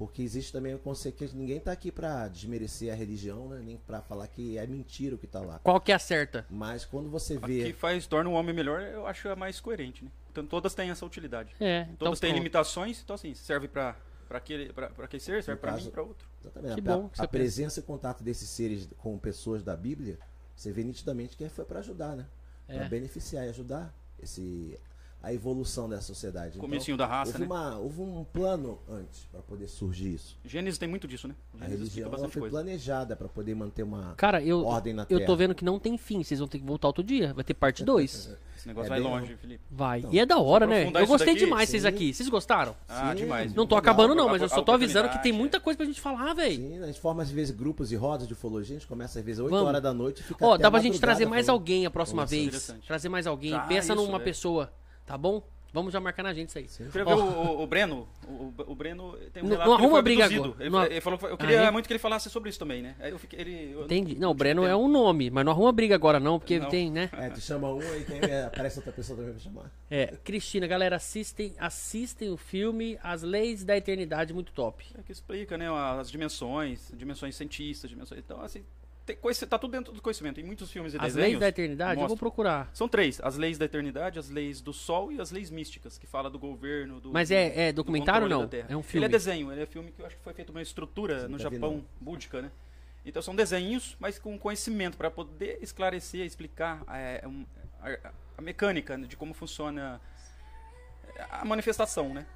Porque 0.00 0.22
existe 0.22 0.50
também 0.50 0.74
o 0.74 0.78
conceito 0.78 1.16
que 1.18 1.36
ninguém 1.36 1.60
tá 1.60 1.70
aqui 1.72 1.92
pra 1.92 2.26
desmerecer 2.26 2.90
a 2.90 2.96
religião, 2.96 3.50
né? 3.50 3.60
Nem 3.62 3.76
pra 3.76 4.00
falar 4.00 4.26
que 4.28 4.56
é 4.56 4.66
mentira 4.66 5.14
o 5.14 5.18
que 5.18 5.26
tá 5.26 5.40
lá. 5.40 5.58
Qual 5.62 5.78
que 5.78 5.92
é 5.92 5.94
a 5.94 5.98
certa? 5.98 6.46
Mas 6.48 6.86
quando 6.86 7.10
você 7.10 7.36
A 7.36 7.46
vê 7.46 7.64
que 7.64 7.72
faz, 7.74 8.06
torna 8.06 8.30
o 8.30 8.32
homem 8.32 8.54
melhor, 8.54 8.80
eu 8.80 9.06
acho 9.06 9.28
a 9.28 9.36
mais 9.36 9.60
coerente, 9.60 10.02
né? 10.02 10.10
Então 10.32 10.46
todas 10.46 10.74
têm 10.74 10.88
essa 10.88 11.04
utilidade. 11.04 11.54
É, 11.60 11.82
então 11.82 11.96
Todas 12.06 12.18
têm 12.18 12.30
pronto. 12.30 12.38
limitações, 12.38 13.02
então 13.04 13.12
assim, 13.14 13.34
serve 13.34 13.68
pra, 13.68 13.94
pra, 14.26 14.38
aquele, 14.38 14.72
pra, 14.72 14.88
pra 14.88 15.04
aquele 15.04 15.20
ser, 15.20 15.42
serve 15.44 15.60
caso- 15.60 15.82
mim 15.82 15.88
e 15.88 15.90
pra 15.92 16.02
outro. 16.02 16.26
Exatamente. 16.40 16.74
Que 16.82 16.88
a, 16.88 16.96
bom 16.96 17.08
que 17.10 17.18
você 17.18 17.22
a 17.22 17.28
presença 17.28 17.80
e 17.80 17.82
contato 17.82 18.24
desses 18.24 18.48
seres 18.48 18.88
com 18.96 19.18
pessoas 19.18 19.62
da 19.62 19.76
Bíblia, 19.76 20.18
você 20.56 20.72
vê 20.72 20.82
nitidamente 20.82 21.36
que 21.36 21.46
foi 21.50 21.66
para 21.66 21.80
ajudar, 21.80 22.16
né? 22.16 22.24
É. 22.66 22.78
Para 22.78 22.88
beneficiar 22.88 23.44
e 23.44 23.50
ajudar 23.50 23.94
esse 24.18 24.80
a 25.22 25.32
evolução 25.34 25.88
da 25.88 26.00
sociedade. 26.00 26.50
Então, 26.56 26.60
Comecinho 26.62 26.96
da 26.96 27.06
raça, 27.06 27.32
houve, 27.32 27.40
né? 27.40 27.46
uma, 27.46 27.76
houve 27.78 28.00
um 28.00 28.24
plano 28.32 28.78
antes 28.88 29.24
para 29.30 29.40
poder 29.42 29.68
surgir 29.68 30.14
isso. 30.14 30.38
Gênesis 30.44 30.78
tem 30.78 30.88
muito 30.88 31.06
disso, 31.06 31.28
né? 31.28 31.34
A 31.54 31.64
Gênesis 31.64 31.88
explica 31.88 32.06
religião 32.08 32.24
ela 32.24 32.28
foi 32.32 32.40
coisa. 32.40 32.56
planejada 32.56 33.14
para 33.16 33.28
poder 33.28 33.54
manter 33.54 33.82
uma 33.82 34.14
Cara, 34.16 34.42
eu, 34.42 34.64
ordem 34.64 34.94
na 34.94 35.02
eu 35.02 35.18
Terra. 35.18 35.26
tô 35.26 35.36
vendo 35.36 35.54
que 35.54 35.64
não 35.64 35.78
tem 35.78 35.98
fim. 35.98 36.22
Vocês 36.22 36.40
vão 36.40 36.48
ter 36.48 36.58
que 36.58 36.64
voltar 36.64 36.88
outro 36.88 37.04
dia. 37.04 37.34
Vai 37.34 37.44
ter 37.44 37.54
parte 37.54 37.84
2. 37.84 38.36
Esse 38.60 38.68
negócio 38.68 38.88
É 38.88 38.90
vai 38.90 39.00
bem- 39.00 39.10
longe, 39.10 39.36
Felipe. 39.36 39.64
Vai. 39.70 40.00
Então, 40.00 40.12
e 40.12 40.18
é 40.18 40.26
da 40.26 40.38
hora, 40.38 40.66
né? 40.66 40.86
Eu 40.86 41.06
gostei 41.06 41.32
daqui, 41.34 41.46
demais 41.46 41.68
vocês 41.70 41.86
aqui. 41.86 42.12
Vocês 42.12 42.28
gostaram? 42.28 42.76
Ah, 42.86 43.10
Sim, 43.10 43.22
demais. 43.22 43.54
Não 43.54 43.66
tô 43.66 43.74
Legal. 43.74 43.78
acabando, 43.92 44.14
não, 44.14 44.28
A- 44.28 44.32
mas 44.32 44.42
eu 44.42 44.46
a 44.46 44.50
só 44.50 44.60
tô 44.62 44.72
avisando 44.72 45.08
que 45.08 45.14
tem 45.22 45.32
oportunidade, 45.32 45.38
muita 45.38 45.60
coisa 45.60 45.76
pra 45.78 45.86
gente 45.86 45.98
falar, 46.00 46.34
velho. 46.34 46.56
Sim, 46.56 46.82
a 46.82 46.86
gente 46.86 47.00
forma 47.00 47.22
às 47.22 47.30
vezes 47.30 47.56
grupos 47.56 47.90
e 47.90 47.96
rodas 47.96 48.26
de 48.26 48.34
ufologia, 48.34 48.76
a 48.76 48.78
gente 48.78 48.86
começa 48.86 49.18
às 49.18 49.24
vezes 49.24 49.40
8 49.40 49.50
Vamos. 49.50 49.66
horas 49.68 49.82
da 49.82 49.94
noite 49.94 50.20
e 50.20 50.24
fica 50.24 50.44
Ó, 50.46 50.52
até 50.54 50.62
dá 50.62 50.68
a 50.68 50.70
pra 50.72 50.80
gente 50.80 51.00
trazer 51.00 51.24
mais 51.24 51.46
falando. 51.46 51.58
alguém 51.60 51.86
a 51.86 51.90
próxima 51.90 52.20
Nossa, 52.22 52.30
vez. 52.34 52.46
interessante. 52.48 52.86
Trazer 52.86 53.08
mais 53.08 53.26
alguém. 53.26 53.54
Ah, 53.54 53.60
Pensa 53.60 53.94
isso, 53.94 54.02
numa 54.04 54.18
é. 54.18 54.20
pessoa, 54.20 54.70
tá 55.10 55.18
bom? 55.18 55.42
Vamos 55.72 55.92
já 55.92 56.00
marcar 56.00 56.24
na 56.24 56.32
gente 56.34 56.48
isso 56.48 56.58
aí. 56.58 56.88
Queria 56.90 57.04
ver 57.04 57.14
o, 57.14 57.18
o- 57.24 57.62
o 57.62 57.66
Breno. 57.66 58.08
O, 58.26 58.52
o- 58.66 58.74
Breno 58.74 59.16
tem 59.32 59.40
um 59.40 59.46
Não- 59.46 59.56
não 59.56 59.64
que 59.64 59.70
ele 59.70 59.74
arruma 59.84 60.02
briga 60.02 60.24
agora. 60.24 60.54
Ele, 60.58 60.70
Não- 60.70 60.84
ele 60.84 61.00
falou 61.00 61.18
eu 61.28 61.38
queria 61.38 61.60
Aí? 61.62 61.70
muito 61.70 61.86
que 61.86 61.92
ele 61.92 61.98
falasse 62.00 62.28
sobre 62.28 62.50
isso 62.50 62.58
também, 62.58 62.82
né? 62.82 62.96
Eu 63.00 63.18
fiquei. 63.20 63.40
Ele, 63.40 63.70
eu- 63.72 63.84
Entendi. 63.84 64.16
Não, 64.18 64.32
o 64.32 64.34
Breno 64.34 64.64
é 64.66 64.74
um 64.74 64.88
nome, 64.88 65.30
mas 65.30 65.44
não 65.44 65.52
arruma 65.52 65.70
briga 65.70 65.94
agora 65.94 66.18
não, 66.18 66.40
porque 66.40 66.58
Não. 66.58 66.68
tem, 66.68 66.90
né? 66.90 67.08
É, 67.12 67.30
tu 67.30 67.40
chama 67.40 67.72
um 67.72 67.80
e 67.80 68.02
tem, 68.04 68.18
é, 68.20 68.46
aparece 68.46 68.78
outra 68.80 68.92
pessoa 68.92 69.16
também 69.16 69.32
pra 69.32 69.40
chamar. 69.40 69.70
É, 69.88 70.06
Cristina, 70.24 70.66
galera, 70.66 70.96
assistem, 70.96 71.54
assistem 71.56 72.30
o 72.30 72.36
filme 72.36 72.98
As 73.00 73.22
Leis 73.22 73.62
da 73.62 73.76
Eternidade, 73.76 74.32
muito 74.34 74.50
top. 74.52 74.84
É 74.98 75.02
que 75.02 75.12
explica, 75.12 75.56
né? 75.56 75.68
As 76.00 76.10
dimensões, 76.10 76.90
dimensões 76.96 77.36
cientistas, 77.36 77.88
dimensões. 77.88 78.20
Então, 78.20 78.40
assim, 78.40 78.64
tá 79.48 79.58
tudo 79.58 79.70
dentro 79.72 79.92
do 79.92 80.00
conhecimento. 80.02 80.40
Em 80.40 80.44
muitos 80.44 80.70
filmes 80.70 80.94
e 80.94 80.96
As 80.96 81.02
desenhos. 81.14 81.28
Leis 81.28 81.40
da 81.40 81.48
Eternidade, 81.48 81.92
eu 81.92 81.96
vou 81.96 82.02
mostram. 82.10 82.18
procurar. 82.18 82.70
São 82.72 82.88
três: 82.88 83.20
as 83.22 83.36
leis 83.36 83.58
da 83.58 83.64
eternidade, 83.64 84.18
as 84.18 84.28
leis 84.28 84.60
do 84.60 84.72
sol 84.72 85.12
e 85.12 85.20
as 85.20 85.30
leis 85.30 85.50
místicas, 85.50 85.98
que 85.98 86.06
fala 86.06 86.28
do 86.30 86.38
governo. 86.38 87.00
Do, 87.00 87.12
Mas 87.12 87.28
do- 87.28 87.34
é- 87.34 87.68
é 87.68 87.72
do 87.72 87.76
documentário 87.76 88.26
ou 88.26 88.42
controle 88.42 88.62
não? 88.64 88.70
É 88.70 88.76
um 88.76 88.80
Ele 88.80 88.88
filme? 88.88 89.06
é 89.06 89.08
desenho, 89.08 89.52
ele 89.52 89.62
é 89.62 89.66
filme 89.66 89.92
que 89.92 90.00
eu 90.02 90.06
acho 90.06 90.16
que 90.16 90.22
foi 90.22 90.32
feito 90.32 90.50
uma 90.50 90.62
estrutura 90.62 91.20
Sim, 91.22 91.28
no 91.28 91.36
vi, 91.36 91.42
Japão, 91.42 91.74
não. 91.74 91.84
búdica, 92.00 92.42
né? 92.42 92.50
Então 93.04 93.22
são 93.22 93.34
desenhos, 93.34 93.96
mas 93.98 94.18
com 94.18 94.38
conhecimento 94.38 94.96
para 94.96 95.10
poder 95.10 95.58
esclarecer, 95.62 96.24
explicar 96.26 96.82
é, 96.88 97.26
um, 97.26 97.46
a, 97.80 98.10
a, 98.38 98.42
mecânica 98.42 98.98
né, 98.98 99.06
de 99.06 99.16
como 99.16 99.32
funciona 99.32 100.00
a 101.30 101.44
manifestação, 101.44 102.12
né? 102.12 102.26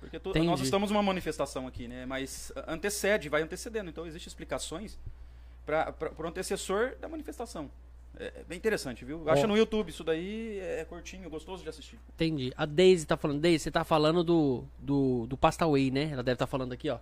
Porque 0.00 0.18
to, 0.18 0.32
nós 0.42 0.60
estamos 0.60 0.90
numa 0.90 1.02
manifestação 1.02 1.66
aqui, 1.66 1.88
né? 1.88 2.04
Mas 2.06 2.52
antecede, 2.66 3.28
vai 3.28 3.42
antecedendo. 3.42 3.88
Então 3.90 4.06
existem 4.06 4.28
explicações 4.28 4.98
para 5.64 5.94
o 6.18 6.26
antecessor 6.26 6.96
da 7.00 7.08
manifestação. 7.08 7.70
É, 8.18 8.26
é 8.26 8.44
bem 8.44 8.58
interessante, 8.58 9.04
viu? 9.04 9.28
Acha 9.28 9.46
no 9.46 9.56
YouTube 9.56 9.88
isso 9.88 10.04
daí, 10.04 10.58
é 10.60 10.84
curtinho, 10.84 11.28
gostoso 11.28 11.62
de 11.62 11.68
assistir. 11.68 11.98
Entendi. 12.14 12.52
A 12.56 12.64
Daisy 12.64 13.06
tá 13.06 13.16
falando, 13.16 13.40
Daisy, 13.40 13.64
você 13.64 13.70
tá 13.70 13.84
falando 13.84 14.22
do, 14.22 14.64
do, 14.78 15.26
do 15.26 15.36
Pastaway, 15.36 15.90
né? 15.90 16.10
Ela 16.12 16.22
deve 16.22 16.34
estar 16.34 16.46
tá 16.46 16.50
falando 16.50 16.72
aqui, 16.72 16.88
ó. 16.88 16.98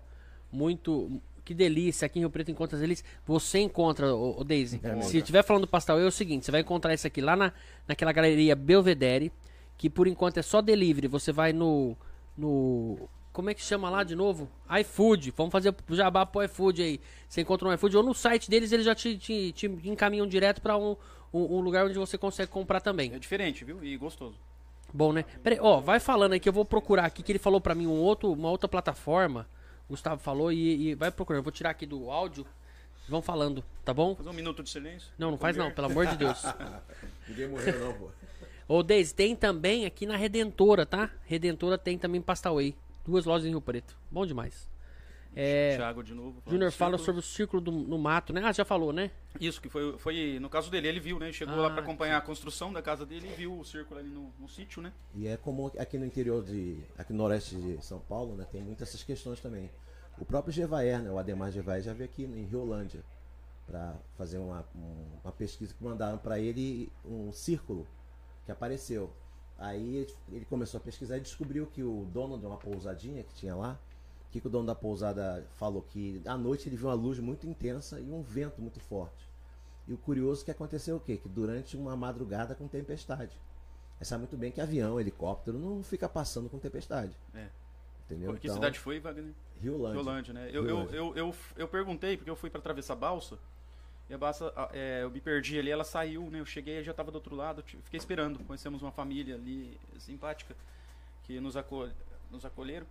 Muito. 0.51 1.21
Que 1.45 1.55
delícia, 1.55 2.07
aqui 2.07 2.19
em 2.19 2.23
Rio 2.23 2.31
Preto 2.31 2.51
encontra 2.51 2.83
eles. 2.83 3.05
Você 3.27 3.59
encontra, 3.59 4.15
o, 4.15 4.41
o 4.41 4.45
Daisy. 4.45 4.81
É, 4.83 5.03
se 5.03 5.19
estiver 5.19 5.43
falando 5.43 5.63
do 5.63 5.69
Pastaway, 5.69 6.05
é 6.05 6.07
o 6.07 6.13
seguinte: 6.13 6.45
você 6.45 6.53
vai 6.53 6.61
encontrar 6.61 6.95
isso 6.95 7.07
aqui 7.07 7.21
lá 7.21 7.35
na, 7.35 7.53
naquela 7.87 8.13
galeria 8.13 8.55
Belvedere, 8.55 9.33
que 9.77 9.91
por 9.91 10.07
enquanto 10.07 10.39
é 10.39 10.43
só 10.43 10.63
delivery. 10.63 11.09
Você 11.09 11.33
vai 11.33 11.53
no. 11.53 11.97
no 12.37 13.09
como 13.33 13.49
é 13.49 13.55
que 13.55 13.63
chama 13.63 13.89
lá 13.89 14.05
de 14.05 14.15
novo? 14.15 14.49
iFood. 14.81 15.33
Vamos 15.37 15.53
fazer 15.53 15.75
o 15.89 15.95
jabá 15.95 16.27
pro 16.27 16.43
iFood 16.45 16.83
aí. 16.83 17.01
Você 17.29 17.41
encontra 17.41 17.67
no 17.67 17.75
iFood 17.75 17.97
ou 17.97 18.03
no 18.03 18.15
site 18.15 18.51
deles, 18.51 18.73
eles 18.73 18.85
já 18.85 18.95
te, 18.95 19.17
te, 19.17 19.53
te 19.53 19.67
encaminham 19.85 20.27
direto 20.27 20.61
para 20.61 20.77
um, 20.77 20.97
um, 21.33 21.57
um, 21.57 21.61
lugar 21.61 21.87
onde 21.87 21.99
você 21.99 22.19
consegue 22.19 22.51
comprar 22.51 22.81
também. 22.81 23.15
É 23.15 23.19
diferente, 23.19 23.65
viu? 23.65 23.83
E 23.83 23.97
gostoso. 23.97 24.37
Bom, 24.93 25.13
né? 25.13 25.25
Peraí, 25.43 25.59
ó, 25.61 25.81
vai 25.81 25.99
falando 25.99 26.35
aí 26.35 26.41
que 26.41 26.49
eu 26.49 26.53
vou 26.53 26.65
procurar 26.65 27.07
aqui, 27.07 27.23
que 27.23 27.33
ele 27.33 27.39
falou 27.39 27.61
para 27.61 27.75
mim 27.75 27.87
um 27.87 27.99
outro, 27.99 28.31
uma 28.33 28.51
outra 28.51 28.69
plataforma. 28.69 29.49
O 29.89 29.93
Gustavo 29.93 30.21
falou 30.21 30.53
e, 30.53 30.91
e 30.91 30.95
vai 30.95 31.11
procurando. 31.11 31.41
Eu 31.41 31.45
vou 31.45 31.53
tirar 31.53 31.71
aqui 31.71 31.87
do 31.87 32.11
áudio. 32.11 32.47
Vão 33.09 33.23
falando, 33.23 33.65
tá 33.85 33.93
bom? 33.93 34.15
Fazer 34.15 34.29
um 34.29 34.35
minuto 34.35 34.63
de 34.63 34.71
silêncio? 34.71 35.11
Não, 35.19 35.33
não 35.33 35.39
faz 35.39 35.57
não, 35.57 35.73
pelo 35.73 35.89
amor 35.89 36.07
de 36.07 36.17
Deus. 36.17 36.43
Ninguém 37.27 37.49
morreu 37.49 37.81
não, 37.81 37.95
pô. 37.95 38.11
Ô, 38.69 38.83
Deise, 38.83 39.13
tem 39.15 39.35
também 39.35 39.85
aqui 39.87 40.07
na 40.07 40.17
Redentora, 40.17 40.87
tá? 40.87 41.11
Redentora 41.25 41.77
tem 41.77 41.99
também 41.99 42.21
Pastaway. 42.21 42.77
Duas 43.05 43.25
lojas 43.25 43.47
em 43.47 43.51
Rio 43.51 43.61
Preto. 43.61 43.97
Bom 44.11 44.25
demais. 44.25 44.71
É, 45.35 45.77
Thiago 45.77 46.03
de 46.03 46.15
novo. 46.15 46.43
Júnior 46.47 46.71
fala 46.73 46.99
sobre 46.99 47.21
o 47.21 47.23
círculo 47.23 47.63
do, 47.63 47.73
no 47.73 47.99
mato, 47.99 48.35
né? 48.35 48.43
Ah, 48.45 48.53
já 48.53 48.65
falou, 48.67 48.93
né? 48.93 49.11
Isso, 49.41 49.63
que 49.63 49.69
foi, 49.69 49.99
foi 49.99 50.39
no 50.39 50.51
caso 50.51 50.71
dele, 50.71 50.89
ele 50.89 51.01
viu, 51.01 51.19
né? 51.19 51.33
Chegou 51.33 51.55
ah, 51.55 51.63
lá 51.63 51.71
para 51.71 51.81
acompanhar 51.81 52.17
sim. 52.17 52.19
a 52.19 52.27
construção 52.27 52.71
da 52.73 52.83
casa 52.83 53.07
dele 53.07 53.29
e 53.29 53.35
viu 53.35 53.59
o 53.59 53.65
círculo 53.65 53.99
ali 53.99 54.11
no, 54.11 54.31
no 54.39 54.47
sítio, 54.47 54.83
né? 54.83 54.93
E 55.15 55.27
é 55.27 55.37
comum 55.39 55.71
aqui 55.79 55.97
no 55.97 56.05
interior 56.05 56.45
de. 56.45 56.79
aqui 56.99 57.13
no 57.13 57.19
noroeste 57.19 57.57
de 57.57 57.83
São 57.83 57.99
Paulo, 57.99 58.37
né? 58.37 58.47
Tem 58.53 58.63
muitas 58.63 58.89
essas 58.89 59.03
questões 59.03 59.41
também. 59.41 59.71
O 60.19 60.25
próprio 60.25 60.53
Gevaer, 60.53 61.01
né? 61.01 61.11
O 61.11 61.19
Ademar 61.19 61.51
Gevaer 61.51 61.83
já 61.83 61.95
veio 61.95 62.11
aqui 62.11 62.25
em 62.25 62.45
Riolândia 62.45 63.03
para 63.67 63.95
fazer 64.19 64.37
uma, 64.37 64.67
uma 65.25 65.33
pesquisa 65.33 65.73
que 65.73 65.83
mandaram 65.83 66.19
para 66.19 66.39
ele 66.39 66.93
um 67.05 67.33
círculo 67.33 67.87
que 68.45 68.53
apareceu. 68.53 69.11
Aí 69.63 70.09
ele 70.33 70.45
começou 70.47 70.79
a 70.79 70.81
pesquisar 70.81 71.19
e 71.19 71.21
descobriu 71.21 71.69
que 71.69 71.85
o 71.85 72.05
dono 72.13 72.37
de 72.37 72.45
uma 72.45 72.57
pousadinha 72.57 73.23
que 73.23 73.33
tinha 73.35 73.55
lá, 73.55 73.79
que, 74.33 74.41
que 74.41 74.47
o 74.49 74.51
dono 74.51 74.67
da 74.67 74.75
pousada 74.75 75.47
falou 75.55 75.83
que 75.83 76.21
à 76.27 76.37
noite 76.37 76.69
ele 76.69 76.77
viu 76.77 76.89
uma 76.89 76.95
luz 76.95 77.21
muito 77.21 77.47
intensa 77.47 78.01
e 78.01 78.11
um 78.11 78.23
vento 78.23 78.61
muito 78.61 78.81
forte. 78.81 79.31
E 79.87 79.93
o 79.93 79.97
curioso 79.97 80.43
é 80.43 80.45
que 80.47 80.51
aconteceu 80.51 80.97
o 80.97 81.01
quê? 81.01 81.17
Que 81.17 81.29
durante 81.29 81.77
uma 81.77 81.95
madrugada 81.95 82.57
com 82.57 82.67
tempestade. 82.67 83.39
Você 83.97 84.05
sabe 84.05 84.23
muito 84.23 84.37
bem 84.37 84.51
que 84.51 84.61
avião, 84.61 84.99
helicóptero 84.99 85.57
não 85.57 85.81
fica 85.85 86.09
passando 86.09 86.49
com 86.49 86.59
tempestade. 86.59 87.17
É. 87.33 87.47
Entendeu? 88.07 88.33
Que 88.35 88.49
então, 88.49 88.57
cidade 88.57 88.81
foi, 88.81 88.99
Wagner? 88.99 89.33
Rio 89.61 90.03
Lândia, 90.03 90.35
né? 90.35 90.51
Eu, 90.53 90.67
eu, 90.67 90.91
eu, 90.91 91.17
eu, 91.17 91.35
eu 91.57 91.69
perguntei, 91.69 92.17
porque 92.17 92.29
eu 92.29 92.35
fui 92.35 92.51
para 92.51 92.59
atravessar 92.59 92.95
a 92.95 92.97
balsa, 92.97 93.39
e 94.13 94.15
a 94.15 94.19
balsa, 94.19 94.53
é, 94.75 95.03
eu 95.03 95.11
me 95.11 95.23
perdi 95.23 95.59
ali, 95.59 95.71
ela 95.71 95.85
saiu, 95.85 96.31
né? 96.31 96.39
Eu 96.39 96.45
cheguei 96.45 96.81
e 96.81 96.85
já 96.85 96.91
estava 96.91 97.11
do 97.11 97.15
outro 97.15 97.35
lado, 97.35 97.63
fiquei 97.63 97.97
esperando. 97.97 98.39
Conhecemos 98.41 98.83
uma 98.83 98.93
família 98.93 99.37
ali 99.37 99.81
simpática 99.99 100.55
que 101.23 101.41
nos, 101.41 101.57
acol 101.57 101.89
nos 102.31 102.45
acolheram. 102.45 102.87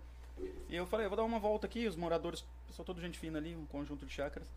E 0.68 0.74
eu 0.74 0.84
falei, 0.84 1.06
eu 1.06 1.10
vou 1.10 1.16
dar 1.16 1.22
uma 1.22 1.38
volta 1.38 1.64
aqui, 1.64 1.86
os 1.86 1.94
moradores, 1.94 2.44
pessoal 2.66 2.84
todo 2.84 3.00
gente 3.00 3.20
fina 3.20 3.38
ali, 3.38 3.54
um 3.54 3.64
conjunto 3.66 4.04
de 4.04 4.12
chácaras. 4.12 4.48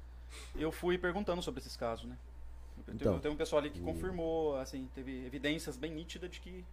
Eu 0.56 0.72
fui 0.72 0.98
perguntando 0.98 1.40
sobre 1.40 1.62
esses 1.62 1.78
casos, 1.78 2.06
né? 2.06 2.18
Então, 2.88 3.20
tem 3.20 3.30
um 3.30 3.36
pessoal 3.36 3.60
ali 3.62 3.70
que 3.70 3.80
confirmou, 3.80 4.58
assim, 4.58 4.90
teve 4.96 5.24
evidências 5.24 5.78
bem 5.78 5.92
nítidas 5.92 6.32
de 6.32 6.40
que 6.40 6.66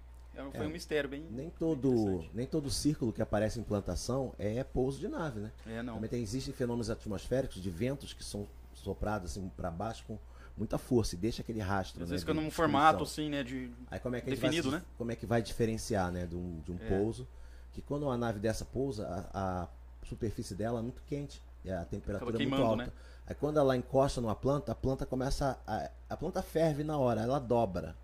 foi 0.53 0.65
é, 0.65 0.69
um 0.69 0.71
mistério 0.71 1.11
bem. 1.11 1.27
Nem 1.31 1.51
todo, 1.51 2.25
nem 2.33 2.47
todo 2.47 2.71
círculo 2.71 3.13
que 3.13 3.21
aparece 3.21 3.61
em 3.61 3.63
plantação 3.63 4.35
é 4.39 4.65
pouso 4.65 4.99
de 4.99 5.07
nave, 5.07 5.41
né? 5.41 5.53
É, 5.67 5.83
não. 5.83 5.97
Também 5.97 6.09
tem, 6.09 6.23
existem 6.23 6.55
fenômenos 6.55 6.89
atmosféricos 6.89 7.61
de 7.61 7.69
ventos 7.69 8.15
que 8.15 8.25
são 8.25 8.49
soprados 8.83 9.31
assim 9.31 9.49
para 9.57 9.71
baixo 9.71 10.05
com 10.07 10.19
muita 10.57 10.79
força 10.79 11.15
e 11.15 11.19
deixa 11.19 11.43
aquele 11.43 11.61
rastro. 11.61 12.03
Às 12.03 12.09
né, 12.09 12.13
vezes 12.15 12.25
fica 12.25 12.35
num 12.35 12.51
formato 12.51 13.05
assim, 13.05 13.29
né? 13.29 13.43
De 13.43 13.71
Aí 13.91 13.99
como 13.99 14.17
é 14.17 14.21
que 14.21 14.31
definido, 14.31 14.71
vai, 14.71 14.81
né? 14.81 14.87
Como 14.99 15.13
é 15.13 15.17
que 15.17 15.27
vai 15.27 15.43
diferenciar, 15.43 16.11
né, 16.11 16.27
de 16.27 16.37
um, 16.37 16.61
de 16.61 16.73
um 16.73 16.77
é. 16.77 16.89
pouso? 16.89 17.27
Que 17.73 17.81
quando 17.81 18.05
uma 18.05 18.17
nave 18.17 18.39
dessa 18.39 18.65
pousa, 18.65 19.07
a, 19.33 19.63
a 19.63 19.69
superfície 20.07 20.55
dela 20.55 20.81
é 20.81 20.83
muito 20.83 21.03
quente 21.07 21.41
e 21.65 21.71
a 21.71 21.85
temperatura 21.85 22.37
é 22.37 22.47
muito 22.47 22.63
alta. 22.63 22.87
Né? 22.87 22.93
Aí 23.27 23.35
quando 23.35 23.59
ela 23.59 23.77
encosta 23.77 24.21
numa 24.21 24.35
planta, 24.35 24.73
a 24.73 24.75
planta 24.75 25.07
começa 25.07 25.59
a, 25.67 25.91
a 26.11 26.17
planta 26.17 26.43
ferve 26.43 26.85
na 26.85 26.99
hora, 26.99 27.23
ela 27.23 27.39
dobra. 27.39 27.97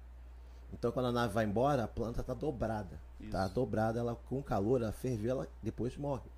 Então 0.73 0.91
quando 0.91 1.07
a 1.07 1.13
nave 1.13 1.35
vai 1.35 1.45
embora, 1.45 1.85
a 1.85 1.89
planta 1.89 2.21
está 2.21 2.33
dobrada. 2.33 2.99
Isso. 3.21 3.31
Tá 3.31 3.49
dobrada, 3.49 3.99
ela 3.99 4.15
com 4.29 4.43
calor, 4.43 4.81
ela 4.81 4.93
ferve, 4.93 5.29
ela 5.29 5.47
depois 5.63 5.97
morre. 5.97 6.31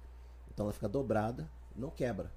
Então 0.52 0.66
ela 0.66 0.72
fica 0.72 0.88
dobrada, 0.88 1.48
não 1.76 1.90
quebra. 1.90 2.32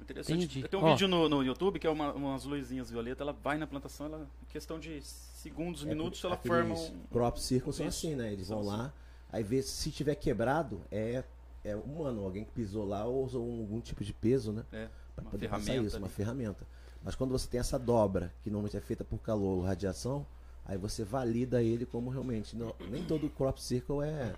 Interessante. 0.00 0.44
Entendi. 0.44 0.68
Tem 0.68 0.78
um 0.78 0.84
Ó. 0.84 0.90
vídeo 0.92 1.06
no, 1.06 1.28
no 1.28 1.42
YouTube 1.42 1.78
que 1.78 1.86
é 1.86 1.90
uma, 1.90 2.12
umas 2.12 2.44
luzinhas 2.44 2.90
violeta, 2.90 3.22
ela 3.22 3.32
vai 3.32 3.58
na 3.58 3.66
plantação, 3.66 4.06
ela, 4.06 4.28
em 4.42 4.52
questão 4.52 4.78
de 4.78 5.00
segundos, 5.02 5.84
é, 5.84 5.86
minutos, 5.86 6.22
ela 6.24 6.36
forma 6.36 6.74
um. 6.74 7.00
Crop 7.10 7.38
circles 7.38 7.76
são 7.76 7.86
assim, 7.86 8.14
né? 8.14 8.32
Eles 8.32 8.48
vão 8.48 8.62
lá, 8.62 8.92
aí 9.30 9.42
vê 9.42 9.62
se 9.62 9.90
tiver 9.90 10.14
quebrado, 10.14 10.80
é, 10.90 11.22
é 11.64 11.76
humano, 11.76 12.24
alguém 12.24 12.44
que 12.44 12.50
pisou 12.52 12.86
lá 12.86 13.04
ou 13.04 13.24
usou 13.24 13.42
algum 13.42 13.80
tipo 13.80 14.04
de 14.04 14.12
peso, 14.12 14.52
né? 14.52 14.64
É. 14.72 14.88
Pra 15.14 15.24
poder 15.24 15.48
fazer 15.48 15.82
isso, 15.82 15.96
ali. 15.96 16.04
uma 16.04 16.10
ferramenta. 16.10 16.66
Mas 17.02 17.14
quando 17.14 17.30
você 17.30 17.48
tem 17.48 17.60
essa 17.60 17.78
dobra, 17.78 18.32
que 18.42 18.50
normalmente 18.50 18.76
é 18.76 18.80
feita 18.80 19.04
por 19.04 19.18
calor 19.18 19.58
ou 19.58 19.62
radiação, 19.62 20.26
aí 20.64 20.76
você 20.76 21.04
valida 21.04 21.62
ele 21.62 21.86
como 21.86 22.10
realmente. 22.10 22.56
Não, 22.56 22.74
nem 22.90 23.04
todo 23.04 23.28
crop 23.30 23.60
circle 23.60 24.02
é, 24.02 24.34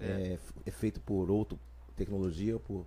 é. 0.00 0.06
é, 0.06 0.38
é 0.66 0.70
feito 0.70 1.00
por 1.00 1.30
outra 1.30 1.58
tecnologia 1.96 2.54
ou 2.54 2.60
por 2.60 2.86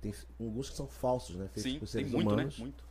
tem 0.00 0.14
alguns 0.38 0.70
que 0.70 0.76
são 0.76 0.86
falsos, 0.86 1.36
né? 1.36 1.48
Feitos 1.52 1.72
Sim, 1.72 1.78
por 1.78 1.86
seres 1.86 2.12
muito, 2.12 2.28
né? 2.28 2.34
humanos. 2.34 2.58
Né? 2.58 2.64
Muito. 2.64 2.84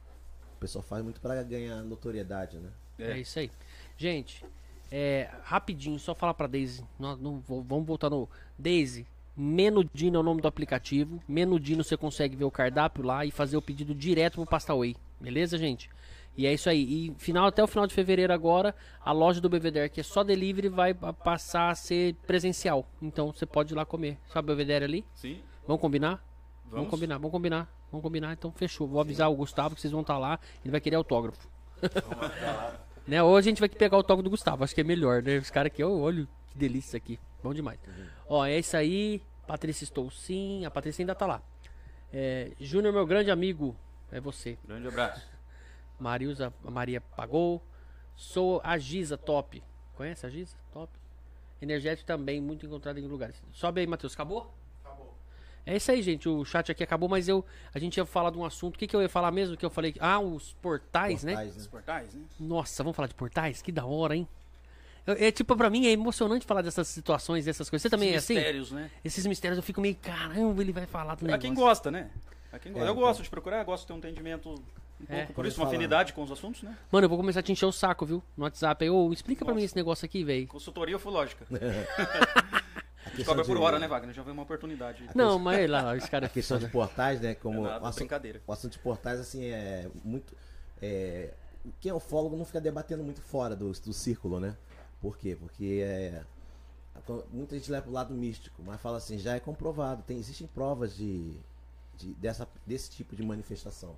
O 0.55 0.59
pessoal 0.59 0.83
faz 0.83 1.03
muito 1.03 1.21
para 1.21 1.41
ganhar 1.43 1.81
notoriedade, 1.83 2.57
né? 2.57 2.71
É. 2.97 3.11
é, 3.11 3.19
isso 3.19 3.37
aí. 3.39 3.51
Gente, 3.95 4.43
é, 4.91 5.29
rapidinho, 5.43 5.99
só 5.99 6.15
falar 6.15 6.33
para 6.33 6.47
Daisy. 6.47 6.83
Nós, 6.99 7.19
não, 7.19 7.39
vamos 7.39 7.85
voltar 7.85 8.09
no. 8.09 8.27
Daisy, 8.57 9.05
Menudino 9.35 10.17
é 10.17 10.19
o 10.19 10.23
nome 10.23 10.41
do 10.41 10.47
aplicativo. 10.47 11.21
Menudino 11.27 11.83
você 11.83 11.95
consegue 11.95 12.35
ver 12.35 12.45
o 12.45 12.51
cardápio 12.51 13.03
lá 13.03 13.23
e 13.23 13.29
fazer 13.29 13.55
o 13.55 13.61
pedido 13.61 13.93
direto 13.93 14.35
pro 14.35 14.45
Pastaway. 14.47 14.95
Beleza, 15.21 15.57
gente? 15.59 15.89
E 16.35 16.45
é 16.47 16.53
isso 16.53 16.69
aí. 16.69 16.81
E 16.81 17.15
final 17.19 17.45
até 17.45 17.63
o 17.63 17.67
final 17.67 17.85
de 17.85 17.93
fevereiro 17.93 18.33
agora, 18.33 18.73
a 18.99 19.11
loja 19.11 19.39
do 19.39 19.49
Belvedere, 19.49 19.89
que 19.89 19.99
é 19.99 20.03
só 20.03 20.23
delivery, 20.23 20.69
vai 20.69 20.93
passar 20.93 21.69
a 21.69 21.75
ser 21.75 22.15
presencial. 22.25 22.87
Então 23.01 23.31
você 23.31 23.45
pode 23.45 23.73
ir 23.73 23.75
lá 23.75 23.85
comer. 23.85 24.17
Sabe 24.31 24.45
o 24.45 24.47
Belvedere 24.47 24.85
ali? 24.85 25.05
Sim. 25.13 25.39
Vamos 25.67 25.81
combinar? 25.81 26.26
Vamos? 26.69 26.75
vamos 26.75 26.89
combinar, 26.89 27.17
vamos 27.17 27.31
combinar. 27.31 27.77
Vamos 27.91 28.03
combinar, 28.03 28.33
então 28.33 28.51
fechou. 28.51 28.87
Vou 28.87 28.99
avisar 28.99 29.27
Sim. 29.27 29.33
o 29.33 29.37
Gustavo 29.37 29.75
que 29.75 29.81
vocês 29.81 29.91
vão 29.91 30.01
estar 30.01 30.15
tá 30.15 30.19
lá. 30.19 30.39
Ele 30.63 30.71
vai 30.71 30.81
querer 30.81 30.97
autógrafo. 30.97 31.47
né? 33.07 33.23
Ou 33.23 33.37
a 33.37 33.41
gente 33.41 33.59
vai 33.59 33.69
pegar 33.69 33.95
o 33.95 33.99
autógrafo 33.99 34.23
do 34.23 34.29
Gustavo, 34.29 34.63
acho 34.63 34.75
que 34.75 34.81
é 34.81 34.83
melhor, 34.83 35.21
né? 35.23 35.37
Os 35.37 35.49
caras 35.49 35.71
aqui, 35.71 35.83
oh, 35.83 36.01
olha 36.01 36.27
que 36.51 36.57
delícia 36.57 36.89
isso 36.89 36.97
aqui. 36.97 37.19
Bom 37.41 37.53
demais. 37.53 37.79
Uhum. 37.87 38.07
Ó, 38.29 38.45
é 38.45 38.59
isso 38.59 38.75
aí. 38.75 39.21
Patrícia 39.45 39.85
estou 39.85 40.11
sim. 40.11 40.65
A 40.65 40.71
Patrícia 40.71 41.01
ainda 41.01 41.15
tá 41.15 41.25
lá. 41.25 41.41
É, 42.11 42.51
Júnior, 42.59 42.93
meu 42.93 43.05
grande 43.05 43.31
amigo, 43.31 43.75
é 44.11 44.19
você. 44.19 44.57
Grande 44.65 44.87
abraço. 44.87 45.25
Mariusa, 45.99 46.53
a 46.65 46.71
Maria 46.71 46.99
pagou. 46.99 47.63
Sou 48.15 48.59
a 48.63 48.77
Giza, 48.77 49.17
top. 49.17 49.63
Conhece 49.95 50.25
a 50.25 50.29
Giza? 50.29 50.55
Top. 50.73 50.91
Energético 51.61 52.05
também, 52.05 52.41
muito 52.41 52.65
encontrado 52.65 52.99
em 52.99 53.07
lugares. 53.07 53.41
Sobe 53.51 53.81
aí, 53.81 53.87
Matheus. 53.87 54.13
Acabou? 54.13 54.53
É 55.67 55.75
isso 55.75 55.91
aí, 55.91 56.01
gente. 56.01 56.29
O 56.29 56.45
chat 56.45 56.71
aqui 56.71 56.81
acabou, 56.81 57.09
mas 57.09 57.27
eu 57.27 57.43
a 57.73 57.77
gente 57.77 57.97
ia 57.97 58.05
falar 58.05 58.31
de 58.31 58.37
um 58.37 58.45
assunto. 58.45 58.75
O 58.75 58.79
que, 58.79 58.87
que 58.87 58.95
eu 58.95 59.01
ia 59.01 59.09
falar 59.09 59.31
mesmo? 59.31 59.57
Que 59.57 59.65
eu 59.65 59.69
falei. 59.69 59.93
Ah, 59.99 60.17
os 60.17 60.53
portais, 60.61 61.25
né? 61.25 61.33
portais 61.33 61.55
né? 61.55 61.61
Os 61.61 61.67
portais, 61.67 62.13
né? 62.13 62.21
Nossa, 62.39 62.83
vamos 62.83 62.95
falar 62.95 63.07
de 63.07 63.13
portais? 63.13 63.61
Que 63.61 63.71
da 63.71 63.85
hora, 63.85 64.15
hein? 64.15 64.25
É 65.05 65.31
tipo, 65.31 65.55
pra 65.55 65.69
mim 65.69 65.85
é 65.85 65.91
emocionante 65.91 66.45
falar 66.45 66.61
dessas 66.61 66.87
situações, 66.87 67.45
dessas 67.45 67.69
coisas. 67.69 67.83
Você 67.83 67.89
também 67.89 68.09
Esses 68.09 68.29
é 68.29 68.33
assim? 68.33 68.33
mistérios, 68.35 68.71
né? 68.71 68.91
Esses 69.03 69.25
mistérios 69.25 69.57
eu 69.57 69.63
fico 69.63 69.79
meio, 69.79 69.95
caramba, 69.95 70.61
ele 70.61 70.73
vai 70.73 70.85
falar 70.85 71.15
do 71.15 71.25
negócio. 71.25 71.35
A 71.35 71.39
quem 71.39 71.53
gosta, 71.53 71.91
né? 71.91 72.09
A 72.51 72.59
quem 72.59 72.73
gosta. 72.73 72.87
É, 72.87 72.89
eu 72.89 72.95
gosto 72.95 73.23
de 73.23 73.29
procurar, 73.29 73.63
gosto 73.63 73.83
de 73.83 73.87
ter 73.87 73.93
um 73.93 73.97
entendimento 73.97 74.49
um 74.49 75.05
é. 75.07 75.17
pouco, 75.19 75.33
por 75.33 75.45
isso, 75.45 75.61
uma 75.61 75.67
afinidade 75.67 76.11
com 76.11 76.23
os 76.23 76.31
assuntos, 76.31 76.63
né? 76.63 76.75
Mano, 76.91 77.05
eu 77.05 77.09
vou 77.09 77.17
começar 77.17 77.39
a 77.39 77.43
te 77.43 77.51
encher 77.51 77.65
o 77.65 77.71
saco, 77.71 78.05
viu? 78.05 78.23
No 78.35 78.43
WhatsApp. 78.43 78.89
Ô, 78.89 79.13
explica 79.13 79.41
Nossa. 79.41 79.53
pra 79.53 79.55
mim 79.55 79.63
esse 79.63 79.75
negócio 79.75 80.05
aqui, 80.05 80.23
velho. 80.23 80.47
Consultoria 80.47 80.95
ufológica. 80.95 81.45
questão 83.17 83.35
Cobra 83.35 83.45
por 83.45 83.57
hora, 83.61 83.79
né, 83.79 83.87
Wagner? 83.87 84.13
Já 84.15 84.23
veio 84.23 84.33
uma 84.33 84.43
oportunidade. 84.43 85.09
Não, 85.13 85.37
mas 85.37 85.69
lá, 85.69 85.93
os 85.93 86.03
A 86.03 86.07
caras. 86.07 86.31
questão 86.31 86.57
de 86.57 86.67
portais, 86.69 87.19
né? 87.19 87.35
Como 87.35 87.59
É 87.59 87.69
nada, 87.69 87.83
o, 87.83 87.87
assunto, 87.87 87.99
brincadeira. 87.99 88.41
o 88.47 88.51
assunto 88.53 88.71
de 88.73 88.79
portais, 88.79 89.19
assim, 89.19 89.45
é 89.45 89.89
muito. 90.03 90.33
É, 90.81 91.33
quem 91.81 91.91
é 91.91 91.93
ufólogo 91.93 92.37
não 92.37 92.45
fica 92.45 92.61
debatendo 92.61 93.03
muito 93.03 93.21
fora 93.21 93.55
do, 93.55 93.71
do 93.71 93.93
círculo, 93.93 94.39
né? 94.39 94.55
Por 95.01 95.17
quê? 95.17 95.35
Porque 95.39 95.81
é, 95.83 96.23
muita 97.31 97.55
gente 97.55 97.69
leva 97.71 97.83
pro 97.83 97.91
lado 97.91 98.13
místico, 98.13 98.61
mas 98.65 98.79
fala 98.81 98.97
assim, 98.97 99.17
já 99.17 99.35
é 99.35 99.39
comprovado, 99.39 100.01
tem, 100.03 100.17
existem 100.17 100.47
provas 100.47 100.95
de, 100.95 101.35
de- 101.97 102.13
dessa, 102.15 102.47
desse 102.65 102.89
tipo 102.91 103.15
de 103.15 103.23
manifestação. 103.23 103.95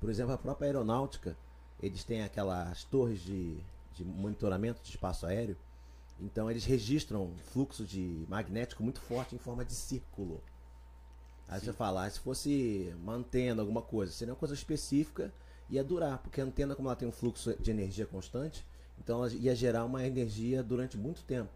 Por 0.00 0.08
exemplo, 0.10 0.32
a 0.32 0.38
própria 0.38 0.66
aeronáutica, 0.66 1.36
eles 1.82 2.04
têm 2.04 2.22
aquelas 2.22 2.84
torres 2.84 3.20
de, 3.20 3.58
de 3.94 4.04
monitoramento 4.04 4.80
de 4.82 4.90
espaço 4.90 5.26
aéreo, 5.26 5.56
então 6.20 6.50
eles 6.50 6.64
registram 6.64 7.24
um 7.24 7.36
fluxo 7.52 7.84
de 7.84 8.24
magnético 8.28 8.82
muito 8.82 9.00
forte 9.00 9.34
em 9.34 9.38
forma 9.38 9.64
de 9.64 9.72
círculo. 9.72 10.42
Aí 11.48 11.60
você 11.60 11.72
fala, 11.72 12.04
ah, 12.04 12.10
se 12.10 12.20
fosse 12.20 12.94
uma 13.02 13.14
antena, 13.14 13.62
alguma 13.62 13.82
coisa, 13.82 14.12
seria 14.12 14.32
uma 14.32 14.38
coisa 14.38 14.54
específica, 14.54 15.32
ia 15.68 15.82
durar, 15.82 16.18
porque 16.18 16.40
a 16.40 16.44
antena, 16.44 16.76
como 16.76 16.88
ela 16.88 16.96
tem 16.96 17.08
um 17.08 17.12
fluxo 17.12 17.54
de 17.60 17.70
energia 17.70 18.06
constante, 18.06 18.64
então 18.98 19.24
ela 19.24 19.32
ia 19.32 19.54
gerar 19.54 19.84
uma 19.84 20.06
energia 20.06 20.62
durante 20.62 20.96
muito 20.96 21.22
tempo. 21.24 21.50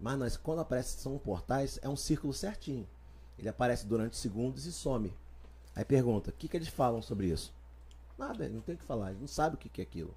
Mas 0.00 0.18
nós, 0.18 0.36
quando 0.36 0.60
aparece 0.60 0.98
são 0.98 1.16
portais, 1.18 1.78
é 1.82 1.88
um 1.88 1.96
círculo 1.96 2.32
certinho. 2.32 2.88
Ele 3.38 3.48
aparece 3.48 3.86
durante 3.86 4.16
segundos 4.16 4.66
e 4.66 4.72
some. 4.72 5.14
Aí 5.76 5.84
pergunta, 5.84 6.30
o 6.30 6.32
que, 6.32 6.48
que 6.48 6.56
eles 6.56 6.68
falam 6.68 7.00
sobre 7.00 7.28
isso? 7.28 7.52
Nada, 8.18 8.48
não 8.48 8.60
tem 8.60 8.74
o 8.74 8.78
que 8.78 8.84
falar, 8.84 9.10
ele 9.10 9.20
não 9.20 9.28
sabe 9.28 9.54
o 9.54 9.58
que, 9.58 9.68
que 9.68 9.80
é 9.80 9.84
aquilo. 9.84 10.14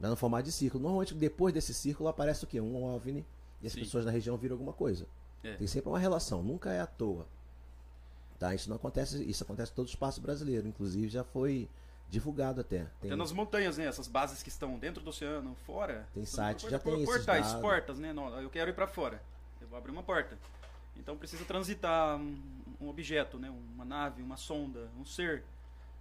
Dá 0.00 0.08
no 0.08 0.16
formato 0.16 0.44
de 0.44 0.52
círculo. 0.52 0.82
Normalmente 0.82 1.14
depois 1.14 1.52
desse 1.52 1.74
círculo 1.74 2.08
aparece 2.08 2.42
o 2.44 2.46
quê? 2.46 2.60
Um 2.60 2.82
OVNI 2.84 3.24
e 3.60 3.66
as 3.66 3.72
Sim. 3.74 3.80
pessoas 3.80 4.06
na 4.06 4.10
região 4.10 4.36
viram 4.36 4.54
alguma 4.54 4.72
coisa. 4.72 5.06
É. 5.44 5.54
Tem 5.54 5.66
sempre 5.66 5.90
uma 5.90 5.98
relação, 5.98 6.42
nunca 6.42 6.70
é 6.72 6.80
à 6.80 6.86
toa. 6.86 7.26
Tá? 8.38 8.54
Isso 8.54 8.70
não 8.70 8.76
acontece, 8.76 9.22
isso 9.24 9.44
acontece 9.44 9.70
em 9.72 9.74
todo 9.74 9.86
o 9.86 9.90
espaço 9.90 10.20
brasileiro, 10.20 10.66
inclusive 10.66 11.08
já 11.08 11.22
foi 11.22 11.68
divulgado 12.08 12.62
até. 12.62 12.86
Tem, 13.00 13.10
Até 13.10 13.16
nas 13.16 13.30
montanhas, 13.32 13.76
né? 13.76 13.84
Essas 13.84 14.08
bases 14.08 14.42
que 14.42 14.48
estão 14.48 14.78
dentro 14.78 15.02
do 15.02 15.10
oceano, 15.10 15.54
fora. 15.66 16.08
Tem 16.14 16.24
site, 16.24 16.68
já 16.68 16.78
tem 16.78 16.94
esses 16.94 17.06
Portais, 17.06 17.46
dados. 17.46 17.60
portas, 17.60 17.98
né? 17.98 18.12
Não, 18.12 18.40
eu 18.40 18.50
quero 18.50 18.70
ir 18.70 18.74
pra 18.74 18.86
fora. 18.86 19.22
Eu 19.60 19.68
vou 19.68 19.78
abrir 19.78 19.92
uma 19.92 20.02
porta. 20.02 20.36
Então 20.96 21.16
precisa 21.16 21.44
transitar 21.44 22.16
um, 22.16 22.36
um 22.80 22.88
objeto, 22.88 23.38
né? 23.38 23.50
Uma 23.74 23.84
nave, 23.84 24.22
uma 24.22 24.36
sonda, 24.36 24.88
um 24.98 25.04
ser. 25.04 25.44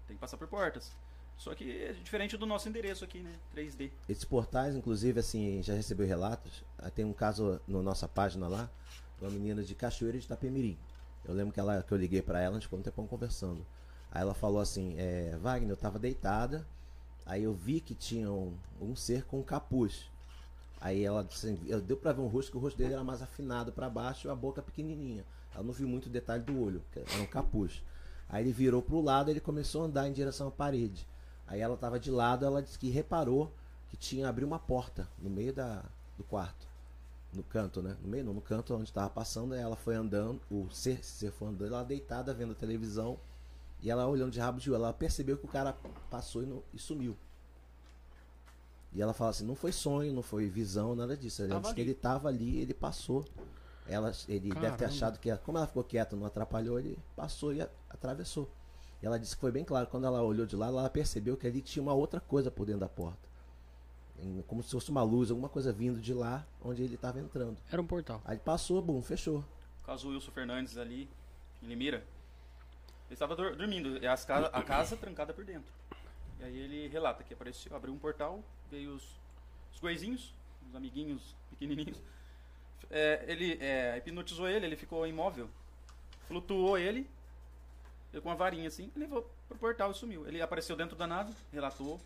Tem 0.07 0.15
que 0.15 0.21
passar 0.21 0.37
por 0.37 0.47
portas. 0.47 0.91
Só 1.39 1.55
que 1.55 1.83
é 1.83 1.93
diferente 1.93 2.35
do 2.37 2.45
nosso 2.45 2.67
endereço 2.69 3.03
aqui, 3.05 3.19
né? 3.19 3.33
3D. 3.55 3.89
Esses 4.09 4.25
portais, 4.25 4.75
inclusive, 4.75 5.19
assim, 5.21 5.63
já 5.63 5.73
recebeu 5.73 6.05
relatos. 6.05 6.63
Ah, 6.77 6.89
Tem 6.91 7.05
um 7.05 7.13
caso 7.13 7.59
na 7.67 7.81
nossa 7.81 8.07
página 8.09 8.47
lá, 8.47 8.69
de 9.17 9.23
uma 9.23 9.31
menina 9.31 9.63
de 9.63 9.73
Cachoeira 9.73 10.19
de 10.19 10.25
Itapemirim. 10.25 10.77
Eu 11.25 11.33
lembro 11.33 11.53
que, 11.53 11.59
ela, 11.59 11.81
que 11.81 11.91
eu 11.93 11.97
liguei 11.97 12.21
pra 12.21 12.41
ela, 12.41 12.51
a 12.51 12.59
gente 12.59 12.63
ficou 12.67 12.77
um 12.79 12.83
tempão 12.83 13.07
conversando. 13.07 13.65
Aí 14.11 14.21
ela 14.21 14.33
falou 14.33 14.59
assim, 14.59 14.95
é, 14.97 15.37
Wagner, 15.41 15.71
eu 15.71 15.77
tava 15.77 15.97
deitada, 15.97 16.67
aí 17.25 17.43
eu 17.43 17.53
vi 17.53 17.79
que 17.79 17.95
tinha 17.95 18.29
um, 18.29 18.53
um 18.81 18.93
ser 18.95 19.23
com 19.23 19.39
um 19.39 19.43
capuz. 19.43 20.09
Aí 20.81 21.03
ela 21.03 21.21
assim, 21.21 21.57
eu- 21.67 21.81
deu 21.81 21.95
pra 21.97 22.11
ver 22.11 22.21
um 22.21 22.27
rosto, 22.27 22.51
que 22.51 22.57
o 22.57 22.59
rosto 22.59 22.77
dele 22.77 22.93
era 22.93 23.03
mais 23.03 23.21
afinado 23.21 23.71
pra 23.71 23.89
baixo 23.89 24.27
e 24.27 24.31
a 24.31 24.35
boca 24.35 24.61
pequenininha. 24.61 25.23
Ela 25.53 25.63
não 25.63 25.73
viu 25.73 25.87
muito 25.87 26.07
o 26.07 26.09
detalhe 26.09 26.43
do 26.43 26.59
olho, 26.61 26.81
era 26.95 27.21
um 27.21 27.25
capuz. 27.25 27.81
Aí 28.27 28.43
ele 28.43 28.51
virou 28.51 28.81
pro 28.81 29.01
lado, 29.01 29.29
ele 29.31 29.39
começou 29.39 29.83
a 29.83 29.85
andar 29.85 30.07
em 30.07 30.13
direção 30.13 30.47
à 30.47 30.51
parede. 30.51 31.05
Aí 31.49 31.59
ela 31.59 31.75
tava 31.75 31.99
de 31.99 32.09
lado, 32.11 32.45
ela 32.45 32.61
disse 32.61 32.77
que 32.79 32.89
reparou 32.89 33.51
que 33.89 33.97
tinha 33.97 34.29
abriu 34.29 34.47
uma 34.47 34.59
porta 34.59 35.09
no 35.17 35.29
meio 35.29 35.51
da, 35.51 35.83
do 36.17 36.23
quarto. 36.23 36.67
No 37.33 37.43
canto, 37.43 37.81
né? 37.81 37.97
No 38.01 38.07
meio 38.07 38.23
não, 38.23 38.33
no 38.33 38.41
canto 38.41 38.73
onde 38.73 38.83
estava 38.85 39.09
passando, 39.09 39.53
ela 39.53 39.75
foi 39.75 39.95
andando, 39.95 40.39
o 40.49 40.69
ser, 40.69 41.03
ser 41.03 41.31
foi 41.31 41.47
andando, 41.49 41.73
ela 41.73 41.83
deitada 41.83 42.33
vendo 42.33 42.51
a 42.53 42.55
televisão, 42.55 43.19
e 43.81 43.89
ela 43.89 44.07
olhando 44.07 44.31
de 44.31 44.39
rabo 44.39 44.59
de 44.59 44.69
olho, 44.71 44.83
ela 44.83 44.93
percebeu 44.93 45.37
que 45.37 45.45
o 45.45 45.49
cara 45.49 45.75
passou 46.09 46.43
e, 46.43 46.45
não- 46.45 46.63
e 46.73 46.79
sumiu. 46.79 47.15
E 48.93 49.01
ela 49.01 49.13
fala 49.13 49.29
assim, 49.31 49.45
não 49.45 49.55
foi 49.55 49.71
sonho, 49.71 50.13
não 50.13 50.23
foi 50.23 50.47
visão, 50.49 50.95
nada 50.95 51.15
disso. 51.15 51.43
Ela 51.43 51.59
disse 51.61 51.73
que 51.75 51.81
ele 51.81 51.93
tava 51.93 52.27
ali, 52.27 52.57
ele 52.59 52.73
passou. 52.73 53.23
Ela, 53.87 54.11
ele 54.27 54.49
deve 54.49 54.59
ter 54.59 54.61
Caramba. 54.61 54.85
achado 54.85 55.19
que, 55.19 55.35
como 55.37 55.57
ela 55.57 55.67
ficou 55.67 55.83
quieta, 55.83 56.15
não 56.15 56.25
atrapalhou, 56.25 56.79
ele 56.79 56.97
passou 57.15 57.53
e 57.53 57.61
a- 57.61 57.69
atravessou. 57.89 58.49
E 59.01 59.05
ela 59.05 59.17
disse 59.17 59.35
que 59.35 59.41
foi 59.41 59.51
bem 59.51 59.63
claro, 59.63 59.87
quando 59.87 60.05
ela 60.05 60.21
olhou 60.21 60.45
de 60.45 60.55
lado, 60.55 60.77
ela 60.77 60.89
percebeu 60.89 61.37
que 61.37 61.47
ali 61.47 61.61
tinha 61.61 61.81
uma 61.81 61.93
outra 61.93 62.19
coisa 62.19 62.51
por 62.51 62.65
dentro 62.65 62.81
da 62.81 62.89
porta. 62.89 63.29
Como 64.47 64.61
se 64.61 64.71
fosse 64.71 64.91
uma 64.91 65.01
luz, 65.01 65.29
alguma 65.31 65.47
coisa 65.47 65.71
vindo 65.71 66.01
de 66.01 66.13
lá 66.13 66.45
onde 66.61 66.83
ele 66.83 66.95
estava 66.95 67.19
entrando. 67.19 67.57
Era 67.71 67.81
um 67.81 67.85
portal. 67.85 68.21
Aí 68.25 68.37
passou, 68.37 68.81
bum, 68.81 69.01
fechou. 69.01 69.43
O 69.81 69.85
caso 69.85 70.07
do 70.07 70.13
Wilson 70.13 70.31
Fernandes 70.31 70.77
ali, 70.77 71.09
em 71.63 71.67
Limira. 71.67 72.03
Ele 73.07 73.13
estava 73.15 73.35
dor- 73.35 73.55
dormindo, 73.55 73.97
e 73.97 74.05
as 74.05 74.25
casa, 74.25 74.47
a 74.47 74.61
casa 74.61 74.97
trancada 74.97 75.33
por 75.33 75.45
dentro. 75.45 75.71
E 76.39 76.43
aí 76.43 76.57
ele 76.59 76.87
relata 76.89 77.23
que 77.23 77.33
apareceu, 77.33 77.73
abriu 77.75 77.93
um 77.93 77.97
portal, 77.97 78.43
veio 78.69 78.93
os, 78.93 79.03
os 79.73 79.79
goizinhos, 79.79 80.33
os 80.67 80.75
amiguinhos 80.75 81.35
pequenininhos. 81.49 82.01
É, 82.91 83.23
ele 83.27 83.57
é, 83.61 83.97
hipnotizou 83.97 84.47
ele, 84.49 84.65
ele 84.65 84.75
ficou 84.75 85.07
imóvel. 85.07 85.49
Flutuou 86.27 86.77
ele, 86.77 87.09
ele 88.11 88.21
com 88.21 88.29
uma 88.29 88.35
varinha 88.35 88.67
assim, 88.67 88.91
levou 88.95 89.29
pro 89.47 89.57
portal 89.57 89.91
e 89.91 89.93
sumiu. 89.95 90.27
Ele 90.27 90.41
apareceu 90.41 90.75
dentro 90.75 90.95
da 90.95 91.05
nave, 91.07 91.33
relatou. 91.51 91.99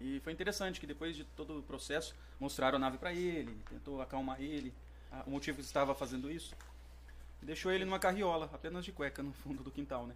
E 0.00 0.20
foi 0.20 0.32
interessante 0.32 0.80
que 0.80 0.86
depois 0.86 1.14
de 1.16 1.24
todo 1.24 1.58
o 1.58 1.62
processo, 1.62 2.14
mostraram 2.38 2.76
a 2.76 2.78
nave 2.78 2.98
para 2.98 3.12
ele, 3.12 3.54
tentou 3.68 4.00
acalmar 4.00 4.40
ele, 4.40 4.72
a- 5.12 5.22
o 5.26 5.30
motivo 5.30 5.58
que 5.58 5.62
estava 5.64 5.94
fazendo 5.94 6.30
isso. 6.30 6.54
Deixou 7.42 7.72
ele 7.72 7.84
numa 7.84 7.98
carriola, 7.98 8.48
apenas 8.52 8.84
de 8.84 8.92
cueca 8.92 9.22
no 9.22 9.32
fundo 9.32 9.62
do 9.62 9.70
quintal, 9.70 10.06
né? 10.06 10.14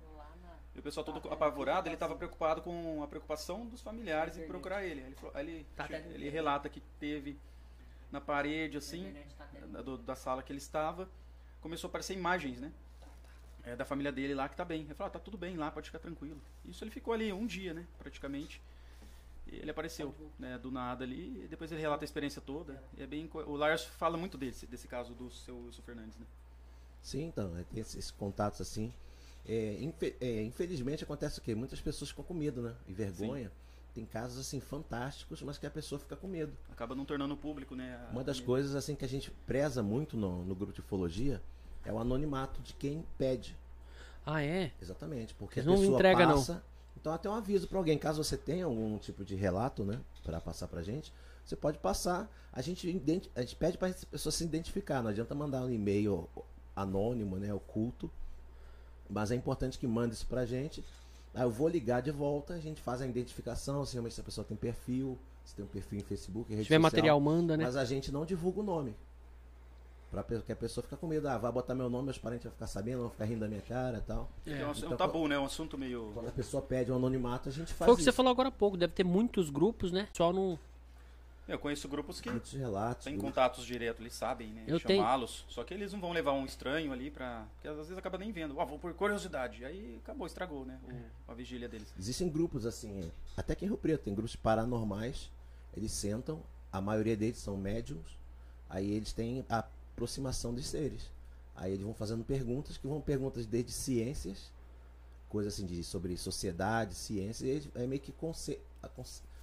E 0.75 0.79
o 0.79 0.83
pessoal 0.83 1.05
todo 1.05 1.29
apavorado, 1.33 1.87
ele 1.89 1.95
estava 1.95 2.15
preocupado 2.17 2.61
com 2.63 3.03
a 3.03 3.07
preocupação 3.07 3.65
dos 3.67 3.81
familiares 3.81 4.37
em 4.37 4.41
procurar 4.49 4.85
ele. 4.85 5.01
Ele, 5.03 5.15
falou- 5.15 5.39
ele, 5.39 5.67
Tá 5.77 5.87
ele 6.15 6.29
relata 6.29 6.69
que 6.69 6.81
teve 6.99 7.39
na 8.11 8.21
parede, 8.21 8.77
assim, 8.77 9.05
da, 9.73 9.83
do- 9.83 9.99
da 9.99 10.17
sala 10.17 10.43
que 10.43 10.51
ele 10.53 10.59
estava, 10.59 11.09
começou 11.61 11.89
a 11.89 11.91
aparecer 11.91 12.15
imagens, 12.15 12.61
né? 12.61 12.73
É, 13.67 13.75
da 13.75 13.85
família 13.85 14.13
dele 14.13 14.35
lá 14.35 14.49
que 14.49 14.57
tá 14.57 14.65
bem. 14.65 14.83
Ele 14.83 14.95
falou, 14.95 15.09
ah, 15.09 15.11
tá 15.11 15.19
tudo 15.19 15.39
bem 15.39 15.57
lá, 15.57 15.71
pode 15.71 15.87
ficar 15.87 15.99
tranquilo. 15.99 16.41
Isso 16.67 16.85
ele 16.85 16.91
ficou 16.91 17.15
ali 17.15 17.33
um 17.33 17.47
dia, 17.47 17.73
né? 17.73 17.87
Praticamente. 17.99 18.61
E 19.47 19.57
ele 19.57 19.71
apareceu, 19.71 20.15
né, 20.39 20.59
do 20.59 20.71
nada 20.71 21.05
ali, 21.05 21.45
e 21.45 21.49
depois 21.49 21.71
ele 21.71 21.81
relata 21.81 22.05
a 22.05 22.07
experiência 22.07 22.41
toda. 22.41 22.83
É 22.99 23.07
bem, 23.07 23.29
o 23.33 23.57
Lars 23.57 23.85
fala 23.85 24.17
muito 24.17 24.37
desse, 24.39 24.67
desse 24.67 24.89
caso 24.89 25.15
do 25.15 25.31
seu 25.31 25.57
Wilson 25.65 25.83
Fernandes, 25.83 26.19
né? 26.19 26.27
Sim, 27.03 27.25
então, 27.25 27.57
é, 27.57 27.65
tem 27.65 27.81
esses, 27.81 28.11
contatos 28.11 28.61
assim. 28.61 28.93
É, 29.47 29.79
é, 30.21 30.43
infelizmente 30.43 31.05
acontece 31.05 31.39
o 31.39 31.43
quê? 31.43 31.55
Muitas 31.55 31.81
pessoas 31.81 32.11
ficam 32.11 32.25
com 32.25 32.33
medo, 32.33 32.63
né? 32.63 32.75
E 32.89 32.93
vergonha. 32.95 33.53
Tem 33.95 34.05
casos 34.05 34.39
assim 34.39 34.59
fantásticos, 34.59 35.41
mas 35.43 35.57
que 35.57 35.67
a 35.67 35.71
pessoa 35.71 36.01
fica 36.01 36.17
com 36.17 36.27
medo. 36.27 36.53
Acaba 36.73 36.95
não 36.95 37.05
tornando 37.05 37.37
público, 37.37 37.77
né? 37.77 38.09
Uma 38.11 38.25
das 38.25 38.41
coisas 38.41 38.75
assim 38.75 38.97
que 38.97 39.05
a 39.05 39.09
gente 39.09 39.31
preza 39.47 39.83
muito 39.83 40.17
no, 40.17 40.45
no 40.45 40.55
grupo 40.55 40.73
de 40.73 40.81
ufologia 40.81 41.41
é 41.85 41.93
o 41.93 41.99
anonimato 41.99 42.61
de 42.63 42.73
quem 42.75 43.05
pede. 43.19 43.57
Ah, 44.27 44.43
é? 44.43 44.73
Exatamente, 44.81 45.35
porque 45.35 45.61
Eles 45.61 45.69
a 45.69 45.71
não 45.71 45.79
pessoa 45.79 45.95
entrega, 45.97 46.27
não. 46.27 46.37
passa. 46.37 46.63
Então 46.97 47.13
até 47.13 47.29
um 47.29 47.35
aviso 47.35 47.69
para 47.69 47.77
alguém, 47.79 47.99
caso 47.99 48.23
você 48.25 48.37
tenha 48.37 48.65
algum 48.65 48.97
tipo 48.99 49.25
de 49.25 49.35
relato, 49.35 49.85
né, 49.85 50.01
para 50.23 50.41
passar 50.41 50.67
pra 50.69 50.83
gente, 50.83 51.13
você 51.45 51.55
pode 51.55 51.79
passar. 51.79 52.31
A 52.53 52.63
gente 52.63 52.89
identi- 52.89 53.31
a 53.35 53.41
gente 53.43 53.57
pede 53.57 53.77
para 53.77 53.89
a 53.89 53.95
pessoa 54.11 54.33
se 54.33 54.43
identificar, 54.45 55.03
não 55.03 55.11
adianta 55.11 55.35
mandar 55.35 55.63
um 55.63 55.71
e-mail 55.71 56.27
anônimo, 56.75 57.37
né, 57.37 57.53
oculto. 57.53 58.11
Mas 59.11 59.31
é 59.31 59.35
importante 59.35 59.79
que 59.79 59.87
mande 59.87 60.15
isso 60.15 60.27
pra 60.27 60.47
gente. 60.47 60.83
Aí 61.35 61.43
eu 61.43 61.51
vou 61.51 61.69
ligar 61.69 62.01
de 62.01 62.11
volta, 62.11 62.55
a 62.55 62.59
gente 62.61 62.81
faz 62.81 63.03
a 63.03 63.07
identificação, 63.07 63.85
se 63.85 63.93
realmente 63.95 64.19
a 64.19 64.25
pessoa 64.25 64.45
tem 64.45 64.57
perfil, 64.57 65.19
se 65.45 65.55
tem 65.55 65.65
um 65.65 65.69
perfil 65.69 65.99
em 65.99 66.03
Facebook, 66.03 66.49
rede 66.49 66.63
Se 66.63 66.67
tiver 66.69 66.77
social. 66.77 66.83
material, 66.93 67.21
manda, 67.21 67.57
né? 67.57 67.65
Mas 67.65 67.77
a 67.77 67.85
gente 67.85 68.11
não 68.11 68.25
divulga 68.25 68.61
o 68.61 68.63
nome. 68.63 68.97
Pra 70.23 70.41
que 70.41 70.53
a 70.53 70.57
pessoa 70.57 70.83
fica 70.83 70.97
com 70.97 71.07
medo, 71.07 71.27
ah, 71.29 71.39
vai 71.39 71.51
botar 71.51 71.75
meu 71.75 71.89
nome, 71.91 72.05
meus 72.05 72.19
parentes 72.19 72.45
vão 72.45 72.53
ficar 72.53 72.67
sabendo, 72.67 73.01
vão 73.01 73.11
ficar 73.11 73.25
rindo 73.25 73.41
da 73.41 73.49
minha 73.49 73.63
cara 73.63 73.99
e 73.99 74.03
tal. 74.03 74.31
É, 74.47 74.51
um, 74.51 74.55
é 74.61 74.67
um 74.69 74.71
Então, 74.73 74.97
tabu, 74.97 75.27
né? 75.27 75.35
É 75.35 75.39
um 75.39 75.45
assunto 75.47 75.77
meio. 75.79 76.11
Quando 76.15 76.29
a 76.29 76.33
pessoa 76.33 76.63
pede 76.63 76.93
um 76.93 76.97
anonimato, 76.97 77.49
a 77.49 77.53
gente 77.53 77.73
faz 77.73 77.87
Foi 77.89 77.95
o 77.95 77.97
que 77.97 78.03
você 78.03 78.11
isso. 78.11 78.17
falou 78.17 78.31
agora 78.31 78.49
há 78.49 78.53
pouco. 78.53 78.77
Deve 78.77 78.93
ter 78.93 79.05
muitos 79.05 79.51
grupos, 79.51 79.91
né? 79.91 80.09
Só 80.13 80.33
não. 80.33 80.59
Eu 81.47 81.59
conheço 81.59 81.87
grupos 81.89 82.23
que 82.23 82.31
Muitos 82.31 82.53
relatos. 82.55 83.05
têm 83.05 83.13
grupos. 83.19 83.31
contatos 83.35 83.67
direto, 83.67 84.01
eles 84.01 84.15
sabem, 84.15 84.49
né? 84.49 84.65
Eu 84.67 84.81
tenho- 84.81 85.03
Chamá-los. 85.03 85.45
Só 85.47 85.63
que 85.63 85.75
eles 85.75 85.93
não 85.93 86.01
vão 86.01 86.11
levar 86.13 86.33
um 86.33 86.47
estranho 86.47 86.91
ali 86.91 87.11
pra. 87.11 87.45
Porque 87.57 87.69
às 87.69 87.77
vezes 87.77 87.99
acaba 87.99 88.17
nem 88.17 88.33
vendo. 88.33 88.59
Ah, 88.59 88.65
vou 88.65 88.79
por 88.79 88.95
curiosidade. 88.95 89.63
Aí 89.63 89.99
acabou, 90.03 90.27
estragou, 90.27 90.65
né? 90.65 90.79
o- 91.29 91.31
a 91.31 91.35
vigília 91.35 91.69
deles. 91.69 91.93
Existem 91.99 92.31
grupos 92.31 92.65
assim, 92.65 93.11
até 93.37 93.53
aqui 93.53 93.67
em 93.67 93.69
Rio 93.69 93.77
Preto, 93.77 94.05
tem 94.05 94.15
grupos 94.15 94.35
paranormais, 94.35 95.31
eles 95.77 95.93
sentam, 95.93 96.41
a 96.73 96.81
maioria 96.81 97.15
deles 97.15 97.37
são 97.39 97.59
médiums, 97.59 98.17
aí 98.71 98.91
eles 98.91 99.13
têm 99.13 99.45
a 99.51 99.63
aproximação 99.95 100.53
dos 100.53 100.67
seres. 100.67 101.11
Aí 101.55 101.73
eles 101.73 101.85
vão 101.85 101.95
fazendo 101.95 102.25
perguntas, 102.25 102.77
que 102.77 102.87
vão 102.87 103.01
perguntas 103.01 103.47
desde 103.47 103.71
ciências, 103.73 104.53
coisas 105.29 105.55
assim 105.55 105.65
de, 105.67 105.83
sobre 105.85 106.17
sociedade, 106.17 106.95
ciência, 106.95 107.47
e 107.47 107.49
eles, 107.51 107.69
é 107.75 107.87
meio 107.87 108.01
que 108.01 108.11
aconse- 108.13 108.59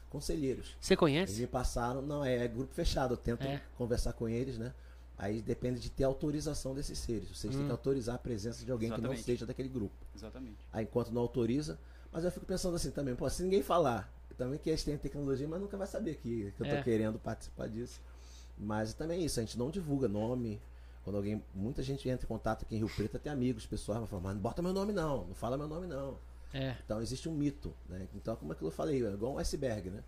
conselheiros. 0.10 0.76
Você 0.80 0.94
Eles 0.94 1.00
conhece? 1.00 1.42
me 1.42 1.48
passaram, 1.48 2.02
não, 2.02 2.24
é, 2.24 2.48
grupo 2.48 2.74
fechado, 2.74 3.14
eu 3.14 3.18
tento 3.18 3.44
É. 3.44 3.62
conversar 3.78 4.14
com 4.14 4.28
eles, 4.28 4.58
né? 4.58 4.74
Aí 5.18 5.42
depende 5.42 5.80
de 5.80 5.90
ter 5.90 6.04
autorização 6.04 6.74
desses 6.74 6.98
seres. 6.98 7.30
Vocês 7.30 7.54
têm 7.54 7.64
Hum. 7.64 7.68
que 7.68 7.72
autorizar 7.72 8.16
a 8.16 8.18
presença 8.18 8.66
de 8.66 8.72
alguém 8.72 8.90
que 8.90 8.96
Exatamente. 8.96 9.18
não 9.20 9.24
seja 9.24 9.46
daquele 9.46 9.70
grupo. 9.70 9.94
Exatamente. 10.16 10.58
Aí 10.74 10.84
enquanto 10.84 11.12
não 11.12 11.22
autoriza, 11.22 11.80
mas 12.12 12.26
eu 12.26 12.32
fico 12.32 12.46
pensando 12.46 12.76
assim 12.76 12.92
também, 12.92 13.16
pô, 13.16 13.30
se 13.30 13.44
ninguém 13.44 13.62
falar, 13.62 14.12
também 14.38 14.58
que 14.58 14.70
eles 14.70 14.84
têm 14.84 14.98
tecnologia, 14.98 15.48
mas 15.48 15.62
nunca 15.62 15.78
vai 15.78 15.86
saber 15.88 16.16
que, 16.16 16.52
que 16.58 16.62
eu 16.64 16.68
tô 16.68 16.76
É. 16.76 16.82
querendo 16.84 17.20
participar 17.20 17.68
disso. 17.70 18.02
Mas 18.58 18.94
também 18.94 19.22
é 19.22 19.26
isso, 19.26 19.40
a 19.40 19.44
gente 19.44 19.58
não 19.58 19.70
divulga 19.70 20.08
nome. 20.08 20.62
Quando 21.04 21.16
alguém, 21.16 21.44
muita 21.54 21.82
gente 21.82 22.08
entra 22.08 22.26
em 22.26 22.28
contato 22.28 22.64
aqui 22.64 22.76
em 22.76 22.78
Rio 22.78 22.90
Preto, 22.90 23.18
tem 23.18 23.32
amigos, 23.32 23.66
pessoal, 23.66 24.00
vai 24.00 24.08
falar, 24.08 24.22
mas 24.22 24.36
não 24.36 24.42
bota 24.42 24.62
meu 24.62 24.72
nome 24.72 24.94
não, 24.94 25.26
não 25.26 25.34
fala 25.34 25.58
meu 25.58 25.68
nome 25.68 25.88
não. 25.88 26.18
É. 26.54 26.76
Então 26.86 27.02
existe 27.02 27.28
um 27.28 27.34
mito, 27.34 27.74
né? 27.90 28.08
Então, 28.14 28.36
como 28.36 28.52
aquilo 28.52 28.68
eu 28.68 28.74
falei, 28.74 29.04
é 29.04 29.10
igual 29.12 29.34
um 29.34 29.38
iceberg, 29.38 29.90
né? 29.90 30.04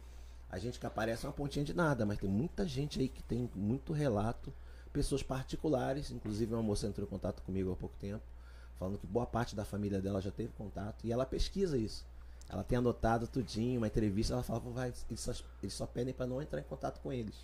A 0.49 0.59
gente 0.59 0.79
que 0.79 0.85
aparece 0.85 1.25
é 1.25 1.29
uma 1.29 1.33
pontinha 1.33 1.65
de 1.65 1.73
nada, 1.73 2.05
mas 2.05 2.19
tem 2.19 2.29
muita 2.29 2.67
gente 2.67 2.99
aí 2.99 3.09
que 3.09 3.23
tem 3.23 3.49
muito 3.55 3.91
relato, 3.91 4.53
pessoas 4.91 5.23
particulares, 5.23 6.11
inclusive 6.11 6.53
uma 6.53 6.61
moça 6.61 6.85
entrou 6.85 7.07
em 7.07 7.09
contato 7.09 7.41
comigo 7.41 7.71
há 7.71 7.75
pouco 7.75 7.95
tempo, 7.97 8.23
falando 8.77 8.99
que 8.99 9.07
boa 9.07 9.25
parte 9.25 9.55
da 9.55 9.65
família 9.65 9.99
dela 9.99 10.21
já 10.21 10.29
teve 10.29 10.53
contato, 10.53 11.03
e 11.03 11.11
ela 11.11 11.25
pesquisa 11.25 11.75
isso. 11.75 12.05
Ela 12.47 12.63
tem 12.63 12.77
anotado 12.77 13.25
tudinho, 13.25 13.79
uma 13.79 13.87
entrevista, 13.87 14.33
ela 14.33 14.43
fala, 14.43 14.61
"Pô, 14.61 14.69
vai, 14.69 14.93
eles 15.09 15.19
só, 15.19 15.33
eles 15.61 15.73
só 15.73 15.87
pedem 15.87 16.13
para 16.13 16.27
não 16.27 16.39
entrar 16.39 16.59
em 16.59 16.63
contato 16.63 16.99
com 17.01 17.11
eles. 17.11 17.35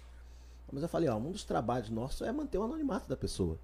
Mas 0.72 0.84
eu 0.84 0.90
falei, 0.90 1.10
ó, 1.10 1.18
um 1.18 1.32
dos 1.32 1.44
trabalhos 1.44 1.90
nossos 1.90 2.22
é 2.22 2.32
manter 2.32 2.58
o 2.58 2.64
anonimato 2.64 3.08
da 3.10 3.18
pessoa. 3.18 3.58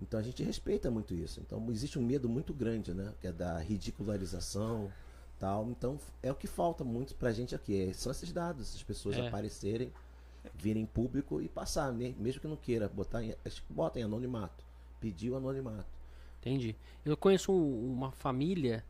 Então 0.00 0.18
a 0.18 0.22
gente 0.22 0.42
respeita 0.42 0.90
muito 0.90 1.14
isso. 1.14 1.40
Então 1.40 1.64
existe 1.70 1.98
um 1.98 2.02
medo 2.02 2.28
muito 2.28 2.52
grande, 2.52 2.92
né? 2.92 3.12
Que 3.20 3.28
é 3.28 3.32
da 3.32 3.58
ridicularização, 3.58 4.90
tal. 5.38 5.68
Então 5.70 5.98
é 6.22 6.30
o 6.30 6.34
que 6.34 6.46
falta 6.46 6.84
muito 6.84 7.14
pra 7.14 7.32
gente 7.32 7.54
aqui. 7.54 7.88
é- 7.88 7.92
São 7.92 8.10
esses 8.12 8.32
dados, 8.32 8.68
essas 8.70 8.82
pessoas 8.82 9.16
É. 9.16 9.26
aparecerem, 9.28 9.92
virem 10.54 10.82
em 10.82 10.86
público 10.86 11.40
e 11.40 11.48
passar, 11.48 11.92
né? 11.92 12.14
mesmo 12.18 12.40
que 12.40 12.46
não 12.48 12.56
queira 12.56 12.88
botar, 12.88 13.22
em, 13.22 13.34
acho 13.44 13.62
que 13.62 13.72
bota 13.72 13.98
em 13.98 14.02
anonimato, 14.02 14.62
pedir 15.00 15.30
o 15.30 15.36
anonimato. 15.36 15.86
Entendi. 16.40 16.76
Eu 17.04 17.16
conheço 17.16 17.50
um- 17.52 17.92
uma 17.92 18.12
família 18.12 18.84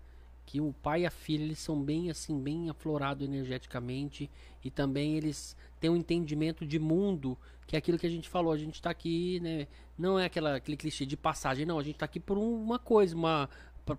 que 0.47 0.60
o 0.60 0.73
pai 0.82 1.02
e 1.02 1.06
a 1.06 1.10
filha 1.10 1.42
eles 1.42 1.58
são 1.58 1.82
bem 1.82 2.10
assim, 2.10 2.39
bem 2.39 2.68
aflorados 2.70 3.26
energeticamente 3.26 4.31
e 4.62 4.70
também 4.70 5.16
eles 5.16 5.56
têm 5.81 5.90
um 5.90 5.97
entendimento 5.97 6.66
de 6.66 6.78
mundo 6.78 7.36
que 7.66 7.76
é 7.76 7.78
aquilo 7.78 7.98
que 7.98 8.06
a 8.06 8.10
gente 8.10 8.28
falou. 8.28 8.52
A 8.52 8.58
gente 8.58 8.81
tá 8.81 8.90
aqui, 8.90 9.40
né? 9.40 9.66
Não 9.98 10.18
é 10.18 10.26
aquela, 10.26 10.56
aquele 10.56 10.76
clichê 10.76 11.06
de 11.06 11.16
passagem, 11.16 11.64
não. 11.64 11.78
A 11.78 11.82
gente 11.82 11.97
tá 11.97 12.05
aqui 12.05 12.20
por 12.20 12.36
um- 12.36 12.62
uma 12.62 12.78
coisa, 12.78 13.16
uma 13.16 13.48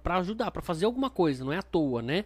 pra 0.04 0.18
ajudar, 0.18 0.52
pra 0.52 0.62
fazer 0.62 0.86
alguma 0.86 1.10
coisa, 1.10 1.44
não 1.44 1.52
é 1.54 1.58
à 1.58 1.64
toa, 1.64 2.02
né? 2.02 2.26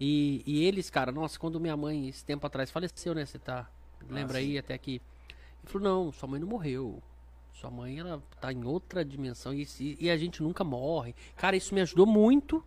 E, 0.00 0.42
e 0.46 0.64
eles, 0.64 0.90
cara, 0.90 1.12
nossa, 1.12 1.38
quando 1.38 1.60
minha 1.60 1.76
mãe 1.76 2.08
esse 2.08 2.24
tempo 2.24 2.44
atrás 2.46 2.70
faleceu, 2.70 3.14
né? 3.14 3.24
Você 3.24 3.38
tá 3.38 3.70
lembra 4.10 4.38
aí 4.38 4.58
até 4.58 4.76
que 4.76 4.92
ele 4.94 5.00
falou: 5.64 5.88
"Não, 6.06 6.12
sua 6.12 6.28
mãe 6.28 6.40
não 6.40 6.48
morreu. 6.48 7.00
Sua 7.52 7.70
mãe, 7.70 7.98
ela 8.00 8.20
tá 8.40 8.52
em 8.52 8.64
outra 8.64 9.04
dimensão 9.04 9.54
e, 9.54 9.62
e- 9.80 9.96
e 10.00 10.10
a 10.10 10.16
gente 10.16 10.42
nunca 10.42 10.64
morre. 10.64 11.14
Cara, 11.36 11.54
isso 11.56 11.72
me 11.72 11.80
ajudou 11.80 12.04
muito. 12.04 12.64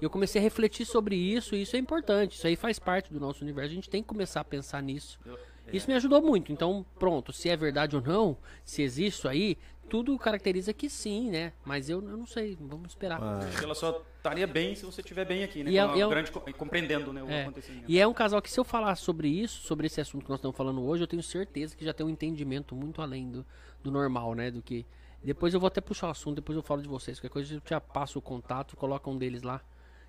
E 0.00 0.04
eu 0.04 0.10
comecei 0.10 0.40
a 0.40 0.42
refletir 0.42 0.84
sobre 0.84 1.16
isso 1.16 1.54
e 1.54 1.62
isso 1.62 1.74
é 1.76 1.78
importante. 1.78 2.36
Isso 2.36 2.46
aí 2.46 2.56
faz 2.56 2.78
parte 2.78 3.12
do 3.12 3.18
nosso 3.18 3.42
universo. 3.42 3.70
A 3.70 3.74
gente 3.74 3.88
tem 3.90 4.02
que 4.02 4.08
começar 4.08 4.40
a 4.40 4.44
pensar 4.44 4.82
nisso. 4.82 5.18
Eu- 5.24 5.38
Isso 5.72 5.88
me 5.88 5.94
ajudou 5.94 6.22
muito. 6.22 6.52
Então, 6.52 6.86
pronto, 6.98 7.32
se 7.32 7.48
é 7.48 7.56
verdade 7.56 7.96
ou 7.96 8.02
não, 8.02 8.36
se 8.64 8.82
existe 8.82 9.18
isso 9.18 9.28
aí, 9.28 9.58
tudo 9.88 10.16
caracteriza 10.18 10.72
que 10.72 10.88
sim, 10.88 11.30
né? 11.30 11.52
Mas 11.64 11.88
eu, 11.90 12.00
eu 12.08 12.16
não 12.16 12.26
sei, 12.26 12.56
vamos 12.60 12.90
esperar. 12.90 13.20
Acho 13.22 13.58
que 13.58 13.64
ela 13.64 13.74
só 13.74 14.00
estaria 14.16 14.46
bem 14.46 14.74
se 14.76 14.84
você 14.84 15.00
estiver 15.00 15.24
bem 15.24 15.42
aqui, 15.42 15.64
né? 15.64 15.70
E 15.72 15.78
é- 15.78 15.80
é- 15.82 16.08
grande, 16.08 16.30
co- 16.30 16.40
compreendendo 16.56 17.12
né, 17.12 17.22
o 17.22 17.28
É. 17.28 17.42
acontecimento. 17.42 17.84
E 17.88 17.98
é 17.98 18.06
um 18.06 18.12
casal 18.14 18.40
que 18.42 18.50
se 18.50 18.60
eu 18.60 18.64
falar 18.64 18.94
sobre 18.96 19.28
isso, 19.28 19.60
sobre 19.62 19.86
esse 19.86 20.00
assunto 20.00 20.22
que 20.24 20.30
nós 20.30 20.38
estamos 20.38 20.56
falando 20.56 20.84
hoje, 20.84 21.02
eu 21.02 21.06
tenho 21.08 21.22
certeza 21.22 21.76
que 21.76 21.84
já 21.84 21.92
tem 21.92 22.04
um 22.06 22.10
entendimento 22.10 22.74
muito 22.76 23.00
além 23.02 23.28
do, 23.30 23.44
do 23.82 23.90
normal, 23.90 24.34
né? 24.34 24.50
Do 24.52 24.62
que. 24.62 24.86
Depois 25.24 25.52
eu 25.54 25.58
vou 25.58 25.66
até 25.66 25.80
puxar 25.80 26.06
o 26.08 26.10
assunto, 26.10 26.36
depois 26.36 26.54
eu 26.54 26.62
falo 26.62 26.80
de 26.82 26.88
vocês. 26.88 27.18
Qualquer 27.18 27.32
coisa 27.32 27.54
eu 27.54 27.62
já 27.68 27.80
passo 27.80 28.18
o 28.20 28.22
contato, 28.22 28.76
coloca 28.76 29.08
um 29.10 29.16
deles 29.18 29.42
lá, 29.42 29.60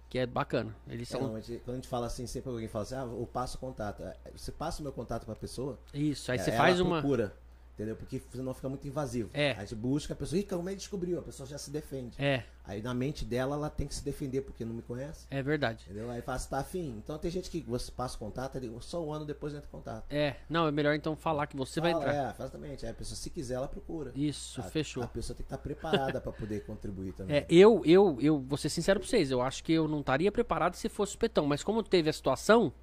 que 0.10 0.18
é 0.20 0.26
bacana. 0.26 0.76
Eles 0.88 1.10
É, 1.10 1.18
são. 1.18 1.28
não, 1.28 1.36
a 1.36 1.40
gente- 1.42 1.60
quando 1.64 1.76
a 1.76 1.76
gente 1.80 1.88
fala 1.88 2.08
assim, 2.08 2.26
sempre 2.28 2.50
alguém 2.50 2.68
fala 2.68 2.84
assim, 2.84 2.96
ah, 2.96 3.02
eu 3.02 3.28
passo 3.32 3.58
o 3.58 3.60
contato. 3.60 4.04
É, 4.04 4.16
Você 4.36 4.52
passa 4.52 4.80
o 4.80 4.84
meu 4.84 4.92
contato 4.94 5.26
pra 5.26 5.36
pessoa, 5.36 5.78
Isso, 5.94 6.32
aí 6.32 6.38
é, 6.38 6.42
você 6.42 6.52
faz 6.52 6.80
uma. 6.80 7.00
procura, 7.02 7.34
entendeu? 7.78 7.96
Porque 7.96 8.20
senão 8.32 8.54
fica 8.56 8.68
muito 8.68 8.88
invasivo. 8.88 9.30
É. 9.34 9.52
A 9.52 9.60
gente 9.62 9.76
busca 9.76 10.14
a 10.14 10.18
pessoa, 10.18 10.40
ih, 10.40 10.44
como 10.44 10.68
é 10.68 10.72
que 10.72 10.80
descobriu? 10.80 11.20
A 11.20 11.22
pessoa 11.22 11.48
já 11.48 11.60
se 11.60 11.70
defende. 11.70 12.20
É, 12.20 12.44
Aí 12.68 12.82
na 12.82 12.94
mente 12.94 13.24
dela, 13.24 13.56
ela 13.56 13.70
tem 13.70 13.88
que 13.88 13.96
se 13.96 14.04
defender 14.04 14.42
porque 14.42 14.66
não 14.66 14.74
me 14.74 14.82
conhece. 14.82 15.26
é 15.32 15.42
verdade. 15.42 15.86
Entendeu? 15.86 16.12
Aí 16.12 16.22
fala, 16.22 16.38
tá 16.38 16.60
afim. 16.60 16.96
Então 16.98 17.18
tem 17.18 17.32
gente 17.32 17.50
que 17.50 17.62
você 17.62 17.90
passa 17.90 18.18
o 18.18 18.20
contato, 18.20 18.60
só 18.82 19.02
um 19.04 19.14
ano 19.14 19.26
depois 19.26 19.54
entra 19.54 19.66
em 19.66 19.72
contato. 19.72 20.04
É, 20.10 20.36
não, 20.50 20.68
é 20.68 20.72
melhor 20.72 20.94
então 20.94 21.16
falar 21.16 21.48
que 21.48 21.56
você 21.56 21.80
vai 21.80 21.94
Fala, 21.94 22.04
entrar. 22.04 22.16
É, 22.16 22.30
exatamente. 22.30 22.86
Aí 22.86 22.92
a 22.92 22.94
pessoa, 22.94 23.16
se 23.16 23.30
quiser, 23.30 23.54
ela 23.54 23.70
procura. 23.70 24.12
Isso, 24.14 24.60
a, 24.60 24.64
fechou. 24.66 25.02
A 25.02 25.08
pessoa 25.08 25.36
tem 25.36 25.46
que 25.46 25.54
estar 25.54 25.58
preparada 25.58 26.20
para 26.20 26.32
poder 26.32 26.66
contribuir 26.66 27.14
também. 27.14 27.38
É, 27.38 27.46
eu, 27.50 27.82
eu, 27.86 28.18
eu 28.20 28.40
vou 28.40 28.58
ser 28.58 28.68
sincero 28.70 29.00
pra 29.00 29.08
vocês, 29.08 29.32
eu 29.32 29.42
acho 29.42 29.64
que 29.64 29.72
eu 29.72 29.88
não 29.88 30.02
estaria 30.02 30.32
preparado 30.32 30.76
se 30.76 30.90
fosse 30.90 31.16
o 31.16 31.20
Petão, 31.20 31.46
mas 31.46 31.64
como 31.64 31.82
teve 31.82 32.10
a 32.10 32.14
situação, 32.14 32.74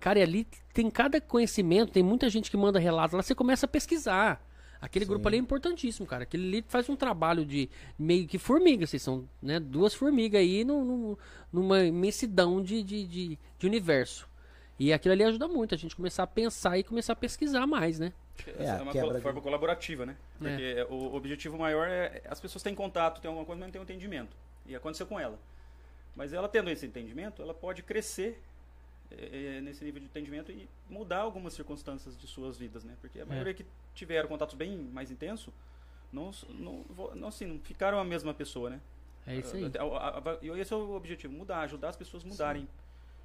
cara, 0.00 0.18
e 0.18 0.22
ali 0.22 0.46
tem 0.72 0.90
cada 0.90 1.20
conhecimento, 1.20 1.92
tem 1.92 2.02
muita 2.02 2.28
gente 2.28 2.50
que 2.50 2.56
manda 2.56 2.78
relatos 2.78 3.14
lá, 3.16 3.22
você 3.22 3.34
começa 3.34 3.66
a 3.66 3.68
pesquisar. 3.68 4.44
Aquele 4.80 5.06
grupo 5.06 5.26
ali 5.28 5.38
é 5.38 5.40
importantíssimo, 5.40 6.06
cara. 6.06 6.24
Aquele 6.24 6.46
ali 6.46 6.64
faz 6.68 6.88
um 6.90 6.96
trabalho 6.96 7.44
de 7.46 7.70
meio 7.98 8.26
que 8.26 8.36
formiga, 8.36 8.86
vocês 8.86 9.00
são, 9.00 9.26
né? 9.40 9.58
Duas 9.58 9.94
formigas 9.94 10.38
aí 10.40 10.62
num- 10.62 10.84
num- 10.84 11.16
numa 11.50 11.84
imensidão 11.84 12.62
de, 12.62 12.82
de, 12.82 13.06
de, 13.06 13.38
de 13.58 13.66
universo. 13.66 14.28
E 14.78 14.92
aquilo 14.92 15.12
ali 15.14 15.24
ajuda 15.24 15.48
muito 15.48 15.74
a 15.74 15.78
gente 15.78 15.96
começar 15.96 16.24
a 16.24 16.26
pensar 16.26 16.76
e 16.76 16.82
começar 16.82 17.14
a 17.14 17.16
pesquisar 17.16 17.66
mais, 17.66 17.98
né? 17.98 18.12
É, 18.58 18.64
É 18.66 18.82
uma 18.82 18.92
col- 18.92 19.12
de- 19.14 19.20
forma 19.22 19.40
colaborativa, 19.40 20.04
né? 20.04 20.16
Porque 20.38 20.86
o 20.90 21.14
objetivo 21.14 21.56
maior 21.56 21.88
é 21.88 22.20
as 22.28 22.38
pessoas 22.38 22.62
têm 22.62 22.74
contato, 22.74 23.22
têm 23.22 23.28
alguma 23.28 23.46
coisa, 23.46 23.58
mas 23.60 23.68
não 23.68 23.72
têm 23.72 23.80
um 23.80 23.84
entendimento. 23.84 24.36
E 24.66 24.74
aconteceu 24.76 25.06
com 25.06 25.18
ela. 25.18 25.38
Mas 26.14 26.34
ela 26.34 26.48
tendo 26.48 26.68
esse 26.68 26.84
entendimento, 26.84 27.40
ela 27.40 27.54
pode 27.54 27.82
crescer 27.82 28.42
eh, 29.10 29.56
eh, 29.56 29.60
nesse 29.60 29.84
nível 29.84 30.00
de 30.00 30.06
entendimento 30.06 30.50
e 30.52 30.68
mudar 30.88 31.18
algumas 31.20 31.52
circunstâncias 31.54 32.16
de 32.18 32.26
suas 32.26 32.56
vidas, 32.56 32.84
né? 32.84 32.96
Porque 33.00 33.20
a 33.20 33.26
maioria 33.26 33.54
que 33.54 33.66
tiveram 33.94 34.28
contatos 34.28 34.54
bem 34.54 34.76
mais 34.78 35.10
intensos, 35.10 35.52
não, 36.12 36.30
não, 36.48 36.84
não, 37.14 37.28
assim, 37.28 37.46
não 37.46 37.58
ficaram 37.60 37.98
a 37.98 38.04
mesma 38.04 38.32
pessoa, 38.34 38.70
né? 38.70 38.80
É 39.26 39.36
isso 39.36 39.56
aí. 39.56 39.64
E 40.42 40.60
esse 40.60 40.72
é 40.72 40.76
o 40.76 40.94
objetivo, 40.94 41.32
mudar, 41.32 41.60
ajudar 41.60 41.88
as 41.90 41.96
pessoas 41.96 42.24
a 42.24 42.26
mudarem. 42.28 42.68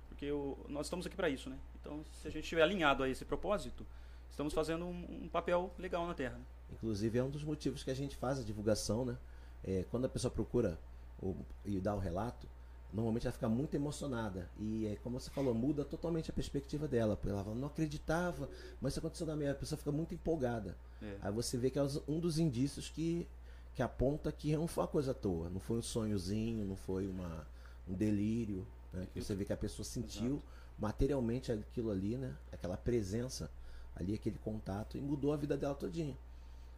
Porque 0.08 0.32
o- 0.32 0.58
nós 0.68 0.86
estamos 0.88 1.06
aqui 1.06 1.16
para 1.16 1.30
isso, 1.30 1.50
né? 1.50 1.58
Então, 1.82 2.04
se 2.14 2.28
a 2.28 2.32
gente 2.32 2.44
estiver 2.44 2.62
alinhado 2.62 3.04
a 3.04 3.10
esse 3.10 3.24
propósito, 3.26 3.86
estamos 4.30 4.54
fazendo 4.54 4.86
um, 4.86 5.24
um 5.24 5.28
papel 5.30 5.72
legal 5.78 6.06
na 6.08 6.14
Terra. 6.14 6.38
né? 6.38 6.44
Inclusive 6.74 7.18
é 7.18 7.24
um 7.24 7.30
dos 7.30 7.44
motivos 7.44 7.84
que 7.84 7.90
a 7.92 7.94
gente 7.96 8.16
faz 8.16 8.40
a 8.40 8.44
divulgação, 8.44 9.04
né? 9.06 9.18
É, 9.64 9.86
quando 9.92 10.06
a 10.06 10.10
pessoa 10.10 10.32
procura 10.32 10.80
o- 11.22 11.36
e 11.66 11.80
dá 11.80 11.94
o 11.96 12.00
relato, 12.00 12.48
normalmente 12.94 13.28
ela 13.28 13.34
fica 13.34 13.48
muito 13.48 13.76
emocionada. 13.76 14.50
E 14.58 14.88
é 14.88 14.96
como 14.98 15.20
você 15.20 15.30
falou, 15.30 15.54
muda 15.54 15.86
totalmente 15.86 16.30
a 16.30 16.34
perspectiva 16.34 16.88
dela. 16.88 17.16
Porque 17.16 17.30
ela 17.30 17.44
fala, 17.44 17.56
não 17.56 17.68
acreditava, 17.68 18.50
mas 18.82 18.94
isso 18.94 19.00
aconteceu 19.00 19.28
na 19.28 19.36
minha. 19.36 19.52
A 19.52 19.56
pessoa 19.56 19.78
fica 19.78 19.92
muito 19.92 20.14
empolgada. 20.14 20.76
É. 21.02 21.18
Aí 21.22 21.32
você 21.32 21.58
vê 21.58 21.70
que 21.70 21.80
é 21.80 21.84
um 22.08 22.20
dos 22.20 22.40
indícios 22.40 22.90
que, 22.90 23.28
que 23.76 23.84
aponta 23.84 24.32
que 24.32 24.56
não 24.56 24.68
foi 24.68 24.84
uma 24.84 24.88
coisa 24.88 25.12
à 25.12 25.14
toa. 25.14 25.50
Não 25.50 25.60
foi 25.60 25.78
um 25.78 25.82
sonhozinho, 25.82 26.66
não 26.66 26.76
foi 26.76 27.08
uma, 27.08 27.48
um 27.88 27.94
delírio. 27.94 28.66
Né? 28.92 29.08
Que 29.14 29.22
você 29.22 29.36
vê 29.36 29.46
que 29.46 29.54
a 29.54 29.58
pessoa 29.58 29.86
sentiu 29.86 30.42
materialmente 30.78 31.52
aquilo 31.52 31.92
ali, 31.92 32.18
né? 32.18 32.36
Aquela 32.52 32.78
presença 32.78 33.52
ali, 33.96 34.16
aquele 34.16 34.38
contato, 34.40 34.98
e 34.98 35.02
mudou 35.02 35.34
a 35.34 35.38
vida 35.38 35.58
dela 35.58 35.76
todinha. 35.76 36.18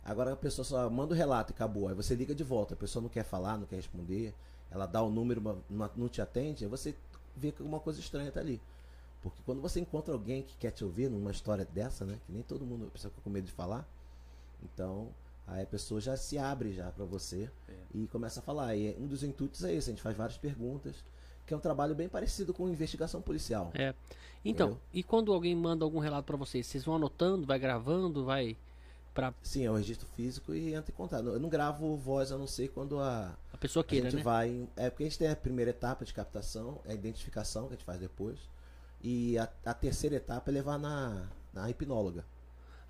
Agora 0.03 0.33
a 0.33 0.35
pessoa 0.35 0.65
só 0.65 0.89
manda 0.89 1.13
o 1.13 1.17
relato 1.17 1.51
e 1.51 1.53
acabou. 1.53 1.87
Aí 1.87 1.93
você 1.93 2.15
liga 2.15 2.33
de 2.33 2.43
volta, 2.43 2.73
a 2.73 2.77
pessoa 2.77 3.03
não 3.03 3.09
quer 3.09 3.23
falar, 3.23 3.57
não 3.57 3.67
quer 3.67 3.75
responder, 3.75 4.33
ela 4.71 4.85
dá 4.85 5.01
o 5.03 5.09
número, 5.09 5.61
não, 5.69 6.07
te 6.09 6.21
atende, 6.21 6.63
aí 6.63 6.69
você 6.69 6.95
vê 7.35 7.51
que 7.51 7.61
alguma 7.61 7.79
coisa 7.79 7.99
estranha 7.99 8.31
tá 8.31 8.39
ali. 8.39 8.59
Porque 9.21 9.41
quando 9.45 9.61
você 9.61 9.79
encontra 9.79 10.13
alguém 10.13 10.41
que 10.41 10.57
quer 10.57 10.71
te 10.71 10.83
ouvir 10.83 11.09
numa 11.09 11.29
história 11.29 11.63
dessa, 11.65 12.03
né? 12.05 12.17
Que 12.25 12.31
nem 12.31 12.41
todo 12.41 12.65
mundo, 12.65 12.87
a 12.87 12.89
pessoa 12.89 13.11
fica 13.11 13.21
com 13.21 13.29
medo 13.29 13.45
de 13.45 13.51
falar. 13.51 13.87
Então, 14.63 15.09
aí 15.45 15.63
a 15.63 15.65
pessoa 15.67 15.99
já 16.01 16.15
se 16.17 16.37
abre 16.37 16.73
já 16.73 16.91
para 16.91 17.05
você 17.05 17.49
É. 17.67 17.73
e 17.93 18.07
começa 18.07 18.39
a 18.39 18.43
falar. 18.43 18.75
E 18.75 18.95
um 18.99 19.05
dos 19.07 19.23
intuitos 19.23 19.63
é 19.63 19.73
esse, 19.73 19.89
a 19.89 19.93
gente 19.93 20.01
faz 20.01 20.15
várias 20.15 20.37
perguntas, 20.37 20.95
que 21.45 21.53
é 21.53 21.57
um 21.57 21.59
trabalho 21.59 21.93
bem 21.93 22.07
parecido 22.09 22.53
com 22.53 22.67
investigação 22.69 23.21
policial. 23.21 23.71
É. 23.75 23.93
Então, 24.43 24.69
Entendeu? 24.69 24.81
e 24.93 25.03
quando 25.03 25.31
alguém 25.33 25.55
manda 25.55 25.85
algum 25.85 25.99
relato 25.99 26.25
pra 26.25 26.37
vocês, 26.37 26.65
vocês 26.65 26.83
vão 26.83 26.95
anotando, 26.95 27.45
vai 27.45 27.59
gravando, 27.59 28.25
vai 28.25 28.57
pra 29.13 29.33
Sim, 29.43 29.65
é 29.65 29.69
o 29.71 29.75
registro 29.75 30.07
físico 30.15 30.53
e 30.55 30.73
entra 30.73 30.91
em 30.91 30.95
contato. 30.95 31.27
Eu 31.27 31.39
não 31.39 31.49
gravo 31.49 31.95
voz 31.97 32.31
a 32.31 32.37
não 32.37 32.47
ser 32.47 32.69
quando 32.69 32.99
a, 32.99 33.37
a 33.61 33.67
pessoa 33.67 33.83
a 33.83 33.87
queira, 33.87 34.09
gente 34.09 34.17
né? 34.17 34.23
vai. 34.23 34.67
É 34.75 34.89
porque 34.89 35.03
a 35.03 35.07
gente 35.07 35.19
tem 35.19 35.29
a 35.29 35.35
primeira 35.35 35.69
etapa 35.69 36.03
de 36.03 36.13
captação, 36.13 36.81
é 36.83 36.91
a 36.91 36.95
identificação 36.95 37.67
que 37.67 37.73
a 37.73 37.77
gente 37.77 37.85
faz 37.85 37.99
depois. 37.99 38.39
E 39.03 39.37
a, 39.37 39.47
a 39.65 39.73
terceira 39.73 40.15
etapa 40.15 40.49
é 40.49 40.53
levar 40.53 40.77
na, 40.79 41.27
na 41.53 41.69
hipnóloga. 41.69 42.25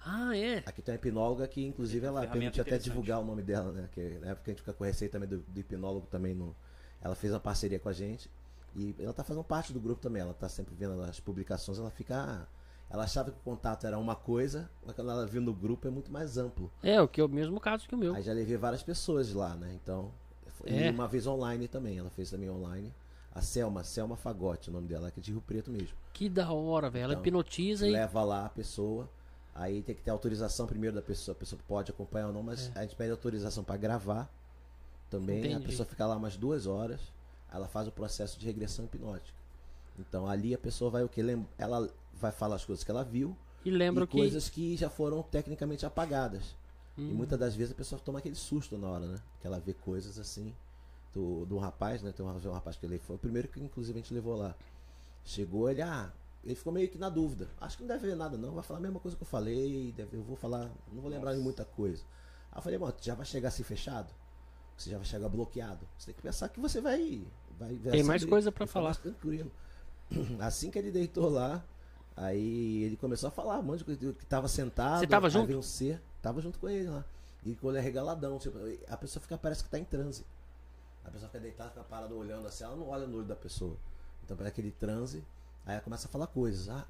Ah, 0.04 0.36
é. 0.36 0.64
Aqui 0.66 0.82
tem 0.82 0.94
uma 0.94 0.98
hipnóloga 0.98 1.48
que, 1.48 1.64
inclusive, 1.64 2.06
É, 2.06 2.10
ela 2.10 2.26
permite 2.26 2.60
até 2.60 2.78
divulgar 2.78 3.20
o 3.20 3.26
nome 3.26 3.44
dela, 3.44 3.72
né? 3.72 3.90
Que 3.92 4.18
na 4.20 4.28
época 4.32 4.50
a 4.50 4.52
gente 4.52 4.62
fica 4.62 4.74
com 4.74 4.84
receita 4.84 5.14
também 5.20 5.30
do, 5.30 5.40
do 5.46 5.60
hipnólogo 5.60 6.08
também 6.08 6.34
no. 6.34 6.56
Ela 7.02 7.16
fez 7.16 7.34
uma 7.34 7.40
parceria 7.40 7.80
com 7.80 7.90
a 7.90 7.94
gente. 7.94 8.30
E 8.76 8.96
ela 9.00 9.14
tá 9.14 9.24
fazendo 9.24 9.44
parte 9.44 9.74
do 9.74 9.80
grupo 9.80 10.02
também. 10.02 10.22
Ela 10.22 10.34
tá 10.34 10.48
sempre 10.50 10.74
vendo 10.74 11.02
as 11.04 11.20
publicações, 11.20 11.78
ela 11.78 11.92
fica. 11.92 12.16
ah, 12.18 12.48
Ela 12.90 13.04
achava 13.04 13.30
que 13.32 13.38
o 13.38 13.42
contato 13.42 13.86
era 13.86 13.98
uma 14.00 14.16
coisa, 14.16 14.70
mas 14.86 14.96
quando 14.96 15.12
ela 15.12 15.28
viu 15.28 15.42
no 15.42 15.54
grupo 15.54 15.88
é 15.88 15.92
muito 15.92 16.12
mais 16.12 16.38
amplo. 16.38 16.72
É, 16.82 17.00
o 17.02 17.08
que 17.08 17.22
é 17.22 17.24
o 17.24 17.30
mesmo 17.30 17.60
caso 17.60 17.88
que 17.88 17.94
o 17.94 17.98
meu. 17.98 18.16
Aí 18.16 18.24
já 18.24 18.34
levei 18.34 18.58
várias 18.58 18.82
pessoas 18.82 19.34
lá, 19.34 19.56
né? 19.56 19.78
Então, 19.82 20.12
É. 20.66 20.88
e 20.88 20.90
uma 20.90 21.08
vez 21.08 21.26
online 21.28 21.68
também, 21.68 21.98
ela 21.98 22.10
fez 22.10 22.30
também 22.30 22.50
online. 22.50 22.94
A 23.34 23.42
Selma, 23.42 23.84
Selma 23.84 24.18
Fagote, 24.18 24.70
o 24.70 24.74
nome 24.74 24.88
dela, 24.88 25.10
que 25.10 25.20
é 25.20 25.24
de 25.24 25.32
Rio 25.32 25.42
Preto 25.42 25.72
mesmo. 25.72 25.96
Que 26.12 26.28
da 26.28 26.52
hora, 26.52 26.90
velho. 26.90 27.04
Ela 27.06 27.14
Então, 27.14 27.24
hipnotiza 27.24 27.88
e. 27.88 27.92
Leva 27.92 28.24
lá 28.24 28.46
a 28.46 28.50
pessoa, 28.50 29.10
aí 29.56 29.82
tem 29.82 29.96
que 29.96 30.02
ter 30.02 30.12
autorização 30.12 30.68
primeiro 30.68 30.96
da 30.96 31.02
pessoa, 31.02 31.34
a 31.34 31.40
pessoa 31.40 31.60
pode 31.68 31.92
acompanhar 31.92 32.28
ou 32.28 32.34
não, 32.34 32.44
mas 32.44 32.70
a 32.76 32.82
gente 32.82 32.96
pede 32.96 33.12
autorização 33.12 33.64
para 33.64 33.78
gravar 33.78 34.30
também. 35.10 35.38
É. 35.38 35.40
Entendi. 35.40 35.56
A 35.64 35.68
pessoa 35.68 35.86
fica 35.86 36.06
lá 36.06 36.16
umas 36.18 36.36
duas 36.36 36.68
horas, 36.68 37.00
ela 37.54 37.68
faz 37.70 37.88
o 37.88 37.92
processo 37.92 38.38
de 38.38 38.46
regressão 38.46 38.84
hipnótica. 38.86 39.38
Então 39.98 40.28
ali 40.28 40.54
a 40.54 40.58
pessoa 40.58 40.92
vai 40.92 41.04
o 41.04 41.10
que? 41.10 41.22
Ela 41.58 41.90
vai 42.14 42.32
falar 42.34 42.56
as 42.56 42.66
coisas 42.66 42.84
que 42.84 42.92
ela 42.92 43.04
viu 43.04 43.36
E 43.64 43.70
lembra 43.72 44.04
e 44.04 44.08
que. 44.08 44.18
coisas 44.18 44.50
que 44.50 44.76
já 44.76 44.90
foram 44.90 45.22
tecnicamente 45.24 45.86
apagadas. 45.86 46.56
Hum. 46.98 47.10
E 47.10 47.14
muitas 47.14 47.40
das 47.40 47.56
vezes 47.56 47.72
a 47.72 47.76
pessoa 47.76 48.00
toma 48.04 48.20
aquele 48.20 48.36
susto 48.36 48.78
na 48.78 48.88
hora, 48.88 49.06
né? 49.08 49.20
Que 49.40 49.48
ela 49.48 49.60
vê 49.60 49.74
coisas 49.74 50.18
assim. 50.20 50.54
Do, 51.14 51.46
do 51.46 51.58
rapaz, 51.58 52.02
né? 52.02 52.12
Tem 52.14 52.26
um, 52.26 52.30
um 52.30 52.52
rapaz 52.54 52.78
que 52.78 52.86
ele 52.86 52.98
foi 52.98 53.18
o 53.18 53.20
primeiro 53.20 53.48
que 53.50 53.60
inclusive 53.60 54.00
a 54.00 54.02
gente 54.02 54.14
levou 54.14 54.36
lá. 54.36 54.56
Chegou, 55.26 55.70
ele, 55.70 55.82
ah, 55.82 56.10
ele 56.44 56.56
ficou 56.56 56.72
meio 56.72 56.88
que 56.90 56.98
na 56.98 57.10
dúvida. 57.10 57.48
Acho 57.60 57.78
que 57.78 57.84
não 57.84 57.88
deve 57.90 58.08
ver 58.08 58.16
nada, 58.16 58.38
não. 58.38 58.54
Vai 58.54 58.64
falar 58.64 58.80
a 58.80 58.82
mesma 58.82 59.00
coisa 59.00 59.16
que 59.18 59.24
eu 59.24 59.28
falei. 59.28 59.92
Deve, 59.96 60.16
eu 60.18 60.24
vou 60.24 60.36
falar, 60.38 60.72
não 60.92 61.02
vou 61.02 61.12
lembrar 61.12 61.34
de 61.34 61.40
muita 61.42 61.66
coisa. 61.66 62.02
Aí 62.52 62.58
eu 62.58 62.62
falei, 62.62 62.78
mano, 62.80 62.94
já 63.02 63.14
vai 63.14 63.26
chegar 63.26 63.50
assim 63.50 63.64
fechado? 63.64 64.14
Você 64.78 64.90
já 64.90 64.98
vai 64.98 65.06
chegar 65.06 65.28
bloqueado? 65.30 65.86
Você 65.98 66.08
tem 66.08 66.16
que 66.16 66.22
pensar 66.22 66.48
que 66.50 66.60
você 66.62 66.80
vai. 66.82 67.28
vai, 67.60 67.76
vai 67.76 67.92
Tem 67.92 68.04
mais 68.04 68.22
se- 68.22 68.28
coisa 68.28 68.52
ficar 68.52 68.66
falar. 68.68 68.86
mais 68.86 68.98
tranquilo. 68.98 69.52
Assim 70.40 70.72
que 70.72 70.80
ele 70.80 70.92
deitou 70.92 71.30
lá, 71.30 71.64
aí 72.16 72.84
ele 72.84 72.98
começou 72.98 73.28
a 73.28 73.32
falar 73.32 73.60
um 73.60 73.64
monte 73.64 73.80
de 73.80 73.86
coisa, 73.86 74.14
que 74.14 74.26
tava 74.26 74.48
sentado. 74.48 75.00
Você 75.00 75.08
tava 75.08 75.28
aí 75.28 75.32
junto? 75.34 75.48
veio 75.48 75.60
um 75.60 75.64
ser, 75.64 76.02
tava 76.22 76.42
junto 76.42 76.60
com 76.60 76.70
ele 76.70 76.88
lá. 76.90 77.04
E 77.44 77.56
com 77.56 77.68
o 77.68 77.70
olho 77.70 77.80
arregaladão, 77.80 78.38
tipo, 78.38 78.58
a 78.88 78.98
pessoa 78.98 79.22
fica, 79.22 79.38
parece 79.38 79.64
que 79.64 79.70
tá 79.70 79.80
em 79.80 79.84
transe. 79.84 80.26
A 81.04 81.10
pessoa 81.10 81.30
fica 81.30 81.40
deitada, 81.40 81.70
fica 81.72 81.84
parada 81.84 82.14
olhando 82.14 82.48
assim, 82.48 82.64
ela 82.64 82.76
não 82.76 82.90
olha 82.90 83.08
no 83.08 83.18
olho 83.18 83.26
da 83.26 83.36
pessoa. 83.36 83.76
Então 84.24 84.38
parece 84.38 84.54
aquele 84.54 84.72
transe, 84.72 85.24
aí 85.66 85.74
ela 85.74 85.82
começa 85.82 86.08
a 86.08 86.12
falar 86.12 86.28
coisas. 86.28 86.70
Ah, 86.70 86.86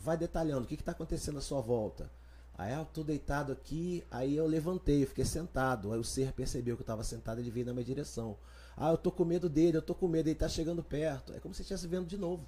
vai 0.00 0.16
detalhando, 0.16 0.64
o 0.64 0.66
que 0.66 0.76
que 0.76 0.82
tá 0.82 0.92
acontecendo 0.92 1.38
à 1.38 1.40
sua 1.40 1.60
volta? 1.60 2.10
Aí 2.58 2.72
ah, 2.72 2.80
eu 2.80 2.84
tô 2.84 3.02
deitado 3.02 3.52
aqui, 3.52 4.04
aí 4.10 4.36
eu 4.36 4.46
levantei, 4.46 5.02
eu 5.02 5.06
fiquei 5.06 5.24
sentado. 5.24 5.92
Aí 5.92 5.98
o 5.98 6.04
ser 6.04 6.32
percebeu 6.32 6.76
que 6.76 6.82
eu 6.82 6.86
tava 6.86 7.02
sentado, 7.02 7.40
ele 7.40 7.50
veio 7.50 7.66
na 7.66 7.72
minha 7.72 7.84
direção. 7.84 8.36
Ah, 8.76 8.90
eu 8.90 8.98
tô 8.98 9.10
com 9.10 9.24
medo 9.24 9.48
dele, 9.48 9.76
eu 9.76 9.82
tô 9.82 9.94
com 9.94 10.06
medo, 10.08 10.28
ele 10.28 10.34
tá 10.34 10.48
chegando 10.48 10.82
perto. 10.82 11.32
É 11.32 11.40
como 11.40 11.54
se 11.54 11.62
estivesse 11.62 11.86
vendo 11.86 12.06
de 12.06 12.18
novo. 12.18 12.44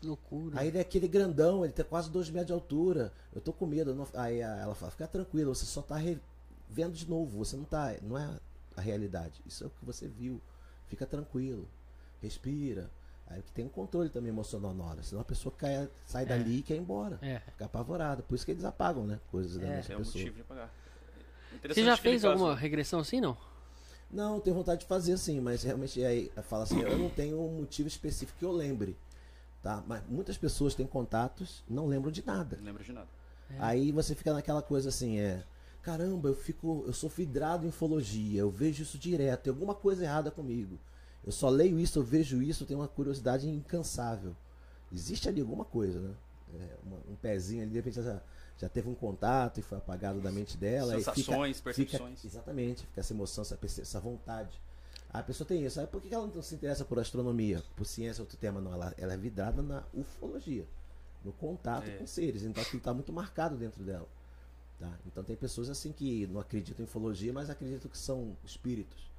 Que 0.00 0.06
loucura. 0.06 0.60
Aí 0.60 0.68
ele 0.68 0.78
é 0.78 0.80
aquele 0.80 1.08
grandão, 1.08 1.64
ele 1.64 1.72
tem 1.72 1.84
quase 1.84 2.10
2 2.10 2.30
metros 2.30 2.46
de 2.48 2.52
altura. 2.52 3.12
Eu 3.34 3.40
tô 3.40 3.52
com 3.52 3.66
medo. 3.66 3.94
não- 3.94 4.06
Aí 4.14 4.38
ela 4.40 4.74
fala, 4.74 4.90
fica 4.92 5.06
tranquilo, 5.06 5.54
você 5.54 5.64
só 5.66 5.82
tá 5.82 5.96
re- 5.96 6.18
vendo 6.68 6.92
de 6.92 7.08
novo, 7.08 7.38
você 7.44 7.56
não 7.56 7.64
tá. 7.64 7.94
Não 8.02 8.16
é 8.16 8.28
a 8.76 8.80
realidade. 8.80 9.40
Isso 9.46 9.64
é 9.64 9.66
o 9.66 9.70
que 9.70 9.84
você 9.84 10.06
viu. 10.06 10.40
Fica 10.86 11.04
tranquilo. 11.06 11.68
Respira. 12.22 12.90
Aí 13.26 13.42
que 13.42 13.50
tem 13.52 13.64
um 13.66 13.68
controle 13.68 14.08
também 14.08 14.30
emocional 14.30 14.72
na 14.72 14.84
hora. 14.84 15.02
Senão 15.02 15.20
a 15.20 15.24
pessoa 15.24 15.54
cai, 15.56 15.88
sai 16.06 16.24
dali 16.24 16.58
e 16.58 16.62
quer 16.62 16.76
ir 16.76 16.78
embora. 16.80 17.18
É. 17.20 17.40
Fica 17.40 17.66
apavorada. 17.66 18.22
Por 18.22 18.34
isso 18.34 18.44
que 18.44 18.52
eles 18.52 18.64
apagam, 18.64 19.04
né? 19.06 19.20
Coisas 19.30 19.58
da 19.60 19.66
É. 19.66 19.76
nossa 19.76 19.92
É 19.92 19.96
um 19.96 19.98
pessoa. 19.98 20.14
motivo 20.22 20.36
de 20.36 20.42
pagar. 20.44 20.72
Você 21.68 21.84
já 21.84 21.96
fez 21.96 22.22
caso- 22.22 22.32
alguma 22.32 22.54
regressão 22.54 23.00
assim, 23.00 23.20
não? 23.20 23.36
Não, 24.10 24.40
tenho 24.40 24.56
vontade 24.56 24.80
de 24.80 24.86
fazer 24.86 25.18
sim, 25.18 25.40
mas 25.40 25.62
realmente 25.62 26.02
aí 26.02 26.30
fala 26.44 26.62
assim, 26.62 26.80
eu 26.80 26.96
não 26.98 27.10
tenho 27.10 27.38
um 27.38 27.58
motivo 27.60 27.86
específico 27.88 28.38
que 28.38 28.44
eu 28.44 28.52
lembre. 28.52 28.96
Tá? 29.62 29.82
Mas 29.86 30.02
muitas 30.08 30.36
pessoas 30.38 30.74
têm 30.74 30.86
contatos, 30.86 31.64
não 31.68 31.86
lembram 31.86 32.10
de 32.12 32.24
nada. 32.24 32.56
Não 32.58 32.64
lembro 32.64 32.84
de 32.84 32.92
nada. 32.92 33.08
Aí 33.58 33.90
você 33.90 34.14
fica 34.14 34.32
naquela 34.32 34.62
coisa 34.62 34.88
assim, 34.90 35.18
é. 35.18 35.42
Caramba, 35.82 36.28
eu 36.28 36.34
fico. 36.34 36.84
Eu 36.86 36.92
sou 36.92 37.08
vidrado 37.08 37.64
em 37.64 37.68
ufologia, 37.70 38.40
eu 38.40 38.50
vejo 38.50 38.82
isso 38.82 38.98
direto, 38.98 39.42
tem 39.44 39.50
alguma 39.52 39.74
coisa 39.74 40.04
errada 40.04 40.30
comigo. 40.30 40.78
Eu 41.24 41.32
só 41.32 41.48
leio 41.48 41.78
isso, 41.80 41.98
eu 41.98 42.02
vejo 42.02 42.42
isso, 42.42 42.62
eu 42.62 42.66
tenho 42.66 42.80
uma 42.80 42.88
curiosidade 42.88 43.48
incansável. 43.48 44.34
Existe 44.92 45.28
ali 45.28 45.40
alguma 45.40 45.64
coisa, 45.64 45.98
né? 46.00 46.14
É, 46.54 46.76
uma- 46.86 46.96
um 47.10 47.16
pezinho 47.16 47.62
ali, 47.62 47.70
de 47.70 47.76
repente 47.76 48.00
já, 48.02 48.20
já 48.58 48.68
teve 48.68 48.88
um 48.88 48.94
contato 48.94 49.58
e 49.58 49.62
foi 49.62 49.76
apagado 49.78 50.20
da 50.20 50.30
mente 50.30 50.56
dela. 50.56 50.94
Sensações, 50.96 51.56
fica, 51.58 51.64
percepções. 51.64 52.20
Fica, 52.20 52.26
exatamente, 52.34 52.86
fica 52.86 53.00
essa 53.00 53.12
emoção, 53.12 53.42
essa, 53.42 53.58
essa 53.80 54.00
vontade. 54.00 54.60
A 55.10 55.22
pessoa 55.22 55.46
tem 55.46 55.64
isso. 55.64 55.80
Aí 55.80 55.86
por 55.86 56.00
que 56.02 56.12
ela 56.14 56.26
não 56.26 56.42
se 56.42 56.54
interessa 56.54 56.84
por 56.84 56.98
astronomia, 56.98 57.62
por 57.76 57.84
ciência, 57.86 58.22
outro 58.22 58.36
tema? 58.36 58.60
Não, 58.60 58.72
ela, 58.72 58.94
ela 58.98 59.14
é 59.14 59.16
vidrada 59.16 59.62
na 59.62 59.82
ufologia, 59.94 60.66
no 61.24 61.32
contato 61.32 61.88
É. 61.88 61.96
com 61.96 62.06
seres. 62.06 62.42
Então 62.42 62.62
aquilo 62.62 62.78
está 62.78 62.92
muito 62.92 63.12
marcado 63.12 63.56
dentro 63.56 63.82
dela. 63.82 64.06
Tá? 64.78 64.92
Então 65.06 65.24
tem 65.24 65.34
pessoas 65.34 65.68
assim 65.68 65.92
que 65.92 66.26
não 66.28 66.40
acreditam 66.40 66.84
em 66.84 66.88
ufologia, 66.88 67.32
mas 67.32 67.50
acreditam 67.50 67.90
que 67.90 67.98
são 67.98 68.36
espíritos. 68.44 69.10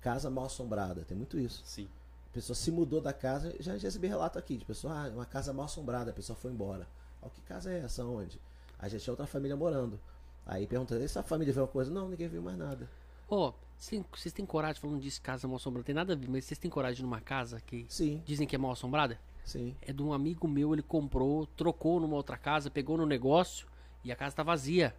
Casa 0.00 0.28
mal 0.30 0.46
assombrada, 0.46 1.04
tem 1.04 1.16
muito 1.16 1.38
isso. 1.38 1.62
Sim. 1.64 1.88
A 2.30 2.34
pessoa 2.34 2.56
se 2.56 2.70
mudou 2.70 3.00
da 3.00 3.12
casa, 3.12 3.54
já 3.60 3.76
já 3.76 3.84
recebi 3.88 4.06
relato 4.08 4.38
aqui 4.38 4.56
de 4.56 4.64
pessoa, 4.64 4.92
ah, 4.94 5.08
uma 5.10 5.24
casa 5.26 5.52
mal 5.52 5.66
assombrada, 5.66 6.10
a 6.10 6.14
pessoa 6.14 6.36
foi 6.36 6.50
embora. 6.50 6.86
Ó, 7.22 7.28
que 7.28 7.40
casa 7.42 7.72
é 7.72 7.78
essa? 7.80 8.04
Onde? 8.04 8.40
Aí 8.78 8.90
já 8.90 8.98
tinha 8.98 9.12
outra 9.12 9.26
família 9.26 9.56
morando. 9.56 9.98
Aí 10.44 10.66
perguntando, 10.66 11.02
essa 11.02 11.22
família 11.22 11.52
viu 11.52 11.62
uma 11.62 11.68
coisa? 11.68 11.90
Não, 11.90 12.08
ninguém 12.08 12.28
viu 12.28 12.42
mais 12.42 12.56
nada. 12.58 12.88
Ô, 13.28 13.50
vocês 13.50 13.56
vocês 13.78 14.32
têm 14.32 14.44
coragem, 14.46 14.80
falando 14.80 15.00
disso, 15.00 15.20
casa 15.22 15.46
mal 15.46 15.56
assombrada, 15.56 15.84
tem 15.84 15.94
nada 15.94 16.12
a 16.14 16.16
ver, 16.16 16.28
mas 16.28 16.44
vocês 16.44 16.58
têm 16.58 16.70
coragem 16.70 16.96
de 16.96 17.02
ir 17.02 17.04
numa 17.04 17.20
casa 17.20 17.60
que 17.66 17.84
Sim, 17.88 18.22
dizem 18.24 18.46
que 18.46 18.54
é 18.56 18.58
mal 18.58 18.72
assombrada? 18.72 19.18
sim. 19.44 19.76
É 19.82 19.92
de 19.92 20.02
um 20.02 20.12
amigo 20.12 20.48
meu, 20.48 20.72
ele 20.72 20.82
comprou, 20.82 21.46
trocou 21.46 22.00
numa 22.00 22.16
outra 22.16 22.36
casa, 22.36 22.68
pegou 22.70 22.96
no 22.96 23.06
negócio 23.06 23.66
e 24.02 24.10
a 24.10 24.16
casa 24.16 24.34
tá 24.34 24.42
vazia. 24.42 24.94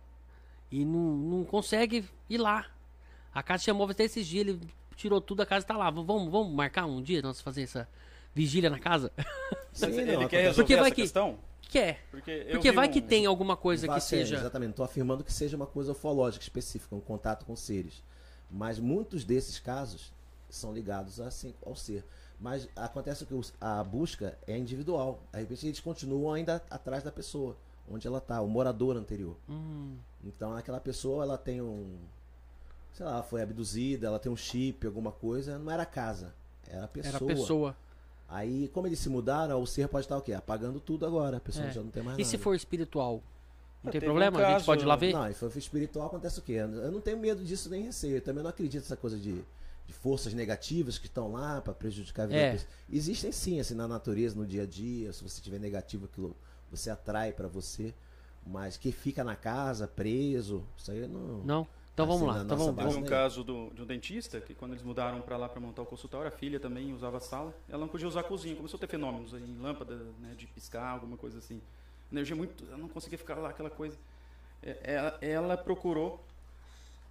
E 0.72 0.86
não, 0.86 1.00
não 1.18 1.44
consegue 1.44 2.06
ir 2.30 2.38
lá. 2.38 2.66
A 3.34 3.44
casa 3.44 3.64
chamou 3.64 3.90
até 3.90 4.04
esses 4.06 4.26
dias, 4.26 4.48
ele 4.48 4.60
tirou 4.96 5.20
tudo, 5.20 5.42
a 5.42 5.46
casa 5.46 5.66
tá 5.66 5.76
lá. 5.76 5.90
Vamos, 5.90 6.30
vamos 6.32 6.54
marcar 6.54 6.86
um 6.86 7.02
dia 7.02 7.22
nós 7.22 7.42
fazer 7.42 7.64
essa 7.64 7.88
vigília 8.34 8.70
na 8.70 8.80
casa? 8.80 9.12
Sim, 9.74 9.88
não, 9.92 9.98
ele 10.00 10.28
quer 10.28 10.42
resolver 10.44 10.54
Porque 10.56 10.76
vai 10.76 10.86
essa 10.88 10.96
que- 10.96 11.02
questão? 11.02 11.40
Quer. 11.70 12.06
Porque, 12.10 12.32
eu 12.32 12.52
Porque 12.52 12.72
vai 12.72 12.88
um- 12.88 12.92
que 12.92 13.02
tem 13.02 13.26
alguma 13.26 13.58
coisa 13.58 13.86
Vai 13.88 13.98
que 14.00 14.04
ser, 14.06 14.20
seja. 14.20 14.38
Exatamente, 14.38 14.70
estou 14.72 14.86
afirmando 14.86 15.24
que 15.24 15.34
seja 15.34 15.58
uma 15.58 15.68
coisa 15.68 15.92
ufológica 15.92 16.42
específica, 16.44 16.96
um 16.96 17.02
contato 17.02 17.46
com 17.46 17.56
seres. 17.56 18.02
Mas 18.50 18.80
muitos 18.80 19.24
desses 19.24 19.60
casos 19.60 20.12
são 20.50 20.74
ligados 20.74 21.20
assim, 21.20 21.54
ao 21.66 21.76
ser. 21.76 22.04
Mas 22.40 22.70
acontece 22.76 23.26
que 23.26 23.34
a 23.60 23.84
busca 23.84 24.38
é 24.48 24.58
individual. 24.58 25.20
De 25.34 25.40
repente 25.40 25.68
eles 25.68 25.80
continuam 25.80 26.34
ainda 26.34 26.62
atrás 26.70 27.04
da 27.04 27.12
pessoa, 27.12 27.58
onde 27.90 28.08
ela 28.08 28.20
está, 28.20 28.40
o 28.42 28.48
morador 28.48 28.96
anterior. 28.96 29.36
Hum, 29.50 29.96
Então 30.24 30.56
aquela 30.56 30.80
pessoa 30.80 31.24
ela 31.24 31.38
tem 31.38 31.62
um. 31.62 31.98
Sei 32.94 33.06
lá, 33.06 33.22
foi 33.22 33.42
abduzida, 33.42 34.08
ela 34.08 34.18
tem 34.20 34.32
um 34.32 34.36
chip, 34.38 34.86
alguma 34.88 35.12
coisa, 35.12 35.60
não 35.60 35.72
era 35.72 35.84
a 35.84 35.86
casa, 35.86 36.34
era 36.68 36.86
a 36.86 36.88
pessoa. 36.88 37.16
era 37.16 37.24
a 37.24 37.28
pessoa. 37.36 37.78
Aí, 38.30 38.68
como 38.74 38.88
eles 38.88 39.00
se 39.00 39.08
mudaram, 39.08 39.62
o 39.62 39.66
ser 39.68 39.88
pode 39.88 40.06
estar 40.06 40.18
o 40.18 40.22
quê? 40.22 40.34
Apagando 40.34 40.80
tudo 40.82 41.06
agora, 41.06 41.38
a 41.38 41.40
pessoa 41.40 41.68
É. 41.68 41.72
já 41.72 41.82
não 41.82 41.90
tem 41.92 42.04
mais 42.04 42.18
E 42.18 42.22
nada. 42.22 42.30
se 42.30 42.38
for 42.38 42.54
espiritual? 42.56 43.22
Não 43.84 43.92
tem 43.92 44.02
teve 44.02 44.06
um 44.06 44.10
problema? 44.10 44.40
a 44.40 44.42
gente 44.44 44.54
caso- 44.54 44.66
pode 44.66 44.84
ir 44.84 44.86
lá 44.86 44.96
ver? 44.96 45.14
Não, 45.14 45.30
e 45.30 45.34
foi 45.34 45.50
espiritual 45.56 46.08
acontece 46.08 46.40
o 46.40 46.42
quê? 46.42 46.54
Eu 46.54 46.92
não 46.92 47.02
tenho 47.02 47.18
medo 47.18 47.44
disso 47.44 47.70
nem 47.70 47.84
receio. 47.84 48.18
Eu 48.18 48.22
também 48.22 48.44
não 48.44 48.50
acredito 48.50 48.82
nessa 48.82 48.98
coisa 48.98 49.18
de, 49.18 49.44
de 49.86 49.94
forças 49.94 50.34
negativas 50.34 50.98
que 50.98 51.06
estão 51.08 51.32
lá 51.32 51.62
para 51.62 51.74
prejudicar 51.74 52.24
a 52.24 52.28
vida 52.28 52.40
É. 52.40 52.60
Existem 52.92 53.32
sim, 53.32 53.60
assim, 53.60 53.76
na 53.76 53.88
natureza, 53.88 54.36
no 54.36 54.46
dia 54.46 54.64
a 54.64 54.66
dia. 54.66 55.14
Se 55.14 55.24
você 55.24 55.42
tiver 55.42 55.60
negativo, 55.60 56.06
aquilo 56.06 56.36
você 56.70 56.90
atrai 56.90 57.32
para 57.32 57.48
você. 57.48 57.94
Mas 58.46 58.78
que 58.78 58.92
fica 58.94 59.24
na 59.24 59.36
casa, 59.36 59.88
preso, 59.88 60.64
isso 60.78 60.90
aí 60.92 61.06
não. 61.08 61.44
Não? 61.44 61.68
Então 61.94 62.06
Assim, 62.06 62.20
vamos 62.20 62.36
lá. 62.36 62.44
Então 62.44 62.58
vamos, 62.58 62.76
base, 62.76 62.98
um 62.98 63.04
caso 63.04 63.44
do, 63.44 63.72
de 63.74 63.82
um 63.82 63.86
dentista 63.86 64.40
que 64.40 64.54
quando 64.54 64.72
eles 64.74 64.84
mudaram 64.84 65.20
para 65.20 65.36
lá 65.36 65.50
para 65.50 65.60
montar 65.60 65.82
o 65.82 65.86
consultório, 65.86 66.28
a 66.28 66.32
filha 66.32 66.60
também 66.60 66.94
usava 66.94 67.18
a 67.18 67.20
sala. 67.20 67.54
Ela 67.68 67.80
não 67.80 67.88
podia 67.88 68.08
usar 68.08 68.20
a 68.20 68.24
cozinha. 68.24 68.56
Começou 68.56 68.78
a 68.78 68.80
ter 68.80 68.88
fenômenos 68.88 69.34
aí, 69.34 69.44
lâmpada 69.60 69.96
né, 70.20 70.34
de 70.38 70.46
piscar, 70.48 70.92
alguma 70.92 71.18
coisa 71.18 71.40
assim. 71.40 71.60
Energia 72.12 72.36
muito. 72.36 72.64
Ela 72.68 72.78
não 72.78 72.88
conseguia 72.88 73.18
ficar 73.18 73.36
lá, 73.36 73.50
aquela 73.50 73.70
coisa. 73.70 73.98
É, 74.64 74.78
Ela, 74.84 75.18
ela 75.22 75.58
procurou 75.58 76.24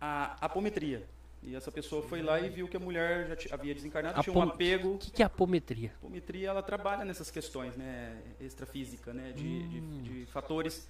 a 0.00 0.36
apometria. 0.41 1.05
E 1.42 1.55
essa 1.55 1.70
pessoa 1.70 2.02
foi 2.02 2.23
lá 2.23 2.41
e 2.41 2.49
viu 2.49 2.66
que 2.66 2.76
a 2.76 2.81
mulher 2.81 3.28
já 3.41 3.55
havia 3.55 3.73
desencarnado, 3.75 4.20
tinha 4.23 4.36
um 4.36 4.42
apego. 4.42 4.94
O 4.94 4.99
que, 4.99 5.10
que 5.12 5.23
é 5.23 5.26
apometria? 5.26 5.92
Apometria 5.99 6.49
ela 6.49 6.62
trabalha 6.62 7.05
nessas 7.05 7.31
questões, 7.31 7.76
né, 7.76 8.20
extrafísica, 8.41 9.12
né, 9.12 9.33
de, 9.33 9.68
de, 9.68 9.78
Hum. 9.81 10.02
de 10.02 10.26
fatores. 10.26 10.89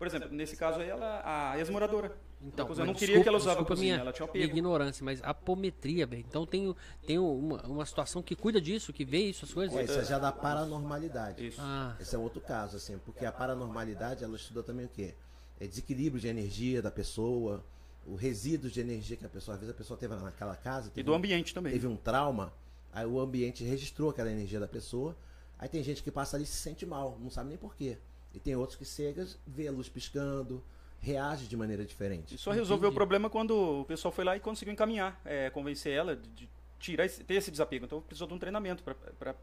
Por 0.00 0.06
exemplo, 0.06 0.30
nesse 0.32 0.56
caso 0.56 0.80
aí, 0.80 0.88
ela, 0.88 1.20
a 1.52 1.58
ex-moradora. 1.58 2.16
Então, 2.42 2.66
Ela 2.68 2.76
não 2.78 2.86
mas 2.86 2.96
queria 2.96 3.22
que 3.22 3.28
ela 3.28 3.36
usava 3.36 3.50
a 3.50 3.54
desculpa 3.56 3.74
cozinha, 3.74 3.92
minha, 3.96 4.00
ela 4.02 4.12
tinha 4.14 4.26
um 4.26 4.32
minha 4.32 4.44
apego. 4.46 4.58
ignorância, 4.58 5.04
mas 5.04 5.22
apometria, 5.22 6.06
velho. 6.06 6.24
Então 6.26 6.46
tem, 6.46 6.74
tem 7.06 7.18
uma, 7.18 7.60
uma 7.66 7.84
situação 7.84 8.22
que 8.22 8.34
cuida 8.34 8.58
disso, 8.62 8.94
que 8.94 9.04
vê 9.04 9.18
isso, 9.18 9.44
as 9.44 9.52
coisas. 9.52 9.76
É, 9.76 9.84
isso 9.84 9.98
é 9.98 10.04
já 10.06 10.18
da 10.18 10.32
paranormalidade. 10.32 11.46
Isso. 11.48 11.60
Ah, 11.60 11.94
Esse 12.00 12.14
é 12.16 12.18
outro 12.18 12.40
caso, 12.40 12.78
assim, 12.78 12.96
porque 13.04 13.26
a 13.26 13.30
paranormalidade 13.32 14.24
ela 14.24 14.36
estuda 14.36 14.62
também 14.62 14.86
o 14.86 14.88
quê? 14.88 15.12
É 15.60 15.66
desequilíbrio 15.66 16.18
de 16.18 16.28
energia 16.28 16.80
da 16.80 16.90
pessoa, 16.90 17.62
o 18.06 18.14
resíduo 18.14 18.70
de 18.70 18.80
energia 18.80 19.18
que 19.18 19.26
a 19.26 19.28
pessoa, 19.28 19.54
às 19.56 19.60
vezes 19.60 19.74
a 19.74 19.76
pessoa 19.76 19.98
teve 19.98 20.14
naquela 20.14 20.56
casa, 20.56 20.88
E 20.88 20.90
teve 20.92 21.04
do 21.04 21.12
um- 21.12 21.16
ambiente 21.16 21.52
também. 21.52 21.74
teve 21.74 21.86
um 21.86 21.96
trauma, 21.96 22.50
aí 22.90 23.04
o 23.04 23.20
ambiente 23.20 23.62
registrou 23.64 24.08
aquela 24.08 24.30
energia 24.32 24.58
da 24.58 24.66
pessoa. 24.66 25.14
Aí 25.58 25.68
tem 25.68 25.82
gente 25.82 26.02
que 26.02 26.10
passa 26.10 26.38
ali 26.38 26.44
e 26.44 26.46
se 26.46 26.56
sente 26.56 26.86
mal, 26.86 27.18
não 27.20 27.28
sabe 27.28 27.50
nem 27.50 27.58
por 27.58 27.76
quê. 27.76 27.98
E 28.34 28.38
tem 28.38 28.54
outros 28.56 28.76
que 28.78 28.84
cegas, 28.84 29.38
vê 29.46 29.66
a 29.68 29.72
luz 29.72 29.88
piscando, 29.88 30.62
reage 31.00 31.46
de 31.48 31.56
maneira 31.56 31.84
diferente. 31.84 32.34
E 32.34 32.38
só 32.38 32.50
resolveu 32.50 32.88
Entendi. 32.88 32.92
o 32.92 32.94
problema 32.94 33.28
quando 33.30 33.80
o 33.80 33.84
pessoal 33.84 34.12
foi 34.12 34.24
lá 34.24 34.36
e 34.36 34.40
conseguiu 34.40 34.72
encaminhar, 34.72 35.20
é, 35.24 35.50
convencer 35.50 35.92
ela 35.92 36.14
de, 36.14 36.28
de 36.30 36.48
tirar 36.78 37.04
esse, 37.06 37.24
ter 37.24 37.34
esse 37.34 37.50
desapego. 37.50 37.86
Então 37.86 38.00
precisou 38.00 38.28
de 38.28 38.34
um 38.34 38.38
treinamento 38.38 38.82
para 39.18 39.34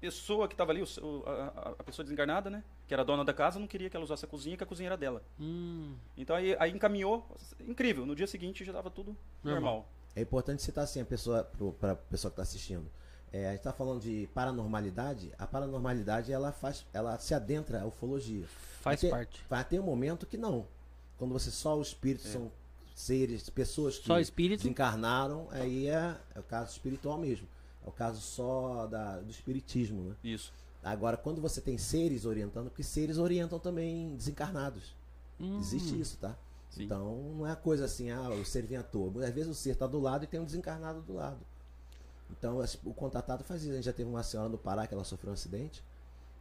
pessoa 0.00 0.46
que 0.46 0.54
estava 0.54 0.72
ali, 0.72 0.82
o 0.82 1.22
a, 1.26 1.72
a- 1.78 1.84
pessoa 1.84 2.04
desencarnada, 2.04 2.50
né? 2.50 2.62
Que 2.86 2.94
era 2.94 3.02
a 3.02 3.04
dona 3.04 3.24
da 3.24 3.32
casa, 3.32 3.58
não 3.58 3.66
queria 3.66 3.88
que 3.90 3.96
ela 3.96 4.04
usasse 4.04 4.24
a 4.24 4.28
cozinha, 4.28 4.56
que 4.56 4.62
a 4.62 4.66
cozinha 4.66 4.88
era 4.88 4.96
dela. 4.96 5.22
Hum, 5.40 5.96
Então 6.16 6.36
aí, 6.36 6.54
aí 6.60 6.70
encaminhou, 6.70 7.26
incrível. 7.60 8.04
No 8.06 8.14
dia 8.14 8.26
seguinte 8.26 8.62
já 8.64 8.70
estava 8.72 8.90
tudo 8.90 9.16
Normal. 9.42 9.62
normal. 9.62 9.92
É 10.14 10.20
importante 10.20 10.62
citar 10.62 10.84
assim 10.84 11.00
a 11.00 11.04
pessoa 11.04 11.44
para 11.80 11.92
a 11.92 11.96
pessoa 11.96 12.30
que 12.30 12.34
está 12.34 12.42
assistindo. 12.42 12.86
É, 13.32 13.46
a 13.46 13.50
gente 13.50 13.58
está 13.58 13.72
falando 13.72 14.00
de 14.00 14.28
paranormalidade. 14.34 15.32
A 15.38 15.46
paranormalidade 15.46 16.32
ela 16.32 16.52
faz, 16.52 16.86
ela 16.92 17.18
se 17.18 17.34
adentra 17.34 17.82
à 17.82 17.86
ufologia. 17.86 18.46
faz 18.80 19.00
ter- 19.00 19.10
parte. 19.10 19.42
Vai 19.48 19.64
ter 19.64 19.80
um 19.80 19.82
momento 19.84 20.26
que 20.26 20.36
não. 20.36 20.66
Quando 21.18 21.32
você 21.32 21.50
só 21.50 21.76
os 21.76 21.88
espíritos 21.88 22.28
são 22.30 22.50
seres, 22.94 23.48
pessoas 23.50 23.98
que 23.98 24.06
Só 24.06 24.18
espírito. 24.20 24.62
desencarnaram, 24.62 25.48
aí 25.50 25.88
é, 25.88 26.16
é 26.34 26.40
o 26.40 26.42
caso 26.42 26.72
espiritual 26.72 27.18
mesmo. 27.18 27.46
É 27.84 27.88
o 27.88 27.92
caso 27.92 28.20
só 28.20 28.86
da, 28.86 29.18
do 29.20 29.30
espiritismo, 29.30 30.02
né? 30.10 30.16
Isso. 30.24 30.52
Agora, 30.82 31.16
quando 31.16 31.40
você 31.40 31.60
tem 31.60 31.76
seres 31.78 32.24
orientando, 32.24 32.68
porque 32.68 32.82
seres 32.82 33.18
orientam 33.18 33.58
também 33.58 34.14
desencarnados. 34.16 34.94
Hum, 35.40 35.58
Existe 35.58 35.98
isso, 36.00 36.16
tá? 36.18 36.36
Sim. 36.70 36.84
Então 36.84 37.34
não 37.36 37.46
é 37.46 37.54
coisa 37.56 37.84
assim, 37.86 38.10
ah, 38.10 38.28
o 38.30 38.44
ser 38.44 38.64
vem 38.66 38.78
à 38.78 38.82
toa. 38.82 39.10
Às 39.24 39.34
vezes 39.34 39.50
o 39.50 39.54
ser 39.54 39.70
está 39.70 39.86
do 39.86 39.98
lado 40.00 40.24
e 40.24 40.26
tem 40.26 40.38
um 40.38 40.44
desencarnado 40.44 41.00
do 41.02 41.14
lado. 41.14 41.38
Então 42.30 42.60
o 42.84 42.94
contatado 42.94 43.44
faz 43.44 43.62
isso. 43.62 43.72
A 43.72 43.74
gente 43.76 43.84
já 43.84 43.92
teve 43.92 44.08
uma 44.08 44.22
senhora 44.22 44.48
no 44.48 44.58
Pará 44.58 44.86
que 44.86 44.94
ela 44.94 45.04
sofreu 45.04 45.30
um 45.30 45.34
acidente. 45.34 45.82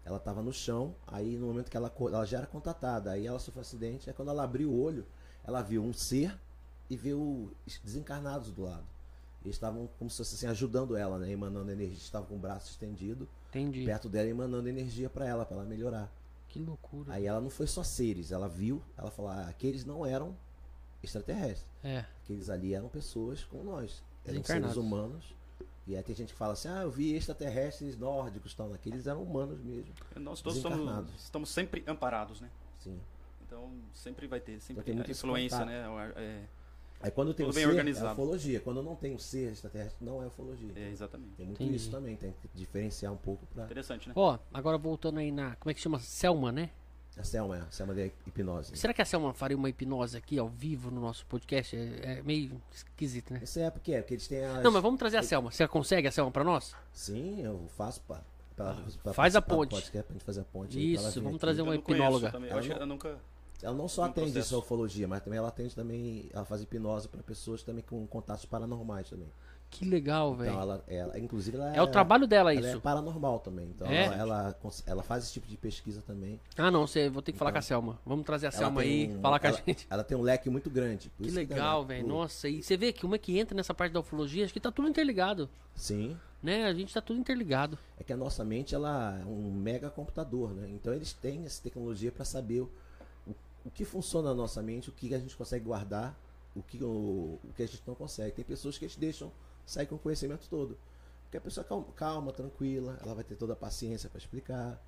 Ela 0.03 0.17
estava 0.17 0.41
no 0.41 0.53
chão, 0.53 0.95
aí 1.07 1.35
no 1.35 1.47
momento 1.47 1.69
que 1.69 1.75
ela, 1.75 1.91
ela 1.99 2.25
já 2.25 2.37
era 2.37 2.47
contatada, 2.47 3.11
aí 3.11 3.25
ela 3.25 3.39
sofreu 3.39 3.61
um 3.61 3.65
acidente, 3.65 4.07
aí 4.07 4.15
quando 4.15 4.29
ela 4.29 4.43
abriu 4.43 4.69
o 4.69 4.79
olho, 4.79 5.03
ela 5.43 5.63
viu 5.63 5.83
um 5.83 5.91
ser 5.91 6.39
e 6.87 6.95
viu 6.95 7.51
os 7.65 7.79
desencarnados 7.79 8.51
do 8.51 8.61
lado. 8.63 8.85
Eles 9.43 9.55
estavam 9.55 9.89
como 9.97 10.09
se 10.09 10.17
fosse 10.17 10.35
assim, 10.35 10.47
ajudando 10.47 10.95
ela, 10.95 11.17
né? 11.17 11.31
Emanando 11.31 11.71
energia, 11.71 11.97
estavam 11.97 12.27
com 12.27 12.35
o 12.35 12.39
braço 12.39 12.69
estendido, 12.71 13.27
Entendi. 13.49 13.83
perto 13.83 14.07
dela, 14.07 14.29
emanando 14.29 14.69
energia 14.69 15.09
para 15.09 15.25
ela, 15.25 15.43
para 15.43 15.57
ela 15.57 15.65
melhorar. 15.65 16.11
Que 16.47 16.59
loucura. 16.59 17.13
Aí 17.13 17.25
ela 17.25 17.41
não 17.41 17.49
foi 17.49 17.67
só 17.67 17.83
seres, 17.83 18.31
ela 18.31 18.47
viu, 18.47 18.81
ela 18.97 19.09
falou, 19.11 19.31
ah, 19.31 19.47
aqueles 19.47 19.85
não 19.85 20.05
eram 20.05 20.35
extraterrestres. 21.03 21.67
É. 21.83 22.05
Aqueles 22.23 22.49
ali 22.49 22.73
eram 22.73 22.89
pessoas 22.89 23.43
como 23.43 23.63
nós. 23.63 24.03
Eram 24.25 24.43
seres 24.43 24.75
humanos. 24.75 25.35
E 25.87 25.95
aí 25.95 26.01
tem 26.01 26.15
gente 26.15 26.33
que 26.33 26.37
fala 26.39 26.53
assim, 26.53 26.67
ah, 26.67 26.81
eu 26.81 26.89
vi 26.91 27.13
extraterrestres 27.15 27.95
nórdicos 27.97 28.53
tal. 28.53 28.69
Naqueles 28.69 29.05
eram 29.05 29.21
humanos 29.21 29.59
mesmo. 29.61 29.93
Nós 30.15 30.41
todos 30.41 30.57
estamos, 31.17 31.49
sempre 31.49 31.83
amparados, 31.87 32.41
né? 32.41 32.49
Sim. 32.79 32.99
Então 33.45 33.71
sempre 33.93 34.25
vai 34.27 34.39
ter, 34.39 34.59
sempre 34.59 34.81
Então 34.91 35.03
tem 35.03 35.11
influência, 35.11 35.59
contato. 35.59 35.69
né? 35.69 36.13
É, 36.15 36.43
Aí 37.01 37.11
quando 37.11 37.33
tem 37.35 37.45
bem 37.45 37.53
ser, 37.53 37.67
organizado. 37.67 38.07
é 38.07 38.13
ufologia. 38.13 38.59
Quando 38.59 38.81
não 38.81 38.95
tem 38.95 39.13
o 39.13 39.19
ser 39.19 39.51
extraterrestre, 39.51 40.03
não 40.03 40.23
é 40.23 40.27
ufologia. 40.27 40.71
é, 40.75 40.89
exatamente. 40.89 41.33
Tem 41.35 41.45
muito 41.45 41.61
Entendi. 41.61 41.75
isso 41.77 41.91
também, 41.91 42.15
tem 42.15 42.31
que 42.31 42.49
diferenciar 42.55 43.13
um 43.13 43.17
pouco 43.17 43.45
pra. 43.47 43.65
Interessante, 43.65 44.07
né? 44.09 44.13
Ó, 44.17 44.39
agora 44.51 44.77
voltando 44.77 45.19
aí 45.19 45.31
na. 45.31 45.55
Como 45.57 45.69
é 45.69 45.73
que 45.73 45.79
chama? 45.81 45.99
Selma, 45.99 46.51
né? 46.51 46.71
A 47.17 47.23
Selma, 47.23 47.65
a 47.67 47.71
Selma 47.71 47.93
da 47.93 48.05
hipnose. 48.05 48.75
Será 48.75 48.93
que 48.93 49.01
a 49.01 49.05
Selma 49.05 49.33
faria 49.33 49.55
uma 49.55 49.69
hipnose 49.69 50.17
aqui 50.17 50.37
ao 50.37 50.49
vivo 50.49 50.91
no 50.91 50.99
nosso 50.99 51.25
podcast? 51.27 51.75
É, 51.75 52.17
é 52.17 52.21
meio 52.23 52.61
esquisito, 52.71 53.33
né? 53.33 53.39
Isso 53.43 53.57
é 53.59 53.69
porque 53.71 53.93
é, 53.93 54.01
porque 54.01 54.15
eles 54.15 54.27
têm 54.27 54.43
as. 54.43 54.61
Não, 54.63 54.69
mas 54.71 54.81
vamos 54.81 54.99
trazer 54.99 55.17
a 55.17 55.23
Selma. 55.23 55.49
Você 55.49 55.65
consegue 55.67 56.07
a 56.07 56.11
Selma 56.11 56.29
pra 56.29 56.43
nós? 56.43 56.75
Sim, 56.91 57.41
eu 57.41 57.69
faço 57.77 58.01
pra, 58.01 58.21
pra, 58.55 58.75
pra 59.01 59.13
faz 59.13 59.33
a 59.35 59.41
ponte. 59.41 59.69
podcast, 59.69 60.03
pra 60.07 60.13
gente 60.13 60.25
fazer 60.25 60.41
a 60.41 60.43
ponte. 60.43 60.77
ela 60.77 60.85
Isso, 61.07 61.21
vamos 61.21 61.29
aqui. 61.35 61.39
trazer 61.39 61.61
uma 61.61 61.75
hipnóloga. 61.75 62.31
também. 62.31 62.49
Eu, 62.49 62.51
Ela 62.51 62.59
acho 62.59 62.67
que 62.69 62.75
não- 62.75 62.81
eu 62.81 62.87
nunca. 62.87 63.17
Ela 63.63 63.73
não 63.75 63.87
só 63.87 64.01
Um 64.01 64.05
atende 64.05 64.31
processo. 64.33 64.49
só 64.49 64.59
ufologia, 64.59 65.07
mas 65.07 65.21
também 65.23 65.39
ela 65.39 65.47
atende 65.47 65.73
também, 65.73 66.29
ela 66.33 66.43
faz 66.43 66.61
hipnose 66.61 67.07
para 67.07 67.23
pessoas 67.23 67.63
também 67.63 67.83
com 67.87 68.05
contatos 68.05 68.45
paranormais 68.45 69.09
também. 69.09 69.29
Que 69.77 69.83
legal, 69.85 70.33
velho. 70.33 70.49
Então 70.51 70.61
ela, 70.61 70.83
ela, 70.87 71.19
inclusive 71.19 71.57
ela 71.57 71.75
É 71.75 71.81
o 71.81 71.87
trabalho 71.87 72.25
dela 72.25 72.53
ela 72.53 72.65
é 72.65 72.71
isso. 72.71 72.79
paranormal 72.81 73.39
também. 73.39 73.65
Então 73.67 73.85
É? 73.87 74.05
ela, 74.05 74.55
ela, 74.85 75.03
faz 75.03 75.23
esse 75.25 75.33
tipo 75.33 75.47
de 75.47 75.57
pesquisa 75.57 76.01
também. 76.01 76.39
Ah, 76.57 76.71
não, 76.71 76.87
você 76.87 77.09
vou 77.09 77.21
ter 77.21 77.31
que 77.33 77.37
falar 77.37 77.49
Então, 77.51 77.59
com 77.61 77.65
a 77.65 77.67
Selma. 77.67 77.99
Vamos 78.05 78.25
trazer 78.25 78.47
a 78.47 78.51
Selma 78.51 78.81
aí, 78.81 79.09
um- 79.09 79.19
falar 79.21 79.39
com 79.39 79.47
a 79.47 79.51
gente. 79.51 79.85
Ela 79.89 80.03
tem 80.03 80.17
um 80.17 80.21
leque 80.21 80.49
muito 80.49 80.69
grande. 80.69 81.11
Que 81.17 81.29
legal, 81.29 81.79
leque 81.81 81.87
velho. 81.89 82.05
pro- 82.05 82.13
Nossa, 82.15 82.47
e 82.47 82.63
você 82.63 82.77
vê 82.77 82.93
que 82.93 83.05
uma 83.05 83.17
que 83.17 83.37
entra 83.37 83.55
nessa 83.55 83.73
parte 83.73 83.91
da 83.91 83.99
ufologia, 83.99 84.45
acho 84.45 84.53
que 84.53 84.59
tá 84.61 84.71
tudo 84.71 84.87
interligado, 84.87 85.49
Sim. 85.75 86.15
né? 86.41 86.65
A 86.65 86.73
gente 86.73 86.93
tá 86.93 87.01
tudo 87.01 87.19
interligado. 87.19 87.77
É 87.99 88.03
que 88.03 88.13
a 88.13 88.17
nossa 88.17 88.45
mente 88.45 88.73
ela 88.73 89.19
é 89.21 89.25
um 89.25 89.51
mega 89.51 89.89
computador, 89.89 90.53
né? 90.53 90.69
Então 90.69 90.93
eles 90.93 91.11
têm 91.11 91.43
essa 91.45 91.61
tecnologia 91.61 92.11
para 92.13 92.23
saber 92.23 92.61
o, 92.61 92.71
o 93.65 93.69
que 93.69 93.83
funciona 93.83 94.29
na 94.29 94.35
nossa 94.35 94.61
mente, 94.61 94.89
o 94.89 94.93
que 94.93 95.13
a 95.13 95.19
gente 95.19 95.35
consegue 95.35 95.65
guardar, 95.65 96.17
o 96.55 96.61
que, 96.63 96.81
o, 96.81 97.37
o 97.43 97.49
que 97.53 97.63
a 97.63 97.67
gente 97.67 97.81
não 97.85 97.95
consegue. 97.95 98.31
Tem 98.31 98.45
pessoas 98.45 98.77
que 98.77 98.85
eles 98.85 98.95
deixam 98.95 99.29
sair 99.65 99.85
com 99.85 99.95
o 99.95 99.99
conhecimento 99.99 100.47
todo. 100.49 100.77
Porque 101.23 101.37
a 101.37 101.41
pessoa 101.41 101.65
é 101.65 101.67
calma, 101.67 101.87
calma, 101.95 102.31
tranquila, 102.31 102.97
ela 103.01 103.13
vai 103.13 103.23
ter 103.23 103.35
toda 103.35 103.53
a 103.53 103.55
paciência 103.55 104.09
para 104.09 104.19
explicar. 104.19 104.81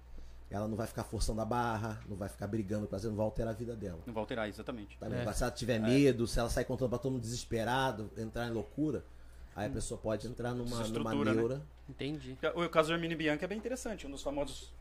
Ela 0.50 0.68
não 0.68 0.78
vai 0.78 0.88
ficar 0.88 1.04
forçando 1.04 1.42
a 1.42 1.46
barra, 1.46 2.00
não 2.08 2.16
vai 2.16 2.30
ficar 2.30 2.48
brigando, 2.48 2.88
pra 2.88 2.98
dizer, 2.98 3.10
não 3.10 3.18
vai 3.18 3.26
alterar 3.26 3.54
a 3.54 3.58
vida 3.58 3.76
dela. 3.76 4.00
Não 4.06 4.14
vai 4.14 4.22
alterar, 4.22 4.48
exatamente. 4.48 4.98
Tá? 4.98 5.08
É. 5.08 5.34
Se 5.34 5.44
ela 5.44 5.52
tiver 5.52 5.80
medo, 5.80 6.26
se 6.26 6.40
ela 6.40 6.50
sair 6.50 6.64
contando 6.64 6.90
pra 6.90 6.98
todo 6.98 7.12
mundo 7.12 7.22
desesperado, 7.22 8.10
entrar 8.18 8.48
em 8.48 8.52
loucura, 8.52 9.04
aí 9.54 9.68
a 9.68 9.70
pessoa 9.70 10.00
pode 10.00 10.26
entrar 10.26 10.54
numa, 10.54 10.88
numa 10.88 11.14
né? 11.14 11.34
neura. 11.34 11.62
Entendi. 11.90 12.38
O 12.56 12.70
caso 12.70 12.90
da 12.90 12.96
Hermine 12.96 13.16
Bianchi 13.16 13.44
é 13.44 13.48
bem 13.48 13.58
interessante, 13.58 14.08
um 14.08 14.12
dos 14.12 14.24
famosos, 14.24 14.74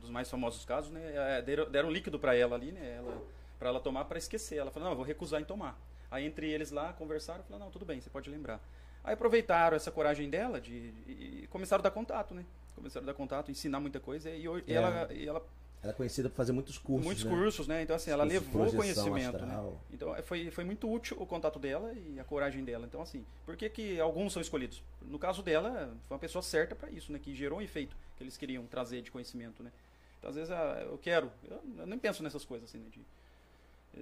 dos, 0.00 0.08
mais 0.08 0.30
famosos 0.30 0.64
casos, 0.64 0.90
né? 0.90 1.00
é, 1.14 1.42
Deram, 1.42 1.70
deram 1.70 1.88
um 1.90 1.92
líquido 1.92 2.18
para 2.18 2.34
ela 2.34 2.56
ali, 2.56 2.72
né? 2.72 2.96
Ela, 2.96 3.22
para 3.58 3.68
ela 3.68 3.80
tomar 3.80 4.06
para 4.06 4.16
esquecer. 4.16 4.56
Ela 4.56 4.70
falou: 4.70 4.86
"Não, 4.86 4.92
eu 4.92 4.96
vou 4.96 5.04
recusar 5.04 5.42
em 5.42 5.44
tomar". 5.44 5.78
Aí 6.10 6.24
entre 6.24 6.50
eles 6.50 6.70
lá 6.70 6.92
conversaram, 6.94 7.42
falaram: 7.44 7.66
"Não, 7.66 7.70
tudo 7.70 7.84
bem, 7.84 8.00
você 8.00 8.08
pode 8.08 8.30
lembrar". 8.30 8.60
Aí 9.04 9.14
aproveitaram 9.14 9.76
essa 9.76 9.90
coragem 9.90 10.30
dela 10.30 10.60
de, 10.60 10.92
de- 10.92 11.12
e 11.44 11.46
começaram 11.48 11.80
a 11.80 11.84
dar 11.84 11.90
contato, 11.90 12.34
né? 12.34 12.44
Começaram 12.74 13.04
a 13.04 13.06
dar 13.08 13.14
contato, 13.14 13.50
ensinar 13.50 13.80
muita 13.80 13.98
coisa 14.00 14.30
e, 14.30 14.48
hoje- 14.48 14.64
e 14.66 14.72
É. 14.72 14.76
ela, 14.76 15.12
e 15.12 15.26
ela 15.28 15.44
Ela 15.82 15.92
é 15.92 15.94
conhecida 15.96 16.28
por 16.30 16.36
fazer 16.36 16.52
muitos 16.52 16.78
cursos. 16.78 17.04
muitos 17.04 17.24
né? 17.24 17.30
cursos, 17.30 17.66
né? 17.66 17.82
Então 17.82 17.96
assim, 17.96 18.10
ela 18.12 18.22
levou 18.22 18.72
conhecimento, 18.72 19.44
né? 19.44 19.72
Então 19.92 20.14
é, 20.14 20.22
foi, 20.22 20.48
foi 20.52 20.62
muito 20.64 20.88
útil 20.90 21.16
o 21.20 21.26
contato 21.26 21.58
dela 21.58 21.92
e 21.92 22.20
a 22.20 22.24
coragem 22.24 22.64
dela. 22.64 22.86
Então 22.86 23.02
assim, 23.02 23.24
por 23.44 23.56
que, 23.56 23.68
que 23.68 23.98
alguns 24.00 24.32
são 24.32 24.40
escolhidos? 24.40 24.80
No 25.02 25.18
caso 25.18 25.42
dela, 25.42 25.96
foi 26.06 26.14
uma 26.14 26.20
pessoa 26.20 26.40
certa 26.42 26.76
para 26.76 26.88
isso, 26.90 27.10
né? 27.12 27.18
Que 27.18 27.34
gerou 27.34 27.58
um 27.58 27.62
efeito 27.62 27.96
que 28.16 28.22
eles 28.22 28.36
queriam 28.36 28.64
trazer 28.66 29.02
de 29.02 29.10
conhecimento, 29.10 29.62
né? 29.64 29.72
Então 30.20 30.30
às 30.30 30.36
vezes 30.36 30.52
ah, 30.52 30.80
eu 30.86 30.96
quero, 30.98 31.32
eu, 31.50 31.60
eu 31.78 31.86
nem 31.88 31.98
penso 31.98 32.22
nessas 32.22 32.44
coisas 32.44 32.68
assim, 32.68 32.78
né? 32.78 32.86
De, 32.88 33.00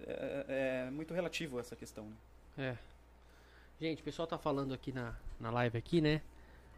é, 0.06 0.84
é 0.86 0.90
muito 0.90 1.14
relativo 1.14 1.58
essa 1.58 1.74
questão, 1.74 2.04
né? 2.04 2.16
É. 2.58 2.89
Gente, 3.80 4.00
o 4.02 4.04
pessoal 4.04 4.26
tá 4.28 4.36
falando 4.38 4.74
aqui 4.74 4.92
na, 4.92 5.14
na 5.40 5.50
live 5.50 5.78
aqui, 5.78 6.00
né? 6.00 6.20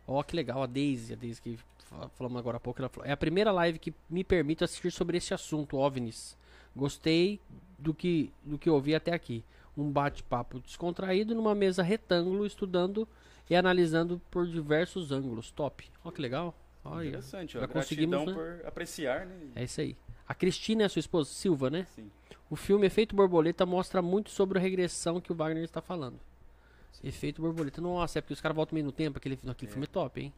Ó, 0.06 0.22
que 0.22 0.36
legal, 0.36 0.62
a 0.62 0.66
Daisy, 0.66 1.12
a 1.12 1.16
Daisy 1.16 1.40
que 1.40 1.58
fa- 1.86 2.08
falamos 2.10 2.38
agora 2.38 2.56
há 2.58 2.60
pouco, 2.60 2.80
ela 2.80 2.88
falou, 2.88 3.08
é 3.08 3.12
a 3.12 3.16
primeira 3.16 3.50
live 3.50 3.78
que 3.78 3.92
me 4.08 4.22
permite 4.22 4.62
assistir 4.62 4.90
sobre 4.92 5.16
esse 5.16 5.34
assunto, 5.34 5.76
OVNIs. 5.76 6.36
Gostei 6.74 7.40
do 7.78 7.92
que, 7.92 8.32
do 8.44 8.56
que 8.58 8.70
ouvi 8.70 8.94
até 8.94 9.12
aqui. 9.12 9.44
Um 9.76 9.90
bate-papo 9.90 10.60
descontraído 10.60 11.34
numa 11.34 11.54
mesa 11.54 11.82
retângulo, 11.82 12.46
estudando 12.46 13.08
e 13.48 13.56
analisando 13.56 14.20
por 14.30 14.46
diversos 14.46 15.10
ângulos. 15.10 15.50
Top. 15.50 15.84
Ó, 16.04 16.10
que 16.10 16.20
legal. 16.20 16.54
Olha, 16.84 17.08
Interessante, 17.08 17.56
ó, 17.56 17.60
já 17.60 17.66
gratidão 17.66 18.24
conseguimos, 18.24 18.26
né? 18.26 18.32
por 18.60 18.66
apreciar, 18.66 19.26
né? 19.26 19.50
É 19.56 19.64
isso 19.64 19.80
aí. 19.80 19.96
A 20.26 20.34
Cristina 20.34 20.82
é 20.82 20.86
a 20.86 20.88
sua 20.88 21.00
esposa, 21.00 21.30
Silva, 21.30 21.70
né? 21.70 21.86
Sim. 21.94 22.10
O 22.50 22.56
filme 22.56 22.86
Efeito 22.86 23.14
Borboleta 23.14 23.64
mostra 23.64 24.02
muito 24.02 24.30
sobre 24.30 24.58
a 24.58 24.62
regressão 24.62 25.20
que 25.20 25.32
o 25.32 25.34
Wagner 25.34 25.64
está 25.64 25.80
falando. 25.80 26.18
Efeito 27.02 27.40
Borboleta. 27.42 27.80
Nossa, 27.80 28.18
é 28.18 28.22
porque 28.22 28.32
os 28.34 28.40
caras 28.40 28.54
voltam 28.56 28.74
meio 28.74 28.86
no 28.86 28.92
tempo. 28.92 29.18
Aquele, 29.18 29.38
aquele 29.46 29.70
filme 29.70 29.84
é 29.84 29.88
top, 29.88 30.20
hein? 30.20 30.32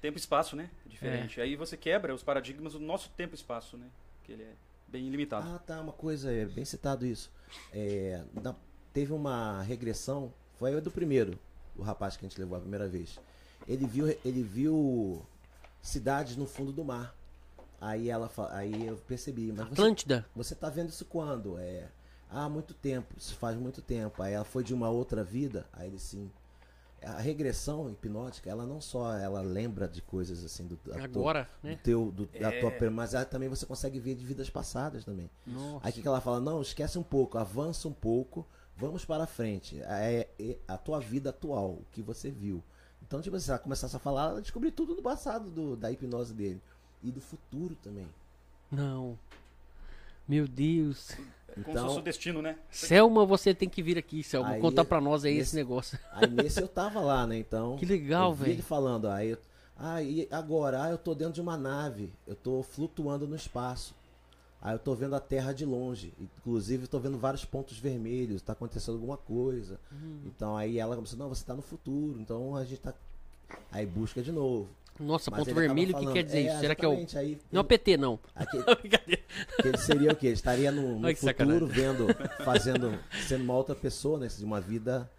Tempo 0.00 0.16
e 0.18 0.20
espaço, 0.20 0.54
né? 0.56 0.70
Diferente. 0.86 1.40
Aí 1.40 1.56
você 1.56 1.76
quebra 1.76 2.14
os 2.14 2.22
paradigmas 2.22 2.74
do 2.74 2.80
nosso 2.80 3.10
tempo 3.10 3.34
e 3.34 3.36
espaço, 3.36 3.76
né? 3.76 3.86
Que 4.24 4.32
ele 4.32 4.42
é 4.42 4.52
bem 4.88 5.08
limitado. 5.08 5.48
Ah, 5.48 5.58
tá, 5.58 5.80
uma 5.80 5.92
coisa, 5.92 6.32
é 6.32 6.44
bem 6.44 6.64
citado 6.64 7.04
isso. 7.06 7.30
É, 7.72 8.22
na- 8.42 8.54
teve 8.92 9.12
uma 9.12 9.62
regressão, 9.62 10.32
foi 10.58 10.78
do 10.80 10.90
primeiro, 10.90 11.38
o 11.76 11.82
rapaz 11.82 12.16
que 12.16 12.24
a 12.24 12.28
gente 12.28 12.38
levou 12.38 12.56
a 12.56 12.60
primeira 12.60 12.86
vez. 12.88 13.18
Ele 13.66 13.86
viu, 13.86 14.06
ele 14.24 14.42
viu 14.42 15.22
cidades 15.82 16.36
no 16.36 16.46
fundo 16.46 16.72
do 16.72 16.84
mar. 16.84 17.14
Aí 17.80 18.08
ela, 18.08 18.30
aí 18.52 18.86
eu 18.86 18.96
percebi, 18.96 19.52
mas 19.52 19.66
você, 19.68 19.72
Atlântida. 19.72 20.26
você 20.34 20.54
tá 20.54 20.70
vendo 20.70 20.88
isso 20.88 21.04
quando? 21.04 21.58
É, 21.58 21.88
há 22.30 22.48
muito 22.48 22.74
tempo, 22.74 23.14
isso 23.16 23.34
faz 23.36 23.56
muito 23.56 23.80
tempo. 23.82 24.22
Aí 24.22 24.32
ela 24.34 24.44
foi 24.44 24.62
de 24.64 24.74
uma 24.74 24.88
outra 24.90 25.22
vida, 25.24 25.66
aí 25.72 25.88
ele 25.88 25.98
sim. 25.98 26.30
A 27.02 27.20
regressão 27.20 27.88
hipnótica, 27.90 28.50
ela 28.50 28.66
não 28.66 28.80
só 28.80 29.14
ela 29.16 29.40
lembra 29.40 29.86
de 29.86 30.00
coisas 30.02 30.42
assim 30.44 30.66
do, 30.66 30.76
da 30.76 30.94
tua- 30.94 31.04
Agora, 31.04 31.48
do 31.62 31.68
né? 31.68 31.78
teu, 31.82 32.10
do, 32.10 32.26
da 32.26 32.52
É. 32.52 32.60
tua, 32.60 32.70
per- 32.72 32.90
mas 32.90 33.14
ela 33.14 33.24
também 33.24 33.48
você 33.48 33.64
consegue 33.66 34.00
ver 34.00 34.14
de 34.16 34.24
vidas 34.24 34.50
passadas 34.50 35.04
também. 35.04 35.30
Nossa. 35.46 35.86
Aí 35.86 35.90
o 35.90 35.94
que, 35.94 36.02
que 36.02 36.08
ela 36.08 36.20
fala? 36.20 36.40
Não, 36.40 36.60
esquece 36.60 36.98
um 36.98 37.02
pouco, 37.04 37.38
avança 37.38 37.86
um 37.86 37.92
pouco, 37.92 38.44
vamos 38.76 39.04
para 39.04 39.26
frente. 39.26 39.80
É, 39.82 40.26
é 40.38 40.56
a 40.66 40.76
tua 40.76 40.98
vida 40.98 41.30
atual, 41.30 41.72
o 41.72 41.86
que 41.92 42.02
você 42.02 42.30
viu. 42.30 42.62
Então, 43.06 43.20
tipo, 43.20 43.38
se 43.38 43.50
ela 43.50 43.58
começasse 43.60 43.94
a 43.94 44.00
falar, 44.00 44.30
ela 44.30 44.42
descobriu 44.42 44.72
tudo 44.72 44.94
do 44.96 45.02
passado 45.02 45.48
do, 45.48 45.76
da 45.76 45.92
hipnose 45.92 46.34
dele. 46.34 46.60
E 47.04 47.12
do 47.12 47.20
futuro 47.20 47.76
também. 47.84 48.08
Não. 48.72 49.16
Meu 50.26 50.48
Deus. 50.48 51.10
Como 51.56 51.64
se 51.66 51.70
Então, 51.72 51.86
fosse 51.86 51.98
o 51.98 52.02
destino, 52.02 52.42
né? 52.42 52.56
Selma, 52.70 53.24
você 53.24 53.54
tem 53.54 53.68
que 53.68 53.82
vir 53.82 53.96
aqui, 53.98 54.22
Selma. 54.22 54.50
Aí, 54.50 54.60
contar 54.60 54.84
pra 54.84 55.00
nós 55.00 55.24
aí 55.24 55.34
nesse- 55.34 55.48
esse 55.48 55.56
negócio. 55.56 55.98
aí 56.12 56.28
nesse 56.30 56.60
eu 56.60 56.68
tava 56.68 57.00
lá, 57.00 57.26
né? 57.26 57.38
Então. 57.38 57.76
Que 57.76 57.86
legal, 57.86 58.30
eu 58.30 58.34
vi 58.34 58.40
velho. 58.44 58.52
ele 58.56 58.62
falando, 58.62 59.08
aí. 59.08 59.30
eu- 59.30 59.38
Ah, 59.78 59.96
agora, 60.30 60.84
ah, 60.84 60.90
eu 60.90 60.96
tô 60.98 61.14
dentro 61.14 61.34
de 61.34 61.40
uma 61.40 61.56
nave. 61.56 62.10
Eu 62.26 62.34
tô 62.34 62.62
flutuando 62.62 63.26
no 63.26 63.36
espaço. 63.36 63.94
Aí 64.62 64.74
eu 64.74 64.78
tô 64.78 64.94
vendo 64.94 65.14
a 65.14 65.20
Terra 65.20 65.52
de 65.52 65.64
longe. 65.66 66.12
Inclusive, 66.38 66.84
eu 66.84 66.88
tô 66.88 66.98
vendo 66.98 67.18
vários 67.18 67.44
pontos 67.44 67.78
vermelhos. 67.78 68.40
Tá 68.42 68.52
acontecendo 68.54 68.94
alguma 68.94 69.16
coisa. 69.18 69.78
Hum. 69.92 70.20
Então 70.26 70.56
aí 70.56 70.78
ela 70.78 70.96
começou, 70.96 71.18
não, 71.18 71.28
você 71.28 71.44
tá 71.44 71.54
no 71.54 71.60
futuro. 71.62 72.18
Então 72.20 72.56
a 72.56 72.64
gente 72.64 72.80
tá. 72.80 72.94
Aí 73.70 73.84
busca 73.86 74.22
de 74.22 74.32
novo. 74.32 74.66
Nossa, 74.98 75.30
Mas 75.30 75.40
ponto 75.40 75.54
vermelho, 75.54 75.96
o 75.96 76.00
que 76.00 76.12
quer 76.12 76.22
dizer 76.22 76.46
isso? 76.46 76.60
Será 76.60 76.74
que 76.74 76.84
é 76.84 76.88
o. 76.88 76.92
Aí, 76.92 77.40
Não 77.52 77.60
é 77.60 77.62
o 77.62 77.64
PT, 77.64 77.96
não. 77.96 78.18
aquele- 78.34 78.64
ele 79.64 79.78
seria 79.78 80.12
o 80.12 80.16
quê? 80.16 80.26
Ele 80.28 80.34
estaria 80.34 80.72
no, 80.72 80.98
no 81.00 81.06
Ai, 81.06 81.14
futuro 81.14 81.66
vendo, 81.66 82.06
fazendo, 82.44 82.98
sendo 83.28 83.44
uma 83.44 83.54
outra 83.54 83.74
pessoa, 83.74 84.18
né? 84.18 84.26
De 84.28 84.44
uma 84.44 84.60
vida, 84.60 85.10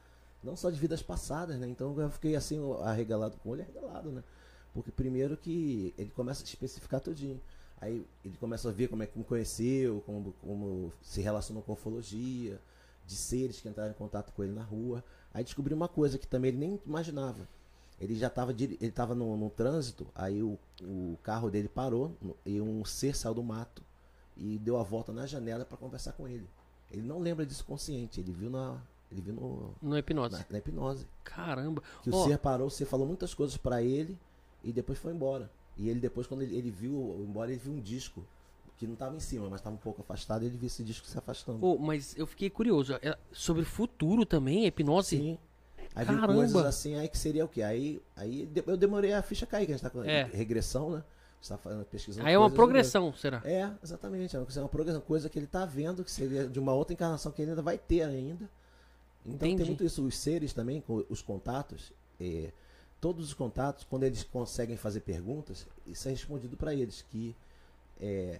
não 0.43 0.55
só 0.55 0.69
de 0.69 0.79
vidas 0.79 1.01
passadas, 1.01 1.57
né? 1.57 1.67
Então 1.67 1.99
eu 1.99 2.09
fiquei 2.09 2.35
assim, 2.35 2.59
arregalado 2.83 3.37
com 3.37 3.49
o 3.49 3.51
olho 3.53 3.61
arregalado, 3.61 4.09
né? 4.11 4.23
Porque 4.73 4.91
primeiro 4.91 5.35
que 5.37 5.93
ele 5.97 6.11
começa 6.11 6.43
a 6.43 6.45
especificar 6.45 6.99
tudinho. 6.99 7.39
Aí 7.79 8.03
ele 8.25 8.35
começa 8.39 8.69
a 8.69 8.71
ver 8.71 8.87
como 8.87 9.03
é 9.03 9.05
que 9.05 9.17
me 9.17 9.23
conheceu, 9.23 10.01
como, 10.05 10.33
como 10.41 10.91
se 11.01 11.21
relacionou 11.21 11.61
com 11.61 11.71
a 11.71 11.75
ufologia, 11.75 12.59
de 13.05 13.15
seres 13.15 13.59
que 13.59 13.69
entraram 13.69 13.91
em 13.91 13.95
contato 13.95 14.31
com 14.33 14.43
ele 14.43 14.53
na 14.53 14.63
rua. 14.63 15.03
Aí 15.33 15.43
descobri 15.43 15.73
uma 15.73 15.87
coisa 15.87 16.17
que 16.17 16.27
também 16.27 16.49
ele 16.49 16.57
nem 16.57 16.79
imaginava. 16.85 17.47
Ele 17.99 18.15
já 18.15 18.27
estava 18.27 18.51
ele 18.51 18.77
estava 18.81 19.15
no, 19.15 19.35
no 19.35 19.49
trânsito, 19.49 20.05
aí 20.13 20.43
o, 20.43 20.57
o 20.83 21.17
carro 21.23 21.49
dele 21.49 21.67
parou 21.67 22.15
e 22.45 22.61
um 22.61 22.85
ser 22.85 23.15
saiu 23.15 23.33
do 23.33 23.43
mato 23.43 23.81
e 24.35 24.59
deu 24.59 24.77
a 24.77 24.83
volta 24.83 25.11
na 25.11 25.25
janela 25.25 25.65
para 25.65 25.77
conversar 25.77 26.11
com 26.13 26.27
ele. 26.27 26.47
Ele 26.91 27.01
não 27.01 27.19
lembra 27.19 27.45
disso 27.45 27.65
consciente, 27.65 28.19
ele 28.19 28.31
viu 28.31 28.49
na 28.49 28.79
ele 29.11 29.21
viu 29.21 29.33
no, 29.33 29.73
No 29.81 29.97
hipnose. 29.97 30.33
na, 30.35 30.45
na 30.49 30.57
hipnose. 30.57 31.07
Caramba. 31.23 31.81
Que 32.03 32.09
Ó, 32.11 32.23
o 32.23 32.27
ser 32.27 32.37
parou, 32.37 32.67
o 32.67 32.71
ser 32.71 32.85
falou 32.85 33.07
muitas 33.07 33.33
coisas 33.33 33.57
para 33.57 33.81
ele 33.81 34.17
e 34.63 34.71
depois 34.71 34.99
foi 34.99 35.13
embora. 35.13 35.49
E 35.77 35.89
ele 35.89 35.99
depois 35.99 36.27
quando 36.27 36.41
ele, 36.41 36.55
ele 36.55 36.69
viu 36.69 37.15
embora, 37.27 37.51
ele 37.51 37.59
viu 37.59 37.73
um 37.73 37.79
disco 37.79 38.23
que 38.77 38.85
não 38.85 38.93
estava 38.93 39.15
em 39.15 39.19
cima, 39.19 39.49
mas 39.49 39.59
estava 39.59 39.75
um 39.75 39.79
pouco 39.79 40.01
afastado, 40.01 40.43
e 40.43 40.45
ele 40.45 40.57
viu 40.57 40.67
esse 40.67 40.83
disco 40.83 41.07
se 41.07 41.17
afastando. 41.17 41.65
Ô, 41.65 41.79
mas 41.79 42.15
eu 42.15 42.27
fiquei 42.27 42.49
curioso. 42.49 42.93
é 43.01 43.17
sobre 43.31 43.65
futuro 43.65 44.23
também, 44.25 44.67
hipnose? 44.67 45.17
Sim. 45.17 45.39
Aí 45.97 46.05
Caramba. 46.05 46.27
coisas 46.33 46.55
assim, 46.65 46.95
aí 46.95 47.07
que 47.07 47.17
seria 47.17 47.43
o 47.43 47.47
quê? 47.47 47.63
Aí, 47.63 47.99
aí 48.15 48.47
eu 48.67 48.77
demorei 48.77 49.13
a 49.13 49.21
ficha 49.23 49.45
cair, 49.47 49.65
que 49.65 49.71
a 49.71 49.75
gente 49.75 49.83
tá 49.83 49.89
com 49.89 50.03
É. 50.03 50.23
regressão, 50.25 50.91
né? 50.91 50.97
A 50.97 51.35
gente 51.41 51.49
tá 51.49 51.57
fazendo, 51.57 51.85
pesquisando 51.85 52.27
Aí 52.27 52.33
é 52.33 52.37
uma 52.37 52.43
coisas, 52.49 52.55
progressão, 52.55 53.13
será? 53.13 53.41
É, 53.43 53.71
exatamente. 53.83 54.35
É 54.35 54.39
uma 54.39 54.45
coisa- 54.45 54.61
uma 54.61 54.69
progressão, 54.69 55.01
coisa 55.01 55.27
que 55.29 55.39
ele 55.39 55.47
tá 55.47 55.65
vendo, 55.65 56.03
que 56.03 56.11
seria 56.11 56.47
de 56.47 56.59
uma 56.59 56.73
outra 56.73 56.93
encarnação 56.93 57.31
que 57.31 57.41
ele 57.41 57.49
ainda 57.51 57.61
vai 57.63 57.77
ter 57.79 58.03
ainda. 58.03 58.47
Então 59.25 59.47
Entendi. 59.47 59.57
tem 59.57 59.65
muito 59.65 59.83
isso. 59.83 60.05
Os 60.05 60.15
seres 60.17 60.53
também, 60.53 60.81
com 60.81 61.03
os 61.09 61.21
contatos, 61.21 61.91
é, 62.21 62.51
todos 63.01 63.25
os 63.27 63.33
contatos, 63.33 63.83
quando 63.83 64.03
eles 64.03 64.23
conseguem 64.23 64.77
fazer 64.77 64.99
perguntas, 65.01 65.65
isso 65.85 66.07
é 66.07 66.11
respondido 66.11 66.55
para 66.55 66.73
eles, 66.75 67.01
que 67.09 67.35
é, 67.99 68.39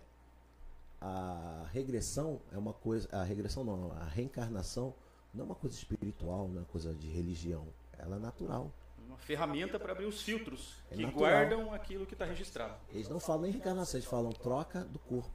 a 1.02 1.66
regressão 1.74 2.40
é 2.52 2.58
uma 2.58 2.74
coisa. 2.74 3.08
A 3.12 3.24
regressão 3.24 3.64
não, 3.64 3.92
a 3.94 4.04
reencarnação 4.06 4.94
não 5.38 5.44
é 5.44 5.46
uma 5.46 5.56
coisa 5.56 5.76
espiritual, 5.76 6.48
não 6.48 6.56
é 6.56 6.60
uma 6.60 6.66
coisa 6.66 6.94
de 6.94 7.08
religião. 7.08 7.66
Ela 7.98 8.16
é 8.16 8.20
natural. 8.20 8.72
Uma 9.08 9.18
ferramenta 9.18 9.80
para 9.80 9.92
abrir 9.94 10.06
os 10.06 10.22
filtros 10.22 10.76
É 10.92 10.96
que 10.96 11.04
natural. 11.04 11.20
guardam 11.30 11.74
aquilo 11.74 12.06
que 12.06 12.14
está 12.14 12.26
registrado. 12.26 12.76
Eles 12.92 13.08
não 13.08 13.20
falam 13.20 13.46
em 13.46 13.52
reencarnação, 13.52 13.98
eles 14.00 14.10
falam 14.10 14.32
troca 14.32 14.84
do 14.84 15.00
corpo. 15.00 15.32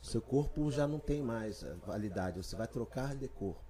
Seu 0.00 0.22
corpo 0.22 0.70
já 0.70 0.86
não 0.86 0.98
tem 0.98 1.20
mais 1.20 1.62
validade, 1.86 2.42
você 2.42 2.54
vai 2.56 2.66
trocar 2.66 3.14
de 3.14 3.28
corpo. 3.28 3.60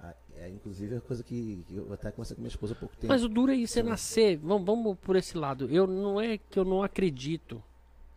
Ah, 0.00 0.14
É, 0.36 0.48
inclusive, 0.48 0.96
é 0.96 1.00
coisa 1.00 1.22
que, 1.22 1.64
eu 1.70 1.92
até 1.92 2.10
conversei 2.10 2.34
com 2.34 2.42
minha 2.42 2.48
esposa 2.48 2.72
há 2.72 2.76
pouco 2.76 2.96
tempo. 2.96 3.06
Mas 3.12 3.22
o 3.22 3.28
duro 3.28 3.52
é 3.52 3.54
isso, 3.54 3.78
é 3.78 3.82
nascer. 3.82 4.36
Vamos, 4.38 4.66
vamos 4.66 4.98
por 4.98 5.14
esse 5.16 5.36
lado. 5.36 5.70
Eu 5.70 5.86
não 5.86 6.20
é 6.20 6.38
que 6.38 6.58
eu 6.58 6.64
não 6.64 6.82
acredito. 6.82 7.62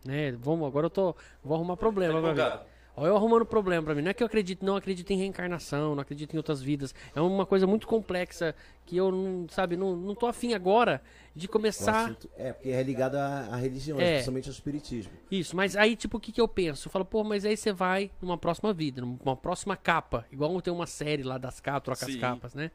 Né? 0.04 0.32
Vamos, 0.32 0.66
agora 0.66 0.86
eu 0.86 0.90
tô. 0.90 1.14
Vou 1.44 1.54
arrumar 1.54 1.76
problema 1.76 2.34
Tá 2.34 2.64
Ó, 3.00 3.06
eu 3.06 3.14
arrumando 3.16 3.46
problema 3.46 3.82
pra 3.84 3.94
mim. 3.94 4.02
Não 4.02 4.10
é 4.10 4.14
que 4.14 4.22
eu 4.22 4.26
acredito, 4.26 4.64
não 4.64 4.74
acredito 4.76 5.10
em 5.12 5.16
reencarnação, 5.16 5.94
não 5.94 6.02
acredito 6.02 6.34
em 6.34 6.36
outras 6.36 6.60
vidas. 6.60 6.94
É 7.14 7.20
uma 7.20 7.46
coisa 7.46 7.66
muito 7.66 7.86
complexa 7.86 8.54
que 8.84 8.96
eu 8.96 9.12
não, 9.12 9.46
sabe, 9.48 9.76
não, 9.76 9.94
não 9.94 10.14
tô 10.14 10.26
afim 10.26 10.52
agora 10.54 11.00
de 11.34 11.46
começar. 11.46 12.06
assunto- 12.06 12.28
é, 12.36 12.52
porque 12.52 12.70
é 12.70 12.82
ligado 12.82 13.14
à, 13.14 13.50
à 13.52 13.56
religião, 13.56 14.00
É. 14.00 14.14
principalmente 14.14 14.48
ao 14.48 14.52
espiritismo. 14.52 15.12
Isso, 15.30 15.54
mas 15.54 15.76
aí, 15.76 15.94
tipo, 15.94 16.16
o 16.16 16.20
que, 16.20 16.32
que 16.32 16.40
eu 16.40 16.48
penso? 16.48 16.88
Eu 16.88 16.92
falo, 16.92 17.04
pô, 17.04 17.22
mas 17.22 17.44
aí 17.44 17.56
você 17.56 17.72
vai 17.72 18.10
numa 18.20 18.36
próxima 18.36 18.72
vida, 18.72 19.00
numa 19.00 19.36
próxima 19.36 19.76
capa. 19.76 20.26
Igual 20.32 20.60
tem 20.60 20.72
uma 20.72 20.86
série 20.86 21.22
lá 21.22 21.38
das 21.38 21.60
capas, 21.60 21.82
troca 21.84 22.04
as 22.06 22.12
Sim. 22.12 22.18
capas, 22.18 22.54
né? 22.54 22.70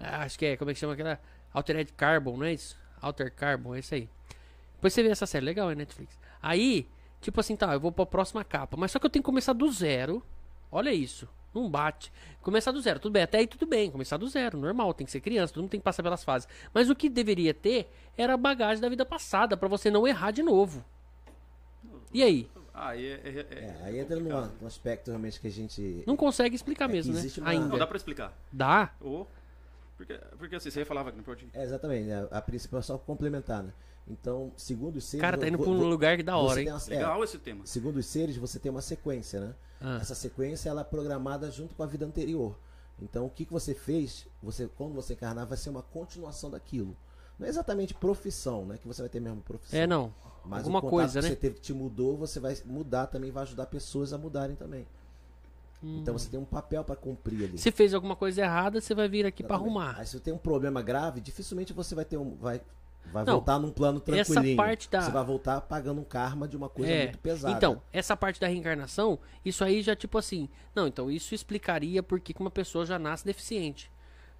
Ah, 0.00 0.22
Acho 0.24 0.38
que 0.38 0.46
é, 0.46 0.56
como 0.56 0.70
é 0.70 0.74
que 0.74 0.80
chama 0.80 0.94
aquela? 0.94 1.20
Altered 1.54 1.92
Carbon, 1.92 2.36
não 2.36 2.44
é 2.46 2.52
isso? 2.54 2.76
Alter 3.00 3.32
Carbon, 3.32 3.74
é 3.74 3.78
isso 3.78 3.94
aí. 3.94 4.08
Depois 4.74 4.92
você 4.92 5.02
vê 5.02 5.08
essa 5.10 5.26
série, 5.26 5.44
legal, 5.44 5.70
é 5.70 5.74
Netflix. 5.74 6.18
Aí, 6.42 6.88
tipo 7.20 7.40
assim, 7.40 7.56
tá, 7.56 7.72
eu 7.72 7.80
vou 7.80 7.92
pra 7.92 8.06
próxima 8.06 8.44
capa. 8.44 8.76
Mas 8.76 8.90
só 8.92 8.98
que 8.98 9.06
eu 9.06 9.10
tenho 9.10 9.22
que 9.22 9.26
começar 9.26 9.52
do 9.52 9.70
zero. 9.70 10.22
Olha 10.70 10.92
isso. 10.92 11.28
Não 11.54 11.68
bate. 11.68 12.12
Começar 12.42 12.70
do 12.72 12.80
zero, 12.80 13.00
tudo 13.00 13.12
bem. 13.12 13.22
Até 13.22 13.38
aí 13.38 13.46
tudo 13.46 13.66
bem. 13.66 13.90
Começar 13.90 14.16
do 14.18 14.28
zero, 14.28 14.58
normal. 14.58 14.92
Tem 14.94 15.04
que 15.04 15.10
ser 15.10 15.20
criança, 15.20 15.52
todo 15.54 15.62
mundo 15.62 15.70
tem 15.70 15.80
que 15.80 15.84
passar 15.84 16.02
pelas 16.02 16.22
fases. 16.22 16.46
Mas 16.74 16.90
o 16.90 16.94
que 16.94 17.08
deveria 17.08 17.54
ter 17.54 17.90
era 18.16 18.34
a 18.34 18.36
bagagem 18.36 18.80
da 18.82 18.88
vida 18.88 19.04
passada, 19.04 19.56
pra 19.56 19.66
você 19.68 19.90
não 19.90 20.06
errar 20.06 20.30
de 20.30 20.42
novo. 20.42 20.84
E 22.12 22.22
aí? 22.22 22.48
Ah, 22.72 22.96
é, 22.96 23.00
é, 23.00 23.12
é- 23.14 23.46
É, 23.50 23.64
é 23.64 23.80
aí 23.86 23.98
entra 23.98 24.20
num, 24.20 24.66
aspecto 24.66 25.08
realmente 25.10 25.40
que 25.40 25.46
a 25.48 25.50
gente. 25.50 26.04
Não 26.06 26.16
consegue 26.16 26.54
explicar 26.54 26.84
É 26.84 26.88
que 26.88 26.94
mesmo, 26.94 27.12
né? 27.12 27.18
existe 27.18 27.40
uma- 27.40 27.50
Ainda. 27.50 27.66
Não, 27.66 27.78
dá 27.78 27.86
para 27.86 27.96
explicar. 27.96 28.32
Dá? 28.52 28.92
Ou, 29.00 29.28
porque, 29.96 30.14
porque 30.38 30.54
assim, 30.54 30.70
você 30.70 30.80
ia 30.80 30.86
falar, 30.86 31.02
Wagner, 31.02 31.24
pode... 31.24 31.48
É, 31.52 31.62
exatamente, 31.64 32.04
né? 32.06 32.28
a 32.30 32.40
princípio 32.40 32.78
é 32.78 32.82
só 32.82 32.96
complementar, 32.96 33.62
né? 33.64 33.72
Então, 34.10 34.52
segundo 34.56 34.96
os 34.96 35.04
seres. 35.04 35.20
Cara, 35.20 35.36
tá 35.36 35.46
indo 35.46 35.58
pra 35.58 35.68
um 35.68 35.86
lugar 35.88 36.16
que 36.16 36.22
da 36.22 36.34
você 36.36 36.44
hora, 36.46 36.54
tem 36.56 36.66
hein? 36.66 36.72
uma- 36.72 36.80
é, 36.86 36.96
Legal 36.98 37.24
esse 37.24 37.38
tema. 37.38 37.66
segundo 37.66 37.96
os 37.98 38.06
seres, 38.06 38.36
você 38.36 38.58
tem 38.58 38.70
uma 38.70 38.80
sequência, 38.80 39.40
né? 39.40 39.54
Ah. 39.80 39.98
Essa 40.00 40.14
sequência 40.14 40.70
ela 40.70 40.80
é 40.80 40.84
programada 40.84 41.50
junto 41.50 41.74
com 41.74 41.82
a 41.82 41.86
vida 41.86 42.06
anterior. 42.06 42.58
Então, 43.00 43.26
o 43.26 43.30
que, 43.30 43.44
que 43.44 43.52
você 43.52 43.74
fez, 43.74 44.26
você 44.42 44.68
quando 44.76 44.94
você 44.94 45.12
encarnar, 45.12 45.46
vai 45.46 45.56
ser 45.58 45.70
uma 45.70 45.82
continuação 45.82 46.50
daquilo. 46.50 46.96
Não 47.38 47.46
é 47.46 47.50
exatamente 47.50 47.94
profissão, 47.94 48.64
né? 48.66 48.78
Que 48.78 48.88
você 48.88 49.02
vai 49.02 49.08
ter 49.08 49.18
a 49.18 49.20
mesma 49.20 49.40
profissão. 49.42 49.78
É, 49.78 49.86
não. 49.86 50.12
Mas 50.44 50.60
Alguma 50.60 50.80
coisa, 50.80 51.20
que 51.20 51.24
né? 51.28 51.30
você 51.34 51.36
teve 51.36 51.54
que 51.56 51.60
te 51.60 51.74
mudou, 51.74 52.16
você 52.16 52.40
vai 52.40 52.56
mudar 52.64 53.06
também, 53.08 53.30
vai 53.30 53.42
ajudar 53.42 53.66
pessoas 53.66 54.12
a 54.12 54.18
mudarem 54.18 54.56
também. 54.56 54.86
Então 55.80 56.18
você 56.18 56.28
tem 56.28 56.40
um 56.40 56.44
papel 56.44 56.82
para 56.82 56.96
cumprir 56.96 57.44
ali. 57.44 57.56
Se 57.58 57.70
fez 57.70 57.94
alguma 57.94 58.16
coisa 58.16 58.40
errada, 58.40 58.80
você 58.80 58.94
vai 58.96 59.08
vir 59.08 59.24
aqui 59.24 59.44
pra 59.44 59.54
Exatamente. 59.54 59.78
arrumar. 59.78 60.00
Aí 60.00 60.06
se 60.06 60.12
você 60.12 60.20
tem 60.20 60.34
um 60.34 60.38
problema 60.38 60.82
grave, 60.82 61.20
dificilmente 61.20 61.72
você 61.72 61.94
vai 61.94 62.04
ter 62.04 62.16
um. 62.16 62.34
Vai, 62.34 62.60
vai 63.06 63.24
Não, 63.24 63.34
voltar 63.34 63.58
num 63.58 63.70
plano 63.70 64.02
essa 64.08 64.32
tranquilinho. 64.32 64.56
parte 64.56 64.90
da- 64.90 65.00
Você 65.02 65.10
vai 65.10 65.24
voltar 65.24 65.60
pagando 65.62 66.00
um 66.00 66.04
karma 66.04 66.46
de 66.46 66.56
uma 66.56 66.68
coisa 66.68 66.90
É. 66.92 67.02
muito 67.04 67.18
pesada. 67.18 67.54
Então, 67.56 67.80
essa 67.92 68.16
parte 68.16 68.38
da 68.40 68.46
reencarnação, 68.46 69.18
isso 69.44 69.64
aí 69.64 69.80
já 69.82 69.96
tipo 69.96 70.18
assim. 70.18 70.48
Não, 70.74 70.86
então 70.86 71.10
isso 71.10 71.34
explicaria 71.34 72.02
por 72.02 72.20
que 72.20 72.34
que 72.34 72.40
uma 72.40 72.50
pessoa 72.50 72.84
já 72.84 72.98
nasce 72.98 73.24
deficiente. 73.24 73.90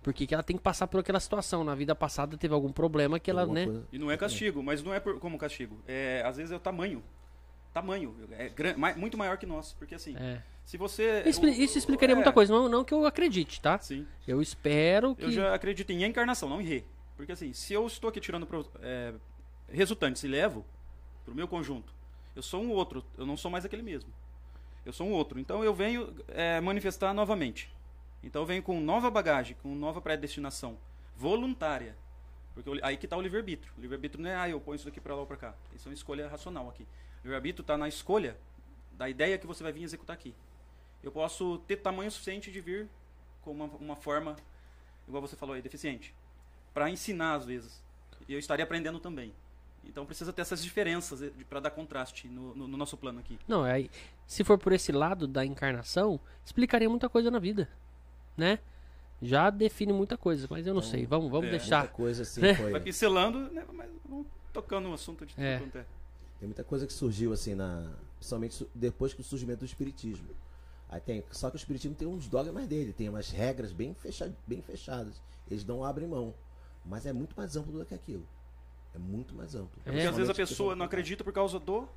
Por 0.02 0.12
que 0.12 0.32
ela 0.32 0.42
tem 0.44 0.56
que 0.56 0.62
passar 0.62 0.86
por 0.86 1.00
aquela 1.00 1.18
situação. 1.18 1.64
Na 1.64 1.74
vida 1.74 1.94
passada 1.94 2.36
teve 2.36 2.54
algum 2.54 2.70
problema 2.72 3.18
que 3.18 3.30
ela, 3.30 3.42
Alguma 3.42 3.58
né? 3.58 3.64
coisa- 3.66 3.88
E 3.92 3.98
não 3.98 4.10
é 4.10 4.16
castigo, 4.16 4.62
mas 4.62 4.82
não 4.82 4.94
é 4.94 5.00
por- 5.00 5.18
como 5.18 5.36
castigo. 5.36 5.80
É, 5.88 6.22
às 6.24 6.36
vezes 6.36 6.52
é 6.52 6.56
o 6.56 6.60
tamanho. 6.60 7.02
Tamanho. 7.74 8.14
É 8.32 8.48
gran- 8.48 8.74
muito 8.96 9.18
maior 9.18 9.36
que 9.36 9.44
nós. 9.46 9.72
Porque 9.78 9.94
assim, 9.94 10.16
É. 10.16 10.40
se 10.64 10.76
você... 10.76 11.22
Expli- 11.26 11.50
o- 11.50 11.54
Isso 11.54 11.76
explicaria 11.78 12.12
é, 12.12 12.16
muita 12.16 12.32
coisa. 12.32 12.52
Não, 12.52 12.68
não 12.68 12.84
que 12.84 12.94
eu 12.94 13.04
acredite, 13.06 13.60
tá? 13.60 13.78
Sim. 13.78 14.06
Eu 14.26 14.40
espero 14.40 15.14
que. 15.14 15.24
Eu 15.24 15.30
já 15.32 15.54
acredito 15.54 15.90
em 15.90 16.04
encarnação, 16.04 16.48
não 16.48 16.60
em 16.60 16.64
re. 16.64 16.84
Porque 17.18 17.32
assim, 17.32 17.52
se 17.52 17.74
eu 17.74 17.84
estou 17.84 18.08
aqui 18.08 18.20
tirando 18.20 18.46
é, 18.80 19.12
resultantes 19.68 20.22
e 20.22 20.28
levo 20.28 20.64
pro 21.24 21.34
meu 21.34 21.48
conjunto, 21.48 21.92
eu 22.36 22.42
sou 22.44 22.62
um 22.62 22.70
outro, 22.70 23.04
eu 23.16 23.26
não 23.26 23.36
sou 23.36 23.50
mais 23.50 23.64
aquele 23.64 23.82
mesmo. 23.82 24.08
Eu 24.86 24.92
sou 24.92 25.04
um 25.04 25.10
outro. 25.10 25.36
Então 25.40 25.64
eu 25.64 25.74
venho 25.74 26.14
é, 26.28 26.60
manifestar 26.60 27.12
novamente. 27.12 27.74
Então 28.22 28.42
eu 28.42 28.46
venho 28.46 28.62
com 28.62 28.80
nova 28.80 29.10
bagagem, 29.10 29.56
com 29.60 29.74
nova 29.74 30.00
predestinação 30.00 30.78
voluntária. 31.16 31.96
Porque 32.54 32.70
o- 32.70 32.78
aí 32.86 32.96
que 32.96 33.06
está 33.06 33.16
o 33.16 33.20
livre-arbítrio. 33.20 33.72
O 33.76 33.80
livre-arbítrio 33.80 34.22
não 34.22 34.30
é, 34.30 34.36
ah, 34.36 34.48
eu 34.48 34.60
ponho 34.60 34.76
isso 34.76 34.84
daqui 34.84 35.00
para 35.00 35.12
lá 35.16 35.22
ou 35.22 35.26
para 35.26 35.36
cá. 35.36 35.54
Isso 35.74 35.88
é 35.88 35.90
uma 35.90 35.94
escolha 35.94 36.28
racional 36.28 36.68
aqui. 36.68 36.84
O 36.84 37.22
livre-arbítrio 37.24 37.62
está 37.62 37.76
na 37.76 37.88
escolha 37.88 38.38
da 38.92 39.08
ideia 39.10 39.36
que 39.38 39.46
você 39.46 39.64
vai 39.64 39.72
vir 39.72 39.82
executar 39.82 40.14
aqui. 40.14 40.32
Eu 41.02 41.10
posso 41.10 41.58
ter 41.66 41.78
tamanho 41.78 42.10
suficiente 42.12 42.52
de 42.52 42.60
vir 42.60 42.88
com 43.42 43.50
uma, 43.50 43.64
uma 43.64 43.96
forma, 43.96 44.36
igual 45.08 45.20
você 45.20 45.34
falou 45.34 45.56
aí, 45.56 45.62
deficiente, 45.62 46.14
para 46.78 46.88
ensinar 46.88 47.34
às 47.34 47.44
vezes. 47.44 47.82
E 48.28 48.32
eu 48.32 48.38
estaria 48.38 48.64
aprendendo 48.64 49.00
também. 49.00 49.32
Então 49.84 50.06
precisa 50.06 50.32
ter 50.32 50.42
essas 50.42 50.62
diferenças 50.62 51.28
para 51.50 51.58
dar 51.58 51.70
contraste 51.70 52.28
no, 52.28 52.54
no- 52.54 52.68
no 52.68 52.76
nosso 52.76 52.96
plano 52.96 53.18
aqui. 53.18 53.36
Não, 53.48 53.64
aí, 53.64 53.90
se 54.28 54.44
for 54.44 54.56
por 54.58 54.72
esse 54.72 54.92
lado 54.92 55.26
da 55.26 55.44
encarnação, 55.44 56.20
explicaria 56.44 56.88
muita 56.88 57.08
coisa 57.08 57.30
na 57.32 57.38
vida, 57.40 57.68
né? 58.36 58.60
Já 59.20 59.50
define 59.50 59.92
muita 59.92 60.16
coisa, 60.16 60.46
mas 60.48 60.64
eu 60.68 60.72
não 60.74 60.82
sei. 60.82 61.04
Vamos, 61.04 61.28
vamos 61.30 61.48
é, 61.48 61.50
deixar. 61.50 61.80
Muita 61.80 61.94
coisa 61.94 62.22
assim 62.22 62.44
É. 62.46 62.54
foi. 62.54 62.70
Vai 62.70 62.80
pincelando, 62.80 63.40
né, 63.52 63.64
mas 63.72 63.90
vamos 64.08 64.26
tocando 64.52 64.86
no 64.88 64.94
assunto 64.94 65.26
de 65.26 65.34
tudo 65.34 65.44
É. 65.44 65.58
quanto 65.58 65.78
é. 65.78 65.86
Tem 66.38 66.46
muita 66.46 66.62
coisa 66.62 66.86
que 66.86 66.92
surgiu 66.92 67.32
assim 67.32 67.56
na, 67.56 67.90
principalmente 68.18 68.64
depois 68.72 69.12
que 69.12 69.20
o 69.20 69.24
surgimento 69.24 69.60
do 69.60 69.64
espiritismo. 69.66 70.28
Aí 70.88 71.00
tem, 71.00 71.24
só 71.32 71.50
que 71.50 71.56
o 71.56 71.58
espiritismo 71.58 71.96
tem 71.96 72.06
uns 72.06 72.28
dogmas 72.28 72.68
dele, 72.68 72.92
tem 72.92 73.08
umas 73.08 73.30
regras 73.30 73.72
bem, 73.72 73.92
fecha, 73.94 74.32
bem 74.46 74.62
fechadas. 74.62 75.20
Eles 75.50 75.64
não 75.64 75.82
abrem 75.82 76.06
mão, 76.06 76.32
mas 76.88 77.06
é 77.06 77.12
muito 77.12 77.36
mais 77.36 77.56
amplo 77.56 77.72
do 77.72 77.84
que 77.84 77.94
aquilo. 77.94 78.26
É 78.94 78.98
muito 78.98 79.34
mais 79.34 79.54
amplo. 79.54 79.80
É 79.84 79.90
porque 79.90 80.06
às 80.06 80.16
vezes 80.16 80.30
a 80.30 80.34
pessoa 80.34 80.74
não 80.74 80.86
acredita 80.86 81.22
por 81.22 81.32
causa 81.32 81.58
do 81.58 81.88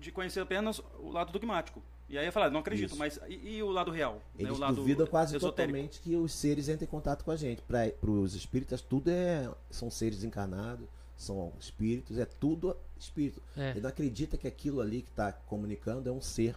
de 0.00 0.10
conhecer 0.10 0.40
apenas 0.40 0.80
o 0.98 1.10
lado 1.10 1.32
dogmático. 1.32 1.82
E 2.08 2.18
aí 2.18 2.30
fala, 2.30 2.50
não 2.50 2.60
acredito, 2.60 2.90
Isso. 2.90 2.98
mas 2.98 3.18
e, 3.28 3.56
e 3.56 3.62
o 3.62 3.70
lado 3.70 3.90
real? 3.90 4.14
né? 4.14 4.44
Eles 4.44 4.56
o 4.56 4.60
lado 4.60 4.76
duvidam 4.76 5.06
quase 5.06 5.36
esotérico. 5.36 5.72
totalmente 5.72 6.00
que 6.00 6.16
os 6.16 6.32
seres 6.32 6.68
entrem 6.68 6.86
em 6.86 6.90
contato 6.90 7.24
com 7.24 7.30
a 7.30 7.36
gente. 7.36 7.62
Para 7.62 7.92
os 8.02 8.34
espíritas, 8.34 8.80
tudo 8.80 9.08
é 9.10 9.50
são 9.70 9.90
seres 9.90 10.22
encarnados, 10.22 10.86
são 11.16 11.52
espíritos, 11.58 12.18
é 12.18 12.24
tudo 12.24 12.76
espírito. 12.98 13.42
É. 13.56 13.70
Ele 13.70 13.80
não 13.80 13.88
acredita 13.88 14.36
que 14.36 14.46
aquilo 14.46 14.80
ali 14.80 15.02
que 15.02 15.10
está 15.10 15.32
comunicando 15.32 16.08
é 16.08 16.12
um 16.12 16.20
ser 16.20 16.56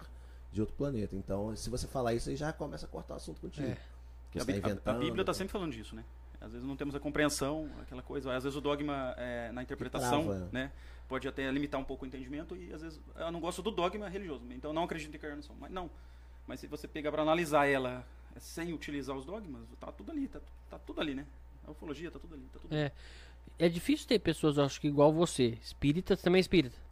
de 0.52 0.62
outro 0.62 0.76
planeta. 0.76 1.16
Então, 1.16 1.56
se 1.56 1.70
você 1.70 1.88
falar 1.88 2.14
isso, 2.14 2.30
aí 2.30 2.36
já 2.36 2.52
começa 2.52 2.86
a 2.86 2.90
cortar 2.90 3.14
o 3.16 3.18
assunto 3.18 3.40
contigo. 3.42 3.68
É. 3.68 3.78
A, 4.38 4.76
tá 4.76 4.92
a-. 4.92 5.00
Bíblia 5.00 5.22
está 5.22 5.34
sempre 5.34 5.54
falando 5.54 5.72
disso, 5.72 5.96
né? 5.96 6.04
Às 6.42 6.52
vezes 6.54 6.68
não 6.68 6.76
temos 6.76 6.96
a 6.96 7.00
compreensão, 7.00 7.70
aquela 7.82 8.02
coisa. 8.02 8.34
Às 8.36 8.44
vezes 8.44 8.58
o 8.58 8.62
dogma 8.62 9.14
é, 9.18 9.52
na 9.52 9.64
interpretação, 9.64 10.26
trava. 10.26 10.50
né? 10.52 10.72
Pode 11.08 11.28
até 11.28 11.50
limitar 11.52 11.80
um 11.80 11.84
pouco 11.84 12.04
o 12.04 12.08
entendimento 12.08 12.56
e 12.56 12.74
às 12.74 12.82
vezes 12.82 13.00
eu 13.16 13.32
não 13.32 13.40
gosto 13.40 13.62
do 13.62 13.72
dogma 13.72 14.10
religioso, 14.10 14.44
então 14.52 14.72
eu 14.72 14.74
não 14.74 14.84
acredito 14.84 15.14
em 15.14 15.18
encarnação. 15.18 15.56
Mas 15.60 15.72
não. 15.72 15.90
Mas 16.48 16.60
se 16.60 16.68
você 16.68 16.88
pegar 16.88 17.12
para 17.12 17.22
analisar 17.22 17.68
ela 17.68 18.06
é, 18.36 18.40
sem 18.40 18.74
utilizar 18.74 19.16
os 19.16 19.26
dogmas, 19.26 19.62
tá 19.80 19.92
tudo 19.92 20.12
ali, 20.12 20.28
tá, 20.28 20.40
tá 20.70 20.80
tudo 20.80 21.02
ali, 21.02 21.16
né? 21.16 21.26
A 21.66 21.72
ufologia 21.72 22.12
tá 22.12 22.20
tudo 22.20 22.36
ali, 22.36 22.46
tá 22.52 22.60
tudo 22.60 22.74
ali. 22.74 22.84
É. 22.84 22.92
É 23.58 23.70
difícil 23.70 24.08
ter 24.08 24.20
pessoas, 24.20 24.60
acho 24.60 24.82
que 24.82 24.88
igual 24.88 25.14
você. 25.14 25.58
Espírita 25.62 26.18
também 26.18 26.40
é 26.40 26.42
espírita. 26.42 26.85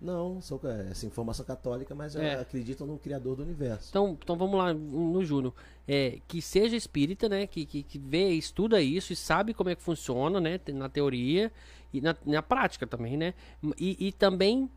Não, 0.00 0.40
são 0.40 0.58
é, 0.64 0.88
essa 0.90 1.04
informação 1.04 1.44
católica, 1.44 1.94
mas 1.94 2.16
É. 2.16 2.34
acreditam 2.40 2.86
no 2.86 2.98
Criador 2.98 3.36
do 3.36 3.42
universo. 3.42 3.88
Então, 3.90 4.16
então 4.22 4.34
vamos 4.36 4.58
lá 4.58 4.72
no 4.72 5.22
Júnior. 5.24 5.52
É, 5.86 6.18
que 6.26 6.40
seja 6.40 6.74
espírita, 6.76 7.28
né? 7.28 7.46
Que, 7.46 7.66
que, 7.66 7.82
que 7.82 7.98
vê, 7.98 8.30
estuda 8.30 8.80
isso 8.80 9.12
e 9.12 9.16
sabe 9.16 9.52
como 9.52 9.68
é 9.68 9.74
que 9.74 9.82
funciona, 9.82 10.40
né? 10.40 10.58
Na 10.72 10.88
teoria 10.88 11.52
e 11.92 12.00
na, 12.00 12.16
na 12.24 12.40
prática 12.42 12.86
também, 12.86 13.16
né? 13.16 13.34
E, 13.78 14.08
e 14.08 14.12
também 14.12 14.70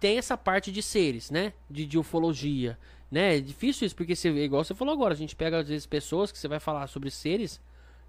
tem 0.00 0.16
essa 0.16 0.36
parte 0.38 0.72
de 0.72 0.82
seres, 0.82 1.30
né? 1.30 1.52
De, 1.68 1.84
de 1.84 1.98
ufologia, 1.98 2.78
né? 3.10 3.36
É 3.36 3.40
difícil 3.40 3.86
isso, 3.86 3.96
porque 3.96 4.16
você, 4.16 4.30
igual 4.30 4.64
você 4.64 4.74
falou 4.74 4.94
agora, 4.94 5.12
a 5.12 5.16
gente 5.16 5.36
pega 5.36 5.58
às 5.58 5.68
vezes 5.68 5.84
pessoas 5.86 6.32
que 6.32 6.38
você 6.38 6.48
vai 6.48 6.60
falar 6.60 6.86
sobre 6.86 7.10
seres. 7.10 7.60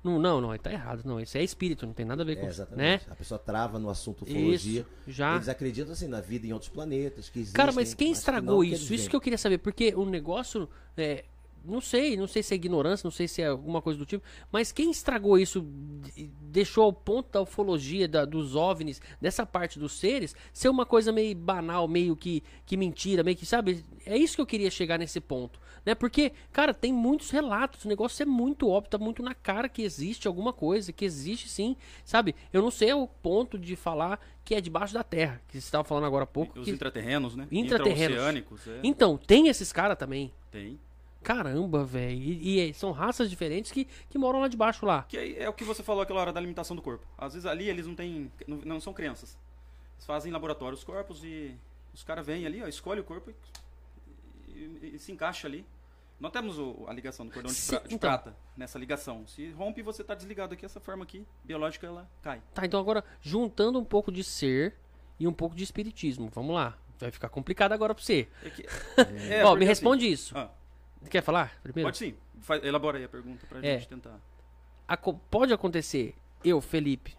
Não, 0.08 0.19
não, 0.19 0.40
não, 0.42 0.58
tá 0.58 0.72
errado. 0.72 1.03
Não, 1.06 1.19
isso 1.19 1.38
é 1.38 1.44
espírito, 1.44 1.86
não 1.86 1.94
tem 1.94 2.06
nada 2.06 2.24
a 2.24 2.26
ver 2.26 2.34
É, 2.34 2.36
com 2.38 2.44
né? 2.44 2.50
exatamente. 2.50 3.06
A 3.10 3.16
pessoa 3.16 3.38
trava 3.38 3.77
no 3.77 3.90
assunto 3.90 4.24
ufologia. 4.24 4.82
Isso, 4.82 5.11
já. 5.11 5.36
Eles 5.36 5.50
acreditam 5.50 5.92
assim 5.94 6.08
na 6.08 6.22
vida 6.22 6.48
em 6.48 6.53
outros 6.53 6.69
planetas 6.72 7.30
que 7.30 7.40
existem. 7.40 7.58
Cara, 7.58 7.72
mas 7.72 7.94
quem 7.94 8.11
que 8.11 8.18
estragou 8.18 8.58
não 8.58 8.64
isso? 8.64 8.92
eles 8.92 9.02
Isso 9.02 9.10
que 9.10 9.16
eu 9.16 9.22
queria 9.22 9.38
saber, 9.38 9.58
porque 9.58 9.94
o 9.95 10.06
negócio 10.06 10.69
é, 10.95 11.26
não 11.68 11.82
sei, 11.82 12.16
não 12.18 12.28
sei 12.28 12.42
se 12.42 12.54
é 12.54 12.56
ignorância, 12.56 13.06
não 13.06 13.12
sei 13.12 13.28
se 13.28 13.42
é 13.42 13.48
alguma 13.48 13.82
coisa 13.82 14.00
do 14.00 14.06
tipo, 14.06 14.24
mas 14.52 14.72
quem 14.72 14.90
estragou 14.90 15.38
isso, 15.38 15.62
de- 16.16 16.28
deixou 16.42 16.86
ao 16.86 16.94
ponto 16.94 17.32
da 17.32 17.42
ufologia, 17.42 18.08
da- 18.08 18.26
dos 18.26 18.56
OVNIs, 18.56 19.02
dessa 19.22 19.46
parte 19.46 19.78
dos 19.78 19.94
seres, 20.00 20.36
ser 20.54 20.70
uma 20.70 20.86
coisa 20.86 21.12
meio 21.12 21.36
banal, 21.36 21.88
meio 21.88 22.16
que, 22.16 22.44
que 22.66 22.78
mentira, 22.78 23.24
meio 23.24 23.36
que, 23.38 23.46
sabe? 23.46 23.84
É 24.06 24.18
isso 24.18 24.36
que 24.36 24.42
eu 24.42 24.46
queria 24.46 24.72
chegar 24.72 24.98
nesse 24.98 25.20
ponto, 25.20 25.60
né? 25.86 25.94
Porque, 25.94 26.32
cara, 26.52 26.74
tem 26.74 26.92
muitos 26.94 27.30
relatos, 27.30 27.84
o 27.86 27.88
negócio 27.88 28.24
é 28.24 28.26
muito 28.26 28.70
óbvio, 28.70 28.90
tá 28.92 28.98
muito 28.98 29.22
na 29.22 29.34
cara 29.36 29.68
que 29.70 29.82
existe 29.82 30.28
alguma 30.28 30.54
coisa, 30.54 30.94
que 30.94 31.04
existe 31.06 31.50
sim, 31.50 31.76
sabe? 32.06 32.34
Eu 32.52 32.62
não 32.62 32.72
sei 32.72 32.92
o 32.94 33.08
ponto 33.08 33.58
de 33.60 33.76
falar 33.76 34.20
que 34.46 34.56
é 34.56 34.62
debaixo 34.62 34.94
da 34.94 35.04
terra, 35.04 35.42
que 35.48 35.54
você 35.54 35.58
estava 35.60 35.84
falando 35.84 36.06
agora 36.06 36.24
há 36.24 36.28
pouco. 36.28 36.58
Os 36.58 36.66
que- 36.66 36.72
intraterrenos, 36.72 37.36
né? 37.36 37.48
Intraterrenos. 37.52 38.18
É. 38.68 38.80
Então, 38.82 39.18
tem 39.18 39.50
esses 39.50 39.74
caras 39.74 39.98
também. 39.98 40.32
Tem. 40.50 40.80
Caramba, 41.28 41.84
velho. 41.84 42.16
E, 42.22 42.70
e 42.70 42.74
são 42.74 42.92
raças 42.94 43.30
diferentes 43.30 43.70
que, 43.70 43.84
que 44.10 44.18
moram 44.18 44.40
lá 44.40 44.48
debaixo 44.48 44.86
lá. 44.86 45.04
Que 45.04 45.18
é, 45.18 45.44
é 45.44 45.50
o 45.50 45.54
que 45.54 45.66
você 45.66 45.84
falou 45.84 46.02
aquela 46.02 46.22
hora 46.22 46.32
da 46.32 46.40
limitação 46.40 46.74
do 46.76 46.82
corpo. 46.82 47.06
Às 47.18 47.34
vezes 47.34 47.46
ali 47.46 47.68
eles 47.70 47.86
não 47.86 47.96
têm. 47.96 48.32
Não, 48.48 48.58
não 48.64 48.80
são 48.80 48.94
crianças. 48.94 49.38
Eles 49.96 50.06
fazem 50.06 50.30
em 50.30 50.34
laboratório 50.34 50.78
os 50.78 50.86
corpos 50.86 51.24
e 51.26 51.54
os 51.94 52.02
caras 52.04 52.26
vêm 52.26 52.46
ali, 52.46 52.64
ó, 52.64 52.68
escolhe 52.68 53.02
o 53.02 53.04
corpo 53.04 53.30
e, 54.48 54.52
e- 54.54 54.92
e 54.96 55.00
se 55.00 55.12
encaixa 55.12 55.48
ali. 55.48 55.66
Nós 56.20 56.32
temos 56.32 56.58
o- 56.58 56.86
a 56.88 56.94
ligação 56.94 57.26
do 57.26 57.32
cordão 57.34 57.52
de, 57.52 57.62
pra- 57.62 57.80
de 57.80 57.86
então. 57.96 58.10
prata 58.10 58.36
nessa 58.56 58.80
ligação. 58.80 59.28
Se 59.28 59.50
rompe, 59.52 59.82
você 59.82 60.02
está 60.04 60.16
desligado 60.16 60.54
aqui, 60.54 60.66
essa 60.66 60.80
forma 60.80 61.04
aqui, 61.04 61.26
biológica, 61.44 61.86
ela 61.88 62.10
cai. 62.24 62.42
Tá, 62.54 62.66
então 62.66 62.80
agora, 62.80 63.04
juntando 63.22 63.78
um 63.80 63.86
pouco 63.86 64.12
de 64.12 64.24
ser 64.24 64.76
e 65.20 65.28
um 65.28 65.34
pouco 65.34 65.56
de 65.56 65.64
espiritismo. 65.64 66.30
Vamos 66.34 66.56
lá. 66.56 66.78
Vai 67.00 67.12
ficar 67.12 67.30
complicado 67.30 67.74
agora 67.74 67.94
pra 67.94 68.04
você. 68.04 68.28
É 68.44 68.50
que- 68.50 68.66
é, 69.32 69.44
Ó, 69.46 69.52
me 69.54 69.58
assim- 69.58 69.66
responde 69.66 70.12
isso. 70.12 70.36
Ah, 70.36 70.50
Quer 71.09 71.22
falar 71.22 71.58
primeiro? 71.64 71.88
pode 71.88 71.98
sim. 71.98 72.16
Faz- 72.42 72.64
elabora 72.64 72.98
aí 72.98 73.03
a 73.03 73.09
pergunta 73.09 73.45
pra 73.48 73.59
É. 73.59 73.80
gente 73.80 73.88
tentar. 73.90 74.19
Aco- 74.88 75.19
pode 75.30 75.53
acontecer, 75.53 76.16
eu, 76.43 76.59
Felipe, 76.61 77.16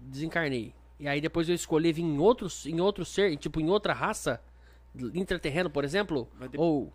desencarnei. 0.00 0.74
E 0.98 1.08
aí 1.08 1.20
depois 1.20 1.48
eu 1.48 1.54
escolher 1.54 1.92
vir 1.92 2.02
em 2.02 2.18
outro, 2.18 2.48
em 2.66 2.80
outro 2.80 3.04
ser, 3.04 3.36
tipo 3.36 3.60
em 3.60 3.68
outra 3.68 3.92
raça, 3.92 4.40
intraterreno, 5.14 5.70
por 5.70 5.84
exemplo? 5.84 6.28
Vai 6.38 6.48
de- 6.48 6.58
Ou 6.58 6.92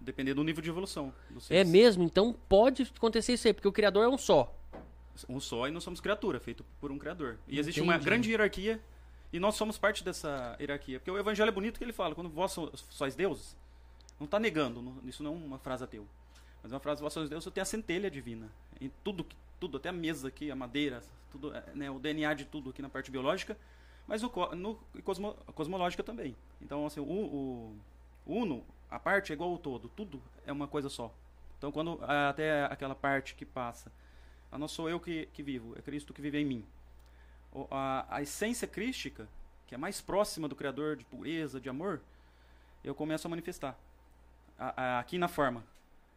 Depender 0.00 0.32
do 0.32 0.42
nível 0.42 0.62
de 0.62 0.70
evolução. 0.70 1.12
é 1.50 1.62
mesmo? 1.62 2.02
Então 2.02 2.34
pode 2.48 2.90
acontecer 2.96 3.34
isso 3.34 3.46
aí, 3.46 3.52
porque 3.52 3.68
o 3.68 3.72
criador 3.72 4.04
é 4.04 4.08
um 4.08 4.16
só. 4.18 4.56
um 5.28 5.38
só 5.38 5.68
e 5.68 5.70
nós 5.70 5.82
somos 5.84 6.00
criatura, 6.00 6.40
feito 6.40 6.64
por 6.80 6.90
um 6.90 6.98
criador. 6.98 7.38
E 7.46 7.58
existe 7.58 7.80
uma 7.82 7.92
Entendi. 7.94 8.04
grande 8.06 8.30
hierarquia 8.30 8.80
e 9.30 9.38
nós 9.38 9.54
somos 9.54 9.76
parte 9.76 10.02
dessa 10.02 10.56
hierarquia. 10.58 10.98
Porque 10.98 11.10
o 11.10 11.18
evangelho 11.18 11.48
é 11.48 11.52
bonito 11.52 11.76
que 11.76 11.84
ele 11.84 11.92
fala, 11.92 12.14
quando 12.14 12.30
vós 12.30 12.52
so- 12.52 12.72
sois 12.88 13.14
deuses, 13.14 13.54
não 14.20 14.26
está 14.26 14.38
negando, 14.38 14.80
não- 14.82 14.98
isso 15.04 15.22
não 15.22 15.32
é 15.32 15.36
uma 15.36 15.58
frase 15.58 15.82
ateu. 15.82 16.06
Mas 16.62 16.70
é 16.70 16.74
uma 16.74 16.80
frase, 16.80 17.00
vós 17.00 17.12
sois 17.12 17.28
deuses, 17.28 17.50
tem 17.52 17.62
a 17.62 17.64
centelha 17.64 18.10
divina. 18.10 18.50
Em 18.80 18.90
tudo, 19.02 19.26
tudo 19.58 19.78
até 19.78 19.88
a 19.88 19.92
mesa 19.92 20.28
aqui, 20.28 20.50
a 20.50 20.54
madeira, 20.54 21.02
tudo, 21.32 21.54
é, 21.56 21.64
né, 21.74 21.90
o 21.90 21.98
DNA 21.98 22.34
de 22.34 22.44
tudo 22.44 22.70
aqui 22.70 22.82
na 22.82 22.88
parte 22.90 23.10
biológica, 23.10 23.56
mas 24.06 24.22
co- 24.22 24.54
no 24.54 24.74
cosmo, 25.02 25.34
cosmológica 25.54 26.02
também. 26.02 26.36
Então, 26.60 26.84
assim, 26.86 27.00
o, 27.00 27.04
o, 27.04 27.76
o 28.26 28.34
uno, 28.34 28.64
a 28.90 28.98
parte 28.98 29.32
é 29.32 29.34
igual 29.34 29.50
ao 29.52 29.58
todo, 29.58 29.88
tudo 29.88 30.22
é 30.44 30.52
uma 30.52 30.68
coisa 30.68 30.90
só. 30.90 31.12
Então, 31.56 31.72
quando 31.72 31.98
até 32.04 32.64
aquela 32.64 32.94
parte 32.94 33.34
que 33.34 33.46
passa, 33.46 33.90
ah, 34.52 34.58
não 34.58 34.68
sou 34.68 34.88
eu 34.88 35.00
que, 35.00 35.26
que 35.32 35.42
vivo, 35.42 35.74
é 35.78 35.82
Cristo 35.82 36.12
que 36.12 36.20
vive 36.20 36.38
em 36.38 36.44
mim. 36.44 36.64
O- 37.52 37.66
a, 37.70 38.06
a 38.16 38.22
essência 38.22 38.68
crística, 38.68 39.26
que 39.66 39.74
é 39.74 39.78
mais 39.78 40.00
próxima 40.00 40.46
do 40.48 40.56
Criador, 40.56 40.96
de 40.96 41.04
pureza, 41.06 41.58
de 41.60 41.68
amor, 41.70 42.02
eu 42.84 42.94
começo 42.94 43.26
a 43.26 43.30
manifestar 43.30 43.78
a- 44.60 44.74
a- 44.76 44.98
aqui 45.00 45.16
na 45.18 45.26
forma. 45.26 45.64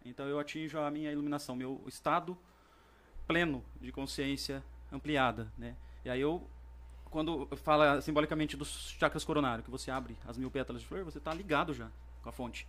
Então 0.05 0.27
eu 0.27 0.37
atinjo 0.37 0.77
a 0.79 0.91
minha 0.91 1.11
iluminação, 1.11 1.55
meu 1.55 1.81
estado 1.87 2.37
pleno 3.25 3.63
de 3.81 3.91
consciência 3.91 4.61
ampliada, 4.91 5.51
né? 5.57 5.75
E 6.03 6.09
aí 6.09 6.19
eu, 6.19 6.45
quando 7.09 7.47
fala 7.57 8.01
simbolicamente 8.01 8.57
dos 8.57 8.89
chakras 8.99 9.23
coronários, 9.23 9.63
que 9.65 9.71
você 9.71 9.89
abre 9.89 10.17
as 10.27 10.37
mil 10.37 10.51
pétalas 10.51 10.81
de 10.81 10.87
flor, 10.87 11.03
você 11.05 11.17
está 11.19 11.33
ligado 11.33 11.73
já 11.73 11.89
com 12.21 12.29
a 12.29 12.31
fonte. 12.33 12.67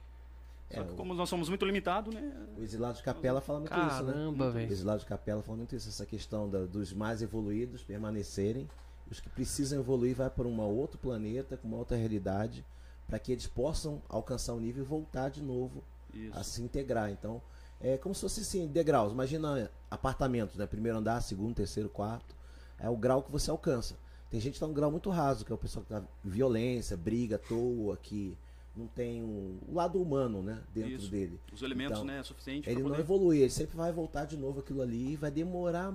Só 0.73 0.81
É, 0.81 0.85
que 0.85 0.93
o- 0.93 0.97
como 0.97 1.13
nós 1.13 1.29
somos 1.29 1.49
muito 1.49 1.65
limitados, 1.67 2.15
né? 2.15 2.33
O 2.57 2.63
exilado 2.63 2.97
de 2.97 3.03
capela 3.03 3.41
fala 3.41 3.61
muito 3.61 3.73
isso, 3.73 4.03
né? 4.05 4.13
Caramba, 4.13 4.49
O 4.49 4.53
velho. 4.53 4.73
exilado 4.73 5.01
de 5.01 5.07
capela 5.07 5.43
fala 5.43 5.59
muito 5.59 5.75
isso, 5.77 5.89
essa 5.89 6.07
questão 6.07 6.49
da- 6.49 6.65
dos 6.67 6.93
mais 6.93 7.21
evoluídos 7.21 7.83
permanecerem, 7.83 8.69
os 9.11 9.21
que 9.21 9.29
precisam 9.29 9.81
evoluir 9.81 10.15
vai 10.17 10.31
para 10.31 10.47
um 10.49 10.61
outro 10.61 10.99
planeta, 10.99 11.57
com 11.57 11.69
uma 11.69 11.77
outra 11.77 11.97
realidade, 11.97 12.65
para 13.07 13.19
que 13.19 13.33
eles 13.33 13.47
possam 13.47 14.03
alcançar 14.09 14.55
o 14.55 14.61
nível 14.61 14.85
e 14.85 14.87
voltar 14.87 15.29
de 15.29 15.43
novo 15.43 15.83
Isso. 16.13 16.37
a 16.39 16.43
se 16.43 16.63
integrar. 16.63 17.11
Então, 17.11 17.41
é 17.81 17.97
como 17.97 18.15
se 18.15 18.23
fosse 18.23 18.41
assim, 18.41 18.67
degraus. 18.67 19.13
Imagina 19.13 19.71
apartamentos, 19.91 20.57
né? 20.57 20.67
Primeiro 20.67 20.99
andar, 20.99 21.21
segundo, 21.21 21.55
terceiro, 21.55 21.89
quarto. 21.89 22.35
É 22.79 22.89
o 22.89 22.97
grau 22.97 23.23
que 23.23 23.31
você 23.31 23.51
alcança. 23.51 23.97
Tem 24.31 24.41
gente 24.41 24.55
que 24.55 24.61
tá 24.61 24.67
num 24.67 24.75
grau 24.75 24.91
muito 24.91 25.11
raso, 25.11 25.45
que 25.45 25.53
é 25.53 25.55
o 25.55 25.59
pessoal 25.59 25.85
que 25.85 25.91
tá 25.91 26.03
violência, 26.25 26.97
briga 26.97 27.37
à 27.37 27.39
toa, 27.39 27.97
que 27.97 28.37
não 28.77 28.89
tem 28.89 29.23
um, 29.23 29.59
o 29.69 29.75
lado 29.75 30.01
humano, 30.03 30.43
né? 30.43 30.61
Dentro 30.75 30.93
Isso. 30.93 31.11
dele. 31.11 31.39
Os 31.53 31.63
elementos, 31.63 31.99
Então, 31.99 32.05
né, 32.05 32.19
é 32.19 32.23
suficiente 32.23 32.69
Ele 32.69 32.77
para 32.77 32.83
não 32.83 32.91
poder... 32.91 33.03
evolui, 33.03 33.39
ele 33.39 33.51
sempre 33.51 33.77
vai 33.77 33.93
voltar 33.93 34.25
de 34.25 34.37
novo 34.37 34.61
aquilo 34.61 34.83
ali 34.83 35.13
e 35.13 35.17
vai 35.17 35.31
demorar 35.31 35.95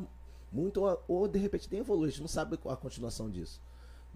muito, 0.51 0.81
ou, 0.81 1.03
ou 1.07 1.27
de 1.27 1.38
repente 1.38 1.67
nem 1.69 1.81
evolui, 1.81 2.07
a 2.07 2.11
gente 2.11 2.21
não 2.21 2.27
sabe 2.27 2.55
qual 2.55 2.73
a 2.73 2.77
continuação 2.77 3.29
disso. 3.29 3.61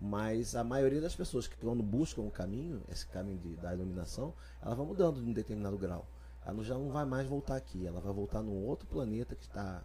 Mas 0.06 0.54
a 0.54 0.66
maioria 0.66 1.00
das 1.00 1.16
pessoas 1.16 1.48
que 1.48 1.56
quando 1.56 1.82
buscam 1.82 2.24
o 2.24 2.30
caminho, 2.30 2.82
esse 2.92 3.08
caminho 3.08 3.38
de- 3.38 3.56
da 3.56 3.74
iluminação, 3.74 4.34
ela 4.62 4.76
vai 4.76 4.86
mudando 4.86 5.22
de 5.24 5.30
um 5.30 5.32
determinado 5.32 5.78
grau. 5.78 6.06
Ela 6.46 6.54
não- 6.56 6.64
já 6.64 6.74
não 6.74 6.90
vai 6.90 7.06
mais 7.06 7.26
voltar 7.26 7.56
aqui, 7.56 7.88
ela 7.88 8.02
vai 8.02 8.12
voltar 8.12 8.42
num 8.42 8.66
outro 8.66 8.86
planeta 8.86 9.34
que 9.34 9.46
está 9.46 9.82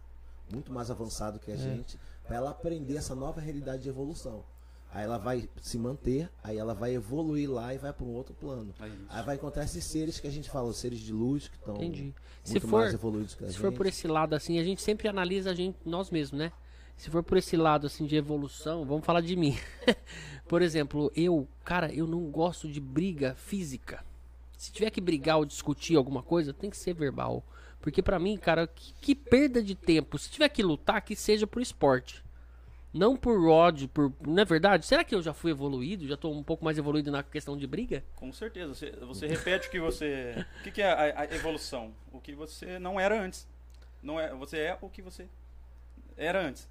muito 0.51 0.73
mais 0.73 0.91
avançado 0.91 1.39
que 1.39 1.49
a 1.53 1.55
gente, 1.55 1.97
para 2.25 2.35
ela 2.35 2.49
aprender 2.49 2.97
essa 2.97 3.15
nova 3.15 3.39
realidade 3.39 3.83
de 3.83 3.87
evolução. 3.87 4.43
Aí 4.91 5.05
ela 5.05 5.17
vai 5.17 5.47
se 5.61 5.77
manter, 5.77 6.29
aí 6.43 6.57
ela 6.57 6.73
vai 6.73 6.95
evoluir 6.95 7.49
lá 7.49 7.73
e 7.73 7.77
vai 7.77 7.93
para 7.93 8.03
um 8.03 8.09
outro 8.13 8.33
plano. 8.33 8.73
É. 8.81 8.91
Aí 9.07 9.23
vai 9.23 9.35
encontrar 9.35 9.63
esses 9.63 9.85
seres 9.85 10.19
que 10.19 10.27
a 10.27 10.31
gente 10.31 10.49
fala, 10.49 10.67
os 10.67 10.77
seres 10.79 10.99
de 10.99 11.13
luz 11.13 11.47
que 11.47 11.55
estão. 11.55 11.75
Se 12.43 12.53
muito 12.53 12.67
for- 12.67 12.81
mais 12.81 12.93
evoluídos 12.93 13.35
que 13.35 13.43
a 13.45 13.47
Se 13.47 13.53
gente. 13.53 13.61
for 13.61 13.71
por 13.71 13.85
esse 13.85 14.05
lado 14.05 14.35
assim, 14.35 14.59
a 14.59 14.63
gente 14.65 14.81
sempre 14.81 15.07
analisa 15.07 15.51
a 15.51 15.53
gente, 15.53 15.77
nós 15.85 16.09
mesmos, 16.09 16.37
né? 16.39 16.51
Se 16.99 17.09
for 17.09 17.23
por 17.23 17.37
esse 17.37 17.55
lado 17.55 17.87
assim 17.87 18.05
de 18.05 18.17
evolução, 18.17 18.83
vamos 18.83 19.05
falar 19.05 19.21
de 19.21 19.33
mim. 19.33 19.57
por 20.49 20.61
exemplo, 20.61 21.09
eu, 21.15 21.47
cara, 21.63 21.93
eu 21.93 22.05
não 22.05 22.29
gosto 22.29 22.67
de 22.67 22.81
briga 22.81 23.35
física. 23.35 24.03
se 24.57 24.69
tiver 24.69 24.89
que 24.89 24.99
brigar 24.99 25.37
ou 25.37 25.45
discutir 25.45 25.95
alguma 25.95 26.21
coisa, 26.21 26.53
tem 26.53 26.69
que 26.69 26.75
ser 26.75 26.93
verbal. 26.93 27.41
Porque 27.79 28.03
pra 28.03 28.19
mim, 28.19 28.35
cara, 28.35 28.67
que, 28.67 28.93
que 28.99 29.15
perda 29.15 29.63
de 29.63 29.75
tempo. 29.75 30.19
Se 30.19 30.29
tiver 30.29 30.49
que 30.49 30.61
lutar, 30.61 31.01
que 31.01 31.15
seja 31.15 31.47
por 31.47 31.61
esporte. 31.61 32.21
Não 32.93 33.15
por 33.15 33.47
ódio, 33.47 33.87
por. 33.87 34.11
Não 34.27 34.41
é 34.41 34.45
verdade? 34.45 34.85
Será 34.85 35.01
que 35.05 35.15
eu 35.15 35.21
já 35.21 35.33
fui 35.33 35.51
evoluído? 35.51 36.05
Já 36.05 36.17
tô 36.17 36.29
um 36.29 36.43
pouco 36.43 36.65
mais 36.65 36.77
evoluído 36.77 37.09
na 37.09 37.23
questão 37.23 37.55
de 37.55 37.65
briga? 37.65 38.03
Com 38.13 38.33
certeza. 38.33 38.73
Você, 38.73 38.91
você 38.91 39.25
repete 39.25 39.69
o 39.69 39.71
que 39.71 39.79
você. 39.79 40.45
O 40.59 40.63
que, 40.63 40.71
que 40.71 40.81
é 40.81 40.91
a, 40.91 41.21
a 41.21 41.25
evolução? 41.33 41.93
O 42.11 42.19
que 42.19 42.35
você 42.35 42.77
não 42.77 42.99
era 42.99 43.23
antes. 43.23 43.47
Não 44.03 44.19
é, 44.19 44.35
você 44.35 44.57
é 44.57 44.77
o 44.81 44.89
que 44.89 45.01
você 45.01 45.29
era 46.17 46.45
antes. 46.45 46.67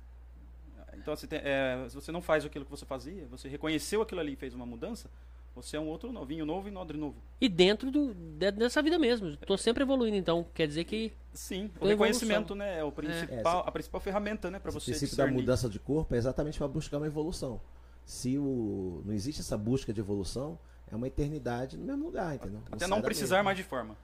Então, 0.97 1.15
você 1.15 1.27
tem- 1.27 1.41
é, 1.43 1.87
se 1.89 1.95
você 1.95 2.11
não 2.13 2.21
faz 2.23 2.45
aquilo 2.45 2.65
que 2.65 2.71
você 2.71 2.85
fazia, 2.87 3.27
você 3.29 3.49
reconheceu 3.49 4.03
aquilo 4.03 4.21
ali 4.21 4.33
e 4.33 4.37
fez 4.37 4.55
uma 4.55 4.65
mudança, 4.67 5.11
você 5.55 5.77
é 5.77 5.81
um 5.81 5.87
outro 5.89 6.13
novinho 6.13 6.47
novo 6.47 6.69
e 6.69 6.71
nodre 6.71 6.97
novo. 6.97 7.17
E 7.41 7.49
dentro 7.49 7.91
do, 7.91 8.15
de- 8.15 8.53
dessa 8.53 8.81
vida 8.81 8.99
mesmo. 8.99 9.37
Tô 9.39 9.57
sempre 9.57 9.83
evoluindo, 9.83 10.17
então. 10.17 10.47
Quer 10.55 10.67
dizer 10.69 10.85
que. 10.85 11.13
Sim, 11.33 11.71
o 11.81 11.87
reconhecimento 11.87 12.55
né, 12.55 12.79
é 12.79 12.85
o 12.85 12.93
principal, 12.93 13.65
É, 13.65 13.69
a 13.69 13.73
principal 13.73 14.01
ferramenta 14.01 14.51
né, 14.51 14.59
para 14.59 14.71
você 14.71 14.91
princípio 14.93 15.17
da 15.17 15.25
discernir. 15.25 15.41
mudança 15.41 15.69
de 15.69 15.79
corpo 15.79 16.15
é 16.15 16.19
exatamente 16.19 16.59
para 16.59 16.69
buscar 16.69 16.97
uma 16.99 17.07
evolução. 17.07 17.61
Se 18.05 18.39
o, 18.39 19.03
não 19.05 19.13
existe 19.13 19.41
essa 19.41 19.57
busca 19.59 19.93
de 19.93 20.01
evolução, 20.01 20.59
é 20.91 20.97
uma 20.97 21.07
eternidade 21.07 21.77
no 21.77 21.85
mesmo 21.85 22.05
lugar, 22.07 22.35
entendeu? 22.37 22.63
Até 22.73 22.87
não 22.87 22.99
da 22.99 23.05
precisar 23.05 23.43
mais 23.43 23.57
de 23.57 23.63
forma. 23.65 23.97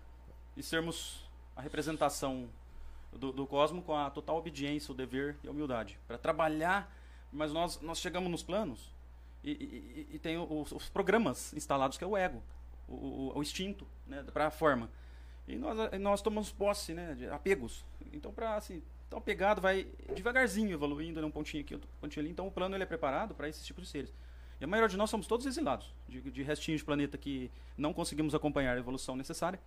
E 0.56 0.62
sermos 0.62 1.24
a 1.56 1.62
representação 1.62 2.48
do, 3.18 3.32
do 3.32 3.46
cosmo 3.46 3.82
com 3.82 3.96
a 3.96 4.10
total 4.10 4.36
obediência, 4.36 4.92
o 4.92 4.94
dever 4.94 5.36
e 5.42 5.48
a 5.48 5.50
humildade. 5.50 5.98
Para 6.06 6.18
trabalhar, 6.18 6.92
mas 7.32 7.52
nós, 7.52 7.80
nós 7.80 7.98
chegamos 7.98 8.30
nos 8.30 8.42
planos 8.42 8.92
e, 9.42 9.50
e- 9.50 10.08
e- 10.14 10.18
tem 10.18 10.38
os, 10.38 10.72
os 10.72 10.88
programas 10.88 11.52
instalados, 11.54 11.96
que 11.98 12.04
é 12.04 12.06
o 12.06 12.16
ego, 12.16 12.42
o, 12.88 12.94
o, 12.94 13.38
o 13.38 13.42
instinto 13.42 13.86
né, 14.06 14.22
para 14.32 14.46
a 14.46 14.50
forma. 14.50 14.90
E 15.46 15.56
nós, 15.56 15.92
e 15.92 15.98
nós 15.98 16.22
tomamos 16.22 16.50
posse 16.50 16.94
né, 16.94 17.14
de 17.14 17.26
apegos. 17.28 17.84
Então, 18.12 18.32
para 18.32 18.56
assim, 18.56 18.82
tão 19.10 19.18
apegado, 19.18 19.60
vai 19.60 19.86
devagarzinho 20.14 20.72
evoluindo, 20.72 21.20
né, 21.20 21.26
um 21.26 21.30
pontinho 21.30 21.62
aqui, 21.62 21.74
outro 21.74 21.88
pontinho 22.00 22.22
ali. 22.24 22.30
Então, 22.30 22.46
o 22.46 22.50
plano 22.50 22.74
ele 22.74 22.82
é 22.82 22.86
preparado 22.86 23.34
para 23.34 23.48
esses 23.48 23.64
tipos 23.64 23.84
de 23.84 23.90
seres. 23.90 24.12
E 24.60 24.64
a 24.64 24.66
maioria 24.66 24.88
de 24.88 24.96
nós 24.96 25.10
somos 25.10 25.26
todos 25.26 25.44
exilados, 25.46 25.92
de, 26.08 26.20
de 26.30 26.42
restinhos 26.42 26.80
de 26.80 26.84
planeta 26.84 27.18
que 27.18 27.50
não 27.76 27.92
conseguimos 27.92 28.34
acompanhar 28.34 28.76
a 28.76 28.78
evolução 28.78 29.16
necessária 29.16 29.60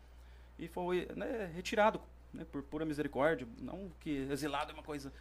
e 0.57 0.67
foi 0.67 1.07
né, 1.15 1.51
retirado 1.53 2.01
né, 2.37 2.45
por 2.51 2.63
pura 2.63 2.85
misericórdia. 2.85 3.47
Não 3.59 3.89
que 3.99 4.09
exilado 4.31 4.71
é 4.71 4.73
uma 4.73 4.83
coisa. 4.83 5.11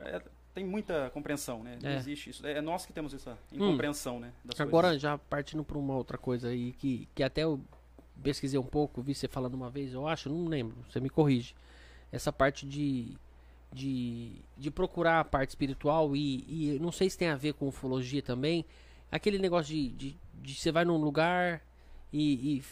é, 0.00 0.22
tem 0.54 0.64
muita 0.64 1.10
compreensão, 1.10 1.62
né? 1.62 1.78
Não 1.82 1.90
É. 1.90 1.96
existe 1.96 2.30
isso. 2.30 2.46
É 2.46 2.60
nós 2.60 2.84
que 2.86 2.92
temos 2.92 3.12
essa 3.14 3.36
incompreensão, 3.52 4.20
né? 4.20 4.32
Das 4.44 4.60
Agora, 4.60 4.88
coisas. 4.88 5.02
já 5.02 5.16
partindo 5.18 5.64
pra 5.64 5.78
uma 5.78 5.94
outra 5.96 6.18
coisa 6.18 6.48
aí, 6.48 6.72
que, 6.72 7.08
que 7.14 7.22
até 7.22 7.42
eu 7.44 7.60
pesquisei 8.22 8.58
um 8.58 8.64
pouco, 8.64 9.00
vi 9.00 9.14
você 9.14 9.26
falando 9.26 9.54
uma 9.54 9.70
vez, 9.70 9.92
eu 9.94 10.06
acho, 10.06 10.28
não 10.28 10.46
lembro, 10.46 10.76
você 10.88 11.00
me 11.00 11.08
corrige. 11.10 11.54
Essa 12.12 12.32
parte 12.32 12.66
de. 12.66 13.16
De, 13.72 14.32
de 14.58 14.68
procurar 14.68 15.20
a 15.20 15.24
parte 15.24 15.50
espiritual 15.50 16.16
e, 16.16 16.74
e 16.74 16.78
não 16.80 16.90
sei 16.90 17.08
se 17.08 17.16
tem 17.16 17.28
a 17.28 17.36
ver 17.36 17.54
com 17.54 17.68
ufologia 17.68 18.20
também. 18.20 18.64
Aquele 19.12 19.38
negócio 19.38 19.72
de, 19.72 19.90
de, 19.90 20.16
de 20.42 20.54
você 20.56 20.72
vai 20.72 20.84
num 20.84 20.96
lugar 20.96 21.62
e, 22.12 22.56
e 22.56 22.64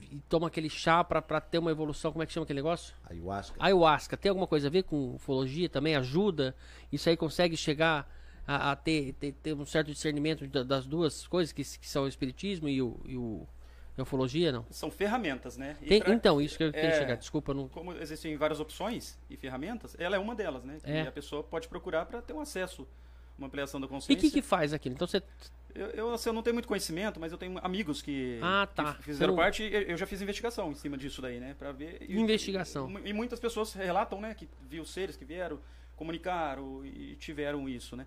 e 0.00 0.20
toma 0.28 0.46
aquele 0.48 0.68
chá 0.70 1.02
pra, 1.02 1.20
pra 1.22 1.40
ter 1.40 1.58
uma 1.58 1.70
evolução. 1.70 2.12
Como 2.12 2.22
é 2.22 2.26
que 2.26 2.32
chama 2.32 2.44
aquele 2.44 2.58
negócio? 2.60 2.94
Ayahuasca. 3.08 3.56
Ayahuasca 3.58 4.16
tem 4.16 4.28
alguma 4.30 4.46
coisa 4.46 4.68
a 4.68 4.70
ver 4.70 4.84
com 4.84 5.14
ufologia 5.14 5.68
também? 5.68 5.96
Ajuda? 5.96 6.54
Isso 6.92 7.08
aí 7.08 7.16
consegue 7.16 7.56
chegar 7.56 8.08
a, 8.46 8.72
a 8.72 8.76
ter, 8.76 9.12
ter, 9.14 9.32
ter 9.32 9.54
um 9.54 9.66
certo 9.66 9.88
discernimento 9.88 10.46
da- 10.46 10.62
das 10.62 10.86
duas 10.86 11.26
coisas, 11.26 11.52
que, 11.52 11.62
que 11.62 11.88
são 11.88 12.04
o 12.04 12.08
espiritismo 12.08 12.68
e, 12.68 12.80
o, 12.80 13.00
e, 13.04 13.16
o, 13.16 13.46
e 13.96 14.00
a 14.00 14.02
ufologia, 14.04 14.52
não? 14.52 14.64
São 14.70 14.90
ferramentas, 14.90 15.56
né? 15.56 15.76
E 15.82 15.86
Tem- 15.86 16.00
pra- 16.02 16.14
então, 16.14 16.40
isso 16.40 16.56
que 16.56 16.62
eu 16.64 16.72
queria 16.72 16.90
é, 16.90 16.98
chegar. 16.98 17.16
Desculpa, 17.16 17.52
não. 17.52 17.68
Como 17.68 17.92
existem 17.94 18.36
várias 18.36 18.60
opções 18.60 19.18
e 19.28 19.36
ferramentas, 19.36 19.96
ela 19.98 20.14
é 20.16 20.18
uma 20.18 20.34
delas, 20.34 20.62
né? 20.64 20.78
Que 20.84 20.90
É. 20.90 21.02
a 21.08 21.12
pessoa 21.12 21.42
pode 21.42 21.66
procurar 21.68 22.06
para 22.06 22.22
ter 22.22 22.32
um 22.32 22.40
acesso, 22.40 22.86
uma 23.36 23.48
ampliação 23.48 23.80
da 23.80 23.86
E 23.86 23.90
consciência. 23.90 24.18
o 24.28 24.30
que, 24.30 24.30
que 24.40 24.42
faz 24.42 24.72
aquilo? 24.72 24.94
Então 24.94 25.06
você. 25.08 25.20
Eu, 25.76 25.86
eu, 25.90 26.14
assim, 26.14 26.28
eu 26.28 26.32
não 26.32 26.42
tenho 26.42 26.54
muito 26.54 26.66
conhecimento, 26.68 27.20
mas 27.20 27.30
eu 27.32 27.38
tenho 27.38 27.58
amigos 27.62 28.00
que, 28.02 28.38
Ah, 28.42 28.66
tá. 28.74 28.94
que 28.94 29.02
fizeram 29.02 29.32
não- 29.34 29.42
parte 29.42 29.62
eu 29.62 29.82
eu 29.82 29.96
já 29.96 30.06
fiz 30.06 30.20
investigação 30.22 30.70
em 30.72 30.74
cima 30.74 30.96
disso 30.96 31.20
daí, 31.22 31.38
né? 31.38 31.54
Pra 31.58 31.72
ver. 31.72 31.98
e- 32.02 32.18
Investigação. 32.18 32.90
E, 33.04 33.10
e 33.10 33.12
muitas 33.12 33.38
pessoas 33.38 33.72
relatam, 33.74 34.20
né? 34.20 34.34
Que 34.34 34.48
viu 34.62 34.84
seres 34.84 35.16
que 35.16 35.24
vieram, 35.24 35.60
comunicaram 35.96 36.84
e 36.84 37.16
tiveram 37.16 37.68
isso, 37.68 37.96
né? 37.96 38.06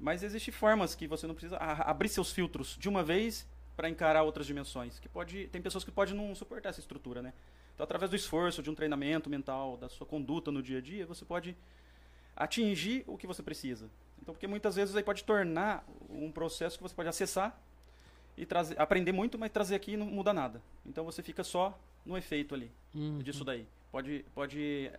Mas 0.00 0.22
existem 0.22 0.52
formas 0.52 0.94
que 0.94 1.06
você 1.06 1.26
não 1.26 1.34
precisa 1.34 1.56
abrir 1.56 2.08
seus 2.08 2.32
filtros 2.32 2.76
de 2.78 2.88
uma 2.88 3.02
vez 3.02 3.46
para 3.76 3.88
encarar 3.88 4.22
outras 4.22 4.46
dimensões. 4.46 4.98
Que 4.98 5.08
pode, 5.08 5.46
tem 5.48 5.62
pessoas 5.62 5.84
que 5.84 5.90
podem 5.90 6.14
não 6.14 6.34
suportar 6.34 6.70
essa 6.70 6.80
estrutura, 6.80 7.22
né? 7.22 7.32
Então, 7.74 7.84
através 7.84 8.10
do 8.10 8.16
esforço, 8.16 8.62
de 8.62 8.70
um 8.70 8.74
treinamento 8.74 9.28
mental, 9.30 9.76
da 9.76 9.88
sua 9.88 10.06
conduta 10.06 10.50
no 10.52 10.62
dia 10.62 10.78
a 10.78 10.80
dia, 10.80 11.06
você 11.06 11.24
pode 11.24 11.56
atingir 12.36 13.04
o 13.06 13.16
que 13.16 13.26
você 13.26 13.42
precisa. 13.42 13.88
Então, 14.24 14.32
porque 14.34 14.46
muitas 14.46 14.74
vezes 14.74 14.96
aí 14.96 15.02
pode 15.02 15.22
tornar 15.22 15.84
um 16.08 16.32
processo 16.32 16.78
que 16.78 16.82
você 16.82 16.94
pode 16.94 17.10
acessar 17.10 17.54
e 18.38 18.46
trazer, 18.46 18.80
aprender 18.80 19.12
muito, 19.12 19.38
mas 19.38 19.52
trazer 19.52 19.74
aqui 19.74 19.98
não 19.98 20.06
muda 20.06 20.32
nada. 20.32 20.62
Então 20.86 21.04
você 21.04 21.22
fica 21.22 21.44
só 21.44 21.78
no 22.06 22.16
efeito 22.16 22.54
ali 22.54 22.70
Hum, 22.94 23.18
disso 23.18 23.44
daí. 23.44 23.66
Pode, 23.92 24.24
pode, 24.34 24.90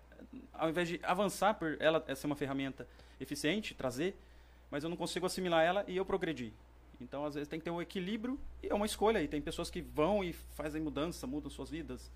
ao 0.53 0.69
invés 0.69 0.87
de 0.87 0.99
avançar 1.01 1.55
por 1.55 1.75
ela 1.81 2.05
ser 2.15 2.27
uma 2.27 2.35
ferramenta 2.35 2.87
eficiente, 3.19 3.73
trazer, 3.73 4.15
mas 4.69 4.83
eu 4.83 4.91
não 4.91 4.95
consigo 4.95 5.25
assimilar 5.25 5.65
ela 5.65 5.83
e 5.87 5.97
eu 5.97 6.05
progredir. 6.05 6.51
Então, 7.01 7.25
às 7.25 7.33
vezes, 7.33 7.49
tem 7.49 7.57
que 7.59 7.65
ter 7.65 7.71
um 7.71 7.81
equilíbrio 7.81 8.39
e 8.61 8.67
é 8.67 8.75
uma 8.75 8.85
escolha. 8.85 9.21
E 9.23 9.27
tem 9.27 9.41
pessoas 9.41 9.71
que 9.71 9.81
vão 9.81 10.23
e 10.23 10.33
fazem 10.33 10.81
mudança, 10.81 11.25
mudam 11.25 11.49
suas 11.49 11.69
vidas. 11.71 12.11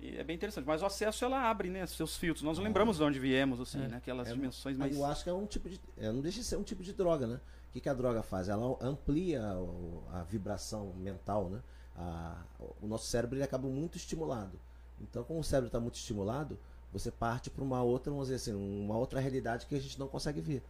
E 0.00 0.16
é 0.16 0.22
bem 0.24 0.36
interessante. 0.36 0.64
Mas 0.64 0.80
o 0.82 0.86
acesso, 0.86 1.24
ela 1.24 1.50
abre, 1.50 1.68
né? 1.70 1.84
Seus 1.86 2.16
filtros. 2.16 2.42
Nós 2.44 2.56
não 2.58 2.64
lembramos 2.64 2.98
de 2.98 3.02
onde 3.02 3.18
viemos, 3.18 3.60
assim, 3.60 3.78
né? 3.78 3.96
Aquelas 3.96 4.28
É, 4.28 4.32
dimensões 4.32 4.76
A 4.76 4.78
mais... 4.78 4.92
ayahuasca 4.92 5.30
é 5.30 5.32
um 5.34 5.46
tipo 5.46 5.68
de. 5.68 5.80
é, 5.96 6.12
não 6.12 6.20
deixa 6.20 6.38
de 6.38 6.44
ser 6.44 6.56
um 6.56 6.62
tipo 6.62 6.82
de 6.82 6.92
droga, 6.92 7.26
né? 7.26 7.40
O 7.70 7.72
que, 7.72 7.80
que 7.80 7.88
a 7.88 7.94
droga 7.94 8.22
faz? 8.22 8.48
Ela 8.48 8.76
amplia 8.80 9.42
o- 9.58 10.02
a 10.12 10.22
vibração 10.22 10.92
mental, 10.96 11.50
né? 11.50 11.60
A- 11.96 12.42
o 12.80 12.86
nosso 12.86 13.06
cérebro 13.06 13.36
ele 13.36 13.42
acaba 13.44 13.68
muito 13.68 13.96
estimulado. 13.96 14.58
Então, 15.00 15.24
como 15.24 15.40
o 15.40 15.44
cérebro 15.44 15.66
está 15.68 15.80
muito 15.80 15.96
estimulado, 15.96 16.58
você 16.92 17.10
parte 17.10 17.50
para 17.50 17.62
uma 17.62 17.82
outra, 17.82 18.10
vamos 18.10 18.28
dizer 18.28 18.36
assim, 18.36 18.54
uma 18.54 18.96
outra 18.96 19.20
realidade 19.20 19.66
que 19.66 19.74
a 19.74 19.80
gente 19.80 19.98
não 19.98 20.06
consegue 20.08 20.40
ver. 20.40 20.62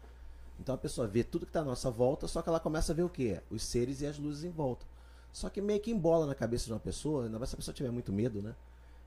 Então 0.58 0.74
a 0.74 0.78
pessoa 0.78 1.06
vê 1.06 1.22
tudo 1.22 1.46
que 1.46 1.50
está 1.50 1.60
à 1.60 1.64
nossa 1.64 1.88
volta, 1.90 2.26
só 2.26 2.42
que 2.42 2.48
ela 2.48 2.58
começa 2.58 2.92
a 2.92 2.94
ver 2.94 3.04
o 3.04 3.08
quê? 3.08 3.40
Os 3.50 3.62
seres 3.62 4.00
e 4.00 4.06
as 4.06 4.18
luzes 4.18 4.42
em 4.42 4.50
volta. 4.50 4.84
Só 5.32 5.48
que 5.48 5.60
meio 5.60 5.78
que 5.80 5.90
embola 5.92 6.26
na 6.26 6.34
cabeça 6.34 6.66
de 6.66 6.72
uma 6.72 6.80
pessoa, 6.80 7.26
ainda 7.26 7.38
mais 7.38 7.50
se 7.50 7.54
a 7.54 7.58
pessoa 7.58 7.74
tiver 7.74 7.92
muito 7.92 8.12
medo, 8.12 8.42
né? 8.42 8.56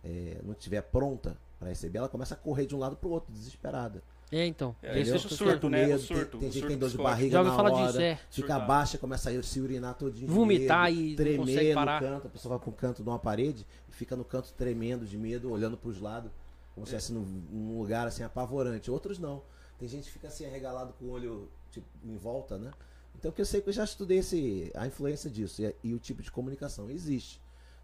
É, 0.04 0.40
não 0.44 0.54
estiver 0.54 0.82
pronta 0.82 1.38
para 1.60 1.70
receber, 1.70 2.00
ela 2.00 2.10
começa 2.10 2.34
a 2.34 2.38
correr 2.38 2.66
de 2.66 2.76
um 2.76 2.80
lado 2.80 2.96
para 2.96 3.08
o 3.08 3.12
outro, 3.12 3.32
desesperada. 3.32 4.04
É, 4.32 4.46
então. 4.46 4.74
É, 4.82 4.94
Tem 4.94 5.02
isso 5.02 5.14
esse 5.16 5.26
é 5.26 5.28
que 5.28 5.34
eu 5.34 5.38
surto, 5.38 5.70
né? 5.70 5.86
medo, 5.86 5.96
O 5.96 6.00
surto, 6.00 6.38
tem, 6.38 6.40
tem 6.40 6.50
o 6.50 6.52
gente 6.52 6.54
que 6.54 6.60
surto 6.60 6.68
tem 6.70 6.78
dor 6.78 6.90
de 6.90 6.98
barriga 6.98 7.32
Já 7.32 7.44
na 7.44 7.56
falar 7.56 7.74
hora, 7.74 7.88
disso, 7.88 8.02
é. 8.02 8.16
fica 8.16 8.48
Surtar. 8.48 8.68
baixa, 8.68 8.98
começa 8.98 9.30
a 9.30 9.44
se 9.44 9.60
urinar 9.60 9.94
todinho 9.96 10.32
Vomitar 10.32 10.90
medo, 10.90 11.02
e 11.02 11.10
não 11.10 11.16
tremer 11.18 11.76
no 11.76 11.86
canto, 11.86 12.28
a 12.28 12.30
pessoa 12.30 12.58
vai 12.58 12.60
para 12.60 12.70
um 12.70 12.74
canto 12.74 13.04
de 13.04 13.10
uma 13.10 13.20
parede 13.20 13.68
e 13.90 13.92
fica 13.92 14.16
no 14.16 14.24
canto 14.24 14.54
tremendo 14.54 15.06
de 15.06 15.18
medo, 15.18 15.52
olhando 15.52 15.76
para 15.76 15.90
os 15.90 16.00
lados, 16.00 16.32
como 16.74 16.88
se 16.88 16.96
estivesse 16.96 17.12
num, 17.12 17.26
num 17.52 17.78
lugar 17.78 18.08
assim 18.08 18.24
apavorante. 18.24 18.90
Outros 18.90 19.20
não. 19.20 19.44
Tem 19.78 19.90
gente 19.90 20.06
que 20.06 20.12
fica 20.12 20.30
assim 20.30 20.46
arregalado 20.46 20.94
com 20.94 21.06
o 21.06 21.10
olho 21.10 21.50
tipo, 21.70 21.86
em 22.06 22.16
volta, 22.16 22.58
né? 22.58 22.72
Então, 23.18 23.32
porque 23.32 23.42
eu 23.42 23.46
sei 23.46 23.60
que 23.62 23.68
eu 23.68 23.74
já 23.74 23.84
estudei 23.84 24.20
esse, 24.20 24.72
a 24.74 24.88
influência 24.88 25.30
disso 25.30 25.62
e, 25.62 25.76
e 25.84 25.94
o 25.94 26.00
tipo 26.00 26.24
de 26.24 26.32
comunicação 26.32 26.90
existe. 26.90 27.41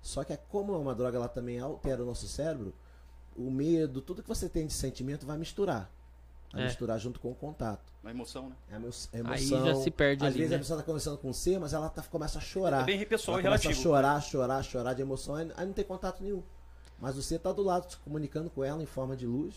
Só 0.07 0.23
que 0.23 0.31
é 0.31 0.37
como 0.37 0.73
é 0.73 0.77
uma 0.77 0.95
droga, 0.95 1.17
ela 1.17 1.27
também 1.27 1.59
altera 1.59 2.01
o 2.01 2.05
nosso 2.05 2.29
cérebro, 2.29 2.73
o 3.35 3.51
medo, 3.51 4.01
tudo 4.01 4.23
que 4.23 4.29
você 4.29 4.47
tem 4.47 4.65
de 4.65 4.71
sentimento 4.71 5.25
vai 5.25 5.37
misturar. 5.37 5.91
Vai 6.53 6.61
É. 6.61 6.65
misturar 6.67 6.97
junto 6.97 7.19
com 7.19 7.29
o 7.29 7.35
contato. 7.35 7.91
A 8.05 8.09
emoção, 8.09 8.47
né? 8.47 8.55
É 8.71 8.75
a 8.75 8.77
é 8.77 8.79
Aí 8.79 9.19
emoção. 9.19 9.65
já 9.65 9.75
se 9.75 9.91
perde 9.91 10.23
Às 10.23 10.29
ali, 10.29 10.37
vezes 10.37 10.51
né? 10.51 10.55
a 10.55 10.59
pessoa 10.59 10.79
tá 10.79 10.85
conversando 10.85 11.17
com 11.17 11.33
você, 11.33 11.59
mas 11.59 11.73
ela 11.73 11.89
tá, 11.89 12.01
começa 12.03 12.37
a 12.37 12.41
chorar. 12.41 12.83
É 12.83 12.85
bem 12.85 13.05
pessoal 13.05 13.37
e 13.37 13.43
começa 13.43 13.63
relativo. 13.63 13.81
a 13.81 13.83
chorar, 13.83 14.21
chorar, 14.21 14.63
chorar 14.63 14.93
de 14.93 15.01
emoção, 15.01 15.35
aí 15.35 15.51
aí 15.57 15.65
não 15.65 15.73
tem 15.73 15.83
contato 15.83 16.23
nenhum. 16.23 16.41
Mas 16.97 17.17
você 17.17 17.37
tá 17.37 17.51
do 17.51 17.61
lado 17.61 17.91
se 17.91 17.97
comunicando 17.97 18.49
com 18.49 18.63
ela 18.63 18.81
em 18.81 18.85
forma 18.85 19.13
de 19.13 19.27
luz, 19.27 19.55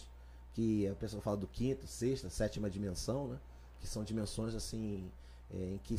que 0.52 0.88
a 0.88 0.96
pessoa 0.96 1.22
fala 1.22 1.36
do 1.36 1.46
quinto, 1.46 1.86
sexta, 1.86 2.28
sétima 2.28 2.68
dimensão, 2.68 3.28
né? 3.28 3.38
Que 3.78 3.86
são 3.86 4.02
dimensões 4.02 4.52
assim 4.56 5.08
em 5.52 5.78
que, 5.82 5.96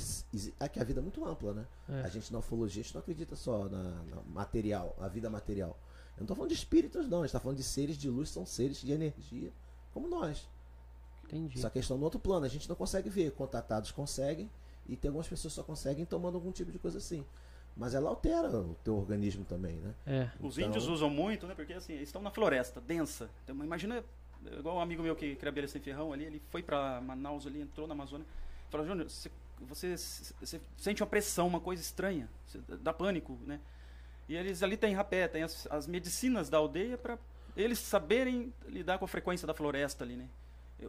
é 0.60 0.70
que 0.70 0.80
a 0.80 0.84
vida 0.84 1.00
é 1.00 1.04
muito 1.04 1.26
ampla, 1.26 1.54
né? 1.54 1.66
É. 1.90 2.02
A 2.02 2.10
gente 2.10 2.32
na 2.32 2.40
ufologia, 2.40 2.82
a 2.82 2.84
gente 2.84 2.94
não 2.94 3.02
acredita 3.02 3.36
só 3.36 3.68
na, 3.68 3.84
na 4.04 4.22
material, 4.28 4.96
na 5.00 5.08
vida 5.08 5.30
material. 5.30 5.78
Eu 6.18 6.22
não 6.22 6.28
tô 6.28 6.36
falando 6.36 6.50
de 6.50 6.56
espíritos, 6.56 7.08
não. 7.10 7.20
A 7.20 7.22
gente 7.26 7.34
tá 7.34 7.40
falando 7.40 7.58
de 7.58 7.64
seres 7.64 7.98
de 7.98 8.10
luz, 8.10 8.30
são 8.30 8.46
seres 8.46 8.80
de 8.82 8.92
energia, 8.92 9.52
como 9.94 10.08
nós. 10.08 10.48
Entendi. 11.26 11.60
Só 11.60 11.70
que 11.70 11.78
eles 11.78 11.86
estão 11.86 11.98
no 11.98 12.04
outro 12.04 12.20
plano, 12.20 12.46
a 12.46 12.50
gente 12.50 12.68
não 12.70 12.76
consegue 12.76 13.10
ver. 13.10 13.32
Contatados 13.32 13.92
conseguem, 13.92 14.50
e 14.88 14.96
tem 14.96 15.10
algumas 15.10 15.28
pessoas 15.28 15.54
que 15.54 15.56
só 15.56 15.64
conseguem 15.64 16.06
tomando 16.06 16.36
algum 16.36 16.52
tipo 16.52 16.72
de 16.72 16.80
coisa 16.80 16.98
assim. 16.98 17.26
Mas 17.76 17.94
ela 17.94 18.10
altera 18.10 18.50
o 18.58 18.76
teu 18.84 18.96
organismo 18.98 19.46
também, 19.46 19.78
né? 19.78 19.96
É. 20.06 20.30
Os 20.42 20.58
Então- 20.58 20.70
índios 20.70 20.88
usam 20.88 21.10
muito, 21.10 21.48
né? 21.48 21.56
Porque 21.56 21.74
assim, 21.74 21.94
eles 21.94 22.10
estão 22.10 22.22
na 22.22 22.30
floresta, 22.30 22.82
densa. 22.82 23.30
Então, 23.44 23.56
imagina, 23.64 24.04
igual 24.60 24.76
um 24.76 24.82
amigo 24.82 25.02
meu 25.02 25.16
que 25.16 25.36
cria 25.38 25.50
abelha 25.50 25.68
sem 25.70 25.82
ferrão 25.82 26.12
ali, 26.12 26.26
ele 26.26 26.42
foi 26.50 26.62
pra 26.62 27.00
Manaus 27.00 27.48
ali, 27.48 27.62
entrou 27.62 27.88
na 27.88 27.94
Amazônia. 27.94 28.26
Falou, 28.70 28.86
Júnior, 28.86 29.10
você, 29.10 29.32
você, 29.68 29.96
você 29.96 30.62
sente 30.78 31.02
uma 31.02 31.10
pressão, 31.10 31.48
uma 31.48 31.60
coisa 31.60 31.82
estranha, 31.82 32.30
dá 32.82 32.94
pânico, 32.94 33.38
né? 33.46 33.60
E 34.28 34.36
eles 34.36 34.64
ali 34.64 34.78
têm 34.78 34.94
rapé, 34.94 35.28
tem 35.28 35.44
as, 35.44 35.68
as 35.70 35.88
medicinas 35.88 36.50
da 36.50 36.58
aldeia 36.58 36.98
para 36.98 37.18
eles 37.56 37.80
saberem 37.80 38.54
lidar 38.68 38.98
com 38.98 39.06
a 39.06 39.08
frequência 39.08 39.46
da 39.46 39.54
floresta 39.54 40.04
ali, 40.04 40.16
né? 40.16 40.30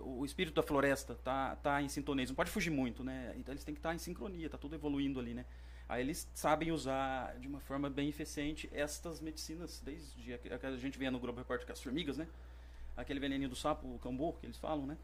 O 0.00 0.24
espírito 0.24 0.54
da 0.54 0.62
floresta 0.62 1.14
tá, 1.22 1.56
tá 1.56 1.82
em 1.82 1.88
sintonia, 1.88 2.24
não 2.26 2.34
pode 2.34 2.50
fugir 2.50 2.70
muito, 2.70 3.04
né? 3.04 3.34
Então 3.36 3.52
eles 3.52 3.64
têm 3.64 3.74
que 3.74 3.80
estar 3.80 3.90
tá 3.90 3.94
em 3.94 3.98
sincronia, 3.98 4.48
tá 4.48 4.56
tudo 4.56 4.74
evoluindo 4.74 5.20
ali, 5.20 5.34
né? 5.34 5.44
Aí 5.88 6.00
eles 6.00 6.26
sabem 6.32 6.72
usar 6.72 7.36
de 7.38 7.46
uma 7.46 7.60
forma 7.60 7.90
bem 7.90 8.08
eficiente 8.08 8.70
estas 8.72 9.20
medicinas, 9.20 9.82
desde 9.84 10.32
a 10.32 10.38
que 10.38 10.66
a 10.66 10.76
gente 10.76 10.98
vê 10.98 11.10
no 11.10 11.18
Globo 11.18 11.38
Repórter 11.38 11.66
com 11.66 11.72
as 11.72 11.82
formigas, 11.82 12.16
né? 12.16 12.26
Aquele 12.96 13.20
veneninho 13.20 13.50
do 13.50 13.56
sapo, 13.56 13.86
o 13.86 13.98
cambô, 13.98 14.32
que 14.32 14.46
eles 14.46 14.56
falam, 14.56 14.86
né? 14.86 14.96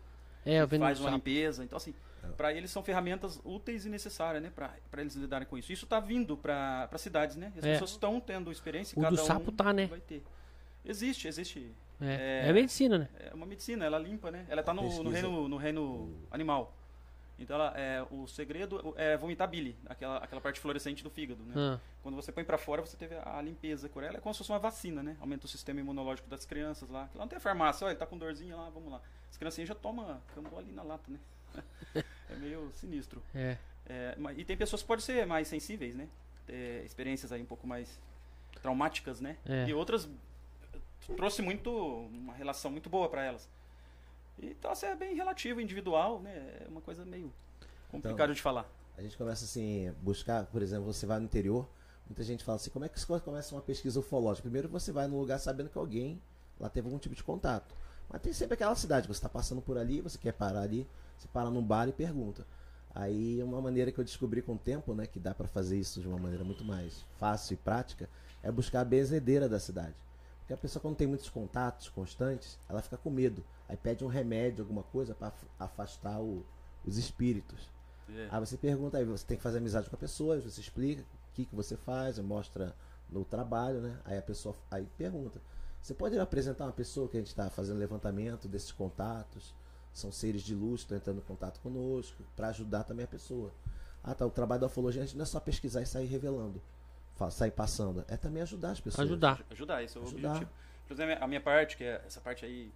É, 0.47 0.65
o 0.65 0.69
faz 0.69 1.01
uma 1.01 1.11
limpeza. 1.11 1.65
Então, 1.65 1.77
assim, 1.77 1.95
para 2.37 2.53
eles 2.53 2.71
são 2.71 2.83
ferramentas 2.83 3.41
úteis 3.45 3.85
e 3.87 3.89
necessárias, 3.89 4.43
né? 4.43 4.51
Para 4.55 4.73
eles 5.01 5.15
lidarem 5.15 5.47
com 5.47 5.57
isso. 5.59 5.73
Isso 5.73 5.85
está 5.85 5.99
vindo 6.01 6.37
para 6.37 6.89
cidades, 6.97 7.37
né? 7.37 7.53
As 7.57 7.65
É. 7.65 7.73
pessoas 7.73 7.91
estão 7.91 8.21
tendo 8.21 8.51
experiência. 8.53 8.99
O 8.99 9.03
cada 9.03 9.17
do 9.17 9.23
sapo 9.23 9.51
um 9.51 9.55
tá, 9.55 9.73
né? 9.73 9.87
Vai 9.87 10.01
ter. 10.01 10.23
Existe, 10.85 11.29
existe. 11.29 11.73
É, 12.01 12.45
É. 12.47 12.49
é 12.49 12.53
medicina, 12.53 12.99
né? 12.99 13.09
É 13.19 13.35
uma 13.35 13.45
medicina, 13.47 13.85
ela 13.85 13.99
limpa, 13.99 14.31
né? 14.31 14.47
Ela 14.49 14.61
está 14.61 14.73
no, 14.73 15.03
no 15.03 15.11
reino, 15.11 15.49
no 15.49 15.57
reino 15.57 16.15
animal. 16.31 16.75
Então, 17.41 17.55
ela, 17.55 17.73
é, 17.77 18.05
o 18.11 18.27
segredo 18.27 18.95
é 18.97 19.17
vomitar 19.17 19.47
bile, 19.49 19.77
aquela, 19.87 20.17
aquela 20.19 20.41
parte 20.41 20.59
fluorescente 20.59 21.05
do 21.05 21.11
fígado, 21.11 21.41
né? 21.45 21.55
Ah, 21.57 21.79
Quando 22.03 22.17
você 22.17 22.33
põe 22.33 22.43
pra 22.43 22.59
fora, 22.59 22.83
você 22.83 22.97
teve 22.97 23.15
a 23.15 23.41
limpeza 23.41 23.89
por 23.89 24.03
ela. 24.03 24.17
É 24.17 24.21
como 24.21 24.35
se 24.35 24.39
fosse 24.39 24.51
uma 24.51 24.59
vacina, 24.59 25.05
né? 25.05 25.17
Aumenta 25.21 25.47
o 25.47 25.49
sistema 25.49 25.79
imunológico 25.79 26.29
das 26.29 26.45
crianças 26.45 26.89
lá. 26.91 27.03
Lá 27.15 27.21
não 27.21 27.29
tem 27.29 27.39
farmácia, 27.39 27.85
olha, 27.85 27.93
ele 27.93 27.99
tá 28.01 28.07
com 28.07 28.19
dorzinha 28.19 28.57
lá, 28.57 28.69
vamos 28.71 28.91
lá. 28.91 29.01
As 29.31 29.37
criancinhas 29.37 29.69
já 29.69 29.75
tomam 29.75 30.21
na 30.75 30.83
lata, 30.83 31.11
né? 31.13 31.19
é 31.95 32.37
meio 32.37 32.71
sinistro. 32.75 33.23
é. 33.35 33.59
É, 33.91 34.15
e 34.37 34.45
tem 34.45 34.55
pessoas 34.55 34.83
que 34.83 34.89
podem 34.89 35.03
ser 35.03 35.27
mais 35.27 35.49
sensíveis, 35.49 35.97
né? 35.97 36.09
Ter 36.47 36.85
experiências 36.85 37.33
aí 37.33 37.41
um 37.41 37.47
pouco 37.47 37.67
mais 37.67 37.99
traumáticas, 38.61 39.19
né? 39.19 39.39
É. 39.47 39.67
E 39.67 39.73
outras 39.73 40.07
trouxe 41.17 41.41
muito 41.41 41.71
uma 41.71 42.35
relação 42.35 42.71
muito 42.71 42.91
boa 42.91 43.09
pra 43.09 43.25
elas. 43.25 43.49
Então, 44.39 44.71
assim, 44.71 44.87
é 44.87 44.95
bem 44.95 45.15
relativo, 45.15 45.61
individual, 45.61 46.21
né? 46.21 46.59
É 46.61 46.67
uma 46.69 46.81
coisa 46.81 47.05
meio 47.05 47.33
complicada 47.91 48.35
de 48.35 48.43
falar. 48.43 48.71
A 48.97 49.03
gente 49.03 49.17
começa 49.17 49.45
assim, 49.45 49.93
buscar, 50.03 50.47
por 50.47 50.61
exemplo, 50.61 50.85
você 50.85 51.07
vai 51.07 51.19
no 51.19 51.25
interior, 51.25 51.69
muita 52.07 52.23
gente 52.23 52.45
fala 52.45 52.57
assim, 52.57 52.71
como 52.71 52.85
é 52.85 52.89
que 52.89 53.01
você 53.01 53.21
começa 53.21 53.55
uma 53.55 53.63
pesquisa 53.63 53.99
ufológica? 54.01 54.43
Primeiro 54.43 54.69
você 54.69 54.93
vai 54.93 55.07
num 55.07 55.19
lugar 55.19 55.39
sabendo 55.39 55.71
que 55.71 55.79
alguém 55.79 56.21
lá 56.59 56.69
teve 56.69 56.87
algum 56.87 56.99
tipo 56.99 57.15
de 57.15 57.23
contato. 57.25 57.75
Mas 58.09 58.21
tem 58.23 58.33
sempre 58.33 58.55
aquela 58.55 58.75
cidade, 58.75 59.07
você 59.07 59.19
está 59.19 59.29
passando 59.29 59.63
por 59.63 59.79
ali, 59.79 60.01
você 60.01 60.19
quer 60.19 60.33
parar 60.33 60.63
ali, 60.63 60.87
você 61.19 61.29
para 61.29 61.51
num 61.51 61.63
bar 61.63 61.89
e 61.89 61.93
pergunta. 61.93 62.47
Aí 62.95 63.43
uma 63.43 63.61
maneira 63.61 63.93
que 63.93 63.99
eu 63.99 64.05
descobri 64.05 64.43
com 64.43 64.55
o 64.55 64.59
tempo, 64.59 64.95
né, 64.95 65.07
que 65.07 65.21
dá 65.21 65.35
para 65.35 65.47
fazer 65.47 65.79
isso 65.79 66.01
de 66.01 66.09
uma 66.09 66.19
maneira 66.19 66.45
muito 66.45 66.65
mais 66.65 67.05
fácil 67.19 67.55
e 67.55 67.57
prática, 67.57 68.09
é 68.43 68.51
buscar 68.51 68.81
a 68.81 68.85
benzedeira 68.85 69.49
da 69.49 69.61
cidade. 69.61 69.95
Porque 70.41 70.55
a 70.55 70.57
pessoa 70.57 70.81
quando 70.81 70.97
tem 70.97 71.07
muitos 71.07 71.29
contatos 71.29 71.89
constantes, 71.91 72.59
ela 72.69 72.81
fica 72.81 72.97
com 72.97 73.11
medo. 73.11 73.45
Aí 73.69 73.77
pede 73.77 74.05
um 74.05 74.09
remédio, 74.09 74.63
alguma 74.65 74.83
coisa 74.83 75.15
para 75.15 75.33
afastar 75.59 76.21
o- 76.21 76.45
os 76.87 76.97
espíritos. 76.97 77.69
É. 78.09 78.29
Aí 78.31 78.41
você 78.41 78.57
pergunta, 78.57 78.97
aí 78.97 79.05
você 79.05 79.27
tem 79.27 79.37
que 79.37 79.43
fazer 79.43 79.59
amizade 79.59 79.91
com 79.91 79.97
a 79.97 79.99
pessoa, 79.99 80.41
você 80.41 80.61
explica 80.61 81.03
o 81.03 81.35
que, 81.35 81.45
que 81.45 81.55
você 81.55 81.77
faz, 81.77 82.19
mostra 82.19 82.75
no 83.11 83.25
trabalho, 83.25 83.81
né? 83.81 83.99
Aí 84.05 84.17
a 84.17 84.23
pessoa 84.23 84.57
aí 84.71 84.89
pergunta. 84.97 85.41
Você 85.83 85.95
pode 85.95 86.19
apresentar 86.19 86.65
uma 86.65 86.73
pessoa 86.73 87.09
que 87.09 87.17
a 87.17 87.21
gente 87.21 87.29
está 87.29 87.49
fazendo 87.51 87.79
levantamento 87.79 88.49
desses 88.49 88.73
contatos? 88.73 89.55
São 89.99 90.13
seres 90.13 90.43
de 90.43 90.55
luz 90.55 90.83
que 90.83 90.85
estão 90.87 90.99
entrando 90.99 91.19
em 91.19 91.23
contato 91.27 91.59
conosco, 91.61 92.23
para 92.37 92.49
ajudar 92.49 92.85
também 92.85 93.05
a 93.05 93.09
pessoa. 93.09 93.51
Ah, 94.05 94.15
tá. 94.15 94.25
O 94.25 94.31
trabalho 94.31 94.61
da 94.61 94.67
ufologia 94.69 95.03
a 95.03 95.05
gente 95.05 95.17
não 95.17 95.25
é 95.25 95.27
só 95.27 95.41
pesquisar 95.41 95.83
e 95.83 95.87
sair 95.87 96.07
revelando, 96.07 96.63
sair 97.31 97.51
passando. 97.51 98.05
É 98.09 98.17
também 98.17 98.43
ajudar 98.43 98.71
as 98.71 98.81
pessoas. 98.81 99.07
Ajudar. 99.09 99.43
Ajudar, 99.51 99.83
esse 99.83 99.97
é 99.97 100.01
o 100.01 100.05
Ajudar. 100.05 100.29
objetivo. 100.31 100.51
Inclusive, 100.85 101.03
a 101.03 101.07
minha- 101.07 101.25
a 101.25 101.27
minha 101.29 101.41
parte, 101.41 101.77
que 101.77 101.83
é 101.85 102.01
essa 102.07 102.21
parte 102.21 102.45
aí 102.45 102.71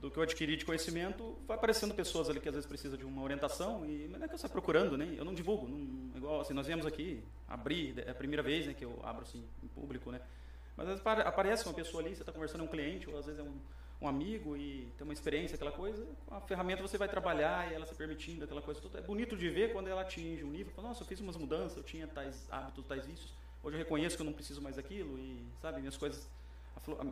do 0.00 0.10
que 0.10 0.16
eu 0.18 0.22
adquiri 0.22 0.56
de 0.56 0.64
conhecimento, 0.64 1.36
vai 1.46 1.56
aparecendo 1.56 1.94
pessoas 1.94 2.28
ali 2.28 2.40
que 2.40 2.48
às 2.48 2.54
vezes 2.54 2.66
precisam 2.66 2.98
de 2.98 3.04
uma 3.04 3.22
orientação 3.22 3.84
e 3.84 4.08
não 4.08 4.24
é 4.24 4.26
que 4.26 4.34
eu 4.34 4.38
saio 4.38 4.50
procurando, 4.52 4.96
né? 4.96 5.14
Eu 5.16 5.24
não 5.24 5.32
divulgo, 5.34 5.68
não, 5.68 6.16
igual 6.16 6.40
assim, 6.40 6.54
nós 6.54 6.66
viemos 6.66 6.84
aqui 6.86 7.22
abrir, 7.46 7.96
é 8.00 8.10
a 8.10 8.14
primeira 8.14 8.42
vez, 8.42 8.66
né, 8.66 8.74
que 8.74 8.84
eu 8.84 8.98
abro 9.04 9.22
assim 9.22 9.44
em 9.62 9.68
público, 9.68 10.10
né? 10.10 10.20
Mas 10.76 10.86
às 10.86 10.94
vezes 10.94 11.00
apare- 11.02 11.22
aparece 11.28 11.64
uma 11.68 11.74
pessoa 11.74 12.02
ali, 12.02 12.16
você 12.16 12.22
está 12.22 12.32
conversando 12.32 12.60
com 12.62 12.66
um 12.66 12.70
cliente, 12.70 13.08
ou 13.08 13.16
às 13.18 13.26
vezes 13.26 13.38
é 13.38 13.44
um, 13.44 13.54
um 14.02 14.08
amigo 14.08 14.56
e 14.56 14.92
tem 14.98 15.04
uma 15.04 15.12
experiência, 15.12 15.54
aquela 15.54 15.70
coisa, 15.70 16.04
com 16.26 16.34
a 16.34 16.40
ferramenta 16.40 16.82
você 16.82 16.98
vai 16.98 17.08
trabalhar 17.08 17.70
e 17.70 17.74
ela 17.74 17.86
se 17.86 17.94
permitindo, 17.94 18.44
aquela 18.44 18.60
coisa 18.60 18.80
toda. 18.80 18.98
É 18.98 19.02
bonito 19.02 19.36
de 19.36 19.48
ver 19.48 19.72
quando 19.72 19.86
ela 19.88 20.02
atinge 20.02 20.42
um 20.42 20.50
nível, 20.50 20.72
fala, 20.72 20.88
nossa, 20.88 21.02
eu 21.02 21.06
fiz 21.06 21.20
umas 21.20 21.36
mudanças, 21.36 21.76
eu 21.76 21.84
tinha 21.84 22.06
tais 22.08 22.48
hábitos, 22.50 22.84
tais 22.84 23.06
vícios, 23.06 23.32
hoje 23.62 23.76
eu 23.76 23.78
reconheço 23.78 24.16
que 24.16 24.22
eu 24.22 24.26
não 24.26 24.32
preciso 24.32 24.60
mais 24.60 24.74
daquilo 24.74 25.18
e, 25.18 25.46
sabe, 25.60 25.78
minhas 25.78 25.96
coisas 25.96 26.28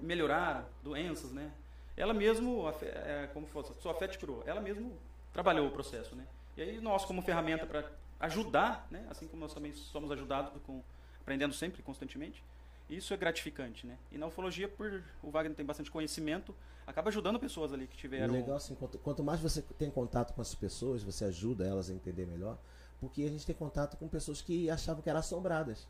melhoraram, 0.03 0.67
doenças, 0.83 1.31
né? 1.31 1.53
Ela 1.97 2.13
mesmo, 2.13 2.69
é, 2.83 3.29
como 3.33 3.47
fosse, 3.47 3.73
sua 3.81 3.95
fé 3.95 4.09
te 4.09 4.19
curou, 4.19 4.43
ela 4.45 4.61
mesmo 4.61 4.99
trabalhou 5.33 5.69
o 5.69 5.71
processo, 5.71 6.17
né? 6.17 6.27
E 6.57 6.63
aí 6.63 6.81
nós, 6.81 7.05
como 7.05 7.23
ferramenta 7.23 7.67
para 7.67 7.89
ajudar, 8.19 8.87
né? 8.91 9.07
Assim 9.09 9.29
como 9.29 9.41
nós 9.41 9.55
também 9.55 9.73
somos 9.73 10.11
ajudados 10.11 10.61
com 10.63 10.83
aprendendo 11.21 11.55
sempre, 11.55 11.83
constantemente, 11.83 12.43
isso 12.97 13.15
é 13.15 13.17
gratificante, 13.17 13.87
né? 13.87 13.99
E 14.11 14.19
na 14.19 14.27
ufologia, 14.27 14.69
por 14.69 15.03
o 15.23 15.31
Wagner 15.31 15.57
tem 15.57 15.65
bastante 15.65 15.91
conhecimento, 15.91 16.55
acaba 16.87 17.09
ajudando 17.09 17.39
pessoas 17.39 17.73
ali 17.73 17.87
que 17.87 17.97
tiveram. 17.97 18.33
legal 18.33 18.57
assim, 18.57 18.75
quanto, 18.75 18.99
quanto 18.99 19.23
mais 19.23 19.41
você 19.41 19.63
tem 19.63 19.91
contato 19.91 20.35
com 20.35 20.43
as 20.43 20.55
pessoas, 20.55 21.03
você 21.03 21.25
ajuda 21.25 21.67
elas 21.67 21.91
a 21.91 21.95
entender 21.95 22.27
melhor, 22.27 22.59
porque 22.99 23.23
a 23.23 23.29
gente 23.29 23.47
tem 23.47 23.55
contato 23.55 23.97
com 23.97 24.09
pessoas 24.09 24.43
que 24.43 24.69
achavam 24.71 25.03
que 25.03 25.09
eram 25.09 25.21
assombradas. 25.21 25.89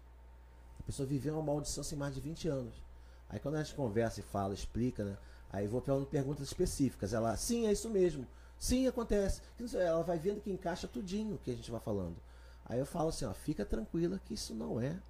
A 0.78 0.82
pessoa 0.82 1.06
viveu 1.06 1.34
uma 1.34 1.42
maldição 1.42 1.82
assim 1.82 1.96
mais 1.96 2.14
de 2.14 2.20
20 2.20 2.48
anos. 2.48 2.82
Aí 3.28 3.38
quando 3.38 3.56
a 3.56 3.62
gente 3.62 3.74
conversa 3.74 4.20
e 4.20 4.22
fala, 4.22 4.52
explica, 4.54 5.04
né? 5.04 5.16
Aí 5.52 5.64
eu 5.64 5.70
vou 5.70 5.80
perguntando 5.80 6.10
perguntas 6.10 6.46
específicas. 6.46 7.12
Ela, 7.12 7.36
sim, 7.36 7.66
é 7.66 7.72
isso 7.72 7.88
mesmo. 7.88 8.26
Sim, 8.58 8.86
acontece. 8.86 9.40
Ela 9.74 10.02
vai 10.02 10.18
vendo 10.18 10.40
que 10.40 10.50
encaixa 10.50 10.86
tudinho 10.86 11.36
o 11.36 11.38
que 11.38 11.50
a 11.50 11.54
gente 11.54 11.70
vai 11.70 11.80
falando. 11.80 12.16
Aí 12.64 12.78
eu 12.78 12.86
falo 12.86 13.08
assim, 13.08 13.24
ó, 13.24 13.32
fica 13.32 13.64
tranquila 13.64 14.20
que 14.24 14.34
isso 14.34 14.54
não 14.54 14.80
é 14.80 15.00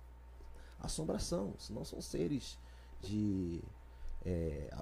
assombração. 0.81 1.55
Isso 1.59 1.73
não 1.73 1.85
são 1.85 2.01
seres 2.01 2.59
de 3.01 3.63
é, 4.25 4.73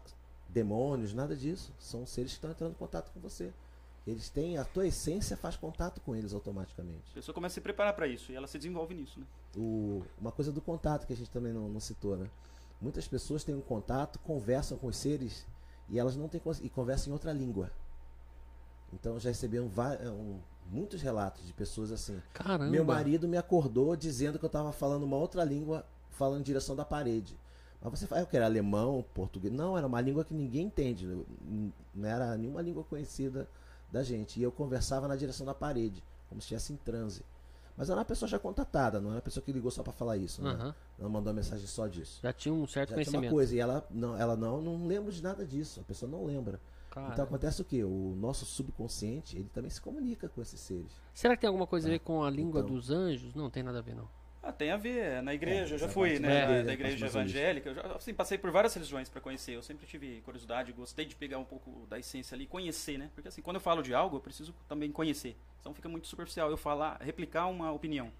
demônios, 0.49 1.13
nada 1.13 1.37
disso. 1.37 1.73
São 1.79 2.07
seres 2.07 2.33
que 2.33 2.37
estão 2.39 2.51
entrando 2.51 2.73
em 2.73 2.77
contato 2.79 3.13
com 3.13 3.21
você. 3.21 3.53
Eles 4.07 4.31
têm, 4.31 4.57
a 4.57 4.65
tua 4.65 4.87
essência 4.87 5.37
faz 5.37 5.55
contato 5.57 6.01
com 6.01 6.17
eles 6.17 6.33
automaticamente. 6.33 7.11
A 7.11 7.15
pessoa 7.15 7.35
começa 7.35 7.53
a 7.53 7.57
se 7.57 7.61
preparar 7.61 7.95
para 7.95 8.07
isso 8.07 8.33
e 8.33 8.35
ela 8.37 8.47
se 8.47 8.57
desenvolve 8.57 8.95
nisso, 8.95 9.21
né? 9.21 9.27
O, 9.55 10.03
uma 10.19 10.33
coisa 10.33 10.51
do 10.51 10.63
contato 10.63 11.07
que 11.07 11.13
a 11.13 11.17
gente 11.17 11.31
também 11.31 11.53
não, 11.53 11.69
não 11.69 11.81
citou, 11.81 12.17
né? 12.17 12.31
Muitas 12.81 13.07
pessoas 13.07 13.45
têm 13.45 13.55
um 13.55 13.61
contato, 13.61 14.19
conversam 14.21 14.79
com 14.79 14.87
os 14.87 14.97
seres 14.97 15.47
e 15.91 15.99
elas 15.99 16.17
não 16.17 16.27
têm 16.29 16.41
e 16.63 16.71
conversam 16.71 17.11
em 17.11 17.13
outra 17.13 17.33
língua. 17.33 17.71
Então 18.93 19.19
já 19.21 19.29
receberam 19.29 19.69
va- 19.69 19.95
é, 19.95 20.09
um- 20.09 20.41
muitos 20.69 21.01
relatos 21.03 21.47
de 21.47 21.53
pessoas 21.53 21.91
assim. 21.91 22.21
Caramba. 22.33 22.71
Meu 22.71 22.85
marido 22.85 23.27
me 23.27 23.37
acordou 23.37 23.97
dizendo 23.97 24.39
que 24.39 24.45
eu 24.45 24.49
estava 24.49 24.73
falando 24.73 25.03
uma 25.05 25.17
outra 25.17 25.43
língua, 25.45 25.85
falando 26.11 26.41
em 26.41 26.45
direção 26.45 26.77
da 26.77 26.85
parede. 26.85 27.39
Mas 27.81 27.99
você 27.99 28.07
fala, 28.07 28.23
eu 28.23 28.27
quero 28.27 28.45
alemão, 28.45 29.05
português. 29.15 29.53
Não, 29.53 29.79
era 29.79 29.87
uma 29.87 30.01
língua 30.01 30.25
que 30.25 30.35
ninguém 30.35 30.67
entende. 30.67 31.07
Não 31.95 32.09
era 32.09 32.37
nenhuma 32.37 32.61
língua 32.61 32.83
conhecida 32.85 33.49
da 33.91 34.03
gente. 34.03 34.39
E 34.41 34.43
eu 34.43 34.51
conversava 34.51 35.07
na 35.07 35.15
direção 35.17 35.47
da 35.47 35.55
parede, 35.55 36.03
como 36.29 36.41
se 36.41 36.47
estivesse 36.47 36.73
em 36.73 36.77
transe. 36.77 37.23
Mas 37.77 37.89
era 37.89 37.99
uma 38.01 38.05
pessoa 38.05 38.29
já 38.29 38.41
contatada, 38.41 39.01
não 39.01 39.11
era 39.11 39.19
uma 39.19 39.23
pessoa 39.23 39.43
que 39.45 39.53
ligou 39.53 39.71
só 39.71 39.85
para 39.85 39.93
falar 39.93 40.17
isso. 40.17 40.43
Né? 40.43 40.51
Aham. 40.51 40.75
Ela 40.99 41.09
mandou 41.09 41.31
uma 41.33 41.37
mensagem 41.37 41.65
só 41.69 41.87
disso. 41.87 42.19
Já 42.21 42.33
tinha 42.33 42.53
um 42.53 42.67
certo 42.67 42.89
Já 42.91 42.97
tinha 42.97 43.05
uma 43.05 43.05
conhecimento. 43.05 43.31
coisa. 43.33 43.55
E 43.55 43.61
ela 43.61 43.87
não, 43.89 44.17
ela 44.17 44.37
não, 44.37 44.61
não 44.61 44.85
lembra 44.85 45.13
de 45.13 45.23
nada 45.23 45.47
disso. 45.47 45.79
A 45.79 45.85
pessoa 45.85 46.11
não 46.11 46.25
lembra. 46.25 46.61
Cara. 47.01 47.13
Então 47.13 47.25
acontece 47.25 47.63
o 47.63 47.65
quê? 47.65 47.85
O 47.85 48.15
nosso 48.17 48.45
subconsciente, 48.45 49.37
ele 49.37 49.49
também 49.49 49.71
se 49.71 49.81
comunica 49.81 50.29
com 50.29 50.41
esses 50.43 50.61
seres. 50.61 50.93
Será 51.15 51.35
que 51.37 51.41
tem 51.43 51.49
alguma 51.49 51.67
coisa 51.67 51.89
a 51.89 51.91
ver 51.91 51.99
com 52.01 52.23
a 52.23 52.31
língua 52.31 52.61
Então. 52.61 52.75
dos 52.75 52.91
anjos? 52.91 53.35
Não 53.35 53.51
tem 53.51 53.63
nada 53.63 53.79
a 53.79 53.83
ver, 53.83 53.95
não. 53.95 54.09
Ah, 54.43 54.53
tem 54.53 54.71
a 54.71 54.77
ver. 54.77 55.21
Na 55.23 55.35
igreja, 55.35 55.61
É, 55.61 55.75
eu 55.75 55.79
já 55.79 55.87
essa 55.87 55.89
fui, 55.95 56.19
né? 56.19 56.47
mais 56.47 56.67
da- 56.67 56.73
igreja 56.73 57.07
evangélica. 57.07 57.69
Eu 57.71 57.75
já 57.75 57.83
assim, 57.97 58.15
passei 58.15 58.39
por 58.39 58.51
várias 58.51 58.73
religiões 58.73 59.09
para 59.09 59.21
conhecer. 59.21 59.53
Eu 59.55 59.63
sempre 59.63 59.87
tive 59.87 60.21
curiosidade, 60.23 60.73
gostei 60.73 61.05
de 61.05 61.15
pegar 61.17 61.39
um 61.39 61.45
pouco 61.45 61.87
da 61.87 61.99
essência 61.99 62.35
ali, 62.35 62.47
conhecer, 62.47 62.99
né? 62.99 63.11
Porque 63.15 63.29
assim, 63.29 63.43
quando 63.43 63.57
eu 63.57 63.61
falo 63.61 63.83
de 63.83 63.93
algo, 63.93 64.17
eu 64.17 64.21
preciso 64.21 64.55
também 64.69 64.91
conhecer. 64.93 65.37
Senão 65.61 65.75
fica 65.75 65.89
muito 65.89 66.07
superficial 66.07 66.51
eu 66.51 66.57
falar, 66.57 66.99
replicar 67.03 67.47
uma 67.49 67.73
opinião. 67.73 68.11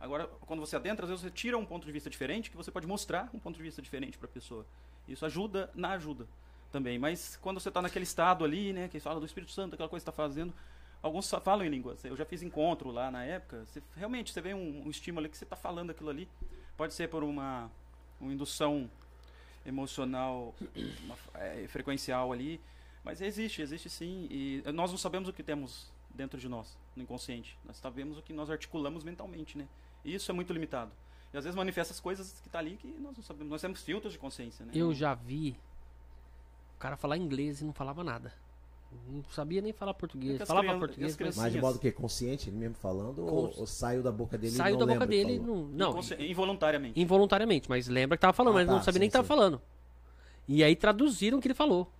Agora, 0.00 0.26
quando 0.46 0.60
você 0.60 0.76
adentra, 0.76 1.04
às 1.04 1.10
vezes 1.10 1.22
você 1.24 1.30
tira 1.30 1.56
um 1.56 1.64
ponto 1.64 1.86
de 1.86 1.92
vista 1.92 2.10
diferente, 2.10 2.50
que 2.50 2.56
você 2.56 2.70
pode 2.70 2.86
mostrar 2.86 3.30
um 3.32 3.38
ponto 3.38 3.56
de 3.56 3.62
vista 3.62 3.80
diferente 3.80 4.18
para 4.18 4.26
a 4.26 4.30
pessoa. 4.30 4.66
Isso 5.06 5.24
ajuda 5.24 5.70
na 5.74 5.90
ajuda 5.92 6.26
também. 6.70 6.98
Mas 6.98 7.38
quando 7.40 7.60
você 7.60 7.68
está 7.68 7.80
naquele 7.80 8.04
estado 8.04 8.44
ali, 8.44 8.72
né, 8.72 8.88
que 8.88 9.00
fala 9.00 9.20
do 9.20 9.26
Espírito 9.26 9.52
Santo, 9.52 9.74
aquela 9.74 9.88
coisa 9.88 10.04
que 10.04 10.10
está 10.10 10.22
fazendo, 10.22 10.52
alguns 11.02 11.30
falam 11.42 11.64
em 11.64 11.68
línguas. 11.68 12.04
Eu 12.04 12.16
já 12.16 12.24
fiz 12.24 12.42
encontro 12.42 12.90
lá 12.90 13.10
na 13.10 13.24
época. 13.24 13.64
Você, 13.66 13.82
realmente, 13.96 14.32
você 14.32 14.40
vê 14.40 14.54
um, 14.54 14.86
um 14.86 14.90
estímulo 14.90 15.20
ali 15.20 15.28
que 15.28 15.36
você 15.36 15.44
está 15.44 15.56
falando 15.56 15.90
aquilo 15.90 16.10
ali. 16.10 16.28
Pode 16.76 16.94
ser 16.94 17.08
por 17.08 17.22
uma, 17.24 17.70
uma 18.20 18.32
indução 18.32 18.90
emocional, 19.64 20.54
uma, 21.04 21.16
é, 21.34 21.66
frequencial 21.68 22.32
ali. 22.32 22.60
Mas 23.02 23.20
existe, 23.20 23.62
existe 23.62 23.88
sim. 23.88 24.26
E 24.30 24.62
nós 24.74 24.90
não 24.90 24.98
sabemos 24.98 25.28
o 25.28 25.32
que 25.32 25.42
temos 25.42 25.90
dentro 26.10 26.38
de 26.38 26.48
nós, 26.48 26.76
no 26.94 27.02
inconsciente. 27.02 27.56
Nós 27.64 27.76
sabemos 27.76 28.18
o 28.18 28.22
que 28.22 28.32
nós 28.32 28.50
articulamos 28.50 29.04
mentalmente, 29.04 29.56
né? 29.56 29.68
E 30.04 30.14
isso 30.14 30.30
é 30.30 30.34
muito 30.34 30.52
limitado. 30.52 30.90
E 31.32 31.36
às 31.36 31.44
vezes 31.44 31.56
manifesta 31.56 31.92
as 31.92 32.00
coisas 32.00 32.40
que 32.40 32.48
tá 32.48 32.58
ali 32.58 32.76
que 32.76 32.86
nós 32.86 33.16
não 33.16 33.22
sabemos. 33.22 33.50
Nós 33.50 33.60
temos 33.60 33.82
filtros 33.82 34.12
de 34.12 34.18
consciência, 34.18 34.64
né? 34.64 34.72
Eu 34.74 34.92
já 34.94 35.14
vi 35.14 35.56
o 36.76 36.78
cara 36.78 36.96
falar 36.96 37.16
inglês 37.16 37.60
e 37.60 37.64
não 37.64 37.72
falava 37.72 38.04
nada. 38.04 38.32
Não 39.08 39.22
sabia 39.24 39.60
nem 39.60 39.72
falar 39.72 39.90
É 39.90 39.94
português. 39.94 40.38
Falava 40.46 40.66
crianças- 40.68 40.78
português, 40.88 41.16
mas 41.18 41.36
Mas 41.36 41.52
de 41.52 41.60
modo 41.60 41.78
que 41.78 41.90
consciente, 41.90 42.48
ele 42.48 42.56
mesmo 42.56 42.76
falando, 42.76 43.16
Com- 43.16 43.30
ou, 43.30 43.52
ou 43.58 43.66
saiu 43.66 44.02
da 44.02 44.12
boca 44.12 44.38
dele 44.38 44.52
e 44.52 44.56
saiu 44.56 44.78
não 44.78 44.86
da 44.86 44.92
boca 44.94 45.06
dele. 45.06 45.38
Não, 45.38 45.56
não, 45.66 45.90
Inconsci- 45.90 46.14
involuntariamente. 46.22 47.00
involuntariamente, 47.00 47.68
mas 47.68 47.88
lembra 47.88 48.16
que 48.16 48.20
tava 48.20 48.32
falando, 48.32 48.54
Ah, 48.54 48.58
mas 48.58 48.68
não 48.68 48.76
tá, 48.78 48.84
sabia 48.84 49.00
nem 49.00 49.06
sim, 49.06 49.10
que 49.10 49.12
tava 49.14 49.24
sim. 49.24 49.28
falando. 49.28 49.60
E 50.48 50.62
aí 50.62 50.76
traduziram 50.76 51.38
o 51.38 51.40
que 51.40 51.48
ele 51.48 51.54
falou, 51.54 51.90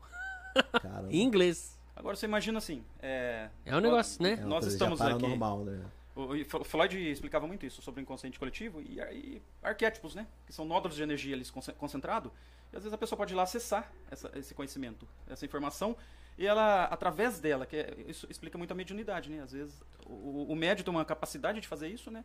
em 1.10 1.22
inglês. 1.22 1.76
Agora 1.94 2.14
você 2.14 2.26
imagina 2.26 2.58
assim. 2.58 2.84
É, 3.00 3.48
É 3.64 3.76
um 3.76 3.80
negócio, 3.80 4.22
né? 4.22 4.32
É 4.34 4.36
Nós 4.44 4.66
estamos 4.66 5.00
aqui. 5.00 5.12
paranormal, 5.14 5.64
né? 5.64 5.82
O 6.14 6.20
o 6.28 6.36
F- 6.36 6.64
Freud 6.64 6.96
explicava 7.10 7.46
muito 7.46 7.66
isso 7.66 7.82
sobre 7.82 8.00
o 8.00 8.02
inconsciente 8.02 8.38
coletivo 8.38 8.80
e, 8.80 8.98
e 9.00 9.42
arquétipos, 9.62 10.14
né? 10.14 10.26
Que 10.46 10.52
são 10.52 10.64
nódulos 10.64 10.96
de 10.96 11.02
energia 11.02 11.34
ali 11.34 11.44
conce- 11.46 11.72
concentrado. 11.72 12.32
Às 12.76 12.82
vezes 12.82 12.92
a 12.92 12.98
pessoa 12.98 13.16
pode 13.16 13.32
ir 13.32 13.36
lá 13.36 13.42
acessar 13.44 13.90
essa- 14.10 14.30
esse 14.38 14.54
conhecimento, 14.54 15.06
essa 15.28 15.44
informação, 15.44 15.96
e 16.38 16.46
ela, 16.46 16.84
através 16.84 17.40
dela, 17.40 17.64
que 17.66 17.76
é- 17.76 17.94
isso 18.06 18.26
explica 18.30 18.58
muito 18.58 18.70
a 18.72 18.74
mediunidade, 18.74 19.30
né? 19.30 19.42
Às 19.42 19.52
vezes 19.52 19.82
o, 20.04 20.44
o 20.52 20.54
médium 20.54 20.84
tem 20.84 20.92
uma 20.94 21.04
capacidade 21.04 21.60
de 21.60 21.66
fazer 21.66 21.88
isso, 21.88 22.10
né? 22.10 22.24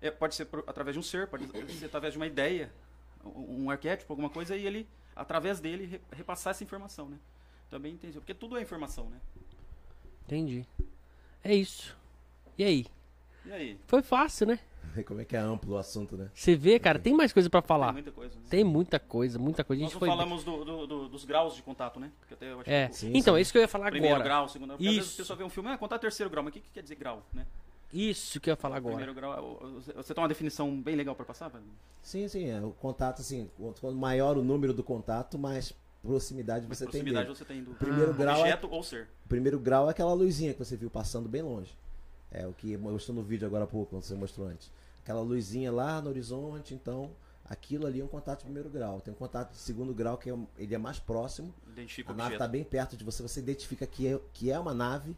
É, 0.00 0.10
pode 0.10 0.34
ser 0.34 0.46
por- 0.46 0.64
através 0.66 0.94
de 0.94 0.98
um 0.98 1.02
ser, 1.02 1.28
pode 1.28 1.46
ser 1.78 1.86
através 1.86 2.12
de 2.12 2.18
uma 2.18 2.26
ideia, 2.26 2.70
um, 3.24 3.64
um 3.66 3.70
arquétipo, 3.70 4.12
alguma 4.12 4.28
coisa, 4.28 4.56
e 4.56 4.66
ele, 4.66 4.88
através 5.14 5.60
dele, 5.60 5.86
re- 5.86 6.00
repassar 6.12 6.50
essa 6.50 6.64
informação, 6.64 7.08
né? 7.08 7.18
Também 7.70 7.96
tem 7.96 8.10
porque 8.12 8.34
tudo 8.34 8.58
é 8.58 8.62
informação, 8.62 9.08
né? 9.08 9.20
Entendi. 10.26 10.66
É 11.42 11.54
isso. 11.54 11.96
E 12.58 12.64
aí? 12.64 12.86
E 13.44 13.52
aí? 13.52 13.80
Foi 13.86 14.02
fácil, 14.02 14.46
né? 14.48 14.58
Como 15.06 15.20
é 15.20 15.24
que 15.24 15.36
é 15.36 15.38
amplo 15.40 15.74
o 15.74 15.76
assunto, 15.78 16.16
né? 16.16 16.30
Você 16.34 16.54
vê, 16.56 16.78
cara, 16.78 16.98
tem 16.98 17.14
mais 17.14 17.32
coisa 17.32 17.48
pra 17.50 17.60
Tem 17.62 17.68
falar. 17.68 17.92
muita 17.92 18.12
coisa. 18.12 18.34
né? 18.36 18.42
Tem 18.50 18.64
muita 18.64 18.98
coisa, 19.00 19.38
muita 19.38 19.64
coisa. 19.64 19.80
A 19.80 19.84
Nós 19.84 19.92
gente 19.92 19.98
foi. 19.98 20.08
falamos 20.08 20.44
do- 20.44 20.64
do- 20.64 20.86
do- 20.86 21.08
dos 21.08 21.24
graus 21.24 21.54
de 21.56 21.62
contato, 21.62 21.98
né? 22.00 22.10
Porque 22.20 22.34
até 22.34 22.52
eu 22.52 22.60
acho 22.60 22.70
É. 22.70 22.88
que 22.88 22.96
Sim, 22.96 23.12
então, 23.14 23.34
sim. 23.34 23.38
é 23.38 23.42
isso 23.42 23.52
que 23.52 23.58
eu 23.58 23.62
ia 23.62 23.68
falar 23.68 23.90
primeiro 23.90 24.14
agora. 24.16 24.28
grau, 24.28 24.48
segundo 24.48 24.68
grau. 24.68 24.78
Porque 24.78 24.88
às 24.88 24.94
vezes 24.96 25.10
Isso. 25.10 25.20
a 25.20 25.24
pessoa 25.24 25.36
vê 25.36 25.44
um 25.44 25.48
filme, 25.48 25.68
ah, 25.70 25.78
contar 25.78 25.98
terceiro 25.98 26.30
grau, 26.30 26.44
mas 26.44 26.50
o 26.50 26.54
que, 26.54 26.60
que 26.60 26.70
quer 26.72 26.82
dizer 26.82 26.94
grau, 26.96 27.22
né? 27.32 27.46
Isso 27.92 28.40
que 28.40 28.50
eu 28.50 28.52
ia 28.52 28.56
falar 28.56 28.76
agora. 28.76 28.96
Primeiro 28.96 29.14
grau, 29.14 29.60
é 29.88 29.92
você 29.94 30.12
tem 30.12 30.20
uma 30.22 30.28
definição 30.28 30.80
bem 30.82 30.96
legal 30.96 31.14
para 31.14 31.24
passar? 31.24 31.48
Wagner? 31.48 31.70
Sim, 32.02 32.26
sim. 32.26 32.48
É, 32.50 32.60
o 32.60 32.70
contato, 32.72 33.20
assim, 33.20 33.48
quanto 33.56 33.96
maior 33.96 34.36
o 34.36 34.42
número 34.42 34.74
do 34.74 34.82
contato, 34.82 35.38
mais 35.38 35.72
proximidade 36.02 36.66
você 36.66 36.84
tem 36.84 36.90
proximidade 36.90 37.28
você 37.28 37.44
tem 37.44 37.62
do 37.62 37.70
Primeiro 37.74 38.12
grau 38.12 38.36
é- 38.38 38.40
objeto 38.40 38.68
ou 38.70 38.82
ser. 38.82 39.08
O 39.24 39.28
primeiro 39.28 39.58
grau 39.58 39.86
é 39.88 39.90
aquela 39.92 40.12
luzinha 40.12 40.52
que 40.52 40.58
você 40.58 40.76
viu 40.76 40.90
passando 40.90 41.28
bem 41.28 41.40
longe. 41.42 41.74
É 42.34 42.46
o 42.46 42.52
que 42.52 42.76
mostrou 42.76 43.16
no 43.16 43.22
vídeo 43.22 43.46
agora 43.46 43.64
há 43.64 43.66
pouco, 43.66 43.90
quando 43.90 44.02
você 44.02 44.14
mostrou 44.14 44.48
antes. 44.48 44.70
Aquela 45.02 45.20
luzinha 45.20 45.70
lá 45.70 46.02
no 46.02 46.08
horizonte, 46.10 46.74
então 46.74 47.12
aquilo 47.44 47.86
ali 47.86 48.00
é 48.00 48.04
um 48.04 48.08
contato 48.08 48.38
de 48.38 48.44
primeiro 48.46 48.68
grau. 48.68 49.00
Tem 49.00 49.14
um 49.14 49.16
contato 49.16 49.52
de 49.52 49.58
segundo 49.58 49.94
grau 49.94 50.18
que 50.18 50.30
é, 50.30 50.36
ele 50.58 50.74
é 50.74 50.78
mais 50.78 50.98
próximo. 50.98 51.54
Identifica 51.70 52.10
A 52.10 52.14
nave 52.14 52.34
está 52.34 52.48
bem 52.48 52.64
perto 52.64 52.96
de 52.96 53.04
você, 53.04 53.22
você 53.22 53.38
identifica 53.38 53.86
que 53.86 54.08
é, 54.08 54.20
que 54.32 54.50
é 54.50 54.58
uma 54.58 54.74
nave. 54.74 55.16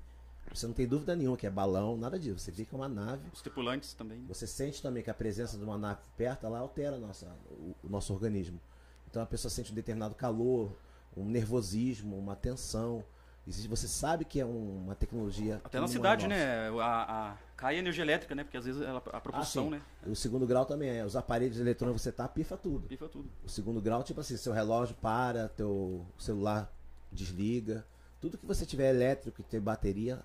Você 0.53 0.67
não 0.67 0.75
tem 0.75 0.87
dúvida 0.87 1.17
nenhuma 1.17 1.37
que 1.37 1.47
é 1.47 1.51
balão, 1.51 1.97
nada 1.97 2.19
disso. 2.19 2.39
Você 2.39 2.53
vê 2.53 2.65
que 2.65 2.75
é 2.75 2.79
uma 2.79 2.89
nave. 2.89 3.29
Os 3.33 3.41
tripulantes 3.41 3.95
também. 3.95 4.25
Você 4.27 4.47
sente 4.47 4.83
também 4.83 5.03
que 5.03 5.11
a 5.11 5.15
presença 5.15 5.57
de 5.57 5.65
uma 5.65 5.79
nave 5.79 6.01
perto, 6.17 6.47
ela 6.47 6.59
altera 6.59 6.99
nossa, 6.99 7.27
o, 7.51 7.75
o 7.83 7.89
nosso 7.89 8.13
organismo. 8.13 8.61
Então 9.09 9.23
a 9.23 9.27
pessoa 9.27 9.51
sente 9.51 9.73
um 9.73 9.75
determinado 9.75 10.15
calor, 10.15 10.71
um 11.17 11.25
nervosismo, 11.25 12.17
uma 12.17 12.37
tensão. 12.37 13.03
Existe, 13.47 13.69
você 13.69 13.87
sabe 13.87 14.25
que 14.25 14.41
é 14.41 14.45
um- 14.45 14.85
uma 14.85 14.95
tecnologia. 14.97 15.61
Até 15.63 15.79
na 15.79 15.85
é 15.85 15.89
cidade, 15.89 16.27
nossa. 16.27 16.37
né? 16.37 16.69
A, 16.83 17.31
a, 17.31 17.37
cai 17.57 17.77
a 17.77 17.79
energia 17.79 18.03
elétrica, 18.03 18.35
né? 18.35 18.43
Porque 18.43 18.57
às 18.57 18.65
vezes 18.65 18.83
ela, 18.83 18.99
a 18.99 19.21
propulsão, 19.21 19.65
sim. 19.65 19.71
né? 19.71 19.83
O 20.05 20.17
segundo 20.17 20.47
grau 20.47 20.67
também 20.67 20.91
é. 20.91 21.05
Os 21.05 21.15
aparelhos 21.15 21.61
eletrônicos 21.61 22.03
você 22.03 22.11
tá, 22.11 22.27
pifa 22.27 22.57
tudo. 22.57 22.89
Pifa 22.89 23.09
tudo. 23.09 23.31
O 23.45 23.49
segundo 23.49 23.81
grau, 23.81 24.03
tipo 24.03 24.21
assim, 24.21 24.37
seu 24.37 24.53
relógio 24.53 24.97
para, 24.97 25.49
teu 25.51 26.05
celular 26.19 26.73
desliga. 27.13 27.87
Tudo 28.21 28.37
que 28.37 28.47
você 28.47 28.67
tiver 28.67 28.91
elétrico 28.91 29.41
e 29.41 29.45
ter 29.45 29.61
bateria, 29.61 30.21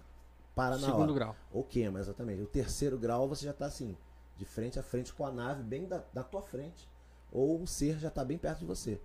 para 0.55 0.77
na 0.77 0.87
Segundo 0.87 1.11
hora. 1.11 1.13
grau. 1.13 1.35
Ou 1.51 1.63
queima, 1.63 1.99
exatamente. 1.99 2.41
O 2.41 2.47
terceiro 2.47 2.97
grau 2.97 3.27
você 3.27 3.45
já 3.45 3.53
tá 3.53 3.65
assim, 3.65 3.95
de 4.35 4.45
frente 4.45 4.79
a 4.79 4.83
frente 4.83 5.13
com 5.13 5.25
a 5.25 5.31
nave 5.31 5.61
bem 5.61 5.87
da, 5.87 6.03
da 6.13 6.23
tua 6.23 6.41
frente. 6.41 6.89
Ou 7.31 7.61
um 7.61 7.67
ser 7.67 7.99
já 7.99 8.09
tá 8.09 8.25
bem 8.25 8.37
perto 8.37 8.59
de 8.59 8.65
você. 8.65 8.99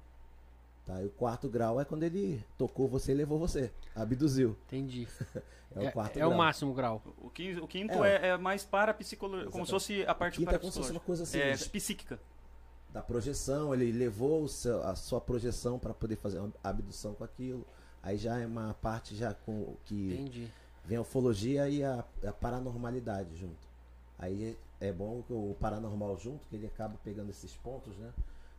Tá? 0.86 1.02
E 1.02 1.06
o 1.06 1.10
quarto 1.10 1.48
grau 1.48 1.81
é 1.81 1.84
quando 1.84 2.05
ele 2.05 2.42
tocou 2.56 2.86
você 2.89 3.10
e 3.12 3.15
levou 3.15 3.39
você. 3.39 3.73
Abduziu. 3.94 4.56
Entendi. 4.66 5.06
É, 5.78 5.89
o 5.89 5.92
quarto 5.92 6.16
é 6.16 6.20
grau. 6.20 6.31
o 6.31 6.39
máximo 6.39 6.73
grau. 6.73 7.02
O 7.18 7.28
quinto, 7.28 7.62
o 7.62 7.68
quinto 7.68 8.02
É, 8.02 8.16
é, 8.16 8.26
é 8.28 8.36
mais 8.39 8.65
para 8.65 8.94
psicologia, 8.94 9.50
como 9.50 9.66
se 9.66 9.73
fosse 9.73 10.06
a 10.06 10.15
parte 10.15 10.39
Quinto 10.39 10.55
é 10.55 10.58
como 10.58 10.73
se 10.73 10.78
fosse 10.78 10.90
uma 10.90 11.00
coisa 11.00 11.24
assim, 11.24 11.39
É 11.39 11.55
psíquica. 11.55 12.18
da 12.94 13.02
projeção, 13.02 13.74
ele 13.74 13.92
levou 13.92 14.44
o 14.44 14.48
seu- 14.48 14.82
a 14.84 14.94
sua 14.97 15.20
projeção 15.20 15.78
para 15.78 15.92
poder 15.92 16.16
fazer 16.16 16.39
uma 16.39 16.50
abdução 16.65 17.12
com 17.12 17.24
aquilo. 17.24 17.66
Aí 18.02 18.16
já 18.16 18.39
é 18.39 18.47
uma 18.47 18.73
parte 18.81 19.15
já 19.15 19.34
com 19.34 19.52
o 19.52 19.76
que 19.84 20.15
Entendi. 20.15 20.48
vem 20.86 20.97
a 20.97 21.02
ufologia 21.02 21.68
e 21.68 21.84
a, 21.84 22.02
a 22.26 22.32
paranormalidade 22.32 23.36
junto. 23.36 23.68
Aí 24.18 24.56
é 24.81 24.90
bom 24.92 25.23
que 25.26 25.32
o 25.34 25.55
paranormal 25.60 26.16
junto, 26.16 26.47
que 26.48 26.56
ele 26.56 26.66
acaba 26.66 26.94
pegando 27.05 27.28
esses 27.28 27.52
pontos, 27.55 27.94
né? 27.98 28.15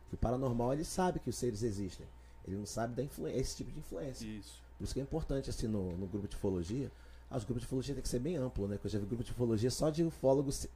Que 0.08 0.14
o 0.14 0.18
paranormal 0.18 0.72
ele 0.72 0.84
sabe 0.84 1.18
que 1.18 1.30
os 1.30 1.36
seres 1.36 1.64
existem. 1.64 2.06
Ele 2.48 2.56
não 2.56 2.66
sabe 2.66 2.94
da 2.94 3.02
influência, 3.02 3.38
esse 3.40 3.56
tipo 3.56 3.70
de 3.70 3.78
influência. 3.78 4.24
Isso. 4.26 4.62
Por 4.78 4.84
isso 4.84 4.94
que 4.94 5.00
é 5.00 5.02
importante 5.02 5.50
assim 5.50 5.66
no, 5.68 5.96
no 5.96 6.06
grupo 6.06 6.26
de 6.28 6.34
ufologia. 6.36 6.90
Ah, 7.30 7.36
os 7.36 7.44
grupos 7.44 7.62
de 7.62 7.66
ufologia 7.66 7.94
tem 7.94 8.02
que 8.02 8.08
ser 8.08 8.18
bem 8.20 8.36
amplo, 8.36 8.66
né? 8.66 8.76
Porque 8.76 8.86
eu 8.86 8.90
já 8.92 8.98
vi 8.98 9.04
grupo 9.06 9.22
de 9.22 9.30
ufologia 9.32 9.70
só 9.70 9.90
de 9.90 10.02
ufólogos 10.02 10.66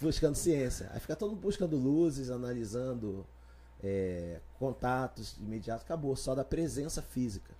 buscando 0.00 0.34
ciência. 0.36 0.88
Aí 0.92 1.00
fica 1.00 1.16
todo 1.16 1.30
mundo 1.30 1.40
buscando 1.40 1.76
luzes, 1.76 2.30
analisando 2.30 3.26
é, 3.82 4.40
contatos 4.58 5.36
imediatos. 5.38 5.84
Acabou, 5.84 6.14
só 6.14 6.34
da 6.34 6.44
presença 6.44 7.02
física. 7.02 7.50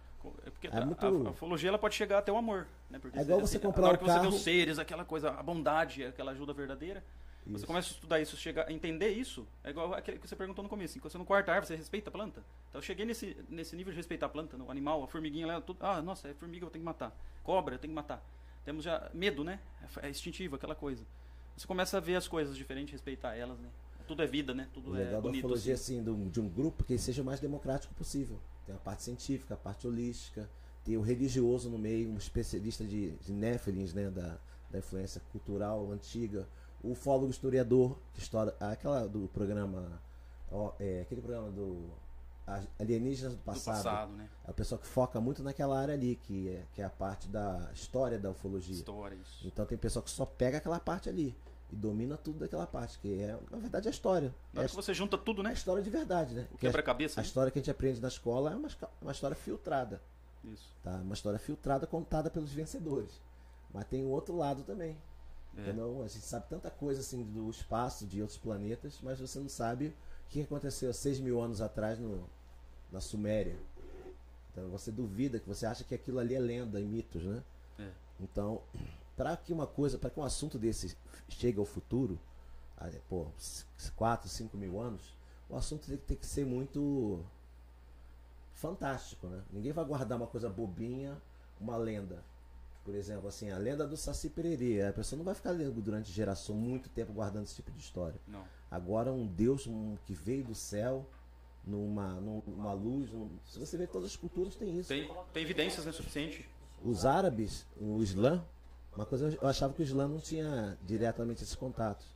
É 0.46 0.50
porque 0.50 0.66
É 0.68 0.76
a, 0.76 0.84
muito- 0.86 1.04
a- 1.04 1.08
a 1.08 1.30
ufologia 1.32 1.70
ela 1.70 1.78
pode 1.78 1.94
chegar 1.94 2.18
até 2.18 2.30
o 2.30 2.36
amor, 2.36 2.66
né? 2.90 2.98
Porque 2.98 3.18
É 3.18 3.22
igual 3.22 3.40
você 3.40 3.58
comprar 3.58 3.88
um 3.94 3.96
que 3.96 4.04
você 4.04 4.12
vê 4.12 4.18
carro- 4.18 4.28
os 4.28 4.42
seres, 4.42 4.78
aquela 4.78 5.04
coisa, 5.04 5.30
a 5.30 5.42
bondade, 5.42 6.04
aquela 6.04 6.32
ajuda 6.32 6.52
verdadeira. 6.52 7.02
Você 7.46 7.56
Isso. 7.56 7.66
começa 7.66 7.88
a 7.88 7.92
estudar 7.92 8.20
isso, 8.20 8.36
chegar 8.36 8.68
a 8.68 8.72
entender 8.72 9.08
isso, 9.08 9.46
é 9.64 9.70
igual 9.70 9.94
aquele 9.94 10.18
que 10.18 10.28
você 10.28 10.36
perguntou 10.36 10.62
no 10.62 10.68
começo. 10.68 10.92
Assim, 10.92 11.00
quando 11.00 11.12
você 11.12 11.18
não 11.18 11.24
corta 11.24 11.50
a 11.50 11.54
árvore, 11.54 11.68
você 11.68 11.76
respeita 11.76 12.10
a 12.10 12.12
planta? 12.12 12.44
Então 12.68 12.78
eu 12.78 12.82
cheguei 12.82 13.06
nesse, 13.06 13.36
nesse 13.48 13.74
nível 13.74 13.92
de 13.92 13.96
respeitar 13.96 14.26
a 14.26 14.28
planta, 14.28 14.56
o 14.56 14.70
animal, 14.70 15.02
a 15.02 15.08
formiguinha 15.08 15.46
lá, 15.46 15.60
tudo. 15.60 15.78
Ah, 15.80 16.02
nossa, 16.02 16.28
é 16.28 16.34
formiga, 16.34 16.66
eu 16.66 16.70
tenho 16.70 16.82
que 16.82 16.86
matar. 16.86 17.16
Cobra, 17.42 17.74
eu 17.74 17.78
tenho 17.78 17.90
que 17.90 17.94
matar. 17.94 18.22
Temos 18.64 18.84
já 18.84 19.10
medo, 19.14 19.42
né? 19.42 19.58
É, 20.02 20.06
é 20.06 20.10
instintivo, 20.10 20.56
aquela 20.56 20.74
coisa. 20.74 21.04
Você 21.56 21.66
começa 21.66 21.96
a 21.96 22.00
ver 22.00 22.16
as 22.16 22.28
coisas 22.28 22.56
diferentes, 22.56 22.92
respeitar 22.92 23.34
elas, 23.34 23.58
né? 23.58 23.68
Tudo 24.06 24.22
é 24.22 24.26
vida, 24.26 24.52
né? 24.52 24.68
O 24.70 24.74
Tudo 24.74 24.90
legal 24.92 25.08
é 25.08 25.12
da 25.12 25.20
bonito. 25.20 25.44
ufologia 25.44 25.74
assim. 25.74 25.94
assim, 25.94 26.04
de, 26.04 26.10
um, 26.10 26.28
de 26.28 26.40
um 26.40 26.48
grupo 26.48 26.84
que 26.84 26.98
seja 26.98 27.22
o 27.22 27.24
mais 27.24 27.40
democrático 27.40 27.94
possível. 27.94 28.38
Tem 28.66 28.74
a 28.74 28.78
parte 28.78 29.02
científica, 29.02 29.54
a 29.54 29.56
parte 29.56 29.86
holística, 29.86 30.48
tem 30.84 30.96
o 30.96 31.00
religioso 31.00 31.70
no 31.70 31.78
meio, 31.78 32.10
um 32.10 32.16
especialista 32.16 32.84
de, 32.84 33.12
de 33.12 33.32
Néfilins, 33.32 33.94
né, 33.94 34.10
da, 34.10 34.38
da 34.70 34.78
influência 34.78 35.20
cultural 35.32 35.90
antiga, 35.92 36.48
o 36.82 36.92
ufólogo 36.92 37.30
historiador, 37.30 37.96
que 38.14 38.20
história, 38.20 38.54
aquela 38.60 39.06
do 39.08 39.28
programa, 39.28 40.00
ó, 40.50 40.72
é, 40.78 41.02
aquele 41.02 41.20
programa 41.20 41.50
do 41.50 41.90
Alienígenas 42.78 43.34
do 43.34 43.38
Do 43.38 43.44
passado. 43.44 43.76
passado, 43.76 44.12
né? 44.12 44.28
É 44.46 44.50
o 44.50 44.54
pessoal 44.54 44.80
que 44.80 44.86
foca 44.86 45.20
muito 45.20 45.42
naquela 45.42 45.78
área 45.78 45.94
ali, 45.94 46.16
que 46.16 46.48
é, 46.48 46.64
que 46.74 46.82
é 46.82 46.84
a 46.84 46.90
parte 46.90 47.28
da 47.28 47.70
história 47.72 48.18
da 48.18 48.30
ufologia. 48.30 48.74
História, 48.74 49.14
isso. 49.14 49.46
Então 49.46 49.64
tem 49.64 49.78
pessoal 49.78 50.02
que 50.02 50.10
só 50.10 50.24
pega 50.26 50.58
aquela 50.58 50.80
parte 50.80 51.08
ali 51.08 51.36
e 51.70 51.76
domina 51.76 52.16
tudo 52.16 52.40
daquela 52.40 52.66
parte, 52.66 52.98
que 52.98 53.20
é, 53.22 53.38
na 53.50 53.58
verdade, 53.58 53.86
é 53.86 53.90
a 53.90 53.92
história. 53.92 54.34
Na 54.52 54.64
É 54.64 54.68
que 54.68 54.74
você 54.74 54.92
junta 54.92 55.16
tudo, 55.16 55.42
é 55.42 55.44
a 55.44 55.48
né? 55.48 55.52
história 55.54 55.82
de 55.82 55.90
verdade, 55.90 56.34
né? 56.34 56.48
O 56.52 56.58
Que 56.58 56.66
a, 56.66 56.70
quebra-cabeça. 56.70 57.20
a 57.20 57.22
né? 57.22 57.26
história 57.26 57.52
que 57.52 57.58
a 57.58 57.62
gente 57.62 57.70
aprende 57.70 58.00
na 58.00 58.08
escola 58.08 58.50
é 58.52 58.56
uma, 58.56 58.68
uma 59.00 59.12
história 59.12 59.36
filtrada, 59.36 60.02
Isso. 60.44 60.74
tá? 60.82 60.96
Uma 60.96 61.14
história 61.14 61.38
filtrada 61.38 61.86
contada 61.86 62.28
pelos 62.30 62.52
vencedores. 62.52 63.20
Mas 63.72 63.84
tem 63.84 64.04
o 64.04 64.08
outro 64.08 64.36
lado 64.36 64.64
também. 64.64 64.96
É. 65.60 65.62
Entendeu? 65.62 66.02
A 66.02 66.08
gente 66.08 66.24
sabe 66.24 66.46
tanta 66.48 66.70
coisa 66.70 67.00
assim 67.00 67.22
do 67.22 67.48
espaço, 67.50 68.06
de 68.06 68.20
outros 68.20 68.38
planetas, 68.38 68.98
mas 69.02 69.20
você 69.20 69.38
não 69.38 69.48
sabe 69.48 69.88
o 69.88 69.94
que 70.28 70.42
aconteceu 70.42 70.90
há 70.90 70.92
6 70.92 71.20
mil 71.20 71.40
anos 71.40 71.60
atrás 71.60 71.98
no, 71.98 72.28
na 72.90 73.00
Suméria. 73.00 73.56
Então 74.52 74.68
você 74.68 74.90
duvida, 74.90 75.38
que 75.38 75.48
você 75.48 75.66
acha 75.66 75.84
que 75.84 75.94
aquilo 75.94 76.18
ali 76.18 76.34
é 76.34 76.40
lenda 76.40 76.80
e 76.80 76.84
mitos, 76.84 77.22
né? 77.22 77.42
É. 77.78 77.90
Então, 78.20 78.62
para 79.16 79.36
que 79.36 79.52
uma 79.52 79.66
coisa, 79.66 79.98
para 79.98 80.10
que 80.10 80.18
um 80.18 80.24
assunto 80.24 80.58
desse 80.58 80.96
chegue 81.28 81.58
ao 81.58 81.64
futuro, 81.64 82.18
pô, 83.08 83.26
4, 83.96 84.28
5 84.28 84.56
mil 84.56 84.80
anos, 84.80 85.14
o 85.48 85.56
assunto 85.56 85.86
tem 85.86 85.96
que, 85.96 86.04
tem 86.04 86.16
que 86.16 86.26
ser 86.26 86.46
muito 86.46 87.24
fantástico, 88.54 89.26
né? 89.26 89.42
Ninguém 89.52 89.72
vai 89.72 89.84
guardar 89.84 90.18
uma 90.18 90.26
coisa 90.26 90.48
bobinha, 90.48 91.20
uma 91.60 91.76
lenda. 91.76 92.22
Por 92.84 92.94
exemplo, 92.94 93.28
assim, 93.28 93.50
a 93.50 93.58
lenda 93.58 93.86
do 93.86 93.96
Saci 93.96 94.30
Pererê. 94.30 94.82
A 94.82 94.92
pessoa 94.92 95.18
não 95.18 95.24
vai 95.24 95.34
ficar 95.34 95.50
lendo 95.50 95.80
durante 95.82 96.10
geração 96.10 96.54
muito 96.56 96.88
tempo 96.88 97.12
guardando 97.12 97.44
esse 97.44 97.54
tipo 97.54 97.70
de 97.70 97.78
história. 97.80 98.18
Não. 98.26 98.42
Agora 98.70 99.12
um 99.12 99.26
Deus 99.26 99.66
um, 99.66 99.96
que 100.06 100.14
veio 100.14 100.44
do 100.44 100.54
céu, 100.54 101.06
numa, 101.64 102.14
numa 102.20 102.72
luz. 102.72 103.10
num- 103.12 103.30
se 103.46 103.58
você 103.58 103.76
vê 103.76 103.86
todas 103.86 104.10
as 104.10 104.16
culturas 104.16 104.54
tem 104.54 104.78
isso. 104.78 104.88
Tem, 104.88 105.08
tem 105.32 105.42
evidências, 105.42 105.84
né? 105.84 105.92
Suficiente. 105.92 106.48
Os 106.82 107.04
árabes, 107.04 107.66
o 107.78 108.02
Islã, 108.02 108.42
uma 108.96 109.04
coisa 109.04 109.36
eu 109.40 109.46
achava 109.48 109.74
que 109.74 109.82
o 109.82 109.84
Islã 109.84 110.08
não 110.08 110.18
tinha 110.18 110.78
diretamente 110.86 111.42
esses 111.42 111.54
contatos. 111.54 112.06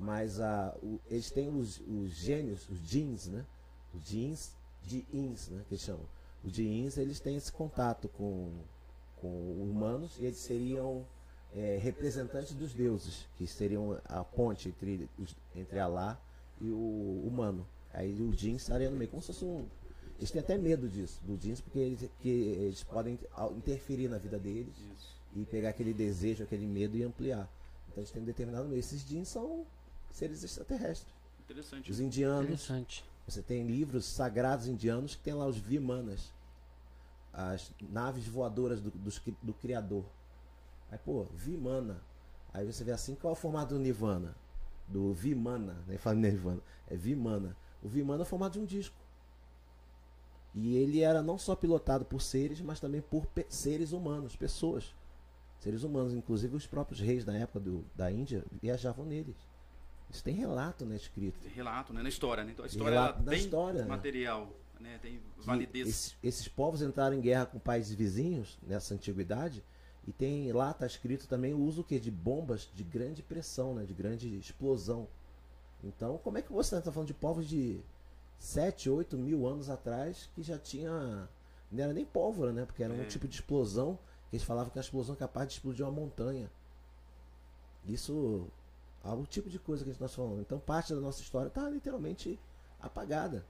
Mas 0.00 0.40
a, 0.40 0.74
o- 0.82 0.98
eles 1.10 1.30
têm 1.30 1.48
os, 1.48 1.80
os 1.86 2.10
gênios, 2.12 2.66
os 2.70 2.80
jeans, 2.80 3.26
né? 3.26 3.44
Os 3.92 4.04
jeans 4.04 4.52
de 4.82 5.04
ins, 5.12 5.48
né? 5.48 5.62
Que 5.68 5.74
eles 5.74 5.84
chamam. 5.84 6.06
Os 6.42 6.52
jeans, 6.52 6.96
eles 6.96 7.20
têm 7.20 7.36
esse 7.36 7.52
contato 7.52 8.08
com, 8.08 8.52
com 9.20 9.28
humanos 9.28 10.16
e 10.18 10.26
eles 10.26 10.38
seriam 10.38 11.04
é, 11.54 11.78
representantes 11.80 12.54
dos 12.54 12.72
deuses, 12.72 13.26
que 13.36 13.46
seriam 13.46 14.00
a 14.04 14.22
ponte 14.24 14.68
entre, 14.68 15.08
entre 15.54 15.78
Alá 15.78 16.20
e 16.60 16.68
o 16.70 17.24
humano. 17.26 17.66
Aí 17.92 18.20
o 18.22 18.30
jeans 18.32 18.62
estaria 18.62 18.90
no 18.90 18.96
meio, 18.96 19.10
como 19.10 19.22
se 19.22 19.28
fosse 19.28 19.44
um. 19.44 19.66
Eles 20.18 20.30
têm 20.30 20.40
até 20.40 20.58
medo 20.58 20.88
disso, 20.88 21.20
do 21.24 21.36
jeans, 21.36 21.60
porque 21.60 21.78
eles, 21.78 22.10
que 22.20 22.28
eles 22.28 22.82
podem 22.82 23.18
interferir 23.56 24.08
na 24.08 24.18
vida 24.18 24.38
deles 24.38 24.74
Isso. 24.76 25.16
e 25.36 25.44
pegar 25.44 25.70
aquele 25.70 25.94
desejo, 25.94 26.42
aquele 26.42 26.66
medo 26.66 26.96
e 26.96 27.04
ampliar. 27.04 27.48
Então 27.88 28.02
eles 28.02 28.10
têm 28.10 28.22
um 28.22 28.26
determinado 28.26 28.68
meio. 28.68 28.80
Esses 28.80 29.06
jeans 29.06 29.28
são 29.28 29.64
seres 30.10 30.42
extraterrestres. 30.42 31.14
Interessante. 31.44 31.90
Os 31.90 32.00
indianos, 32.00 32.44
Interessante. 32.44 33.04
você 33.26 33.40
tem 33.40 33.66
livros 33.66 34.04
sagrados 34.04 34.66
indianos 34.66 35.14
que 35.14 35.22
tem 35.22 35.34
lá 35.34 35.46
os 35.46 35.56
Vimanas, 35.56 36.32
as 37.38 37.72
naves 37.88 38.26
voadoras 38.26 38.80
do, 38.80 38.90
cri- 38.90 39.36
do 39.42 39.54
Criador. 39.54 40.04
Aí, 40.90 40.98
pô, 40.98 41.24
Vimana. 41.34 42.02
Aí 42.52 42.66
você 42.66 42.82
vê 42.82 42.90
assim, 42.92 43.14
qual 43.14 43.32
é 43.32 43.36
o 43.36 43.38
formato 43.40 43.74
do 43.74 43.80
Nirvana? 43.80 44.34
Do 44.88 45.12
Vimana, 45.12 45.76
nem 45.86 45.98
fala 45.98 46.16
Nirvana, 46.16 46.60
é 46.88 46.96
Vimana. 46.96 47.56
O 47.82 47.88
Vimana 47.88 48.22
é 48.22 48.24
o 48.24 48.26
formato 48.26 48.54
de 48.58 48.64
um 48.64 48.64
disco. 48.64 48.96
E 50.54 50.76
ele 50.76 51.00
era 51.02 51.22
não 51.22 51.38
só 51.38 51.54
pilotado 51.54 52.04
por 52.04 52.20
seres, 52.20 52.60
mas 52.60 52.80
também 52.80 53.00
por 53.02 53.26
seres 53.48 53.92
humanos, 53.92 54.34
pessoas. 54.34 54.94
Seres 55.60 55.82
humanos, 55.84 56.14
inclusive 56.14 56.56
os 56.56 56.66
próprios 56.66 57.00
reis 57.00 57.24
da 57.24 57.34
época 57.34 57.60
do, 57.60 57.84
da 57.94 58.10
Índia 58.10 58.44
viajavam 58.60 59.04
neles. 59.04 59.36
Isso 60.10 60.24
tem 60.24 60.34
relato, 60.34 60.86
né, 60.86 60.96
escrito. 60.96 61.38
Tem 61.40 61.52
Relato, 61.52 61.92
né? 61.92 62.02
Na 62.02 62.08
história, 62.08 62.42
né? 62.42 62.52
Então 62.52 62.64
a 62.64 62.68
história 62.68 62.94
Relato 62.98 63.22
tem 63.24 63.38
história, 63.38 63.82
né? 63.82 63.88
material, 63.88 64.46
né? 64.46 64.52
Tem 65.00 65.18
que 65.18 65.46
validez. 65.46 65.88
Esses, 65.88 66.16
esses 66.22 66.48
povos 66.48 66.82
entraram 66.82 67.16
em 67.16 67.20
guerra 67.20 67.46
com 67.46 67.58
países 67.58 67.94
vizinhos 67.94 68.58
nessa 68.62 68.94
antiguidade 68.94 69.64
e 70.06 70.12
tem 70.12 70.50
lá 70.52 70.70
está 70.70 70.86
escrito 70.86 71.26
também 71.28 71.52
o 71.52 71.60
uso 71.60 71.84
que 71.84 71.98
de 71.98 72.10
bombas 72.10 72.70
de 72.74 72.82
grande 72.84 73.22
pressão, 73.22 73.74
né, 73.74 73.84
de 73.84 73.92
grande 73.94 74.38
explosão. 74.38 75.06
Então, 75.84 76.18
como 76.18 76.38
é 76.38 76.42
que 76.42 76.52
você 76.52 76.76
está 76.76 76.90
falando 76.90 77.08
de 77.08 77.14
povos 77.14 77.46
de 77.48 77.80
7, 78.38 78.88
8 78.88 79.16
mil 79.18 79.46
anos 79.46 79.68
atrás 79.68 80.28
que 80.34 80.42
já 80.42 80.58
tinha 80.58 81.28
não 81.70 81.84
era 81.84 81.92
nem 81.92 82.04
pólvora, 82.04 82.52
né, 82.52 82.64
porque 82.64 82.82
era 82.82 82.94
um 82.94 83.02
É. 83.02 83.04
tipo 83.04 83.28
de 83.28 83.34
explosão 83.34 83.98
que 84.30 84.36
eles 84.36 84.44
falavam 84.44 84.70
que 84.70 84.78
a 84.78 84.82
explosão 84.82 85.14
é 85.14 85.18
capaz 85.18 85.48
de 85.48 85.54
explodir 85.54 85.84
uma 85.84 85.92
montanha. 85.92 86.50
Isso 87.86 88.46
é 89.04 89.08
o 89.10 89.24
tipo 89.26 89.48
de 89.48 89.58
coisa 89.58 89.84
que 89.84 89.90
a 89.90 89.92
gente 89.92 90.02
está 90.02 90.14
falando. 90.14 90.40
Então, 90.40 90.58
parte 90.58 90.94
da 90.94 91.00
nossa 91.00 91.20
história 91.22 91.48
está 91.48 91.68
literalmente 91.68 92.38
apagada. 92.80 93.44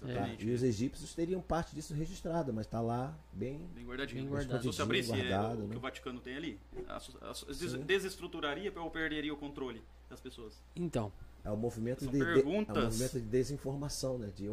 Tá? 0.00 0.28
E 0.38 0.50
os 0.52 0.62
egípcios 0.62 1.12
teriam 1.14 1.40
parte 1.40 1.74
disso 1.74 1.92
registrada, 1.92 2.52
mas 2.52 2.66
está 2.66 2.80
lá 2.80 3.16
bem. 3.32 3.58
Bem 3.74 3.84
guardadinho. 3.84 4.22
Bem 4.22 4.30
guardado. 4.30 4.60
Se 4.62 4.66
você 4.68 4.82
abrisse 4.82 5.12
é, 5.12 5.16
Guardado, 5.16 5.58
o 5.58 5.62
né? 5.64 5.68
que 5.70 5.76
o 5.76 5.80
Vaticano 5.80 6.20
tem 6.20 6.36
ali, 6.36 6.60
a- 6.88 6.96
a- 6.96 7.32
des- 7.52 7.70
Sim. 7.72 7.80
desestruturaria 7.82 8.72
ou 8.80 8.90
perderia 8.90 9.34
o 9.34 9.36
controle 9.36 9.82
das 10.08 10.20
pessoas? 10.20 10.54
Então, 10.76 11.12
É 11.44 11.50
o 11.50 11.56
movimento, 11.56 12.04
de, 12.06 12.12
de- 12.12 12.18
perguntas. 12.18 12.76
é 12.76 12.80
o 12.80 12.84
movimento 12.84 13.12
de 13.20 13.26
desinformação, 13.26 14.18
né? 14.18 14.30
de, 14.36 14.48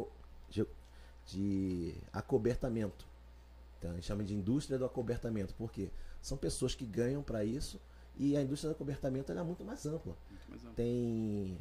de, 0.50 0.66
de 1.26 1.94
acobertamento. 2.12 3.06
Então, 3.78 3.90
a 3.90 3.94
gente 3.94 4.06
chama 4.06 4.24
de 4.24 4.34
indústria 4.34 4.78
do 4.78 4.84
acobertamento. 4.84 5.54
Por 5.54 5.70
quê? 5.70 5.90
São 6.20 6.36
pessoas 6.36 6.74
que 6.74 6.84
ganham 6.84 7.22
para 7.22 7.44
isso 7.44 7.80
e 8.16 8.36
a 8.36 8.42
indústria 8.42 8.70
do 8.70 8.74
acobertamento 8.74 9.30
ela 9.30 9.42
é 9.42 9.44
muito 9.44 9.64
mais 9.64 9.84
ampla. 9.86 10.16
Muito 10.30 10.48
mais 10.50 10.62
amplo. 10.62 10.74
Tem 10.74 11.58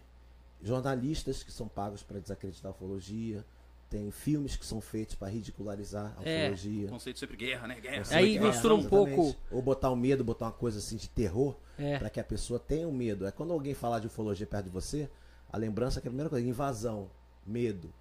jornalistas 0.64 1.44
que 1.44 1.52
são 1.52 1.68
pagos 1.68 2.02
para 2.02 2.20
desacreditar 2.20 2.72
a 2.72 2.76
ufologia. 2.76 3.46
Tem 3.90 4.10
filmes 4.12 4.56
que 4.56 4.66
são 4.66 4.82
feitos 4.82 5.16
para 5.16 5.30
ridicularizar 5.30 6.16
a 6.18 6.28
É. 6.28 6.44
ufologia. 6.46 6.88
O 6.88 6.90
conceito 6.90 7.20
sempre 7.20 7.38
guerra, 7.38 7.68
né? 7.68 7.80
Guerra. 7.80 7.96
Essa 7.98 8.16
Aí 8.18 8.34
guerra, 8.34 8.48
mistura 8.48 8.74
um 8.76 8.84
pouco- 8.88 9.36
Ou 9.52 9.62
botar 9.62 9.92
um 9.92 9.96
medo, 9.96 10.24
botar 10.24 10.46
uma 10.46 10.52
coisa 10.52 10.80
assim 10.80 10.98
de 10.98 11.08
terror, 11.10 11.56
é. 11.78 12.00
para 12.00 12.10
que 12.10 12.20
a 12.20 12.24
pessoa 12.24 12.60
tenha 12.60 12.88
um 12.88 12.92
medo. 12.92 13.26
É 13.28 13.32
quando 13.32 13.54
alguém 13.54 13.74
falar 13.74 14.00
de 14.00 14.08
ufologia 14.08 14.48
perto 14.48 14.66
de 14.66 14.72
você, 14.72 15.10
a 15.52 15.58
lembrança 15.58 16.00
é 16.00 16.02
que 16.02 16.08
a 16.08 16.12
primeira 16.12 16.30
coisa, 16.30 16.46
invasão, 16.48 17.10
medo. 17.46 17.94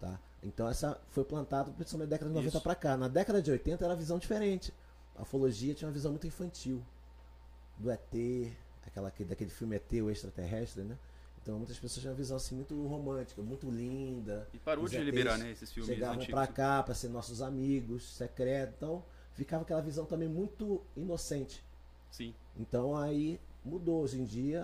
Tá? 0.00 0.18
Então 0.42 0.68
essa 0.68 1.00
foi 1.10 1.24
plantada 1.24 1.70
principalmente 1.70 2.08
na 2.08 2.10
década 2.16 2.28
de 2.30 2.34
90 2.34 2.56
Isso. 2.56 2.62
para 2.62 2.74
cá. 2.74 2.96
Na 2.96 3.06
década 3.08 3.40
de 3.40 3.50
80 3.52 3.84
era 3.84 3.92
uma 3.94 3.98
visão 3.98 4.18
diferente. 4.18 4.74
A 5.14 5.22
ufologia 5.22 5.74
tinha 5.74 5.86
uma 5.86 5.94
visão 5.94 6.10
muito 6.10 6.26
infantil. 6.26 6.82
Do 7.78 7.88
ET, 7.90 8.52
aquela, 8.84 9.08
aquele- 9.08 9.28
daquele 9.28 9.50
filme 9.50 9.76
ET, 9.76 9.92
o 10.02 10.10
extraterrestre, 10.10 10.82
né? 10.82 10.98
Então 11.42 11.58
muitas 11.58 11.76
pessoas 11.76 12.00
tinham 12.00 12.12
uma 12.12 12.16
visão 12.16 12.36
assim 12.36 12.54
muito 12.54 12.86
romântica, 12.86 13.42
muito 13.42 13.68
linda. 13.68 14.48
E 14.54 14.58
parou 14.58 14.84
Os 14.84 14.90
de 14.90 14.96
ETs 14.96 15.06
liberar, 15.06 15.38
né? 15.38 15.50
Esses 15.50 15.72
filmes 15.72 15.92
chegavam 15.92 16.16
antigos. 16.16 16.34
pra 16.34 16.46
cá 16.46 16.82
para 16.82 16.94
ser 16.94 17.08
nossos 17.08 17.42
amigos, 17.42 18.14
secretos. 18.14 18.76
Então 18.76 19.04
ficava 19.34 19.62
aquela 19.62 19.82
visão 19.82 20.04
também 20.04 20.28
muito 20.28 20.80
inocente. 20.96 21.62
Sim. 22.10 22.32
Então 22.56 22.96
aí 22.96 23.40
mudou. 23.64 24.02
Hoje 24.02 24.20
em 24.20 24.24
dia 24.24 24.62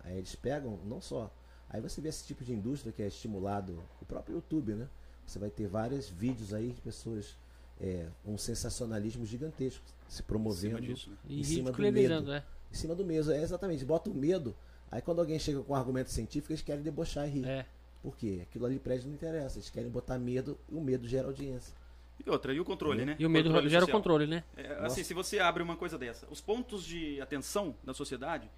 aí 0.00 0.16
eles 0.16 0.34
pegam, 0.34 0.78
não 0.86 1.00
só. 1.00 1.30
Aí 1.68 1.80
você 1.80 2.00
vê 2.00 2.08
esse 2.08 2.24
tipo 2.24 2.44
de 2.44 2.52
indústria 2.52 2.92
que 2.92 3.02
é 3.02 3.08
estimulado, 3.08 3.82
o 4.00 4.06
próprio 4.06 4.36
YouTube, 4.36 4.74
né? 4.74 4.88
Você 5.26 5.38
vai 5.38 5.50
ter 5.50 5.66
vários 5.66 6.08
vídeos 6.08 6.54
aí 6.54 6.70
de 6.70 6.80
pessoas 6.80 7.36
é, 7.80 8.06
um 8.24 8.38
sensacionalismo 8.38 9.26
gigantesco 9.26 9.84
se 10.08 10.22
Em 10.22 10.24
promovendo 10.24 10.76
cima 10.76 10.80
disso, 10.80 11.10
né? 11.10 11.16
E 11.28 11.40
em 11.40 11.44
cima 11.44 11.72
do 11.72 11.82
medo. 11.82 12.32
é. 12.32 12.44
em 12.70 12.74
cima 12.74 12.94
do 12.94 13.04
mesmo. 13.04 13.32
É 13.32 13.42
exatamente, 13.42 13.84
bota 13.84 14.08
o 14.08 14.14
medo. 14.14 14.54
Aí 14.90 15.02
quando 15.02 15.20
alguém 15.20 15.38
chega 15.38 15.60
com 15.62 15.72
um 15.72 15.76
argumento 15.76 16.10
científico, 16.10 16.52
eles 16.52 16.62
querem 16.62 16.82
debochar 16.82 17.26
e 17.26 17.30
rir. 17.30 17.46
É. 17.46 17.66
Por 18.02 18.16
quê? 18.16 18.40
Aquilo 18.42 18.66
ali 18.66 18.80
eles 18.84 19.04
não 19.04 19.12
interessa. 19.12 19.58
Eles 19.58 19.70
querem 19.70 19.90
botar 19.90 20.18
medo 20.18 20.58
e 20.70 20.74
o 20.74 20.80
medo 20.80 21.06
gera 21.08 21.26
audiência. 21.26 21.74
E 22.24 22.30
outra, 22.30 22.52
e 22.54 22.60
o 22.60 22.64
controle, 22.64 23.04
né? 23.04 23.14
E 23.18 23.26
o 23.26 23.30
medo 23.30 23.48
Controle 23.50 23.68
gera 23.68 23.84
o 23.84 23.86
social. 23.86 24.00
controle, 24.00 24.26
né? 24.26 24.42
É, 24.56 24.68
Nossa. 24.68 24.86
assim, 24.86 25.04
se 25.04 25.12
você 25.12 25.38
abre 25.38 25.62
uma 25.62 25.76
coisa 25.76 25.98
dessa, 25.98 26.26
os 26.30 26.40
pontos 26.40 26.82
de 26.84 27.20
atenção 27.20 27.74
da 27.84 27.92
sociedade, 27.92 28.48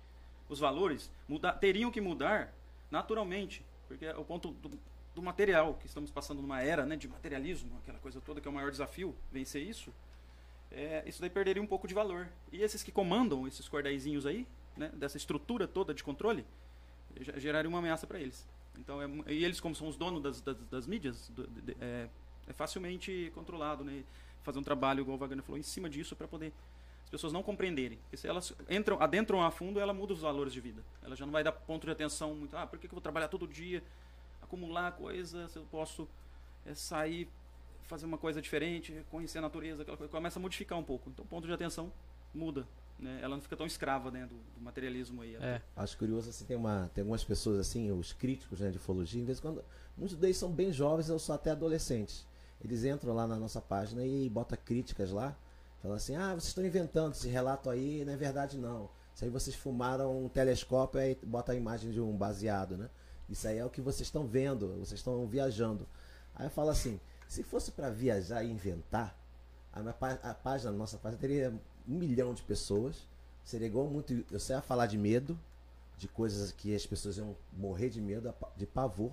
os 0.49 0.61
valores, 0.61 1.11
muda- 1.27 1.53
teriam 1.53 1.91
que 1.91 2.01
mudar 2.01 2.55
naturalmente. 2.91 3.65
Porque 3.89 4.07
é 4.07 4.17
o 4.17 4.25
ponto 4.25 4.53
do, 4.53 4.71
do 5.15 5.23
material, 5.23 5.75
que 5.75 5.87
estamos 5.87 6.11
passando 6.11 6.41
numa 6.41 6.63
era 6.63 6.87
né, 6.87 6.95
de 6.95 7.09
materialismo, 7.09 7.71
aquela 7.83 7.99
coisa 7.99 8.21
toda 8.21 8.41
que 8.41 8.47
é 8.47 8.51
o 8.51 8.55
maior 8.55 8.71
desafio, 8.71 9.15
vencer 9.33 9.63
isso, 9.63 9.93
é, 10.71 11.03
isso 11.07 11.21
daí 11.21 11.31
perderia 11.31 11.63
um 11.63 11.67
pouco 11.67 11.89
de 11.89 11.95
valor. 11.95 12.29
E 12.53 12.63
esses 12.63 12.83
que 12.83 12.93
comandam 12.93 13.47
esses 13.49 13.69
cordaizinhos 13.69 14.25
aí, 14.25 14.47
né, 14.79 14.91
dessa 14.95 15.17
estrutura 15.17 15.67
toda 15.69 15.93
de 15.93 16.03
controle, 16.05 16.45
ge- 17.21 17.39
geraria 17.41 17.69
uma 17.69 17.79
ameaça 17.81 18.07
para 18.07 18.19
eles. 18.21 18.47
Então, 18.79 19.03
é, 19.03 19.33
e 19.33 19.45
eles, 19.45 19.61
como 19.61 19.75
são 19.75 19.89
os 19.89 19.97
donos 19.97 20.23
das, 20.23 20.41
das, 20.41 20.57
das 20.71 20.87
mídias, 20.87 21.29
do- 21.31 21.47
de- 21.49 21.77
é, 21.81 22.09
é 22.47 22.53
facilmente 22.53 23.31
controlado, 23.35 23.85
né? 23.85 24.05
Fazer 24.45 24.59
um 24.59 24.63
trabalho, 24.63 25.01
igual 25.01 25.17
o 25.17 25.21
Wagner 25.21 25.43
falou, 25.43 25.59
em 25.59 25.63
cima 25.63 25.91
disso 25.91 26.15
para 26.17 26.27
poder 26.29 26.53
as 27.05 27.11
pessoas 27.11 27.33
não 27.33 27.43
compreenderem. 27.43 27.99
Porque 27.99 28.17
se 28.17 28.29
elas 28.29 28.55
entram, 28.71 29.01
adentram 29.03 29.43
a 29.43 29.51
fundo, 29.51 29.81
ela 29.81 29.93
muda 29.93 30.13
os 30.13 30.21
valores 30.21 30.53
de 30.53 30.61
vida. 30.61 30.83
Ela 31.03 31.17
já 31.17 31.25
não 31.27 31.33
vai 31.33 31.43
dar 31.43 31.53
ponto 31.53 31.87
de 31.87 31.91
atenção 31.91 32.35
muito. 32.35 32.57
Ah, 32.57 32.67
por 32.67 32.79
que, 32.79 32.87
que 32.87 32.93
eu 32.93 32.97
vou 32.97 33.01
trabalhar 33.03 33.29
todo 33.29 33.47
dia, 33.49 33.83
acumular 34.43 34.93
coisa, 34.93 35.49
se 35.49 35.59
eu 35.59 35.65
posso 35.71 36.07
é, 36.67 36.75
sair, 36.75 37.27
fazer 37.85 38.05
uma 38.07 38.19
coisa 38.19 38.41
diferente, 38.43 38.95
conhecer 39.11 39.39
a 39.39 39.41
natureza, 39.43 39.83
aquela 39.83 39.97
coisa. 39.97 40.11
Começa 40.11 40.39
a 40.39 40.43
modificar 40.43 40.79
um 40.79 40.85
pouco. 40.85 41.09
Então 41.11 41.25
o 41.25 41.29
ponto 41.29 41.47
de 41.47 41.53
atenção 41.53 41.91
muda. 42.35 42.67
Né? 42.99 43.21
Ela 43.23 43.37
não 43.37 43.43
fica 43.43 43.57
tão 43.57 43.67
escrava 43.67 44.11
né, 44.11 44.27
do, 44.27 44.35
do 44.37 44.61
materialismo 44.61 45.23
aí. 45.23 45.37
É. 45.37 45.63
Acho 45.77 45.97
curioso 45.97 46.31
assim, 46.31 46.45
tem, 46.45 46.57
uma, 46.57 46.91
tem 46.93 47.03
algumas 47.03 47.23
pessoas 47.23 47.59
assim, 47.61 47.91
os 47.93 48.13
críticos 48.13 48.61
né, 48.61 48.71
de 48.71 48.77
ufologia, 48.77 49.21
em 49.21 49.25
vez 49.25 49.39
de 49.39 49.43
quando. 49.43 49.65
Muitos 49.97 50.17
deles 50.17 50.37
são 50.37 50.51
bem 50.51 50.73
jovens, 50.73 51.11
ou 51.11 51.19
são 51.19 51.35
até 51.35 51.51
adolescentes. 51.51 52.27
Eles 52.63 52.85
entram 52.85 53.15
lá 53.15 53.27
na 53.27 53.37
nossa 53.37 53.61
página 53.61 54.05
e 54.05 54.29
botam 54.29 54.59
críticas 54.65 55.11
lá. 55.11 55.37
Falam 55.81 55.97
assim, 55.97 56.17
ah, 56.17 56.31
vocês 56.31 56.49
estão 56.49 56.65
inventando 56.65 57.13
esse 57.13 57.29
relato 57.29 57.71
aí, 57.71 58.05
não 58.05 58.13
é 58.13 58.17
verdade 58.17 58.59
não. 58.59 58.91
Isso 59.15 59.25
aí 59.25 59.31
vocês 59.31 59.55
fumaram 59.55 60.25
um 60.25 60.29
telescópio 60.29 61.01
e 61.01 61.15
bota 61.25 61.53
a 61.53 61.55
imagem 61.55 61.91
de 61.91 62.01
um 62.01 62.17
baseado, 62.17 62.77
né? 62.77 62.91
Isso 63.29 63.47
aí 63.47 63.59
é 63.59 63.65
o 63.65 63.71
que 63.71 63.81
vocês 63.81 64.07
estão 64.09 64.27
vendo, 64.27 64.69
vocês 64.79 65.01
estão 65.01 65.25
viajando. 65.27 65.87
Aí 66.35 66.47
eu 66.47 66.51
falo 66.51 66.71
assim, 66.71 67.01
se 67.29 67.43
fosse 67.43 67.71
para 67.71 67.91
viajar 67.91 68.43
e 68.43 68.51
inventar, 68.51 69.17
a, 69.73 69.81
minha 69.81 69.95
a 70.23 70.35
página, 70.35 70.71
a 70.71 70.75
nossa 70.75 70.99
página 70.99 71.21
teria 71.21 71.55
um 71.89 71.95
milhão 71.95 72.35
de 72.35 72.43
pessoas. 72.43 73.07
Seria 73.45 73.67
igual 73.67 73.87
muito. 73.87 74.25
Eu 74.31 74.39
sei 74.39 74.57
a 74.57 74.61
falar 74.61 74.87
de 74.87 74.99
medo, 74.99 75.39
de 75.97 76.07
coisas 76.07 76.53
que 76.53 76.75
as 76.75 76.87
pessoas 76.87 77.17
iam 77.17 77.35
morrer 77.53 77.89
de 77.89 78.01
medo, 78.01 78.33
de 78.57 78.67
pavor. 78.67 79.13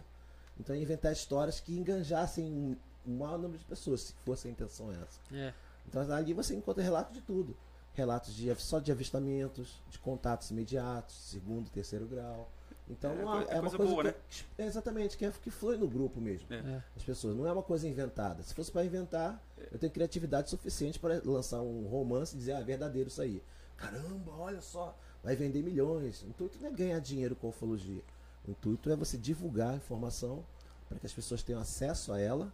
Então 0.60 0.76
inventar 0.76 1.12
histórias 1.12 1.60
que 1.60 1.74
enganjassem 1.74 2.46
um, 2.46 2.76
um 3.06 3.18
maior 3.18 3.38
número 3.38 3.60
de 3.60 3.66
pessoas, 3.66 4.02
se 4.02 4.14
fosse 4.26 4.48
a 4.48 4.52
intenção 4.52 4.92
essa. 4.92 5.20
É. 5.32 5.54
Então 5.88 6.02
ali 6.14 6.34
você 6.34 6.56
encontra 6.56 6.84
relatos 6.84 7.14
de 7.14 7.22
tudo. 7.22 7.56
Relatos 7.94 8.36
de, 8.36 8.54
só 8.56 8.80
de 8.80 8.92
avistamentos, 8.92 9.82
de 9.90 9.98
contatos 10.00 10.52
imediatos, 10.52 11.16
segundo, 11.16 11.70
terceiro 11.70 12.06
grau. 12.06 12.50
Então 12.90 13.12
É 13.12 13.24
coi- 13.24 13.24
é 13.26 13.54
é, 13.56 13.60
uma 13.60 13.62
coisa 13.62 13.78
coisa 13.78 13.92
boa, 13.92 14.04
que, 14.04 14.10
né? 14.10 14.16
é 14.60 14.66
exatamente 14.66 15.18
que, 15.18 15.26
é, 15.26 15.32
que 15.32 15.50
flui 15.50 15.76
no 15.78 15.88
grupo 15.88 16.22
mesmo. 16.22 16.48
É. 16.54 16.58
É. 16.58 16.84
As 16.96 17.04
pessoas, 17.04 17.36
não 17.36 17.48
é 17.48 17.52
uma 17.52 17.64
coisa 17.64 17.88
inventada. 17.88 18.44
Se 18.44 18.54
fosse 18.54 18.72
para 18.72 18.86
inventar, 18.86 19.42
eu 19.72 19.80
tenho 19.80 19.92
criatividade 19.92 20.50
suficiente 20.50 21.00
para 21.00 21.20
lançar 21.26 21.62
um 21.62 21.88
romance 21.88 22.36
e 22.36 22.38
dizer, 22.40 22.54
ah, 22.54 22.60
é 22.60 22.64
verdadeiro 22.64 23.08
isso 23.10 23.22
aí. 23.22 23.42
Caramba, 23.76 24.32
olha 24.38 24.62
só, 24.62 24.96
vai 25.24 25.36
vender 25.36 25.64
milhões. 25.64 26.22
O 26.22 26.28
intuito 26.28 26.60
não 26.62 26.70
é 26.70 26.72
ganhar 26.72 27.00
dinheiro 27.00 27.36
com 27.36 27.50
ufologia. 27.50 28.02
O 28.48 28.52
intuito 28.52 28.90
é 28.92 28.96
você 28.96 29.18
divulgar 29.18 29.74
a 29.74 29.76
informação 29.76 30.46
para 30.88 31.00
que 31.00 31.06
as 31.08 31.14
pessoas 31.14 31.42
tenham 31.42 31.60
acesso 31.60 32.14
a 32.14 32.20
ela, 32.20 32.54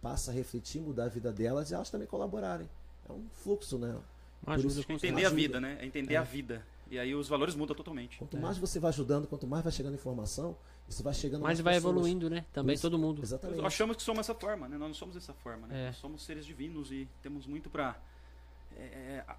passe 0.00 0.30
a 0.30 0.32
refletir, 0.32 0.80
mudar 0.80 1.04
a 1.04 1.08
vida 1.08 1.32
delas 1.32 1.70
e 1.70 1.74
elas 1.74 1.90
também 1.90 2.06
colaborarem. 2.06 2.68
É 3.08 3.12
um 3.12 3.26
fluxo, 3.34 3.78
né? 3.78 3.98
Uma 4.46 4.56
que 4.58 4.92
Entender 4.92 5.24
a 5.24 5.30
vida, 5.30 5.60
né? 5.60 5.78
É 5.80 5.86
entender 5.86 6.16
a 6.16 6.22
vida. 6.22 6.64
E 6.90 6.98
aí 6.98 7.14
os 7.14 7.28
valores 7.28 7.54
mudam 7.54 7.74
totalmente. 7.74 8.18
Quanto 8.18 8.36
mais 8.36 8.58
você 8.58 8.78
vai 8.78 8.90
ajudando, 8.90 9.26
quanto 9.26 9.46
mais 9.46 9.62
vai 9.64 9.72
chegando 9.72 9.94
informação, 9.94 10.56
isso 10.88 11.02
vai 11.02 11.14
chegando 11.14 11.42
Mas 11.42 11.58
nas 11.58 11.64
vai 11.64 11.74
pessoas. 11.74 11.94
evoluindo, 11.94 12.28
né? 12.28 12.44
Também 12.52 12.74
Isso, 12.74 12.82
todo 12.82 12.98
mundo. 12.98 13.22
Exatamente. 13.22 13.56
Nós 13.56 13.66
achamos 13.66 13.96
que 13.96 14.02
somos 14.02 14.20
essa 14.20 14.34
forma, 14.34 14.68
né? 14.68 14.76
Nós 14.76 14.88
não 14.88 14.94
somos 14.94 15.14
dessa 15.14 15.32
forma, 15.32 15.66
né? 15.66 15.84
É. 15.84 15.86
Nós 15.86 15.96
somos 15.96 16.22
seres 16.22 16.44
divinos 16.44 16.92
e 16.92 17.08
temos 17.22 17.46
muito 17.46 17.70
para 17.70 17.96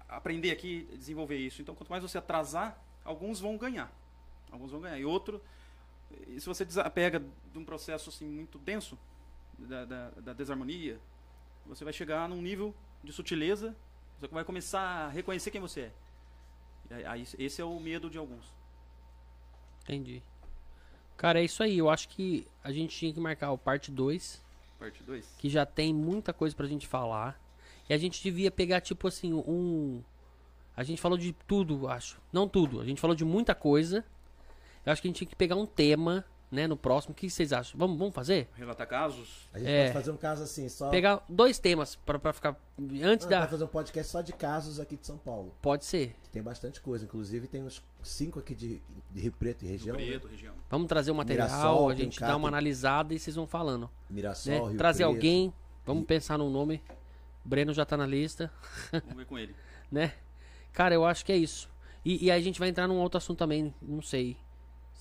aprender 0.08 0.50
aqui, 0.50 0.88
desenvolver 0.96 1.36
isso. 1.36 1.62
Então, 1.62 1.74
quanto 1.74 1.90
mais 1.90 2.02
você 2.02 2.18
atrasar, 2.18 2.82
alguns 3.04 3.40
vão 3.40 3.56
ganhar. 3.56 3.92
Alguns 4.50 4.70
vão 4.70 4.80
ganhar. 4.80 4.98
E 4.98 5.04
outro, 5.04 5.40
e 6.28 6.40
se 6.40 6.46
você 6.46 6.64
desapega 6.64 7.22
de 7.52 7.58
um 7.58 7.64
processo 7.64 8.10
assim 8.10 8.26
muito 8.26 8.58
denso 8.58 8.98
da, 9.58 9.84
da, 9.84 10.10
da 10.10 10.32
desarmonia, 10.32 10.98
você 11.66 11.84
vai 11.84 11.92
chegar 11.92 12.28
num 12.28 12.40
nível 12.40 12.74
de 13.02 13.12
sutileza, 13.12 13.76
você 14.18 14.26
vai 14.28 14.44
começar 14.44 14.80
a 14.80 15.08
reconhecer 15.08 15.50
quem 15.50 15.60
você 15.60 15.82
é. 15.82 15.92
Aí, 17.06 17.24
esse 17.38 17.60
é 17.60 17.64
o 17.64 17.78
medo 17.80 18.08
de 18.10 18.18
alguns. 18.18 18.52
Entendi. 19.82 20.22
Cara, 21.16 21.40
é 21.40 21.44
isso 21.44 21.62
aí. 21.62 21.78
Eu 21.78 21.88
acho 21.90 22.08
que 22.08 22.46
a 22.62 22.72
gente 22.72 22.96
tinha 22.96 23.12
que 23.12 23.20
marcar 23.20 23.50
o 23.52 23.58
parte 23.58 23.90
2, 23.90 24.42
Parte 24.78 25.02
2. 25.02 25.34
que 25.38 25.48
já 25.48 25.64
tem 25.64 25.92
muita 25.94 26.32
coisa 26.32 26.54
pra 26.54 26.66
gente 26.66 26.86
falar. 26.86 27.40
E 27.88 27.94
a 27.94 27.98
gente 27.98 28.22
devia 28.22 28.50
pegar, 28.50 28.80
tipo 28.80 29.06
assim, 29.08 29.32
um. 29.32 30.02
A 30.76 30.82
gente 30.82 31.00
falou 31.00 31.16
de 31.18 31.32
tudo, 31.46 31.84
eu 31.84 31.88
acho. 31.88 32.20
Não 32.32 32.48
tudo, 32.48 32.80
a 32.80 32.84
gente 32.84 33.00
falou 33.00 33.14
de 33.14 33.24
muita 33.24 33.54
coisa. 33.54 34.04
Eu 34.84 34.92
acho 34.92 35.00
que 35.00 35.08
a 35.08 35.10
gente 35.10 35.18
tinha 35.18 35.28
que 35.28 35.36
pegar 35.36 35.56
um 35.56 35.66
tema, 35.66 36.24
né, 36.54 36.66
no 36.66 36.76
próximo. 36.76 37.12
O 37.12 37.14
que 37.14 37.28
vocês 37.28 37.52
acham? 37.52 37.78
Vamos, 37.78 37.98
vamos 37.98 38.14
fazer? 38.14 38.48
Relatar 38.54 38.86
casos. 38.86 39.48
A 39.52 39.58
gente 39.58 39.68
É. 39.70 39.82
pode 39.84 39.92
fazer 39.94 40.10
um 40.12 40.16
caso 40.16 40.42
assim, 40.44 40.68
só. 40.68 40.88
Pegar 40.88 41.22
dois 41.28 41.58
temas 41.58 41.96
pra, 41.96 42.18
pra 42.18 42.32
ficar. 42.32 42.56
Antes 43.02 43.26
Ah, 43.26 43.30
da. 43.30 43.38
vai 43.40 43.48
fazer 43.48 43.64
um 43.64 43.68
podcast 43.68 44.10
só 44.12 44.20
de 44.22 44.32
casos 44.32 44.80
aqui 44.80 44.96
de 44.96 45.06
São 45.06 45.18
Paulo. 45.18 45.54
Pode 45.60 45.84
ser. 45.84 46.16
Tem 46.32 46.42
bastante 46.42 46.80
coisa. 46.80 47.04
Inclusive 47.04 47.46
tem 47.48 47.62
uns 47.62 47.82
cinco 48.02 48.38
aqui 48.38 48.54
de, 48.54 48.80
de 49.10 49.20
Rio 49.20 49.32
Preto 49.32 49.64
e 49.64 49.68
região. 49.68 49.96
né? 49.96 50.04
Preto, 50.06 50.28
região. 50.28 50.54
Vamos 50.70 50.86
trazer 50.88 51.10
o 51.10 51.14
material, 51.14 51.48
Mirassol, 51.48 51.88
a 51.90 51.94
gente 51.94 52.22
um 52.22 52.26
dá 52.26 52.36
uma 52.36 52.48
analisada 52.48 53.12
e 53.12 53.18
vocês 53.18 53.36
vão 53.36 53.46
falando. 53.46 53.90
Mirassol, 54.08 54.52
né? 54.64 54.68
Rio 54.70 54.78
Trazer 54.78 55.04
Preto. 55.04 55.14
alguém. 55.16 55.52
Vamos 55.84 56.04
pensar 56.06 56.38
num 56.38 56.48
nome. 56.50 56.82
Breno 57.44 57.74
já 57.74 57.84
tá 57.84 57.94
na 57.96 58.06
lista, 58.06 58.50
Vamos 58.90 59.16
ver 59.16 59.26
com 59.26 59.38
ele. 59.38 59.54
né? 59.92 60.14
Cara, 60.72 60.94
eu 60.94 61.04
acho 61.04 61.24
que 61.26 61.30
é 61.30 61.36
isso. 61.36 61.68
E, 62.04 62.24
e 62.26 62.30
aí 62.30 62.40
a 62.40 62.42
gente 62.42 62.58
vai 62.58 62.68
entrar 62.70 62.88
num 62.88 62.98
outro 62.98 63.18
assunto 63.18 63.38
também, 63.38 63.72
não 63.82 64.00
sei. 64.02 64.36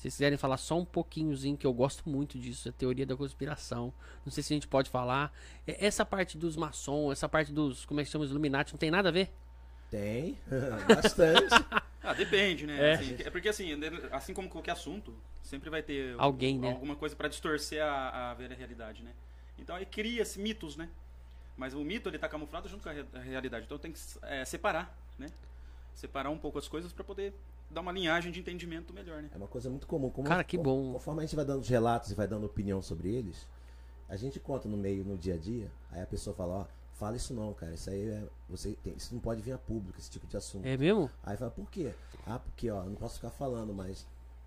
Se 0.03 0.09
vocês 0.09 0.15
quiserem 0.15 0.37
falar 0.37 0.57
só 0.57 0.77
um 0.77 0.83
pouquinhozinho, 0.83 1.55
que 1.55 1.65
eu 1.65 1.73
gosto 1.73 2.09
muito 2.09 2.37
disso, 2.37 2.67
é 2.67 2.71
a 2.71 2.73
teoria 2.73 3.05
da 3.05 3.15
conspiração. 3.15 3.93
Não 4.25 4.33
sei 4.33 4.43
se 4.43 4.51
a 4.53 4.55
gente 4.57 4.67
pode 4.67 4.89
falar. 4.89 5.31
É- 5.65 5.85
Essa 5.85 6.03
parte 6.05 6.37
dos 6.37 6.57
maçons, 6.57 7.13
essa 7.13 7.29
parte 7.29 7.53
dos, 7.53 7.85
como 7.85 8.01
é 8.01 8.03
que 8.03 8.09
chama, 8.09 8.25
os 8.25 8.29
Illuminati, 8.31 8.73
não 8.73 8.77
tem 8.77 8.91
nada 8.91 9.07
a 9.07 9.11
ver? 9.13 9.31
Tem, 9.89 10.37
bastante. 10.93 11.55
Ah, 12.03 12.11
depende, 12.13 12.67
né? 12.67 12.77
É. 12.91 12.93
Assim, 12.95 13.15
é 13.19 13.29
porque 13.29 13.47
assim, 13.47 13.69
assim 14.11 14.33
como 14.33 14.49
qualquer 14.49 14.71
assunto, 14.71 15.15
sempre 15.41 15.69
vai 15.69 15.81
ter 15.81 16.15
Alguém, 16.17 16.59
né? 16.59 16.71
alguma 16.71 16.97
coisa 16.97 17.15
para 17.15 17.29
distorcer 17.29 17.81
a, 17.81 18.31
a 18.31 18.33
ver 18.33 18.51
a 18.51 18.55
realidade, 18.55 19.03
né? 19.03 19.13
Então 19.57 19.73
aí 19.73 19.85
cria-se 19.85 20.37
mitos, 20.37 20.75
né? 20.75 20.89
Mas 21.55 21.73
o 21.73 21.79
mito 21.81 22.09
ele 22.09 22.19
tá 22.19 22.27
camuflado 22.27 22.67
junto 22.67 22.83
com 22.83 22.89
a, 22.89 22.91
re- 22.91 23.05
a 23.13 23.19
realidade. 23.19 23.65
Então 23.67 23.77
tem 23.77 23.93
que 23.93 23.99
é, 24.23 24.43
separar, 24.43 24.93
né? 25.17 25.27
Separar 25.95 26.29
um 26.29 26.37
pouco 26.37 26.59
as 26.59 26.67
coisas 26.67 26.91
para 26.91 27.05
poder 27.05 27.33
dar 27.73 27.81
uma 27.81 27.91
linhagem 27.91 28.31
de 28.31 28.39
entendimento 28.39 28.93
melhor, 28.93 29.21
né? 29.21 29.29
É 29.33 29.37
uma 29.37 29.47
coisa 29.47 29.69
muito 29.69 29.85
comum. 29.87 30.09
Como- 30.09 30.27
Cara, 30.27 30.43
que 30.43 30.57
bom. 30.57 30.93
Conforme 30.93 31.21
a 31.21 31.25
gente 31.25 31.35
vai 31.35 31.45
dando 31.45 31.61
os 31.61 31.67
relatos 31.69 32.11
e 32.11 32.15
vai 32.15 32.27
dando 32.27 32.45
opinião 32.45 32.81
sobre 32.81 33.09
eles, 33.13 33.47
a 34.07 34.15
gente 34.15 34.39
conta 34.39 34.67
no 34.69 34.77
meio, 34.77 35.03
no 35.03 35.17
dia 35.17 35.33
a 35.35 35.37
dia, 35.37 35.71
aí 35.91 36.01
a 36.01 36.07
pessoa 36.07 36.35
fala, 36.35 36.53
ó, 36.53 36.65
fala 36.93 37.15
isso 37.17 37.33
não, 37.33 37.53
cara, 37.53 37.73
isso 37.73 37.89
aí 37.89 38.07
é, 38.09 38.23
você 38.47 38.77
tem, 38.83 38.93
isso 38.95 39.13
não 39.13 39.19
pode 39.21 39.41
vir 39.41 39.51
a 39.53 39.57
público, 39.57 39.99
esse 39.99 40.09
tipo 40.09 40.27
de 40.27 40.37
assunto. 40.37 40.65
É 40.65 40.77
mesmo? 40.77 41.09
Aí 41.23 41.35
fala, 41.35 41.51
por 41.51 41.69
quê? 41.69 41.91
Ah, 42.25 42.39
porque, 42.39 42.69
ó, 42.69 42.83
eu 42.83 42.89
não 42.89 42.95
posso 42.95 43.15
ficar 43.15 43.31
falando, 43.31 43.73
mas 43.73 44.05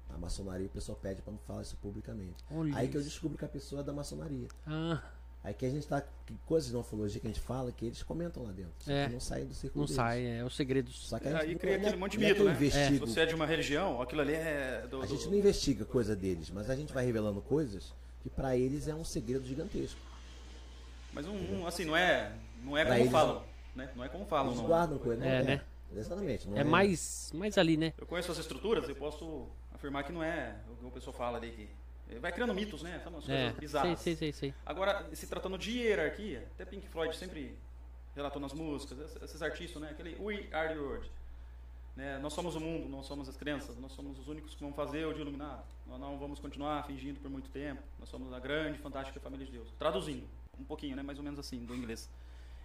na 0.08 0.16
maçonaria 0.16 0.66
o 0.66 0.70
pessoal 0.70 0.96
pede 1.02 1.20
pra 1.20 1.32
não 1.32 1.38
falar 1.40 1.62
isso 1.62 1.76
publicamente. 1.78 2.44
Olha 2.50 2.76
Aí 2.76 2.88
que 2.88 2.96
eu 2.96 3.00
isso. 3.00 3.10
descubro 3.10 3.36
que 3.36 3.44
a 3.44 3.48
pessoa 3.48 3.80
é 3.80 3.84
da 3.84 3.92
maçonaria. 3.92 4.46
Ah, 4.66 5.02
Aí 5.46 5.54
que 5.54 5.64
a 5.64 5.70
gente 5.70 5.86
tá, 5.86 6.00
que 6.26 6.34
coisas 6.44 6.68
de 6.70 6.76
ufologia 6.76 7.20
que 7.20 7.26
a 7.28 7.30
gente 7.30 7.40
fala, 7.40 7.70
que 7.70 7.86
eles 7.86 8.02
comentam 8.02 8.42
lá 8.42 8.50
dentro. 8.50 8.72
É. 8.88 9.08
não 9.08 9.20
saem 9.20 9.46
do 9.46 9.54
círculo 9.54 9.82
não 9.82 9.86
deles. 9.86 9.94
sai, 9.96 10.26
é 10.40 10.44
os 10.44 10.56
segredos. 10.56 11.08
Só 11.08 11.20
que 11.20 11.28
a 11.28 11.30
gente 11.30 11.40
Aí 11.42 11.52
não- 11.52 11.58
cria 11.60 11.72
é- 11.72 11.76
aquele 11.76 11.96
monte 11.96 12.18
de 12.18 12.24
é 12.24 12.30
eu 12.32 12.44
né? 12.46 12.50
investigo. 12.50 13.06
Se 13.06 13.12
você 13.14 13.20
é 13.20 13.26
de 13.26 13.34
uma 13.36 13.46
religião, 13.46 14.02
aquilo 14.02 14.22
ali 14.22 14.32
é 14.34 14.84
do, 14.90 15.00
A 15.02 15.06
gente 15.06 15.24
não 15.28 15.34
investiga 15.36 15.84
coisa 15.84 16.16
deles, 16.16 16.50
mas 16.50 16.68
a 16.68 16.74
gente 16.74 16.92
vai 16.92 17.06
revelando 17.06 17.40
coisas 17.40 17.94
que 18.24 18.28
pra 18.28 18.56
eles 18.56 18.88
é 18.88 18.94
um 18.96 19.04
segredo 19.04 19.46
gigantesco. 19.46 20.00
Mas 21.12 21.26
um, 21.28 21.60
um, 21.60 21.66
assim, 21.66 21.84
não 21.84 21.96
é, 21.96 22.32
não 22.64 22.76
é 22.76 22.84
Pra 22.84 22.94
como 22.94 23.02
eles, 23.04 23.12
falam, 23.12 23.44
né? 23.76 23.90
Não 23.94 24.02
é 24.04 24.08
como 24.08 24.26
falam, 24.26 24.48
Eles 24.50 24.60
não. 24.60 24.66
guardam 24.66 24.98
coisa. 24.98 25.20
não 25.24 25.30
É, 25.30 25.42
né? 25.44 25.60
Exatamente. 25.94 26.48
Não 26.48 26.56
É 26.58 26.64
mais, 26.64 27.30
mais 27.32 27.56
ali, 27.56 27.76
né? 27.76 27.92
Eu 27.96 28.06
conheço 28.06 28.32
as 28.32 28.38
estruturas, 28.38 28.88
eu 28.88 28.96
posso 28.96 29.46
afirmar 29.72 30.02
que 30.02 30.10
não 30.12 30.24
é 30.24 30.56
o 30.72 30.74
que 30.76 30.86
o 30.86 30.90
pessoal 30.90 31.14
fala 31.14 31.38
ali 31.38 31.52
que 31.52 31.68
vai 32.20 32.32
criando 32.32 32.54
mitos, 32.54 32.82
né? 32.82 33.00
São 33.02 33.12
umas 33.12 33.28
É, 33.28 33.42
coisas 33.44 33.58
bizarras. 33.58 33.98
sei, 34.00 34.14
sei, 34.16 34.32
sei, 34.32 34.50
sei. 34.50 34.54
Agora, 34.64 35.08
se 35.14 35.26
tratando 35.26 35.58
de 35.58 35.70
hierarquia, 35.78 36.46
até 36.54 36.64
Pink 36.64 36.86
Floyd 36.88 37.14
sempre 37.16 37.56
relatou 38.14 38.40
nas 38.40 38.52
músicas, 38.52 38.98
esses- 39.22 39.42
artistas, 39.42 39.82
né? 39.82 39.90
Aquele 39.90 40.16
We 40.20 40.48
Are 40.52 40.72
the 40.72 40.80
World. 40.80 41.10
Né? 41.96 42.18
Nós 42.18 42.32
somos 42.34 42.54
o 42.54 42.60
mundo, 42.60 42.88
nós 42.88 43.06
somos 43.06 43.28
as 43.28 43.36
crianças, 43.36 43.76
nós 43.78 43.90
somos 43.92 44.18
os 44.18 44.28
únicos 44.28 44.54
que 44.54 44.62
vão 44.62 44.72
fazer 44.72 45.06
o 45.06 45.12
dia 45.12 45.22
iluminado. 45.22 45.64
Nós 45.86 45.98
não 45.98 46.18
vamos 46.18 46.38
continuar 46.38 46.82
fingindo 46.86 47.18
por 47.20 47.30
muito 47.30 47.48
tempo. 47.50 47.82
Nós 47.98 48.08
somos 48.08 48.32
a 48.32 48.38
grande, 48.38 48.78
fantástica 48.78 49.18
família 49.18 49.46
de 49.46 49.52
Deus. 49.52 49.68
Traduzindo 49.78 50.26
um 50.58 50.64
pouquinho, 50.64 50.94
né? 50.96 51.02
Mais 51.02 51.18
ou 51.18 51.24
menos 51.24 51.38
assim, 51.40 51.64
do 51.64 51.74
inglês. 51.74 52.08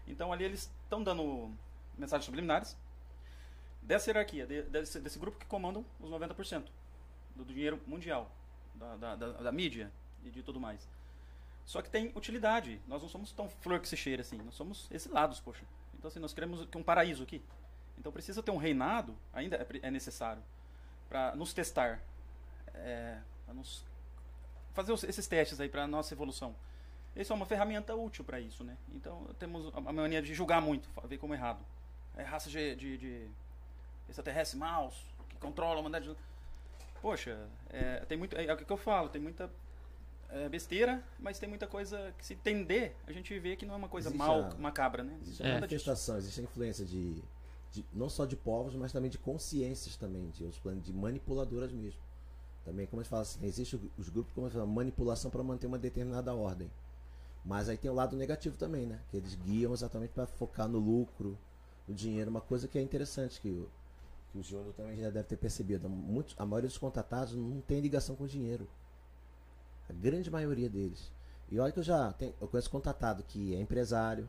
Então 0.08 0.32
ali 0.34 0.44
eles 0.44 0.70
estão 0.84 1.02
dando 1.02 1.50
mensagens 1.98 2.26
subliminares 2.26 2.78
dessa 3.82 4.10
hierarquia, 4.10 4.46
de- 4.46 4.64
desse, 4.64 5.00
desse 5.00 5.18
grupo 5.20 5.38
que 5.38 5.46
comandam 5.46 5.86
os 6.00 6.10
90% 6.10 6.66
do, 7.36 7.44
do 7.46 7.54
dinheiro 7.54 7.80
mundial, 7.88 8.30
da, 8.82 8.96
da, 8.96 9.16
da, 9.16 9.32
da 9.44 9.52
mídia 9.52 9.92
e 10.24 10.30
de 10.30 10.42
tudo 10.42 10.60
mais. 10.60 10.88
Só 11.66 11.82
que 11.82 11.90
tem 11.90 12.12
utilidade. 12.16 12.82
Nós 12.88 13.02
não 13.02 13.10
somos 13.10 13.32
tão 13.32 13.48
flor 13.48 13.80
que 13.80 13.88
se 13.88 13.96
cheira 13.96 14.22
assim. 14.22 14.38
Nós 14.38 14.56
somos 14.56 14.90
exilados, 14.92 15.40
poxa. 15.40 15.64
Então, 15.98 16.10
assim, 16.10 16.20
nós 16.20 16.34
queremos 16.34 16.66
que 16.66 16.78
um 16.78 16.84
paraíso 16.84 17.24
aqui. 17.24 17.42
Então, 17.98 18.12
precisa 18.12 18.42
ter 18.42 18.52
um 18.52 18.58
reinado, 18.58 19.16
ainda 19.32 19.56
é, 19.58 19.68
é 19.84 19.92
necessário, 19.92 20.42
para 21.08 21.36
nos 21.36 21.54
testar, 21.54 22.02
é, 22.74 23.20
para 23.46 23.54
nos 23.54 23.86
fazer 24.74 24.94
esses 25.08 25.28
testes 25.28 25.60
aí 25.60 25.70
para 25.70 25.86
nossa 25.86 26.14
evolução. 26.14 26.56
Isso 27.16 27.32
é 27.32 27.36
uma 27.36 27.46
ferramenta 27.46 27.94
útil 27.94 28.24
para 28.24 28.40
isso, 28.40 28.64
né? 28.64 28.76
Então, 28.96 29.28
temos 29.38 29.72
a 29.76 29.82
mania 29.82 30.22
de 30.22 30.34
julgar 30.34 30.62
muito, 30.62 30.90
ver 31.04 31.18
como 31.18 31.34
errado. 31.34 31.64
É 32.16 32.24
raça 32.24 32.50
de, 32.50 32.76
de, 32.76 32.98
de 32.98 33.28
extraterrestre 34.10 34.58
maus, 34.58 35.06
que 35.30 35.36
controla 35.38 35.76
a 35.76 35.80
humanidade. 35.82 36.16
Poxa, 37.02 37.48
é, 37.70 38.00
tem 38.06 38.18
muito, 38.18 38.36
é, 38.38 38.46
é 38.46 38.54
o 38.54 38.58
que 38.58 38.72
eu 38.72 38.78
falo, 38.78 39.10
tem 39.10 39.22
muita 39.22 39.50
é, 40.30 40.48
besteira, 40.50 41.04
mas 41.20 41.40
tem 41.40 41.50
muita 41.50 41.68
coisa 41.68 42.14
que 42.18 42.26
se 42.26 42.34
entender, 42.34 42.96
a 43.08 43.12
gente 43.12 43.38
vê 43.40 43.56
que 43.56 43.66
não 43.66 43.74
é 43.74 43.78
uma 43.78 43.90
coisa 43.90 44.10
Existe 44.10 44.18
mal, 44.20 44.42
a- 44.42 44.56
macabra, 44.56 45.04
né? 45.04 45.18
Existe 45.22 45.44
é 45.44 45.54
manifestação, 45.54 46.18
existe 46.18 46.40
a 46.40 46.44
influência 46.44 46.86
de, 46.86 47.22
de- 47.72 47.86
não 47.94 48.10
só 48.10 48.26
de 48.26 48.36
povos, 48.36 48.76
mas 48.76 48.92
também 48.92 49.10
de 49.10 49.18
consciências 49.18 49.96
também, 49.98 50.30
de 50.30 50.44
outros 50.44 50.62
planos, 50.62 50.84
de 50.84 50.94
manipuladoras 50.94 51.72
mesmo. 51.72 52.00
Também, 52.64 52.86
como 52.86 53.00
a 53.02 53.04
gente 53.04 53.10
fala 53.10 53.24
assim, 53.24 53.44
existe 53.46 53.80
os 53.98 54.10
grupos 54.10 54.34
como 54.34 54.48
a 54.48 54.66
manipulação 54.66 55.32
para 55.32 55.44
manter 55.44 55.68
uma 55.68 55.80
determinada 55.80 56.34
ordem. 56.36 56.70
Mas 57.44 57.70
aí 57.70 57.78
tem 57.78 57.90
o 57.90 57.94
lado 57.94 58.16
negativo 58.16 58.56
também, 58.58 58.86
né? 58.86 59.00
Que 59.10 59.18
eles 59.18 59.36
guiam 59.36 59.74
exatamente 59.74 60.12
para 60.12 60.28
focar 60.28 60.68
no 60.68 60.78
lucro, 60.80 61.38
no 61.88 61.94
dinheiro, 61.96 62.30
uma 62.30 62.42
coisa 62.42 62.68
que 62.68 62.78
é 62.78 62.82
interessante 62.82 63.42
que 63.42 63.68
que 64.32 64.38
o 64.38 64.44
Júnior 64.44 64.74
também 64.74 64.98
já 64.98 65.10
deve 65.10 65.28
ter 65.28 65.38
percebido. 65.38 65.90
Muitos, 65.90 66.36
a 66.38 66.46
maioria 66.46 66.70
dos 66.70 66.78
contratados 66.78 67.36
não 67.36 67.62
tem 67.62 67.82
ligação 67.82 68.16
com 68.16 68.26
dinheiro. 68.26 68.68
A 69.90 69.94
grande 69.94 70.32
maioria 70.32 70.70
deles. 70.70 71.12
E 71.50 71.60
olha 71.60 71.72
que 71.72 71.80
eu 71.80 71.84
já 71.84 72.14
tenho, 72.14 72.34
eu 72.40 72.48
conheço 72.48 72.70
contratado 72.70 73.24
que 73.24 73.54
é 73.54 73.60
empresário, 73.60 74.28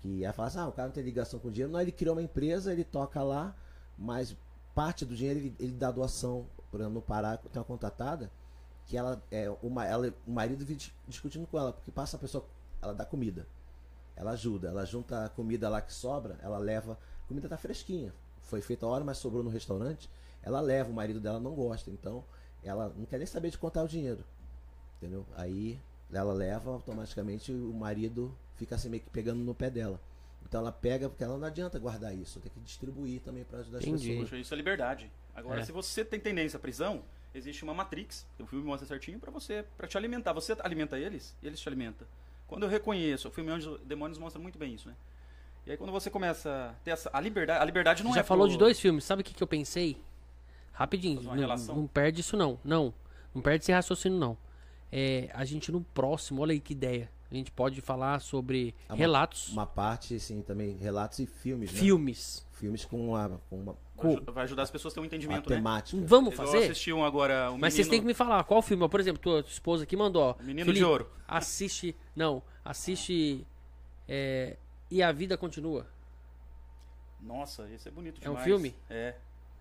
que 0.00 0.24
aí 0.24 0.32
fala 0.32 0.48
assim, 0.48 0.58
ah, 0.58 0.68
o 0.68 0.72
cara 0.72 0.88
não 0.88 0.94
tem 0.94 1.04
ligação 1.04 1.38
com 1.38 1.50
dinheiro. 1.50 1.70
Não, 1.70 1.80
ele 1.80 1.92
criou 1.92 2.14
uma 2.14 2.22
empresa, 2.22 2.72
ele 2.72 2.84
toca 2.84 3.22
lá, 3.22 3.54
mas 3.98 4.34
parte 4.74 5.04
do 5.04 5.14
dinheiro 5.14 5.40
ele, 5.40 5.56
ele 5.58 5.72
dá 5.72 5.90
doação. 5.90 6.46
Por 6.70 6.80
exemplo, 6.80 6.94
no 6.94 7.02
Pará 7.02 7.36
tem 7.36 7.60
uma 7.60 7.64
contratada 7.64 8.30
que 8.86 8.96
ela 8.96 9.22
é 9.30 9.50
uma, 9.62 9.84
ela, 9.84 10.14
o 10.26 10.30
marido 10.30 10.60
vive 10.60 10.76
dis- 10.76 10.94
discutindo 11.06 11.46
com 11.46 11.58
ela, 11.58 11.72
porque 11.74 11.90
passa 11.90 12.16
a 12.16 12.20
pessoa, 12.20 12.46
ela 12.80 12.94
dá 12.94 13.04
comida. 13.04 13.46
Ela 14.16 14.30
ajuda, 14.30 14.68
ela 14.68 14.84
junta 14.86 15.26
a 15.26 15.28
comida 15.28 15.68
lá 15.68 15.82
que 15.82 15.92
sobra, 15.92 16.38
ela 16.42 16.56
leva. 16.56 16.98
A 17.24 17.28
comida 17.28 17.48
tá 17.48 17.58
fresquinha. 17.58 18.14
Foi 18.48 18.62
feita 18.62 18.86
a 18.86 18.88
hora, 18.88 19.04
mas 19.04 19.18
sobrou 19.18 19.42
no 19.42 19.50
restaurante. 19.50 20.08
Ela 20.42 20.60
leva, 20.60 20.90
o 20.90 20.92
marido 20.94 21.20
dela 21.20 21.38
não 21.38 21.54
gosta. 21.54 21.90
Então, 21.90 22.24
ela 22.64 22.92
não 22.96 23.04
quer 23.04 23.18
nem 23.18 23.26
saber 23.26 23.50
de 23.50 23.58
contar 23.58 23.82
o 23.84 23.88
dinheiro. 23.88 24.24
Entendeu? 24.96 25.24
Aí 25.36 25.78
ela 26.12 26.32
leva, 26.32 26.70
automaticamente 26.70 27.52
o 27.52 27.72
marido 27.74 28.34
fica 28.56 28.74
assim 28.74 28.88
meio 28.88 29.02
que 29.02 29.10
pegando 29.10 29.38
no 29.40 29.54
pé 29.54 29.68
dela. 29.70 30.00
Então 30.48 30.60
ela 30.62 30.72
pega, 30.72 31.10
porque 31.10 31.22
ela 31.22 31.36
não 31.36 31.46
adianta 31.46 31.78
guardar 31.78 32.14
isso, 32.16 32.40
tem 32.40 32.50
que 32.50 32.58
distribuir 32.60 33.20
também 33.20 33.44
para 33.44 33.58
ajudar 33.58 33.78
as 33.78 33.84
Entendi. 33.84 34.08
pessoas. 34.08 34.30
Poxa, 34.30 34.40
isso 34.40 34.54
é 34.54 34.56
liberdade. 34.56 35.12
Agora, 35.36 35.60
É. 35.60 35.64
se 35.64 35.70
você 35.70 36.02
tem 36.02 36.18
tendência 36.18 36.56
à 36.56 36.60
prisão, 36.60 37.02
existe 37.34 37.62
uma 37.62 37.74
matrix, 37.74 38.26
o 38.40 38.46
filme 38.46 38.64
mostra 38.64 38.88
certinho, 38.88 39.18
pra 39.20 39.30
você, 39.30 39.64
para 39.76 39.86
te 39.86 39.98
alimentar. 39.98 40.32
Você 40.32 40.56
alimenta 40.60 40.98
eles, 40.98 41.36
e 41.42 41.46
eles 41.46 41.60
te 41.60 41.68
alimentam. 41.68 42.08
Quando 42.46 42.62
eu 42.62 42.68
reconheço, 42.70 43.28
o 43.28 43.30
filme 43.30 43.50
Anjos 43.50 43.78
Demônios 43.82 44.18
mostra 44.18 44.40
muito 44.40 44.58
bem 44.58 44.74
isso, 44.74 44.88
né? 44.88 44.96
E 45.68 45.72
aí 45.72 45.76
quando 45.76 45.92
você 45.92 46.08
começa 46.08 46.50
a 46.70 46.72
ter 46.82 46.92
essa, 46.92 47.10
a 47.12 47.20
liberdade, 47.20 47.60
a 47.60 47.64
liberdade 47.64 48.02
não 48.02 48.10
Você 48.12 48.16
já 48.16 48.20
é 48.22 48.24
falou 48.24 48.46
pro- 48.46 48.52
de 48.52 48.58
dois 48.58 48.80
filmes, 48.80 49.04
sabe 49.04 49.20
o 49.20 49.24
que, 49.24 49.34
que 49.34 49.42
eu 49.42 49.46
pensei? 49.46 49.98
Rapidinho, 50.72 51.20
não, 51.22 51.34
não 51.76 51.86
perde 51.86 52.20
isso 52.22 52.36
não. 52.36 52.58
Não, 52.64 52.94
não 53.34 53.42
perde 53.42 53.64
esse 53.64 53.72
raciocínio 53.72 54.18
não. 54.18 54.36
É, 54.90 55.28
a 55.34 55.44
gente 55.44 55.70
no 55.70 55.82
próximo, 55.82 56.40
olha 56.40 56.52
aí 56.52 56.60
que 56.60 56.72
ideia. 56.72 57.10
A 57.30 57.34
gente 57.34 57.50
pode 57.50 57.82
falar 57.82 58.20
sobre 58.20 58.74
É 58.88 58.92
uma- 58.92 58.98
relatos, 58.98 59.50
Uma 59.50 59.66
parte, 59.66 60.14
assim, 60.14 60.40
também, 60.40 60.76
relatos 60.78 61.18
e 61.18 61.26
filmes, 61.26 61.70
né? 61.70 61.78
filmes. 61.78 62.46
Filmes 62.52 62.86
com 62.86 63.10
uma, 63.10 63.38
com 63.50 63.56
uma, 63.60 63.76
Vai 63.94 64.12
aju- 64.14 64.22
Vai 64.32 64.44
ajudar 64.44 64.62
as 64.62 64.70
pessoas 64.70 64.92
a 64.92 64.94
ter 64.94 65.00
um 65.00 65.04
entendimento, 65.04 65.50
né? 65.50 65.56
temática. 65.56 66.00
Vamos 66.06 66.34
fazer? 66.34 66.58
assisti 66.70 66.90
um 66.94 67.04
agora, 67.04 67.50
um 67.52 67.58
Mas 67.58 67.74
vocês 67.74 67.86
têm 67.86 67.98
menino- 68.00 68.14
que 68.14 68.22
me 68.22 68.26
falar 68.28 68.42
qual 68.44 68.62
filme. 68.62 68.88
Por 68.88 68.98
exemplo, 69.00 69.20
tua 69.20 69.40
esposa 69.40 69.82
aqui 69.84 69.94
mandou. 69.96 70.34
Menino 70.40 70.64
Felipe, 70.64 70.78
de 70.78 70.84
Ouro. 70.84 71.10
Assiste. 71.26 71.94
Não, 72.16 72.42
assiste. 72.64 73.46
é, 74.08 74.56
e 74.90 75.02
a 75.02 75.10
vida 75.12 75.36
continua. 75.36 75.86
Nossa, 77.20 77.68
esse 77.70 77.88
é 77.88 77.90
bonito 77.90 78.20
É 78.22 78.28
um 78.28 78.32
demais. 78.32 78.44
filme? 78.44 78.74
É. 78.88 79.14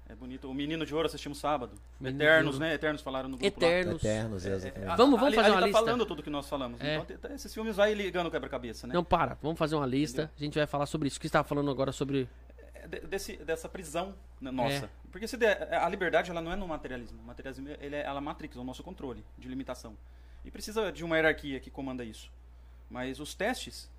É 0.09 0.15
bonito. 0.15 0.49
O 0.49 0.53
Menino 0.53 0.85
de 0.85 0.95
Ouro 0.95 1.05
assistimos 1.07 1.37
sábado. 1.37 1.73
Menino 1.99 2.23
Eternos, 2.23 2.57
né? 2.57 2.73
Eternos 2.73 3.01
falaram 3.01 3.27
no 3.27 3.35
grupo 3.37 3.59
lá. 3.61 3.67
Eternos. 3.67 4.01
Eternos, 4.05 4.45
é, 4.45 4.49
É, 4.69 4.71
Vamos- 4.95 5.19
vamos 5.19 5.23
ali- 5.23 5.35
fazer 5.35 5.47
ali 5.47 5.55
uma 5.55 5.59
tá 5.59 5.65
lista? 5.67 5.79
falando 5.79 6.05
tudo 6.05 6.23
que 6.23 6.29
nós 6.29 6.47
falamos. 6.47 6.79
É. 6.79 6.95
Então, 7.09 7.35
esses 7.35 7.53
filmes 7.53 7.75
vai 7.75 7.93
ligando 7.93 8.27
o 8.27 8.31
quebra-cabeça, 8.31 8.87
né? 8.87 8.93
Não, 8.93 9.03
para. 9.03 9.37
Vamos 9.41 9.59
fazer 9.59 9.75
uma 9.75 9.85
lista. 9.85 10.31
A 10.33 10.39
gente 10.39 10.57
vai 10.57 10.65
falar 10.65 10.85
sobre 10.85 11.09
isso. 11.09 11.17
O 11.17 11.19
que 11.19 11.25
você 11.25 11.29
estava 11.29 11.45
falando 11.45 11.69
agora 11.69 11.91
sobre. 11.91 12.29
É 12.73 12.87
de- 12.87 13.01
desse- 13.01 13.35
dessa 13.37 13.67
prisão 13.67 14.15
né, 14.39 14.49
nossa. 14.49 14.85
É. 14.85 14.89
Porque 15.11 15.27
se 15.27 15.35
der- 15.35 15.73
a 15.73 15.89
liberdade 15.89 16.31
ela 16.31 16.39
não 16.41 16.53
é 16.53 16.55
no 16.55 16.67
materialismo. 16.67 17.19
O 17.21 17.25
materialismo 17.25 17.67
ele 17.81 17.95
é, 17.97 18.03
ela 18.05 18.19
é 18.19 18.21
matrix, 18.21 18.55
é 18.55 18.59
o 18.61 18.63
nosso 18.63 18.83
controle 18.83 19.25
de 19.37 19.49
limitação. 19.49 19.97
E 20.45 20.49
precisa 20.51 20.89
de 20.89 21.03
uma 21.03 21.17
hierarquia 21.17 21.59
que 21.59 21.69
comanda 21.69 22.05
isso. 22.05 22.31
Mas 22.89 23.19
os 23.19 23.35
testes, 23.35 23.91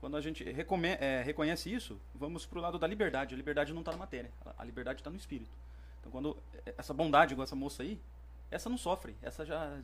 quando 0.00 0.16
a 0.16 0.20
gente 0.20 0.44
é, 0.48 1.22
reconhece 1.22 1.72
isso, 1.72 2.00
vamos 2.14 2.44
pro 2.46 2.60
lado 2.60 2.78
da 2.78 2.86
liberdade. 2.86 3.34
A 3.34 3.36
liberdade 3.36 3.72
não 3.72 3.80
está 3.80 3.92
na 3.92 3.98
matéria, 3.98 4.30
a- 4.58 4.64
liberdade 4.64 5.00
está 5.00 5.10
no 5.10 5.16
espírito. 5.16 5.50
Então 6.00 6.12
quando 6.12 6.36
é, 6.64 6.74
essa 6.78 6.92
bondade, 6.94 7.32
igual 7.32 7.44
essa 7.44 7.56
moça 7.56 7.82
aí, 7.82 7.98
essa 8.50 8.68
não 8.68 8.78
sofre. 8.78 9.16
Essa 9.22 9.44
já. 9.44 9.78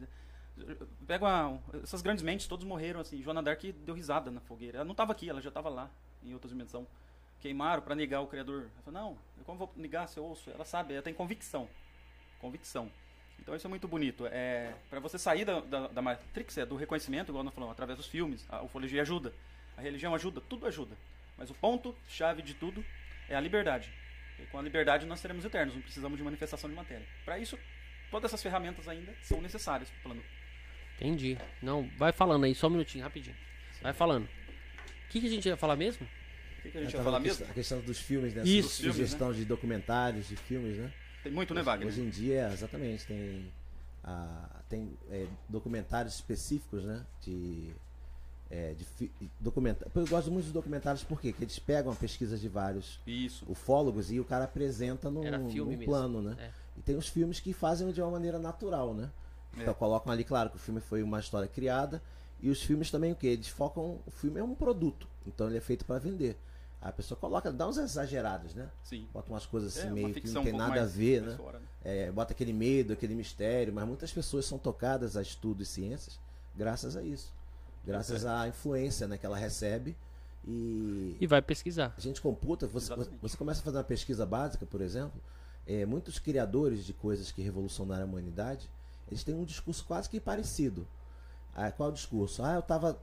Pega 1.07 1.25
uma, 1.25 1.61
essas 1.83 2.03
grandes 2.03 2.23
mentes, 2.23 2.47
todos 2.47 2.65
morreram 2.65 3.01
assim. 3.01 3.23
Joana 3.23 3.43
Dark 3.43 3.63
deu 3.63 3.95
risada 3.95 4.31
na 4.31 4.41
fogueira. 4.41 4.79
Ela 4.79 4.85
não 4.85 4.93
estava 4.93 5.13
aqui, 5.13 5.29
ela 5.29 5.41
já 5.41 5.49
estava 5.49 5.69
lá, 5.69 5.91
em 6.23 6.33
outra 6.35 6.49
dimensão 6.49 6.87
queimaram 7.41 7.83
para 7.83 7.97
negar 7.97 8.21
o 8.21 8.29
Criador. 8.29 8.61
Ela 8.63 8.83
falou, 8.85 9.01
não, 9.01 9.19
eu 9.37 9.45
como 9.45 9.59
vou 9.59 9.73
negar 9.77 10.09
seu 10.09 10.25
osso? 10.25 10.49
Ela 10.51 10.65
sabe, 10.65 10.95
ela 10.95 11.03
tem 11.03 11.13
convicção. 11.13 11.69
Convicção. 12.41 12.89
Então 13.41 13.57
isso 13.57 13.67
é 13.67 13.71
muito 13.71 13.89
bonito. 13.89 14.25
É, 14.27 14.73
para 14.89 15.01
você 15.01 15.19
sair 15.19 15.45
da, 15.45 15.59
da, 15.59 15.89
da 15.89 16.01
Matrix, 16.01 16.57
é 16.59 16.65
do 16.65 16.77
reconhecimento, 16.77 17.33
igual 17.33 17.43
nós 17.43 17.53
falamos, 17.53 17.73
através 17.73 17.99
dos 17.99 18.07
filmes, 18.07 18.47
a 18.49 18.63
ufologia 18.63 19.03
ajuda, 19.03 19.35
a 19.77 19.81
religião 19.83 20.15
ajuda, 20.15 20.41
tudo 20.41 20.67
ajuda. 20.67 20.97
Mas 21.37 21.51
o 21.51 21.55
ponto-chave 21.55 22.43
de 22.43 22.55
tudo 22.55 22.85
é 23.29 23.35
a 23.35 23.41
liberdade. 23.41 23.91
E 24.39 24.45
com 24.47 24.59
a 24.59 24.63
liberdade 24.63 25.07
nós 25.07 25.21
seremos 25.21 25.45
eternos, 25.45 25.75
não 25.75 25.83
precisamos 25.83 26.17
de 26.19 26.25
manifestação 26.25 26.69
de 26.69 26.77
matéria. 26.77 27.07
Para 27.25 27.39
isso, 27.39 27.59
todas 28.11 28.31
essas 28.31 28.43
ferramentas 28.43 28.87
ainda 28.89 29.13
são 29.23 29.41
necessárias 29.41 29.89
para 29.91 29.99
o 29.99 30.03
plano. 30.03 30.23
Entendi. 30.97 31.37
Não, 31.61 31.89
vai 31.97 32.13
falando 32.13 32.45
aí, 32.45 32.55
só 32.55 32.67
um 32.67 32.71
minutinho, 32.71 33.03
rapidinho. 33.05 33.37
Vai 33.81 33.93
falando. 33.93 34.25
O 34.25 35.09
que, 35.11 35.21
que 35.21 35.27
a 35.27 35.31
gente 35.31 35.47
ia 35.49 35.57
falar 35.57 35.77
mesmo? 35.77 36.07
O 36.59 36.63
que, 36.63 36.71
que 36.71 36.79
a 36.79 36.83
gente 36.83 36.95
vai 36.95 37.05
falar 37.05 37.19
mesmo? 37.21 37.39
questão- 37.39 37.51
A 37.51 37.55
questão 37.55 37.81
dos 37.81 37.99
filmes, 37.99 38.35
né? 38.35 38.43
Isso. 38.45 38.69
Su- 38.69 38.83
Sugestão 38.93 39.33
de 39.33 39.45
documentários, 39.45 40.29
de 40.29 40.37
filmes, 40.37 40.79
né? 40.79 40.93
Tem 41.23 41.33
muito, 41.33 41.53
né, 41.55 41.63
Wagner? 41.63 41.89
Hoje 41.89 42.01
em 42.01 42.09
dia, 42.09 42.49
exatamente, 42.53 43.05
tem, 43.07 43.53
ah, 44.05 44.61
tem 44.69 44.97
é, 45.11 45.27
documentários 45.49 46.15
específicos, 46.15 46.85
né? 46.85 47.05
De, 47.21 47.71
é, 48.53 48.75
de 48.75 49.11
Eu 49.95 50.07
gosto 50.07 50.31
muito 50.31 50.45
dos 50.45 50.53
documentários 50.53 51.03
porque 51.03 51.35
eles 51.41 51.59
pegam 51.59 51.95
pesquisas 51.95 52.39
de 52.39 52.49
vários 52.49 53.01
Isso. 53.07 53.47
ufólogos 53.49 54.13
e 54.13 54.21
o 54.21 54.25
cara 54.25 54.45
apresenta 54.45 55.11
num 55.11 55.23
plano, 55.85 56.21
né? 56.21 56.37
É. 56.39 56.51
E 56.77 56.83
tem 56.83 56.95
os 56.95 57.09
filmes 57.09 57.41
que 57.41 57.55
fazem 57.55 57.91
de 57.91 58.03
uma 58.03 58.11
maneira 58.11 58.39
natural, 58.39 58.93
né? 58.93 59.11
É. 59.57 59.63
Então 59.63 59.73
colocam 59.73 60.13
ali, 60.13 60.23
claro, 60.23 60.51
que 60.51 60.57
o 60.57 60.59
filme 60.59 60.81
foi 60.81 61.03
uma 61.03 61.19
história 61.19 61.49
criada. 61.49 62.03
E 62.43 62.51
os 62.51 62.63
filmes 62.63 62.91
também 62.91 63.13
o 63.13 63.17
que? 63.17 63.27
Eles 63.27 63.49
focam. 63.49 64.01
O 64.05 64.11
filme 64.11 64.39
é 64.39 64.45
um 64.45 64.55
produto. 64.55 65.09
Então 65.27 65.47
ele 65.47 65.57
é 65.57 65.61
feito 65.61 65.85
para 65.85 65.99
vender. 65.99 66.37
A 66.81 66.91
pessoa 66.93 67.17
coloca, 67.17 67.53
dá 67.53 67.69
uns 67.69 67.79
exagerados, 67.79 68.55
né? 68.55 68.69
Sim. 68.83 69.07
Bota 69.15 69.31
umas 69.31 69.47
coisas 69.47 69.77
assim 69.77 69.87
É, 69.87 69.91
meio 69.91 70.13
que 70.13 70.29
não 70.29 70.41
um 70.43 70.45
tem 70.45 70.53
pouco 70.53 70.69
nada 70.69 70.83
a 70.83 70.87
ver, 70.87 71.23
né? 71.23 71.39
né? 71.39 71.61
É, 71.85 72.11
bota 72.11 72.33
aquele 72.33 72.53
medo, 72.53 72.93
aquele 72.93 73.15
mistério, 73.15 73.73
mas 73.73 73.87
muitas 73.87 74.13
pessoas 74.13 74.45
são 74.45 74.59
tocadas 74.59 75.17
a 75.17 75.23
estudos 75.23 75.69
e 75.69 75.73
ciências 75.73 76.19
graças 76.55 76.97
a 76.97 77.03
isso. 77.03 77.33
Graças 77.85 78.25
à 78.25 78.47
influência 78.49 79.09
né, 79.09 79.19
que 79.19 79.27
ela 79.27 79.37
recebe. 79.37 79.97
E 80.47 81.17
E 81.21 81.27
vai 81.27 81.43
pesquisar. 81.43 81.95
a 81.97 82.01
gente 82.01 82.21
computa, 82.21 82.67
você, 82.67 82.93
você 83.21 83.37
começa 83.37 83.61
a 83.61 83.65
fazer 83.65 83.79
uma 83.79 83.85
pesquisa 83.85 84.27
básica, 84.27 84.67
por 84.67 84.81
exemplo, 84.81 85.21
é, 85.67 85.87
muitos 85.87 86.19
criadores 86.19 86.85
de 86.85 86.93
coisas 86.93 87.31
que 87.31 87.43
revolucionaram 87.43 88.03
a 88.03 88.07
humanidade, 88.07 88.69
eles 89.09 89.23
têm 89.23 89.35
um 89.35 89.45
discurso 89.45 89.85
quase 89.85 90.09
que 90.09 90.19
parecido. 90.19 90.87
Ah, 91.55 91.71
qual 91.71 91.91
é 91.91 91.93
o 91.93 91.95
discurso? 91.95 92.43
Ah, 92.43 92.55
eu 92.55 92.61
estava 92.61 92.99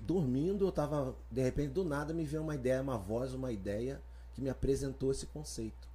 dormindo, 0.00 0.64
eu 0.64 0.68
estava, 0.68 1.14
de 1.30 1.42
repente, 1.42 1.72
do 1.72 1.84
nada 1.84 2.12
me 2.12 2.24
veio 2.24 2.42
uma 2.42 2.54
ideia, 2.54 2.82
uma 2.82 2.98
voz, 2.98 3.32
uma 3.32 3.50
ideia 3.50 4.00
que 4.34 4.40
me 4.40 4.50
apresentou 4.50 5.10
esse 5.10 5.26
conceito. 5.26 5.88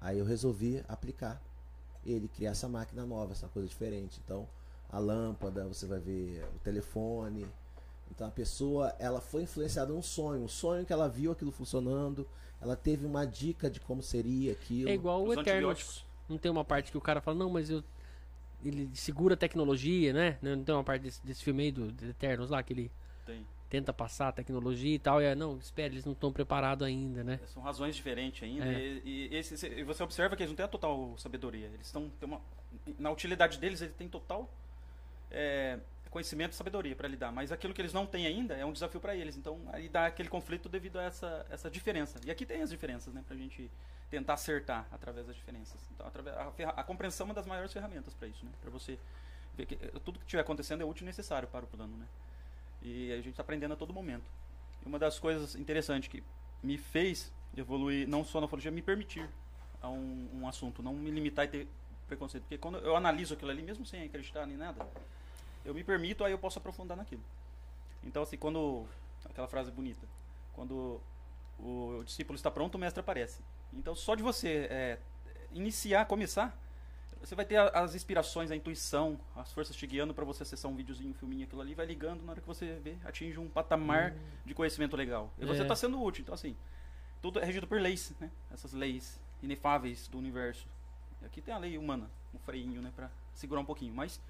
Aí 0.00 0.18
eu 0.18 0.24
resolvi 0.24 0.84
aplicar 0.88 1.40
ele, 2.04 2.28
criar 2.28 2.50
essa 2.50 2.68
máquina 2.68 3.06
nova, 3.06 3.32
essa 3.32 3.48
coisa 3.48 3.68
diferente. 3.68 4.20
Então, 4.24 4.46
a 4.92 4.98
lâmpada, 4.98 5.66
você 5.66 5.86
vai 5.86 5.98
ver 5.98 6.44
o 6.54 6.58
telefone. 6.60 7.46
Então 8.10 8.26
a 8.28 8.30
pessoa, 8.30 8.94
ela 8.98 9.20
foi 9.22 9.42
influenciada 9.42 9.90
num 9.92 10.02
sonho, 10.02 10.42
um 10.44 10.48
sonho 10.48 10.84
que 10.84 10.92
ela 10.92 11.08
viu 11.08 11.32
aquilo 11.32 11.50
funcionando, 11.50 12.28
ela 12.60 12.76
teve 12.76 13.06
uma 13.06 13.26
dica 13.26 13.70
de 13.70 13.80
como 13.80 14.02
seria 14.02 14.52
aquilo. 14.52 14.90
É 14.90 14.94
igual 14.94 15.22
o 15.24 15.28
Os 15.30 15.36
Eternos. 15.38 16.04
Não 16.28 16.36
tem 16.38 16.50
uma 16.52 16.64
parte 16.64 16.90
que 16.92 16.98
o 16.98 17.00
cara 17.00 17.20
fala, 17.20 17.38
não, 17.38 17.50
mas 17.50 17.70
eu. 17.70 17.82
Ele 18.64 18.88
segura 18.94 19.34
a 19.34 19.36
tecnologia, 19.36 20.12
né? 20.12 20.38
Não 20.40 20.62
tem 20.62 20.72
uma 20.74 20.84
parte 20.84 21.02
desse, 21.02 21.24
desse 21.26 21.42
filme 21.42 21.64
aí 21.64 21.72
do, 21.72 21.90
do 21.90 22.06
Eternos 22.10 22.48
lá, 22.48 22.62
que 22.62 22.72
ele 22.72 22.92
Tem. 23.26 23.44
tenta 23.68 23.92
passar 23.92 24.28
a 24.28 24.32
tecnologia 24.32 24.94
e 24.94 24.98
tal. 25.00 25.20
E 25.20 25.24
é, 25.24 25.34
não, 25.34 25.56
espera, 25.56 25.92
eles 25.92 26.04
não 26.04 26.12
estão 26.12 26.32
preparados 26.32 26.86
ainda, 26.86 27.24
né? 27.24 27.40
São 27.46 27.60
razões 27.60 27.96
diferentes 27.96 28.40
ainda. 28.44 28.64
É. 28.66 28.78
E, 29.04 29.28
e 29.32 29.36
esse- 29.36 29.66
e 29.66 29.82
você 29.82 30.00
observa 30.04 30.36
que 30.36 30.42
eles 30.44 30.50
não 30.52 30.56
têm 30.56 30.64
a 30.64 30.68
total 30.68 31.12
sabedoria. 31.18 31.66
Eles 31.74 31.86
estão. 31.86 32.08
têm 32.20 32.28
uma- 32.28 32.40
Na 33.00 33.10
utilidade 33.10 33.58
deles, 33.58 33.82
eles 33.82 33.96
têm 33.96 34.08
total 34.08 34.48
é, 35.32 35.78
conhecimento 36.10 36.52
e 36.52 36.54
sabedoria 36.54 36.94
para 36.94 37.08
lidar. 37.08 37.32
Mas 37.32 37.50
aquilo 37.50 37.72
que 37.72 37.80
eles 37.80 37.92
não 37.92 38.06
têm 38.06 38.26
ainda 38.26 38.54
é 38.54 38.64
um 38.64 38.72
desafio 38.72 39.00
para 39.00 39.16
eles. 39.16 39.36
Então, 39.36 39.58
aí 39.72 39.88
dá 39.88 40.06
aquele 40.06 40.28
conflito 40.28 40.68
devido 40.68 40.98
a 40.98 41.04
essa, 41.04 41.46
essa 41.50 41.70
diferença. 41.70 42.20
E 42.24 42.30
aqui 42.30 42.46
tem 42.46 42.62
as 42.62 42.70
diferenças, 42.70 43.12
né? 43.12 43.24
Pra 43.26 43.36
gente 43.36 43.70
tentar 44.10 44.34
acertar 44.34 44.86
através 44.92 45.26
das 45.26 45.34
diferenças. 45.34 45.80
Então, 45.94 46.06
através, 46.06 46.36
a, 46.36 46.70
a 46.76 46.84
compreensão 46.84 47.24
é 47.24 47.28
uma 47.28 47.34
das 47.34 47.46
maiores 47.46 47.72
ferramentas 47.72 48.12
para 48.12 48.28
isso, 48.28 48.44
né? 48.44 48.52
Para 48.60 48.70
você 48.70 48.98
ver 49.56 49.66
que 49.66 49.74
eh, 49.74 49.92
tudo 50.04 50.18
que 50.18 50.24
estiver 50.26 50.42
acontecendo 50.42 50.82
é 50.82 50.84
útil 50.84 51.04
e 51.04 51.06
necessário 51.06 51.48
para 51.48 51.64
o 51.64 51.68
plano, 51.68 51.96
né? 51.96 52.06
E 52.82 53.12
a 53.12 53.16
gente 53.16 53.30
está 53.30 53.42
aprendendo 53.42 53.72
a 53.72 53.76
todo 53.76 53.92
momento. 53.92 54.24
E 54.84 54.88
uma 54.88 54.98
das 54.98 55.18
coisas 55.18 55.54
interessantes 55.54 56.08
que 56.08 56.22
me 56.62 56.76
fez 56.76 57.32
evoluir, 57.56 58.06
não 58.06 58.24
só 58.24 58.38
na 58.38 58.46
ufologia, 58.46 58.70
me 58.70 58.82
permitir 58.82 59.28
a 59.80 59.88
um, 59.88 60.28
um 60.34 60.48
assunto, 60.48 60.82
não 60.82 60.94
me 60.94 61.10
limitar 61.10 61.46
e 61.46 61.48
ter 61.48 61.68
preconceito. 62.06 62.42
Porque 62.44 62.58
quando 62.58 62.78
eu 62.78 62.94
analiso 62.96 63.34
aquilo 63.34 63.50
ali, 63.50 63.62
mesmo 63.62 63.86
sem 63.86 64.04
acreditar 64.04 64.46
nem 64.46 64.56
nada, 64.56 64.86
eu 65.64 65.74
me 65.74 65.84
permito, 65.84 66.24
aí 66.24 66.32
eu 66.32 66.38
posso 66.38 66.58
aprofundar 66.58 66.96
naquilo. 66.96 67.22
Então, 68.04 68.22
assim, 68.22 68.36
quando. 68.36 68.86
Aquela 69.24 69.46
frase 69.48 69.70
bonita. 69.70 70.06
Quando 70.52 71.00
o 71.58 72.02
discípulo 72.04 72.36
está 72.36 72.50
pronto, 72.50 72.74
o 72.74 72.78
mestre 72.78 73.00
aparece. 73.00 73.40
Então, 73.72 73.94
só 73.94 74.14
de 74.14 74.22
você 74.22 74.66
é, 74.70 74.98
iniciar, 75.52 76.04
começar, 76.06 76.58
você 77.20 77.34
vai 77.36 77.44
ter 77.44 77.56
a- 77.56 77.68
as 77.68 77.94
inspirações, 77.94 78.50
a 78.50 78.56
intuição, 78.56 79.18
as 79.36 79.52
forças 79.52 79.76
te 79.76 79.86
guiando 79.86 80.12
para 80.12 80.24
você 80.24 80.42
acessar 80.42 80.70
um 80.70 80.74
videozinho, 80.74 81.10
um 81.10 81.14
filminho, 81.14 81.44
aquilo 81.44 81.60
ali, 81.62 81.72
vai 81.74 81.86
ligando, 81.86 82.22
na 82.24 82.32
hora 82.32 82.40
que 82.40 82.46
você 82.46 82.74
vê, 82.82 82.96
atinge 83.04 83.38
um 83.38 83.48
patamar 83.48 84.12
de 84.44 84.52
conhecimento 84.54 84.96
legal. 84.96 85.32
E 85.38 85.46
você 85.46 85.60
É. 85.60 85.62
está 85.62 85.76
sendo 85.76 86.02
útil. 86.02 86.22
Então, 86.22 86.34
assim, 86.34 86.56
tudo 87.22 87.38
é 87.38 87.44
regido 87.44 87.66
por 87.68 87.80
leis, 87.80 88.12
né? 88.20 88.28
Essas 88.52 88.72
leis 88.72 89.20
inefáveis 89.40 90.08
do 90.08 90.18
universo. 90.18 90.66
Aqui 91.24 91.40
tem 91.40 91.54
a 91.54 91.58
lei 91.58 91.78
humana, 91.78 92.10
um 92.34 92.38
freinho, 92.40 92.82
né, 92.82 92.92
para 92.94 93.08
segurar 93.34 93.60
um 93.60 93.64
pouquinho. 93.64 93.94
Mas 93.94 94.20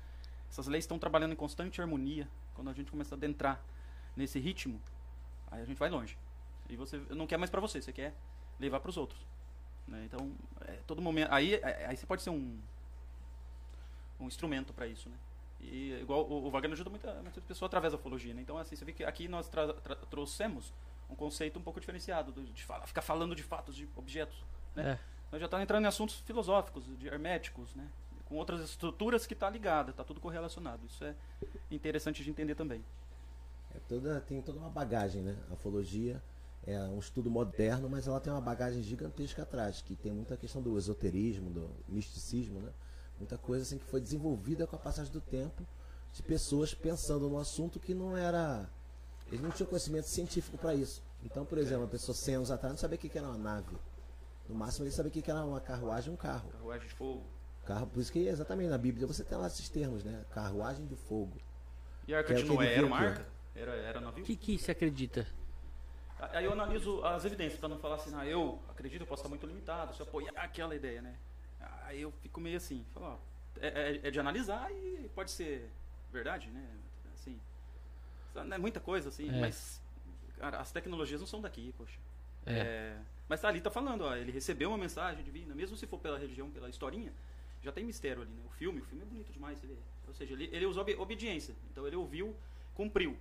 essas 0.52 0.66
leis 0.68 0.84
estão 0.84 0.98
trabalhando 0.98 1.32
em 1.32 1.36
constante 1.36 1.80
harmonia. 1.80 2.28
Quando 2.54 2.68
a 2.68 2.74
gente 2.74 2.90
começa 2.90 3.14
a 3.14 3.16
adentrar 3.16 3.58
nesse 4.14 4.38
ritmo, 4.38 4.78
aí 5.50 5.62
a 5.62 5.64
gente 5.64 5.78
vai 5.78 5.88
longe. 5.88 6.16
E 6.68 6.76
você 6.76 6.98
não 7.10 7.26
quer 7.26 7.38
mais 7.38 7.50
para 7.50 7.60
você, 7.60 7.80
você 7.80 7.92
quer 7.92 8.14
levar 8.60 8.78
para 8.78 8.90
os 8.90 8.96
outros. 8.98 9.20
né? 9.88 10.02
Então, 10.04 10.30
é, 10.66 10.78
todo 10.86 11.00
momento. 11.02 11.32
Aí, 11.32 11.54
é, 11.54 11.86
aí 11.86 11.96
você 11.96 12.04
pode 12.06 12.22
ser 12.22 12.30
um, 12.30 12.58
um 14.20 14.26
instrumento 14.26 14.72
para 14.72 14.86
isso, 14.86 15.08
né? 15.08 15.16
E 15.60 15.92
igual 16.00 16.24
o, 16.28 16.46
o 16.46 16.50
Wagner 16.50 16.72
ajuda 16.72 16.90
muita, 16.90 17.14
muita 17.22 17.40
pessoa 17.40 17.66
através 17.66 17.92
da 17.92 17.98
ufologia, 17.98 18.34
né? 18.34 18.42
Então, 18.42 18.58
assim, 18.58 18.76
você 18.76 18.84
vê 18.84 18.92
que 18.92 19.04
aqui 19.04 19.28
nós 19.28 19.50
trouxemos 20.10 20.72
um 21.08 21.14
conceito 21.14 21.58
um 21.58 21.62
pouco 21.62 21.78
diferenciado 21.80 22.30
do- 22.32 22.42
de 22.44 22.64
falar, 22.64 22.86
ficar 22.86 23.02
falando 23.02 23.34
de 23.34 23.42
fatos, 23.42 23.74
de 23.74 23.88
objetos. 23.96 24.36
Né? 24.74 24.92
É. 24.92 24.98
Nós 25.30 25.40
já 25.40 25.46
está 25.46 25.62
entrando 25.62 25.84
em 25.84 25.88
assuntos 25.88 26.20
filosóficos, 26.20 26.84
de 26.98 27.06
herméticos, 27.06 27.74
né? 27.74 27.88
Com 28.32 28.38
outras 28.38 28.62
estruturas 28.62 29.26
que 29.26 29.34
está 29.34 29.50
ligada, 29.50 29.90
está 29.90 30.02
tudo 30.02 30.18
correlacionado. 30.18 30.86
Isso 30.86 31.04
é 31.04 31.14
interessante 31.70 32.24
de 32.24 32.30
entender 32.30 32.54
também. 32.54 32.82
É 33.74 33.78
toda, 33.86 34.20
tem 34.22 34.40
toda 34.40 34.58
uma 34.58 34.70
bagagem, 34.70 35.20
né? 35.20 35.36
A 35.50 35.52
ufologia 35.52 36.22
é 36.66 36.80
um 36.84 36.98
estudo 36.98 37.30
moderno, 37.30 37.90
mas 37.90 38.08
ela 38.08 38.18
tem 38.20 38.32
uma 38.32 38.40
bagagem 38.40 38.82
gigantesca 38.82 39.42
atrás, 39.42 39.82
que 39.82 39.94
tem 39.94 40.10
muita 40.12 40.34
questão 40.34 40.62
do 40.62 40.78
esoterismo, 40.78 41.50
do 41.50 41.70
misticismo, 41.86 42.58
né? 42.60 42.72
Muita 43.18 43.36
coisa 43.36 43.64
assim 43.64 43.76
que 43.76 43.84
foi 43.84 44.00
desenvolvida 44.00 44.66
com 44.66 44.76
a 44.76 44.78
passagem 44.78 45.12
do 45.12 45.20
tempo 45.20 45.62
de 46.14 46.22
pessoas 46.22 46.72
pensando 46.72 47.28
no 47.28 47.36
assunto 47.38 47.78
que 47.78 47.92
não 47.92 48.16
era. 48.16 48.66
Eles 49.26 49.42
não 49.42 49.50
tinham 49.50 49.68
conhecimento 49.68 50.08
científico 50.08 50.56
para 50.56 50.74
isso. 50.74 51.02
Então, 51.22 51.44
por 51.44 51.58
exemplo, 51.58 51.82
uma 51.82 51.90
pessoa 51.90 52.14
100 52.14 52.36
anos 52.36 52.50
atrás 52.50 52.72
não 52.72 52.78
sabia 52.78 52.96
o 52.96 52.98
que 52.98 53.10
que 53.10 53.18
era 53.18 53.28
uma 53.28 53.36
nave. 53.36 53.76
No 54.48 54.54
máximo 54.54 54.86
ele 54.86 54.92
sabia 54.92 55.10
o 55.10 55.12
que 55.12 55.20
que 55.20 55.30
era 55.30 55.44
uma 55.44 55.60
carruagem 55.60 56.10
e 56.10 56.14
um 56.14 56.16
carro. 56.16 56.48
Carruagem 56.50 56.88
de 56.88 56.94
fogo. 56.94 57.41
Carro, 57.64 57.86
por 57.86 58.00
isso 58.00 58.12
que 58.12 58.26
exatamente 58.26 58.68
na 58.68 58.78
Bíblia 58.78 59.06
você 59.06 59.22
tem 59.22 59.38
lá 59.38 59.46
esses 59.46 59.68
termos, 59.68 60.02
né? 60.04 60.24
Carruagem 60.30 60.84
do 60.86 60.96
fogo. 60.96 61.38
E 62.06 62.14
a 62.14 62.18
Arca 62.18 62.34
Que 62.34 62.40
é 62.40 62.42
de 62.42 62.48
Noé 62.48 62.74
era 62.74 62.86
uma 62.86 62.98
arca? 62.98 63.26
Era, 63.54 63.72
era 63.76 64.00
navio? 64.00 64.24
O 64.24 64.26
que, 64.26 64.34
que 64.36 64.58
você 64.58 64.72
acredita? 64.72 65.26
Aí 66.18 66.44
eu 66.44 66.52
analiso 66.52 67.04
as 67.04 67.24
evidências, 67.24 67.58
para 67.58 67.68
não 67.68 67.78
falar 67.78 67.96
assim, 67.96 68.10
ah, 68.14 68.24
eu 68.26 68.60
acredito, 68.68 69.00
eu 69.02 69.06
posso 69.06 69.20
estar 69.20 69.28
muito 69.28 69.46
limitado, 69.46 69.94
se 69.94 70.00
eu 70.00 70.06
apoiar 70.06 70.32
aquela 70.36 70.74
ideia, 70.74 71.02
né? 71.02 71.16
Aí 71.84 72.00
eu 72.00 72.12
fico 72.22 72.40
meio 72.40 72.56
assim, 72.56 72.84
falo, 72.94 73.06
ó, 73.06 73.16
é, 73.60 73.66
é- 73.68 74.08
é 74.08 74.10
de 74.10 74.18
analisar 74.20 74.70
e 74.72 75.10
pode 75.14 75.30
ser 75.32 75.68
verdade, 76.12 76.48
né? 76.50 76.64
Assim, 77.14 77.40
não 78.34 78.54
é 78.54 78.58
muita 78.58 78.78
coisa, 78.80 79.08
assim, 79.08 79.28
É. 79.28 79.40
mas, 79.40 79.82
cara, 80.38 80.58
as 80.60 80.70
tecnologias 80.72 81.20
não 81.20 81.26
são 81.26 81.40
daqui, 81.40 81.74
poxa. 81.76 81.98
É. 82.46 82.58
É, 82.58 82.96
mas 83.28 83.40
tá 83.40 83.48
ali, 83.48 83.60
tá 83.60 83.70
falando, 83.70 84.02
ó, 84.02 84.14
ele 84.16 84.30
recebeu 84.32 84.70
uma 84.70 84.78
mensagem 84.78 85.22
divina, 85.24 85.54
mesmo 85.54 85.76
se 85.76 85.86
for 85.86 85.98
pela 85.98 86.18
religião, 86.18 86.50
pela 86.50 86.68
historinha, 86.68 87.12
já 87.62 87.72
tem 87.72 87.84
mistério 87.84 88.22
ali, 88.22 88.30
né? 88.30 88.42
O 88.46 88.50
filme, 88.50 88.80
o 88.80 88.84
filme 88.84 89.02
é 89.02 89.06
bonito 89.06 89.32
demais, 89.32 89.62
ele- 89.62 89.78
ou 90.08 90.14
seja, 90.14 90.32
ele, 90.34 90.48
ele 90.52 90.66
usou 90.66 90.82
obe- 90.82 90.96
obediência, 90.96 91.54
então 91.70 91.86
ele 91.86 91.96
ouviu, 91.96 92.34
cumpriu. 92.74 93.16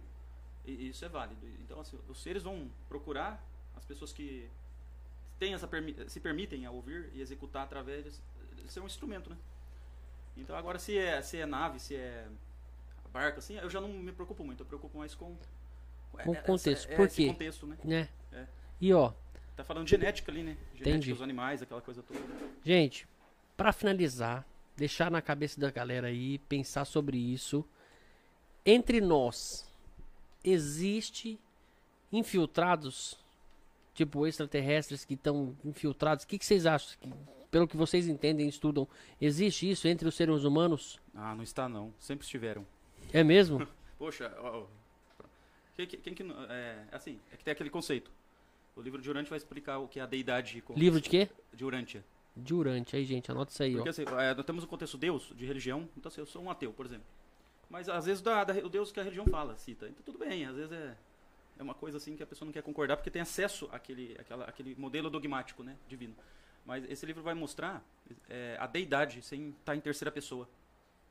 E 0.66 0.90
isso 0.90 1.04
é 1.06 1.10
válido. 1.10 1.40
Então, 1.60 1.80
assim, 1.80 1.98
os 2.08 2.22
seres 2.22 2.44
vão 2.44 2.70
procurar 2.88 3.44
as 3.76 3.84
pessoas 3.86 4.12
que 4.14 4.48
têm 5.40 5.54
essa 5.54 5.68
se 6.08 6.20
permitem 6.20 6.66
a 6.66 6.72
ouvir 6.72 7.10
e 7.14 7.22
executar 7.22 7.64
através 7.64 8.22
de 8.56 8.72
ser 8.72 8.80
um 8.80 8.86
instrumento, 8.86 9.30
né? 9.30 9.38
Então, 10.38 10.56
agora, 10.56 10.78
se 10.80 10.98
é, 10.98 11.22
se 11.22 11.38
é 11.38 11.46
nave, 11.46 11.80
se 11.80 11.96
é 11.96 12.28
barca, 13.12 13.40
assim, 13.40 13.56
eu 13.58 13.70
já 13.70 13.82
não 13.82 13.90
me 13.90 14.12
preocupo 14.12 14.44
muito. 14.44 14.62
Eu 14.62 14.66
preocupo 14.66 14.98
mais 14.98 15.14
com... 15.16 15.36
Com 16.12 16.18
o 16.18 16.34
essa- 16.36 16.42
contexto. 16.44 16.90
é, 16.92 16.96
Por 16.96 17.10
quê? 17.10 17.28
contexto, 17.28 17.66
né? 17.68 17.78
Né? 17.84 18.10
É. 18.32 18.46
E 18.80 18.94
ó, 18.94 19.12
Tá 19.56 19.64
falando 19.66 19.88
genética 19.88 20.32
ali, 20.32 20.44
né? 20.44 20.54
Genética 20.74 20.90
Entendi. 20.90 21.12
dos 21.12 21.22
animais, 21.22 21.62
aquela 21.62 21.82
coisa 21.82 22.02
toda. 22.02 22.20
gente, 22.64 23.08
pra 23.62 23.72
finalizar, 23.74 24.46
deixar 24.76 25.12
na 25.12 25.22
cabeça 25.22 25.60
da 25.60 25.70
galera 25.70 26.08
aí, 26.08 26.40
pensar 26.40 26.86
sobre 26.86 27.18
isso. 27.18 27.64
Entre 28.66 29.00
nós, 29.02 29.72
existe 30.44 31.40
infiltrados, 32.12 33.18
tipo 33.94 34.26
extraterrestres 34.26 35.06
que 35.06 35.14
estão 35.14 35.56
infiltrados? 35.64 36.24
O 36.24 36.28
que, 36.28 36.38
que 36.40 36.46
vocês 36.46 36.66
acham? 36.66 36.98
Pelo 37.50 37.68
que 37.68 37.76
vocês 37.78 38.08
entendem, 38.08 38.48
estudam, 38.48 38.88
existe 39.20 39.70
isso 39.70 39.88
entre 39.88 40.08
os 40.08 40.16
seres 40.16 40.44
humanos? 40.44 41.00
Ah, 41.14 41.36
não 41.36 41.44
está 41.44 41.68
não. 41.68 41.94
Sempre 42.00 42.24
estiveram. 42.26 42.66
É 43.14 43.24
mesmo? 43.24 43.68
Poxa, 44.00 44.34
ó, 44.40 44.62
ó, 44.62 44.66
quem, 45.76 45.86
que- 45.86 45.98
quem 45.98 46.14
que 46.16 46.24
é, 46.50 46.86
assim, 46.92 47.20
é 47.32 47.38
que 47.38 47.44
tem 47.44 47.52
aquele 47.52 47.70
conceito. 47.70 48.10
O 48.76 48.82
livro 48.82 49.02
de 49.02 49.10
Urântia 49.10 49.30
vai 49.30 49.38
explicar 49.38 49.78
o 49.80 49.88
que 49.88 50.00
é 50.00 50.04
a 50.04 50.06
deidade 50.08 50.64
Livro 50.76 51.00
de 51.02 51.10
quê? 51.10 51.30
de 51.54 51.64
Urântia. 51.66 52.04
De 52.36 52.54
Urante. 52.54 52.96
Aí, 52.96 53.04
gente, 53.04 53.30
anota 53.30 53.52
isso 53.52 53.64
aí, 53.64 53.74
ó. 53.74 53.78
Porque 53.78 53.90
assim, 53.90 54.04
é, 54.04 54.34
nós 54.34 54.46
temos 54.46 54.64
um 54.64 54.68
contexto 54.68 54.98
Deus, 54.98 55.32
de 55.36 55.46
religião, 55.46 55.88
então 55.98 56.10
assim, 56.10 56.22
eu 56.22 56.26
sou 56.26 56.42
um 56.42 56.50
ateu, 56.50 56.72
por 56.72 56.86
exemplo. 56.86 57.06
Mas 57.70 57.88
às 57.88 58.06
vezes 58.06 58.22
dá, 58.22 58.44
dá 58.44 58.54
o 58.66 58.70
Deus 58.70 58.92
que 58.92 59.00
a 59.00 59.04
religião 59.04 59.26
fala, 59.28 59.58
cita. 59.58 59.88
Então 59.88 60.04
tudo 60.04 60.18
bem, 60.18 60.46
às 60.46 60.56
vezes 60.56 60.72
é, 60.72 60.96
é 61.58 61.64
uma 61.64 61.74
coisa 61.74 61.98
assim 61.98 62.16
que 62.16 62.24
a 62.24 62.28
pessoa 62.28 62.46
não 62.46 62.54
quer 62.54 62.64
concordar 62.64 62.98
porque 62.98 63.10
tem 63.10 63.22
acesso 63.22 63.70
àquele, 63.72 64.16
àquela, 64.20 64.46
àquele 64.46 64.76
modelo 64.76 65.10
dogmático, 65.10 65.64
né, 65.64 65.76
divino. 65.88 66.16
Mas 66.66 66.90
esse 66.90 67.06
livro 67.06 67.24
vai 67.24 67.34
mostrar 67.34 67.84
é, 68.30 68.56
a 68.60 68.68
deidade 68.68 69.22
sem 69.22 69.50
estar 69.50 69.76
em 69.76 69.80
terceira 69.80 70.12
pessoa. 70.12 70.48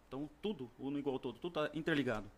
Então 0.06 0.28
tudo, 0.42 0.70
uno 0.78 0.98
igual 0.98 1.14
ao 1.14 1.18
todo, 1.18 1.38
tudo 1.38 1.64
está 1.64 1.78
interligado. 1.78 2.30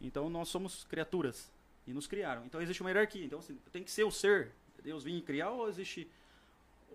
Então 0.00 0.28
nós 0.28 0.48
somos 0.48 0.84
criaturas 0.84 1.50
e 1.86 1.92
nos 1.92 2.06
criaram. 2.06 2.44
Então 2.46 2.60
existe 2.60 2.80
uma 2.80 2.90
hierarquia. 2.90 3.24
Então 3.24 3.38
assim, 3.38 3.58
tem 3.72 3.82
que 3.82 3.90
ser 3.90 4.04
o 4.04 4.10
ser, 4.10 4.52
Deus 4.82 5.04
vir 5.04 5.20
criar 5.22 5.50
ou 5.50 5.68
existe 5.68 6.08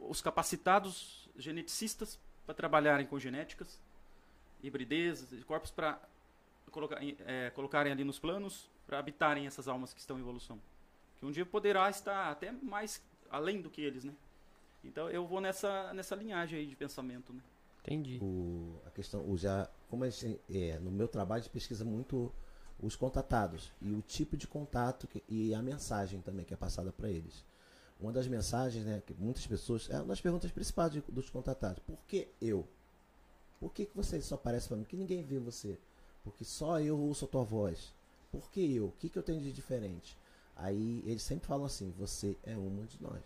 os 0.09 0.21
capacitados 0.21 1.30
geneticistas 1.38 2.19
para 2.45 2.53
trabalharem 2.55 3.05
com 3.05 3.17
genéticas, 3.19 3.80
hibridez, 4.63 5.27
de 5.30 5.43
corpos 5.45 5.71
para 5.71 5.99
colocar, 6.71 6.99
é, 7.01 7.49
colocarem 7.51 7.91
ali 7.91 8.03
nos 8.03 8.19
planos 8.19 8.69
para 8.85 8.99
habitarem 8.99 9.47
essas 9.47 9.67
almas 9.67 9.93
que 9.93 9.99
estão 9.99 10.17
em 10.17 10.21
evolução. 10.21 10.59
Que 11.17 11.25
um 11.25 11.31
dia 11.31 11.45
poderá 11.45 11.89
estar 11.89 12.30
até 12.31 12.51
mais 12.51 13.01
além 13.30 13.61
do 13.61 13.69
que 13.69 13.81
eles, 13.81 14.03
né? 14.03 14.13
Então 14.83 15.09
eu 15.09 15.25
vou 15.25 15.39
nessa 15.39 15.93
nessa 15.93 16.15
linhagem 16.15 16.59
aí 16.59 16.65
de 16.65 16.75
pensamento, 16.75 17.31
né? 17.33 17.41
Entendi. 17.83 18.19
o, 18.21 18.80
a 18.85 18.91
questão, 18.91 19.27
o 19.27 19.35
já, 19.38 19.67
como 19.89 20.07
gente, 20.09 20.39
é, 20.49 20.77
no 20.80 20.91
meu 20.91 21.07
trabalho 21.07 21.39
a 21.39 21.43
gente 21.43 21.51
pesquisa 21.51 21.83
muito 21.83 22.31
os 22.80 22.95
contatados 22.95 23.71
e 23.81 23.91
o 23.91 24.01
tipo 24.03 24.38
de 24.38 24.47
contato 24.47 25.07
que- 25.07 25.23
e 25.27 25.53
a 25.53 25.61
mensagem 25.63 26.21
também 26.21 26.45
que 26.45 26.53
é 26.53 26.57
passada 26.57 26.91
para 26.91 27.09
eles. 27.09 27.43
Uma 28.01 28.11
das 28.11 28.27
mensagens, 28.27 28.83
né, 28.83 29.01
que 29.05 29.13
muitas 29.13 29.45
pessoas, 29.45 29.88
é 29.89 29.97
uma 29.97 30.07
das 30.07 30.21
perguntas 30.21 30.51
principais 30.51 30.91
de- 30.91 31.01
dos 31.01 31.30
contatados. 31.30 31.83
Por 31.85 31.97
que 32.07 32.27
eu? 32.41 32.67
Por 33.59 33.71
que, 33.71 33.85
que 33.85 33.95
você 33.95 34.19
só 34.21 34.35
aparece 34.35 34.67
para 34.67 34.77
mim? 34.77 34.83
Que 34.83 34.97
ninguém 34.97 35.23
vê 35.23 35.38
você? 35.38 35.77
Porque 36.23 36.43
só 36.43 36.80
eu 36.80 36.99
ouço 36.99 37.25
a 37.25 37.27
tua 37.27 37.43
voz. 37.43 37.93
Por 38.31 38.49
que 38.49 38.75
eu? 38.75 38.85
O 38.88 38.91
que, 38.93 39.07
que 39.09 39.17
eu 39.17 39.23
tenho 39.23 39.39
de 39.39 39.51
diferente? 39.51 40.17
Aí 40.55 41.03
eles 41.05 41.21
sempre 41.21 41.47
falam 41.47 41.65
assim: 41.65 41.93
você 41.97 42.35
é 42.43 42.55
uma 42.55 42.85
de 42.85 43.01
nós. 43.01 43.21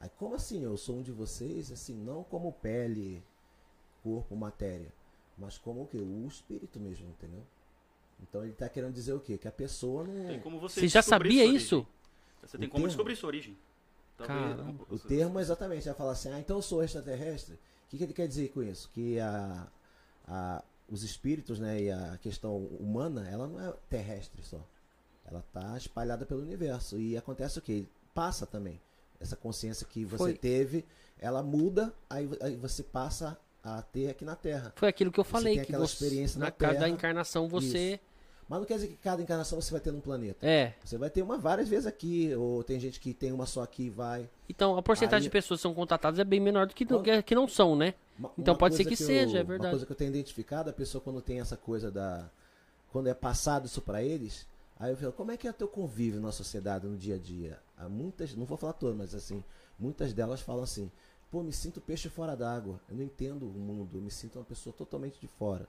Aí, 0.00 0.08
como 0.16 0.34
assim? 0.34 0.62
Eu 0.62 0.76
sou 0.76 0.96
um 0.98 1.02
de 1.02 1.10
vocês? 1.12 1.72
Assim, 1.72 1.94
não 1.94 2.22
como 2.24 2.52
pele, 2.52 3.22
corpo, 4.02 4.36
matéria, 4.36 4.92
mas 5.38 5.56
como 5.58 5.82
o 5.82 5.86
que? 5.86 5.96
O 5.96 6.26
espírito 6.28 6.78
mesmo, 6.78 7.08
entendeu? 7.08 7.42
Então 8.22 8.42
ele 8.42 8.52
está 8.52 8.68
querendo 8.68 8.92
dizer 8.92 9.12
o 9.12 9.20
quê? 9.20 9.36
Que 9.38 9.48
a 9.48 9.52
pessoa 9.52 10.04
não. 10.04 10.26
Tem 10.26 10.40
como 10.40 10.60
você 10.60 10.80
Você 10.80 10.88
já 10.88 11.02
sabia 11.02 11.44
isso? 11.44 11.86
Você 12.46 12.58
tem 12.58 12.68
O 12.68 12.70
como 12.70 12.82
termo? 12.82 12.88
descobrir 12.88 13.16
sua 13.16 13.28
origem. 13.28 13.56
Caramba. 14.16 14.84
O 14.90 14.98
termo 14.98 15.38
é 15.38 15.42
exatamente, 15.42 15.84
vai 15.86 15.94
falar 15.94 16.12
assim, 16.12 16.30
ah, 16.30 16.38
então 16.38 16.56
eu 16.56 16.62
sou 16.62 16.82
extraterrestre. 16.84 17.54
O 17.54 17.88
que, 17.88 17.98
que 17.98 18.04
ele 18.04 18.12
quer 18.12 18.28
dizer 18.28 18.48
com 18.50 18.62
isso? 18.62 18.88
Que 18.94 19.18
a, 19.18 19.66
a, 20.26 20.62
os 20.88 21.02
espíritos, 21.02 21.58
né, 21.58 21.82
e 21.82 21.90
a 21.90 22.18
questão 22.22 22.56
humana, 22.58 23.28
ela 23.28 23.48
não 23.48 23.60
é 23.60 23.72
terrestre 23.88 24.42
só. 24.42 24.64
Ela 25.24 25.40
está 25.40 25.76
espalhada 25.76 26.24
pelo 26.26 26.42
universo. 26.42 26.98
E 26.98 27.16
acontece 27.16 27.58
o 27.58 27.62
quê? 27.62 27.86
Passa 28.14 28.46
também. 28.46 28.80
Essa 29.18 29.36
consciência 29.36 29.86
que 29.86 30.04
você 30.04 30.18
Foi. 30.18 30.34
teve, 30.34 30.84
ela 31.18 31.42
muda, 31.42 31.92
aí, 32.10 32.28
aí 32.40 32.56
você 32.56 32.82
passa 32.82 33.38
a 33.62 33.80
ter 33.80 34.10
aqui 34.10 34.24
na 34.24 34.36
Terra. 34.36 34.72
Foi 34.76 34.88
aquilo 34.88 35.10
que 35.10 35.18
eu 35.18 35.24
Você 35.24 35.30
falei, 35.30 35.54
tem 35.56 35.64
que 35.64 35.72
aquela 35.72 35.86
você, 35.86 36.04
experiência 36.04 36.38
na 36.38 36.46
na 36.46 36.50
Terra. 36.50 36.88
encarnação 36.88 37.48
você. 37.48 37.98
Mas 38.48 38.58
não 38.58 38.66
quer 38.66 38.74
dizer 38.74 38.88
que 38.88 38.96
cada 38.96 39.22
encarnação 39.22 39.60
você 39.60 39.70
vai 39.72 39.80
ter 39.80 39.90
num 39.90 40.00
planeta. 40.00 40.46
É. 40.46 40.74
Você 40.84 40.98
vai 40.98 41.08
ter 41.08 41.22
uma 41.22 41.38
várias 41.38 41.68
vezes 41.68 41.86
aqui, 41.86 42.34
ou 42.34 42.62
tem 42.62 42.78
gente 42.78 43.00
que 43.00 43.14
tem 43.14 43.32
uma 43.32 43.46
só 43.46 43.62
aqui 43.62 43.84
e 43.84 43.90
vai. 43.90 44.28
Então 44.48 44.76
a 44.76 44.82
porcentagem 44.82 45.24
Aí- 45.24 45.28
de 45.28 45.30
pessoas 45.30 45.60
que 45.60 45.62
são 45.62 45.72
contatadas 45.74 46.18
é 46.18 46.24
bem 46.24 46.40
menor 46.40 46.66
do 46.66 46.74
que, 46.74 46.84
não- 46.84 47.02
Quando- 47.02 47.22
que 47.22 47.34
não 47.34 47.48
são, 47.48 47.74
né? 47.74 47.94
Uma- 48.18 48.30
Então 48.38 48.52
uma 48.52 48.58
pode 48.58 48.76
ser 48.76 48.84
que 48.84 48.96
seja, 48.96 49.38
eu- 49.38 49.40
é 49.40 49.44
verdade. 49.44 49.64
Uma 49.66 49.70
coisa 49.70 49.86
que 49.86 49.92
eu 49.92 49.96
tenho 49.96 50.10
identificado, 50.10 50.68
a 50.68 50.72
pessoa 50.72 51.00
quando 51.02 51.20
tem 51.22 51.40
essa 51.40 51.56
coisa 51.56 51.90
da. 51.90 52.28
Quando 52.92 53.08
é 53.08 53.14
passado 53.14 53.64
isso 53.66 53.80
pra 53.80 54.02
eles, 54.02 54.46
aí 54.78 54.92
eu 54.92 54.96
falo, 54.96 55.12
como 55.12 55.32
é 55.32 55.36
que 55.36 55.48
é 55.48 55.50
o 55.50 55.54
teu 55.54 55.66
convívio 55.66 56.20
na 56.20 56.30
sociedade, 56.30 56.86
no 56.86 56.96
dia 56.96 57.16
a 57.16 57.18
dia? 57.18 57.58
Há 57.78 57.88
muitas, 57.88 58.36
não 58.36 58.44
vou 58.44 58.56
falar 58.58 58.74
todas, 58.74 58.96
mas 58.96 59.14
assim, 59.14 59.42
muitas 59.78 60.12
delas 60.12 60.40
falam 60.40 60.62
assim, 60.62 60.92
pô, 61.30 61.42
me 61.42 61.52
sinto 61.52 61.80
peixe 61.80 62.08
fora 62.08 62.36
d'água, 62.36 62.78
eu 62.88 62.94
não 62.96 63.02
entendo 63.02 63.46
o 63.48 63.52
mundo, 63.58 63.96
eu 63.96 64.00
me 64.02 64.10
sinto 64.12 64.38
uma 64.38 64.44
pessoa 64.44 64.72
totalmente 64.72 65.18
de 65.20 65.26
fora. 65.26 65.66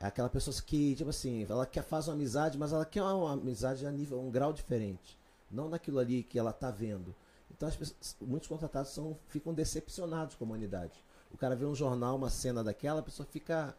É 0.00 0.06
aquela 0.06 0.28
pessoa 0.28 0.56
que, 0.64 0.94
tipo 0.94 1.10
assim, 1.10 1.44
ela 1.48 1.66
quer 1.66 1.82
fazer 1.82 2.10
uma 2.10 2.14
amizade, 2.14 2.56
mas 2.56 2.72
ela 2.72 2.84
quer 2.84 3.02
uma 3.02 3.32
amizade 3.32 3.84
a 3.84 3.90
nível, 3.90 4.20
um 4.20 4.30
grau 4.30 4.52
diferente. 4.52 5.18
Não 5.50 5.68
naquilo 5.68 5.98
ali 5.98 6.22
que 6.22 6.38
ela 6.38 6.52
tá 6.52 6.70
vendo. 6.70 7.14
Então 7.50 7.68
as 7.68 7.74
pessoas, 7.74 8.16
muitos 8.20 8.48
contratados 8.48 8.92
são, 8.92 9.18
ficam 9.28 9.52
decepcionados 9.52 10.36
com 10.36 10.44
a 10.44 10.46
humanidade. 10.46 10.92
O 11.32 11.36
cara 11.36 11.56
vê 11.56 11.64
um 11.64 11.74
jornal, 11.74 12.16
uma 12.16 12.30
cena 12.30 12.62
daquela, 12.62 13.00
a 13.00 13.02
pessoa 13.02 13.26
fica, 13.26 13.76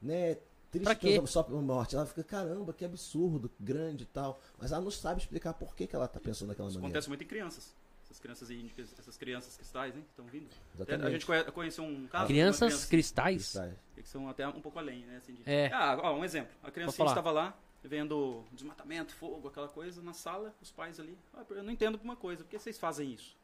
né, 0.00 0.36
triste 0.70 1.26
só 1.26 1.42
pela 1.42 1.60
morte. 1.60 1.96
Ela 1.96 2.06
fica, 2.06 2.22
caramba, 2.22 2.72
que 2.72 2.84
absurdo, 2.84 3.50
grande 3.58 4.04
e 4.04 4.06
tal. 4.06 4.38
Mas 4.58 4.70
ela 4.70 4.80
não 4.80 4.90
sabe 4.90 5.20
explicar 5.20 5.54
por 5.54 5.74
que, 5.74 5.86
que 5.86 5.96
ela 5.96 6.06
tá 6.06 6.20
pensando 6.20 6.48
daquela 6.48 6.68
Isso 6.68 6.78
maneira. 6.78 6.98
acontece 6.98 7.08
muito 7.08 7.24
em 7.24 7.26
crianças. 7.26 7.74
Essas 8.08 8.20
crianças 8.20 8.50
índicas, 8.50 8.94
essas 8.98 9.16
crianças 9.18 9.54
cristais, 9.56 9.94
hein? 9.94 10.04
Estão 10.08 10.24
vindo. 10.24 10.48
Exatamente. 10.74 11.06
A 11.06 11.10
gente 11.10 11.26
conhe- 11.26 11.44
conheceu 11.44 11.84
um 11.84 12.06
caso. 12.06 12.22
uma 12.24 12.28
Crianças 12.28 12.58
criança 12.68 12.88
cristais? 12.88 13.36
Cristais. 13.36 13.74
que 13.94 14.08
são 14.08 14.28
até 14.30 14.48
um 14.48 14.60
pouco 14.62 14.78
além, 14.78 15.04
né? 15.04 15.18
Assim, 15.18 15.34
de- 15.34 15.42
É. 15.44 15.70
Ah, 15.72 15.98
ó, 16.02 16.14
um 16.16 16.24
exemplo. 16.24 16.50
A 16.62 16.70
criança 16.70 17.02
estava 17.04 17.30
lá 17.30 17.54
vendo 17.84 18.44
desmatamento, 18.52 19.14
fogo, 19.14 19.48
aquela 19.48 19.68
coisa, 19.68 20.02
na 20.02 20.12
sala, 20.14 20.54
os 20.60 20.70
pais 20.70 20.98
ali, 20.98 21.16
ah, 21.34 21.44
eu 21.50 21.62
não 21.62 21.70
entendo 21.70 21.98
uma 22.02 22.16
coisa, 22.16 22.42
por 22.44 22.50
que 22.50 22.58
vocês 22.58 22.78
fazem 22.78 23.12
isso? 23.12 23.36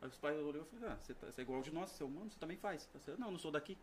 Aí 0.00 0.08
os 0.08 0.16
pais 0.16 0.36
olhou 0.38 0.62
e 0.62 0.76
falaram, 0.78 0.94
ah, 0.94 0.98
você, 1.00 1.12
tá, 1.14 1.26
você 1.30 1.40
é 1.40 1.44
igual 1.44 1.60
de 1.62 1.72
nós, 1.72 1.90
você 1.90 2.02
é 2.02 2.06
humano, 2.06 2.30
você 2.30 2.38
também 2.38 2.56
faz. 2.56 2.88
Eu 2.94 3.00
falei, 3.00 3.18
não, 3.20 3.28
eu 3.28 3.32
não 3.32 3.38
sou 3.38 3.50
daqui. 3.50 3.76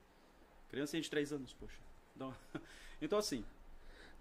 Criança 0.69 0.99
de 0.99 1.09
3 1.09 1.31
anos, 1.33 1.53
poxa. 1.53 1.77
Então, 2.15 2.33
então 3.01 3.19
assim, 3.19 3.43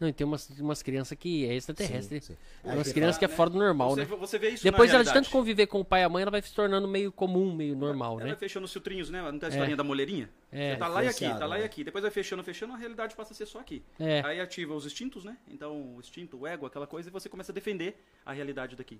Não, 0.00 0.08
e 0.08 0.12
tem 0.14 0.26
umas, 0.26 0.48
umas 0.58 0.82
crianças 0.82 1.16
que 1.18 1.46
é 1.46 1.54
extraterrestre. 1.54 2.20
Sim, 2.22 2.32
sim. 2.32 2.38
Umas 2.64 2.88
que 2.88 2.94
crianças 2.94 3.18
que 3.18 3.24
é 3.26 3.28
né? 3.28 3.34
fora 3.34 3.50
do 3.50 3.58
normal, 3.58 3.90
você, 3.90 4.00
né? 4.00 4.06
você 4.06 4.38
vê 4.38 4.48
isso 4.48 4.64
Depois 4.64 4.90
ela 4.94 5.04
de 5.04 5.12
tanto 5.12 5.28
conviver 5.28 5.66
com 5.66 5.80
o 5.80 5.84
pai 5.84 6.00
e 6.00 6.04
a 6.04 6.08
mãe, 6.08 6.22
ela 6.22 6.30
vai 6.30 6.40
se 6.40 6.54
tornando 6.54 6.88
meio 6.88 7.12
comum, 7.12 7.54
meio 7.54 7.76
normal, 7.76 8.12
Ela 8.14 8.20
né? 8.20 8.26
vai 8.30 8.36
fechando 8.36 8.64
os 8.64 8.72
filtrinhos, 8.72 9.10
né? 9.10 9.20
Não 9.20 9.38
tem 9.38 9.48
a 9.48 9.50
historinha 9.50 9.76
da 9.76 9.84
moleirinha? 9.84 10.30
É. 10.50 10.72
Você 10.72 10.78
tá 10.78 10.88
lá 10.88 11.04
e 11.04 11.08
aqui, 11.08 11.28
tá 11.28 11.46
lá 11.46 11.58
e 11.58 11.60
né? 11.60 11.66
aqui. 11.66 11.84
Depois 11.84 12.00
vai 12.00 12.10
fechando, 12.10 12.42
fechando, 12.42 12.72
a 12.72 12.76
realidade 12.78 13.14
passa 13.14 13.34
a 13.34 13.36
ser 13.36 13.44
só 13.44 13.60
aqui. 13.60 13.82
É. 13.98 14.22
Aí 14.24 14.40
ativa 14.40 14.74
os 14.74 14.86
instintos, 14.86 15.22
né? 15.22 15.36
Então, 15.48 15.96
o 15.96 16.00
instinto, 16.00 16.38
o 16.38 16.46
ego, 16.46 16.64
aquela 16.64 16.86
coisa, 16.86 17.10
e 17.10 17.12
você 17.12 17.28
começa 17.28 17.52
a 17.52 17.54
defender 17.54 18.02
a 18.24 18.32
realidade 18.32 18.76
daqui. 18.76 18.98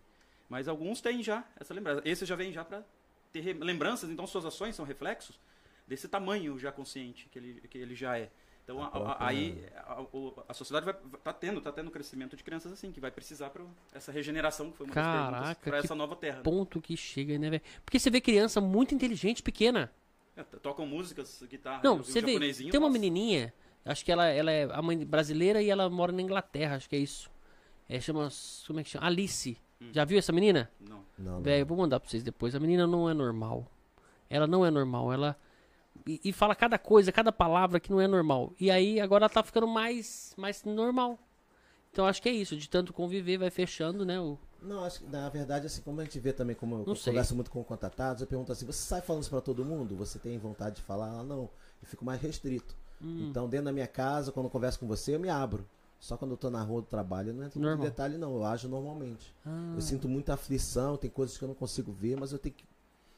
Mas 0.51 0.69
alguns 0.69 1.01
têm 1.01 1.23
já 1.23 1.45
essa 1.59 1.73
lembrança. 1.73 2.03
Esse 2.05 2.27
já 2.27 2.37
vem 2.37 2.53
já 2.53 2.63
pra 2.63 2.83
ter 3.33 3.57
lembranças, 3.59 4.11
então 4.11 4.27
suas 4.27 4.45
ações 4.45 4.77
são 4.77 4.85
reflexos 4.85 5.39
desse 5.87 6.07
tamanho 6.09 6.59
já 6.59 6.71
consciente 6.71 7.29
que 7.31 7.39
ele, 7.39 7.61
que 7.69 7.79
ele 7.79 7.95
já 7.95 8.19
é. 8.19 8.31
Então, 8.65 8.83
A 8.83 8.87
a- 8.87 9.27
aí 9.29 9.65
a, 9.77 10.05
a 10.49 10.55
sociedade 10.55 10.85
vai, 10.85 10.95
tá 11.25 11.33
tendo, 11.33 11.61
tá 11.61 11.73
tendo 11.73 11.91
crescimento 11.91 12.37
de 12.37 12.45
crianças 12.45 12.73
assim, 12.73 12.93
que 12.93 13.01
vai 13.01 13.11
precisar 13.11 13.51
para 13.51 13.65
essa 13.93 14.13
regeneração, 14.13 14.71
que 14.71 14.77
foi 14.77 14.87
uma 14.87 14.95
das 14.95 15.05
perguntas, 15.05 15.41
Caraca, 15.41 15.61
para 15.71 15.79
essa 15.79 15.95
nova 15.95 16.15
terra. 16.15 16.37
né? 16.37 16.43
Ponto 16.43 16.81
que 16.81 16.97
chega, 16.97 17.37
né, 17.39 17.51
velho? 17.51 17.63
Porque 17.85 17.99
você 17.99 18.11
vê 18.11 18.21
criança 18.21 18.61
muito 18.61 18.95
inteligente, 18.95 19.43
pequena. 19.43 19.91
É, 20.37 20.43
tocam 20.45 20.87
músicas, 20.87 21.43
guitarra, 21.51 21.81
Não, 21.83 21.99
você 21.99 22.21
vê, 22.21 22.29
japonesinho, 22.35 22.71
tem 22.71 22.79
uma 22.79 22.89
nossa. 22.89 23.01
menininha, 23.01 23.53
acho 23.85 24.05
que 24.05 24.13
ela, 24.13 24.27
ela 24.27 24.51
é 24.53 24.69
a 24.73 24.81
mãe 24.81 24.97
brasileira 25.05 25.61
e 25.61 25.69
ela 25.69 25.91
mora 25.91 26.13
na 26.13 26.23
Inglaterra, 26.23 26.77
acho 26.77 26.89
que 26.89 26.95
é 26.97 27.01
isso. 27.01 27.29
É, 27.89 27.99
chama, 28.01 28.29
como 28.67 28.79
é 28.79 28.85
que 28.85 28.91
chama? 28.91 29.07
Alice. 29.07 29.59
Hum. 29.81 29.89
Já 29.93 30.05
viu 30.05 30.19
essa 30.19 30.31
menina? 30.33 30.71
Não. 30.79 31.05
Não, 31.19 31.33
não. 31.35 31.43
Velho, 31.43 31.63
eu 31.63 31.67
vou 31.67 31.77
mandar 31.77 31.99
pra 31.99 32.09
vocês 32.09 32.23
depois. 32.23 32.55
A 32.55 32.61
menina 32.61 32.87
não 32.87 33.11
é 33.11 33.15
normal. 33.15 33.67
Ela 34.29 34.47
não 34.47 34.65
é 34.65 34.71
normal. 34.71 35.13
Ela. 35.13 35.37
E, 36.07 36.21
e 36.25 36.33
fala 36.33 36.55
cada 36.55 36.79
coisa, 36.79 37.13
cada 37.13 37.31
palavra 37.33 37.79
que 37.81 37.91
não 37.91 38.01
é 38.01 38.07
normal. 38.07 38.53
E 38.59 38.71
aí 38.71 39.01
agora 39.01 39.25
ela 39.25 39.29
tá 39.33 39.43
ficando 39.43 39.67
mais, 39.67 40.33
mais 40.37 40.63
normal. 40.65 41.19
Então 41.93 42.07
acho 42.07 42.23
que 42.23 42.29
é 42.29 42.33
isso. 42.33 42.57
De 42.57 42.69
tanto 42.69 42.93
conviver, 42.93 43.39
vai 43.39 43.51
fechando, 43.51 44.05
né? 44.05 44.21
O... 44.21 44.39
Não, 44.63 44.85
acho 44.85 45.01
que 45.01 45.07
na 45.07 45.29
verdade, 45.29 45.67
assim 45.67 45.83
como 45.83 46.01
a 46.01 46.05
gente 46.05 46.19
vê 46.21 46.33
também, 46.33 46.55
como 46.55 46.77
eu 46.77 46.85
Não 46.87 46.95
sei. 46.95 47.13
converso 47.13 47.35
muito 47.35 47.51
com 47.51 47.63
contatados, 47.65 48.21
eu 48.23 48.29
pergunto 48.29 48.53
assim, 48.53 48.67
você 48.67 48.79
sai 48.83 49.01
falando 49.01 49.23
isso 49.23 49.31
pra 49.31 49.41
todo 49.41 49.65
mundo? 49.65 49.97
Você 49.97 50.19
tem 50.19 50.39
vontade 50.39 50.77
de 50.77 50.83
falar? 50.83 51.11
Ah, 51.21 51.23
não. 51.23 51.51
Eu 51.83 51.89
fico 51.89 52.05
mais 52.05 52.21
restrito. 52.21 52.77
Hum. 53.03 53.29
Então, 53.29 53.49
dentro 53.49 53.67
da 53.67 53.73
minha 53.73 53.87
casa, 53.87 54.31
quando 54.31 54.47
eu 54.47 54.51
converso 54.51 54.79
com 54.79 54.87
você, 54.87 55.15
eu 55.15 55.21
me 55.21 55.29
abro. 55.29 55.67
Só 55.99 56.17
quando 56.17 56.31
eu 56.31 56.37
tô 56.37 56.49
na 56.49 56.63
rua 56.63 56.81
do 56.81 56.87
trabalho, 56.87 57.31
eu 57.31 57.35
não 57.35 57.45
entro 57.45 57.61
muito 57.61 57.83
detalhe, 57.83 58.17
não. 58.17 58.35
Eu 58.35 58.45
ajo 58.45 58.69
normalmente. 58.69 59.35
Ah, 59.45 59.73
Eu 59.75 59.81
sinto 59.83 60.09
muita 60.09 60.33
aflição, 60.35 60.97
tem 60.97 61.11
coisas 61.11 61.37
que 61.37 61.45
eu 61.45 61.49
não 61.49 61.55
consigo 61.55 61.93
ver, 61.93 62.17
mas 62.19 62.33
eu 62.33 62.39
tenho 62.39 62.55
que 62.55 62.65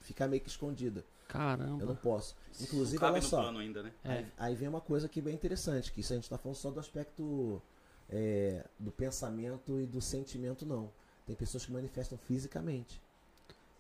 ficar 0.02 0.28
meio 0.28 0.42
que 0.42 0.48
escondida. 0.48 1.00
Eu 1.00 1.38
não 1.38 1.56
caramba. 1.56 1.94
posso. 1.94 2.36
Inclusive, 2.60 3.02
olha 3.02 3.16
no 3.16 3.22
só. 3.22 3.40
plano 3.40 3.58
ainda, 3.58 3.82
né? 3.82 3.92
É. 4.04 4.10
Aí, 4.10 4.32
aí 4.38 4.54
vem 4.54 4.68
uma 4.68 4.80
coisa 4.80 5.08
que 5.08 5.20
é 5.20 5.22
bem 5.22 5.34
interessante, 5.34 5.90
que 5.90 6.00
isso 6.00 6.12
a 6.12 6.16
gente 6.16 6.24
está 6.24 6.36
falando 6.36 6.56
só 6.56 6.70
do 6.70 6.78
aspecto 6.78 7.62
é, 8.10 8.64
do 8.78 8.92
pensamento 8.92 9.80
e 9.80 9.86
do 9.86 10.00
sentimento, 10.00 10.66
não. 10.66 10.92
Tem 11.26 11.34
pessoas 11.34 11.64
que 11.64 11.72
manifestam 11.72 12.18
fisicamente. 12.18 13.00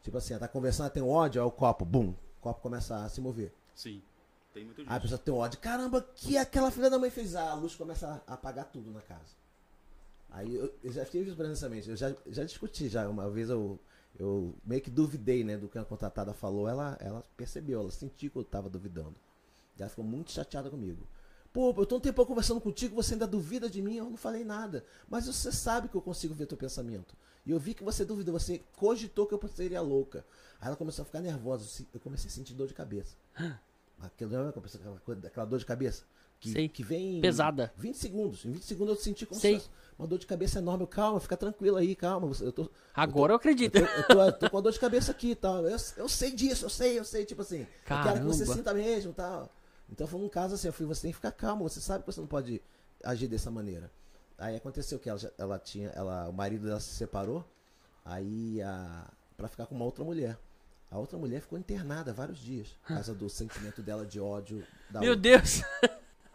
Tipo 0.02 0.16
assim, 0.16 0.32
ela 0.32 0.40
tá 0.40 0.48
conversando, 0.48 0.86
ela 0.86 0.94
tem 0.94 1.02
um 1.02 1.10
ódio, 1.10 1.42
aí 1.42 1.46
o 1.46 1.50
copo, 1.50 1.84
bum, 1.84 2.10
o 2.10 2.40
copo 2.40 2.60
começa 2.60 3.04
a 3.04 3.08
se 3.08 3.20
mover. 3.20 3.52
Sim. 3.74 4.02
Tem 4.52 4.64
muito 4.64 4.78
disso. 4.78 4.90
Aí 4.90 4.96
a 4.96 5.00
pessoa 5.00 5.18
tem 5.18 5.32
um 5.32 5.38
ódio, 5.38 5.60
caramba, 5.60 6.02
que 6.14 6.36
aquela 6.36 6.70
filha 6.70 6.90
da 6.90 6.98
mãe 6.98 7.10
fez? 7.10 7.34
Ah, 7.34 7.50
a 7.50 7.54
luz 7.54 7.74
começa 7.74 8.22
a 8.26 8.34
apagar 8.34 8.66
tudo 8.66 8.90
na 8.90 9.00
casa. 9.00 9.42
Aí 10.30 10.54
eu, 10.54 10.74
eu 10.82 10.92
já 10.92 11.04
tive 11.04 11.28
isso 11.28 11.36
presencialmente, 11.36 11.90
eu 11.90 11.96
já, 11.96 12.14
já 12.26 12.42
discuti 12.42 12.88
já, 12.88 13.06
uma 13.06 13.28
vez 13.30 13.50
eu, 13.50 13.78
eu 14.18 14.54
meio 14.64 14.80
que 14.80 14.90
duvidei, 14.90 15.42
né, 15.42 15.56
do 15.56 15.68
que 15.68 15.78
a 15.78 15.84
contratada 15.84 16.32
falou, 16.32 16.68
ela, 16.68 16.96
ela 17.00 17.24
percebeu, 17.36 17.80
ela 17.80 17.90
sentiu 17.90 18.30
que 18.30 18.36
eu 18.36 18.44
tava 18.44 18.68
duvidando. 18.68 19.14
Ela 19.78 19.88
ficou 19.88 20.04
muito 20.04 20.30
chateada 20.30 20.70
comigo. 20.70 21.06
Pô, 21.52 21.74
eu 21.76 21.84
tô 21.84 21.96
um 21.96 22.00
tempo 22.00 22.24
conversando 22.24 22.60
contigo, 22.60 22.94
você 22.94 23.14
ainda 23.14 23.26
duvida 23.26 23.68
de 23.68 23.82
mim, 23.82 23.96
eu 23.96 24.08
não 24.08 24.16
falei 24.16 24.44
nada. 24.44 24.84
Mas 25.08 25.26
você 25.26 25.52
sabe 25.52 25.88
que 25.88 25.94
eu 25.94 26.00
consigo 26.00 26.32
ver 26.32 26.46
teu 26.46 26.56
pensamento. 26.56 27.14
E 27.44 27.50
eu 27.50 27.58
vi 27.58 27.74
que 27.74 27.82
você 27.82 28.04
duvidou, 28.04 28.38
você 28.38 28.62
cogitou 28.76 29.26
que 29.26 29.34
eu 29.34 29.48
seria 29.48 29.80
louca. 29.80 30.24
Aí 30.60 30.68
ela 30.68 30.76
começou 30.76 31.02
a 31.02 31.06
ficar 31.06 31.20
nervosa, 31.20 31.84
eu 31.92 32.00
comecei 32.00 32.28
a 32.28 32.32
sentir 32.32 32.54
dor 32.54 32.68
de 32.68 32.74
cabeça. 32.74 33.16
Aquela, 34.00 34.52
aquela 35.26 35.46
dor 35.46 35.58
de 35.58 35.66
cabeça 35.66 36.04
que, 36.42 36.50
Sei. 36.50 36.68
que 36.68 36.82
vem 36.82 37.18
em 37.18 37.20
Pesada. 37.20 37.72
20 37.76 37.96
segundos. 37.96 38.44
Em 38.44 38.50
20 38.50 38.64
segundos 38.64 38.96
eu 38.96 39.00
senti 39.02 39.24
como 39.24 39.40
Sei. 39.40 39.60
se 39.60 39.68
uma 39.96 40.08
dor 40.08 40.18
de 40.18 40.26
cabeça 40.26 40.58
enorme. 40.58 40.82
Eu, 40.82 40.88
calma, 40.88 41.20
fica 41.20 41.36
tranquilo 41.36 41.76
aí, 41.76 41.94
calma. 41.94 42.28
Eu 42.40 42.50
tô, 42.50 42.68
Agora 42.92 43.30
eu 43.30 43.34
eu 43.34 43.36
acredito. 43.36 43.74
tô, 43.78 43.84
eu 43.86 44.02
tô- 44.08 44.22
eu 44.24 44.32
tô 44.32 44.50
com 44.50 44.58
a 44.58 44.60
dor 44.60 44.72
de 44.72 44.80
cabeça 44.80 45.12
aqui 45.12 45.30
e 45.30 45.34
tal. 45.36 45.64
Eu, 45.64 45.76
eu 45.96 46.08
sei 46.08 46.32
disso, 46.32 46.64
eu 46.64 46.70
sei, 46.70 46.98
eu 46.98 47.04
sei. 47.04 47.24
Tipo 47.24 47.42
assim, 47.42 47.60
eu 47.60 47.66
quero 47.86 48.18
que 48.18 48.24
você 48.26 48.44
Caramba. 48.44 48.54
sinta 48.56 48.74
mesmo 48.74 49.12
tal. 49.12 49.48
Então 49.88 50.06
foi 50.06 50.20
um 50.20 50.28
caso 50.28 50.54
assim, 50.56 50.66
eu 50.66 50.72
fui, 50.72 50.84
você 50.84 51.02
tem 51.02 51.10
que 51.12 51.16
ficar 51.16 51.30
calmo, 51.32 51.68
você 51.68 51.80
sabe 51.80 52.02
que 52.04 52.12
você 52.12 52.20
não 52.20 52.26
pode 52.26 52.60
agir 53.04 53.28
dessa 53.28 53.50
maneira. 53.50 53.88
Aí 54.38 54.56
aconteceu 54.56 54.98
que 54.98 55.08
ela, 55.08 55.20
ela 55.38 55.58
tinha, 55.60 55.90
ela, 55.90 56.28
o 56.28 56.32
marido 56.32 56.66
dela 56.66 56.80
se 56.80 56.92
separou, 56.96 57.44
aí 58.04 58.60
a, 58.62 59.08
pra 59.36 59.46
ficar 59.46 59.66
com 59.66 59.74
uma 59.76 59.84
outra 59.84 60.02
mulher. 60.02 60.36
A 60.90 60.98
outra 60.98 61.16
mulher 61.18 61.40
ficou 61.40 61.58
internada 61.58 62.12
vários 62.12 62.38
dias, 62.38 62.68
por 62.82 62.88
causa 62.94 63.14
do 63.14 63.28
sentimento 63.30 63.80
dela 63.82 64.04
de 64.04 64.18
ódio 64.20 64.66
Meu 64.90 65.12
outra. 65.12 65.16
Deus. 65.16 65.62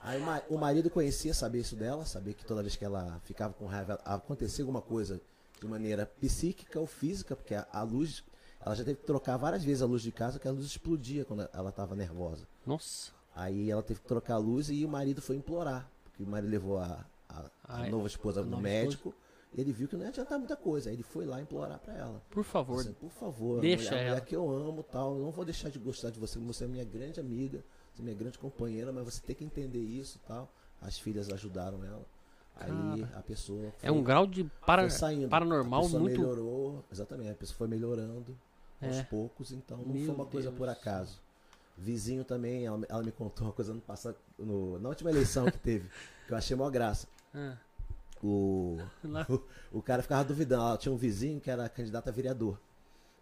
Aí 0.07 0.21
o 0.21 0.25
ma- 0.25 0.41
o 0.49 0.57
marido 0.57 0.89
conhecia, 0.89 1.33
sabia 1.33 1.61
isso 1.61 1.75
dela, 1.75 2.05
sabia 2.05 2.33
que 2.33 2.45
toda 2.45 2.61
vez 2.61 2.75
que 2.75 2.85
ela 2.85 3.19
ficava 3.25 3.53
com 3.53 3.65
raiva, 3.65 3.99
acontecia 4.05 4.63
alguma 4.63 4.81
coisa 4.81 5.19
de 5.59 5.67
maneira 5.67 6.05
psíquica 6.05 6.79
ou 6.79 6.85
física, 6.87 7.35
porque 7.35 7.55
a, 7.55 7.67
a 7.73 7.81
luz, 7.83 8.23
ela 8.63 8.75
já 8.75 8.83
teve 8.83 8.99
que 8.99 9.05
trocar 9.05 9.37
várias 9.37 9.63
vezes 9.63 9.81
a 9.81 9.85
luz 9.85 10.01
de 10.01 10.11
casa, 10.11 10.33
porque 10.33 10.47
a 10.47 10.51
luz 10.51 10.65
explodia 10.65 11.25
quando 11.25 11.47
ela 11.53 11.69
estava 11.69 11.95
nervosa. 11.95 12.47
Nossa. 12.65 13.11
Aí 13.35 13.69
ela 13.69 13.83
teve 13.83 13.99
que 13.99 14.07
trocar 14.07 14.35
a 14.35 14.37
luz 14.37 14.69
e 14.69 14.83
o 14.85 14.89
marido 14.89 15.21
foi 15.21 15.35
implorar, 15.35 15.89
porque 16.03 16.23
o 16.23 16.27
marido 16.27 16.49
levou 16.49 16.77
a, 16.79 17.05
a- 17.29 17.51
a 17.67 17.77
Ai, 17.81 17.89
nova 17.89 18.07
esposa 18.07 18.43
no 18.43 18.59
médico, 18.61 19.13
e 19.53 19.61
ele 19.61 19.71
viu 19.73 19.87
que 19.87 19.95
não 19.95 20.03
ia 20.03 20.09
adiantar 20.09 20.37
muita 20.39 20.55
coisa, 20.55 20.89
aí 20.89 20.95
ele 20.95 21.03
foi 21.03 21.25
lá 21.25 21.41
implorar 21.41 21.79
pra 21.79 21.93
ela. 21.95 22.21
Por 22.29 22.43
favor. 22.43 22.79
Assim, 22.81 22.93
por 22.93 23.09
favor, 23.11 23.59
Deixa 23.61 23.85
mulher, 23.85 23.93
a 23.93 23.97
mulher 24.03 24.11
ela. 24.17 24.21
que 24.21 24.35
eu 24.35 24.49
amo 24.49 24.83
tal, 24.83 25.17
eu 25.17 25.23
não 25.23 25.31
vou 25.31 25.43
deixar 25.45 25.69
de 25.69 25.79
gostar 25.79 26.09
de 26.11 26.19
você, 26.19 26.37
você 26.39 26.63
é 26.65 26.67
minha 26.67 26.83
grande 26.85 27.19
amiga, 27.19 27.63
minha 28.03 28.15
grande 28.15 28.37
companheira, 28.37 28.91
mas 28.91 29.03
você 29.05 29.21
tem 29.21 29.35
que 29.35 29.43
entender 29.43 29.79
isso 29.81 30.19
tal. 30.27 30.51
As 30.81 30.97
filhas 30.97 31.29
ajudaram 31.29 31.83
ela. 31.83 32.05
Aí 32.59 33.03
a 33.15 33.21
pessoa 33.21 33.71
É 33.83 33.91
um 33.91 34.03
grau 34.03 34.25
de 34.25 34.43
para, 34.65 34.81
foi 34.83 34.89
saindo. 34.91 35.29
paranormal 35.29 35.81
a 35.81 35.83
pessoa 35.83 36.01
muito. 36.01 36.19
melhorou, 36.19 36.83
exatamente, 36.91 37.29
a 37.31 37.35
pessoa 37.35 37.57
foi 37.57 37.67
melhorando 37.67 38.35
aos 38.81 38.95
É. 38.97 39.03
poucos, 39.03 39.51
então 39.51 39.77
não 39.77 39.93
Meu 39.93 40.05
foi 40.05 40.15
uma 40.15 40.25
coisa 40.25 40.49
Deus. 40.49 40.57
por 40.57 40.67
acaso. 40.69 41.21
Vizinho 41.77 42.23
também, 42.23 42.65
ela, 42.65 42.79
ela 42.89 43.03
me 43.03 43.11
contou 43.11 43.45
uma 43.47 43.53
coisa 43.53 43.71
no 43.73 43.81
passado, 43.81 44.15
no- 44.39 44.79
na 44.79 44.89
última 44.89 45.11
eleição 45.11 45.45
que 45.51 45.59
teve, 45.59 45.87
que 46.25 46.33
eu 46.33 46.37
achei 46.37 46.55
mó 46.57 46.67
graça. 46.71 47.07
Ah, 47.33 47.55
O, 48.23 48.77
lá. 49.05 49.27
o 49.71 49.79
cara 49.81 50.01
ficava 50.01 50.23
duvidando. 50.23 50.63
Ela 50.63 50.77
tinha 50.77 50.91
um 50.91 50.97
vizinho 50.97 51.39
que 51.39 51.51
era 51.51 51.69
candidato 51.69 52.07
a 52.07 52.11
vereador. 52.11 52.59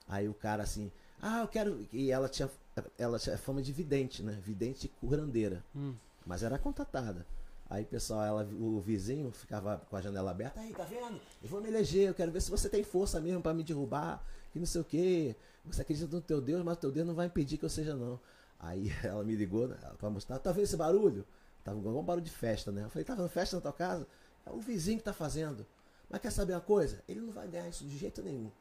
Aí 0.08 0.30
o 0.30 0.34
cara 0.34 0.64
assim, 0.64 0.90
ah, 1.22 1.42
eu 1.42 1.48
quero. 1.50 1.86
E 1.92 2.10
ela 2.12 2.30
tinha, 2.30 2.50
ela 2.98 3.20
tinha 3.20 3.38
fama 3.38 3.62
de 3.62 3.72
vidente, 3.72 4.24
né? 4.24 4.40
Vidente 4.44 4.88
curandeira. 5.00 5.64
Hum. 5.76 5.94
Mas 6.26 6.44
era 6.44 6.58
contatada. 6.58 7.26
Aí 7.70 7.84
pessoal, 7.84 8.24
ela, 8.24 8.44
o 8.60 8.80
vizinho 8.80 9.32
ficava 9.32 9.82
com 9.90 9.96
a 9.96 10.02
janela 10.02 10.30
aberta, 10.30 10.60
aí, 10.60 10.72
tá 10.72 10.84
vendo? 10.84 11.20
Eu 11.42 11.50
vou 11.50 11.62
me 11.62 11.68
eleger, 11.68 12.08
eu 12.08 12.14
quero 12.14 12.32
ver 12.32 12.42
se 12.42 12.52
você 12.52 12.70
tem 12.70 12.84
força 12.84 13.20
mesmo 13.20 13.42
pra 13.42 13.54
me 13.54 13.64
derrubar, 13.64 14.24
que 14.52 14.60
não 14.60 14.68
sei 14.68 14.82
o 14.82 14.84
quê. 14.84 15.36
Você 15.66 15.82
acredita 15.82 16.16
no 16.16 16.22
teu 16.22 16.40
Deus, 16.40 16.64
mas 16.64 16.78
o 16.78 16.80
teu 16.80 16.92
Deus 16.92 17.08
não 17.08 17.16
vai 17.16 17.26
impedir 17.26 17.58
que 17.58 17.66
eu 17.66 17.70
seja, 17.70 17.96
não. 17.96 18.20
Aí 18.60 18.92
ela 19.04 19.24
me 19.24 19.36
ligou 19.36 19.68
né, 19.68 19.78
pra 19.98 20.10
mostrar, 20.10 20.38
tá 20.38 20.52
vendo 20.52 20.64
esse 20.64 20.78
barulho? 20.78 21.26
Tava 21.64 21.80
igual 21.80 21.98
um 21.98 22.04
barulho 22.04 22.24
de 22.24 22.32
festa, 22.32 22.72
né? 22.72 22.84
Eu 22.84 22.90
falei, 22.90 23.04
tá 23.04 23.16
vendo 23.16 23.30
festa 23.30 23.56
na 23.56 23.62
tua 23.62 23.74
casa? 23.74 24.08
É 24.46 24.52
o 24.52 24.60
vizinho 24.60 25.00
que 25.00 25.04
tá 25.04 25.14
fazendo. 25.14 25.66
Mas 26.08 26.22
quer 26.22 26.32
saber 26.32 26.54
uma 26.54 26.62
coisa? 26.62 27.04
Ele 27.10 27.20
não 27.20 27.34
vai 27.34 27.48
ganhar 27.48 27.68
isso 27.68 27.84
de 27.84 27.98
jeito 27.98 28.22
nenhum. 28.22 28.52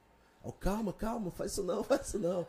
Eu, 0.43 0.53
calma, 0.53 0.95
calma, 0.95 1.31
faz 1.31 1.53
isso 1.53 1.63
não, 1.63 1.85
faz 1.85 2.09
isso 2.09 2.19
não. 2.19 2.47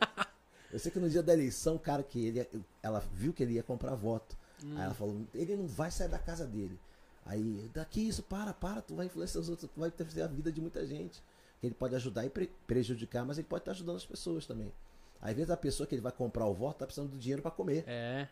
Eu 0.76 0.80
sei 0.80 0.92
que 0.92 0.98
no 0.98 1.08
dia 1.08 1.22
da 1.22 1.32
eleição, 1.32 1.76
o 1.76 1.78
cara 1.78 2.02
que 2.02 2.26
ele, 2.26 2.46
ela 2.82 3.00
viu 3.14 3.32
que 3.32 3.42
ele 3.42 3.54
ia 3.54 3.62
comprar 3.62 3.94
voto. 3.94 4.36
Aí 4.76 4.82
ela 4.84 4.92
falou, 4.92 5.22
ele 5.34 5.56
não 5.56 5.66
vai 5.66 5.90
sair 5.90 6.08
da 6.08 6.18
casa 6.18 6.44
dele. 6.46 6.78
Aí, 7.24 7.70
daqui 7.72 8.06
isso, 8.06 8.22
para, 8.22 8.52
para, 8.52 8.82
tu 8.82 8.94
vai 8.94 9.06
influenciar 9.06 9.40
os 9.40 9.48
outros, 9.48 9.70
tu 9.74 9.80
vai 9.80 9.90
ter 9.90 10.04
a 10.22 10.26
vida 10.26 10.52
de 10.52 10.60
muita 10.60 10.86
gente. 10.86 11.22
Que 11.62 11.66
ele 11.66 11.74
pode 11.74 11.94
ajudar 11.94 12.26
e 12.26 12.28
pre- 12.28 12.50
prejudicar, 12.66 13.24
mas 13.24 13.38
ele 13.38 13.46
pode 13.48 13.62
estar 13.62 13.70
ajudando 13.70 13.96
as 13.96 14.04
pessoas 14.04 14.44
também. 14.44 14.70
Às 15.18 15.34
vezes 15.34 15.50
a 15.50 15.56
pessoa 15.56 15.86
que 15.86 15.94
ele 15.94 16.02
vai 16.02 16.12
comprar 16.12 16.44
o 16.44 16.52
voto 16.52 16.80
tá 16.80 16.84
precisando 16.84 17.10
do 17.10 17.18
dinheiro 17.18 17.40
para 17.40 17.50
comer. 17.50 17.82
É. 17.86 18.28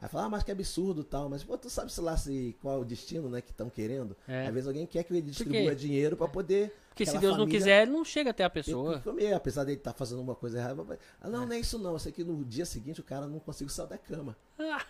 Aí 0.00 0.08
fala, 0.08 0.26
ah, 0.26 0.28
mas 0.28 0.42
que 0.44 0.52
absurdo 0.52 1.02
tal. 1.02 1.28
Mas, 1.28 1.42
pô, 1.42 1.58
tu 1.58 1.68
sabe 1.68 1.92
se 1.92 2.00
lá 2.00 2.16
se, 2.16 2.56
qual 2.62 2.76
é 2.76 2.80
o 2.80 2.84
destino, 2.84 3.28
né, 3.28 3.40
que 3.40 3.50
estão 3.50 3.68
querendo? 3.68 4.16
É. 4.28 4.46
Às 4.46 4.54
vezes 4.54 4.68
alguém 4.68 4.86
quer 4.86 5.02
que 5.02 5.12
ele 5.12 5.22
distribua 5.22 5.74
dinheiro 5.74 6.16
para 6.16 6.28
poder. 6.28 6.72
Porque 6.90 7.04
se 7.06 7.18
Deus 7.18 7.36
não 7.36 7.46
quiser, 7.48 7.82
ele 7.82 7.90
não 7.92 8.04
chega 8.04 8.30
até 8.30 8.44
a 8.44 8.50
pessoa. 8.50 9.00
comer, 9.00 9.32
apesar 9.32 9.64
dele 9.64 9.78
estar 9.78 9.92
fazendo 9.92 10.20
uma 10.20 10.34
coisa 10.34 10.58
errada. 10.58 10.82
mas- 10.84 10.98
Ah, 11.20 11.28
não, 11.28 11.44
não 11.46 11.52
é 11.52 11.58
isso 11.58 11.78
não. 11.78 11.98
Sei 11.98 12.12
que 12.12 12.22
no 12.24 12.44
dia 12.44 12.64
seguinte 12.64 13.00
o 13.00 13.04
cara 13.04 13.26
não 13.26 13.38
conseguiu 13.40 13.72
sair 13.72 13.88
da 13.88 13.98
cama. 13.98 14.36
Ah, 14.58 14.84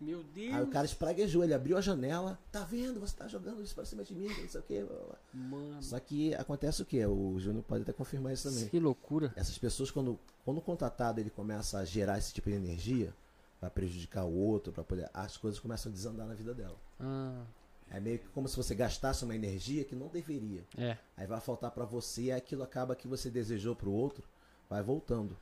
Meu 0.00 0.22
Deus. 0.22 0.54
Aí 0.54 0.62
o 0.62 0.68
cara 0.68 0.86
espraguejou, 0.86 1.42
ele 1.42 1.52
abriu 1.52 1.76
a 1.76 1.80
janela, 1.80 2.38
tá 2.52 2.60
vendo? 2.64 3.00
Você 3.00 3.16
tá 3.16 3.26
jogando 3.26 3.60
isso 3.62 3.74
pra 3.74 3.84
cima 3.84 4.04
de 4.04 4.14
mim, 4.14 4.28
não 4.28 4.48
sei 4.48 4.60
o 4.60 4.62
quê. 4.62 4.86
Mano, 5.34 5.82
Só 5.82 5.98
que 5.98 6.32
acontece 6.36 6.80
o 6.80 6.86
quê? 6.86 7.04
O 7.04 7.36
Júnior 7.38 7.64
pode 7.64 7.82
até 7.82 7.92
confirmar 7.92 8.32
isso 8.32 8.48
também. 8.48 8.68
que 8.68 8.78
loucura. 8.78 9.32
Essas 9.34 9.58
pessoas, 9.58 9.90
quando, 9.90 10.16
quando 10.44 10.58
o 10.58 10.62
contratado 10.62 11.18
ele 11.20 11.30
começa 11.30 11.78
a 11.80 11.84
gerar 11.84 12.16
esse 12.16 12.32
tipo 12.32 12.48
de 12.48 12.54
energia, 12.56 13.12
vai 13.60 13.70
prejudicar 13.70 14.24
o 14.24 14.32
outro, 14.34 14.72
para 14.72 14.84
poder. 14.84 15.08
As 15.12 15.36
coisas 15.36 15.58
começam 15.60 15.90
a 15.90 15.94
desandar 15.94 16.26
na 16.26 16.34
vida 16.34 16.54
dela. 16.54 16.76
Ah, 17.00 17.42
É 17.90 17.98
meio 18.00 18.18
que 18.18 18.28
como 18.28 18.46
se 18.48 18.56
você 18.56 18.74
gastasse 18.74 19.24
uma 19.24 19.34
energia 19.34 19.82
que 19.84 19.94
não 19.96 20.08
deveria. 20.08 20.62
é. 20.76 20.96
Aí 21.16 21.26
vai 21.26 21.40
faltar 21.40 21.70
pra 21.70 21.84
você 21.84 22.22
e 22.24 22.32
aquilo 22.32 22.62
acaba 22.62 22.94
que 22.94 23.08
você 23.08 23.30
desejou 23.30 23.74
pro 23.74 23.90
outro, 23.90 24.22
vai 24.68 24.82
voltando. 24.82 25.36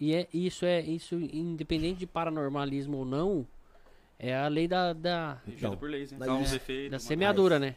E 0.00 0.12
é, 0.14 0.26
isso 0.34 0.64
é 0.64 0.80
isso, 0.80 1.14
independente 1.14 2.00
de 2.00 2.06
paranormalismo 2.06 2.96
ou 2.98 3.04
não, 3.04 3.46
é 4.18 4.34
a 4.36 4.48
lei 4.48 4.66
da, 4.66 4.92
da, 4.92 5.40
Então, 5.46 5.76
por 5.76 5.88
leis, 5.88 6.10
Causa, 6.12 6.54
é, 6.54 6.56
efeito. 6.56 6.90
da 6.90 6.98
semeadura, 6.98 7.58
né? 7.60 7.76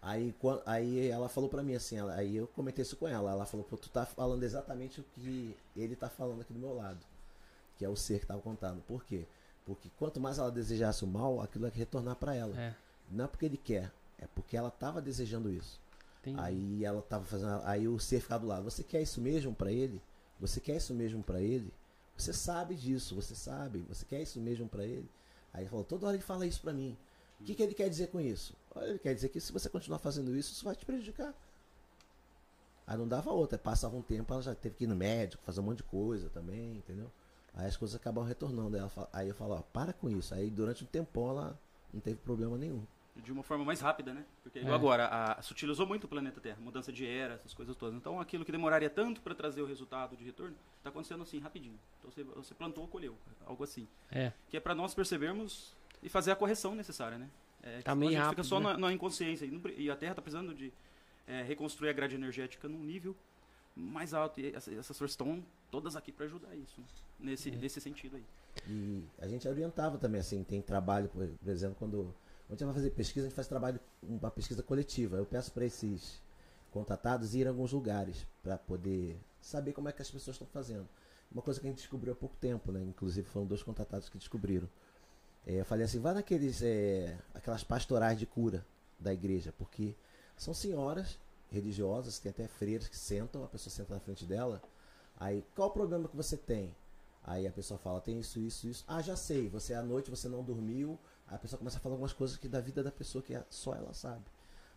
Aí, 0.00 0.34
aí 0.66 1.08
ela 1.08 1.28
falou 1.28 1.48
pra 1.48 1.62
mim 1.62 1.74
assim, 1.76 1.96
ela- 1.96 2.14
aí 2.16 2.34
eu 2.36 2.48
comentei 2.48 2.82
isso 2.82 2.96
com 2.96 3.06
ela. 3.06 3.30
Ela 3.30 3.46
falou, 3.46 3.64
pô, 3.64 3.76
tu 3.76 3.88
tá 3.88 4.04
falando 4.04 4.42
exatamente 4.42 5.00
o 5.00 5.04
que 5.14 5.54
ele 5.76 5.94
tá 5.94 6.08
falando 6.08 6.40
aqui 6.40 6.52
do 6.52 6.58
meu 6.58 6.74
lado. 6.74 6.98
Que 7.76 7.84
é 7.84 7.88
o 7.88 7.96
ser 7.96 8.20
que 8.20 8.26
tava 8.26 8.40
contando. 8.40 8.80
Por 8.82 9.04
quê? 9.04 9.26
Porque 9.64 9.90
quanto 9.98 10.20
mais 10.20 10.38
ela 10.38 10.50
desejasse 10.50 11.04
o 11.04 11.06
mal, 11.06 11.40
aquilo 11.40 11.66
ia 11.66 11.72
retornar 11.72 12.16
pra 12.16 12.34
ela. 12.34 12.58
É. 12.60 12.74
Não 13.10 13.24
é 13.24 13.28
porque 13.28 13.46
ele 13.46 13.56
quer, 13.56 13.92
é 14.18 14.26
porque 14.34 14.56
ela 14.56 14.70
tava 14.70 15.00
desejando 15.00 15.50
isso. 15.50 15.80
Aí 16.38 16.84
ela 16.84 17.02
tava 17.02 17.24
fazendo, 17.24 17.60
aí 17.64 17.88
o 17.88 17.98
ser 17.98 18.20
ficar 18.20 18.38
do 18.38 18.46
lado. 18.46 18.64
Você 18.64 18.82
quer 18.82 19.02
isso 19.02 19.20
mesmo 19.20 19.54
pra 19.54 19.72
ele? 19.72 20.00
Você 20.38 20.60
quer 20.60 20.76
isso 20.76 20.94
mesmo 20.94 21.22
pra 21.22 21.40
ele? 21.40 21.72
Você 22.16 22.32
sabe 22.32 22.74
disso, 22.74 23.14
você 23.14 23.34
sabe. 23.34 23.84
Você 23.88 24.04
quer 24.04 24.22
isso 24.22 24.40
mesmo 24.40 24.68
pra 24.68 24.84
ele? 24.84 25.08
Aí 25.52 25.62
ele 25.62 25.70
falou, 25.70 25.84
toda 25.84 26.06
hora 26.06 26.16
ele 26.16 26.22
fala 26.22 26.46
isso 26.46 26.60
pra 26.60 26.72
mim. 26.72 26.96
O 27.40 27.44
que, 27.44 27.56
que 27.56 27.62
ele 27.62 27.74
quer 27.74 27.88
dizer 27.88 28.06
com 28.06 28.20
isso? 28.20 28.54
Olha, 28.74 28.90
Ele 28.90 28.98
quer 29.00 29.14
dizer 29.14 29.28
que 29.28 29.40
se 29.40 29.52
você 29.52 29.68
continuar 29.68 29.98
fazendo 29.98 30.34
isso, 30.36 30.52
isso 30.52 30.64
vai 30.64 30.76
te 30.76 30.86
prejudicar. 30.86 31.34
Aí 32.86 32.96
não 32.96 33.08
dava 33.08 33.32
outra. 33.32 33.58
Passava 33.58 33.96
um 33.96 34.02
tempo, 34.02 34.32
ela 34.32 34.42
já 34.42 34.54
teve 34.54 34.76
que 34.76 34.84
ir 34.84 34.86
no 34.86 34.94
médico, 34.94 35.42
fazer 35.42 35.58
um 35.60 35.64
monte 35.64 35.78
de 35.78 35.82
coisa 35.82 36.30
também, 36.30 36.76
entendeu? 36.76 37.10
Aí 37.54 37.66
as 37.66 37.76
coisas 37.76 37.94
acabam 37.94 38.24
retornando. 38.24 38.74
Aí, 38.76 38.80
ela 38.80 38.88
fala- 38.88 39.08
aí 39.12 39.28
eu 39.28 39.34
falo, 39.34 39.54
ó, 39.54 39.62
para 39.72 39.92
com 39.92 40.08
isso. 40.08 40.34
Aí 40.34 40.48
durante 40.50 40.84
um 40.84 40.86
tempão 40.86 41.30
ela 41.30 41.58
não 41.92 42.00
teve 42.00 42.16
problema 42.16 42.56
nenhum. 42.56 42.82
De 43.14 43.30
uma 43.30 43.42
forma 43.42 43.62
mais 43.62 43.78
rápida, 43.80 44.14
né? 44.14 44.24
Porque 44.42 44.60
É. 44.60 44.70
agora, 44.70 45.06
a, 45.06 45.42
sutilizou 45.42 45.86
muito 45.86 46.04
o 46.04 46.08
planeta 46.08 46.40
Terra, 46.40 46.56
mudança 46.60 46.90
de 46.90 47.06
era, 47.06 47.34
essas 47.34 47.52
coisas 47.52 47.76
todas. 47.76 47.94
Então 47.94 48.18
aquilo 48.18 48.42
que 48.42 48.50
demoraria 48.50 48.88
tanto 48.88 49.20
para 49.20 49.34
trazer 49.34 49.60
o 49.60 49.66
resultado 49.66 50.16
de 50.16 50.24
retorno, 50.24 50.56
está 50.78 50.88
acontecendo 50.88 51.22
assim, 51.22 51.38
rapidinho. 51.38 51.78
Então 51.98 52.10
você, 52.10 52.24
você 52.24 52.54
plantou, 52.54 52.88
colheu, 52.88 53.14
algo 53.44 53.62
assim. 53.64 53.86
É. 54.10 54.32
Que 54.48 54.56
é 54.56 54.60
para 54.60 54.74
nós 54.74 54.94
percebermos 54.94 55.74
e 56.02 56.08
fazer 56.08 56.30
a 56.30 56.36
correção 56.36 56.74
necessária, 56.74 57.18
né? 57.18 57.28
É, 57.62 57.82
Tá 57.82 57.94
meio 57.94 58.08
a 58.08 58.12
gente 58.14 58.20
rápido, 58.22 58.36
fica 58.36 58.44
só 58.48 58.58
né? 58.60 58.72
na, 58.72 58.78
na 58.78 58.92
inconsciência. 58.92 59.44
E, 59.44 59.50
não 59.50 59.60
e 59.76 59.90
a 59.90 59.94
Terra 59.94 60.12
está 60.12 60.22
precisando 60.22 60.54
de 60.54 60.72
é, 61.26 61.42
reconstruir 61.42 61.90
a 61.90 61.92
grade 61.92 62.14
energética 62.14 62.66
num 62.66 62.82
nível 62.82 63.14
mais 63.74 64.12
alto. 64.14 64.40
E 64.40 64.54
essa- 64.54 64.72
essas 64.72 64.96
forças 64.98 65.12
estão 65.12 65.44
todas 65.70 65.96
aqui 65.96 66.12
para 66.12 66.26
ajudar 66.26 66.54
isso, 66.56 66.80
né? 66.80 66.86
nesse, 67.18 67.50
É. 67.50 67.56
nesse 67.56 67.80
sentido 67.80 68.16
aí. 68.16 68.24
E 68.68 69.04
a 69.18 69.28
gente 69.28 69.46
orientava 69.48 69.96
também, 69.98 70.20
assim, 70.20 70.42
tem 70.44 70.60
trabalho, 70.60 71.08
por 71.08 71.22
exemplo, 71.46 71.76
quando, 71.78 71.96
quando 72.46 72.50
a 72.50 72.52
gente 72.54 72.64
vai 72.64 72.74
fazer 72.74 72.90
pesquisa, 72.90 73.26
a 73.26 73.28
gente 73.28 73.36
faz 73.36 73.46
trabalho, 73.48 73.78
uma 74.02 74.30
pesquisa 74.30 74.62
coletiva. 74.62 75.16
Eu 75.16 75.24
peço 75.26 75.52
para 75.52 75.64
esses 75.64 76.20
contratados 76.70 77.34
ir 77.34 77.46
a 77.46 77.50
alguns 77.50 77.72
lugares 77.72 78.26
para 78.42 78.58
poder 78.58 79.18
saber 79.40 79.72
como 79.72 79.88
é 79.88 79.92
que 79.92 80.02
as 80.02 80.10
pessoas 80.10 80.34
estão 80.34 80.46
fazendo. 80.48 80.88
Uma 81.30 81.42
coisa 81.42 81.60
que 81.60 81.66
a 81.66 81.70
gente 81.70 81.78
descobriu 81.78 82.12
há 82.12 82.16
pouco 82.16 82.36
tempo, 82.36 82.70
né? 82.72 82.82
Inclusive 82.82 83.26
foram 83.28 83.46
dois 83.46 83.62
contratados 83.62 84.08
que 84.08 84.18
descobriram. 84.18 84.68
É, 85.46 85.60
eu 85.60 85.64
falei 85.64 85.84
assim, 85.84 85.98
vai 85.98 86.12
naqueles, 86.14 86.60
é, 86.62 87.18
aquelas 87.34 87.64
pastorais 87.64 88.18
de 88.18 88.26
cura 88.26 88.64
da 88.98 89.12
igreja, 89.12 89.52
porque 89.56 89.94
são 90.36 90.52
senhoras 90.54 91.18
religiosas, 91.52 92.18
tem 92.18 92.30
até 92.30 92.48
freiras 92.48 92.88
que 92.88 92.96
sentam, 92.96 93.44
a 93.44 93.48
pessoa 93.48 93.72
senta 93.72 93.94
na 93.94 94.00
frente 94.00 94.24
dela. 94.24 94.62
Aí, 95.18 95.44
qual 95.54 95.68
o 95.68 95.72
problema 95.72 96.08
que 96.08 96.16
você 96.16 96.36
tem? 96.36 96.74
Aí 97.24 97.46
a 97.46 97.52
pessoa 97.52 97.78
fala, 97.78 98.00
tem 98.00 98.18
isso, 98.18 98.40
isso, 98.40 98.66
isso. 98.66 98.84
Ah, 98.88 99.00
já 99.00 99.14
sei, 99.14 99.48
você 99.48 99.74
à 99.74 99.82
noite 99.82 100.10
você 100.10 100.28
não 100.28 100.42
dormiu. 100.42 100.98
Aí 101.28 101.36
a 101.36 101.38
pessoa 101.38 101.58
começa 101.58 101.76
a 101.76 101.80
falar 101.80 101.94
algumas 101.94 102.12
coisas 102.12 102.36
que 102.36 102.48
da 102.48 102.60
vida 102.60 102.82
da 102.82 102.90
pessoa 102.90 103.22
que 103.22 103.34
é- 103.34 103.44
só 103.48 103.74
ela 103.74 103.94
sabe. 103.94 104.24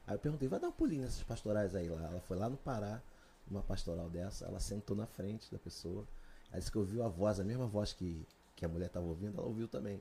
Aí 0.05 0.13
eu 0.15 0.19
perguntei, 0.19 0.47
vai 0.47 0.59
dar 0.59 0.67
um 0.67 0.71
pulinho 0.71 1.01
nessas 1.01 1.23
pastorais 1.23 1.73
aí 1.73 1.89
lá. 1.89 2.03
Ela 2.03 2.21
foi 2.21 2.37
lá 2.37 2.47
no 2.47 2.57
Pará, 2.57 3.01
numa 3.47 3.63
pastoral 3.63 4.09
dessa, 4.09 4.45
ela 4.45 4.59
sentou 4.59 4.95
na 4.95 5.07
frente 5.07 5.51
da 5.51 5.57
pessoa. 5.57 6.05
Aí 6.51 6.59
disse 6.59 6.71
que 6.71 6.77
ouviu 6.77 7.03
a 7.03 7.07
voz, 7.07 7.39
a 7.39 7.43
mesma 7.43 7.65
voz 7.65 7.91
que, 7.93 8.27
que 8.55 8.63
a 8.63 8.67
mulher 8.67 8.87
estava 8.87 9.05
ouvindo, 9.07 9.37
ela 9.39 9.47
ouviu 9.47 9.67
também. 9.67 9.99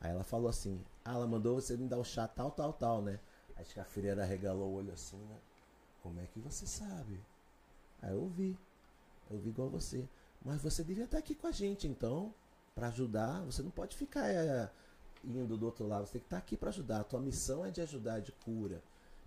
Aí 0.00 0.10
ela 0.10 0.24
falou 0.24 0.48
assim, 0.48 0.80
ah, 1.04 1.12
ela 1.14 1.26
mandou 1.26 1.54
você 1.60 1.76
me 1.76 1.86
dar 1.86 1.98
o 1.98 2.04
chá 2.04 2.26
tal, 2.26 2.50
tal, 2.50 2.72
tal, 2.72 3.02
né? 3.02 3.18
Aí 3.56 3.66
a 3.76 3.84
freira 3.84 4.24
regalou 4.24 4.70
o 4.70 4.74
olho 4.76 4.92
assim, 4.92 5.18
né? 5.18 5.36
Como 6.02 6.20
é 6.20 6.26
que 6.26 6.38
você 6.38 6.66
sabe? 6.66 7.20
Aí 8.02 8.12
eu 8.12 8.20
ouvi. 8.20 8.56
Eu 9.30 9.36
ouvi 9.36 9.48
igual 9.50 9.68
você. 9.68 10.08
Mas 10.44 10.62
você 10.62 10.84
devia 10.84 11.04
estar 11.04 11.18
aqui 11.18 11.34
com 11.34 11.46
a 11.46 11.52
gente, 11.52 11.86
então, 11.86 12.32
para 12.74 12.88
ajudar. 12.88 13.42
Você 13.44 13.62
não 13.62 13.70
pode 13.70 13.96
ficar 13.96 14.28
é, 14.28 14.70
indo 15.24 15.56
do 15.56 15.66
outro 15.66 15.86
lado. 15.86 16.06
Você 16.06 16.12
tem 16.12 16.20
que 16.20 16.26
estar 16.26 16.38
aqui 16.38 16.56
para 16.56 16.70
ajudar. 16.70 17.00
A 17.00 17.04
tua 17.04 17.20
missão 17.20 17.64
é 17.64 17.70
de 17.70 17.80
ajudar, 17.80 18.20
de 18.20 18.32
cura. 18.32 18.82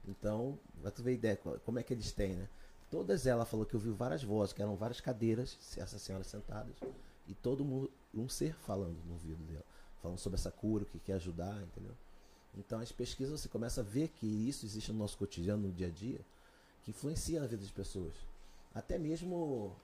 Então, 0.08 0.58
vai 0.82 0.92
tu 0.92 1.04
ver 1.04 1.14
ideia 1.14 1.38
co- 1.38 1.60
como 1.66 1.80
é 1.80 1.84
que 1.84 1.94
eles 1.94 2.12
têm, 2.12 2.36
né? 2.36 2.48
Todas 2.90 3.26
elas 3.26 3.48
falou 3.48 3.66
que 3.66 3.76
ouviu 3.76 3.94
várias 3.94 4.24
vozes, 4.24 4.54
que 4.54 4.62
eram 4.62 4.76
várias 4.76 5.00
cadeiras, 5.00 5.58
essas 5.78 6.02
senhoras 6.02 6.28
sentadas, 6.28 6.76
e 7.28 7.34
todo 7.34 7.64
mundo, 7.64 7.90
um 8.14 8.28
ser 8.28 8.54
falando 8.56 8.98
no 9.06 9.14
ouvido 9.14 9.42
dela, 9.46 9.64
falando 10.02 10.18
sobre 10.18 10.38
essa 10.38 10.52
cura, 10.52 10.84
o 10.84 10.86
que 10.88 11.00
quer 11.00 11.14
ajudar, 11.14 11.62
entendeu? 11.62 11.96
Então, 12.58 12.80
as 12.80 12.92
pesquisas 12.92 13.40
você 13.40 13.48
começa 13.48 13.80
a 13.80 13.84
ver 13.84 14.10
que 14.10 14.26
isso 14.26 14.66
existe 14.66 14.92
no 14.92 15.00
nosso 15.00 15.18
cotidiano, 15.18 15.68
no 15.68 15.74
dia 15.74 15.88
a 15.88 15.90
dia, 15.90 16.20
que 16.84 16.92
influencia 16.92 17.40
na 17.40 17.48
vida 17.48 17.62
das 17.62 17.72
pessoas. 17.72 18.14
Até 18.74 18.98
mesmo 18.98 19.76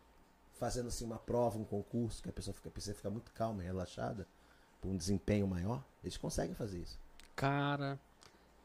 fazendo 0.60 0.88
assim 0.88 1.06
uma 1.06 1.18
prova, 1.20 1.58
um 1.58 1.64
concurso, 1.64 2.22
que 2.24 2.30
a 2.30 2.34
pessoa 2.34 2.54
fica, 2.54 2.70
precisa 2.70 2.96
ficar 2.96 3.10
muito 3.10 3.32
calma 3.32 3.62
e 3.62 3.66
relaxada, 3.66 4.26
para 4.82 4.90
um 4.90 4.98
desempenho 4.98 5.48
maior, 5.48 5.84
eles 6.04 6.18
conseguem 6.18 6.56
fazer 6.56 6.80
isso. 6.80 6.98
Cara, 7.36 8.00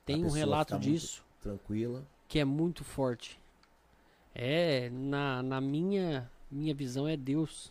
tem 0.06 0.22
A 0.22 0.26
um 0.26 0.30
relato 0.30 0.74
fica 0.74 0.78
muito- 0.78 1.00
disso 1.00 1.24
Tranquila. 1.42 2.02
que 2.28 2.38
é 2.38 2.44
muito 2.44 2.82
forte. 2.84 3.38
É, 4.34 4.88
na, 4.90 5.42
na 5.42 5.60
minha, 5.60 6.30
minha 6.50 6.74
visão, 6.74 7.06
é 7.06 7.16
Deus 7.16 7.70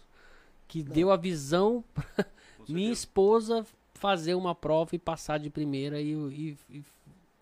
que 0.68 0.84
deu 0.84 1.12
a 1.12 1.18
visão 1.18 1.84
Com 2.66 2.72
minha 2.74 2.92
esposa 2.92 3.66
fazer 3.96 4.36
uma 4.36 4.54
prova 4.54 4.96
e 4.96 5.00
passar 5.00 5.40
de 5.40 5.50
primeira 5.50 6.00
e, 6.00 6.12
e- 6.14 6.58
e 6.70 6.84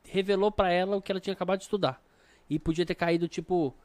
revelou 0.05 0.51
pra 0.51 0.71
ela 0.71 0.95
o 0.95 1.01
que 1.01 1.11
ela 1.11 1.19
tinha 1.19 1.33
acabado 1.33 1.59
de 1.59 1.65
estudar. 1.65 2.01
E 2.49 2.57
podia 2.57 2.85
ter 2.85 2.95
caído, 2.95 3.27
tipo, 3.27 3.75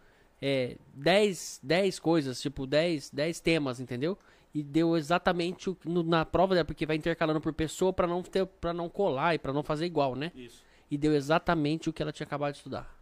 é, 0.41 0.77
10, 0.95 1.61
10 1.63 1.99
coisas, 1.99 2.41
tipo, 2.41 2.67
10, 2.67 3.11
10 3.11 3.41
temas, 3.41 3.81
entendeu? 3.81 4.19
E 4.55 4.63
deu 4.63 4.97
exatamente 4.97 5.69
o, 5.69 5.77
no- 5.85 6.03
na 6.03 6.25
prova 6.25 6.55
dela, 6.55 6.65
porque 6.65 6.87
vai 6.87 6.97
intercalando 6.97 7.41
por 7.41 7.53
pessoa 7.53 7.93
pra 7.93 8.07
não, 8.07 8.23
ter, 8.23 8.47
pra 8.47 8.73
não 8.73 8.89
colar 8.89 9.35
e 9.35 9.39
pra 9.39 9.53
não 9.53 9.63
fazer 9.63 9.85
igual, 9.87 10.15
né? 10.15 10.31
Isso. 10.35 10.65
E 10.91 10.97
deu 10.97 11.15
exatamente 11.15 11.91
o 11.91 11.93
que 11.93 12.01
ela 12.03 12.13
tinha 12.13 12.25
acabado 12.27 12.53
de 12.53 12.59
estudar. 12.59 12.95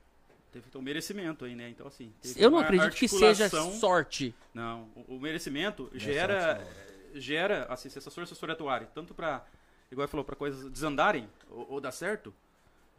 Teve 0.51 0.65
que 0.67 0.71
ter 0.71 0.79
um 0.79 0.83
merecimento 0.83 1.45
aí, 1.45 1.55
né? 1.55 1.69
Então, 1.71 1.87
assim. 1.87 2.13
Eu 2.37 2.51
não 2.51 2.59
acredito 2.59 2.95
que 2.95 3.09
seja 3.09 3.49
sorte. 3.73 4.35
Não, 4.55 4.89
o, 4.95 5.17
o 5.17 5.21
merecimento 5.21 5.91
é 5.95 5.99
gera, 5.99 6.57
sorte, 6.57 7.21
gera 7.21 7.65
assim, 7.71 7.89
se 7.89 7.99
essa 7.99 8.11
força 8.11 8.35
for 8.35 8.51
atuar, 8.51 8.85
tanto 8.87 9.15
para, 9.15 9.45
igual 9.91 10.05
ele 10.05 10.11
falou, 10.11 10.25
para 10.25 10.37
coisas 10.37 10.71
desandarem 10.71 11.29
ou, 11.51 11.67
ou 11.73 11.81
dar 11.81 11.93
certo, 11.93 12.35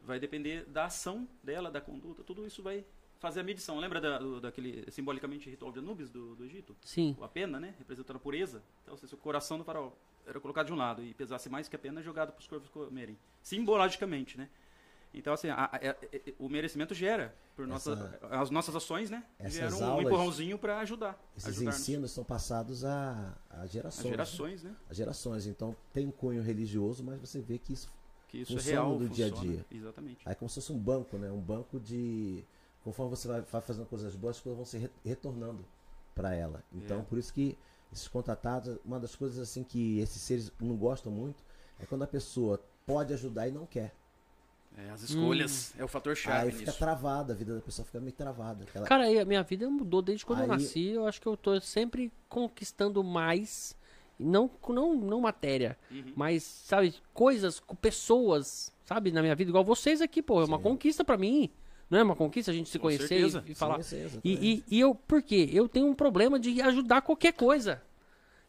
vai 0.03 0.19
depender 0.19 0.65
da 0.65 0.85
ação 0.85 1.27
dela, 1.43 1.71
da 1.71 1.79
conduta, 1.81 2.23
tudo 2.23 2.45
isso 2.45 2.61
vai 2.61 2.85
fazer 3.19 3.39
a 3.39 3.43
medição. 3.43 3.79
Lembra 3.79 4.01
da, 4.01 4.19
do, 4.19 4.41
daquele 4.41 4.89
simbolicamente 4.91 5.49
ritual 5.49 5.71
de 5.71 5.79
Anubis 5.79 6.09
do, 6.09 6.35
do 6.35 6.43
Egito? 6.43 6.75
Sim. 6.83 7.15
A 7.21 7.27
pena, 7.27 7.59
né? 7.59 7.73
Representando 7.79 8.17
a 8.17 8.19
pureza. 8.19 8.61
Então, 8.83 8.97
se 8.97 9.13
o 9.13 9.17
coração 9.17 9.57
do 9.57 9.63
faraó 9.63 9.91
era 10.27 10.39
colocado 10.39 10.67
de 10.67 10.73
um 10.73 10.75
lado 10.75 11.03
e 11.03 11.13
pesasse 11.13 11.49
mais 11.49 11.67
que 11.69 11.75
a 11.75 11.79
pena, 11.79 12.01
jogado 12.01 12.31
para 12.33 12.39
os 12.41 12.47
corpos 12.47 12.69
comerem. 12.69 13.17
Simbologicamente, 13.41 14.37
né? 14.37 14.49
Então, 15.13 15.31
assim, 15.31 15.47
a- 15.47 15.65
a- 15.65 15.75
a- 15.91 15.95
o 16.39 16.49
merecimento 16.49 16.93
gera, 16.95 17.35
por 17.55 17.67
nossa, 17.67 17.91
Essa- 17.93 18.41
as 18.41 18.49
nossas 18.49 18.75
ações, 18.75 19.09
né? 19.11 19.23
Essas 19.37 19.53
Geram 19.53 19.79
um 19.79 19.85
aulas- 19.85 20.05
empurrãozinho 20.07 20.57
para 20.57 20.79
ajudar. 20.79 21.21
Esses 21.37 21.61
ensinos 21.61 22.11
são 22.11 22.23
passados 22.23 22.83
a, 22.83 23.37
a 23.49 23.61
As 23.61 23.71
gerações. 23.71 24.09
gerações, 24.09 24.63
né? 24.63 24.75
As 24.89 24.97
gerações. 24.97 25.45
Então 25.45 25.75
tem 25.93 26.07
um 26.07 26.11
cunho 26.11 26.41
religioso, 26.41 27.03
mas 27.03 27.19
você 27.19 27.39
vê 27.39 27.59
que 27.59 27.73
isso 27.73 27.87
Que 28.33 28.39
isso 28.41 28.53
Funciona 28.53 28.71
é 28.71 28.81
real, 28.81 28.99
no 28.99 29.07
dia 29.09 29.27
a 29.27 29.29
funciona. 29.29 29.51
dia. 29.53 29.65
Exatamente. 29.71 30.17
Aí 30.25 30.31
é 30.31 30.35
como 30.35 30.49
se 30.49 30.55
fosse 30.55 30.71
um 30.73 30.79
banco, 30.79 31.17
né? 31.19 31.29
Um 31.31 31.39
banco 31.39 31.79
de. 31.79 32.43
Conforme 32.83 33.11
você 33.15 33.27
vai, 33.27 33.41
vai 33.41 33.61
fazendo 33.61 33.85
coisas 33.85 34.15
boas, 34.15 34.37
as 34.37 34.41
coisas 34.41 34.57
vão 34.57 34.65
se 34.65 34.77
re- 34.79 34.89
retornando 35.05 35.63
para 36.15 36.33
ela. 36.33 36.63
Então, 36.73 36.99
É. 36.99 37.03
por 37.03 37.19
isso 37.19 37.31
que 37.31 37.55
esses 37.91 38.07
contratados, 38.07 38.75
uma 38.83 38.99
das 38.99 39.15
coisas 39.15 39.37
assim 39.37 39.63
que 39.63 39.99
esses 39.99 40.19
seres 40.19 40.51
não 40.59 40.75
gostam 40.75 41.11
muito 41.11 41.43
é 41.79 41.85
quando 41.85 42.01
a 42.01 42.07
pessoa 42.07 42.59
pode 42.87 43.13
ajudar 43.13 43.47
e 43.47 43.51
não 43.51 43.67
quer. 43.67 43.93
É, 44.75 44.89
as 44.89 45.03
escolhas 45.03 45.71
é 45.77 45.83
o 45.83 45.87
fator 45.87 46.15
chave 46.15 46.47
Aí 46.47 46.51
fica 46.51 46.71
nisso. 46.71 46.79
travada, 46.79 47.33
a 47.33 47.35
vida 47.35 47.53
da 47.53 47.61
pessoa 47.61 47.85
fica 47.85 47.99
meio 47.99 48.13
travada. 48.13 48.65
Ela- 48.73 48.87
Cara, 48.87 49.03
aí 49.03 49.19
a 49.19 49.25
minha 49.25 49.43
vida 49.43 49.69
mudou 49.69 50.01
desde 50.01 50.25
quando 50.25 50.39
eu 50.39 50.45
Aí- 50.45 50.49
nasci. 50.49 50.87
Eu 50.87 51.05
acho 51.05 51.21
que 51.21 51.27
eu 51.27 51.37
tô 51.37 51.61
sempre 51.61 52.11
conquistando 52.27 53.03
mais 53.03 53.75
Não, 54.19 54.49
não, 54.69 54.93
não 54.95 55.21
matéria, 55.21 55.77
mas, 56.15 56.43
sabe, 56.43 56.93
coisas, 57.13 57.59
com 57.59 57.75
pessoas, 57.75 58.71
sabe, 58.85 59.11
na 59.11 59.21
minha 59.21 59.35
vida, 59.35 59.49
igual 59.49 59.63
vocês 59.63 60.01
aqui, 60.01 60.21
pô, 60.21 60.41
é 60.41 60.45
uma 60.45 60.59
conquista 60.59 61.03
pra 61.03 61.17
mim. 61.17 61.49
Não 61.89 61.99
é 61.99 62.03
uma 62.03 62.15
conquista 62.15 62.49
a 62.51 62.53
gente 62.53 62.69
se 62.69 62.79
Com 62.79 62.83
conhecer 62.83 63.07
certeza. 63.07 63.43
e, 63.47 63.51
e 63.51 63.55
falar. 63.55 63.81
Sim, 63.83 64.07
sim. 64.09 64.19
E, 64.23 64.31
e, 64.31 64.63
e 64.77 64.79
eu, 64.79 64.95
por 64.95 65.21
quê? 65.21 65.49
Eu 65.51 65.67
tenho 65.67 65.87
um 65.87 65.93
problema 65.93 66.39
de 66.39 66.61
ajudar 66.61 67.01
qualquer 67.01 67.33
coisa. 67.33 67.81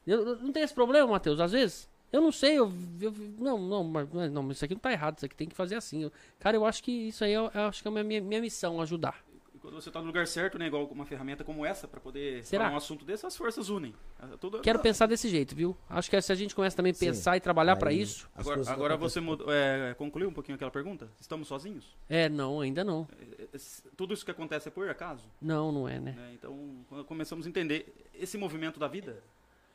Eu, 0.07 0.29
eu 0.29 0.37
não 0.37 0.53
tenho 0.53 0.65
esse 0.65 0.75
problema, 0.75 1.07
Matheus, 1.11 1.41
às 1.41 1.53
vezes. 1.53 1.89
Eu 2.13 2.21
não 2.21 2.31
sei, 2.31 2.59
eu, 2.59 2.73
eu- 3.01 3.13
não, 3.39 3.59
não, 3.59 3.85
não, 4.31 4.51
isso 4.53 4.65
aqui 4.65 4.75
não 4.75 4.81
tá 4.81 4.93
errado, 4.93 5.17
isso 5.17 5.27
aqui 5.27 5.35
tem 5.35 5.49
que 5.49 5.55
fazer 5.55 5.75
assim. 5.75 6.05
Eu- 6.05 6.13
cara, 6.39 6.57
eu 6.57 6.65
acho 6.65 6.83
que 6.83 6.93
isso 7.09 7.25
aí 7.25 7.33
eu, 7.33 7.51
eu 7.53 7.63
acho 7.63 7.83
que 7.83 7.89
é 7.89 7.91
a 7.91 8.05
minha, 8.05 8.21
minha 8.21 8.41
missão, 8.41 8.81
ajudar. 8.81 9.24
Quando 9.65 9.77
você 9.81 9.91
tá 9.91 9.99
no 9.99 10.09
lugar 10.09 10.27
certo, 10.27 10.59
né? 10.59 10.67
Igual 10.67 10.85
uma 10.89 11.07
ferramenta 11.07 11.43
como 11.43 11.65
essa, 11.65 11.89
pra 11.89 11.99
poder 11.99 12.45
Será? 12.45 12.65
falar 12.65 12.75
um 12.75 12.77
assunto 12.77 13.03
desse, 13.03 13.25
as 13.25 13.35
forças 13.35 13.71
unem. 13.71 13.95
É 14.23 14.37
Tudo, 14.37 14.61
Quero 14.61 14.79
pensar 14.79 15.07
desse 15.07 15.27
jeito, 15.27 15.57
viu? 15.57 15.75
Acho 15.89 16.11
que 16.11 16.21
se 16.21 16.31
a 16.31 16.35
gente 16.35 16.55
começa 16.55 16.77
também 16.77 16.93
a 16.93 16.95
Sim. 16.95 17.07
pensar 17.07 17.35
e 17.39 17.41
trabalhar 17.41 17.75
pra 17.77 17.89
Aí- 17.89 18.03
isso. 18.03 18.29
Agora, 18.35 18.61
agora 18.71 18.97
você 18.99 19.21
mudou, 19.21 19.51
é, 19.51 19.95
concluiu 19.95 20.29
um 20.29 20.35
pouquinho 20.35 20.57
aquela 20.57 20.71
pergunta? 20.71 21.09
Estamos 21.19 21.49
sozinhos? 21.49 21.97
É, 22.11 22.29
não, 22.29 22.61
ainda 22.61 22.85
não. 22.85 23.09
É, 23.39 23.45
é, 23.45 23.59
Tudo 23.97 24.13
isso 24.13 24.23
que 24.23 24.31
acontece 24.31 24.69
é 24.69 24.71
por 24.71 24.87
acaso? 24.91 25.25
Não, 25.41 25.73
não 25.73 25.89
é, 25.89 25.99
né? 25.99 26.13
né? 26.13 26.33
Então, 26.35 26.85
quando 26.87 27.03
começamos 27.07 27.47
a 27.47 27.49
entender 27.49 27.91
esse 28.13 28.37
movimento 28.37 28.79
da 28.79 28.87
vida, 28.87 29.23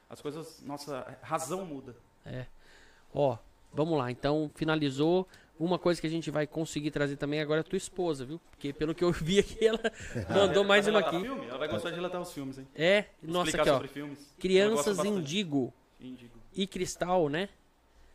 as 0.07 0.21
coisas, 0.21 0.61
nossa 0.61 1.17
razão 1.23 1.65
muda. 1.65 1.95
Ó, 3.11 3.39
vamos 3.73 3.97
lá. 3.97 4.11
Então, 4.11 4.51
finalizou. 4.53 5.27
Uma 5.59 5.77
coisa 5.77 5.99
que 5.99 6.07
a 6.07 6.09
gente 6.09 6.31
vai 6.31 6.47
conseguir 6.47 6.89
trazer 6.89 7.17
também 7.17 7.41
agora 7.41 7.59
é 7.59 7.61
a 7.61 7.63
tua 7.65 7.75
esposa, 7.77 8.23
viu? 8.25 8.39
Porque 8.49 8.71
pelo 8.71 8.95
que 8.95 9.03
eu 9.03 9.11
vi 9.11 9.39
aqui, 9.39 9.57
ela 9.67 9.79
mandou 10.29 10.63
mais 10.63 10.87
uma 10.87 10.99
Relatar 10.99 11.15
aqui. 11.19 11.27
Filme? 11.27 11.47
Ela 11.47 11.57
vai 11.57 11.67
gostar 11.67 11.89
de 11.89 11.95
relatar 11.97 12.21
os 12.21 12.31
filmes, 12.31 12.57
hein? 12.57 12.67
É, 12.73 13.05
nossa, 13.21 13.49
Explicar 13.49 13.83
aqui, 13.83 14.01
ó. 14.01 14.07
Crianças. 14.39 15.03
Indigo 15.03 15.73
Índigo. 15.99 16.39
e 16.55 16.65
Cristal, 16.65 17.27
né? 17.27 17.49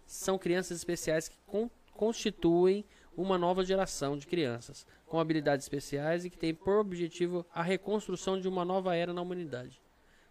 São 0.06 0.38
crianças 0.38 0.78
especiais 0.78 1.28
que 1.28 1.36
con- 1.46 1.68
constituem 1.92 2.82
uma 3.16 3.36
nova 3.38 3.62
geração 3.64 4.16
de 4.16 4.26
crianças 4.26 4.86
com 5.06 5.20
habilidades 5.20 5.64
especiais 5.66 6.24
e 6.24 6.30
que 6.30 6.36
tem 6.38 6.52
por 6.54 6.78
objetivo 6.78 7.46
a 7.54 7.62
reconstrução 7.62 8.40
de 8.40 8.48
uma 8.48 8.64
nova 8.64 8.96
era 8.96 9.12
na 9.12 9.20
humanidade. 9.22 9.80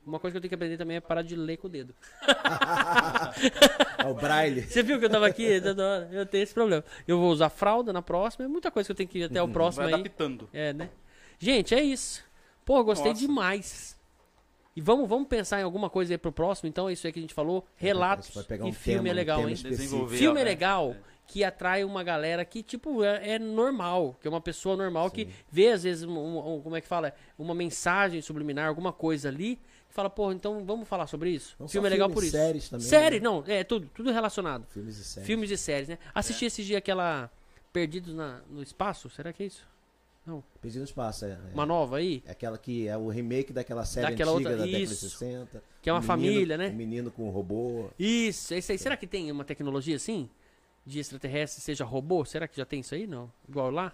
Uma 0.05 0.19
coisa 0.19 0.33
que 0.33 0.37
eu 0.37 0.41
tenho 0.41 0.49
que 0.49 0.55
aprender 0.55 0.77
também 0.77 0.97
é 0.97 1.01
parar 1.01 1.21
de 1.21 1.35
ler 1.35 1.57
com 1.57 1.67
o 1.67 1.69
dedo. 1.69 1.93
É 3.97 4.05
o 4.07 4.13
Braille. 4.13 4.61
Você 4.63 4.83
viu 4.83 4.99
que 4.99 5.05
eu 5.05 5.09
tava 5.09 5.25
aqui? 5.27 5.61
Toda 5.61 5.83
hora. 5.85 6.09
Eu 6.11 6.25
tenho 6.25 6.43
esse 6.43 6.53
problema. 6.53 6.83
Eu 7.07 7.17
vou 7.19 7.31
usar 7.31 7.49
fralda 7.49 7.93
na 7.93 8.01
próxima. 8.01 8.43
É 8.45 8.47
muita 8.47 8.69
coisa 8.69 8.87
que 8.87 8.91
eu 8.91 8.95
tenho 8.95 9.07
que 9.09 9.19
ir 9.19 9.23
até 9.23 9.41
o 9.41 9.47
próximo 9.47 9.83
Vai 9.85 9.93
aí. 9.93 9.99
adaptando. 10.01 10.49
É, 10.51 10.73
né? 10.73 10.89
Gente, 11.39 11.73
é 11.73 11.81
isso. 11.81 12.23
Pô, 12.65 12.83
gostei 12.83 13.11
Nossa. 13.11 13.25
demais. 13.25 13.97
E 14.75 14.81
vamos, 14.81 15.07
vamos 15.07 15.27
pensar 15.27 15.59
em 15.61 15.63
alguma 15.63 15.89
coisa 15.89 16.13
aí 16.13 16.17
pro 16.17 16.31
próximo. 16.31 16.67
Então, 16.67 16.89
é 16.89 16.93
isso 16.93 17.05
aí 17.07 17.13
que 17.13 17.19
a 17.19 17.21
gente 17.21 17.33
falou. 17.33 17.65
Relatos 17.75 18.33
Vai 18.33 18.43
pegar 18.43 18.65
e 18.65 18.69
um 18.69 18.73
filme 18.73 18.97
tema, 18.99 19.09
é 19.09 19.11
um 19.11 19.15
legal, 19.15 19.37
tema 19.37 19.49
hein? 19.51 20.07
Filme 20.09 20.39
é 20.39 20.41
é, 20.41 20.45
legal 20.45 20.95
que 21.25 21.43
atrai 21.43 21.83
uma 21.85 22.03
galera 22.03 22.43
que, 22.43 22.61
tipo, 22.61 23.03
é, 23.03 23.35
é 23.35 23.39
normal. 23.39 24.17
Que 24.21 24.27
é 24.27 24.29
uma 24.29 24.41
pessoa 24.41 24.75
normal 24.75 25.09
que 25.11 25.29
vê, 25.49 25.69
às 25.69 25.83
vezes, 25.83 26.03
um, 26.03 26.11
um- 26.17 26.55
um- 26.55 26.61
como 26.61 26.75
é 26.75 26.81
que 26.81 26.87
fala? 26.87 27.13
Uma 27.37 27.55
mensagem 27.55 28.21
subliminar, 28.21 28.67
alguma 28.67 28.91
coisa 28.91 29.29
ali. 29.29 29.59
Fala, 29.93 30.09
pô, 30.09 30.31
então 30.31 30.65
vamos 30.65 30.87
falar 30.87 31.05
sobre 31.07 31.29
isso? 31.29 31.55
Não 31.59 31.67
filme 31.67 31.87
é 31.87 31.91
legal 31.91 32.09
por 32.09 32.23
isso. 32.23 32.31
séries 32.31 32.67
também, 32.67 32.85
Série, 32.87 33.19
né? 33.19 33.23
não, 33.23 33.43
é 33.47 33.63
tudo, 33.63 33.87
tudo 33.93 34.11
relacionado. 34.11 34.65
Filmes 34.71 34.97
e 34.97 35.03
séries. 35.03 35.27
Filmes 35.27 35.51
e 35.51 35.57
séries, 35.57 35.87
né? 35.87 35.99
Assisti 36.15 36.45
esse 36.45 36.63
dia 36.63 36.79
aquela 36.79 37.29
Perdidos 37.71 38.13
na- 38.13 38.41
no 38.49 38.61
Espaço, 38.63 39.09
será 39.09 39.31
que 39.31 39.43
é 39.43 39.45
isso? 39.47 39.65
Pedindo 40.61 40.85
espaço, 40.85 41.25
é. 41.25 41.31
é. 41.31 41.37
Uma 41.53 41.65
nova 41.65 41.97
aí? 41.97 42.23
É 42.25 42.31
aquela 42.31 42.57
que 42.57 42.87
é 42.87 42.95
o 42.97 43.09
remake 43.09 43.51
daquela 43.51 43.83
série 43.83 44.07
Daquela 44.09 44.31
antiga 44.31 44.49
outra- 44.51 44.57
da 44.57 44.65
década 44.65 44.83
isso. 44.83 45.05
de 45.05 45.11
60. 45.11 45.63
Que 45.81 45.89
é 45.89 45.93
uma 45.93 45.99
menino- 45.99 46.07
família, 46.23 46.57
né? 46.57 46.69
O 46.69 46.73
menino 46.73 47.11
com 47.11 47.27
o 47.27 47.29
robô. 47.29 47.89
Isso, 47.99 48.53
esse 48.53 48.71
aí. 48.71 48.77
Será 48.79 48.95
que 48.95 49.05
tem 49.05 49.29
uma 49.31 49.43
tecnologia 49.43 49.95
assim? 49.97 50.29
De 50.85 50.99
extraterrestre 50.99 51.61
seja 51.61 51.83
robô? 51.83 52.23
Será 52.25 52.47
que 52.47 52.55
já 52.55 52.65
tem 52.65 52.79
isso 52.79 52.95
aí? 52.95 53.05
Não. 53.05 53.29
Igual 53.49 53.69
lá? 53.69 53.93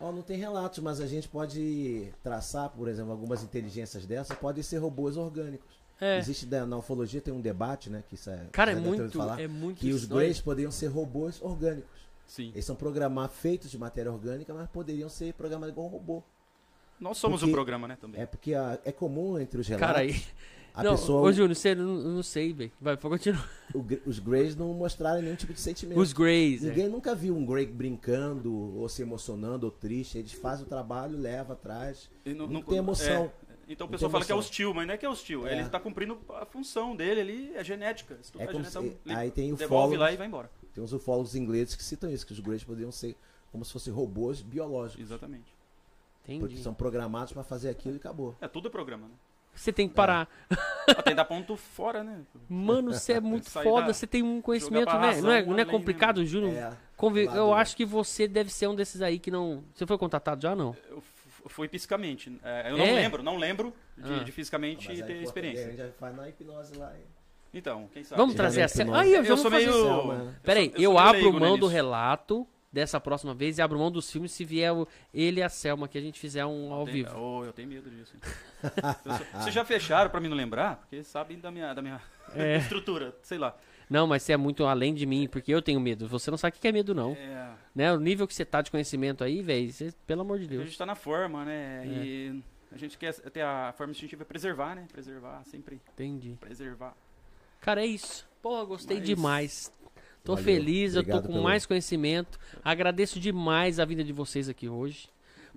Ó, 0.00 0.10
não 0.10 0.22
tem 0.22 0.38
relatos, 0.38 0.78
mas 0.78 1.00
a 1.00 1.06
gente 1.06 1.28
pode 1.28 2.08
traçar, 2.22 2.70
por 2.70 2.88
exemplo, 2.88 3.12
algumas 3.12 3.42
inteligências 3.42 4.06
dessas, 4.06 4.36
podem 4.38 4.62
ser 4.62 4.78
robôs 4.78 5.16
orgânicos. 5.16 5.78
É. 6.00 6.16
Existe 6.18 6.46
da- 6.46 6.64
na 6.64 6.78
ufologia 6.78 7.20
tem 7.20 7.34
um 7.34 7.40
debate, 7.42 7.90
né, 7.90 8.02
que 8.08 8.14
isso 8.14 8.30
é, 8.30 8.46
Cara, 8.50 8.72
é 8.72 8.74
ter 8.74 8.80
muito. 8.80 9.10
falar, 9.10 9.38
É 9.38 9.46
muito 9.46 9.78
que 9.78 9.92
os 9.92 10.04
isso. 10.04 10.14
Greys 10.14 10.40
poderiam 10.40 10.70
ser 10.72 10.86
robôs 10.86 11.40
orgânicos. 11.42 11.90
Sim. 12.26 12.50
Eles 12.54 12.64
são 12.64 12.74
programados 12.74 13.36
feitos 13.36 13.70
de 13.70 13.76
matéria 13.76 14.10
orgânica, 14.10 14.54
mas 14.54 14.66
poderiam 14.70 15.10
ser 15.10 15.34
programados 15.34 15.72
igual 15.72 15.86
um 15.86 15.90
robô. 15.90 16.22
Nós 16.98 17.18
somos 17.18 17.40
Porque- 17.40 17.50
um 17.50 17.54
programa, 17.54 17.86
né, 17.88 17.98
também. 18.00 18.22
É 18.22 18.26
porque 18.26 18.54
a- 18.54 18.78
é 18.84 18.92
comum 18.92 19.38
entre 19.38 19.60
os 19.60 19.68
relatos 19.68 19.86
Cara, 19.86 19.98
aí. 20.00 20.22
A 20.74 20.82
não, 20.84 20.92
pessoa, 20.92 21.22
ô 21.22 21.32
Júnior, 21.32 21.54
você 21.54 21.74
não, 21.74 21.86
não 21.96 22.22
sei, 22.22 22.52
velho. 22.52 22.72
Vai, 22.80 22.96
pode 22.96 23.14
continuar. 23.18 23.48
o 23.74 23.84
os 24.08 24.18
Greys 24.18 24.54
não 24.56 24.72
mostrarem 24.74 25.22
nenhum 25.22 25.34
tipo 25.36 25.52
de 25.52 25.60
sentimento. 25.60 25.98
Os 26.00 26.12
Greys. 26.12 26.62
é. 26.64 26.68
Ninguém 26.68 26.88
nunca 26.88 27.14
viu 27.14 27.36
um 27.36 27.44
Grey 27.44 27.66
brincando, 27.66 28.52
ou 28.76 28.88
se 28.88 29.02
emocionando, 29.02 29.66
ou 29.66 29.72
triste. 29.72 30.18
Eles 30.18 30.32
fazem 30.32 30.64
o 30.64 30.68
trabalho, 30.68 31.18
levam 31.18 31.52
atrás. 31.52 32.10
E 32.24 32.32
Não, 32.34 32.62
tem 32.62 32.78
emoção. 32.78 33.24
é, 33.48 33.54
então 33.68 33.86
o 33.86 33.88
Não 33.88 33.92
pessoal 33.92 34.10
fala 34.10 34.24
que 34.24 34.32
é 34.32 34.34
hostil, 34.34 34.72
mas 34.74 34.86
não 34.86 34.94
é 34.94 34.96
que 34.96 35.06
é 35.06 35.08
hostil. 35.08 35.46
É. 35.46 35.52
Ele 35.52 35.62
está 35.62 35.78
cumprindo 35.80 36.18
a 36.30 36.44
função 36.46 36.94
dele 36.96 37.20
ali, 37.20 37.52
é 37.54 37.62
genética. 37.64 38.18
Se 38.22 38.32
tu 38.32 38.38
É 38.40 38.44
faz 38.46 38.52
como 38.52 38.64
genética, 38.64 38.94
se- 39.04 39.10
ele 39.10 39.18
aí 39.18 39.30
tem 39.30 39.54
devolve 39.54 39.96
lá 39.96 40.12
e 40.12 40.16
vai 40.16 40.26
embora. 40.26 40.50
Tem 40.74 40.82
uns 40.82 40.92
ufólogos 40.92 41.34
ingleses 41.34 41.74
que 41.74 41.82
citam 41.82 42.10
isso, 42.10 42.24
que 42.26 42.32
os 42.32 42.40
Greys 42.40 42.62
poderiam 42.64 42.92
ser 42.92 43.16
como 43.50 43.64
se 43.64 43.72
fossem 43.72 43.92
robôs 43.92 44.40
biológicos. 44.40 45.04
Exatamente. 45.04 45.52
Porque 46.22 46.34
Entendi. 46.44 46.62
são 46.62 46.72
programados 46.72 47.32
para 47.32 47.42
fazer 47.42 47.70
aquilo 47.70 47.94
e 47.94 47.98
acabou. 47.98 48.36
É 48.40 48.46
tudo 48.46 48.68
é 48.68 48.70
programa, 48.70 49.08
né? 49.08 49.14
Você 49.54 49.72
tem 49.72 49.88
que 49.88 49.94
parar. 49.94 50.28
Até 50.86 51.14
dar 51.14 51.24
ponto 51.24 51.56
fora, 51.56 52.02
né? 52.02 52.20
Mano, 52.48 52.92
você 52.92 53.14
é 53.14 53.20
muito 53.20 53.50
foda, 53.50 53.88
da- 53.88 53.92
você 53.92 54.06
tem 54.06 54.22
um 54.22 54.40
conhecimento, 54.40 54.92
né? 54.98 55.20
Não 55.20 55.30
é, 55.32 55.42
não 55.44 55.52
é 55.54 55.56
né, 55.58 55.64
complicado, 55.64 56.16
mano? 56.16 56.26
Júnior? 56.28 56.54
É, 56.54 56.72
Convi- 56.96 57.24
Eu 57.26 57.52
acho 57.54 57.76
que 57.76 57.84
você 57.84 58.26
deve 58.28 58.50
ser 58.50 58.68
um 58.68 58.74
desses 58.74 59.00
aí 59.02 59.18
que 59.18 59.30
não. 59.30 59.62
Você 59.74 59.86
foi 59.86 59.96
contatado 59.98 60.42
já 60.42 60.54
não? 60.56 60.76
Eu 60.88 60.98
f- 60.98 61.48
fui 61.48 61.68
fisicamente. 61.68 62.32
É, 62.42 62.70
eu 62.70 62.76
não 62.78 62.84
É? 62.84 62.92
lembro, 62.92 63.22
não 63.22 63.36
lembro 63.36 63.74
de, 63.96 64.12
Ah. 64.14 64.24
de 64.24 64.32
fisicamente 64.32 64.90
aí, 64.90 65.02
ter 65.02 65.14
pô, 65.16 65.22
experiência. 65.22 65.64
A 65.66 65.68
gente 65.68 65.78
já 65.78 65.88
faz 65.98 66.14
na 66.16 66.28
hipnose 66.28 66.76
lá. 66.76 66.92
hein? 66.94 67.02
Então, 67.52 67.88
quem 67.92 68.04
sabe? 68.04 68.18
Vamos 68.20 68.34
trazer 68.34 68.62
a 68.62 68.84
nome. 68.84 68.98
Aí, 68.98 69.10
eu, 69.12 69.16
Eu 69.18 69.24
vamos 69.24 69.40
sou 69.40 69.50
fazer 69.50 69.66
meio-? 69.66 70.34
Peraí, 70.42 70.66
Eu 70.66 70.72
sou- 70.72 70.82
eu, 70.82 70.90
eu 70.92 70.96
sou 71.04 71.12
meio 71.12 71.26
abro 71.28 71.40
mão 71.40 71.58
do 71.58 71.66
nisso. 71.66 71.74
relato 71.74 72.46
dessa 72.72 73.00
próxima 73.00 73.34
vez 73.34 73.58
e 73.58 73.62
abro 73.62 73.78
mão 73.78 73.90
dos 73.90 74.10
filmes 74.10 74.32
se 74.32 74.44
vier 74.44 74.72
o- 74.72 74.86
ele 75.12 75.40
e 75.40 75.42
a 75.42 75.48
Selma, 75.48 75.88
que 75.88 75.98
a 75.98 76.00
gente 76.00 76.18
fizer 76.20 76.44
um 76.46 76.72
ao 76.72 76.86
vivo. 76.86 77.10
Oh, 77.18 77.44
eu 77.44 77.52
tenho 77.52 77.68
medo 77.68 77.90
disso. 77.90 78.14
Vocês 79.34 79.54
já 79.54 79.64
fecharam 79.64 80.10
pra 80.10 80.20
mim 80.20 80.28
não 80.28 80.36
lembrar? 80.36 80.76
Porque 80.76 81.02
sabem 81.02 81.38
da 81.38 81.50
minha, 81.50 81.72
da 81.74 81.82
minha 81.82 82.00
É. 82.34 82.58
estrutura, 82.58 83.14
sei 83.22 83.38
lá. 83.38 83.56
Não, 83.88 84.06
mas 84.06 84.22
você 84.22 84.32
é 84.32 84.36
muito 84.36 84.64
além 84.66 84.94
de 84.94 85.04
mim, 85.04 85.26
porque 85.28 85.52
eu 85.52 85.60
tenho 85.60 85.80
medo. 85.80 86.06
Você 86.06 86.30
não 86.30 86.38
sabe 86.38 86.56
o 86.56 86.60
que 86.60 86.68
é 86.68 86.70
medo, 86.72 86.94
não. 86.94 87.12
É, 87.12 87.50
Né? 87.74 87.92
O 87.92 87.98
nível 87.98 88.26
que 88.28 88.32
você 88.34 88.44
tá 88.44 88.62
de 88.62 88.70
conhecimento 88.70 89.24
aí, 89.24 89.42
velho, 89.42 89.68
pelo 90.06 90.20
amor 90.20 90.38
de 90.38 90.44
a 90.44 90.48
Deus. 90.48 90.64
gente 90.66 90.78
tá 90.78 90.86
na 90.86 90.94
forma, 90.94 91.44
né? 91.44 91.82
É. 91.84 91.86
E 91.88 92.42
a 92.70 92.76
gente 92.78 92.96
quer 92.96 93.12
ter 93.14 93.40
a 93.42 93.74
forma 93.76 93.90
instintiva 93.90 94.22
é 94.22 94.24
preservar, 94.24 94.76
né? 94.76 94.86
Preservar, 94.92 95.42
sempre 95.44 95.80
Entendi. 95.92 96.36
preservar. 96.40 96.94
Cara, 97.60 97.82
é 97.82 97.86
isso. 97.86 98.28
Porra, 98.40 98.64
gostei 98.64 98.98
Mas- 98.98 99.06
demais. 99.06 99.72
Tô 100.24 100.34
Valeu. 100.34 100.44
feliz, 100.44 100.94
eu 100.94 101.02
tô 101.02 101.08
Obrigado 101.08 101.26
com 101.26 101.32
pelo- 101.32 101.44
mais 101.44 101.64
conhecimento. 101.66 102.38
Agradeço 102.62 103.18
demais 103.18 103.80
a 103.80 103.84
vinda 103.84 104.04
de 104.04 104.12
vocês 104.12 104.48
aqui 104.48 104.68
hoje. 104.68 105.08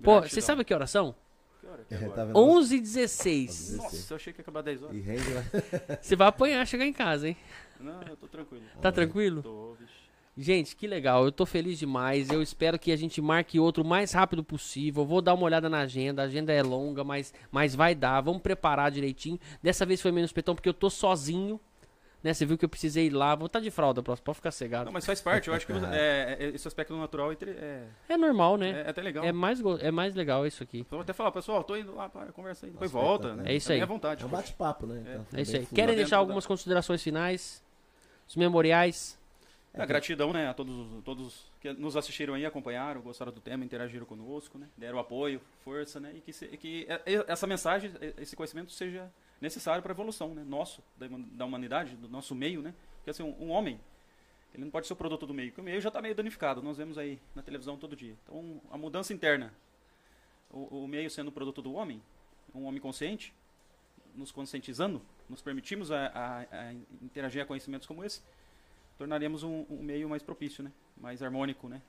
Pô, 0.02 0.20
você 0.22 0.40
sabe 0.40 0.64
que 0.64 0.74
oração? 0.74 1.14
Que 1.60 1.66
hora 1.66 1.84
que 1.88 1.94
é 1.94 1.98
É, 1.98 2.08
tá 2.08 2.24
vendo? 2.24 2.36
11 2.38 2.74
h 2.76 2.82
16 2.82 3.76
Nossa, 3.76 4.12
eu 4.12 4.16
achei 4.16 4.32
que 4.32 4.40
ia 4.40 4.42
acabar 4.42 4.62
10 4.62 4.82
horas. 4.82 4.96
E 4.96 5.00
rende 5.00 5.32
lá. 5.32 5.42
Você 6.02 6.16
vai 6.16 6.28
apanhar 6.28 6.66
chegar 6.66 6.86
em 6.86 6.92
casa, 6.92 7.28
hein? 7.28 7.36
Não, 7.80 8.02
eu 8.02 8.16
tô 8.16 8.26
tranquilo. 8.26 8.64
Tá 8.80 8.90
tranquilo? 8.90 9.42
Tô, 9.42 9.74
vixe. 9.74 9.92
Gente, 10.36 10.74
que 10.74 10.86
legal. 10.88 11.24
Eu 11.24 11.30
tô 11.30 11.46
feliz 11.46 11.78
demais. 11.78 12.28
Eu 12.28 12.42
espero 12.42 12.76
que 12.78 12.90
a 12.90 12.96
gente 12.96 13.20
marque 13.20 13.60
outro 13.60 13.84
o 13.84 13.86
mais 13.86 14.12
rápido 14.12 14.42
possível. 14.42 15.04
Vou 15.04 15.22
dar 15.22 15.32
uma 15.34 15.44
olhada 15.44 15.68
na 15.68 15.80
agenda. 15.80 16.22
A 16.22 16.24
agenda 16.24 16.52
é 16.52 16.60
longa, 16.60 17.04
mas, 17.04 17.32
mas 17.52 17.74
vai 17.74 17.94
dar. 17.94 18.20
Vamos 18.20 18.42
preparar 18.42 18.90
direitinho. 18.90 19.38
Dessa 19.62 19.86
vez 19.86 20.00
foi 20.02 20.10
menos 20.10 20.32
petão 20.32 20.54
porque 20.56 20.68
eu 20.68 20.74
tô 20.74 20.90
sozinho. 20.90 21.60
Né? 22.24 22.32
Você 22.32 22.46
viu 22.46 22.56
que 22.56 22.64
eu 22.64 22.68
precisei 22.70 23.06
ir 23.08 23.10
lá. 23.10 23.34
Vou 23.34 23.46
estar 23.46 23.60
de 23.60 23.70
fralda 23.70 24.02
próximo. 24.02 24.24
Pode 24.24 24.36
ficar 24.36 24.50
cegado. 24.50 24.86
Não, 24.86 24.92
mas 24.92 25.04
faz 25.04 25.20
parte. 25.20 25.48
Eu 25.48 25.54
acho 25.54 25.66
que 25.66 25.72
é, 25.92 26.36
é- 26.40 26.44
esse 26.54 26.66
aspecto 26.66 26.96
natural 26.96 27.30
é, 27.32 27.36
é, 27.46 27.84
É 28.08 28.16
normal, 28.16 28.56
né? 28.56 28.82
é 28.86 28.88
até 28.90 29.02
legal. 29.02 29.22
É 29.24 29.30
mais, 29.30 29.60
é 29.80 29.90
mais 29.90 30.14
legal 30.14 30.46
isso 30.46 30.62
aqui. 30.62 30.86
Vou 30.90 31.00
até 31.02 31.12
falar, 31.12 31.30
pessoal, 31.32 31.62
tô 31.62 31.76
indo 31.76 31.94
lá, 31.94 32.08
para, 32.08 32.32
conversa 32.32 32.64
aí. 32.64 32.72
Depois 32.72 32.90
Aspecto, 32.90 33.06
volta, 33.06 33.36
né? 33.36 33.42
né? 33.42 33.52
É 33.52 33.56
isso 33.56 33.70
aí. 33.70 33.80
à 33.82 33.84
vontade. 33.84 34.22
É 34.22 34.26
um 34.26 34.30
bate-papo, 34.30 34.86
né? 34.86 35.02
Então, 35.06 35.24
foi 35.26 35.38
É 35.38 35.42
isso 35.42 35.50
aí. 35.50 35.56
fluido. 35.58 35.74
Querem 35.74 35.86
dentro 35.88 36.02
deixar 36.02 36.16
algumas 36.16 36.46
considerações 36.46 37.02
finais? 37.02 37.62
Os 38.26 38.36
memoriais? 38.36 39.18
A 39.76 39.84
gratidão, 39.84 40.32
né, 40.32 40.48
a 40.48 40.54
todos, 40.54 41.02
todos 41.04 41.52
que 41.60 41.72
nos 41.72 41.96
assistiram 41.96 42.32
aí, 42.34 42.46
acompanharam, 42.46 43.00
gostaram 43.02 43.32
do 43.32 43.40
tema, 43.40 43.64
interagiram 43.64 44.06
conosco, 44.06 44.56
né, 44.56 44.68
deram 44.78 45.00
apoio, 45.00 45.40
força, 45.64 45.98
né, 45.98 46.12
e 46.14 46.20
que, 46.20 46.32
se- 46.32 46.46
que 46.46 46.86
é- 46.88 47.02
é- 47.04 47.24
essa 47.26 47.44
mensagem, 47.44 47.90
é- 48.00 48.14
esse 48.18 48.36
conhecimento 48.36 48.70
seja 48.70 49.10
necessário 49.44 49.82
para 49.82 49.92
a 49.92 49.94
evolução, 49.94 50.34
né, 50.34 50.42
nosso, 50.42 50.82
da, 50.96 51.06
human- 51.06 51.28
da 51.36 51.44
humanidade, 51.44 51.94
do 51.96 52.08
nosso 52.08 52.34
meio, 52.34 52.60
né, 52.62 52.74
porque 52.96 53.10
assim, 53.10 53.22
um, 53.22 53.44
um 53.44 53.50
homem, 53.50 53.78
ele 54.52 54.64
não 54.64 54.70
pode 54.70 54.86
ser 54.86 54.92
o 54.92 54.96
produto 54.96 55.26
do 55.26 55.34
meio, 55.34 55.50
porque 55.50 55.60
o 55.60 55.64
meio 55.64 55.80
já 55.80 55.88
está 55.88 56.00
meio 56.02 56.14
danificado, 56.14 56.62
nós 56.62 56.76
vemos 56.76 56.96
aí 56.98 57.20
na 57.34 57.42
televisão 57.42 57.76
todo 57.76 57.94
dia. 57.94 58.16
Então, 58.24 58.60
a 58.70 58.76
mudança 58.78 59.12
interna, 59.12 59.52
o, 60.50 60.84
o 60.84 60.88
meio 60.88 61.10
sendo 61.10 61.28
o 61.28 61.32
produto 61.32 61.60
do 61.62 61.72
homem, 61.74 62.02
um 62.54 62.64
homem 62.64 62.80
consciente, 62.80 63.32
nos 64.14 64.30
conscientizando, 64.32 65.02
nos 65.28 65.42
permitimos 65.42 65.90
a, 65.90 66.06
a- 66.06 66.40
a 66.68 66.72
interagir 67.02 67.42
a 67.42 67.46
conhecimentos 67.46 67.86
como 67.86 68.04
esse, 68.04 68.22
tornaríamos 68.96 69.42
um, 69.42 69.66
um 69.68 69.82
meio 69.82 70.08
mais 70.08 70.22
propício, 70.22 70.62
né? 70.62 70.70
mais 70.96 71.20
harmônico. 71.22 71.68
Né? 71.68 71.82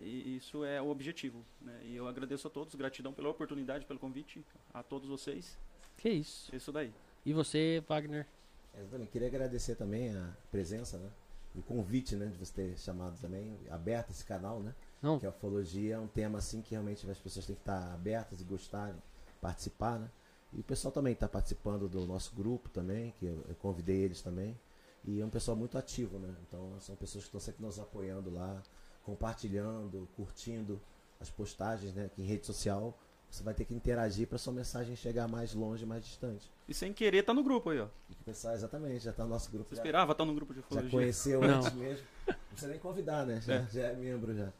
E 0.00 0.36
isso 0.36 0.62
é 0.64 0.80
o 0.82 0.88
objetivo. 0.90 1.42
Né? 1.60 1.80
E 1.84 1.96
eu 1.96 2.06
agradeço 2.06 2.46
a 2.46 2.50
todos, 2.50 2.74
gratidão 2.74 3.14
pela 3.14 3.30
oportunidade, 3.30 3.86
pelo 3.86 3.98
convite, 3.98 4.44
a 4.74 4.82
todos 4.82 5.08
vocês. 5.08 5.58
Que 6.00 6.08
isso. 6.08 6.54
Isso 6.54 6.72
daí. 6.72 6.92
E 7.26 7.32
você, 7.34 7.84
Wagner? 7.86 8.26
Eu 8.74 8.88
também 8.88 9.06
queria 9.06 9.28
agradecer 9.28 9.74
também 9.74 10.16
a 10.16 10.30
presença, 10.50 10.96
né? 10.96 11.10
O 11.54 11.60
convite, 11.60 12.16
né? 12.16 12.26
De 12.26 12.38
você 12.38 12.52
ter 12.52 12.78
chamado 12.78 13.20
também, 13.20 13.58
aberto 13.70 14.10
esse 14.10 14.24
canal, 14.24 14.60
né? 14.60 14.74
Não. 15.02 15.18
Que 15.18 15.26
a 15.26 15.30
ufologia 15.30 15.96
é 15.96 15.98
um 15.98 16.06
tema 16.06 16.38
assim 16.38 16.62
que 16.62 16.70
realmente 16.70 17.08
as 17.08 17.18
pessoas 17.18 17.44
têm 17.44 17.54
que 17.54 17.60
estar 17.60 17.92
abertas 17.92 18.40
e 18.40 18.44
gostarem, 18.44 18.96
participar, 19.42 19.98
né? 19.98 20.10
E 20.54 20.60
o 20.60 20.64
pessoal 20.64 20.90
também 20.90 21.12
está 21.12 21.28
participando 21.28 21.86
do 21.86 22.06
nosso 22.06 22.34
grupo 22.34 22.70
também, 22.70 23.12
que 23.18 23.26
eu, 23.26 23.44
eu 23.46 23.54
convidei 23.56 23.98
eles 23.98 24.22
também. 24.22 24.58
E 25.04 25.20
é 25.20 25.24
um 25.24 25.30
pessoal 25.30 25.56
muito 25.56 25.76
ativo, 25.76 26.18
né? 26.18 26.34
Então 26.48 26.80
são 26.80 26.96
pessoas 26.96 27.24
que 27.24 27.28
estão 27.28 27.40
sempre 27.40 27.62
nos 27.62 27.78
apoiando 27.78 28.30
lá, 28.30 28.62
compartilhando, 29.04 30.08
curtindo 30.16 30.80
as 31.20 31.30
postagens, 31.30 31.92
né? 31.92 32.10
Que 32.14 32.22
em 32.22 32.24
rede 32.24 32.46
social 32.46 32.98
você 33.30 33.42
vai 33.42 33.54
ter 33.54 33.64
que 33.64 33.74
interagir 33.74 34.26
para 34.26 34.38
sua 34.38 34.52
mensagem 34.52 34.96
chegar 34.96 35.28
mais 35.28 35.54
longe, 35.54 35.86
mais 35.86 36.04
distante. 36.04 36.50
E 36.68 36.74
sem 36.74 36.92
querer, 36.92 37.22
tá 37.22 37.32
no 37.32 37.42
grupo 37.44 37.70
aí, 37.70 37.78
ó. 37.80 37.86
E 38.10 38.14
pessoal, 38.24 38.54
exatamente, 38.54 39.04
já 39.04 39.10
está 39.12 39.22
no 39.24 39.30
nosso 39.30 39.50
grupo. 39.50 39.70
Você 39.70 39.76
já- 39.76 39.82
esperava 39.82 40.12
estar 40.12 40.24
no 40.24 40.34
grupo 40.34 40.52
de 40.52 40.60
já 40.60 40.66
ufologia. 40.66 40.90
conheceu 40.90 41.40
Não. 41.40 41.58
antes 41.58 41.72
mesmo. 41.74 42.04
Não 42.26 42.34
precisa 42.50 42.70
nem 42.70 42.80
convidar, 42.80 43.24
né? 43.26 43.40
Já 43.40 43.54
É. 43.54 43.66
já 43.72 43.82
é 43.86 43.94
membro 43.96 44.34
já. 44.34 44.52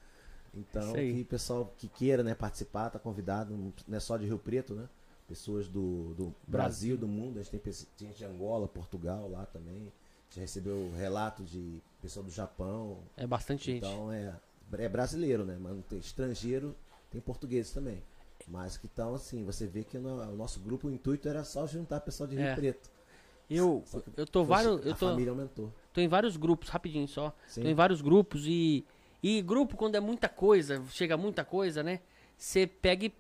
Então, 0.55 0.93
que 0.95 1.21
o 1.21 1.25
pessoal 1.27 1.73
que 1.77 1.89
queira 1.89 2.23
né, 2.25 2.35
participar, 2.35 2.91
tá 2.91 2.99
convidado. 2.99 3.55
Não 3.87 3.97
é 3.97 4.01
só 4.01 4.17
de 4.17 4.27
Rio 4.27 4.39
Preto, 4.39 4.75
né? 4.75 4.89
Pessoas 5.29 5.69
do, 5.69 6.13
do 6.15 6.35
Brasil, 6.47 6.97
do 6.97 7.07
mundo. 7.07 7.39
A 7.39 7.43
gente 7.43 7.57
tem 7.59 8.09
gente 8.09 8.19
de 8.19 8.25
Angola, 8.25 8.67
Portugal 8.67 9.29
lá 9.31 9.47
também. 9.47 9.77
A 9.77 10.31
gente 10.35 10.41
recebeu 10.41 10.93
relatos 10.97 11.49
de 11.51 11.81
pessoal 12.03 12.25
do 12.25 12.31
Japão. 12.33 12.99
É 13.17 13.27
bastante 13.27 13.65
gente. 13.73 13.85
Então 13.87 14.13
é, 14.13 14.35
é 14.79 14.89
brasileiro, 14.89 15.45
né? 15.45 15.57
Mas 15.61 15.73
não 15.73 15.83
tem 15.83 15.99
estrangeiro, 16.01 16.75
tem 17.13 17.21
português 17.21 17.71
também. 17.71 18.03
Mas 18.51 18.77
que 18.77 18.87
estão 18.87 19.15
assim, 19.15 19.45
você 19.45 19.65
vê 19.67 19.85
que 19.85 19.97
no, 19.97 20.21
o 20.23 20.37
nosso 20.37 20.59
grupo, 20.59 20.89
o 20.89 20.91
intuito 20.91 21.29
era 21.29 21.45
só 21.45 21.67
juntar 21.69 22.01
pessoal 22.01 22.29
de 22.29 22.35
Rio 22.35 22.47
É. 22.47 22.55
Preto. 22.57 22.91
eu, 23.49 23.85
eu 24.17 24.27
tô 24.27 24.43
vários. 24.43 24.85
Eu 24.85 24.93
a 24.93 24.97
tô, 24.97 25.09
família 25.09 25.31
aumentou. 25.31 25.73
tô 25.93 26.01
em 26.01 26.09
vários 26.09 26.37
grupos, 26.37 26.69
rapidinho 26.69 27.07
só. 27.07 27.35
Sim. 27.47 27.63
Tô 27.63 27.69
em 27.69 27.75
vários 27.75 28.01
grupos 28.03 28.45
e. 28.47 28.85
E 29.23 29.41
grupo, 29.43 29.77
quando 29.77 29.95
é 29.95 30.01
muita 30.01 30.29
coisa, 30.29 30.83
chega 30.89 31.17
muita 31.17 31.45
coisa, 31.45 31.83
né? 31.83 32.01
Você 32.37 32.67
pega 32.67 33.05
e 33.05 33.13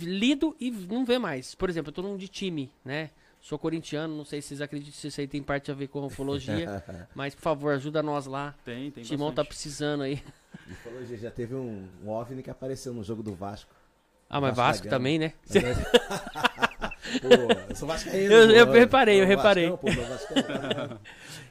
lido 0.00 0.54
e 0.58 0.70
não 0.70 1.04
vê 1.04 1.16
mais. 1.16 1.54
Por 1.54 1.70
exemplo, 1.70 1.90
eu 1.90 1.94
tô 1.94 2.02
num 2.02 2.16
de 2.16 2.28
time, 2.28 2.70
né? 2.84 3.10
Sou 3.40 3.58
corintiano, 3.58 4.16
não 4.16 4.24
sei 4.24 4.42
se 4.42 4.48
vocês 4.48 4.60
acreditam 4.60 4.94
se 4.94 5.06
isso 5.06 5.20
aí 5.20 5.28
tem 5.28 5.42
parte 5.42 5.70
a 5.70 5.74
ver 5.74 5.88
com 5.88 6.04
ufologia. 6.04 6.82
mas, 7.14 7.34
por 7.34 7.42
favor, 7.42 7.72
ajuda 7.72 8.02
nós 8.02 8.26
lá. 8.26 8.54
Tem, 8.64 8.90
tem 8.90 9.04
Timão 9.04 9.28
tá 9.28 9.42
bastante. 9.42 9.48
precisando 9.48 10.02
aí. 10.02 10.22
Ufologia 10.68 11.16
já 11.18 11.30
teve 11.30 11.54
um, 11.54 11.86
um 12.02 12.08
OVNI 12.08 12.42
que 12.42 12.50
apareceu 12.50 12.92
no 12.92 13.04
jogo 13.04 13.22
do 13.22 13.34
Vasco. 13.34 13.72
Ah, 14.28 14.40
mas 14.40 14.56
Vasco 14.56 14.88
também, 14.88 15.18
né? 15.18 15.32
pô, 17.20 17.28
eu 17.68 17.76
sou 17.76 17.86
vascaíno. 17.88 18.32
Eu- 18.32 18.50
eu 18.50 18.72
reparei, 18.72 19.20
eu 19.20 19.26
reparei. 19.26 19.70
Vascão, 19.70 19.78
pô, 19.78 19.92
meu 20.00 20.08
Vascão. 20.08 20.98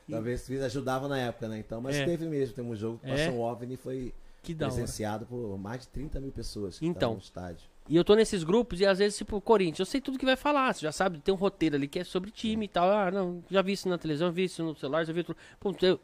Talvez 0.09 0.45
fiz 0.47 0.61
ajudava 0.61 1.07
na 1.07 1.17
época, 1.17 1.47
né? 1.47 1.59
Então, 1.59 1.79
mas 1.81 1.95
É. 1.95 2.05
teve 2.05 2.25
mesmo, 2.25 2.55
tem 2.55 2.63
um 2.65 2.75
jogo 2.75 2.99
que 2.99 3.09
É. 3.09 3.15
passou 3.27 3.39
um 3.39 3.41
OVNI 3.41 3.73
e 3.75 3.77
foi 3.77 4.13
presenciado 4.57 5.25
por 5.25 5.57
mais 5.57 5.81
de 5.81 5.87
30 5.87 6.19
mil 6.19 6.31
pessoas 6.31 6.79
que 6.79 6.85
Então. 6.85 7.13
no 7.13 7.19
estádio. 7.19 7.71
E 7.89 7.95
eu 7.97 8.03
tô 8.03 8.15
nesses 8.15 8.43
grupos 8.45 8.79
e 8.79 8.85
às 8.85 8.99
vezes, 8.99 9.17
tipo, 9.17 9.39
Corinthians, 9.41 9.79
eu 9.79 9.85
sei 9.85 9.99
tudo 9.99 10.17
que 10.17 10.25
vai 10.25 10.37
falar, 10.37 10.73
você 10.73 10.81
já 10.81 10.91
sabe, 10.91 11.19
tem 11.19 11.33
um 11.33 11.37
roteiro 11.37 11.75
ali 11.75 11.85
que 11.87 11.99
é 11.99 12.03
sobre 12.05 12.31
time 12.31 12.63
e 12.65 12.67
tal. 12.69 12.89
Ah, 12.89 13.11
não, 13.11 13.43
já 13.51 13.61
vi 13.61 13.73
isso 13.73 13.89
na 13.89 13.97
televisão, 13.97 14.31
vi 14.31 14.45
isso 14.45 14.63
no 14.63 14.73
celular, 14.75 15.05
já 15.05 15.11
vi 15.11 15.23
tudo. 15.23 15.37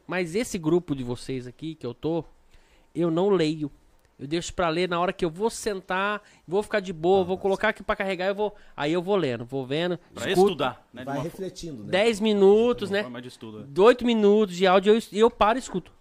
Mas 0.06 0.36
esse 0.36 0.58
grupo 0.58 0.94
de 0.94 1.04
vocês 1.06 1.48
aqui 1.48 1.76
que 1.76 1.86
eu 1.86 1.94
tô, 1.94 2.24
eu 2.94 3.10
não 3.10 3.30
leio. 3.30 3.72
Eu 4.20 4.28
deixo 4.28 4.54
pra 4.54 4.68
ler 4.68 4.90
na 4.90 5.00
hora 5.00 5.14
que 5.14 5.24
eu 5.24 5.30
vou 5.30 5.50
sentar, 5.50 6.22
vou 6.46 6.62
ficar 6.62 6.82
de 6.82 6.92
boa, 6.92 7.24
vou 7.24 7.38
colocar 7.38 7.70
aqui 7.70 7.82
pra 7.82 7.96
carregar, 7.96 8.28
eu 8.28 8.36
vou. 8.36 8.54
Aí 8.76 8.92
eu 8.92 9.02
vou 9.02 9.16
lendo, 9.16 9.46
vou 9.46 9.66
vendo. 9.66 9.98
Pra 10.14 10.30
escuto 10.30 10.48
estudar, 10.48 10.86
né? 10.94 11.06
Vai 11.06 11.22
refletindo, 11.22 11.84
né? 11.86 11.90
10 11.92 12.20
minutos, 12.20 12.90
uma 12.90 12.98
né? 12.98 13.04
forma 13.04 13.22
de 13.22 13.28
estudo. 13.30 13.66
é. 13.76 13.82
8 13.82 14.06
minutos 14.06 14.56
de 14.58 14.68
áudio 14.68 14.94
e 14.94 14.98
eu, 14.98 15.24
eu 15.24 15.32
paro 15.32 15.58
e 15.58 15.62
escuto. 15.62 15.92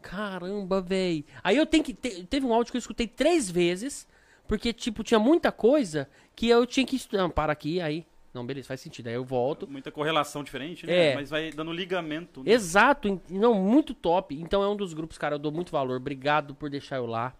Caramba, 0.00 0.80
velho. 0.80 1.24
Aí 1.44 1.56
eu 1.56 1.66
tenho 1.66 1.84
que. 1.84 1.92
te- 1.92 2.24
teve 2.24 2.46
um 2.46 2.54
áudio 2.54 2.70
que 2.70 2.76
eu 2.76 2.80
escutei 2.80 3.06
três 3.06 3.50
vezes, 3.50 4.08
porque, 4.48 4.72
tipo, 4.72 5.04
tinha 5.04 5.20
muita 5.20 5.52
coisa 5.52 6.08
que 6.34 6.48
eu 6.48 6.64
tinha 6.66 6.86
que 6.86 6.96
estudar. 6.96 7.22
Não, 7.24 7.30
para 7.30 7.52
aqui, 7.52 7.80
aí. 7.80 8.06
Não, 8.32 8.46
beleza, 8.46 8.68
faz 8.68 8.80
sentido. 8.80 9.08
Aí 9.08 9.14
eu 9.14 9.24
volto. 9.24 9.68
Muita 9.68 9.90
correlação 9.90 10.42
diferente, 10.44 10.86
né? 10.86 11.10
É. 11.10 11.14
Mas 11.14 11.30
vai 11.30 11.50
dando 11.50 11.72
ligamento. 11.72 12.42
né? 12.44 12.52
Exato, 12.52 13.20
não, 13.28 13.54
muito 13.54 13.92
top. 13.92 14.34
Então 14.40 14.62
é 14.62 14.68
um 14.68 14.76
dos 14.76 14.94
grupos, 14.94 15.18
cara, 15.18 15.34
eu 15.34 15.38
dou 15.38 15.50
muito 15.52 15.72
valor. 15.72 15.96
Obrigado 15.96 16.54
por 16.54 16.70
deixar 16.70 16.96
eu 16.96 17.06
lá. 17.06 17.34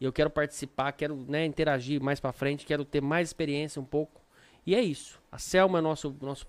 Eu 0.00 0.12
quero 0.12 0.30
participar, 0.30 0.92
quero 0.92 1.16
né, 1.28 1.44
interagir 1.44 2.00
mais 2.00 2.20
pra 2.20 2.32
frente, 2.32 2.64
quero 2.66 2.84
ter 2.84 3.00
mais 3.02 3.28
experiência 3.28 3.80
um 3.80 3.84
pouco. 3.84 4.20
E 4.66 4.74
é 4.74 4.80
isso. 4.80 5.20
A 5.32 5.38
Selma 5.38 5.78
é 5.78 5.82
nosso, 5.82 6.14
nosso 6.20 6.46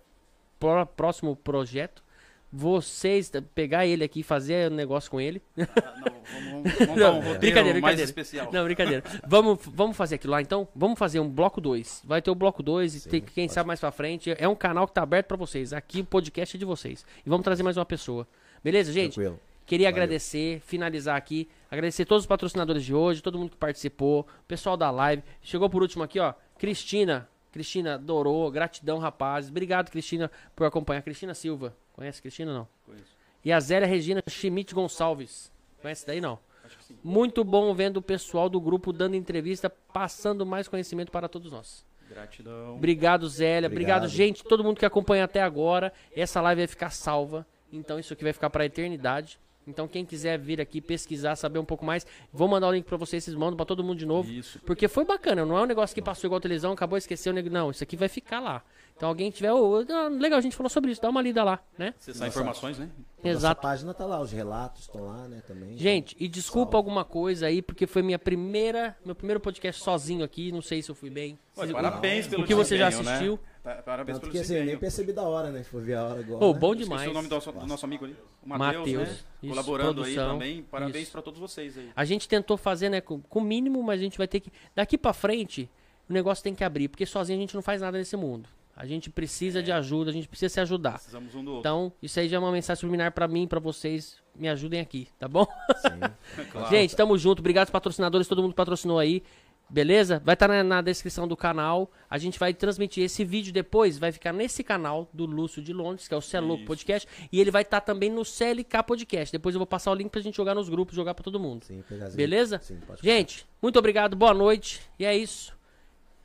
pró- 0.60 0.86
próximo 0.86 1.36
projeto. 1.36 2.04
Vocês, 2.52 3.32
pegar 3.54 3.86
ele 3.86 4.04
aqui 4.04 4.22
e 4.22 4.24
fazer 4.24 4.72
um 4.72 4.76
negócio 4.76 5.10
com 5.12 5.22
ele. 5.22 5.40
Ah, 5.56 5.94
não, 5.96 6.52
vamos, 6.52 6.74
vamos, 6.80 6.96
dar 7.00 7.12
um 7.12 7.14
Não, 7.14 7.14
roteiro 7.16 7.40
brincadeira, 7.40 7.64
mais 7.80 7.96
brincadeira. 7.96 8.04
especial. 8.04 8.52
Não, 8.52 8.64
brincadeira. 8.66 9.04
vamos, 9.28 9.60
vamos 9.66 9.96
fazer 9.96 10.16
aquilo 10.16 10.32
lá 10.32 10.42
então? 10.42 10.68
Vamos 10.76 10.98
fazer 10.98 11.20
um 11.20 11.30
bloco 11.30 11.62
2. 11.62 12.02
Vai 12.06 12.22
ter 12.24 12.32
o 12.32 12.36
bloco 12.36 12.64
2 12.64 12.96
e 12.96 13.00
Sim, 13.02 13.10
tem, 13.10 13.22
quem 13.22 13.46
pode. 13.46 13.54
sabe 13.54 13.68
mais 13.68 13.80
pra 13.80 13.92
frente. 13.92 14.34
É 14.38 14.48
um 14.48 14.56
canal 14.56 14.88
que 14.88 14.94
tá 14.94 15.04
aberto 15.04 15.28
pra 15.28 15.38
vocês. 15.38 15.74
Aqui 15.74 16.02
o 16.02 16.06
podcast 16.06 16.58
é 16.58 16.60
de 16.60 16.66
vocês. 16.66 17.06
E 17.26 17.30
vamos 17.30 17.44
trazer 17.44 17.62
mais 17.62 17.78
uma 17.78 17.86
pessoa. 17.86 18.28
Beleza, 18.64 18.92
gente? 18.92 19.14
Tranquilo. 19.14 19.40
Queria 19.70 19.86
Valeu. 19.86 20.04
agradecer, 20.04 20.60
finalizar 20.62 21.16
aqui, 21.16 21.48
agradecer 21.70 22.04
todos 22.04 22.24
os 22.24 22.28
patrocinadores 22.28 22.84
de 22.84 22.92
hoje, 22.92 23.22
todo 23.22 23.38
mundo 23.38 23.52
que 23.52 23.56
participou, 23.58 24.26
pessoal 24.48 24.76
da 24.76 24.90
live. 24.90 25.22
Chegou 25.44 25.70
por 25.70 25.84
último 25.84 26.04
aqui, 26.04 26.20
ó, 26.20 26.34
Cristina. 26.58 27.30
Cristina 27.52 27.94
adorou, 27.94 28.50
gratidão, 28.50 28.98
rapazes. 28.98 29.52
Obrigado, 29.52 29.92
Cristina, 29.92 30.32
por 30.56 30.66
acompanhar. 30.66 31.04
Cristina 31.04 31.36
Silva. 31.36 31.76
Conhece 31.94 32.20
Cristina 32.20 32.50
ou 32.50 32.58
não? 32.58 32.68
Conheço. 32.84 33.16
E 33.46 33.52
a 33.52 33.60
Zélia 33.60 33.88
Regina 33.88 34.24
Schmidt 34.28 34.74
Gonçalves. 34.74 35.52
Conhece 35.84 36.04
daí 36.08 36.20
não? 36.20 36.40
Acho 36.66 36.76
que 36.76 36.84
sim. 36.86 36.98
Muito 37.04 37.44
bom 37.44 37.72
vendo 37.72 37.98
o 37.98 38.02
pessoal 38.02 38.50
do 38.50 38.60
grupo 38.60 38.92
dando 38.92 39.16
entrevista, 39.16 39.70
passando 39.70 40.48
mais 40.48 40.68
conhecimento 40.68 41.12
para 41.12 41.30
todos 41.30 41.52
nós. 41.52 41.86
Gratidão. 42.10 42.76
Obrigado, 42.76 43.30
Zélia. 43.30 43.68
Obrigado, 43.68 44.06
Obrigado. 44.06 44.18
gente, 44.18 44.44
todo 44.44 44.64
mundo 44.64 44.80
que 44.80 44.86
acompanha 44.86 45.26
até 45.26 45.44
agora. 45.44 45.94
Essa 46.16 46.42
live 46.42 46.62
vai 46.62 46.68
ficar 46.68 46.90
salva. 46.90 47.46
Então 47.72 48.00
isso 48.00 48.14
aqui 48.14 48.24
vai 48.24 48.34
ficar 48.34 48.50
para 48.50 48.64
a 48.64 48.66
eternidade. 48.66 49.40
Então 49.70 49.88
quem 49.88 50.04
quiser 50.06 50.38
vir 50.40 50.60
aqui 50.60 50.82
pesquisar, 50.82 51.36
saber 51.36 51.60
um 51.60 51.66
pouco 51.66 51.86
mais, 51.86 52.06
vou 52.34 52.48
mandar 52.48 52.68
o 52.68 52.72
link 52.72 52.86
para 52.86 52.98
vocês, 52.98 53.24
vocês 53.24 53.36
mandam 53.36 53.56
para 53.56 53.66
todo 53.66 53.84
mundo 53.84 53.98
de 54.00 54.06
novo. 54.06 54.30
Isso. 54.32 54.60
Porque 54.66 54.88
foi 54.88 55.06
bacana, 55.06 55.46
não 55.46 55.58
é 55.58 55.62
um 55.62 55.66
negócio 55.66 55.94
que 55.94 56.02
passou 56.02 56.28
igual 56.28 56.38
a 56.40 56.42
televisão, 56.42 56.72
acabou, 56.72 56.98
esqueceu, 56.98 57.32
nego- 57.32 57.50
não, 57.50 57.72
isso 57.72 57.84
aqui 57.84 57.96
vai 57.96 58.10
ficar 58.10 58.40
lá. 58.40 58.64
Então 59.00 59.08
alguém 59.08 59.32
tiver, 59.32 59.48
ah, 59.48 60.10
legal, 60.10 60.38
a 60.38 60.42
gente 60.42 60.58
falou 60.58 60.70
sobre 60.70 60.92
isso, 60.92 61.02
dá 61.02 61.08
uma 61.08 61.22
lida 61.22 61.42
lá, 61.42 61.58
né? 61.78 61.94
Acessar 61.98 62.28
informações, 62.28 62.78
né? 62.78 62.90
Exato. 63.24 63.44
Nossa 63.44 63.56
página 63.56 63.94
tá 63.94 64.06
lá, 64.06 64.20
os 64.20 64.30
relatos 64.34 64.82
estão 64.82 65.06
lá, 65.06 65.26
né, 65.26 65.42
também. 65.48 65.78
Gente, 65.78 66.18
e 66.20 66.28
desculpa 66.28 66.74
Salve. 66.74 66.76
alguma 66.90 67.06
coisa 67.06 67.46
aí, 67.48 67.62
porque 67.62 67.88
foi 67.88 68.02
minha 68.02 68.20
primeira, 68.20 68.98
meu 69.06 69.16
primeiro 69.16 69.40
podcast 69.40 69.82
sozinho 69.82 70.22
aqui, 70.22 70.52
não 70.52 70.62
sei 70.62 70.82
se 70.82 70.92
eu 70.92 70.96
fui 70.96 71.10
bem. 71.10 71.40
Olha, 71.56 71.68
Se- 71.68 71.74
parabéns 71.74 72.28
pelo 72.28 72.44
o 72.44 72.46
que 72.46 72.54
você 72.54 72.78
já 72.78 72.90
né? 72.90 72.98
assistiu. 72.98 73.40
Pa- 73.64 73.76
Parabéns 73.76 74.18
Tanto 74.18 74.22
pelo 74.24 74.34
que 74.34 74.40
assim, 74.40 74.56
eu 74.56 74.66
nem 74.66 74.78
percebi 74.78 75.14
da 75.14 75.24
hora, 75.24 75.50
né? 75.50 75.64
Se 75.64 75.70
for 75.70 75.82
ver 75.82 75.94
a 75.96 76.04
hora 76.04 76.20
agora. 76.20 76.40
Pô, 76.40 76.54
né? 76.54 76.60
bom 76.60 76.72
Esqueci 76.74 76.90
demais. 76.90 77.10
o 77.10 77.14
nome 77.14 77.28
do 77.30 77.36
nosso, 77.36 77.52
do 77.54 77.68
nosso 77.68 77.86
amigo 77.86 78.04
ali. 78.04 78.18
O 78.44 78.50
Matheus, 78.50 78.76
Mateus, 78.86 79.08
né? 79.10 79.18
isso, 79.44 79.50
Colaborando 79.54 80.04
aí 80.04 80.14
produção, 80.14 80.34
também. 80.34 80.64
Parabéns 80.64 81.10
pra 81.10 81.22
todos 81.22 81.40
vocês 81.40 81.78
aí. 81.78 81.90
A 81.96 82.04
gente 82.04 82.28
tentou 82.28 82.58
fazer, 82.58 82.90
né, 82.90 83.00
com 83.00 83.22
com 83.22 83.40
o 83.40 83.44
mínimo, 83.44 83.82
mas 83.82 83.98
a 84.02 84.04
gente 84.04 84.18
vai 84.18 84.28
ter 84.28 84.42
que. 84.42 84.52
Daqui 84.76 84.98
pra 84.98 85.14
frente, 85.14 85.70
o 86.10 86.12
negócio 86.14 86.44
tem 86.44 86.54
que 86.54 86.66
abrir, 86.66 86.90
porque 86.90 87.06
sozinho 87.06 87.38
a 87.38 87.42
gente 87.42 87.56
não 87.56 87.62
faz 87.62 87.80
nada 87.82 87.98
nesse 87.98 88.18
mundo. 88.18 88.50
A 88.80 88.86
gente 88.86 89.10
precisa 89.10 89.62
de 89.62 89.74
ajuda, 89.74 90.10
a 90.10 90.14
gente 90.14 90.26
precisa 90.30 90.54
se 90.54 90.60
ajudar. 90.62 90.94
Precisamos 90.94 91.36
um 91.36 91.44
do 91.44 91.52
outro. 91.52 91.60
Então, 91.60 91.92
isso 92.02 92.18
aí 92.18 92.30
já 92.30 92.38
é 92.38 92.40
uma 92.40 92.50
mensagem 92.50 92.80
subliminar 92.80 93.12
pra 93.12 93.28
mim, 93.28 93.46
pra 93.46 93.60
vocês. 93.60 94.16
Me 94.34 94.48
ajudem 94.48 94.80
aqui, 94.80 95.10
tá 95.20 95.28
bom? 95.28 95.46
Sim. 95.82 96.46
Claro. 96.50 96.70
Gente, 96.70 96.96
tamo 96.96 97.18
junto. 97.18 97.40
Obrigado 97.40 97.66
aos 97.66 97.72
patrocinadores, 97.72 98.26
todo 98.26 98.42
mundo 98.42 98.52
que 98.52 98.56
patrocinou 98.56 98.98
aí. 98.98 99.22
Beleza? 99.70 100.22
Vai 100.24 100.34
estar 100.34 100.48
na, 100.48 100.64
na 100.64 100.82
descrição 100.82 101.28
do 101.28 101.36
canal. 101.36 101.92
A 102.10 102.18
gente 102.18 102.40
vai 102.40 102.54
transmitir 102.54 103.04
esse 103.04 103.26
vídeo 103.26 103.52
depois. 103.52 103.98
Vai 103.98 104.14
ficar 104.14 104.32
nesse 104.32 104.64
canal 104.64 105.10
do 105.14 105.26
Lúcio 105.26 105.62
de 105.62 105.74
Londres, 105.74 106.08
que 106.08 106.14
é 106.14 106.18
o 106.18 106.22
Cé 106.22 106.40
Louco 106.40 106.62
Isso. 106.62 106.68
Podcast. 106.68 107.08
E 107.34 107.42
ele 107.42 107.52
vai 107.52 107.64
estar 107.64 107.82
também 107.82 108.10
no 108.10 108.24
CLK 108.24 108.82
Podcast. 108.88 109.30
Depois 109.34 109.54
eu 109.54 109.60
vou 109.60 109.68
passar 109.68 109.92
o 109.92 109.94
link 109.94 110.10
pra 110.10 110.22
gente 110.22 110.38
jogar 110.38 110.56
nos 110.56 110.70
grupos, 110.70 110.96
jogar 110.96 111.14
pra 111.14 111.24
todo 111.24 111.38
mundo. 111.38 111.66
Sim, 111.66 111.84
pegazinho. 111.88 112.16
Beleza? 112.16 112.60
Sim, 112.64 112.80
pode 112.88 113.04
Gente, 113.04 113.46
muito 113.62 113.78
obrigado. 113.78 114.16
Boa 114.16 114.34
noite. 114.34 114.80
E 114.98 115.04
é 115.04 115.16
isso. 115.18 115.59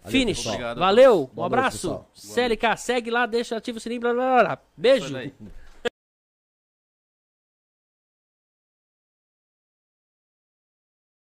Valeu, 0.05 0.21
Finish. 0.21 0.47
Obrigado 0.47 0.79
Valeu. 0.79 1.15
Um 1.15 1.41
noite, 1.41 1.47
abraço. 1.47 2.07
pessoal. 2.13 2.49
CLK, 2.51 2.77
segue 2.77 3.11
lá, 3.11 3.27
deixa 3.27 3.57
ativo 3.57 3.79
o 3.79 3.81
sininho. 3.81 4.01
Blá, 4.01 4.13
blá, 4.13 4.43
blá. 4.43 4.59
Beijo. 4.77 5.15